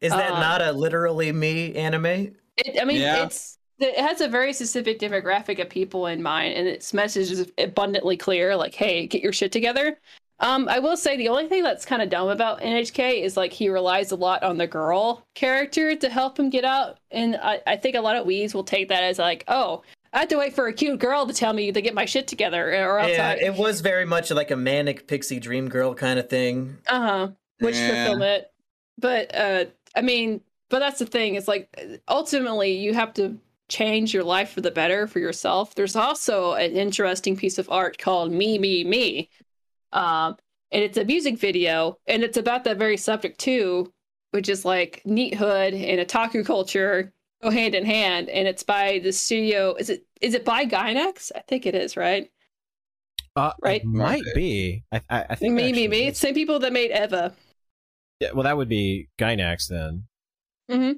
Is 0.00 0.12
that 0.12 0.32
Uh, 0.32 0.40
not 0.40 0.62
a 0.62 0.72
literally 0.72 1.32
me 1.32 1.74
anime? 1.74 2.06
It, 2.06 2.78
I 2.80 2.84
mean, 2.84 3.00
Yeah. 3.00 3.24
it's 3.24 3.56
it 3.80 3.96
has 3.98 4.20
a 4.20 4.28
very 4.28 4.52
specific 4.52 4.98
demographic 4.98 5.60
of 5.60 5.68
people 5.70 6.06
in 6.08 6.20
mind, 6.20 6.54
and 6.54 6.66
its 6.66 6.92
message 6.92 7.30
is 7.30 7.52
abundantly 7.58 8.16
clear. 8.16 8.56
Like, 8.56 8.74
hey, 8.74 9.06
get 9.06 9.22
your 9.22 9.32
shit 9.32 9.52
together. 9.52 9.98
Um, 10.40 10.68
I 10.68 10.78
will 10.78 10.96
say 10.96 11.16
the 11.16 11.28
only 11.28 11.48
thing 11.48 11.64
that's 11.64 11.84
kind 11.84 12.00
of 12.00 12.10
dumb 12.10 12.28
about 12.28 12.60
NHK 12.60 13.22
is 13.22 13.36
like 13.36 13.52
he 13.52 13.68
relies 13.68 14.12
a 14.12 14.16
lot 14.16 14.42
on 14.44 14.56
the 14.56 14.66
girl 14.68 15.26
character 15.34 15.96
to 15.96 16.08
help 16.08 16.38
him 16.38 16.48
get 16.48 16.64
out, 16.64 16.98
and 17.10 17.36
I, 17.42 17.60
I 17.66 17.76
think 17.76 17.96
a 17.96 18.00
lot 18.00 18.16
of 18.16 18.24
wees 18.26 18.54
will 18.54 18.64
take 18.64 18.88
that 18.88 19.02
as 19.02 19.18
like, 19.18 19.42
oh, 19.48 19.82
I 20.12 20.20
have 20.20 20.28
to 20.28 20.36
wait 20.36 20.54
for 20.54 20.66
a 20.68 20.72
cute 20.72 21.00
girl 21.00 21.26
to 21.26 21.34
tell 21.34 21.52
me 21.52 21.72
to 21.72 21.82
get 21.82 21.92
my 21.94 22.04
shit 22.04 22.28
together, 22.28 22.70
or 22.86 23.00
else 23.00 23.12
Yeah, 23.12 23.30
I, 23.30 23.32
it 23.34 23.56
was 23.56 23.80
very 23.80 24.04
much 24.04 24.30
like 24.30 24.50
a 24.52 24.56
manic 24.56 25.06
pixie 25.08 25.40
dream 25.40 25.68
girl 25.68 25.94
kind 25.94 26.18
of 26.20 26.28
thing. 26.30 26.78
uh 26.86 27.00
huh, 27.00 27.28
wish 27.60 27.76
Yeah. 27.76 28.04
fulfillment. 28.04 28.44
But 28.96 29.34
uh, 29.34 29.64
I 29.96 30.02
mean, 30.02 30.40
but 30.70 30.78
that's 30.78 30.98
the 31.00 31.06
thing. 31.06 31.34
It's 31.34 31.48
like 31.48 32.00
ultimately 32.08 32.72
you 32.78 32.94
have 32.94 33.12
to 33.14 33.38
change 33.68 34.14
your 34.14 34.24
life 34.24 34.50
for 34.50 34.60
the 34.60 34.70
better 34.70 35.06
for 35.06 35.18
yourself. 35.18 35.74
There's 35.74 35.96
also 35.96 36.54
an 36.54 36.72
interesting 36.76 37.36
piece 37.36 37.58
of 37.58 37.68
art 37.70 37.98
called 37.98 38.32
Me 38.32 38.58
Me 38.58 38.82
Me, 38.84 39.28
um, 39.92 40.36
and 40.70 40.82
it's 40.82 40.98
a 40.98 41.04
music 41.04 41.38
video, 41.38 41.98
and 42.06 42.22
it's 42.22 42.36
about 42.36 42.64
that 42.64 42.76
very 42.76 42.96
subject 42.96 43.38
too, 43.38 43.92
which 44.32 44.48
is 44.48 44.64
like 44.64 45.02
NEEThood 45.06 45.72
and 45.72 46.06
otaku 46.06 46.44
culture 46.44 47.12
go 47.42 47.50
hand 47.50 47.74
in 47.74 47.84
hand. 47.84 48.28
And 48.28 48.46
it's 48.48 48.62
by 48.62 49.00
the 49.02 49.12
studio. 49.12 49.74
Is 49.74 49.90
it 49.90 50.04
is 50.20 50.34
it 50.34 50.44
by 50.44 50.66
Gainax? 50.66 51.32
I 51.34 51.40
think 51.40 51.66
it 51.66 51.74
is, 51.74 51.96
right? 51.96 52.30
Uh, 53.36 53.52
Right. 53.62 53.82
it 53.82 53.86
Might 53.86 54.24
be. 54.34 54.82
I, 54.92 55.00
I, 55.08 55.24
I 55.30 55.34
think. 55.36 55.54
maybe 55.54 55.88
Me 55.88 56.08
is. 56.08 56.18
Same 56.18 56.34
people 56.34 56.58
that 56.58 56.72
made 56.72 56.90
Eva. 56.90 57.34
Yeah, 58.20 58.32
well, 58.32 58.42
that 58.42 58.56
would 58.56 58.68
be 58.68 59.08
Gainax 59.18 59.68
then. 59.68 60.04
hmm 60.68 60.92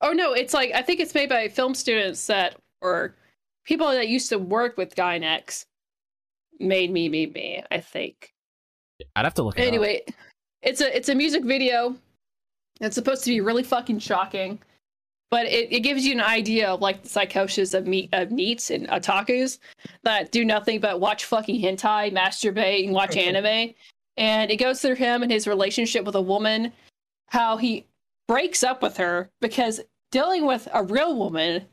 Oh 0.00 0.12
no, 0.12 0.32
it's 0.32 0.52
like 0.52 0.72
I 0.74 0.82
think 0.82 1.00
it's 1.00 1.14
made 1.14 1.28
by 1.28 1.48
film 1.48 1.74
students 1.74 2.26
that 2.26 2.56
or 2.80 3.14
people 3.64 3.88
that 3.92 4.08
used 4.08 4.28
to 4.30 4.38
work 4.38 4.76
with 4.76 4.96
Gainax 4.96 5.64
made 6.60 6.90
me 6.90 7.08
me 7.08 7.26
me. 7.26 7.62
I 7.70 7.80
think. 7.80 8.32
I'd 9.16 9.24
have 9.24 9.34
to 9.34 9.42
look. 9.42 9.58
It 9.58 9.62
up. 9.62 9.68
Anyway, 9.68 10.02
it's 10.62 10.80
a 10.80 10.96
it's 10.96 11.08
a 11.08 11.14
music 11.14 11.44
video. 11.44 11.96
It's 12.80 12.94
supposed 12.94 13.24
to 13.24 13.30
be 13.30 13.40
really 13.40 13.62
fucking 13.62 14.00
shocking, 14.00 14.58
but 15.30 15.46
it, 15.46 15.72
it 15.72 15.80
gives 15.80 16.04
you 16.04 16.12
an 16.12 16.20
idea 16.20 16.70
of 16.70 16.80
like 16.80 17.02
the 17.02 17.08
psychosis 17.08 17.74
of 17.74 17.86
meat 17.86 18.10
of 18.12 18.28
NEETs 18.28 18.70
and 18.74 18.88
otakus 18.88 19.58
that 20.02 20.32
do 20.32 20.44
nothing 20.44 20.80
but 20.80 21.00
watch 21.00 21.24
fucking 21.24 21.60
hentai, 21.60 22.12
masturbate, 22.12 22.84
and 22.84 22.94
watch 22.94 23.12
mm-hmm. 23.12 23.36
anime. 23.36 23.74
And 24.16 24.50
it 24.50 24.56
goes 24.56 24.80
through 24.82 24.96
him 24.96 25.22
and 25.22 25.32
his 25.32 25.46
relationship 25.46 26.04
with 26.04 26.16
a 26.16 26.20
woman, 26.20 26.72
how 27.28 27.56
he 27.56 27.86
breaks 28.28 28.62
up 28.62 28.82
with 28.82 28.96
her 28.98 29.30
because 29.40 29.80
dealing 30.10 30.46
with 30.46 30.68
a 30.74 30.82
real 30.84 31.16
woman 31.16 31.64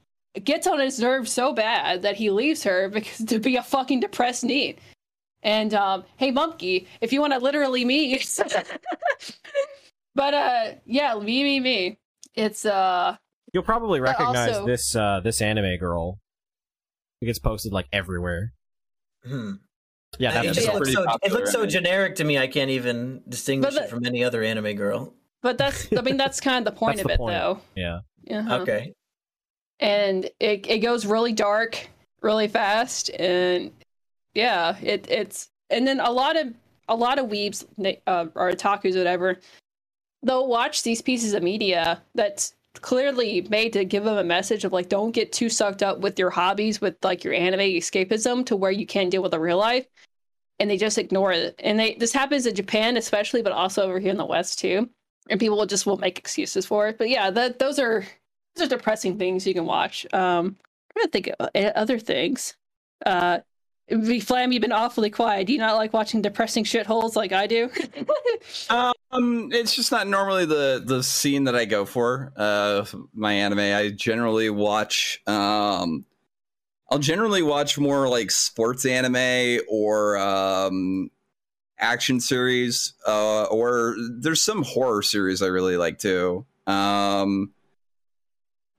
gets 0.46 0.68
on 0.68 0.80
his 0.80 1.00
nerves 1.00 1.32
so 1.32 1.54
bad 1.54 2.02
that 2.02 2.16
he 2.16 2.30
leaves 2.32 2.64
her 2.64 2.90
because 2.94 3.26
to 3.26 3.40
be 3.40 3.56
a 3.56 3.64
fucking 3.64 4.00
depressed 4.00 4.44
NEET. 4.44 4.80
And 5.42 5.74
um, 5.74 6.04
hey, 6.18 6.32
Mumkey, 6.32 6.88
if 7.02 7.14
you 7.14 7.22
want 7.22 7.32
to 7.34 7.40
literally 7.40 7.86
me, 7.86 8.20
but 10.16 10.34
uh, 10.34 10.72
yeah, 10.86 11.16
me, 11.16 11.44
me, 11.44 11.60
me. 11.60 11.98
It's 12.36 12.66
uh, 12.66 13.16
You'll 13.54 13.64
probably 13.64 14.00
recognize 14.00 14.56
also- 14.58 14.66
this 14.68 14.96
uh 14.96 15.22
this 15.24 15.42
anime 15.42 15.78
girl. 15.78 16.20
It 17.22 17.26
gets 17.26 17.40
posted 17.40 17.74
like 17.74 17.88
everywhere. 17.92 18.54
Hmm. 19.26 19.54
Yeah, 20.18 20.42
it 20.42 20.54
just 20.54 20.66
looks 20.68 20.78
pretty 20.78 20.94
so, 20.94 21.06
it 21.22 21.32
looks 21.32 21.52
so 21.52 21.60
anime. 21.60 21.70
generic 21.70 22.16
to 22.16 22.24
me. 22.24 22.38
I 22.38 22.48
can't 22.48 22.70
even 22.72 23.22
distinguish 23.28 23.74
But 23.76 23.84
it 23.84 23.90
from 23.90 24.06
any 24.06 24.24
other 24.24 24.42
anime 24.44 24.76
girl. 24.76 25.14
but 25.42 25.58
that's 25.58 25.88
I 25.96 26.02
mean 26.02 26.18
that's 26.18 26.40
kind 26.42 26.58
of 26.68 26.74
the 26.74 26.80
point 26.80 27.00
of 27.00 27.08
the 27.08 27.14
it 27.14 27.18
point. 27.18 27.34
though. 27.34 27.60
yeah. 27.76 28.00
Uh-huh. 28.32 28.60
Okay. 28.60 28.94
And 29.80 30.30
it 30.40 30.66
it 30.68 30.80
goes 30.80 31.06
really 31.06 31.34
dark 31.34 31.90
really 32.22 32.48
fast 32.48 33.10
and 33.12 33.72
yeah 34.34 34.76
it 34.82 35.10
it's 35.10 35.50
and 35.70 35.88
then 35.88 36.00
a 36.00 36.12
lot 36.12 36.36
of 36.36 36.54
a 36.90 36.96
lot 36.96 37.20
of 37.20 37.28
weebs 37.28 37.66
uh, 38.08 38.26
or 38.36 38.52
otakus 38.52 38.98
whatever 38.98 39.38
they'll 40.24 40.48
watch 40.48 40.84
these 40.84 41.02
pieces 41.02 41.34
of 41.34 41.44
media 41.44 42.02
that's 42.16 42.56
clearly 42.82 43.42
made 43.50 43.74
to 43.74 43.84
give 43.84 44.04
them 44.04 44.18
a 44.18 44.24
message 44.24 44.64
of 44.64 44.72
like 44.72 44.90
don't 44.90 45.12
get 45.12 45.32
too 45.32 45.50
sucked 45.50 45.84
up 45.84 46.00
with 46.00 46.18
your 46.20 46.30
hobbies 46.30 46.80
with 46.80 46.96
like 47.04 47.24
your 47.24 47.34
anime 47.34 47.60
escapism 47.60 48.46
to 48.46 48.56
where 48.56 48.72
you 48.72 48.86
can't 48.86 49.12
deal 49.12 49.22
with 49.22 49.32
the 49.32 49.40
real 49.40 49.58
life 49.58 49.86
and 50.60 50.70
they 50.70 50.78
just 50.78 50.98
ignore 50.98 51.32
it. 51.32 51.56
And 51.60 51.80
they 51.80 51.96
this 51.96 52.14
happens 52.14 52.46
in 52.46 52.56
japan 52.56 52.98
especially 52.98 53.42
but 53.42 53.52
also 53.52 53.84
over 53.84 54.00
here 54.00 54.12
in 54.12 54.18
the 54.18 54.26
west 54.26 54.60
too 54.60 54.90
and 55.30 55.40
people 55.40 55.58
will 55.58 55.66
just 55.66 55.86
will 55.86 55.98
make 55.98 56.18
excuses 56.20 56.66
for 56.66 56.88
it. 56.88 56.98
But 56.98 57.10
yeah 57.10 57.32
that 57.32 57.60
those 57.60 57.80
are 57.80 58.06
those 58.60 58.68
are 58.68 58.70
depressing 58.70 59.18
things 59.18 59.48
you 59.48 59.54
can 59.54 59.66
watch. 59.66 60.06
Um, 60.14 60.58
I'm 60.96 61.02
gonna 61.02 61.12
think 61.12 61.30
of 61.40 61.50
uh, 61.56 61.72
other 61.76 62.00
things. 62.00 62.56
Uh, 63.06 63.40
Flam, 64.22 64.52
you've 64.52 64.62
been 64.62 64.72
awfully 64.72 65.10
quiet. 65.10 65.48
Do 65.48 65.54
you 65.54 65.60
not 65.60 65.76
like 65.76 65.94
watching 65.94 66.22
depressing 66.22 66.64
shitholes 66.64 67.16
like 67.16 67.32
I 67.32 67.48
do? 67.48 67.70
Um, 69.12 69.50
it's 69.52 69.76
just 69.76 69.92
not 69.92 70.08
normally 70.08 70.46
the 70.46 70.84
the 70.86 71.02
scene 71.02 71.46
that 71.46 71.56
I 71.56 71.66
go 71.66 71.84
for. 71.84 72.32
Uh, 72.36 72.86
my 73.14 73.34
anime, 73.34 73.60
I 73.60 73.90
generally 73.90 74.52
watch. 74.52 75.20
Um, 75.26 76.06
I'll 76.92 77.00
generally 77.00 77.42
watch 77.42 77.78
more 77.80 78.08
like 78.08 78.30
sports 78.30 78.86
anime 78.86 79.62
or 79.68 80.18
um, 80.20 81.10
action 81.80 82.20
series. 82.20 82.94
Uh, 83.06 83.46
or 83.46 83.96
there's 84.20 84.42
some 84.42 84.62
horror 84.62 85.02
series 85.02 85.42
I 85.42 85.48
really 85.48 85.78
like 85.78 85.98
too. 85.98 86.46
Um, 86.68 87.52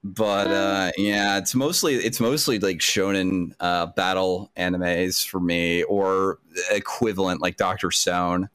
but 0.02 0.46
uh, 0.46 0.90
yeah, 0.96 1.36
it's 1.38 1.54
mostly 1.54 1.94
it's 1.94 2.20
mostly 2.20 2.58
like 2.58 2.78
shonen 2.78 3.52
uh, 3.60 3.86
battle 3.86 4.50
animes 4.56 5.26
for 5.26 5.40
me, 5.40 5.82
or 5.84 6.38
equivalent 6.70 7.42
like 7.42 7.56
Doctor 7.56 7.90
Stone. 7.90 8.48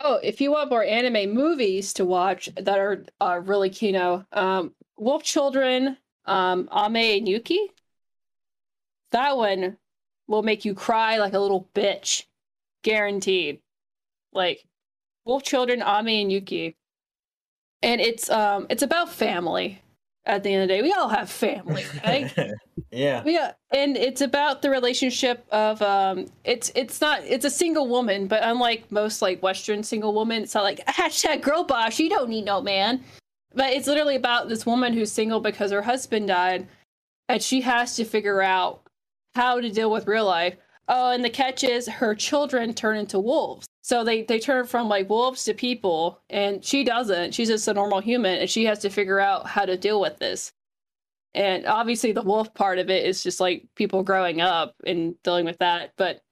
oh, 0.00 0.18
if 0.22 0.40
you 0.40 0.50
want 0.52 0.70
more 0.70 0.84
anime 0.84 1.34
movies 1.34 1.92
to 1.94 2.04
watch 2.04 2.48
that 2.56 2.78
are 2.78 3.04
uh, 3.20 3.40
really 3.44 3.70
kino, 3.70 4.24
um, 4.32 4.72
Wolf 4.96 5.22
Children, 5.22 5.98
um, 6.24 6.68
Ame 6.72 7.18
and 7.18 7.28
Yuki. 7.28 7.60
That 9.10 9.36
one 9.36 9.76
will 10.26 10.42
make 10.42 10.64
you 10.64 10.74
cry 10.74 11.18
like 11.18 11.32
a 11.32 11.38
little 11.38 11.68
bitch, 11.74 12.24
guaranteed. 12.82 13.60
Like 14.32 14.64
Wolf 15.24 15.42
Children, 15.42 15.82
Ame 15.82 16.22
and 16.22 16.32
Yuki, 16.32 16.76
and 17.82 18.00
it's 18.00 18.30
um 18.30 18.66
it's 18.70 18.82
about 18.82 19.10
family. 19.10 19.82
At 20.28 20.42
the 20.42 20.52
end 20.52 20.62
of 20.62 20.68
the 20.68 20.74
day, 20.74 20.82
we 20.82 20.92
all 20.92 21.08
have 21.08 21.30
family, 21.30 21.84
right? 22.04 22.30
yeah. 22.92 23.22
Yeah, 23.24 23.52
and 23.72 23.96
it's 23.96 24.20
about 24.20 24.60
the 24.60 24.68
relationship 24.68 25.46
of 25.50 25.80
um 25.80 26.26
it's 26.44 26.70
it's 26.74 27.00
not 27.00 27.24
it's 27.24 27.46
a 27.46 27.50
single 27.50 27.88
woman, 27.88 28.26
but 28.26 28.42
unlike 28.42 28.92
most 28.92 29.22
like 29.22 29.42
Western 29.42 29.82
single 29.82 30.14
women, 30.14 30.42
it's 30.42 30.54
not 30.54 30.64
like 30.64 30.84
hashtag 30.86 31.40
girl 31.40 31.64
boss, 31.64 31.98
you 31.98 32.10
don't 32.10 32.28
need 32.28 32.44
no 32.44 32.60
man. 32.60 33.02
But 33.54 33.72
it's 33.72 33.88
literally 33.88 34.16
about 34.16 34.50
this 34.50 34.66
woman 34.66 34.92
who's 34.92 35.10
single 35.10 35.40
because 35.40 35.72
her 35.72 35.80
husband 35.82 36.28
died, 36.28 36.68
and 37.30 37.42
she 37.42 37.62
has 37.62 37.96
to 37.96 38.04
figure 38.04 38.42
out 38.42 38.82
how 39.34 39.60
to 39.60 39.70
deal 39.70 39.90
with 39.90 40.06
real 40.06 40.26
life. 40.26 40.56
Oh, 40.88 41.10
and 41.10 41.22
the 41.22 41.30
catch 41.30 41.64
is 41.64 41.86
her 41.86 42.14
children 42.14 42.72
turn 42.72 42.96
into 42.96 43.18
wolves. 43.18 43.66
So 43.82 44.04
they, 44.04 44.22
they 44.22 44.38
turn 44.38 44.66
from 44.66 44.88
like 44.88 45.08
wolves 45.08 45.44
to 45.44 45.54
people, 45.54 46.20
and 46.30 46.64
she 46.64 46.82
doesn't. 46.84 47.34
She's 47.34 47.48
just 47.48 47.68
a 47.68 47.74
normal 47.74 48.00
human, 48.00 48.38
and 48.38 48.50
she 48.50 48.64
has 48.64 48.78
to 48.80 48.90
figure 48.90 49.20
out 49.20 49.46
how 49.46 49.64
to 49.64 49.76
deal 49.76 50.00
with 50.00 50.18
this. 50.18 50.52
And 51.34 51.66
obviously, 51.66 52.12
the 52.12 52.22
wolf 52.22 52.54
part 52.54 52.78
of 52.78 52.90
it 52.90 53.04
is 53.04 53.22
just 53.22 53.38
like 53.38 53.66
people 53.76 54.02
growing 54.02 54.40
up 54.40 54.74
and 54.86 55.14
dealing 55.22 55.44
with 55.44 55.58
that. 55.58 55.92
But 55.96 56.22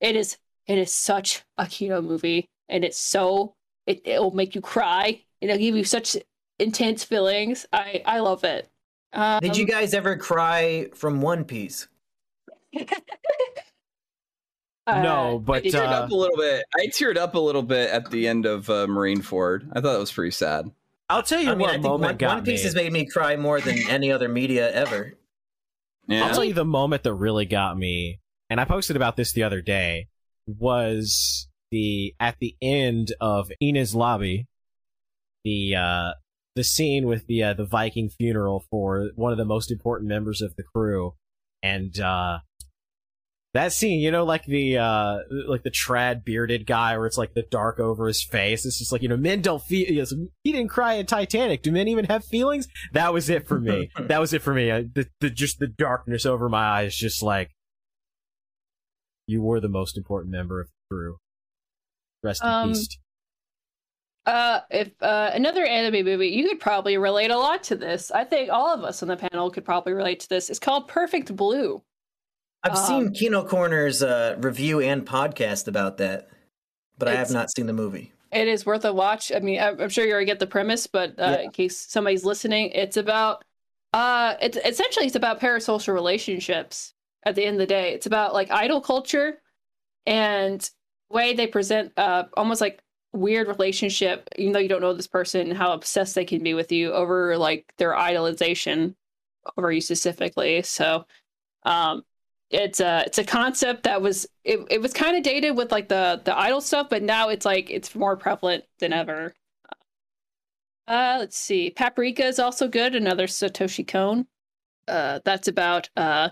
it 0.00 0.14
is 0.14 0.36
it 0.66 0.78
is 0.78 0.92
such 0.92 1.42
a 1.56 1.64
keto 1.64 2.04
movie, 2.04 2.48
and 2.68 2.84
it's 2.84 2.98
so 2.98 3.54
it 3.86 4.02
it 4.04 4.20
will 4.20 4.34
make 4.34 4.54
you 4.54 4.60
cry. 4.60 5.22
It'll 5.40 5.56
give 5.56 5.74
you 5.74 5.84
such 5.84 6.16
intense 6.58 7.02
feelings. 7.02 7.66
I 7.72 8.02
I 8.04 8.20
love 8.20 8.44
it. 8.44 8.68
Um, 9.12 9.40
Did 9.40 9.56
you 9.56 9.66
guys 9.66 9.94
ever 9.94 10.16
cry 10.16 10.88
from 10.94 11.20
One 11.20 11.44
Piece? 11.44 11.88
No, 15.02 15.36
uh, 15.36 15.38
but, 15.38 15.56
I 15.64 15.68
teared 15.68 15.88
Uh, 15.88 16.02
up 16.04 16.10
a 16.10 16.14
little 16.14 16.36
bit. 16.36 16.64
I 16.76 16.86
teared 16.86 17.16
up 17.16 17.34
a 17.34 17.38
little 17.38 17.62
bit 17.62 17.90
at 17.90 18.10
the 18.10 18.26
end 18.28 18.46
of 18.46 18.68
uh, 18.68 18.86
Marineford. 18.86 19.68
I 19.72 19.80
thought 19.80 19.92
that 19.92 19.98
was 19.98 20.12
pretty 20.12 20.32
sad. 20.32 20.70
I'll 21.08 21.22
tell 21.22 21.40
you 21.40 21.50
I 21.50 21.54
mean, 21.54 21.60
what 21.60 21.70
I 21.70 21.72
think 21.74 21.84
moment 21.84 22.02
One, 22.12 22.16
got 22.18 22.34
One 22.36 22.44
Piece 22.44 22.60
me. 22.60 22.64
has 22.64 22.74
made 22.74 22.92
me 22.92 23.04
cry 23.06 23.36
more 23.36 23.60
than 23.60 23.78
any 23.88 24.12
other 24.12 24.28
media 24.28 24.70
ever. 24.72 25.14
Yeah. 26.06 26.24
I'll 26.26 26.34
tell 26.34 26.44
you 26.44 26.54
the 26.54 26.64
moment 26.64 27.02
that 27.04 27.14
really 27.14 27.46
got 27.46 27.76
me, 27.76 28.20
and 28.48 28.60
I 28.60 28.64
posted 28.64 28.96
about 28.96 29.16
this 29.16 29.32
the 29.32 29.42
other 29.42 29.60
day, 29.60 30.08
was 30.46 31.48
the 31.70 32.14
at 32.20 32.36
the 32.40 32.56
end 32.62 33.12
of 33.20 33.50
Enies 33.62 33.94
Lobby, 33.94 34.46
the 35.44 35.74
uh, 35.76 36.10
the 36.56 36.64
scene 36.64 37.06
with 37.06 37.26
the 37.26 37.42
uh, 37.42 37.54
the 37.54 37.64
Viking 37.64 38.08
funeral 38.08 38.64
for 38.70 39.10
one 39.14 39.32
of 39.32 39.38
the 39.38 39.44
most 39.44 39.70
important 39.70 40.08
members 40.08 40.40
of 40.40 40.54
the 40.56 40.62
crew, 40.62 41.14
and 41.62 41.98
uh, 42.00 42.38
that 43.52 43.72
scene, 43.72 44.00
you 44.00 44.10
know, 44.12 44.24
like 44.24 44.44
the 44.44 44.78
uh, 44.78 45.18
like 45.46 45.64
the 45.64 45.70
trad 45.70 46.24
bearded 46.24 46.66
guy, 46.66 46.96
where 46.96 47.06
it's 47.06 47.18
like 47.18 47.34
the 47.34 47.42
dark 47.42 47.80
over 47.80 48.06
his 48.06 48.22
face. 48.22 48.64
It's 48.64 48.78
just 48.78 48.92
like 48.92 49.02
you 49.02 49.08
know, 49.08 49.16
men 49.16 49.40
don't 49.42 49.62
feel. 49.62 49.86
He 50.44 50.52
didn't 50.52 50.70
cry 50.70 50.94
in 50.94 51.06
Titanic. 51.06 51.62
Do 51.62 51.72
men 51.72 51.88
even 51.88 52.04
have 52.04 52.24
feelings? 52.24 52.68
That 52.92 53.12
was 53.12 53.28
it 53.28 53.48
for 53.48 53.58
me. 53.58 53.90
that 54.00 54.20
was 54.20 54.32
it 54.32 54.42
for 54.42 54.54
me. 54.54 54.70
I, 54.70 54.82
the, 54.82 55.08
the 55.20 55.30
just 55.30 55.58
the 55.58 55.66
darkness 55.66 56.24
over 56.24 56.48
my 56.48 56.64
eyes, 56.64 56.94
just 56.94 57.22
like 57.22 57.50
you 59.26 59.42
were 59.42 59.60
the 59.60 59.68
most 59.68 59.98
important 59.98 60.30
member 60.30 60.60
of 60.60 60.68
the 60.68 60.94
crew. 60.94 61.16
Rest 62.22 62.44
Um, 62.44 62.68
in 62.70 62.74
peace. 62.76 62.98
Uh, 64.26 64.60
if 64.70 64.90
uh, 65.00 65.30
another 65.34 65.64
anime 65.64 66.04
movie, 66.04 66.28
you 66.28 66.46
could 66.46 66.60
probably 66.60 66.96
relate 66.98 67.32
a 67.32 67.38
lot 67.38 67.64
to 67.64 67.74
this. 67.74 68.12
I 68.12 68.24
think 68.24 68.50
all 68.50 68.72
of 68.72 68.84
us 68.84 69.02
on 69.02 69.08
the 69.08 69.16
panel 69.16 69.50
could 69.50 69.64
probably 69.64 69.92
relate 69.92 70.20
to 70.20 70.28
this. 70.28 70.50
It's 70.50 70.58
called 70.58 70.86
Perfect 70.86 71.34
Blue. 71.34 71.82
I've 72.62 72.76
Um, 72.76 72.86
seen 72.86 73.12
Kino 73.12 73.44
Corner's 73.44 74.02
uh, 74.02 74.36
review 74.38 74.80
and 74.80 75.06
podcast 75.06 75.66
about 75.68 75.96
that, 75.98 76.28
but 76.98 77.08
I 77.08 77.14
have 77.14 77.30
not 77.30 77.50
seen 77.50 77.66
the 77.66 77.72
movie. 77.72 78.12
It 78.32 78.46
is 78.48 78.64
worth 78.64 78.84
a 78.84 78.92
watch. 78.92 79.32
I 79.34 79.40
mean, 79.40 79.60
I'm 79.60 79.88
sure 79.88 80.04
you 80.04 80.12
already 80.12 80.26
get 80.26 80.38
the 80.38 80.46
premise, 80.46 80.86
but 80.86 81.18
uh, 81.18 81.22
Yeah. 81.32 81.40
in 81.42 81.50
case 81.50 81.76
somebody's 81.76 82.24
listening, 82.24 82.70
it's 82.70 82.96
about 82.96 83.44
uh, 83.92 84.34
it's 84.40 84.56
essentially 84.64 85.06
it's 85.06 85.16
about 85.16 85.40
parasocial 85.40 85.92
relationships. 85.94 86.94
At 87.24 87.34
the 87.34 87.44
end 87.44 87.56
of 87.56 87.60
the 87.60 87.66
day, 87.66 87.92
it's 87.92 88.06
about 88.06 88.32
like 88.34 88.50
idol 88.50 88.80
culture 88.80 89.40
and 90.06 90.68
way 91.10 91.34
they 91.34 91.46
present 91.46 91.92
uh 91.98 92.24
almost 92.36 92.60
like 92.60 92.82
weird 93.12 93.48
relationship, 93.48 94.28
even 94.36 94.52
though 94.52 94.60
you 94.60 94.68
don't 94.68 94.80
know 94.82 94.94
this 94.94 95.06
person, 95.08 95.50
how 95.50 95.72
obsessed 95.72 96.14
they 96.14 96.24
can 96.24 96.42
be 96.42 96.54
with 96.54 96.72
you 96.72 96.92
over 96.92 97.36
like 97.38 97.72
their 97.78 97.92
idolization 97.94 98.94
over 99.56 99.72
you 99.72 99.80
specifically. 99.80 100.62
So, 100.62 101.06
um, 101.64 102.04
it's 102.50 102.80
a 102.80 103.04
it's 103.06 103.18
a 103.18 103.24
concept 103.24 103.84
that 103.84 104.02
was 104.02 104.26
it, 104.44 104.58
it 104.70 104.80
was 104.82 104.92
kind 104.92 105.16
of 105.16 105.22
dated 105.22 105.56
with 105.56 105.70
like 105.70 105.88
the 105.88 106.20
the 106.24 106.36
idol 106.36 106.60
stuff 106.60 106.88
but 106.90 107.02
now 107.02 107.28
it's 107.28 107.46
like 107.46 107.70
it's 107.70 107.94
more 107.94 108.16
prevalent 108.16 108.64
than 108.80 108.92
ever 108.92 109.32
uh 110.88 111.16
let's 111.20 111.36
see 111.36 111.70
paprika 111.70 112.24
is 112.24 112.38
also 112.38 112.66
good 112.68 112.94
another 112.94 113.26
satoshi 113.26 113.86
Kon. 113.86 114.26
uh 114.88 115.20
that's 115.24 115.46
about 115.48 115.88
uh 115.96 116.30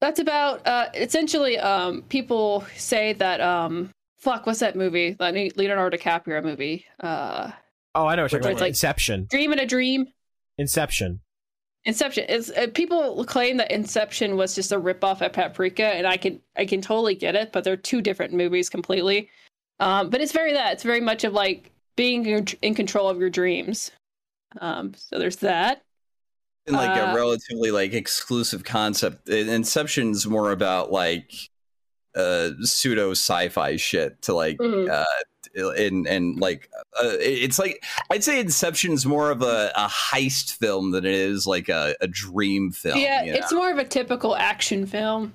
that's 0.00 0.18
about 0.20 0.66
uh 0.66 0.86
essentially 0.94 1.58
um 1.58 2.02
people 2.08 2.64
say 2.76 3.12
that 3.14 3.40
um 3.40 3.90
fuck 4.18 4.46
what's 4.46 4.60
that 4.60 4.76
movie 4.76 5.14
that 5.18 5.34
leonardo 5.56 5.96
dicaprio 5.96 6.42
movie 6.42 6.86
uh 7.00 7.50
Oh, 7.96 8.06
I 8.06 8.16
know 8.16 8.22
what 8.22 8.32
you're 8.32 8.40
talking 8.40 8.56
about. 8.56 8.60
like- 8.62 8.68
Inception. 8.70 9.26
dream 9.30 9.52
in 9.52 9.58
a 9.60 9.66
dream 9.66 10.06
Inception. 10.58 11.20
Inception 11.86 12.24
is 12.30 12.50
uh, 12.56 12.68
people 12.72 13.24
claim 13.26 13.58
that 13.58 13.70
Inception 13.70 14.36
was 14.36 14.54
just 14.54 14.72
a 14.72 14.80
ripoff 14.80 15.20
of 15.20 15.32
Paprika, 15.32 15.84
and 15.84 16.06
I 16.06 16.16
can 16.16 16.40
I 16.56 16.64
can 16.64 16.80
totally 16.80 17.14
get 17.14 17.34
it, 17.34 17.52
but 17.52 17.62
they're 17.64 17.76
two 17.76 18.00
different 18.00 18.32
movies 18.32 18.70
completely. 18.70 19.28
Um, 19.80 20.08
but 20.08 20.20
it's 20.20 20.32
very 20.32 20.52
that 20.54 20.72
it's 20.72 20.82
very 20.82 21.00
much 21.00 21.24
of 21.24 21.32
like 21.34 21.70
being 21.96 22.24
in 22.62 22.74
control 22.74 23.08
of 23.08 23.18
your 23.18 23.28
dreams. 23.30 23.90
Um, 24.60 24.94
so 24.96 25.18
there's 25.18 25.36
that. 25.36 25.82
in 26.66 26.74
like 26.74 26.96
Uh, 26.98 27.10
a 27.10 27.14
relatively 27.14 27.70
like 27.70 27.92
exclusive 27.92 28.64
concept. 28.64 29.28
In- 29.28 29.48
Inception's 29.50 30.26
more 30.26 30.50
about 30.52 30.90
like 30.90 31.30
uh 32.14 32.50
pseudo 32.62 33.10
sci-fi 33.10 33.76
shit 33.76 34.22
to 34.22 34.32
like 34.32 34.56
Mhm. 34.58 34.88
uh 34.88 35.04
and 35.54 36.06
and 36.06 36.38
like 36.40 36.70
uh, 37.00 37.16
it's 37.20 37.58
like 37.58 37.84
I'd 38.10 38.24
say 38.24 38.40
Inception's 38.40 39.06
more 39.06 39.30
of 39.30 39.42
a, 39.42 39.72
a 39.76 39.88
heist 39.88 40.56
film 40.56 40.90
than 40.90 41.04
it 41.04 41.14
is 41.14 41.46
like 41.46 41.68
a, 41.68 41.94
a 42.00 42.08
dream 42.08 42.70
film. 42.70 42.98
yeah, 42.98 43.22
you 43.22 43.32
know? 43.32 43.38
it's 43.38 43.52
more 43.52 43.70
of 43.70 43.78
a 43.78 43.84
typical 43.84 44.36
action 44.36 44.86
film. 44.86 45.34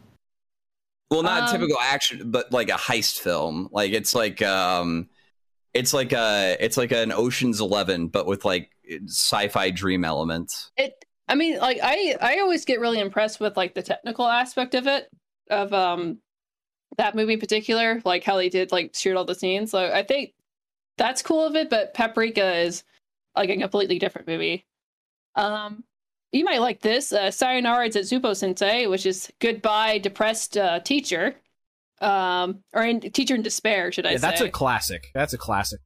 well 1.10 1.24
not 1.24 1.44
um, 1.44 1.52
typical 1.52 1.78
action, 1.82 2.32
but 2.32 2.52
like 2.52 2.70
a 2.70 2.74
heist 2.74 3.20
film. 3.20 3.70
Like 3.72 3.92
it's 3.92 4.14
like 4.14 4.42
um 4.42 5.10
it's 5.74 5.94
like 5.94 6.14
a 6.14 6.58
it's 6.60 6.78
like 6.78 6.92
an 6.92 7.12
Ocean's 7.12 7.60
Eleven, 7.62 8.08
but 8.08 8.26
with 8.26 8.46
like 8.46 8.72
sci-fi 9.06 9.70
dream 9.72 10.04
elements. 10.04 10.72
It. 10.78 11.06
I 11.28 11.36
mean, 11.36 11.60
like 11.60 11.80
I 11.84 12.16
I 12.20 12.40
always 12.40 12.66
get 12.66 12.80
really 12.80 13.00
impressed 13.00 13.40
with 13.40 13.56
like 13.56 13.76
the 13.76 13.84
technical 13.84 14.28
aspect 14.28 14.74
of 14.74 14.88
it 14.88 15.10
of 15.50 15.72
um 15.74 16.20
that 16.98 17.16
movie 17.16 17.34
in 17.34 17.40
particular, 17.40 18.02
like 18.06 18.24
how 18.24 18.36
they 18.38 18.50
did 18.50 18.72
like 18.72 18.96
shoot 18.96 19.16
all 19.16 19.26
the 19.26 19.36
scenes. 19.36 19.72
So 19.72 19.92
I 19.92 20.04
think 20.04 20.34
that's 20.98 21.22
cool 21.22 21.46
of 21.46 21.56
it, 21.56 21.70
but 21.70 21.94
Paprika 21.94 22.56
is 22.58 22.84
like 23.36 23.50
a 23.50 23.58
completely 23.58 24.00
different 24.00 24.28
movie. 24.28 24.66
Um, 25.36 25.84
you 26.32 26.44
might 26.44 26.60
like 26.62 26.82
this. 26.82 27.12
Uh, 27.14 27.32
Sayonara 27.32 27.90
Zetsubou 27.90 28.36
Sensei, 28.36 28.88
which 28.88 29.06
is 29.06 29.32
goodbye 29.40 29.98
depressed 30.00 30.58
uh, 30.58 30.80
teacher, 30.82 31.36
um, 32.02 32.60
or 32.74 32.84
in 32.84 33.00
teacher 33.00 33.36
in 33.36 33.42
despair, 33.42 33.92
should 33.92 34.06
I 34.06 34.12
Yeah, 34.12 34.18
say? 34.18 34.22
that's 34.30 34.42
a 34.42 34.50
classic. 34.50 35.08
That's 35.16 35.34
a 35.34 35.38
classic. 35.38 35.80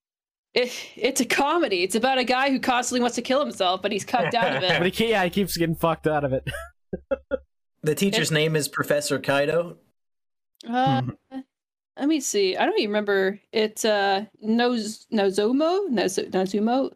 it, 0.54 0.72
it's 0.96 1.22
a 1.22 1.26
comedy. 1.26 1.84
It's 1.84 1.96
about 1.96 2.18
a 2.18 2.24
guy 2.24 2.50
who 2.50 2.60
constantly 2.60 3.02
wants 3.02 3.16
to 3.16 3.22
kill 3.22 3.40
himself, 3.40 3.82
but 3.82 3.92
he's 3.92 4.04
cucked 4.06 4.34
out 4.36 4.56
of 4.56 4.64
it. 4.64 4.70
But 4.80 4.82
he, 4.84 4.88
it. 5.04 5.08
ke- 5.08 5.10
yeah, 5.12 5.24
he 5.24 5.30
keeps 5.30 5.56
getting 5.58 5.76
fucked 5.76 6.08
out 6.08 6.24
of 6.24 6.34
it. 6.34 6.48
The 7.86 7.96
teacher's 7.96 8.32
name 8.32 8.56
is 8.56 8.70
Professor 8.70 9.20
Kaido. 9.20 9.76
Uh, 10.68 11.02
let 11.98 12.08
me 12.08 12.20
see. 12.20 12.56
I 12.58 12.66
don't 12.66 12.78
even 12.80 12.90
remember. 12.90 13.40
It's 13.52 13.86
uh, 13.86 14.26
Noz- 14.44 15.06
Nozomo? 15.12 15.90
Noz- 15.90 16.30
Nozumo? 16.32 16.92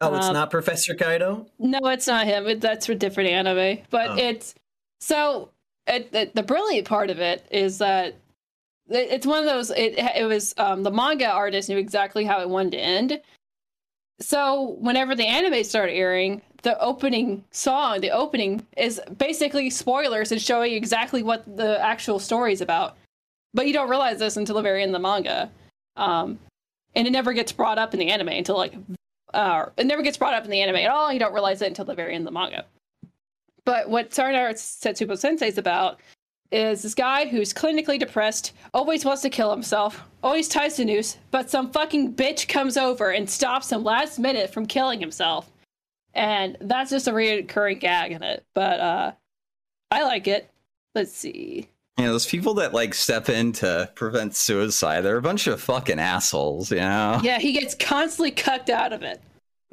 Oh, 0.00 0.14
it's 0.14 0.26
Um, 0.26 0.34
not 0.34 0.50
Professor 0.50 0.94
Kaido. 0.94 1.46
No, 1.58 1.78
it's 1.88 2.06
not 2.06 2.26
him. 2.26 2.46
It, 2.46 2.60
that's 2.60 2.88
a 2.88 2.94
different 2.94 3.30
anime. 3.30 3.78
But 3.90 4.10
Oh. 4.10 4.16
it's 4.16 4.54
so 5.00 5.50
it, 5.86 6.08
it, 6.14 6.34
the 6.34 6.42
brilliant 6.42 6.86
part 6.86 7.10
of 7.10 7.18
it 7.20 7.46
is 7.50 7.78
that 7.78 8.14
it, 8.88 9.08
it's 9.10 9.26
one 9.26 9.40
of 9.40 9.44
those. 9.46 9.70
It 9.70 9.94
it 9.98 10.24
was 10.26 10.54
um, 10.56 10.82
the 10.82 10.90
manga 10.92 11.28
artist 11.30 11.68
knew 11.68 11.78
exactly 11.78 12.24
how 12.24 12.40
it 12.40 12.48
wanted 12.48 12.72
to 12.72 12.78
end. 12.78 13.20
So 14.20 14.76
whenever 14.80 15.14
the 15.14 15.26
anime 15.26 15.62
started 15.64 15.92
airing, 15.94 16.42
the 16.62 16.78
opening 16.80 17.44
song, 17.50 18.00
the 18.00 18.10
opening 18.10 18.66
is 18.76 19.00
basically 19.16 19.70
spoilers 19.70 20.32
and 20.32 20.40
showing 20.40 20.72
exactly 20.72 21.22
what 21.22 21.44
the 21.56 21.80
actual 21.80 22.18
story 22.18 22.52
is 22.52 22.60
about. 22.60 22.96
But 23.54 23.66
you 23.66 23.72
don't 23.72 23.88
realize 23.88 24.18
this 24.18 24.36
until 24.36 24.56
the 24.56 24.62
very 24.62 24.82
end 24.82 24.90
of 24.90 25.00
the 25.00 25.08
manga. 25.08 25.50
Um, 25.96 26.38
and 26.94 27.06
it 27.06 27.10
never 27.10 27.32
gets 27.32 27.52
brought 27.52 27.78
up 27.78 27.94
in 27.94 28.00
the 28.00 28.10
anime 28.10 28.28
until 28.28 28.56
like 28.56 28.74
uh, 29.34 29.66
it 29.76 29.86
never 29.86 30.02
gets 30.02 30.16
brought 30.16 30.34
up 30.34 30.44
in 30.44 30.50
the 30.50 30.60
anime 30.60 30.76
at 30.76 30.90
all. 30.90 31.12
You 31.12 31.18
don't 31.18 31.34
realize 31.34 31.62
it 31.62 31.68
until 31.68 31.84
the 31.84 31.94
very 31.94 32.14
end 32.14 32.22
of 32.22 32.32
the 32.32 32.38
manga. 32.38 32.64
But 33.64 33.90
what 33.90 34.14
Sayonara 34.14 34.54
Zetsubou 34.54 35.18
Sensei 35.18 35.48
is 35.48 35.58
about 35.58 36.00
is 36.50 36.82
this 36.82 36.94
guy 36.94 37.26
who's 37.26 37.52
clinically 37.52 37.98
depressed, 37.98 38.54
always 38.72 39.04
wants 39.04 39.20
to 39.22 39.28
kill 39.28 39.50
himself, 39.50 40.02
always 40.22 40.48
ties 40.48 40.76
to 40.76 40.84
noose, 40.84 41.18
but 41.30 41.50
some 41.50 41.70
fucking 41.70 42.14
bitch 42.14 42.48
comes 42.48 42.78
over 42.78 43.10
and 43.10 43.28
stops 43.28 43.70
him 43.70 43.84
last 43.84 44.18
minute 44.18 44.50
from 44.50 44.64
killing 44.64 44.98
himself. 44.98 45.50
And 46.14 46.56
that's 46.60 46.90
just 46.90 47.06
a 47.08 47.12
recurring 47.12 47.78
gag 47.78 48.12
in 48.12 48.22
it. 48.22 48.44
But 48.54 48.80
uh 48.80 49.12
I 49.90 50.02
like 50.04 50.26
it. 50.28 50.50
Let's 50.94 51.12
see. 51.12 51.68
You 51.98 52.04
know, 52.04 52.12
those 52.12 52.26
people 52.26 52.54
that 52.54 52.72
like 52.74 52.94
step 52.94 53.28
in 53.28 53.52
to 53.54 53.90
prevent 53.94 54.36
suicide, 54.36 55.00
they're 55.00 55.16
a 55.16 55.22
bunch 55.22 55.46
of 55.46 55.60
fucking 55.60 55.98
assholes, 55.98 56.70
you 56.70 56.78
know? 56.78 57.20
Yeah, 57.22 57.38
he 57.38 57.52
gets 57.52 57.74
constantly 57.74 58.30
cucked 58.30 58.70
out 58.70 58.92
of 58.92 59.02
it. 59.02 59.20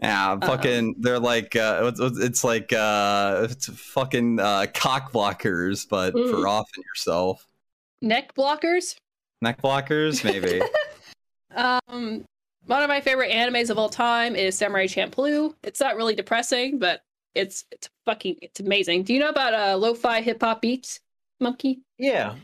Yeah, 0.02 0.38
fucking, 0.40 0.96
they're 1.00 1.20
like, 1.20 1.56
uh, 1.56 1.92
it's, 1.96 2.20
it's 2.20 2.44
like, 2.44 2.74
uh, 2.74 3.48
it's 3.50 3.68
fucking 3.68 4.40
uh, 4.40 4.66
cock 4.74 5.12
blockers, 5.14 5.88
but 5.88 6.14
Mm. 6.14 6.32
for 6.32 6.48
offing 6.48 6.84
yourself. 6.84 7.48
Neck 8.02 8.34
blockers. 8.36 8.96
Neck 9.42 9.62
blockers, 9.62 10.24
maybe. 10.24 10.62
Um, 11.56 12.26
one 12.68 12.82
of 12.82 12.90
my 12.90 13.02
favorite 13.02 13.32
animes 13.32 13.70
of 13.70 13.78
all 13.78 13.90
time 13.90 14.36
is 14.36 14.58
Samurai 14.58 14.88
Champloo. 14.88 15.54
It's 15.64 15.80
not 15.80 15.96
really 15.96 16.16
depressing, 16.16 16.80
but 16.80 17.02
it's 17.34 17.66
it's 17.72 17.90
fucking 18.06 18.38
it's 18.42 18.60
amazing. 18.60 19.04
Do 19.04 19.14
you 19.14 19.20
know 19.20 19.30
about 19.30 19.54
uh 19.54 19.78
lo-fi 19.78 20.22
hip 20.22 20.42
hop 20.42 20.62
beats, 20.62 21.00
Mumkey? 21.42 21.80
Yeah. 21.98 22.36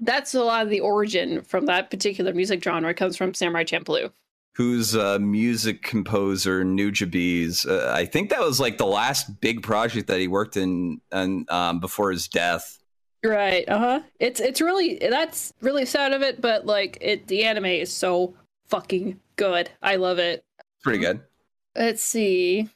That's 0.00 0.34
a 0.34 0.42
lot 0.42 0.64
of 0.64 0.70
the 0.70 0.80
origin 0.80 1.42
from 1.42 1.66
that 1.66 1.90
particular 1.90 2.32
music 2.32 2.62
genre. 2.62 2.90
It 2.90 2.96
comes 2.96 3.16
from 3.16 3.34
Samurai 3.34 3.64
Champloo. 3.64 4.10
Who's 4.54 4.96
uh, 4.96 5.18
music 5.18 5.82
composer, 5.82 6.64
Nujabes. 6.64 7.66
Uh, 7.66 7.90
I 7.92 8.04
think 8.04 8.30
that 8.30 8.40
was 8.40 8.60
like 8.60 8.76
the 8.76 8.86
last 8.86 9.40
big 9.40 9.62
project 9.62 10.08
that 10.08 10.20
he 10.20 10.28
worked 10.28 10.56
in 10.56 11.00
and 11.10 11.48
um, 11.50 11.80
before 11.80 12.10
his 12.10 12.28
death. 12.28 12.78
Right. 13.24 13.66
Uh 13.68 13.78
huh. 13.78 14.00
It's 14.18 14.40
it's 14.40 14.60
really 14.60 14.98
that's 14.98 15.52
really 15.60 15.86
sad 15.86 16.12
of 16.12 16.22
it, 16.22 16.40
but 16.40 16.66
like 16.66 16.98
it 17.00 17.28
the 17.28 17.44
anime 17.44 17.66
is 17.66 17.92
so 17.92 18.34
fucking 18.72 19.20
good. 19.36 19.68
I 19.82 19.96
love 19.96 20.18
it. 20.18 20.44
Pretty 20.82 20.98
good. 20.98 21.20
Let's 21.76 22.02
see. 22.02 22.70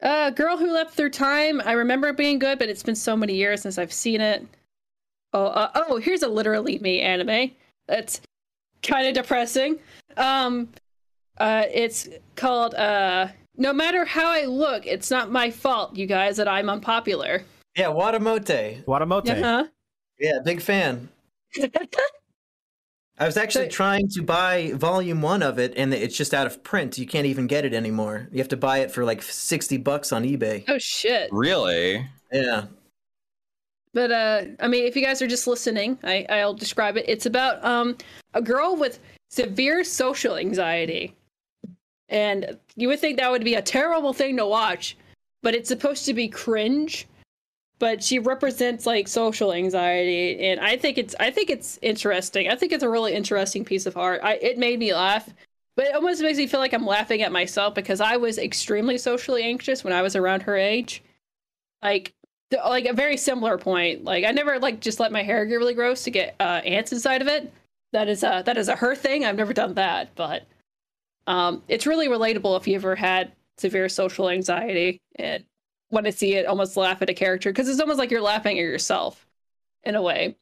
Uh, 0.00 0.30
Girl 0.30 0.56
Who 0.56 0.72
Leapt 0.72 0.92
Through 0.92 1.10
Time. 1.10 1.60
I 1.64 1.72
remember 1.72 2.08
it 2.08 2.16
being 2.16 2.38
good, 2.38 2.60
but 2.60 2.68
it's 2.68 2.84
been 2.84 2.94
so 2.94 3.16
many 3.16 3.34
years 3.34 3.60
since 3.60 3.76
I've 3.76 3.92
seen 3.92 4.20
it. 4.20 4.46
Oh, 5.32 5.46
uh, 5.46 5.70
oh, 5.74 5.96
here's 5.96 6.22
a 6.22 6.28
literally 6.28 6.78
me 6.78 7.00
anime. 7.00 7.50
It's 7.88 8.20
kind 8.84 9.08
of 9.08 9.14
depressing. 9.14 9.80
Um, 10.16 10.68
uh, 11.38 11.64
it's 11.72 12.08
called 12.36 12.74
uh, 12.76 13.26
"No 13.56 13.72
Matter 13.72 14.04
How 14.04 14.30
I 14.30 14.44
Look, 14.44 14.86
It's 14.86 15.10
Not 15.10 15.32
My 15.32 15.50
Fault, 15.50 15.96
You 15.96 16.06
Guys, 16.06 16.36
That 16.36 16.46
I'm 16.46 16.70
Unpopular." 16.70 17.42
Yeah, 17.76 17.86
Watamote. 17.86 18.84
Watamote. 18.84 19.28
Uh-huh. 19.28 19.66
Yeah, 20.20 20.38
big 20.44 20.62
fan. 20.62 21.08
I 23.20 23.26
was 23.26 23.36
actually 23.36 23.66
So- 23.66 23.70
trying 23.76 24.08
to 24.08 24.22
buy 24.22 24.72
volume 24.74 25.20
one 25.20 25.42
of 25.42 25.58
it, 25.58 25.74
and 25.76 25.92
it's 25.92 26.16
just 26.16 26.32
out 26.32 26.46
of 26.46 26.62
print. 26.64 26.96
You 26.98 27.06
can't 27.06 27.26
even 27.26 27.46
get 27.46 27.64
it 27.66 27.74
anymore. 27.74 28.28
You 28.32 28.38
have 28.38 28.48
to 28.48 28.56
buy 28.56 28.78
it 28.78 28.90
for 28.90 29.04
like 29.04 29.22
sixty 29.22 29.76
bucks 29.76 30.10
on 30.10 30.24
eBay. 30.24 30.64
Oh 30.68 30.78
shit! 30.78 31.28
Really? 31.30 32.08
Yeah. 32.32 32.64
But 33.92 34.10
uh, 34.10 34.42
I 34.60 34.68
mean, 34.68 34.86
if 34.86 34.96
you 34.96 35.02
guys 35.04 35.20
are 35.20 35.26
just 35.26 35.46
listening, 35.46 35.98
I, 36.02 36.24
I'll 36.30 36.54
describe 36.54 36.96
it. 36.96 37.04
It's 37.08 37.26
about 37.26 37.62
um 37.64 37.96
a 38.34 38.40
girl 38.40 38.74
with 38.76 39.00
severe 39.28 39.84
social 39.84 40.36
anxiety, 40.36 41.14
and 42.08 42.56
you 42.74 42.88
would 42.88 43.00
think 43.00 43.18
that 43.18 43.30
would 43.30 43.44
be 43.44 43.54
a 43.56 43.62
terrible 43.62 44.12
thing 44.14 44.36
to 44.38 44.46
watch, 44.46 44.96
but 45.42 45.54
it's 45.54 45.68
supposed 45.68 46.06
to 46.06 46.14
be 46.14 46.26
cringe. 46.26 47.06
But 47.80 48.04
she 48.04 48.20
represents 48.20 48.86
like 48.86 49.08
social 49.08 49.52
anxiety, 49.52 50.38
and 50.46 50.60
I 50.60 50.76
think 50.76 50.98
it's 50.98 51.16
I 51.18 51.32
think 51.32 51.50
it's 51.50 51.78
interesting. 51.82 52.48
I 52.48 52.54
think 52.56 52.72
it's 52.72 52.84
a 52.84 52.90
really 52.90 53.14
interesting 53.14 53.64
piece 53.64 53.86
of 53.86 53.96
art. 53.96 54.20
I 54.22 54.34
it 54.34 54.58
made 54.58 54.78
me 54.78 54.94
laugh, 54.94 55.28
but 55.76 55.86
it 55.86 55.94
almost 55.96 56.22
makes 56.22 56.38
me 56.38 56.46
feel 56.46 56.60
like 56.60 56.74
I'm 56.74 56.86
laughing 56.86 57.22
at 57.22 57.32
myself 57.32 57.74
because 57.74 58.00
I 58.00 58.18
was 58.18 58.38
extremely 58.38 58.98
socially 58.98 59.42
anxious 59.42 59.82
when 59.82 59.94
I 59.94 60.02
was 60.02 60.14
around 60.14 60.42
her 60.42 60.56
age. 60.56 61.02
Like 61.82 62.14
like 62.52 62.86
a 62.86 62.92
very 62.92 63.16
similar 63.16 63.58
point. 63.58 64.04
Like 64.04 64.24
I 64.24 64.32
never 64.32 64.58
like 64.58 64.80
just 64.80 65.00
let 65.00 65.12
my 65.12 65.22
hair 65.22 65.46
get 65.46 65.56
really 65.56 65.74
gross 65.74 66.04
to 66.04 66.10
get 66.10 66.36
uh, 66.40 66.60
ants 66.64 66.92
inside 66.92 67.22
of 67.22 67.28
it. 67.28 67.52
That 67.92 68.08
is 68.08 68.22
a 68.22 68.42
that 68.46 68.58
is 68.58 68.68
a 68.68 68.76
her 68.76 68.94
thing. 68.94 69.24
I've 69.24 69.36
never 69.36 69.52
done 69.54 69.74
that, 69.74 70.14
but 70.14 70.46
um, 71.26 71.62
it's 71.68 71.86
really 71.86 72.08
relatable 72.08 72.58
if 72.58 72.68
you 72.68 72.74
ever 72.74 72.94
had 72.94 73.32
severe 73.58 73.88
social 73.88 74.28
anxiety 74.30 75.00
and 75.16 75.44
when 75.90 76.06
I 76.06 76.10
see 76.10 76.34
it, 76.34 76.46
almost 76.46 76.76
laugh 76.76 77.02
at 77.02 77.10
a 77.10 77.14
character 77.14 77.50
because 77.50 77.68
it's 77.68 77.80
almost 77.80 77.98
like 77.98 78.10
you're 78.10 78.20
laughing 78.22 78.58
at 78.58 78.62
yourself 78.64 79.26
in 79.84 79.94
a 79.94 80.02
way. 80.02 80.36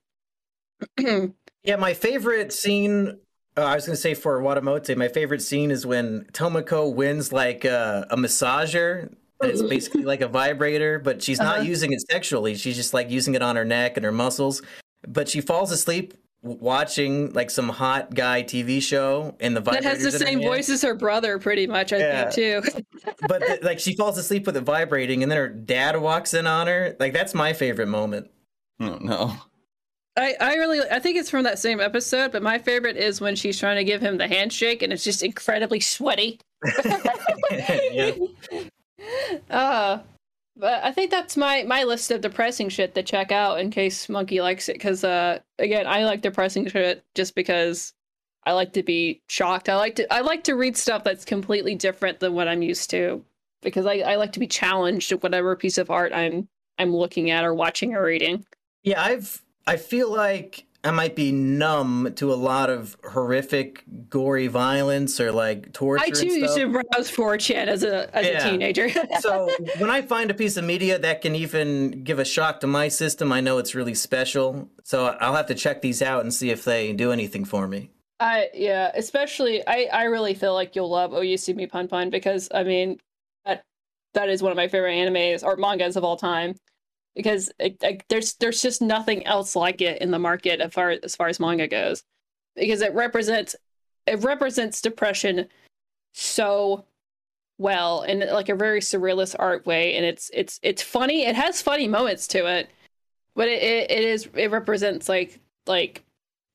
Yeah, 1.64 1.76
my 1.76 1.92
favorite 1.92 2.52
scene. 2.52 3.18
Uh, 3.56 3.62
I 3.62 3.74
was 3.74 3.84
gonna 3.84 3.96
say 3.96 4.14
for 4.14 4.40
Watamote, 4.40 4.96
my 4.96 5.08
favorite 5.08 5.42
scene 5.42 5.70
is 5.70 5.84
when 5.84 6.24
Tomoko 6.32 6.94
wins 6.94 7.32
like 7.32 7.64
uh, 7.64 8.04
a 8.10 8.16
massager. 8.16 9.12
It's 9.42 9.60
basically 9.62 10.04
like 10.04 10.20
a 10.20 10.28
vibrator, 10.28 10.98
but 10.98 11.22
she's 11.22 11.38
not 11.40 11.56
Uh-huh. 11.58 11.64
using 11.66 11.92
it 11.92 12.00
sexually. 12.08 12.54
She's 12.54 12.76
just 12.76 12.94
like 12.94 13.10
using 13.10 13.34
it 13.34 13.42
on 13.42 13.56
her 13.56 13.64
neck 13.64 13.96
and 13.96 14.04
her 14.04 14.12
muscles. 14.12 14.62
But 15.06 15.28
she 15.28 15.40
falls 15.40 15.70
asleep 15.72 16.14
watching 16.42 17.32
like 17.32 17.50
some 17.50 17.68
hot 17.68 18.14
guy 18.14 18.42
TV 18.42 18.80
show, 18.82 19.36
and 19.40 19.56
the 19.56 19.60
that 19.60 19.82
has 19.84 19.98
the 20.02 20.10
vibrator's 20.10 20.14
in 20.14 20.20
her 20.20 20.26
same 20.26 20.40
voice 20.42 20.68
as 20.68 20.82
her 20.82 20.94
brother, 20.94 21.38
pretty 21.38 21.66
much. 21.66 21.92
I 21.92 21.98
Yeah. 21.98 22.30
think 22.30 22.64
too. 22.64 22.82
but 23.28 23.42
th- 23.46 23.62
like 23.62 23.78
she 23.80 23.94
falls 23.96 24.18
asleep 24.18 24.46
with 24.46 24.56
it 24.56 24.62
vibrating, 24.62 25.22
and 25.22 25.30
then 25.30 25.36
her 25.38 25.48
dad 25.48 26.00
walks 26.00 26.34
in 26.34 26.46
on 26.46 26.66
her. 26.66 26.96
Like 27.00 27.12
that's 27.12 27.34
my 27.34 27.52
favorite 27.52 27.88
moment. 27.88 28.30
Oh 28.80 28.98
no. 29.00 29.34
I, 30.16 30.34
I 30.40 30.54
really 30.56 30.80
I 30.90 30.98
think 30.98 31.16
it's 31.16 31.30
from 31.30 31.44
that 31.44 31.58
same 31.60 31.80
episode, 31.80 32.32
but 32.32 32.42
my 32.42 32.58
favorite 32.58 32.96
is 32.96 33.20
when 33.20 33.36
she's 33.36 33.58
trying 33.58 33.76
to 33.76 33.84
give 33.84 34.00
him 34.00 34.16
the 34.18 34.26
handshake 34.26 34.82
and 34.82 34.92
it's 34.92 35.04
just 35.04 35.22
incredibly 35.22 35.78
sweaty. 35.78 36.40
yeah. 37.50 38.12
Uh 39.48 39.98
but 40.58 40.84
I 40.84 40.92
think 40.92 41.10
that's 41.10 41.36
my 41.36 41.62
my 41.62 41.84
list 41.84 42.10
of 42.10 42.20
depressing 42.20 42.68
shit 42.68 42.94
to 42.94 43.02
check 43.02 43.32
out 43.32 43.60
in 43.60 43.70
case 43.70 44.08
Mumkey 44.08 44.42
likes 44.42 44.68
it 44.68 44.74
because 44.74 45.04
uh 45.04 45.38
again 45.58 45.86
I 45.86 46.04
like 46.04 46.20
depressing 46.20 46.68
shit 46.68 47.04
just 47.14 47.34
because 47.34 47.94
I 48.44 48.52
like 48.52 48.72
to 48.74 48.82
be 48.82 49.22
shocked. 49.28 49.68
I 49.68 49.76
like 49.76 49.96
to 49.96 50.12
I 50.12 50.20
like 50.20 50.44
to 50.44 50.54
read 50.54 50.76
stuff 50.76 51.04
that's 51.04 51.24
completely 51.24 51.74
different 51.74 52.20
than 52.20 52.34
what 52.34 52.48
I'm 52.48 52.62
used 52.62 52.90
to 52.90 53.24
because 53.62 53.86
I, 53.86 53.98
I 53.98 54.16
like 54.16 54.32
to 54.32 54.40
be 54.40 54.46
challenged 54.46 55.12
at 55.12 55.22
whatever 55.22 55.54
piece 55.56 55.78
of 55.78 55.90
art 55.90 56.12
I'm 56.12 56.48
I'm 56.78 56.94
looking 56.94 57.30
at 57.30 57.44
or 57.44 57.54
watching 57.54 57.94
or 57.94 58.04
reading. 58.04 58.44
Yeah, 58.82 59.02
I've 59.02 59.42
I 59.66 59.76
feel 59.76 60.10
like 60.10 60.64
I 60.84 60.92
might 60.92 61.16
be 61.16 61.32
numb 61.32 62.12
to 62.16 62.32
a 62.32 62.36
lot 62.36 62.70
of 62.70 62.96
horrific, 63.04 63.82
gory 64.08 64.46
violence 64.46 65.20
or 65.20 65.32
like 65.32 65.72
torture. 65.72 66.04
I 66.04 66.10
too 66.10 66.26
used 66.26 66.56
to 66.56 66.68
browse 66.68 67.10
4chan 67.10 67.66
as 67.66 67.82
a 67.82 68.14
as 68.16 68.26
Yeah. 68.26 68.46
a 68.46 68.50
teenager. 68.50 68.88
so 69.20 69.48
when 69.78 69.90
I 69.90 70.02
find 70.02 70.30
a 70.30 70.34
piece 70.34 70.56
of 70.56 70.64
media 70.64 70.98
that 70.98 71.20
can 71.20 71.34
even 71.34 72.04
give 72.04 72.18
a 72.20 72.24
shock 72.24 72.60
to 72.60 72.66
my 72.68 72.88
system, 72.88 73.32
I 73.32 73.40
know 73.40 73.58
it's 73.58 73.74
really 73.74 73.94
special. 73.94 74.70
So 74.84 75.06
I'll 75.20 75.34
have 75.34 75.46
to 75.46 75.54
check 75.54 75.82
these 75.82 76.00
out 76.00 76.22
and 76.22 76.32
see 76.32 76.50
if 76.50 76.64
they 76.64 76.92
do 76.92 77.10
anything 77.10 77.44
for 77.44 77.66
me. 77.66 77.90
I 78.20 78.48
yeah, 78.54 78.92
especially 78.94 79.66
I 79.66 79.88
I 79.92 80.04
really 80.04 80.34
feel 80.34 80.54
like 80.54 80.76
you'll 80.76 80.90
love 80.90 81.12
Oh 81.12 81.20
You 81.22 81.36
See 81.36 81.54
Me 81.54 81.66
Pun 81.66 81.88
Pun 81.88 82.10
because 82.10 82.48
I 82.54 82.62
mean 82.62 82.98
that 83.44 83.62
that 84.14 84.28
is 84.28 84.42
one 84.42 84.52
of 84.52 84.56
my 84.56 84.68
favorite 84.68 84.92
animes 84.94 85.42
or 85.42 85.56
mangas 85.56 85.96
of 85.96 86.04
all 86.04 86.16
time 86.16 86.54
because 87.18 87.50
it, 87.58 87.82
like, 87.82 88.06
there's 88.08 88.34
there's 88.34 88.62
just 88.62 88.80
nothing 88.80 89.26
else 89.26 89.56
like 89.56 89.80
it 89.80 90.00
in 90.00 90.12
the 90.12 90.18
market 90.20 90.60
as 90.60 90.72
far 90.72 90.90
as 91.02 91.16
far 91.16 91.26
as 91.26 91.40
manga 91.40 91.66
goes. 91.66 92.04
Because 92.54 92.80
it 92.80 92.94
represents 92.94 93.56
it 94.06 94.22
represents 94.22 94.80
depression 94.80 95.48
so 96.14 96.84
well 97.58 98.02
in 98.02 98.20
like 98.20 98.48
a 98.48 98.54
very 98.54 98.80
surrealist 98.80 99.34
art 99.38 99.66
way. 99.66 99.96
And 99.96 100.06
it's 100.06 100.30
it's 100.32 100.60
it's 100.62 100.82
funny 100.82 101.24
it 101.24 101.34
has 101.34 101.60
funny 101.60 101.88
moments 101.88 102.28
to 102.28 102.46
it 102.46 102.70
but 103.38 103.48
it, 103.48 103.62
it, 103.62 103.90
it 103.90 104.04
is 104.04 104.28
it 104.34 104.50
represents 104.50 105.08
like 105.08 105.40
like 105.66 106.04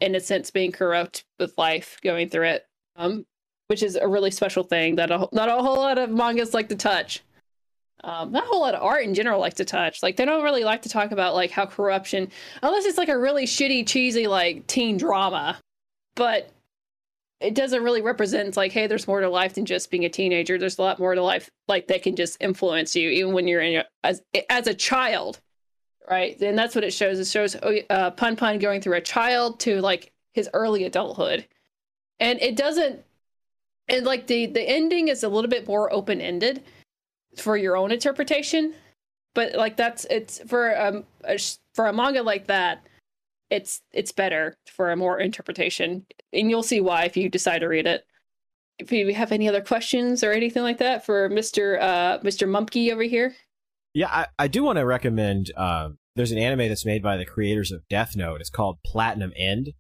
innocence 0.02 0.52
being 0.52 0.72
corrupt 0.72 1.24
with 1.40 1.58
life 1.58 1.98
going 2.04 2.30
through 2.30 2.46
it 2.46 2.68
um 2.98 3.26
which 3.68 3.82
is 3.82 3.96
a 3.96 4.08
really 4.08 4.30
special 4.30 4.64
thing 4.64 4.98
that 4.98 5.10
a, 5.10 5.28
not 5.32 5.48
a 5.48 5.64
whole 5.64 5.78
lot 5.78 5.98
of 5.98 6.10
mangas 6.10 6.54
like 6.54 6.68
to 6.68 6.76
touch 6.76 7.24
um 8.04 8.32
not 8.32 8.44
a 8.44 8.48
whole 8.48 8.62
lot 8.62 8.76
of 8.76 8.82
art 8.84 9.04
in 9.04 9.14
general 9.14 9.40
like 9.40 9.56
to 9.56 9.66
touch. 9.66 10.04
Like 10.04 10.18
they 10.18 10.26
don't 10.26 10.44
really 10.44 10.64
like 10.64 10.82
to 10.84 10.90
talk 10.90 11.12
about 11.12 11.34
like 11.34 11.52
how 11.52 11.66
corruption 11.66 12.30
unless 12.62 12.86
it's 12.86 12.98
like 12.98 13.10
a 13.10 13.18
really 13.18 13.46
shitty 13.46 13.88
cheesy 13.88 14.28
like 14.28 14.68
teen 14.68 14.98
drama. 14.98 15.60
But 16.16 16.52
it 17.40 17.56
doesn't 17.56 17.84
really 17.84 18.02
represent 18.02 18.56
like 18.56 18.72
hey 18.72 18.88
there's 18.88 19.08
more 19.08 19.22
to 19.22 19.30
life 19.30 19.54
than 19.54 19.66
just 19.66 19.92
being 19.92 20.06
a 20.06 20.10
teenager. 20.10 20.58
There's 20.58 20.78
a 20.78 20.82
lot 20.82 21.00
more 21.00 21.16
to 21.16 21.22
life 21.22 21.50
like 21.68 21.88
that 21.88 22.04
can 22.04 22.16
just 22.16 22.38
influence 22.40 22.96
you 22.96 23.10
even 23.10 23.34
when 23.34 23.48
you're 23.48 23.62
in 23.62 23.74
your, 23.74 23.84
as 24.04 24.22
as 24.50 24.68
a 24.68 24.74
child 24.74 25.40
right? 26.10 26.40
And 26.42 26.58
that's 26.58 26.76
what 26.76 26.84
it 26.84 26.94
shows. 26.94 27.20
It 27.20 27.28
shows 27.28 27.56
oh, 27.62 27.78
uh, 27.90 28.12
Punpun 28.12 28.60
going 28.60 28.82
through 28.82 28.98
a 28.98 29.02
child 29.02 29.60
to 29.62 29.82
like 29.82 30.12
his 30.34 30.50
early 30.54 30.84
adulthood. 30.84 31.46
And 32.20 32.42
it 32.42 32.56
doesn't 32.56 33.04
and 33.88 34.06
like 34.06 34.28
the 34.28 34.46
the 34.48 34.62
ending 34.62 35.08
is 35.10 35.24
a 35.24 35.30
little 35.30 35.50
bit 35.50 35.68
more 35.68 35.92
open 35.92 36.22
ended 36.22 36.64
for 37.38 37.58
your 37.58 37.76
own 37.78 37.92
interpretation 37.92 38.74
but 39.34 39.54
like 39.56 39.78
that's 39.78 40.06
it's 40.10 40.40
for 40.48 40.80
um 40.80 41.04
a, 41.24 41.40
for 41.74 41.88
a 41.88 41.94
manga 41.94 42.22
like 42.22 42.48
that 42.48 42.86
it's 43.50 43.82
it's 43.92 44.12
better 44.12 44.56
for 44.68 44.92
a 44.92 44.96
more 44.96 45.20
interpretation 45.20 46.06
and 46.32 46.50
you'll 46.50 46.64
see 46.64 46.82
why 46.82 47.06
if 47.06 47.16
you 47.18 47.30
decide 47.30 47.60
to 47.60 47.68
read 47.68 47.86
it 47.88 48.06
if 48.80 48.92
you 48.92 49.14
have 49.14 49.32
any 49.32 49.48
other 49.48 49.62
questions 49.62 50.24
or 50.24 50.32
anything 50.32 50.64
like 50.64 50.80
that 50.80 51.06
for 51.06 51.30
mr 51.30 51.80
uh 51.82 52.20
mr 52.20 52.48
Mumkey 52.48 52.92
over 52.92 53.04
here 53.04 53.36
Yeah, 53.94 54.08
I, 54.10 54.28
I 54.40 54.48
do 54.48 54.64
want 54.64 54.78
to 54.78 54.86
recommend. 54.86 55.52
Um, 55.56 55.98
there's 56.16 56.32
an 56.32 56.40
anime 56.40 56.68
that's 56.68 56.86
made 56.86 57.04
by 57.04 57.18
the 57.18 57.26
creators 57.26 57.72
of 57.72 57.88
Death 57.90 58.16
Note. 58.16 58.42
It's 58.42 58.50
called 58.50 58.80
Platinum 58.84 59.32
End, 59.36 59.74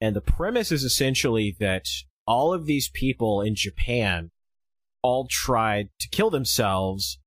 and 0.00 0.14
the 0.14 0.20
premise 0.20 0.70
is 0.70 0.84
essentially 0.84 1.56
that 1.58 1.86
all 2.26 2.52
of 2.52 2.66
these 2.66 2.90
people 2.90 3.40
in 3.40 3.54
Japan 3.54 4.30
all 5.06 5.28
tried 5.30 5.88
to 6.00 6.08
kill 6.08 6.30
themselves, 6.30 7.20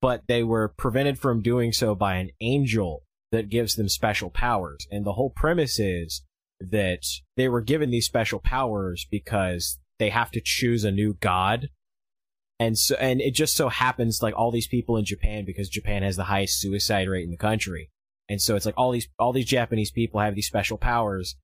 but 0.00 0.22
they 0.28 0.44
were 0.44 0.68
prevented 0.68 1.18
from 1.18 1.42
doing 1.42 1.72
so 1.72 1.94
by 1.96 2.14
an 2.14 2.30
angel 2.40 3.02
that 3.32 3.48
gives 3.48 3.74
them 3.74 3.88
special 3.88 4.30
powers. 4.30 4.86
And 4.92 5.04
the 5.04 5.14
whole 5.14 5.30
premise 5.30 5.80
is 5.80 6.22
that 6.60 7.02
they 7.36 7.48
were 7.48 7.60
given 7.60 7.90
these 7.90 8.06
special 8.06 8.38
powers 8.38 9.04
because 9.10 9.80
they 9.98 10.10
have 10.10 10.30
to 10.30 10.40
choose 10.42 10.84
a 10.84 10.92
new 10.92 11.14
god 11.14 11.70
and 12.60 12.78
so 12.78 12.94
and 12.94 13.20
it 13.20 13.34
just 13.34 13.56
so 13.56 13.68
happens 13.68 14.22
like 14.22 14.36
all 14.36 14.52
these 14.52 14.68
people 14.68 14.96
in 14.96 15.04
Japan 15.04 15.44
because 15.44 15.68
Japan 15.68 16.04
has 16.04 16.14
the 16.16 16.24
highest 16.24 16.60
suicide 16.60 17.08
rate 17.08 17.24
in 17.24 17.32
the 17.32 17.36
country. 17.36 17.90
And 18.28 18.40
so 18.40 18.54
it's 18.54 18.64
like 18.64 18.78
all 18.78 18.92
these 18.92 19.08
all 19.18 19.32
these 19.32 19.46
Japanese 19.46 19.90
people 19.90 20.20
have 20.20 20.36
these 20.36 20.46
special 20.46 20.78
powers 20.78 21.34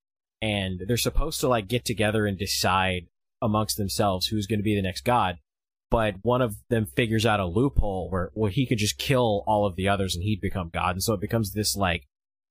and 0.41 0.81
they're 0.87 0.97
supposed 0.97 1.41
to 1.41 1.49
like 1.49 1.67
get 1.67 1.85
together 1.85 2.27
and 2.27 2.39
decide 2.39 3.07
amongst 3.43 3.77
themselves 3.77 4.29
who's 4.29 4.47
going 4.47 4.61
to 4.61 4.65
be 4.65 4.77
the 4.77 4.83
next 4.83 5.03
god. 5.03 5.39
But 5.91 6.17
one 6.23 6.41
of 6.41 6.55
them 6.69 6.87
figures 6.87 7.27
out 7.27 7.41
a 7.41 7.47
loophole 7.47 8.09
where 8.11 8.31
where 8.35 8.51
he 8.51 8.65
could 8.67 8.79
just 8.79 8.97
kill 8.99 9.43
all 9.47 9.67
of 9.67 9.75
the 9.77 9.89
others 9.89 10.15
and 10.15 10.23
he'd 10.23 10.41
become 10.41 10.71
god. 10.73 10.93
And 10.97 11.03
so 11.03 11.15
it 11.15 11.21
becomes 11.21 11.53
this 11.53 11.75
like 11.77 12.05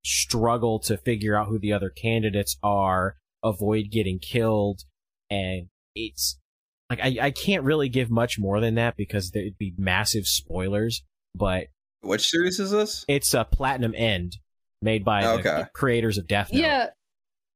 struggle 0.03 0.80
to 0.80 0.98
figure 0.98 1.35
out 1.35 1.48
who 1.48 1.59
the 1.59 1.74
other 1.74 1.90
candidates 1.90 2.58
are, 2.64 3.16
avoid 3.43 3.85
getting 3.92 4.19
killed, 4.19 4.82
and 5.30 5.68
it's 5.95 6.38
like 6.90 7.00
I, 7.01 7.18
I 7.22 7.32
can't 7.32 7.64
really 7.64 7.90
give 7.90 8.09
much 8.09 8.38
more 8.40 8.59
than 8.59 8.76
that 8.76 8.98
because 8.98 9.32
there'd 9.32 9.58
be 9.58 9.74
massive 9.77 10.26
spoilers. 10.26 11.03
But 11.35 11.68
Which 12.01 12.30
series 12.30 12.59
is 12.59 12.72
this? 12.72 13.06
it's 13.08 13.34
a 13.34 13.45
platinum 13.45 13.93
end 13.95 14.38
made 14.82 15.06
by 15.06 15.22
the- 15.24 15.30
Okay. 15.34 15.61
the 15.64 15.69
creators 15.74 16.18
of 16.18 16.27
Death 16.27 16.51
Note. 16.51 16.59
Yeah. 16.61 16.88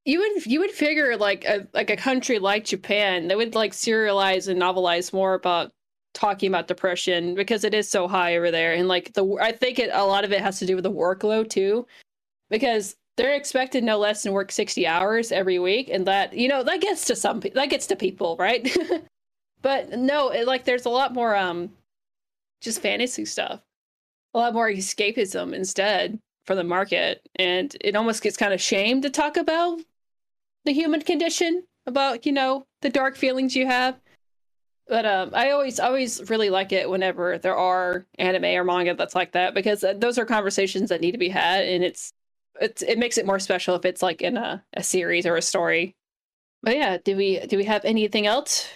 You 0.06 0.20
would 0.20 0.46
you 0.46 0.60
would 0.60 0.72
figure 0.72 1.16
like 1.18 1.46
a 1.46 1.68
like 1.74 1.90
a 1.90 1.96
country 1.96 2.40
like 2.40 2.66
Japan, 2.66 3.28
they 3.28 3.36
would 3.36 3.56
like 3.56 3.72
serialize 3.72 4.48
and 4.48 4.62
novelize 4.62 5.14
more 5.14 5.34
about 5.34 5.72
talking 6.14 6.48
about 6.48 6.68
depression 6.68 7.36
because 7.36 7.64
it 7.64 7.74
is 7.74 7.90
so 7.90 8.08
high 8.08 8.38
over 8.38 8.52
there, 8.52 8.74
and 8.74 8.88
like 8.88 9.14
the 9.14 9.26
I 9.42 9.52
think 9.52 9.80
it 9.80 9.90
a 9.94 10.06
lot 10.06 10.26
of 10.26 10.32
it 10.32 10.42
has 10.42 10.60
to 10.60 10.66
do 10.66 10.76
with 10.76 10.84
the 10.84 10.92
workload 10.92 11.50
too, 11.50 11.88
because 12.50 12.96
they're 13.16 13.36
expected 13.36 13.84
no 13.84 13.98
less 13.98 14.24
than 14.24 14.34
work 14.34 14.52
sixty 14.52 14.86
hours 14.86 15.32
every 15.32 15.60
week, 15.60 15.90
and 15.90 16.06
that 16.08 16.34
you 16.34 16.50
know 16.50 16.64
that 16.64 16.82
gets 16.82 17.06
to 17.06 17.16
some 17.16 17.40
that 17.40 17.70
gets 17.70 17.88
to 17.88 17.96
people, 17.96 18.36
right? 18.38 18.76
but 19.62 19.98
no, 19.98 20.30
it, 20.30 20.48
like 20.48 20.66
there's 20.66 20.86
a 20.86 20.90
lot 20.90 21.14
more 21.14 21.36
um 21.36 21.72
just 22.62 22.82
fantasy 22.82 23.26
stuff, 23.26 23.62
a 24.34 24.40
lot 24.40 24.54
more 24.54 24.70
escapism 24.70 25.54
instead 25.54 26.20
for 26.46 26.56
the 26.56 26.64
market, 26.64 27.22
and 27.38 27.76
it 27.82 27.96
almost 27.96 28.22
gets 28.22 28.36
kind 28.36 28.54
of 28.54 28.62
shamed 28.62 29.04
to 29.04 29.10
talk 29.10 29.38
about 29.38 29.80
the 30.66 30.74
human 30.74 31.02
condition, 31.02 31.64
about 31.86 32.26
you 32.26 32.32
know 32.32 32.66
the 32.82 32.90
dark 32.90 33.16
feelings 33.16 33.56
you 33.56 33.66
have. 33.66 34.00
But 34.88 35.06
um, 35.06 35.30
I 35.34 35.52
always, 35.52 35.80
always 35.80 36.30
really 36.30 36.50
like 36.50 36.74
it 36.74 36.90
whenever 36.90 37.38
there 37.38 37.56
are 37.56 38.06
anime 38.20 38.44
or 38.44 38.66
manga 38.66 38.94
that's 38.94 39.16
like 39.16 39.32
that 39.32 39.54
because 39.54 39.82
uh, 39.82 39.94
those 39.94 40.18
are 40.18 40.26
conversations 40.26 40.90
that 40.90 41.00
need 41.00 41.14
to 41.14 41.18
be 41.18 41.30
had, 41.30 41.66
and 41.66 41.84
it's, 41.86 42.12
it's 42.60 42.82
it 42.82 43.00
makes 43.00 43.18
it 43.18 43.26
more 43.26 43.40
special 43.40 43.76
if 43.76 43.86
it's 43.86 44.02
like 44.02 44.22
in 44.22 44.36
a, 44.36 44.62
a 44.74 44.84
series 44.84 45.26
or 45.26 45.38
a 45.38 45.42
story. 45.42 45.96
But 46.62 46.76
yeah, 46.76 46.98
do 47.04 47.16
we 47.16 47.40
do 47.48 47.58
we 47.58 47.64
have 47.64 47.86
anything 47.86 48.28
else 48.28 48.68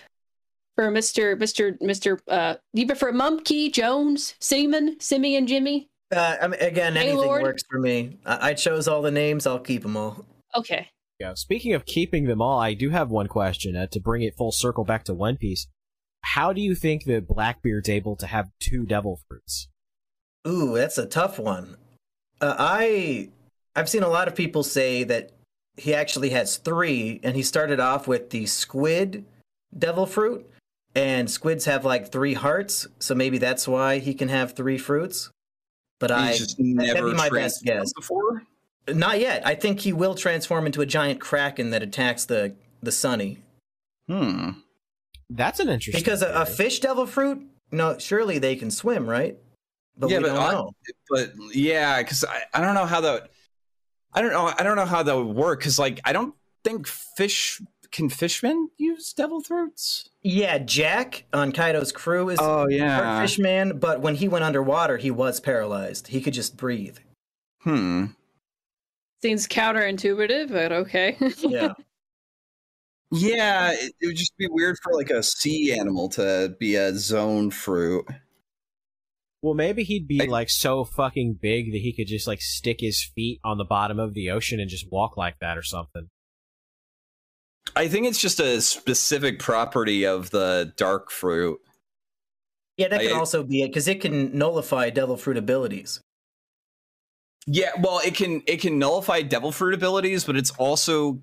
for 0.76 0.90
Mister 0.92 1.36
Mister 1.36 1.78
Mister? 1.82 2.20
Uh, 2.28 2.56
do 2.74 2.82
you 2.82 2.88
prefer 2.88 3.12
Mumkey 3.12 3.72
Jones, 3.72 4.36
Seaman, 4.40 5.00
Simian, 5.02 5.46
Jimmy? 5.46 5.90
Uh, 6.16 6.38
I 6.42 6.48
mean, 6.48 6.62
again, 6.62 6.96
anything 6.96 7.18
Lord. 7.18 7.44
works 7.44 7.64
for 7.70 7.80
me. 7.80 8.18
I-, 8.26 8.50
I 8.50 8.54
chose 8.54 8.88
all 8.88 9.02
the 9.02 9.12
names. 9.12 9.46
I'll 9.46 9.60
keep 9.60 9.82
them 9.82 9.98
all. 9.98 10.26
Okay. 10.56 10.90
Yeah. 11.20 11.34
Speaking 11.34 11.74
of 11.74 11.86
keeping 11.86 12.26
them 12.26 12.42
all, 12.42 12.60
I 12.60 12.74
do 12.74 12.90
have 12.90 13.10
one 13.10 13.28
question 13.28 13.76
uh, 13.76 13.88
to 13.88 14.00
bring 14.00 14.22
it 14.22 14.36
full 14.38 14.52
circle 14.52 14.84
back 14.84 15.04
to 15.06 15.14
One 15.14 15.38
Piece. 15.38 15.68
How 16.22 16.54
do 16.54 16.62
you 16.62 16.76
think 16.76 17.06
that 17.06 17.28
Blackbeard's 17.28 17.90
able 17.90 18.16
to 18.18 18.28
have 18.28 18.50
two 18.60 18.86
devil 18.86 19.20
fruits? 19.28 19.68
Ooh, 20.48 20.76
that's 20.76 20.98
a 20.98 21.06
tough 21.06 21.40
one. 21.40 21.78
Uh, 22.40 22.56
I 22.58 23.30
I've 23.76 23.90
seen 23.90 24.04
a 24.04 24.10
lot 24.10 24.28
of 24.28 24.36
people 24.36 24.64
say 24.64 25.04
that 25.04 25.32
he 25.76 25.94
actually 25.94 26.32
has 26.32 26.58
three, 26.58 27.20
and 27.24 27.36
he 27.36 27.44
started 27.44 27.80
off 27.80 28.08
with 28.08 28.30
the 28.30 28.46
squid 28.46 29.26
devil 29.78 30.06
fruit, 30.06 30.50
and 30.96 31.30
squids 31.30 31.66
have 31.66 31.86
like 31.86 32.12
three 32.12 32.34
hearts, 32.34 32.88
so 33.00 33.16
maybe 33.16 33.38
that's 33.38 33.68
why 33.68 34.00
he 34.00 34.14
can 34.14 34.30
have 34.30 34.54
three 34.54 34.78
fruits. 34.78 35.30
But 36.00 36.12
I 36.12 36.30
He's 36.30 36.40
just 36.40 36.58
that'd 36.58 36.76
never 36.76 37.12
be 37.12 37.18
my 37.18 37.30
best 37.30 37.64
guess. 37.64 37.92
before. 37.94 38.44
Not 38.90 39.20
yet. 39.20 39.46
I 39.46 39.56
think 39.56 39.82
he 39.82 39.94
will 39.94 40.16
transform 40.16 40.66
into 40.66 40.82
a 40.82 40.86
giant 40.86 41.20
kraken 41.20 41.72
that 41.72 41.84
attacks 41.84 42.26
the 42.26 42.56
the 42.82 42.92
sunny. 42.92 43.40
Hmm. 44.08 44.52
That's 45.30 45.60
an 45.60 45.68
interesting. 45.70 46.00
Because 46.02 46.22
a, 46.22 46.30
a 46.34 46.46
fish 46.46 46.80
devil 46.80 47.06
fruit, 47.06 47.46
no, 47.72 47.98
surely 47.98 48.40
they 48.40 48.56
can 48.56 48.72
swim, 48.72 49.10
right? 49.10 49.38
But 49.98 50.10
Yeah, 50.10 50.20
but 50.20 50.32
I- 50.32 50.64
but 51.10 51.32
yeah, 51.54 51.98
because 52.02 52.24
I, 52.24 52.44
I 52.54 52.62
don't 52.62 52.76
know 52.76 52.86
how 52.86 53.02
that 53.02 53.30
I 54.14 54.22
don't 54.22 54.32
know 54.32 54.52
I 54.58 54.64
don't 54.64 54.76
know 54.78 54.86
how 54.86 55.04
that 55.04 55.16
would 55.18 55.36
work 55.36 55.60
because 55.60 55.78
like 55.80 56.00
I 56.06 56.14
don't 56.14 56.34
think 56.64 56.88
fish 56.88 57.62
can 57.92 58.10
fishmen 58.10 58.70
use 58.78 59.12
devil 59.14 59.42
fruits. 59.42 60.10
Yeah, 60.22 60.58
Jack 60.60 61.26
on 61.34 61.52
Kaido's 61.52 61.92
crew 61.92 62.30
is 62.30 62.38
Oh 62.42 62.68
yeah. 62.70 63.22
fishman, 63.22 63.80
but 63.80 64.02
when 64.02 64.16
he 64.16 64.28
went 64.28 64.44
underwater, 64.46 64.98
he 64.98 65.10
was 65.12 65.40
paralyzed. 65.40 66.08
He 66.08 66.22
could 66.22 66.34
just 66.34 66.56
breathe. 66.58 66.98
Hmm. 67.64 68.06
Seems 69.22 69.48
counterintuitive, 69.48 70.50
but 70.52 70.72
okay. 70.72 71.18
Yeah. 71.40 71.74
Yeah, 73.10 73.72
it, 73.72 73.94
it 74.02 74.08
would 74.08 74.18
just 74.18 74.36
be 74.36 74.50
weird 74.50 74.76
for 74.84 74.92
like 74.94 75.10
a 75.12 75.24
sea 75.24 75.72
animal 75.80 76.10
to 76.10 76.54
be 76.60 76.76
a 76.76 76.94
Zoan 76.94 77.52
fruit. 77.52 78.06
Well, 79.42 79.54
maybe 79.54 79.84
he'd 79.86 80.10
be 80.10 80.22
I- 80.24 80.26
like 80.26 80.50
so 80.50 80.84
fucking 80.84 81.40
big 81.42 81.72
that 81.72 81.78
he 81.80 81.94
could 81.96 82.08
just 82.08 82.28
like 82.28 82.42
stick 82.42 82.82
his 82.82 83.02
feet 83.16 83.40
on 83.46 83.58
the 83.58 83.64
bottom 83.64 83.98
of 83.98 84.14
the 84.14 84.30
ocean 84.30 84.60
and 84.60 84.70
just 84.70 84.92
walk 84.92 85.16
like 85.16 85.40
that 85.40 85.58
or 85.58 85.64
something. 85.64 86.10
I 87.78 87.88
think 87.88 88.08
it's 88.08 88.20
just 88.20 88.42
a 88.42 88.60
specific 88.60 89.40
property 89.40 90.06
of 90.06 90.32
the 90.32 90.74
dark 90.76 91.10
fruit. 91.10 91.60
Yeah, 92.76 92.90
that 92.90 93.00
I- 93.00 93.12
also 93.12 93.42
be 93.42 93.62
it 93.62 93.68
because 93.70 93.88
it 93.88 94.02
can 94.02 94.38
nullify 94.38 94.90
devil 94.90 95.16
fruit 95.16 95.38
abilities. 95.38 96.02
Yeah, 97.48 97.72
well, 97.80 98.02
it 98.06 98.14
can 98.14 98.44
it 98.46 98.60
can 98.60 98.78
nullify 98.78 99.22
devil 99.22 99.54
fruit 99.54 99.74
abilities, 99.74 100.26
but 100.26 100.36
it's 100.36 100.52
also 100.52 101.22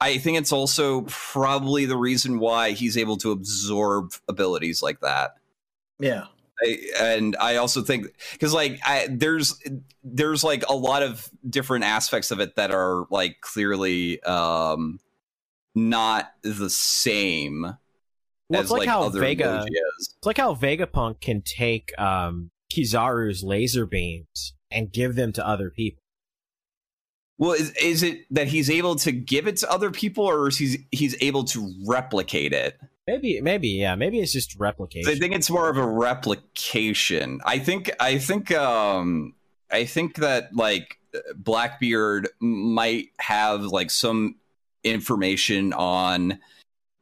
I 0.00 0.18
think 0.18 0.36
it's 0.36 0.52
also 0.52 1.02
probably 1.02 1.86
the 1.86 1.96
reason 1.96 2.40
why 2.40 2.72
he's 2.72 2.96
able 2.96 3.16
to 3.18 3.30
absorb 3.30 4.12
abilities 4.28 4.82
like 4.82 5.00
that. 5.00 5.36
Yeah. 6.00 6.26
I, 6.60 6.78
and 7.00 7.36
I 7.40 7.56
also 7.56 7.82
think 7.82 8.08
because 8.32 8.52
like 8.52 8.80
I, 8.84 9.06
there's 9.08 9.62
there's 10.02 10.42
like 10.42 10.64
a 10.68 10.74
lot 10.74 11.04
of 11.04 11.30
different 11.48 11.84
aspects 11.84 12.32
of 12.32 12.40
it 12.40 12.56
that 12.56 12.72
are 12.72 13.06
like 13.10 13.40
clearly 13.40 14.20
um 14.24 14.98
not 15.76 16.32
the 16.42 16.70
same 16.70 17.62
Well, 18.48 18.60
as 18.60 18.64
it's 18.64 18.70
like, 18.72 18.80
like 18.80 18.88
how 18.88 19.04
other 19.04 19.20
Vega. 19.20 19.64
Logias. 19.64 19.68
It's 19.98 20.26
like 20.26 20.38
how 20.38 20.54
Vegapunk 20.54 21.20
can 21.20 21.42
take 21.42 21.98
um, 21.98 22.50
Kizaru's 22.72 23.42
laser 23.44 23.86
beams 23.86 24.54
and 24.72 24.92
give 24.92 25.14
them 25.14 25.32
to 25.32 25.46
other 25.46 25.70
people. 25.70 26.02
Well, 27.38 27.52
is, 27.52 27.72
is 27.72 28.02
it 28.02 28.24
that 28.30 28.48
he's 28.48 28.70
able 28.70 28.96
to 28.96 29.10
give 29.10 29.48
it 29.48 29.56
to 29.58 29.70
other 29.70 29.90
people, 29.90 30.24
or 30.24 30.48
is 30.48 30.58
he's 30.58 30.78
he's 30.90 31.16
able 31.20 31.44
to 31.44 31.72
replicate 31.86 32.52
it? 32.52 32.78
Maybe, 33.06 33.40
maybe, 33.40 33.68
yeah, 33.68 33.96
maybe 33.96 34.20
it's 34.20 34.32
just 34.32 34.58
replication. 34.60 35.10
I 35.10 35.16
think 35.16 35.34
it's 35.34 35.50
more 35.50 35.68
of 35.68 35.76
a 35.76 35.86
replication. 35.86 37.40
I 37.44 37.58
think 37.58 37.90
I 37.98 38.18
think 38.18 38.52
um 38.52 39.34
I 39.70 39.86
think 39.86 40.16
that 40.16 40.54
like 40.54 40.98
Blackbeard 41.34 42.28
might 42.38 43.08
have 43.18 43.62
like 43.62 43.90
some 43.90 44.36
information 44.84 45.72
on 45.72 46.38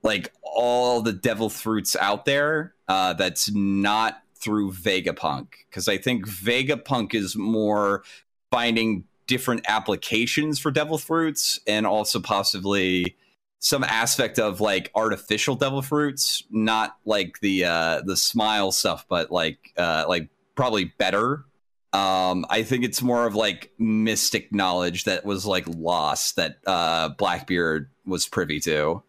like 0.03 0.33
all 0.43 1.03
the 1.03 1.13
devil 1.13 1.51
fruits 1.51 1.97
out 1.97 2.25
there 2.25 2.75
uh 2.89 3.13
that's 3.15 3.51
not 3.53 4.20
through 4.41 4.73
Vegapunk 4.73 5.49
because 5.69 5.89
I 5.89 5.99
think 5.99 6.27
Vegapunk 6.27 7.15
is 7.15 7.37
more 7.37 8.03
finding 8.51 9.05
different 9.27 9.65
applications 9.69 10.59
for 10.59 10.71
devil 10.71 10.99
fruits 10.99 11.61
and 11.67 11.87
also 11.87 12.19
possibly 12.21 13.17
some 13.61 13.85
aspect 13.85 14.39
of 14.39 14.61
like 14.61 14.91
artificial 14.95 15.55
devil 15.55 15.83
fruits, 15.83 16.43
not 16.51 16.97
like 17.05 17.39
the 17.41 17.65
uh 17.65 18.03
the 18.05 18.17
smile 18.17 18.73
stuff, 18.73 19.07
but 19.09 19.31
like 19.31 19.73
uh 19.77 20.05
like 20.09 20.29
probably 20.57 20.87
better. 20.99 21.45
Um 21.93 22.47
I 22.51 22.63
think 22.63 22.85
it's 22.85 23.03
more 23.03 23.27
of 23.27 23.35
like 23.35 23.73
mystic 23.79 24.53
knowledge 24.53 25.05
that 25.05 25.25
was 25.25 25.47
like 25.47 25.67
lost 25.69 26.37
that 26.37 26.57
uh 26.67 27.11
Blackbeard 27.11 27.91
was 28.07 28.27
privy 28.27 28.61
to. 28.61 29.03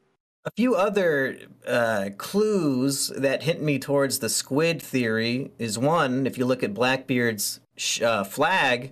A 0.43 0.51
few 0.55 0.75
other 0.75 1.37
uh, 1.67 2.09
clues 2.17 3.09
that 3.15 3.43
hint 3.43 3.61
me 3.61 3.77
towards 3.77 4.19
the 4.19 4.29
squid 4.29 4.81
theory 4.81 5.51
is 5.59 5.77
one, 5.77 6.25
if 6.25 6.37
you 6.37 6.45
look 6.45 6.63
at 6.63 6.73
Blackbeard's 6.73 7.59
sh- 7.77 8.01
uh, 8.01 8.23
flag, 8.23 8.91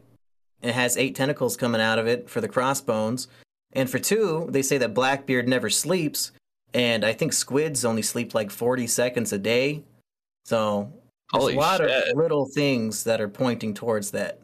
it 0.61 0.73
has 0.75 0.95
eight 0.95 1.15
tentacles 1.15 1.57
coming 1.57 1.81
out 1.81 1.97
of 1.97 2.05
it 2.07 2.29
for 2.29 2.39
the 2.39 2.47
crossbones. 2.47 3.27
And 3.73 3.89
for 3.89 3.97
two, 3.97 4.47
they 4.51 4.61
say 4.61 4.77
that 4.77 4.93
Blackbeard 4.93 5.47
never 5.47 5.71
sleeps, 5.71 6.31
and 6.73 7.03
I 7.03 7.13
think 7.13 7.33
squids 7.33 7.83
only 7.83 8.03
sleep 8.03 8.35
like 8.35 8.51
40 8.51 8.85
seconds 8.85 9.33
a 9.33 9.39
day. 9.39 9.83
So 10.45 10.91
there's 11.33 11.41
Holy 11.43 11.55
a 11.55 11.57
lot 11.59 11.79
shit. 11.79 11.89
of 11.89 12.17
little 12.17 12.45
things 12.45 13.03
that 13.05 13.21
are 13.21 13.29
pointing 13.29 13.73
towards 13.73 14.11
that. 14.11 14.39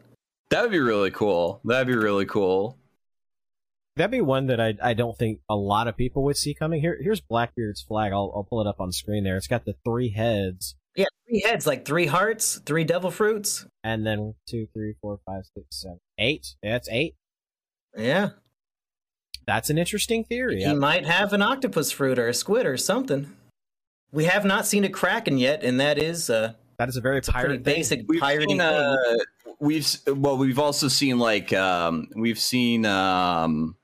That 0.50 0.62
would 0.62 0.70
be 0.72 0.80
really 0.80 1.10
cool. 1.12 1.60
That'd 1.64 1.86
be 1.86 1.96
really 1.96 2.26
cool. 2.26 2.76
That'd 3.96 4.10
be 4.10 4.20
one 4.20 4.46
that 4.48 4.60
I 4.60 4.74
I 4.82 4.92
don't 4.94 5.16
think 5.16 5.40
a 5.48 5.56
lot 5.56 5.88
of 5.88 5.96
people 5.96 6.22
would 6.24 6.36
see 6.36 6.52
coming. 6.54 6.80
Here, 6.82 6.98
here's 7.00 7.20
Blackbeard's 7.20 7.80
flag. 7.82 8.12
I'll 8.12 8.32
I'll 8.36 8.44
pull 8.44 8.60
it 8.60 8.66
up 8.66 8.80
on 8.80 8.92
screen 8.92 9.24
there. 9.24 9.36
It's 9.36 9.46
got 9.46 9.64
the 9.64 9.74
three 9.84 10.10
heads, 10.10 10.76
Yeah, 10.94 11.06
three 11.26 11.40
heads, 11.42 11.66
like 11.66 11.84
three 11.86 12.06
hearts, 12.06 12.60
three 12.66 12.84
devil 12.84 13.10
fruits. 13.10 13.66
and 13.82 14.06
then 14.06 14.34
two, 14.48 14.66
three, 14.74 14.94
four, 15.00 15.18
five, 15.24 15.44
six, 15.54 15.80
seven, 15.80 16.00
eight. 16.18 16.46
Yeah, 16.62 16.72
That's 16.72 16.88
eight. 16.90 17.14
Yeah. 17.96 18.30
That's 19.46 19.70
an 19.70 19.78
interesting 19.78 20.24
theory. 20.24 20.62
He 20.64 20.74
might 20.74 21.06
have 21.06 21.32
an 21.32 21.40
octopus 21.40 21.92
fruit 21.92 22.18
or 22.18 22.26
a 22.28 22.34
squid 22.34 22.66
or 22.66 22.76
something. 22.76 23.30
We 24.12 24.24
have 24.24 24.44
not 24.44 24.66
seen 24.66 24.84
a 24.84 24.88
kraken 24.88 25.38
yet, 25.38 25.62
and 25.62 25.78
that 25.80 25.98
is 25.98 26.28
uh, 26.28 26.54
That 26.78 26.88
is 26.88 26.96
a 26.96 27.00
very 27.00 27.18
it's 27.18 27.28
a 27.28 27.32
pirate 27.32 27.64
thing. 27.64 27.74
basic 27.76 28.04
We've 28.08 28.20
piratey 28.20 28.48
seen, 28.48 28.58
thing. 28.58 28.60
uh, 28.60 28.96
we've 29.60 29.86
well, 30.08 30.36
we've 30.36 30.58
also 30.58 30.88
seen 30.88 31.18
like 31.18 31.52
um, 31.52 32.08
we've 32.16 32.38
seen 32.40 32.84
um, 32.86 33.76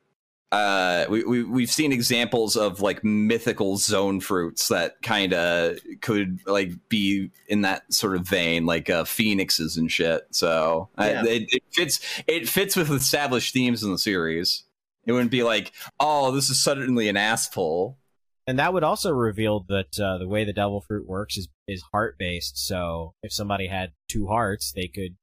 uh, 0.53 1.07
we, 1.09 1.25
we 1.25 1.43
we've 1.43 1.71
seen 1.71 1.93
examples 1.93 2.57
of 2.57 2.81
like 2.81 3.03
mythical 3.03 3.79
Zoan 3.79 4.21
fruits 4.21 4.69
that 4.69 5.01
kind 5.03 5.33
of 5.33 5.79
could 6.03 6.41
like 6.47 6.73
be 6.91 7.31
in 7.49 7.63
that 7.63 7.91
sort 7.93 8.17
of 8.17 8.29
vein, 8.29 8.67
like 8.67 8.91
uh, 8.91 9.05
phoenixes 9.05 9.79
and 9.79 9.91
shit. 9.91 10.27
So 10.31 10.91
uh, 10.99 11.05
Yeah. 11.11 11.25
it, 11.25 11.43
it 11.49 11.63
fits 11.73 12.23
it 12.27 12.49
fits 12.49 12.77
with 12.77 12.91
established 12.91 13.55
themes 13.55 13.83
in 13.83 13.91
the 13.91 13.99
series. 13.99 14.65
It 15.07 15.13
wouldn't 15.13 15.31
be 15.31 15.43
like, 15.43 15.73
oh, 15.99 16.31
this 16.31 16.51
is 16.51 16.63
suddenly 16.63 17.09
an 17.09 17.17
asshole. 17.17 17.99
And 18.47 18.59
that 18.59 18.73
would 18.73 18.85
also 18.85 19.11
reveal 19.13 19.65
that 19.69 19.99
uh, 19.99 20.19
the 20.19 20.29
way 20.29 20.45
the 20.45 20.53
devil 20.53 20.81
fruit 20.87 21.09
works 21.09 21.39
is 21.39 21.49
is 21.67 21.83
heart 21.93 22.17
based. 22.19 22.59
So 22.59 23.15
if 23.23 23.33
somebody 23.33 23.69
had 23.69 23.93
two 24.09 24.27
hearts, 24.27 24.71
they 24.71 24.87
could 24.89 25.17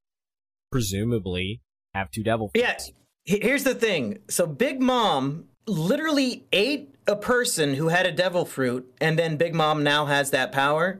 presumably 0.71 1.61
have 1.93 2.09
two 2.11 2.23
devil 2.23 2.49
fruits. 2.49 2.87
Yeah. 2.87 2.93
H- 3.27 3.43
Here's 3.43 3.63
the 3.63 3.75
thing. 3.75 4.19
So 4.29 4.47
Big 4.47 4.81
Mom 4.81 5.45
literally 5.67 6.45
ate 6.51 6.95
a 7.07 7.15
person 7.15 7.73
who 7.75 7.87
had 7.87 8.05
a 8.05 8.11
devil 8.11 8.45
fruit, 8.45 8.91
and 9.01 9.17
then 9.17 9.37
Big 9.37 9.53
Mom 9.55 9.83
now 9.83 10.05
has 10.05 10.31
that 10.31 10.51
power. 10.51 10.99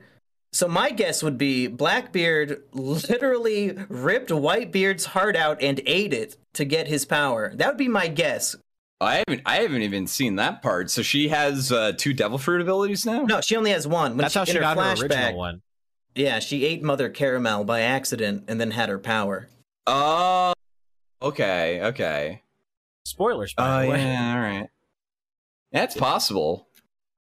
So 0.51 0.67
my 0.67 0.89
guess 0.89 1.22
would 1.22 1.38
be 1.38 1.67
Blackbeard 1.67 2.64
literally 2.73 3.77
ripped 3.88 4.31
Whitebeard's 4.31 5.06
heart 5.06 5.35
out 5.35 5.61
and 5.61 5.80
ate 5.85 6.14
it 6.14 6.38
to 6.53 6.65
get 6.65 6.88
his 6.88 7.06
power. 7.06 7.53
That 7.56 7.67
would 7.67 7.77
be 7.77 7.88
my 7.88 8.07
guess. 8.07 8.56
I 9.01 9.23
haven't 9.27 9.43
I 9.45 9.57
haven't 9.57 9.83
even 9.83 10.07
seen 10.07 10.38
that 10.38 10.61
part. 10.61 10.89
So 10.89 11.03
she 11.03 11.30
has 11.30 11.72
uh, 11.72 11.93
two 11.95 12.14
devil 12.14 12.38
fruit 12.38 12.61
abilities 12.61 13.06
now. 13.06 13.22
No, 13.23 13.41
she 13.41 13.56
only 13.56 13.72
has 13.72 13.88
one. 13.88 14.11
When 14.14 14.17
That's 14.17 14.33
how 14.33 14.41
in 14.41 14.48
she 14.48 14.53
her 14.56 14.59
got 14.61 14.75
her 14.77 14.83
flashback, 14.83 15.01
original 15.03 15.38
one. 15.38 15.61
Yeah, 16.15 16.39
she 16.39 16.65
ate 16.65 16.83
Mother 16.83 17.09
Carmel 17.09 17.64
by 17.64 17.81
accident 17.81 18.45
and 18.48 18.59
then 18.59 18.72
had 18.72 18.89
her 18.89 18.99
power. 18.99 19.48
Oh, 19.85 20.53
okay, 21.22 21.81
okay. 21.81 22.43
Spoilers, 23.06 23.53
Oh 23.57 23.64
by 23.64 23.88
way. 23.88 24.01
yeah, 24.03 24.33
all 24.35 24.39
right. 24.41 24.69
That's 25.72 25.95
possible. 25.95 26.67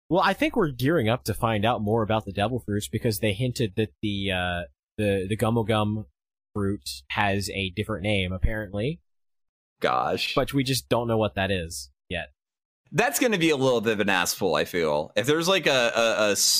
Well, 0.09 0.21
I 0.23 0.33
think 0.33 0.55
we're 0.55 0.71
gearing 0.71 1.07
up 1.09 1.23
to 1.25 1.33
find 1.33 1.65
out 1.65 1.81
more 1.81 2.01
about 2.01 2.25
the 2.25 2.31
devil 2.31 2.59
fruits 2.59 2.87
because 2.87 3.19
they 3.19 3.33
hinted 3.33 3.73
that 3.77 3.89
the 4.01 4.31
uh, 4.31 4.61
the 4.97 5.25
the 5.29 5.37
gummo 5.37 5.67
gum 5.67 6.05
fruit 6.53 6.89
has 7.11 7.49
a 7.51 7.69
different 7.69 8.03
name 8.03 8.31
apparently, 8.31 9.01
Gosh, 9.81 10.33
but 10.35 10.53
we 10.53 10.63
just 10.63 10.89
don't 10.89 11.07
know 11.07 11.17
what 11.17 11.35
that 11.35 11.51
is 11.51 11.91
yet. 12.09 12.29
that's 12.91 13.19
going 13.19 13.33
to 13.33 13.37
be 13.37 13.51
a 13.51 13.55
little 13.55 13.81
bit 13.81 13.93
of 13.93 13.99
an 13.99 14.09
asshole. 14.09 14.55
I 14.55 14.65
feel 14.65 15.11
if 15.15 15.27
there's 15.27 15.47
like 15.47 15.67
a 15.67 15.91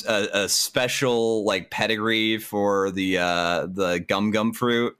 a 0.06 0.28
a 0.44 0.48
special 0.48 1.44
like 1.44 1.70
pedigree 1.70 2.38
for 2.38 2.90
the 2.92 3.18
uh 3.18 3.66
the 3.66 3.98
gum 3.98 4.30
gum 4.30 4.52
fruit, 4.52 4.96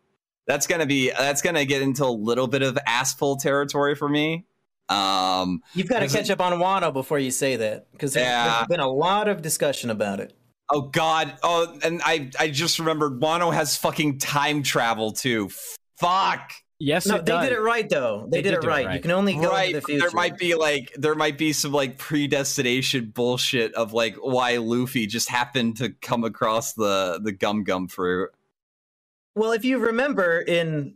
that's 0.51 0.67
gonna 0.67 0.87
be 0.87 1.11
that's 1.11 1.43
gonna 1.43 1.65
get 1.65 1.81
into 1.83 2.05
a 2.05 2.11
little 2.11 2.47
bit 2.49 2.63
of 2.63 2.77
asshole 2.87 3.37
territory 3.37 3.95
for 3.95 4.09
me. 4.09 4.45
Um, 4.89 5.63
You've 5.75 5.89
got 5.89 6.01
to 6.01 6.07
Is 6.07 6.15
it- 6.15 6.19
catch 6.19 6.31
up 6.31 6.41
on 6.41 6.53
Wano 6.59 6.93
before 6.93 7.21
you 7.21 7.31
say 7.31 7.55
that, 7.57 7.87
because 7.93 8.13
there's, 8.15 8.27
Yeah. 8.27 8.55
there's 8.57 8.67
been 8.67 8.81
a 8.81 8.91
lot 8.91 9.29
of 9.29 9.41
discussion 9.41 9.89
about 9.91 10.19
it. 10.19 10.33
oh 10.73 10.83
god, 10.83 11.35
oh, 11.45 11.79
and 11.83 12.01
I 12.05 12.31
I 12.41 12.49
just 12.49 12.79
remembered 12.81 13.21
Wano 13.21 13.53
has 13.55 13.77
fucking 13.77 14.19
time 14.19 14.63
travel 14.65 15.13
too. 15.13 15.51
Fuck. 15.99 16.53
Yes, 16.83 17.07
No, 17.07 17.17
it 17.17 17.27
they 17.27 17.33
does. 17.33 17.49
did 17.49 17.53
it 17.59 17.61
right 17.61 17.89
though. 17.89 18.27
They, 18.31 18.39
They 18.39 18.43
did, 18.43 18.51
did 18.51 18.55
it 18.59 18.61
do 18.63 18.67
it 18.67 18.71
right. 18.71 18.87
right. 18.87 18.95
You 18.97 19.01
can 19.03 19.11
only 19.11 19.35
go 19.35 19.51
right 19.51 19.67
into 19.69 19.81
the 19.81 19.87
future. 19.87 20.01
there 20.01 20.11
might 20.13 20.39
be 20.39 20.55
like 20.55 20.91
there 20.97 21.15
might 21.15 21.37
be 21.39 21.53
some 21.53 21.73
like 21.73 21.99
predestination 21.99 23.11
bullshit 23.15 23.75
of 23.75 23.93
like 23.93 24.17
why 24.17 24.57
luffy 24.57 25.07
just 25.07 25.29
happened 25.29 25.77
to 25.77 25.91
come 25.91 26.25
across 26.25 26.73
the 26.73 27.21
the 27.23 27.33
gum 27.33 27.65
gum 27.65 27.87
fruit 27.87 28.31
Well, 29.35 29.53
if 29.53 29.65
you 29.65 29.79
remember 29.79 30.41
in 30.41 30.95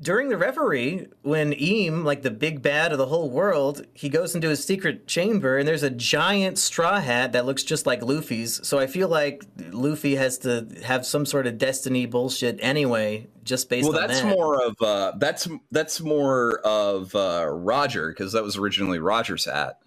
during 0.00 0.30
the 0.30 0.38
reverie, 0.38 1.06
when 1.20 1.52
Im, 1.52 2.02
like 2.02 2.22
the 2.22 2.30
big 2.30 2.62
bad 2.62 2.92
of 2.92 2.98
the 2.98 3.06
whole 3.06 3.28
world, 3.30 3.86
he 3.92 4.08
goes 4.08 4.34
into 4.34 4.48
his 4.48 4.64
secret 4.64 5.06
chamber 5.06 5.58
and 5.58 5.68
there's 5.68 5.82
a 5.82 5.90
giant 5.90 6.56
straw 6.56 6.98
hat 6.98 7.32
that 7.32 7.44
looks 7.44 7.62
just 7.62 7.84
like 7.84 8.02
Luffy's. 8.02 8.66
So 8.66 8.78
I 8.78 8.86
feel 8.86 9.08
like 9.08 9.44
Luffy 9.70 10.14
has 10.16 10.38
to 10.38 10.66
have 10.82 11.04
some 11.04 11.26
sort 11.26 11.46
of 11.46 11.58
destiny 11.58 12.06
bullshit 12.06 12.58
anyway, 12.62 13.26
just 13.44 13.68
based 13.68 13.86
well 13.88 13.98
on 14.00 14.08
that's 14.08 14.22
that. 14.22 14.34
more 14.34 14.64
of 14.64 14.80
uh 14.80 15.12
that's 15.18 15.46
that's 15.70 16.00
more 16.00 16.58
of 16.60 17.14
uh 17.14 17.46
roger 17.46 18.08
because 18.08 18.32
that 18.32 18.42
was 18.42 18.56
originally 18.56 18.98
roger's 18.98 19.44
hat 19.44 19.78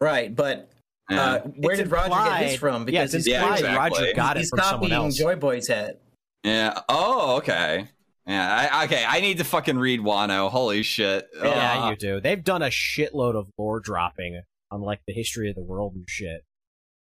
right. 0.00 0.34
But 0.34 0.70
Yeah. 1.10 1.20
uh, 1.20 1.40
where 1.40 1.72
It's 1.74 1.82
did 1.82 1.90
Roger 1.90 2.10
get 2.10 2.42
his 2.42 2.52
implied- 2.54 2.58
from? 2.60 2.88
yeah, 2.88 3.02
it's 3.04 3.12
he's, 3.12 3.26
Yeah, 3.26 3.52
exactly. 3.54 3.76
Roger 4.04 4.12
got 4.14 4.36
it 4.36 4.40
he's 4.40 4.50
from 4.50 4.60
someone 4.60 4.92
else. 4.92 5.16
Joy 5.16 5.34
Boy's 5.34 5.66
hat. 5.66 6.00
Yeah 6.46 6.80
oh 6.88 7.36
okay 7.38 7.88
yeah 8.26 8.68
I, 8.72 8.84
okay 8.86 9.04
i 9.06 9.20
need 9.20 9.38
to 9.38 9.44
fucking 9.44 9.78
read 9.78 10.00
wano 10.00 10.50
holy 10.50 10.82
shit 10.82 11.28
yeah, 11.40 11.84
Uh, 11.84 11.90
you 11.90 11.96
do. 11.96 12.20
They've 12.20 12.42
done 12.42 12.62
a 12.62 12.66
shitload 12.66 13.36
of 13.36 13.48
lore 13.58 13.78
dropping 13.80 14.42
on 14.70 14.80
like 14.80 15.00
the 15.06 15.12
history 15.12 15.48
of 15.48 15.54
the 15.54 15.62
world 15.62 15.94
and 15.94 16.04
shit. 16.08 16.42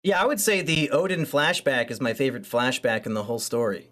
Yeah, 0.04 0.22
I 0.22 0.26
would 0.26 0.40
say 0.40 0.62
the 0.62 0.90
Oden 0.94 1.28
flashback 1.28 1.92
is 1.92 2.00
my 2.00 2.14
favorite 2.14 2.44
flashback 2.44 3.06
in 3.06 3.14
the 3.14 3.24
whole 3.24 3.40
story. 3.40 3.90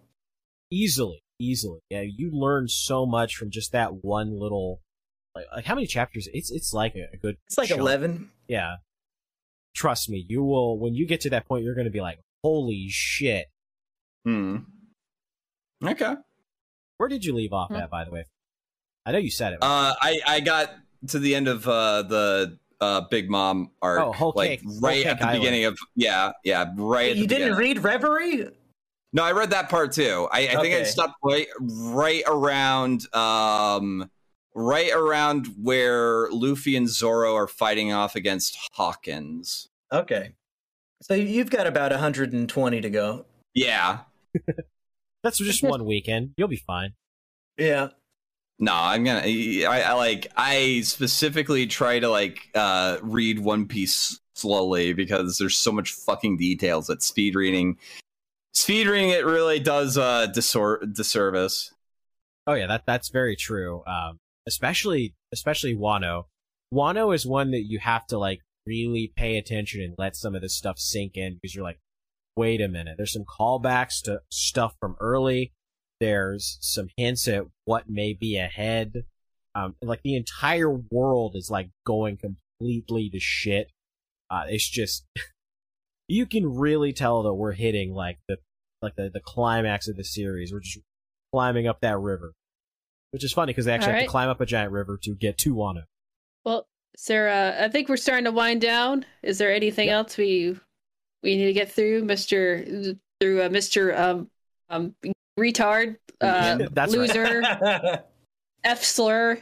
Easily, 0.71 1.21
easily. 1.39 1.79
Yeah, 1.89 2.01
you 2.01 2.29
learn 2.31 2.67
so 2.67 3.05
much 3.05 3.35
from 3.35 3.49
just 3.51 3.71
that 3.73 4.03
one 4.03 4.39
little. 4.39 4.81
Like, 5.35 5.45
like 5.53 5.65
how 5.65 5.75
many 5.75 5.87
chapters? 5.87 6.29
It's 6.33 6.51
it's 6.51 6.73
like 6.73 6.95
a, 6.95 7.07
a 7.13 7.17
good. 7.17 7.37
It's 7.47 7.57
like 7.57 7.69
chunk. 7.69 7.81
11. 7.81 8.29
Yeah. 8.47 8.75
Trust 9.75 10.09
me, 10.09 10.25
you 10.27 10.43
will. 10.43 10.79
When 10.79 10.93
you 10.95 11.05
get 11.05 11.21
to 11.21 11.29
that 11.31 11.45
point, 11.47 11.63
you're 11.63 11.75
going 11.75 11.85
to 11.85 11.91
be 11.91 12.01
like, 12.01 12.19
"Holy 12.43 12.87
shit!" 12.89 13.47
hmm. 14.25 14.57
Okay 15.83 16.15
Where 16.97 17.09
did 17.09 17.23
you 17.25 17.33
leave 17.35 17.53
off 17.53 17.69
Hmm. 17.69 17.75
at, 17.77 17.89
by 17.89 18.03
the 18.03 18.11
way? 18.11 18.25
I 19.05 19.11
know 19.11 19.19
you 19.19 19.31
said 19.31 19.53
it. 19.53 19.59
Uh, 19.61 19.93
I 20.01 20.19
I 20.27 20.39
got 20.41 20.73
to 21.07 21.19
the 21.19 21.33
end 21.35 21.47
of 21.47 21.67
uh, 21.67 22.01
the 22.03 22.57
uh, 22.81 23.01
Big 23.09 23.29
Mom 23.29 23.71
arc, 23.81 23.99
Oh, 24.01 24.11
Whole 24.11 24.33
like 24.35 24.61
Cake- 24.61 24.69
right 24.81 24.97
Cake 24.97 25.05
at 25.07 25.19
the 25.19 25.25
Island. 25.25 25.41
beginning 25.41 25.65
of 25.65 25.77
yeah, 25.95 26.31
yeah, 26.43 26.65
right. 26.75 27.11
At 27.11 27.15
You 27.17 27.23
the 27.23 27.27
didn't 27.27 27.55
beginning. 27.57 27.75
read 27.75 27.83
Reverie? 27.83 28.49
No, 29.13 29.23
I 29.23 29.31
read 29.31 29.51
that 29.51 29.69
part 29.69 29.93
too. 29.93 30.27
I, 30.31 30.49
I 30.49 30.61
think 30.61 30.75
I 30.75 30.83
stopped 30.83 31.13
right 31.23 31.47
right 31.61 32.23
around 32.27 33.11
um 33.15 34.09
right 34.53 34.91
around 34.93 35.47
where 35.61 36.29
Luffy 36.31 36.75
and 36.75 36.89
Zoro 36.89 37.33
are 37.35 37.47
fighting 37.47 37.93
off 37.93 38.15
against 38.15 38.57
Hawkins. 38.73 39.69
Okay. 39.93 40.33
So 41.01 41.13
you've 41.13 41.49
got 41.51 41.67
about 41.67 41.91
120 41.91 42.81
to 42.81 42.89
go. 42.89 43.25
Yeah. 43.53 43.99
That's 45.27 45.39
just 45.39 45.61
one 45.61 45.83
weekend. 45.83 46.31
You'll 46.37 46.47
be 46.47 46.55
fine. 46.55 46.93
Yeah. 47.57 47.89
No, 48.59 48.71
I'm 48.73 49.03
gonna. 49.03 49.19
I, 49.19 49.83
I 49.85 49.93
like. 49.93 50.27
I 50.37 50.79
specifically 50.85 51.67
try 51.67 51.99
to 51.99 52.09
like 52.09 52.49
uh 52.55 52.97
read 53.01 53.39
One 53.39 53.67
Piece 53.67 54.21
slowly 54.35 54.93
because 54.93 55.37
there's 55.37 55.57
so 55.57 55.73
much 55.73 55.91
fucking 55.91 56.37
details 56.37 56.87
that 56.87 57.03
speed 57.03 57.35
reading. 57.35 57.77
Speed 58.53 58.87
reading 58.87 59.09
it 59.09 59.25
really 59.25 59.59
does 59.59 59.97
uh 59.97 60.27
disor- 60.33 60.91
disservice. 60.93 61.73
Oh 62.47 62.53
yeah, 62.53 62.67
that 62.67 62.83
that's 62.85 63.09
very 63.09 63.35
true. 63.35 63.83
Um, 63.85 64.17
especially 64.47 65.13
especially 65.33 65.75
Wano. 65.75 66.23
Wano 66.73 67.13
is 67.13 67.25
one 67.25 67.51
that 67.51 67.65
you 67.65 67.79
have 67.79 68.07
to 68.07 68.17
like 68.17 68.39
really 68.65 69.11
pay 69.15 69.37
attention 69.37 69.81
and 69.81 69.93
let 69.97 70.15
some 70.15 70.35
of 70.35 70.41
this 70.41 70.55
stuff 70.55 70.79
sink 70.79 71.15
in 71.15 71.35
because 71.35 71.53
you're 71.53 71.65
like, 71.65 71.79
wait 72.37 72.61
a 72.61 72.67
minute. 72.67 72.95
There's 72.97 73.13
some 73.13 73.25
callbacks 73.25 74.01
to 74.03 74.21
stuff 74.31 74.75
from 74.79 74.95
early. 74.99 75.51
There's 75.99 76.57
some 76.61 76.87
hints 76.95 77.27
at 77.27 77.45
what 77.65 77.89
may 77.89 78.13
be 78.13 78.37
ahead. 78.37 79.05
Um, 79.55 79.75
like 79.81 80.03
the 80.03 80.15
entire 80.15 80.69
world 80.69 81.35
is 81.35 81.49
like 81.49 81.71
going 81.85 82.17
completely 82.17 83.09
to 83.09 83.19
shit. 83.19 83.71
Uh, 84.29 84.43
it's 84.47 84.69
just 84.69 85.05
you 86.07 86.25
can 86.27 86.55
really 86.55 86.93
tell 86.93 87.23
that 87.23 87.33
we're 87.33 87.53
hitting 87.53 87.93
like 87.93 88.19
the 88.27 88.37
like 88.81 88.95
the, 88.95 89.09
the 89.11 89.19
climax 89.19 89.87
of 89.87 89.97
the 89.97 90.03
series. 90.03 90.53
We're 90.53 90.59
just 90.59 90.79
climbing 91.33 91.67
up 91.67 91.81
that 91.81 91.97
river, 91.97 92.33
which 93.11 93.23
is 93.23 93.33
funny 93.33 93.51
because 93.51 93.65
they 93.65 93.73
actually 93.73 93.93
have 93.93 94.03
to 94.03 94.07
climb 94.07 94.29
up 94.29 94.39
a 94.39 94.45
giant 94.45 94.71
river 94.71 94.99
to 95.03 95.15
get 95.15 95.39
to 95.39 95.55
Wano. 95.55 95.83
Well, 96.45 96.67
Sarah, 96.95 97.55
I 97.59 97.69
think 97.69 97.89
we're 97.89 97.97
starting 97.97 98.25
to 98.25 98.31
wind 98.31 98.61
down. 98.61 99.05
Is 99.23 99.39
there 99.39 99.51
anything 99.51 99.89
else 99.89 100.17
we 100.17 100.57
we 101.23 101.35
need 101.35 101.45
to 101.45 101.53
get 101.53 101.71
through, 101.71 102.03
Mister 102.03 102.63
through 103.19 103.43
uh, 103.43 103.49
Mister 103.49 103.95
um 103.97 104.29
um 104.69 104.95
retard 105.39 105.97
uh, 106.21 106.57
That's 106.73 106.95
right. 106.95 107.09
loser 107.15 108.03
F 108.63 108.83
slur 108.83 109.39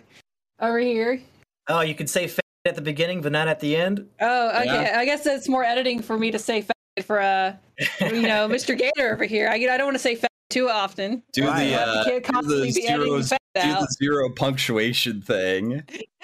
over 0.60 0.80
here? 0.80 1.22
oh, 1.68 1.82
you 1.82 1.96
could 1.96 2.10
say 2.10 2.28
fat 2.28 2.42
at 2.66 2.76
the 2.76 2.82
beginning, 2.82 3.22
but 3.22 3.32
not 3.32 3.48
at 3.48 3.60
the 3.60 3.76
end? 3.76 4.08
Oh, 4.20 4.50
okay. 4.62 4.66
Yeah. 4.66 5.00
I 5.00 5.06
guess 5.06 5.24
that's 5.24 5.48
more 5.48 5.64
editing 5.64 6.02
for 6.02 6.18
me 6.18 6.32
to 6.32 6.40
say 6.40 6.62
fat 6.62 7.06
for 7.06 7.20
uh 7.20 7.56
you 8.02 8.22
know 8.24 8.48
Mr. 8.50 8.78
Gator 8.78 9.14
over 9.14 9.26
here. 9.26 9.48
I 9.50 9.56
I 9.56 9.78
don't 9.78 9.86
want 9.86 9.96
to 9.96 10.00
say 10.00 10.16
fat 10.16 10.32
too 10.50 10.70
often. 10.70 11.24
Do 11.34 11.46
Right. 11.46 11.70
the 11.70 11.82
uh, 11.82 12.20
can't 12.22 12.48
do 12.48 12.60
the 12.60 12.64
be 12.66 12.72
zeros, 12.72 13.30
do 13.30 13.36
the 13.56 13.88
zero 14.02 14.30
punctuation 14.30 15.22
thing. 15.22 15.84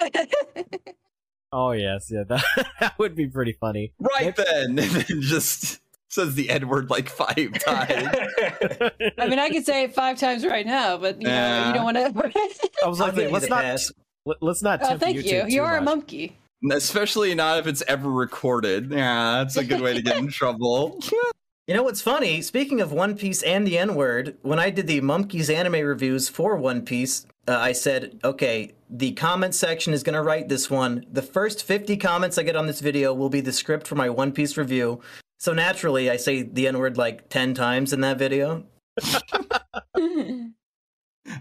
Oh 1.52 1.72
yes, 1.72 2.10
yeah, 2.10 2.24
that, 2.24 2.44
that 2.80 2.98
would 2.98 3.14
be 3.14 3.26
pretty 3.28 3.52
funny. 3.52 3.92
Right 4.00 4.34
then, 4.34 4.46
and 4.78 4.78
then 4.78 5.20
just 5.20 5.80
says 6.08 6.34
the 6.34 6.50
N 6.50 6.68
word 6.68 6.90
like 6.90 7.08
five 7.08 7.34
times. 7.58 8.16
I 9.18 9.28
mean, 9.28 9.38
I 9.38 9.50
could 9.50 9.64
say 9.66 9.84
it 9.84 9.94
five 9.94 10.18
times 10.18 10.46
right 10.46 10.66
now, 10.66 10.96
but 10.96 11.20
you 11.20 11.28
know, 11.28 11.66
you 11.68 11.74
don't 11.74 11.84
want 11.84 11.96
to. 11.96 12.62
I 12.84 12.88
was 12.88 13.00
I'll 13.00 13.08
like, 13.08 13.16
give 13.16 13.24
you 13.24 13.30
let's 13.30 13.48
not 13.48 13.64
let- 14.26 14.42
let's 14.42 14.62
not. 14.62 14.80
oh, 14.82 14.96
thank 14.98 15.16
you. 15.16 15.22
YouTube 15.24 15.50
You 15.50 15.58
too 15.58 15.62
are 15.62 15.76
a 15.76 15.82
monkey. 15.82 16.36
Especially 16.70 17.34
not 17.34 17.58
if 17.58 17.66
it's 17.66 17.82
ever 17.88 18.08
recorded. 18.08 18.90
Yeah, 18.92 19.38
that's 19.38 19.56
a 19.56 19.64
good 19.64 19.80
way 19.80 19.94
to 19.94 20.02
get 20.02 20.16
in 20.18 20.28
trouble. 20.28 21.00
You 21.66 21.74
know 21.74 21.82
what's 21.82 22.00
funny? 22.00 22.40
Speaking 22.40 22.80
of 22.80 22.92
One 22.92 23.16
Piece 23.16 23.42
and 23.42 23.66
the 23.66 23.78
N 23.78 23.94
word, 23.94 24.36
when 24.42 24.58
I 24.58 24.70
did 24.70 24.86
the 24.86 25.00
Mumkey's 25.00 25.50
anime 25.50 25.84
reviews 25.86 26.28
for 26.28 26.56
One 26.56 26.84
Piece, 26.84 27.26
uh, 27.48 27.58
I 27.58 27.72
said, 27.72 28.18
okay, 28.24 28.72
the 28.88 29.12
comment 29.12 29.54
section 29.54 29.92
is 29.92 30.02
going 30.02 30.14
to 30.14 30.22
write 30.22 30.48
this 30.48 30.70
one. 30.70 31.04
The 31.12 31.22
first 31.22 31.64
50 31.64 31.96
comments 31.96 32.38
I 32.38 32.42
get 32.44 32.56
on 32.56 32.66
this 32.66 32.80
video 32.80 33.12
will 33.14 33.28
be 33.30 33.40
the 33.40 33.52
script 33.52 33.86
for 33.86 33.94
my 33.96 34.08
One 34.10 34.32
Piece 34.32 34.56
review. 34.56 35.00
So 35.40 35.52
naturally, 35.52 36.08
I 36.10 36.16
say 36.16 36.42
the 36.42 36.68
N 36.68 36.78
word 36.78 36.96
like 36.96 37.28
10 37.28 37.54
times 37.54 37.92
in 37.92 38.00
that 38.02 38.16
video. 38.18 38.64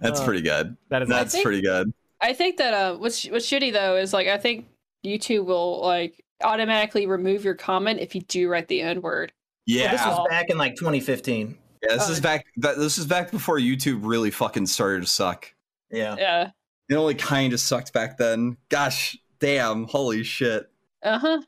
That's 0.01 0.19
Uh, 0.19 0.25
pretty 0.25 0.41
good. 0.41 0.77
That 0.89 1.01
is 1.03 1.09
That's 1.09 1.33
think- 1.33 1.43
pretty 1.43 1.61
good. 1.61 1.93
I 2.23 2.33
think 2.33 2.57
that 2.57 2.73
uh, 2.75 2.97
what's 2.97 3.25
what's 3.25 3.47
shitty 3.47 3.73
though 3.73 3.95
is 3.97 4.13
like 4.13 4.27
I 4.27 4.37
think 4.37 4.67
YouTube 5.03 5.45
will 5.45 5.81
like 5.81 6.23
automatically 6.43 7.07
remove 7.07 7.43
your 7.43 7.55
comment 7.55 7.99
if 7.99 8.13
you 8.13 8.21
do 8.21 8.47
write 8.47 8.67
the 8.67 8.81
N 8.81 9.01
word. 9.01 9.31
Yeah, 9.65 9.91
This 9.91 10.01
Wow. 10.01 10.19
was 10.19 10.27
back 10.29 10.49
in 10.51 10.57
like 10.59 10.75
2015. 10.75 11.57
yeah. 11.83 11.93
This 11.95 12.09
uh, 12.09 12.11
is 12.11 12.19
back. 12.19 12.45
This 12.57 12.99
is 12.99 13.07
back 13.07 13.31
before 13.31 13.57
YouTube 13.57 14.01
really 14.03 14.29
fucking 14.29 14.67
started 14.67 15.01
to 15.01 15.07
suck. 15.07 15.51
Yeah. 15.91 16.15
Yeah. 16.17 16.49
It 16.89 16.95
only 16.95 17.15
kind 17.15 17.53
of 17.53 17.59
sucked 17.59 17.93
back 17.93 18.17
then. 18.17 18.57
Gosh, 18.69 19.17
damn, 19.39 19.85
holy 19.85 20.23
shit. 20.23 20.69
Uh 21.03 21.19
huh. 21.19 21.41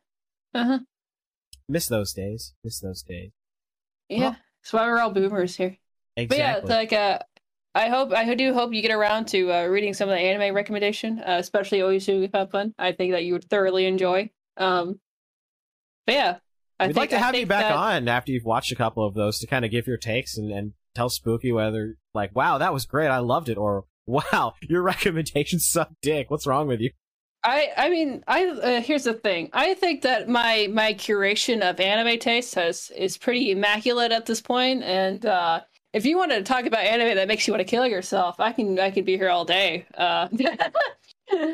Uh 0.54 0.64
huh. 0.66 0.80
Miss 1.68 1.88
those 1.88 2.14
days. 2.14 2.54
Miss 2.64 2.80
those 2.80 3.04
days. 3.04 3.32
Yeah. 4.10 4.36
That's 4.62 4.74
why 4.74 4.86
we're 4.88 5.00
all 5.00 5.12
boomers 5.12 5.56
here. 5.58 5.78
Exactly. 6.16 6.68
But 6.68 6.72
yeah, 6.72 6.76
like 6.78 6.94
uh, 6.94 7.20
I 7.76 7.90
hope 7.90 8.14
I 8.14 8.34
do 8.36 8.54
hope 8.54 8.74
you 8.74 8.82
get 8.82 8.92
around 8.92 9.26
to 9.30 9.52
uh, 9.52 9.66
reading 9.66 9.94
some 9.94 10.08
of 10.10 10.16
the 10.16 10.22
anime 10.22 10.56
recommendation, 10.56 11.20
uh, 11.20 11.38
especially 11.40 11.80
Oyasumi 11.80 12.32
Fun. 12.52 12.74
I 12.78 12.92
think 12.92 13.12
that 13.14 13.24
you 13.24 13.34
would 13.34 13.50
thoroughly 13.50 13.86
enjoy. 13.86 14.30
Um, 14.58 15.00
but 16.06 16.16
yeah, 16.16 16.38
I 16.80 16.88
We'd 16.88 16.94
think 16.94 16.98
like 16.98 17.10
to 17.12 17.16
I 17.18 17.20
have 17.20 17.36
you 17.36 17.46
back 17.46 17.64
that- 17.64 17.76
on 17.76 18.08
after 18.08 18.32
you've 18.32 18.46
watched 18.46 18.72
a 18.72 18.76
couple 18.76 19.06
of 19.06 19.14
those 19.16 19.40
to 19.40 19.48
kind 19.48 19.66
of 19.66 19.72
give 19.72 19.88
your 19.88 19.98
takes 19.98 20.38
and, 20.38 20.52
and 20.52 20.74
tell 20.96 21.10
Spooky 21.10 21.52
whether 21.52 21.98
like, 22.14 22.36
wow, 22.36 22.60
that 22.60 22.74
was 22.74 22.86
great, 22.86 23.08
I 23.08 23.18
loved 23.20 23.50
it, 23.50 23.58
or 23.58 23.86
wow, 24.06 24.54
your 24.62 24.82
recommendations 24.82 25.68
suck 25.72 25.90
dick. 26.02 26.30
What's 26.30 26.48
wrong 26.48 26.68
with 26.68 26.80
you? 26.80 26.92
I 27.44 27.70
I 27.76 27.90
mean 27.90 28.24
I 28.28 28.46
uh, 28.46 28.82
here's 28.82 29.04
the 29.04 29.14
thing. 29.14 29.50
I 29.54 29.74
think 29.74 30.04
that 30.04 30.30
my 30.30 30.70
my 30.72 30.94
curation 30.94 31.62
of 31.62 31.80
anime 31.80 32.18
taste 32.20 32.56
has 32.56 32.92
is 32.96 33.18
pretty 33.18 33.52
immaculate 33.52 34.12
at 34.12 34.26
this 34.26 34.40
point. 34.40 34.82
point, 34.82 34.84
and 34.84 35.26
uh, 35.26 35.62
if 35.94 36.06
you 36.06 36.18
want 36.18 36.32
to 36.32 36.42
talk 36.42 36.66
about 36.66 36.82
anime 36.82 37.16
that 37.16 37.28
makes 37.28 37.48
you 37.48 37.54
want 37.54 37.62
to 37.62 37.70
kill 37.70 37.86
yourself, 37.86 38.40
I 38.40 38.52
can 38.52 38.80
I 38.80 38.92
can 38.92 39.06
be 39.06 39.18
here 39.18 39.30
all 39.30 39.46
day. 39.46 39.86
Uh, 39.96 40.28
uh, 41.32 41.54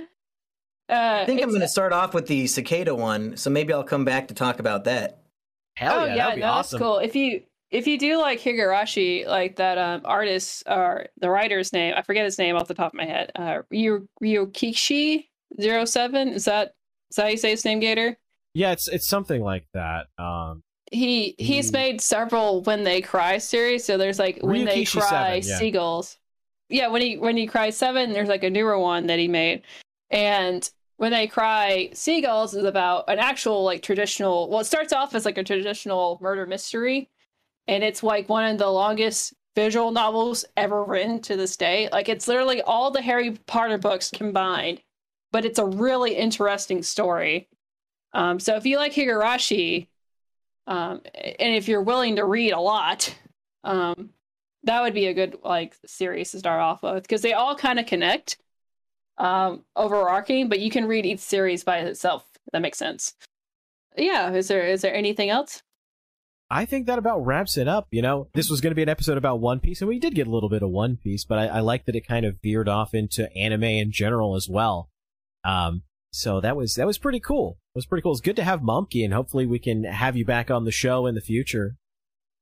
I 0.90 1.26
think 1.26 1.42
I'm 1.42 1.50
going 1.50 1.62
to 1.62 1.68
start 1.68 1.94
off 1.94 2.14
with 2.14 2.28
the 2.28 2.48
cicada 2.48 2.96
one, 2.96 3.38
so 3.38 3.50
maybe 3.50 3.74
I'll 3.74 3.84
come 3.84 4.06
back 4.06 4.30
to 4.30 4.34
talk 4.34 4.60
about 4.60 4.86
that. 4.86 5.22
Hell 5.76 6.00
oh 6.00 6.06
yeah, 6.06 6.16
yeah, 6.16 6.24
that'd 6.24 6.36
be 6.36 6.42
no, 6.42 6.48
awesome. 6.48 6.80
that's 6.80 6.88
cool. 6.88 6.98
If 7.00 7.16
you 7.16 7.44
if 7.72 7.86
you 7.88 7.98
do 7.98 8.18
like 8.18 8.40
Higurashi, 8.40 9.28
like 9.28 9.58
that 9.58 9.78
um 9.78 10.02
artist 10.06 10.64
or 10.68 11.08
the 11.20 11.30
writer's 11.30 11.74
name, 11.74 11.94
I 11.96 12.02
forget 12.02 12.26
his 12.26 12.38
name 12.38 12.56
off 12.56 12.68
the 12.68 12.74
top 12.74 12.94
of 12.94 12.98
my 12.98 13.06
head. 13.06 13.32
Uh, 13.36 13.60
Ryu 13.70 14.08
Ryokishi 14.22 15.26
07 15.60 16.30
is 16.30 16.46
that 16.46 16.74
is 17.10 17.16
that 17.16 17.24
how 17.24 17.28
you 17.28 17.38
say 17.38 17.52
his 17.52 17.66
name, 17.66 17.80
Gator? 17.80 18.18
Yeah, 18.54 18.72
it's 18.72 18.88
it's 18.88 19.08
something 19.08 19.42
like 19.42 19.68
that. 19.74 20.08
Um, 20.18 20.64
He 20.92 21.36
he's 21.38 21.72
made 21.72 22.02
several 22.02 22.62
When 22.64 22.84
They 22.84 23.02
Cry 23.02 23.38
series. 23.38 23.86
So 23.86 23.98
there's 23.98 24.20
like 24.20 24.40
When 24.42 24.66
They 24.66 24.86
Cry 24.86 25.40
7, 25.42 25.50
yeah. 25.50 25.58
Seagulls. 25.60 26.18
Yeah, 26.70 26.88
when 26.88 27.02
he 27.02 27.18
when 27.18 27.36
he 27.36 27.48
cries 27.48 27.76
seven, 27.76 28.14
there's 28.14 28.30
like 28.30 28.44
a 28.44 28.50
newer 28.50 28.78
one 28.78 29.08
that 29.08 29.18
he 29.18 29.28
made, 29.28 29.64
and 30.12 30.70
when 30.98 31.12
they 31.12 31.26
cry 31.26 31.90
seagulls 31.94 32.54
is 32.54 32.64
about 32.64 33.06
an 33.08 33.18
actual 33.18 33.64
like 33.64 33.82
traditional. 33.82 34.48
Well, 34.50 34.60
it 34.60 34.66
starts 34.66 34.94
off 34.94 35.16
as 35.16 35.26
like 35.26 35.40
a 35.40 35.44
traditional 35.44 36.20
murder 36.22 36.46
mystery, 36.46 37.10
and 37.70 37.84
it's 37.84 38.02
like 38.02 38.28
one 38.28 38.46
of 38.46 38.58
the 38.58 38.68
longest 38.68 39.36
visual 39.56 39.92
novels 39.92 40.44
ever 40.58 40.84
written 40.84 41.22
to 41.22 41.38
this 41.38 41.56
day. 41.56 41.88
Like 41.92 42.10
it's 42.10 42.28
literally 42.28 42.64
all 42.64 42.90
the 42.90 43.02
Harry 43.02 43.38
Potter 43.46 43.78
books 43.78 44.10
combined, 44.10 44.82
but 45.32 45.46
it's 45.46 45.60
a 45.60 45.66
really 45.66 46.16
interesting 46.16 46.82
story. 46.82 47.48
Um, 48.12 48.40
so 48.40 48.56
if 48.56 48.66
you 48.66 48.78
like 48.78 48.94
Higurashi, 48.94 49.88
um, 50.66 51.02
and 51.14 51.56
if 51.56 51.68
you're 51.68 51.84
willing 51.84 52.16
to 52.16 52.26
read 52.26 52.54
a 52.54 52.60
lot, 52.60 53.16
um, 53.64 54.10
that 54.64 54.82
would 54.82 54.96
be 54.96 55.06
a 55.06 55.14
good 55.14 55.38
like 55.44 55.76
series 55.86 56.32
to 56.32 56.40
start 56.40 56.62
off 56.62 56.82
with 56.82 57.04
because 57.04 57.22
they 57.22 57.34
all 57.34 57.56
kind 57.56 57.78
of 57.78 57.86
connect, 57.86 58.40
um, 59.20 59.64
overarching. 59.76 60.50
But 60.50 60.60
you 60.60 60.72
can 60.72 60.88
read 60.88 61.06
each 61.06 61.20
series 61.20 61.64
by 61.64 61.78
itself. 61.80 62.26
That 62.52 62.64
makes 62.64 62.80
sense. 62.80 63.14
Yeah. 63.96 64.32
Is 64.34 64.48
there 64.48 64.66
is 64.66 64.82
there 64.82 64.94
anything 64.96 65.30
else? 65.30 65.62
I 66.52 66.66
think 66.66 66.88
that 66.88 66.98
about 66.98 67.26
wraps 67.26 67.58
it 67.58 67.68
up. 67.68 67.88
You 67.92 68.02
know, 68.02 68.28
this 68.34 68.50
was 68.50 68.60
going 68.60 68.72
to 68.72 68.76
be 68.76 68.82
an 68.82 68.90
episode 68.90 69.18
about 69.18 69.40
One 69.40 69.60
Piece, 69.60 69.82
and 69.82 69.88
we 69.88 70.00
did 70.00 70.16
get 70.16 70.28
a 70.28 70.32
little 70.32 70.50
bit 70.50 70.64
of 70.64 70.70
One 70.70 70.98
Piece, 70.98 71.24
but 71.24 71.38
I, 71.38 71.48
I 71.48 71.60
like 71.60 71.86
that 71.86 71.96
it 71.96 72.08
kind 72.08 72.26
of 72.26 72.38
veered 72.42 72.68
off 72.68 72.94
into 72.94 73.32
anime 73.36 73.64
in 73.64 73.92
general 73.92 74.36
as 74.36 74.48
well. 74.50 74.90
Um, 75.44 75.84
so 76.12 76.42
that 76.42 76.56
was 76.56 76.74
that 76.76 76.88
was 76.88 76.98
pretty 76.98 77.20
cool. 77.20 77.60
It 77.76 77.78
was 77.78 77.86
pretty 77.86 78.02
cool. 78.02 78.14
It's 78.14 78.22
good 78.22 78.36
to 78.38 78.44
have 78.44 78.62
Mumkey, 78.62 79.06
and 79.06 79.14
hopefully 79.14 79.46
we 79.46 79.60
can 79.60 79.84
have 79.84 80.16
you 80.18 80.26
back 80.26 80.50
on 80.50 80.66
the 80.66 80.72
show 80.72 81.06
in 81.06 81.14
the 81.14 81.22
future. 81.22 81.76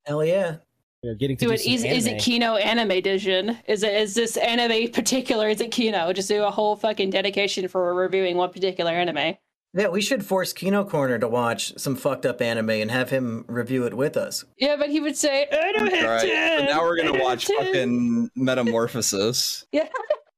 Hell 0.06 0.24
yeah. 0.24 0.58
You 1.03 1.11
know, 1.11 1.18
getting 1.19 1.38
to 1.38 1.45
Do 1.45 1.50
do, 1.50 1.53
it. 1.53 1.60
some 1.60 1.74
Is, 1.74 1.84
is 1.84 2.06
it. 2.08 2.19
Kino 2.19 2.56
Anime 2.56 2.92
Edition? 2.92 3.58
Is 3.68 3.84
it 3.84 3.94
is 3.94 4.16
this 4.16 4.38
anime 4.38 4.90
particular? 4.92 5.50
Is 5.50 5.60
it 5.60 5.72
Kino? 5.72 6.14
Just 6.14 6.30
do 6.30 6.44
a 6.44 6.50
whole 6.50 6.76
fucking 6.77 7.10
dedication 7.10 7.68
for 7.68 7.94
reviewing 7.94 8.38
one 8.38 8.52
particular 8.52 8.92
anime. 8.94 9.36
Yeah, 9.77 9.89
we 9.89 10.01
should 10.01 10.25
force 10.25 10.53
Kino 10.53 10.83
Corner 10.83 11.19
to 11.19 11.27
watch 11.27 11.77
some 11.77 11.95
fucked 11.95 12.25
up 12.25 12.41
anime 12.41 12.72
and 12.72 12.89
have 12.89 13.11
him 13.11 13.45
review 13.47 13.85
it 13.85 13.93
with 13.93 14.17
us. 14.17 14.43
Yeah, 14.57 14.75
but 14.75 14.89
he 14.89 14.99
would 14.99 15.15
say, 15.15 15.47
I 15.51 15.72
don't 15.72 15.93
have 15.93 16.03
All 16.03 16.11
right, 16.11 16.22
time. 16.22 16.67
so 16.67 16.73
now 16.73 16.81
we're 16.81 16.97
gonna 16.97 17.23
watch 17.23 17.45
fucking 17.45 18.31
Metamorphosis. 18.35 19.65
Yeah. 19.73 19.88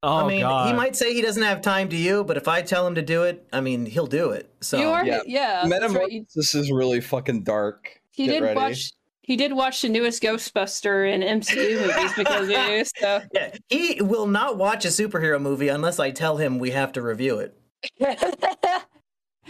Oh 0.01 0.25
I 0.25 0.27
mean, 0.27 0.41
god. 0.41 0.67
he 0.67 0.73
might 0.73 0.95
say 0.95 1.13
he 1.13 1.21
doesn't 1.21 1.43
have 1.43 1.61
time 1.61 1.89
to 1.89 1.95
you, 1.95 2.23
but 2.23 2.37
if 2.37 2.47
I 2.47 2.61
tell 2.61 2.87
him 2.87 2.95
to 2.95 3.01
do 3.01 3.23
it, 3.23 3.45
I 3.51 3.59
mean, 3.59 3.85
he'll 3.85 4.07
do 4.07 4.31
it. 4.31 4.49
So 4.61 4.77
you 4.77 4.87
are, 4.87 5.05
yeah. 5.05 5.19
yeah. 5.25 5.67
that's 5.67 5.93
right. 5.93 6.09
Metamorphosis 6.09 6.55
is 6.55 6.71
really 6.71 7.01
fucking 7.01 7.43
dark. 7.43 7.99
He 8.11 8.25
Get 8.25 8.31
did 8.33 8.43
ready. 8.43 8.55
watch. 8.55 8.91
He 9.21 9.35
did 9.35 9.53
watch 9.53 9.81
the 9.81 9.89
newest 9.89 10.23
Ghostbuster 10.23 11.13
and 11.13 11.43
MCU 11.43 11.85
movies 11.85 12.13
because 12.15 12.49
of 12.49 12.49
you. 12.49 12.85
So 12.97 13.21
yeah, 13.33 13.55
he 13.67 14.01
will 14.01 14.27
not 14.27 14.57
watch 14.57 14.85
a 14.85 14.89
superhero 14.89 15.39
movie 15.41 15.67
unless 15.67 15.99
I 15.99 16.11
tell 16.11 16.37
him 16.37 16.59
we 16.59 16.71
have 16.71 16.93
to 16.93 17.01
review 17.01 17.39
it. 17.39 17.57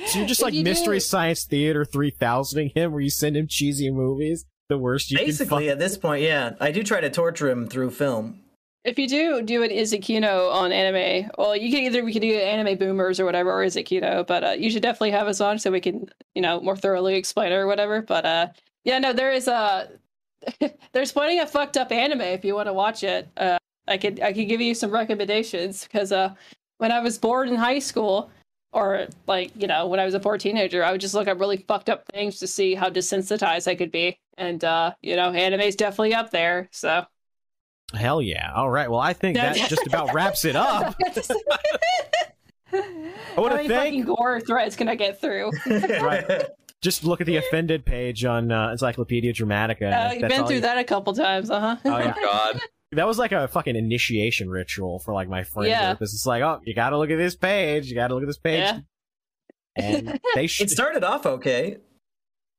so 0.08 0.19
you're 0.19 0.28
just 0.28 0.42
like 0.42 0.53
you 0.53 0.64
do- 0.64 0.69
Mystery 0.69 1.00
Science 1.00 1.45
Theater 1.45 1.86
3000ing 1.86 2.76
him, 2.76 2.92
where 2.92 3.02
you 3.02 3.10
send 3.10 3.38
him 3.38 3.48
cheesy 3.50 3.90
movies. 3.92 4.45
The 4.69 4.78
worst 4.78 5.10
you 5.10 5.18
Basically, 5.18 5.64
can 5.66 5.72
at 5.72 5.80
this 5.80 5.98
point, 5.98 6.22
yeah, 6.22 6.52
I 6.60 6.72
do 6.72 6.84
try 6.84 7.02
to 7.02 7.10
torture 7.10 7.50
him 7.50 7.68
through 7.68 7.90
film. 7.90 8.42
if 8.86 9.00
you 9.00 9.08
do 9.08 9.42
do 9.42 9.64
an 9.64 9.72
Is 9.72 9.94
It 9.94 10.00
Kino 10.00 10.50
on 10.50 10.72
anime, 10.72 11.32
well, 11.40 11.56
you 11.56 11.72
can 11.72 11.86
either 11.86 12.03
we 12.06 12.14
can 12.14 12.22
do 12.22 12.36
anime 12.36 12.78
boomers 12.78 13.19
or 13.19 13.26
whatever, 13.26 13.52
or 13.52 13.64
Is 13.64 13.76
It 13.76 13.84
Kino, 13.84 14.24
but 14.24 14.44
uh, 14.44 14.52
you 14.52 14.69
should 14.69 14.84
definitely 14.84 15.11
have 15.11 15.28
us 15.28 15.42
on 15.42 15.58
so 15.58 15.72
we 15.72 15.82
can 15.82 16.08
you 16.36 16.42
know 16.44 16.60
more 16.61 16.78
thoroughly 16.78 17.16
explain 17.16 17.52
it 17.52 17.56
or 17.56 17.66
whatever. 17.66 18.03
But 18.03 18.26
uh, 18.26 18.48
yeah, 18.86 19.00
no, 19.00 19.11
there 19.11 19.32
is 19.32 19.48
a 19.48 19.90
there's 20.94 21.11
plenty 21.11 21.40
of 21.40 21.50
fucked 21.50 21.76
up 21.76 21.92
anime 21.92 22.22
if 22.22 22.45
you 22.45 22.53
want 22.53 22.68
to 22.68 22.74
watch 22.74 23.03
it. 23.03 23.28
Uh, 23.38 23.58
I 23.88 23.98
could 23.98 24.19
I 24.22 24.34
could 24.34 24.48
give 24.48 24.61
you 24.61 24.76
some 24.76 24.92
recommendations 24.92 25.84
because 25.84 26.11
uh, 26.11 26.36
when 26.78 26.92
I 26.92 27.00
was 27.00 27.18
bored 27.18 27.50
in 27.50 27.56
high 27.56 27.80
school. 27.80 28.30
Or 28.72 29.08
like 29.28 29.52
you 29.56 29.68
know, 29.68 29.88
when 29.88 30.00
I 30.00 30.06
was 30.06 30.14
a 30.14 30.20
poor 30.20 30.38
teenager, 30.38 30.84
I 30.84 30.92
would 30.92 31.02
just 31.02 31.14
look 31.16 31.28
up 31.28 31.40
really 31.40 31.58
fucked 31.68 31.90
up 31.90 32.04
things 32.14 32.38
to 32.40 32.48
see 32.48 32.76
how 32.76 32.90
desensitized 32.90 33.68
I 33.68 33.74
could 33.76 33.92
be, 33.92 34.20
and 34.38 34.64
uh, 34.64 34.94
you 35.02 35.16
know, 35.16 35.32
anime's 35.32 35.76
definitely 35.76 36.14
up 36.14 36.30
there. 36.32 36.70
So 36.72 37.06
Hell 37.94 38.22
yeah. 38.22 38.52
All 38.54 38.70
right. 38.70 38.90
Well, 38.90 39.00
I 39.00 39.14
think 39.14 39.36
that 39.38 39.56
just 39.56 39.88
about 39.88 40.14
wraps 40.14 40.46
it 40.46 40.56
up. 40.56 40.96
I 42.72 42.82
How 43.36 43.42
want 43.42 43.52
to 43.52 43.56
many 43.56 43.68
thank 43.68 43.96
fucking 43.96 44.04
gore 44.04 44.40
threads 44.42 44.76
can 44.76 44.88
I 44.88 44.96
get 44.96 45.20
through? 45.20 45.52
Right. 45.66 46.24
just 46.82 47.04
look 47.04 47.20
at 47.22 47.26
the 47.28 47.38
offended 47.38 47.86
page 47.86 48.24
on 48.26 48.52
uh, 48.52 48.70
Encyclopedia 48.72 49.34
Dramatica. 49.34 49.92
Uh, 49.92 50.12
you've 50.14 50.30
been 50.30 50.46
through 50.46 50.58
you- 50.58 50.62
that 50.62 50.78
a 50.78 50.84
couple 50.84 51.14
times, 51.14 51.50
uh 51.50 51.60
huh. 51.60 51.76
Oh 51.86 51.98
yeah, 51.98 52.14
God. 52.22 52.60
That 52.93 53.06
was 53.06 53.19
like 53.19 53.32
a 53.32 53.48
fucking 53.48 53.76
initiation 53.76 54.50
ritual 54.50 55.00
for 55.00 55.14
like 55.14 55.30
my 55.30 55.43
friend 55.43 55.69
Yeah. 55.69 55.92
group. 55.92 56.01
It's 56.01 56.11
just 56.14 56.26
like, 56.26 56.42
oh, 56.42 56.59
you 56.64 56.74
got 56.74 56.90
to 56.90 56.98
look 56.98 57.11
at 57.11 57.18
this 57.18 57.35
page. 57.35 57.88
You 57.88 57.95
got 57.95 58.08
to 58.08 58.16
look 58.16 58.24
at 58.24 58.27
this 58.27 58.40
page. 58.40 58.61
Yeah. 58.61 58.80
And 59.76 60.19
they 60.35 60.48
should. 60.48 60.68
It 60.68 60.72
started 60.72 61.03
off 61.03 61.26
okay. 61.26 61.77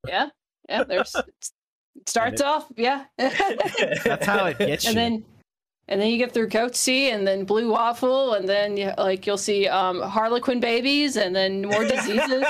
yeah, 0.06 0.28
yeah. 0.68 0.84
There's 0.84 1.14
it 1.96 2.08
starts 2.08 2.40
off, 2.40 2.66
yeah. 2.76 3.04
That's 3.18 4.24
how 4.24 4.46
it 4.46 4.58
gets 4.58 4.84
you. 4.84 4.90
and 4.90 4.96
then 4.98 5.24
and 5.88 6.00
then 6.00 6.08
you 6.10 6.18
get 6.18 6.32
through 6.32 6.48
Goatse 6.48 7.12
and 7.12 7.26
then 7.26 7.44
Blue 7.44 7.68
Waffle 7.72 8.34
and 8.34 8.48
then 8.48 8.76
you, 8.76 8.92
like 8.96 9.26
you'll 9.26 9.36
see 9.36 9.66
um, 9.66 10.00
Harlequin 10.00 10.60
babies 10.60 11.16
and 11.16 11.34
then 11.34 11.62
more 11.62 11.82
diseases. 11.84 12.44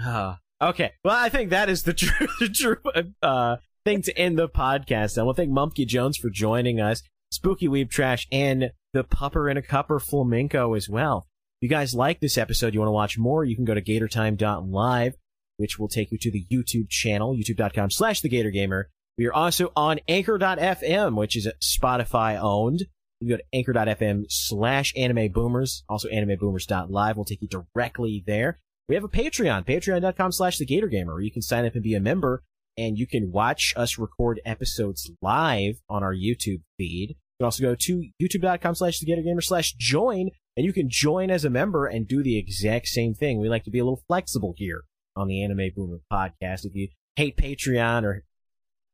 Ah, 0.00 0.38
okay. 0.60 0.92
Well, 1.04 1.16
I 1.16 1.28
think 1.28 1.50
that 1.50 1.68
is 1.68 1.82
the 1.82 1.92
true, 1.94 2.28
the 2.38 2.48
true 2.48 2.76
uh, 3.22 3.56
thing 3.84 4.02
to 4.02 4.16
end 4.18 4.38
the 4.38 4.48
podcast. 4.48 5.18
I 5.18 5.22
want 5.22 5.36
to 5.36 5.42
thank 5.42 5.52
Mumkey 5.52 5.86
Jones 5.86 6.16
for 6.16 6.30
joining 6.30 6.80
us, 6.80 7.02
Spooky 7.30 7.68
Weebtrash, 7.68 8.26
and 8.32 8.72
the 8.92 9.04
Pupper 9.04 9.48
and 9.48 9.58
a 9.58 9.62
Cupper 9.62 10.00
Flamenco 10.00 10.74
as 10.74 10.88
well. 10.88 11.26
If 11.60 11.68
you 11.68 11.68
guys 11.68 11.94
like 11.94 12.20
this 12.20 12.38
episode, 12.38 12.74
you 12.74 12.80
want 12.80 12.88
to 12.88 12.92
watch 12.92 13.18
more, 13.18 13.44
you 13.44 13.54
can 13.54 13.64
go 13.64 13.74
to 13.74 13.82
gatortime.live, 13.82 15.14
which 15.58 15.78
will 15.78 15.88
take 15.88 16.10
you 16.10 16.18
to 16.18 16.30
the 16.30 16.46
YouTube 16.50 16.88
channel, 16.88 17.36
youtube.com 17.36 17.90
slash 17.90 18.20
the 18.20 18.28
Gator 18.28 18.50
Gamer. 18.50 18.88
We 19.18 19.26
are 19.26 19.34
also 19.34 19.70
on 19.76 20.00
Anchor.fm, 20.08 21.16
which 21.16 21.36
is 21.36 21.46
Spotify 21.62 22.40
owned. 22.40 22.84
You 23.20 23.28
go 23.28 23.36
to 23.36 23.44
anchor.fm 23.52 24.24
slash 24.30 24.94
anime 24.96 25.30
boomers. 25.30 25.84
Also 25.90 26.08
animeboomers.live 26.08 27.16
will 27.18 27.26
take 27.26 27.42
you 27.42 27.48
directly 27.48 28.24
there. 28.26 28.58
We 28.90 28.96
have 28.96 29.04
a 29.04 29.08
Patreon, 29.08 29.66
patreon.com 29.66 30.32
slash 30.32 30.58
the 30.58 30.66
Gator 30.66 30.88
Gamer, 30.88 31.12
where 31.12 31.22
you 31.22 31.30
can 31.30 31.42
sign 31.42 31.64
up 31.64 31.74
and 31.74 31.82
be 31.84 31.94
a 31.94 32.00
member 32.00 32.42
and 32.76 32.98
you 32.98 33.06
can 33.06 33.30
watch 33.30 33.72
us 33.76 33.98
record 33.98 34.40
episodes 34.44 35.08
live 35.22 35.80
on 35.88 36.02
our 36.02 36.12
YouTube 36.12 36.62
feed. 36.76 37.10
You 37.10 37.16
can 37.38 37.44
also 37.44 37.62
go 37.62 37.76
to 37.76 38.04
youtube.com 38.20 38.74
slash 38.74 38.98
the 38.98 39.06
Gator 39.06 39.22
Gamer 39.22 39.42
slash 39.42 39.74
join 39.74 40.30
and 40.56 40.66
you 40.66 40.72
can 40.72 40.88
join 40.90 41.30
as 41.30 41.44
a 41.44 41.50
member 41.50 41.86
and 41.86 42.08
do 42.08 42.20
the 42.24 42.36
exact 42.36 42.88
same 42.88 43.14
thing. 43.14 43.38
We 43.38 43.48
like 43.48 43.62
to 43.62 43.70
be 43.70 43.78
a 43.78 43.84
little 43.84 44.02
flexible 44.08 44.54
here 44.56 44.82
on 45.14 45.28
the 45.28 45.44
Anime 45.44 45.70
Boomer 45.76 46.00
podcast. 46.12 46.64
If 46.64 46.74
you 46.74 46.88
hate 47.14 47.36
Patreon 47.36 48.02
or 48.02 48.24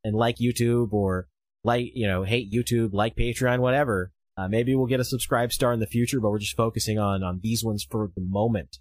and 0.04 0.14
like 0.14 0.36
YouTube 0.36 0.92
or 0.92 1.26
like 1.64 1.86
you 1.94 2.06
know 2.06 2.22
hate 2.22 2.52
YouTube, 2.52 2.92
like 2.92 3.16
Patreon, 3.16 3.60
whatever, 3.60 4.12
uh, 4.36 4.46
maybe 4.46 4.74
we'll 4.74 4.88
get 4.88 5.00
a 5.00 5.04
subscribe 5.04 5.52
star 5.52 5.72
in 5.72 5.80
the 5.80 5.86
future. 5.86 6.20
But 6.20 6.32
we're 6.32 6.38
just 6.38 6.54
focusing 6.54 6.98
on 6.98 7.22
on 7.22 7.40
these 7.42 7.64
ones 7.64 7.86
for 7.90 8.10
the 8.14 8.20
moment. 8.20 8.76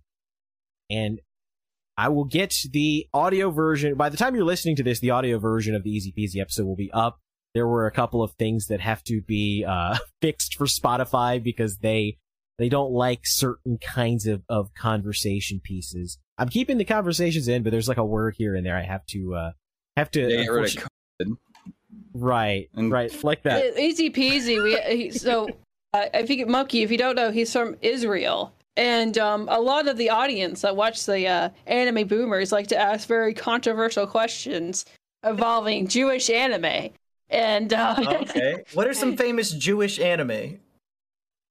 And 0.89 1.19
I 1.97 2.09
will 2.09 2.25
get 2.25 2.53
the 2.71 3.07
audio 3.13 3.49
version. 3.51 3.95
By 3.95 4.09
the 4.09 4.17
time 4.17 4.35
you're 4.35 4.43
listening 4.43 4.75
to 4.77 4.83
this, 4.83 4.99
the 4.99 5.11
audio 5.11 5.39
version 5.39 5.75
of 5.75 5.83
the 5.83 5.89
Easy 5.91 6.11
Peasy 6.17 6.41
episode 6.41 6.65
will 6.65 6.75
be 6.75 6.91
up. 6.91 7.19
There 7.53 7.67
were 7.67 7.87
a 7.87 7.91
couple 7.91 8.21
of 8.21 8.33
things 8.33 8.67
that 8.67 8.81
have 8.81 9.01
to 9.05 9.21
be 9.21 9.63
uh, 9.67 9.97
fixed 10.21 10.55
for 10.55 10.65
Spotify 10.65 11.41
because 11.41 11.77
they 11.77 12.17
they 12.57 12.69
don't 12.69 12.91
like 12.91 13.21
certain 13.23 13.77
kinds 13.77 14.25
of, 14.27 14.43
of 14.49 14.73
conversation 14.73 15.59
pieces. 15.63 16.17
I'm 16.37 16.49
keeping 16.49 16.77
the 16.77 16.85
conversations 16.85 17.47
in, 17.47 17.63
but 17.63 17.71
there's 17.71 17.87
like 17.87 17.97
a 17.97 18.05
word 18.05 18.35
here 18.37 18.55
and 18.55 18.65
there 18.65 18.77
I 18.77 18.83
have 18.83 19.05
to 19.07 19.35
uh 19.35 19.51
have 19.97 20.11
to 20.11 20.21
They 20.25 20.43
get 20.43 20.51
rid 20.51 20.65
of 20.77 20.83
unfortunately- 21.19 21.37
right 22.13 22.69
And- 22.75 22.91
right 22.91 23.23
like 23.23 23.43
that. 23.43 23.77
Easy 23.79 24.09
peasy. 24.09 24.61
We 24.61 24.77
he- 24.95 25.11
so 25.11 25.47
uh, 25.93 26.05
I 26.13 26.25
think 26.25 26.47
Monkey. 26.47 26.81
If 26.83 26.91
you 26.91 26.97
don't 26.97 27.15
know, 27.15 27.31
he's 27.31 27.51
from 27.53 27.77
Israel, 27.81 28.53
and 28.77 29.17
um, 29.17 29.47
a 29.49 29.59
lot 29.59 29.87
of 29.87 29.97
the 29.97 30.09
audience 30.09 30.61
that 30.61 30.75
watch 30.75 31.05
the 31.05 31.27
uh, 31.27 31.49
anime 31.67 32.07
boomers 32.07 32.51
like 32.51 32.67
to 32.67 32.77
ask 32.77 33.07
very 33.07 33.33
controversial 33.33 34.05
questions 34.07 34.85
involving 35.25 35.87
Jewish 35.87 36.29
anime. 36.29 36.89
And 37.29 37.73
uh, 37.73 37.95
Okay. 38.21 38.63
What 38.73 38.87
are 38.87 38.93
some 38.93 39.17
famous 39.25 39.51
Jewish 39.51 39.99
anime? 39.99 40.59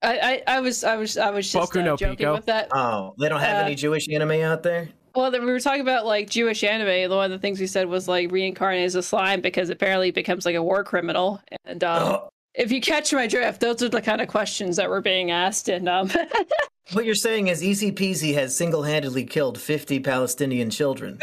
I, 0.02 0.42
I, 0.46 0.56
I 0.56 0.60
was 0.60 0.84
I 0.84 0.96
was 0.96 1.16
I 1.16 1.30
was 1.30 1.50
just 1.50 1.72
Boku 1.72 1.80
uh, 1.80 1.84
no 1.84 1.96
joking 1.96 2.16
Pico? 2.16 2.34
with 2.34 2.46
that. 2.46 2.68
Oh, 2.74 3.14
they 3.18 3.28
don't 3.28 3.40
have 3.40 3.62
Uh, 3.62 3.66
any 3.66 3.74
Jewish 3.74 4.06
anime 4.08 4.42
out 4.42 4.62
there? 4.62 4.90
Well, 5.14 5.30
then 5.30 5.46
we 5.46 5.52
were 5.52 5.60
talking 5.60 5.80
about 5.80 6.04
like 6.06 6.28
Jewish 6.28 6.62
anime. 6.62 7.10
One 7.10 7.24
of 7.24 7.30
the 7.30 7.38
things 7.38 7.58
we 7.58 7.66
said 7.66 7.88
was 7.88 8.06
like 8.06 8.30
reincarnate 8.30 8.84
as 8.84 8.96
a 8.96 9.02
slime 9.02 9.40
because 9.40 9.70
apparently 9.70 10.08
it 10.08 10.14
becomes 10.14 10.44
like 10.44 10.56
a 10.56 10.62
war 10.62 10.84
criminal. 10.84 11.40
And 11.64 11.82
um, 11.84 12.02
Oh, 12.12 12.28
if 12.54 12.70
you 12.72 12.80
catch 12.80 13.12
my 13.12 13.26
drift, 13.26 13.60
those 13.60 13.82
are 13.82 13.88
the 13.88 14.00
kind 14.02 14.20
of 14.20 14.28
questions 14.28 14.76
that 14.76 14.88
were 14.88 15.00
being 15.00 15.30
asked. 15.30 15.68
And 15.68 15.88
um, 15.88 16.10
what 16.92 17.04
you're 17.04 17.14
saying 17.14 17.48
is 17.48 17.62
Easy 17.62 17.90
Peasy 17.92 18.34
has 18.34 18.56
single-handedly 18.56 19.24
killed 19.24 19.60
50 19.60 20.00
Palestinian 20.00 20.70
children. 20.70 21.18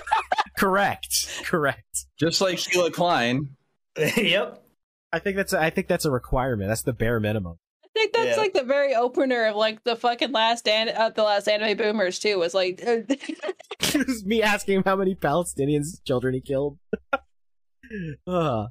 Correct. 0.58 1.42
Correct. 1.44 2.06
Just 2.18 2.40
like 2.40 2.58
Sheila 2.58 2.90
Klein. 2.90 3.50
yep. 4.16 4.62
I 5.12 5.18
think 5.18 5.36
that's 5.36 5.52
a, 5.52 5.60
I 5.60 5.70
think 5.70 5.88
that's 5.88 6.04
a 6.04 6.10
requirement. 6.10 6.68
That's 6.68 6.82
the 6.82 6.92
bare 6.92 7.18
minimum. 7.18 7.58
I 7.84 7.88
think 7.94 8.12
that's 8.12 8.36
Yeah. 8.36 8.42
like 8.42 8.52
the 8.54 8.62
very 8.62 8.94
opener 8.94 9.46
of 9.46 9.56
like 9.56 9.82
the 9.84 9.96
fucking 9.96 10.32
last 10.32 10.68
and 10.68 10.88
uh, 10.90 11.10
the 11.10 11.22
last 11.24 11.48
anime 11.48 11.76
boomers 11.76 12.18
too. 12.18 12.38
Was 12.38 12.54
like 12.54 12.80
Just 13.80 14.24
me 14.26 14.42
asking 14.42 14.76
him 14.76 14.82
how 14.84 14.96
many 14.96 15.14
Palestinians 15.14 16.02
children 16.06 16.34
he 16.34 16.40
killed. 16.40 16.78
Uh. 18.26 18.66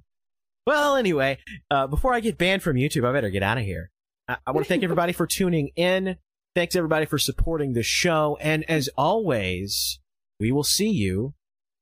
Well, 0.69 0.97
anyway, 0.97 1.39
uh, 1.71 1.87
before 1.87 2.13
I 2.13 2.19
get 2.19 2.37
banned 2.37 2.61
from 2.61 2.75
YouTube, 2.75 3.03
I 3.03 3.11
better 3.11 3.31
get 3.31 3.41
out 3.41 3.57
of 3.57 3.63
here. 3.63 3.89
I, 4.27 4.37
I 4.45 4.51
want 4.51 4.67
to 4.67 4.69
thank 4.69 4.83
everybody 4.83 5.13
for 5.13 5.25
tuning 5.25 5.71
in. 5.75 6.17
Thanks 6.53 6.75
everybody 6.75 7.07
for 7.07 7.17
supporting 7.17 7.73
the 7.73 7.81
show. 7.81 8.37
And 8.39 8.63
as 8.69 8.87
always, 8.95 9.99
we 10.39 10.51
will 10.51 10.63
see 10.63 10.91
you 10.91 11.33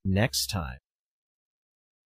next 0.05 0.47
time. 0.47 0.77